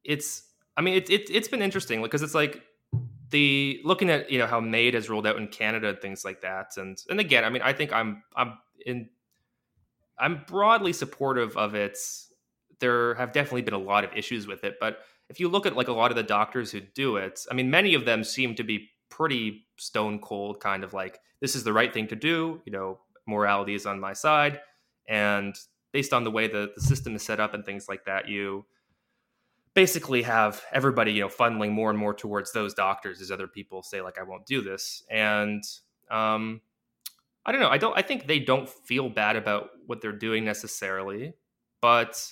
it's 0.03 0.43
I 0.75 0.81
mean 0.81 0.95
it, 0.95 1.09
it 1.09 1.29
it's 1.29 1.47
been 1.47 1.61
interesting 1.61 2.01
because 2.01 2.23
it's 2.23 2.35
like 2.35 2.61
the 3.35 3.81
looking 3.83 4.09
at 4.09 4.31
you 4.31 4.39
know 4.39 4.47
how 4.47 4.61
MAID 4.61 4.93
has 4.93 5.09
rolled 5.09 5.27
out 5.27 5.35
in 5.35 5.49
Canada 5.49 5.89
and 5.89 5.99
things 5.99 6.23
like 6.23 6.39
that, 6.41 6.77
and 6.77 6.97
and 7.09 7.19
again, 7.19 7.43
I 7.43 7.49
mean, 7.49 7.61
I 7.61 7.73
think 7.73 7.91
I'm 7.91 8.23
I'm 8.33 8.57
in 8.85 9.09
I'm 10.17 10.45
broadly 10.47 10.93
supportive 10.93 11.57
of 11.57 11.75
it. 11.75 11.97
There 12.79 13.13
have 13.15 13.33
definitely 13.33 13.63
been 13.63 13.73
a 13.73 13.77
lot 13.77 14.05
of 14.05 14.13
issues 14.15 14.47
with 14.47 14.63
it, 14.63 14.75
but 14.79 14.99
if 15.27 15.41
you 15.41 15.49
look 15.49 15.65
at 15.65 15.75
like 15.75 15.89
a 15.89 15.91
lot 15.91 16.11
of 16.11 16.15
the 16.15 16.23
doctors 16.23 16.71
who 16.71 16.79
do 16.79 17.17
it, 17.17 17.45
I 17.51 17.55
mean, 17.55 17.69
many 17.69 17.93
of 17.93 18.05
them 18.05 18.23
seem 18.23 18.55
to 18.55 18.63
be 18.63 18.89
pretty 19.09 19.65
stone 19.75 20.19
cold, 20.19 20.61
kind 20.61 20.85
of 20.85 20.93
like 20.93 21.19
this 21.41 21.57
is 21.57 21.65
the 21.65 21.73
right 21.73 21.93
thing 21.93 22.07
to 22.07 22.15
do. 22.15 22.61
You 22.65 22.71
know, 22.71 22.99
morality 23.27 23.75
is 23.75 23.85
on 23.85 23.99
my 23.99 24.13
side, 24.13 24.61
and 25.09 25.53
based 25.91 26.13
on 26.13 26.23
the 26.23 26.31
way 26.31 26.47
the, 26.47 26.71
the 26.73 26.81
system 26.81 27.17
is 27.17 27.23
set 27.23 27.41
up 27.41 27.53
and 27.53 27.65
things 27.65 27.89
like 27.89 28.05
that, 28.05 28.29
you 28.29 28.65
basically 29.75 30.23
have 30.23 30.63
everybody 30.73 31.11
you 31.13 31.21
know 31.21 31.27
funneling 31.27 31.71
more 31.71 31.89
and 31.89 31.99
more 31.99 32.13
towards 32.13 32.51
those 32.51 32.73
doctors 32.73 33.21
as 33.21 33.29
other 33.29 33.47
people 33.47 33.83
say 33.83 34.01
like 34.01 34.17
I 34.17 34.23
won't 34.23 34.45
do 34.45 34.61
this, 34.61 35.03
and 35.09 35.63
um, 36.09 36.61
I 37.45 37.51
don't 37.51 37.61
know. 37.61 37.69
I 37.69 37.77
don't. 37.77 37.97
I 37.97 38.01
think 38.01 38.25
they 38.27 38.39
don't 38.39 38.67
feel 38.67 39.09
bad 39.09 39.35
about 39.35 39.69
what 39.85 40.01
they're 40.01 40.11
doing 40.11 40.43
necessarily, 40.43 41.33
but 41.81 42.25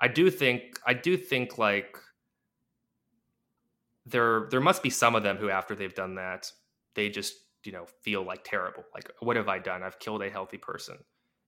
I 0.00 0.08
do 0.08 0.30
think 0.30 0.78
I 0.86 0.94
do 0.94 1.16
think 1.16 1.58
like 1.58 1.96
there 4.06 4.48
there 4.50 4.60
must 4.60 4.82
be 4.82 4.90
some 4.90 5.14
of 5.14 5.22
them 5.22 5.36
who 5.36 5.50
after 5.50 5.74
they've 5.74 5.94
done 5.94 6.14
that 6.16 6.50
they 6.94 7.08
just 7.08 7.34
you 7.64 7.72
know 7.72 7.86
feel 8.02 8.22
like 8.22 8.42
terrible 8.44 8.82
like 8.94 9.10
what 9.20 9.36
have 9.36 9.48
i 9.48 9.58
done 9.58 9.82
i've 9.82 9.98
killed 9.98 10.22
a 10.22 10.30
healthy 10.30 10.56
person 10.56 10.96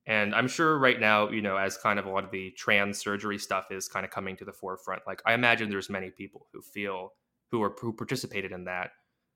and 0.06 0.34
i'm 0.34 0.48
sure 0.48 0.78
right 0.78 1.00
now 1.00 1.28
you 1.30 1.42
know 1.42 1.56
as 1.56 1.76
kind 1.76 1.98
of 1.98 2.06
a 2.06 2.10
lot 2.10 2.24
of 2.24 2.30
the 2.30 2.50
trans 2.52 2.98
surgery 2.98 3.38
stuff 3.38 3.70
is 3.70 3.88
kind 3.88 4.04
of 4.04 4.10
coming 4.10 4.36
to 4.36 4.44
the 4.44 4.52
forefront 4.52 5.02
like 5.06 5.22
i 5.26 5.32
imagine 5.32 5.70
there's 5.70 5.90
many 5.90 6.10
people 6.10 6.46
who 6.52 6.60
feel 6.60 7.12
who 7.50 7.62
are 7.62 7.74
who 7.80 7.92
participated 7.92 8.52
in 8.52 8.64
that 8.64 8.90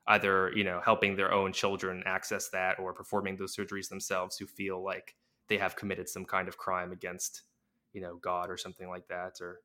either 0.09 0.53
you 0.55 0.65
know 0.65 0.81
helping 0.85 1.17
their 1.17 1.33
own 1.33 1.53
children 1.53 2.03
access 2.07 2.49
that 2.49 2.79
or 2.79 2.93
performing 2.93 3.37
those 3.37 3.55
surgeries 3.55 3.89
themselves 3.89 4.37
who 4.37 4.47
feel 4.47 4.83
like 4.83 5.15
they 5.49 5.59
have 5.59 5.77
committed 5.77 6.09
some 6.09 6.25
kind 6.25 6.49
of 6.49 6.57
crime 6.57 6.93
against 6.93 7.43
you 7.93 8.01
know 8.01 8.17
god 8.17 8.51
or 8.51 8.57
something 8.57 8.89
like 8.89 9.07
that 9.09 9.35
or 9.41 9.61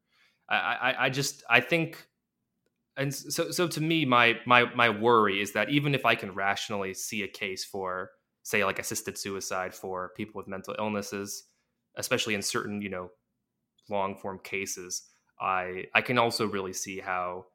i 0.50 0.56
i, 0.56 1.06
I 1.06 1.10
just 1.10 1.44
i 1.50 1.60
think 1.60 2.08
and 2.98 3.14
so 3.14 3.52
so 3.52 3.68
to 3.68 3.82
me 3.82 4.06
my 4.06 4.38
my 4.46 4.66
my 4.76 4.90
worry 4.90 5.42
is 5.42 5.54
that 5.54 5.70
even 5.70 5.96
if 5.96 6.06
i 6.06 6.16
can 6.16 6.34
rationally 6.34 6.94
see 6.94 7.24
a 7.24 7.28
case 7.28 7.64
for 7.64 8.12
say 8.44 8.64
like 8.66 8.80
assisted 8.80 9.18
suicide 9.18 9.74
for 9.74 10.12
people 10.16 10.40
with 10.40 10.48
mental 10.48 10.76
illnesses 10.80 11.46
especially 11.98 12.34
in 12.36 12.42
certain 12.42 12.82
you 12.82 12.90
know 12.90 13.10
long 13.90 14.16
form 14.18 14.40
cases 14.40 15.04
i 15.40 15.86
i 15.96 16.02
can 16.02 16.18
also 16.18 16.48
really 16.48 16.74
see 16.74 17.00
how 17.00 17.46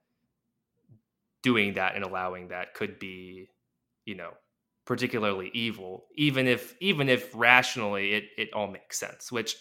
doing 1.42 1.74
that 1.74 1.94
and 1.94 2.04
allowing 2.04 2.48
that 2.48 2.74
could 2.74 2.98
be 2.98 3.48
you 4.04 4.14
know 4.14 4.30
particularly 4.84 5.50
evil 5.54 6.06
even 6.16 6.46
if 6.46 6.74
even 6.80 7.08
if 7.08 7.30
rationally 7.34 8.12
it 8.12 8.24
it 8.38 8.52
all 8.52 8.66
makes 8.68 8.98
sense 8.98 9.30
which 9.32 9.56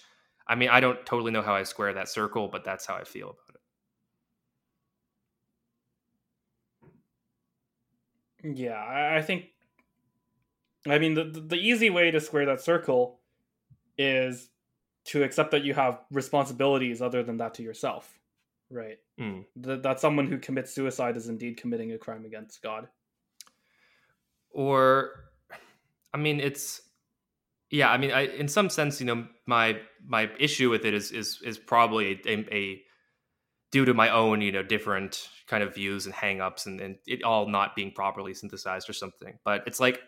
i 0.47 0.55
mean 0.55 0.69
i 0.69 0.79
don't 0.79 1.05
totally 1.05 1.31
know 1.31 1.41
how 1.41 1.55
i 1.55 1.63
square 1.63 1.93
that 1.93 2.09
circle 2.09 2.47
but 2.47 2.63
that's 2.63 2.85
how 2.85 2.95
i 2.95 3.03
feel 3.03 3.27
about 3.29 3.55
it 3.55 3.61
Yeah, 8.43 9.13
I 9.17 9.21
think. 9.21 9.54
I 10.87 10.99
mean, 10.99 11.13
the 11.13 11.23
the 11.23 11.55
easy 11.55 11.89
way 11.89 12.11
to 12.11 12.19
square 12.19 12.45
that 12.45 12.61
circle 12.61 13.19
is 13.97 14.49
to 15.05 15.23
accept 15.23 15.51
that 15.51 15.63
you 15.63 15.73
have 15.73 15.99
responsibilities 16.11 17.01
other 17.01 17.23
than 17.23 17.37
that 17.37 17.53
to 17.55 17.63
yourself, 17.63 18.19
right? 18.69 18.97
Mm. 19.19 19.45
That 19.57 19.83
that 19.83 19.99
someone 19.99 20.27
who 20.27 20.37
commits 20.37 20.73
suicide 20.73 21.17
is 21.17 21.27
indeed 21.27 21.57
committing 21.57 21.91
a 21.91 21.97
crime 21.97 22.25
against 22.25 22.61
God. 22.61 22.87
Or, 24.51 25.11
I 26.13 26.17
mean, 26.17 26.39
it's 26.39 26.81
yeah. 27.69 27.89
I 27.89 27.97
mean, 27.97 28.11
I 28.11 28.27
in 28.27 28.47
some 28.47 28.69
sense, 28.69 28.99
you 28.99 29.05
know, 29.05 29.27
my 29.45 29.79
my 30.05 30.29
issue 30.39 30.69
with 30.69 30.85
it 30.85 30.93
is 30.93 31.11
is 31.11 31.41
is 31.43 31.57
probably 31.57 32.21
a, 32.25 32.29
a, 32.29 32.55
a 32.55 32.81
due 33.71 33.85
to 33.85 33.93
my 33.93 34.09
own 34.09 34.41
you 34.41 34.51
know 34.51 34.63
different 34.63 35.29
kind 35.47 35.61
of 35.63 35.75
views 35.75 36.05
and 36.05 36.15
hangups 36.15 36.65
and, 36.65 36.79
and 36.79 36.95
it 37.05 37.23
all 37.23 37.47
not 37.47 37.75
being 37.75 37.91
properly 37.91 38.33
synthesized 38.33 38.89
or 38.89 38.93
something. 38.93 39.37
But 39.43 39.63
it's 39.67 39.79
like 39.79 39.99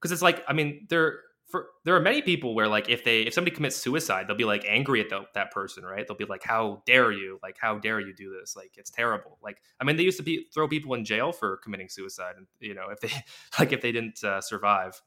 because 0.00 0.12
it's 0.12 0.22
like 0.22 0.44
I 0.48 0.52
mean 0.52 0.86
there 0.88 1.20
for 1.46 1.66
there 1.84 1.94
are 1.94 2.00
many 2.00 2.22
people 2.22 2.54
where 2.54 2.68
like 2.68 2.88
if 2.88 3.04
they 3.04 3.22
if 3.22 3.34
somebody 3.34 3.54
commits 3.54 3.76
suicide 3.76 4.26
they'll 4.26 4.36
be 4.36 4.44
like 4.44 4.64
angry 4.68 5.00
at 5.00 5.08
the, 5.08 5.22
that 5.34 5.50
person 5.50 5.84
right? 5.84 6.06
They'll 6.06 6.16
be 6.16 6.24
like 6.24 6.42
how 6.42 6.82
dare 6.86 7.12
you? 7.12 7.38
Like 7.42 7.56
how 7.60 7.78
dare 7.78 8.00
you 8.00 8.14
do 8.14 8.34
this? 8.38 8.56
Like 8.56 8.72
it's 8.76 8.90
terrible. 8.90 9.38
Like 9.42 9.60
i 9.80 9.84
mean 9.84 9.96
they 9.96 10.02
used 10.02 10.18
to 10.18 10.22
be 10.22 10.46
throw 10.52 10.68
people 10.68 10.94
in 10.94 11.04
jail 11.04 11.32
for 11.32 11.58
committing 11.58 11.88
suicide 11.88 12.34
and 12.36 12.46
you 12.60 12.74
know 12.74 12.88
if 12.90 13.00
they 13.00 13.10
like 13.58 13.72
if 13.72 13.80
they 13.80 13.92
didn't 13.92 14.22
uh, 14.24 14.40
survive 14.40 15.00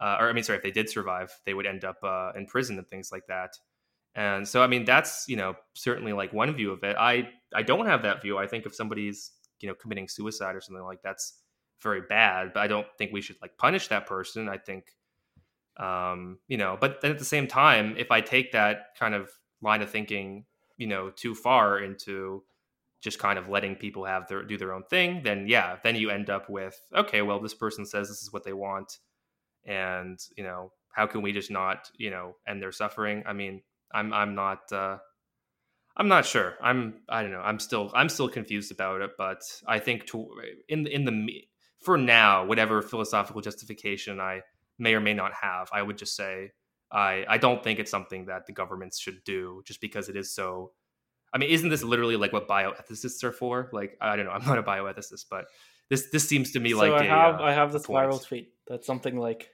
uh, 0.00 0.16
or 0.20 0.28
i 0.28 0.32
mean 0.32 0.44
sorry 0.44 0.56
if 0.56 0.62
they 0.62 0.70
did 0.70 0.88
survive 0.88 1.30
they 1.46 1.54
would 1.54 1.66
end 1.66 1.84
up 1.84 1.98
uh, 2.02 2.32
in 2.36 2.46
prison 2.46 2.78
and 2.78 2.88
things 2.88 3.10
like 3.12 3.26
that. 3.26 3.56
And 4.14 4.46
so, 4.46 4.62
I 4.62 4.66
mean, 4.66 4.84
that's, 4.84 5.26
you 5.28 5.36
know, 5.36 5.54
certainly 5.74 6.12
like 6.12 6.32
one 6.32 6.52
view 6.54 6.70
of 6.70 6.84
it. 6.84 6.96
I, 6.98 7.28
I 7.54 7.62
don't 7.62 7.86
have 7.86 8.02
that 8.02 8.20
view. 8.20 8.36
I 8.38 8.46
think 8.46 8.66
if 8.66 8.74
somebody's, 8.74 9.32
you 9.60 9.68
know, 9.68 9.74
committing 9.74 10.08
suicide 10.08 10.54
or 10.54 10.60
something 10.60 10.84
like 10.84 11.02
that's 11.02 11.41
very 11.82 12.02
bad, 12.02 12.52
but 12.52 12.60
I 12.60 12.66
don't 12.66 12.86
think 12.98 13.12
we 13.12 13.20
should 13.20 13.36
like 13.42 13.56
punish 13.56 13.88
that 13.88 14.06
person. 14.06 14.48
I 14.48 14.58
think, 14.58 14.84
um, 15.78 16.38
you 16.48 16.56
know, 16.56 16.76
but 16.80 17.00
then 17.00 17.10
at 17.10 17.18
the 17.18 17.24
same 17.24 17.46
time, 17.46 17.94
if 17.98 18.10
I 18.10 18.20
take 18.20 18.52
that 18.52 18.96
kind 18.98 19.14
of 19.14 19.30
line 19.60 19.82
of 19.82 19.90
thinking, 19.90 20.44
you 20.76 20.86
know, 20.86 21.10
too 21.10 21.34
far 21.34 21.78
into 21.78 22.42
just 23.02 23.18
kind 23.18 23.38
of 23.38 23.48
letting 23.48 23.74
people 23.74 24.04
have 24.04 24.28
their 24.28 24.44
do 24.44 24.56
their 24.56 24.72
own 24.72 24.84
thing, 24.84 25.22
then 25.24 25.46
yeah, 25.48 25.76
then 25.82 25.96
you 25.96 26.10
end 26.10 26.30
up 26.30 26.48
with 26.48 26.78
okay, 26.94 27.22
well, 27.22 27.40
this 27.40 27.54
person 27.54 27.84
says 27.84 28.08
this 28.08 28.22
is 28.22 28.32
what 28.32 28.44
they 28.44 28.52
want, 28.52 28.98
and 29.64 30.18
you 30.36 30.44
know, 30.44 30.72
how 30.92 31.06
can 31.06 31.22
we 31.22 31.32
just 31.32 31.50
not, 31.50 31.90
you 31.96 32.10
know, 32.10 32.36
end 32.46 32.62
their 32.62 32.72
suffering? 32.72 33.22
I 33.26 33.32
mean, 33.32 33.62
I'm 33.92 34.12
I'm 34.12 34.34
not 34.34 34.72
uh, 34.72 34.98
I'm 35.96 36.08
not 36.08 36.24
sure. 36.24 36.54
I'm 36.62 37.02
I 37.08 37.22
don't 37.22 37.32
know. 37.32 37.42
I'm 37.42 37.58
still 37.58 37.90
I'm 37.94 38.08
still 38.08 38.28
confused 38.28 38.72
about 38.72 39.00
it, 39.00 39.10
but 39.18 39.42
I 39.66 39.78
think 39.78 40.06
to 40.06 40.28
in 40.68 40.86
in 40.86 41.04
the 41.04 41.12
for 41.82 41.98
now, 41.98 42.44
whatever 42.44 42.82
philosophical 42.82 43.40
justification 43.40 44.20
I 44.20 44.42
may 44.78 44.94
or 44.94 45.00
may 45.00 45.14
not 45.14 45.32
have, 45.34 45.68
I 45.72 45.82
would 45.82 45.98
just 45.98 46.16
say 46.16 46.52
I 46.90 47.24
I 47.28 47.38
don't 47.38 47.62
think 47.62 47.78
it's 47.78 47.90
something 47.90 48.26
that 48.26 48.46
the 48.46 48.52
governments 48.52 48.98
should 48.98 49.24
do 49.24 49.62
just 49.66 49.80
because 49.80 50.08
it 50.08 50.16
is 50.16 50.34
so. 50.34 50.72
I 51.34 51.38
mean, 51.38 51.50
isn't 51.50 51.70
this 51.70 51.82
literally 51.82 52.16
like 52.16 52.32
what 52.32 52.46
bioethicists 52.46 53.24
are 53.24 53.32
for? 53.32 53.70
Like, 53.72 53.96
I 54.02 54.16
don't 54.16 54.26
know. 54.26 54.32
I'm 54.36 54.44
not 54.44 54.58
a 54.58 54.62
bioethicist, 54.62 55.26
but 55.30 55.46
this 55.92 56.08
this 56.10 56.28
seems 56.28 56.52
to 56.52 56.60
me 56.60 56.70
so 56.70 56.78
like 56.78 57.02
I 57.02 57.04
a, 57.04 57.08
have 57.08 57.40
uh, 57.40 57.44
I 57.44 57.52
have 57.52 57.72
this 57.72 57.86
viral 57.86 58.24
tweet 58.24 58.52
that's 58.66 58.86
something 58.86 59.18
like 59.18 59.50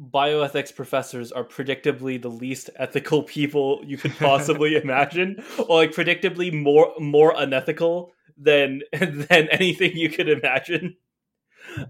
bioethics 0.00 0.74
professors 0.74 1.32
are 1.32 1.42
predictably 1.42 2.20
the 2.20 2.28
least 2.28 2.70
ethical 2.76 3.22
people 3.22 3.80
you 3.84 3.96
could 3.96 4.16
possibly 4.18 4.76
imagine 4.76 5.42
or 5.58 5.78
like 5.78 5.92
predictably 5.92 6.52
more 6.52 6.92
more 7.00 7.34
unethical 7.36 8.12
than 8.36 8.82
than 8.92 9.48
anything 9.48 9.96
you 9.96 10.08
could 10.08 10.28
imagine 10.28 10.96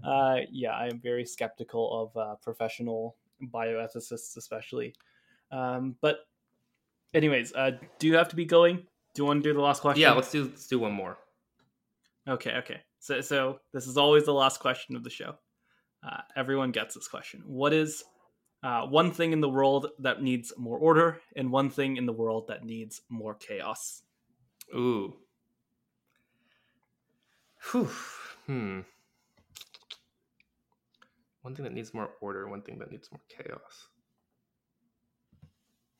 uh 0.03 0.37
yeah 0.51 0.71
i 0.71 0.87
am 0.87 0.99
very 0.99 1.25
skeptical 1.25 2.01
of 2.01 2.17
uh, 2.17 2.35
professional 2.35 3.15
bioethicists 3.53 4.37
especially 4.37 4.93
um 5.51 5.95
but 6.01 6.19
anyways 7.13 7.53
uh 7.53 7.71
do 7.99 8.07
you 8.07 8.15
have 8.15 8.29
to 8.29 8.35
be 8.35 8.45
going 8.45 8.85
do 9.17 9.23
you 9.23 9.25
want 9.25 9.41
to 9.41 9.49
do 9.49 9.55
the 9.55 9.61
last 9.61 9.81
question 9.81 10.03
Yeah, 10.03 10.11
let's 10.11 10.31
do 10.31 10.43
let's 10.43 10.67
do 10.67 10.77
one 10.77 10.91
more. 10.91 11.17
Okay, 12.29 12.51
okay. 12.57 12.81
So, 12.99 13.19
so 13.21 13.59
this 13.73 13.87
is 13.87 13.97
always 13.97 14.25
the 14.25 14.33
last 14.33 14.59
question 14.59 14.95
of 14.95 15.03
the 15.03 15.09
show. 15.09 15.39
Uh, 16.07 16.21
everyone 16.35 16.71
gets 16.71 16.93
this 16.93 17.07
question. 17.07 17.41
What 17.47 17.73
is 17.73 18.03
uh, 18.61 18.85
one 18.85 19.11
thing 19.11 19.33
in 19.33 19.41
the 19.41 19.49
world 19.49 19.87
that 19.97 20.21
needs 20.21 20.53
more 20.55 20.77
order, 20.77 21.19
and 21.35 21.51
one 21.51 21.71
thing 21.71 21.97
in 21.97 22.05
the 22.05 22.13
world 22.13 22.49
that 22.49 22.63
needs 22.63 23.01
more 23.09 23.33
chaos? 23.33 24.03
Ooh. 24.75 25.15
Whew. 27.71 27.89
Hmm. 28.45 28.79
One 31.41 31.53
thing 31.55 31.63
that 31.65 31.73
needs 31.73 31.93
more 31.93 32.11
order, 32.21 32.47
one 32.47 32.61
thing 32.61 32.79
that 32.79 32.91
needs 32.91 33.09
more 33.11 33.19
chaos. 33.27 33.87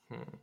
Hmm. 0.10 0.38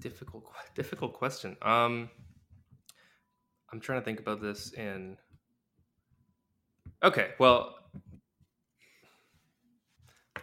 Difficult, 0.00 0.44
difficult 0.76 1.14
question. 1.14 1.56
Um, 1.62 2.10
I'm 3.72 3.80
trying 3.80 4.00
to 4.00 4.04
think 4.04 4.20
about 4.20 4.40
this 4.40 4.72
in. 4.72 5.16
Okay, 7.02 7.28
well, 7.38 7.74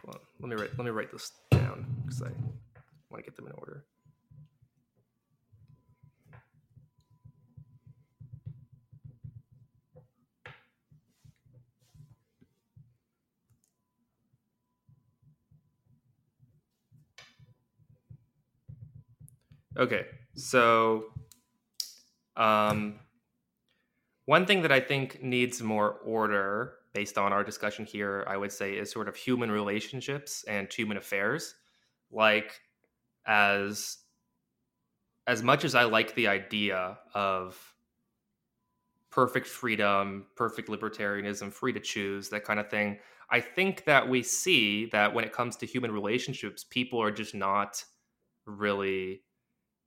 well 0.06 0.22
let 0.40 0.50
me 0.50 0.56
write. 0.56 0.70
Let 0.78 0.86
me 0.86 0.92
write 0.92 1.12
this 1.12 1.32
down 1.52 1.86
because 2.04 2.22
I 2.22 2.30
want 3.10 3.24
to 3.24 3.30
get 3.30 3.36
them 3.36 3.48
in 3.48 3.54
order. 3.54 3.86
Okay, 19.76 20.06
so 20.36 21.06
um, 22.38 23.00
one 24.26 24.46
thing 24.46 24.62
that 24.62 24.72
I 24.72 24.80
think 24.80 25.22
needs 25.22 25.62
more 25.62 26.00
order, 26.06 26.76
based 26.94 27.18
on 27.18 27.34
our 27.34 27.44
discussion 27.44 27.86
here, 27.86 28.24
I 28.28 28.38
would 28.38 28.52
say 28.52 28.74
is 28.78 28.92
sort 28.92 29.08
of 29.08 29.16
human 29.16 29.52
relationships 29.52 30.46
and 30.48 30.72
human 30.72 30.98
affairs. 30.98 31.56
Like, 32.12 32.62
as 33.26 33.98
as 35.26 35.42
much 35.42 35.64
as 35.64 35.74
I 35.74 35.86
like 35.86 36.16
the 36.16 36.28
idea 36.28 37.00
of 37.14 37.74
perfect 39.10 39.48
freedom, 39.48 40.26
perfect 40.36 40.68
libertarianism, 40.68 41.52
free 41.54 41.72
to 41.74 41.80
choose, 41.80 42.30
that 42.30 42.44
kind 42.44 42.60
of 42.60 42.70
thing, 42.70 43.00
I 43.30 43.40
think 43.40 43.86
that 43.86 44.10
we 44.10 44.22
see 44.22 44.88
that 44.88 45.14
when 45.14 45.24
it 45.24 45.32
comes 45.32 45.56
to 45.58 45.66
human 45.66 45.92
relationships, 45.92 46.66
people 46.70 47.02
are 47.02 47.12
just 47.12 47.34
not 47.34 47.84
really 48.46 49.22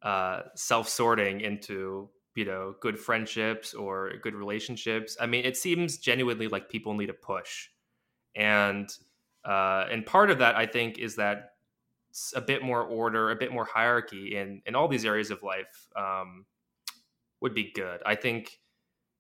uh, 0.03 0.43
self-sorting 0.55 1.43
into 1.43 2.09
you 2.37 2.45
know 2.45 2.75
good 2.81 2.99
friendships 2.99 3.75
or 3.75 4.13
good 4.23 4.35
relationships 4.35 5.17
i 5.21 5.27
mean 5.27 5.45
it 5.45 5.57
seems 5.57 5.99
genuinely 5.99 6.49
like 6.49 6.69
people 6.69 6.95
need 6.95 7.11
a 7.11 7.15
push 7.15 7.69
and 8.37 8.91
uh, 9.45 9.87
and 9.91 10.05
part 10.05 10.31
of 10.31 10.39
that 10.39 10.57
I 10.57 10.67
think 10.67 10.99
is 10.99 11.17
that 11.17 11.53
a 12.35 12.41
bit 12.41 12.63
more 12.63 12.83
order, 12.83 13.31
a 13.31 13.37
bit 13.37 13.53
more 13.53 13.65
hierarchy 13.65 14.37
in 14.37 14.63
in 14.67 14.75
all 14.75 14.89
these 14.89 15.05
areas 15.05 15.31
of 15.31 15.43
life 15.43 15.89
um, 15.97 16.45
would 17.41 17.55
be 17.55 17.73
good. 17.75 18.01
I 18.05 18.15
think 18.15 18.59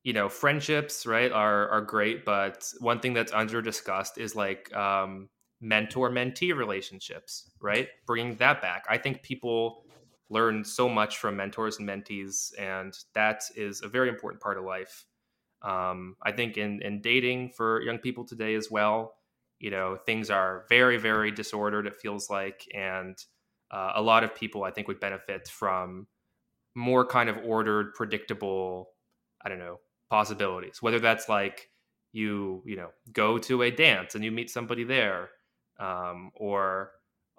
you 0.02 0.12
know 0.12 0.28
friendships 0.28 1.06
right 1.06 1.32
are 1.32 1.68
are 1.70 1.80
great, 1.80 2.24
but 2.24 2.70
one 2.80 3.00
thing 3.00 3.14
that's 3.14 3.32
under 3.32 3.62
discussed 3.62 4.18
is 4.18 4.36
like 4.36 4.74
um, 4.74 5.28
mentor 5.60 6.10
mentee 6.10 6.54
relationships, 6.54 7.50
right? 7.60 7.88
Bringing 8.06 8.36
that 8.36 8.60
back. 8.60 8.84
I 8.88 8.98
think 8.98 9.22
people 9.22 9.85
learn 10.28 10.64
so 10.64 10.88
much 10.88 11.18
from 11.18 11.36
mentors 11.36 11.78
and 11.78 11.88
mentees, 11.88 12.52
and 12.58 12.94
that 13.14 13.42
is 13.56 13.82
a 13.82 13.88
very 13.88 14.08
important 14.08 14.42
part 14.42 14.58
of 14.58 14.64
life. 14.64 15.04
Um, 15.62 16.16
I 16.22 16.32
think 16.32 16.56
in 16.58 16.82
in 16.82 17.00
dating 17.00 17.50
for 17.56 17.82
young 17.82 17.98
people 17.98 18.24
today 18.24 18.54
as 18.54 18.70
well, 18.70 19.14
you 19.58 19.70
know, 19.70 19.96
things 20.06 20.30
are 20.30 20.64
very 20.68 20.98
very 20.98 21.30
disordered. 21.30 21.86
It 21.86 21.96
feels 21.96 22.30
like, 22.30 22.66
and 22.74 23.16
uh, 23.70 23.92
a 23.96 24.02
lot 24.02 24.24
of 24.24 24.34
people 24.34 24.64
I 24.64 24.70
think 24.70 24.88
would 24.88 25.00
benefit 25.00 25.48
from 25.48 26.06
more 26.74 27.06
kind 27.06 27.28
of 27.28 27.38
ordered, 27.44 27.94
predictable. 27.94 28.90
I 29.44 29.48
don't 29.48 29.58
know 29.58 29.78
possibilities. 30.10 30.82
Whether 30.82 31.00
that's 31.00 31.28
like 31.28 31.70
you 32.12 32.62
you 32.66 32.76
know 32.76 32.90
go 33.12 33.38
to 33.38 33.62
a 33.62 33.70
dance 33.70 34.14
and 34.14 34.24
you 34.24 34.30
meet 34.30 34.50
somebody 34.50 34.84
there 34.84 35.30
um, 35.78 36.30
or 36.34 36.92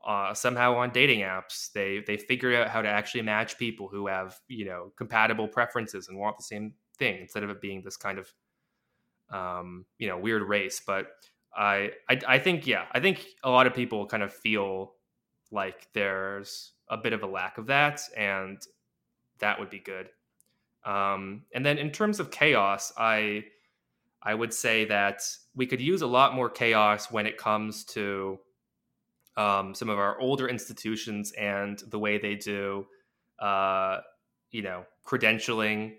uh, 0.07 0.33
somehow 0.33 0.75
on 0.77 0.89
dating 0.89 1.19
apps 1.19 1.71
they 1.73 2.01
they 2.07 2.17
figured 2.17 2.55
out 2.55 2.69
how 2.69 2.81
to 2.81 2.87
actually 2.87 3.21
match 3.21 3.57
people 3.57 3.89
who 3.89 4.07
have 4.07 4.39
you 4.47 4.65
know 4.65 4.91
compatible 4.95 5.47
preferences 5.47 6.07
and 6.07 6.17
want 6.17 6.37
the 6.37 6.43
same 6.43 6.73
thing 6.97 7.19
instead 7.21 7.43
of 7.43 7.49
it 7.49 7.61
being 7.61 7.83
this 7.83 7.97
kind 7.97 8.17
of 8.17 8.33
um, 9.29 9.85
you 9.99 10.07
know 10.07 10.17
weird 10.17 10.41
race. 10.41 10.81
But 10.85 11.07
I, 11.55 11.91
I 12.09 12.19
i 12.27 12.39
think 12.39 12.67
yeah 12.67 12.85
i 12.91 12.99
think 12.99 13.25
a 13.43 13.49
lot 13.49 13.65
of 13.65 13.73
people 13.73 14.05
kind 14.05 14.21
of 14.21 14.31
feel 14.31 14.93
like 15.51 15.87
there's 15.93 16.73
a 16.89 16.97
bit 16.97 17.13
of 17.13 17.23
a 17.23 17.25
lack 17.25 17.57
of 17.57 17.65
that 17.67 18.01
and 18.15 18.61
that 19.39 19.59
would 19.59 19.69
be 19.69 19.79
good. 19.79 20.09
Um, 20.85 21.43
and 21.53 21.65
then 21.65 21.77
in 21.77 21.91
terms 21.91 22.19
of 22.19 22.31
chaos 22.31 22.93
i 22.97 23.43
I 24.21 24.33
would 24.33 24.53
say 24.53 24.85
that 24.85 25.21
we 25.55 25.65
could 25.65 25.79
use 25.79 26.01
a 26.01 26.07
lot 26.07 26.33
more 26.33 26.49
chaos 26.49 27.09
when 27.11 27.25
it 27.25 27.37
comes 27.37 27.85
to 27.85 28.39
um, 29.37 29.73
some 29.73 29.89
of 29.89 29.99
our 29.99 30.19
older 30.19 30.49
institutions 30.49 31.31
and 31.33 31.79
the 31.89 31.99
way 31.99 32.17
they 32.17 32.35
do, 32.35 32.85
uh, 33.39 33.99
you 34.51 34.63
know, 34.63 34.83
credentialing 35.05 35.93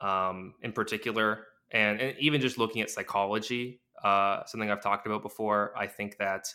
um, 0.00 0.54
in 0.62 0.72
particular, 0.72 1.46
and, 1.72 2.00
and, 2.00 2.18
even 2.18 2.40
just 2.40 2.56
looking 2.56 2.82
at 2.82 2.90
psychology, 2.90 3.80
uh, 4.02 4.44
something 4.46 4.70
I've 4.70 4.82
talked 4.82 5.06
about 5.06 5.22
before. 5.22 5.74
I 5.76 5.88
think 5.88 6.18
that 6.18 6.46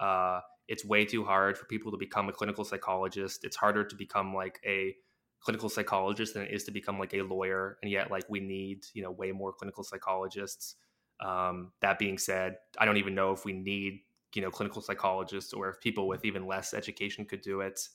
uh, 0.00 0.40
it's 0.68 0.84
way 0.84 1.04
too 1.04 1.24
hard 1.24 1.58
for 1.58 1.66
people 1.66 1.92
to 1.92 1.98
become 1.98 2.28
a 2.28 2.32
clinical 2.32 2.64
psychologist. 2.64 3.44
It's 3.44 3.56
harder 3.56 3.84
to 3.84 3.94
become 3.94 4.34
like 4.34 4.60
a 4.64 4.96
clinical 5.44 5.68
psychologist 5.68 6.34
than 6.34 6.44
it 6.44 6.50
is 6.50 6.64
to 6.64 6.70
become 6.70 6.98
like 6.98 7.12
a 7.12 7.20
lawyer 7.20 7.76
and 7.82 7.90
yet 7.90 8.10
like 8.10 8.24
we 8.30 8.40
need 8.40 8.82
you 8.94 9.02
know 9.02 9.10
way 9.10 9.30
more 9.30 9.52
clinical 9.52 9.84
psychologists 9.84 10.76
um, 11.20 11.70
that 11.80 11.98
being 11.98 12.16
said 12.16 12.56
i 12.78 12.84
don't 12.86 12.96
even 12.96 13.14
know 13.14 13.30
if 13.30 13.44
we 13.44 13.52
need 13.52 14.00
you 14.34 14.42
know 14.42 14.50
clinical 14.50 14.82
psychologists 14.82 15.52
or 15.52 15.68
if 15.68 15.80
people 15.80 16.06
with 16.08 16.24
even 16.24 16.46
less 16.46 16.74
education 16.74 17.24
could 17.24 17.40
do 17.40 17.60
it 17.60 17.88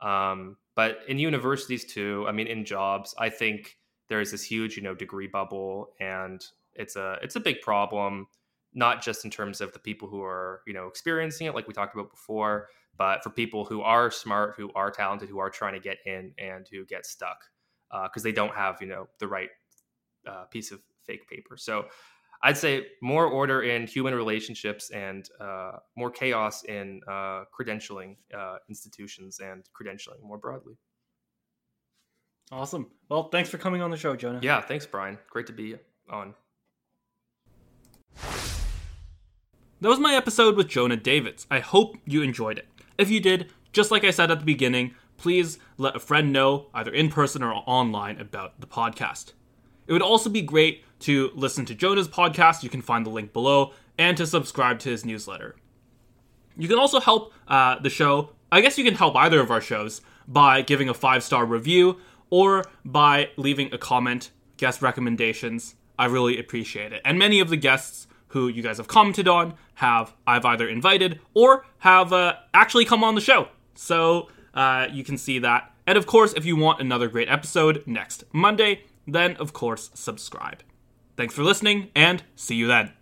um, 0.00 0.56
but 0.74 0.98
in 1.08 1.18
universities 1.18 1.84
too 1.84 2.24
i 2.28 2.32
mean 2.32 2.46
in 2.46 2.64
jobs 2.64 3.14
i 3.18 3.28
think 3.28 3.76
there's 4.08 4.30
this 4.30 4.42
huge 4.42 4.76
you 4.76 4.82
know 4.82 4.94
degree 4.94 5.26
bubble 5.26 5.92
and 6.00 6.44
it's 6.74 6.96
a 6.96 7.18
it's 7.22 7.36
a 7.36 7.40
big 7.40 7.60
problem 7.60 8.26
not 8.72 9.02
just 9.02 9.24
in 9.24 9.30
terms 9.30 9.60
of 9.60 9.72
the 9.72 9.78
people 9.78 10.08
who 10.08 10.22
are 10.22 10.62
you 10.66 10.72
know 10.72 10.86
experiencing 10.86 11.46
it 11.46 11.54
like 11.54 11.66
we 11.66 11.74
talked 11.74 11.94
about 11.94 12.10
before 12.10 12.68
but 13.00 13.22
for 13.22 13.30
people 13.30 13.64
who 13.64 13.80
are 13.80 14.10
smart, 14.10 14.56
who 14.58 14.70
are 14.74 14.90
talented, 14.90 15.30
who 15.30 15.38
are 15.38 15.48
trying 15.48 15.72
to 15.72 15.80
get 15.80 15.96
in 16.04 16.34
and 16.38 16.66
who 16.70 16.84
get 16.84 17.06
stuck 17.06 17.44
because 17.90 18.22
uh, 18.22 18.24
they 18.24 18.32
don't 18.32 18.54
have 18.54 18.76
you 18.82 18.86
know 18.86 19.08
the 19.18 19.26
right 19.26 19.48
uh, 20.26 20.44
piece 20.50 20.70
of 20.70 20.80
fake 21.06 21.26
paper. 21.26 21.56
So 21.56 21.86
I'd 22.42 22.56
say 22.56 22.86
more 23.02 23.26
order 23.26 23.62
in 23.62 23.86
human 23.86 24.14
relationships 24.14 24.90
and 24.90 25.28
uh, 25.40 25.72
more 25.96 26.10
chaos 26.10 26.64
in 26.64 27.00
uh, 27.06 27.44
credentialing 27.58 28.16
uh, 28.36 28.56
institutions 28.68 29.40
and 29.40 29.64
credentialing 29.78 30.22
more 30.22 30.38
broadly. 30.38 30.78
Awesome. 32.50 32.90
Well, 33.08 33.28
thanks 33.28 33.48
for 33.50 33.58
coming 33.58 33.82
on 33.82 33.90
the 33.90 33.96
show, 33.96 34.16
Jonah. 34.16 34.40
Yeah, 34.42 34.60
thanks, 34.60 34.86
Brian. 34.86 35.18
Great 35.28 35.46
to 35.48 35.52
be 35.52 35.76
on. 36.08 36.34
That 39.82 39.88
was 39.88 40.00
my 40.00 40.14
episode 40.14 40.56
with 40.56 40.68
Jonah 40.68 40.96
Davids. 40.96 41.46
I 41.50 41.60
hope 41.60 41.96
you 42.04 42.22
enjoyed 42.22 42.58
it. 42.58 42.68
If 42.98 43.10
you 43.10 43.20
did, 43.20 43.52
just 43.72 43.90
like 43.90 44.04
I 44.04 44.10
said 44.10 44.30
at 44.30 44.40
the 44.40 44.44
beginning, 44.44 44.94
please 45.16 45.58
let 45.78 45.96
a 45.96 46.00
friend 46.00 46.32
know, 46.32 46.66
either 46.74 46.92
in 46.92 47.08
person 47.08 47.42
or 47.42 47.52
online, 47.66 48.18
about 48.20 48.60
the 48.60 48.66
podcast. 48.66 49.32
It 49.90 49.92
would 49.92 50.02
also 50.02 50.30
be 50.30 50.40
great 50.40 50.84
to 51.00 51.32
listen 51.34 51.66
to 51.66 51.74
Jonah's 51.74 52.06
podcast. 52.06 52.62
You 52.62 52.70
can 52.70 52.80
find 52.80 53.04
the 53.04 53.10
link 53.10 53.32
below, 53.32 53.72
and 53.98 54.16
to 54.18 54.24
subscribe 54.24 54.78
to 54.78 54.88
his 54.88 55.04
newsletter. 55.04 55.56
You 56.56 56.68
can 56.68 56.78
also 56.78 57.00
help 57.00 57.32
uh, 57.48 57.80
the 57.80 57.90
show. 57.90 58.30
I 58.52 58.60
guess 58.60 58.78
you 58.78 58.84
can 58.84 58.94
help 58.94 59.16
either 59.16 59.40
of 59.40 59.50
our 59.50 59.60
shows 59.60 60.00
by 60.28 60.62
giving 60.62 60.88
a 60.88 60.94
five 60.94 61.24
star 61.24 61.44
review 61.44 61.98
or 62.30 62.66
by 62.84 63.30
leaving 63.36 63.74
a 63.74 63.78
comment, 63.78 64.30
guest 64.58 64.80
recommendations. 64.80 65.74
I 65.98 66.04
really 66.04 66.38
appreciate 66.38 66.92
it. 66.92 67.02
And 67.04 67.18
many 67.18 67.40
of 67.40 67.48
the 67.48 67.56
guests 67.56 68.06
who 68.28 68.46
you 68.46 68.62
guys 68.62 68.76
have 68.76 68.86
commented 68.86 69.26
on 69.26 69.54
have 69.74 70.14
I've 70.24 70.44
either 70.44 70.68
invited 70.68 71.18
or 71.34 71.66
have 71.78 72.12
uh, 72.12 72.36
actually 72.54 72.84
come 72.84 73.02
on 73.02 73.16
the 73.16 73.20
show. 73.20 73.48
So 73.74 74.28
uh, 74.54 74.86
you 74.92 75.02
can 75.02 75.18
see 75.18 75.40
that. 75.40 75.74
And 75.84 75.98
of 75.98 76.06
course, 76.06 76.32
if 76.34 76.44
you 76.44 76.54
want 76.54 76.80
another 76.80 77.08
great 77.08 77.28
episode 77.28 77.82
next 77.86 78.22
Monday, 78.32 78.84
then 79.12 79.36
of 79.36 79.52
course 79.52 79.90
subscribe. 79.94 80.62
Thanks 81.16 81.34
for 81.34 81.42
listening 81.42 81.90
and 81.94 82.22
see 82.36 82.54
you 82.54 82.66
then. 82.66 82.92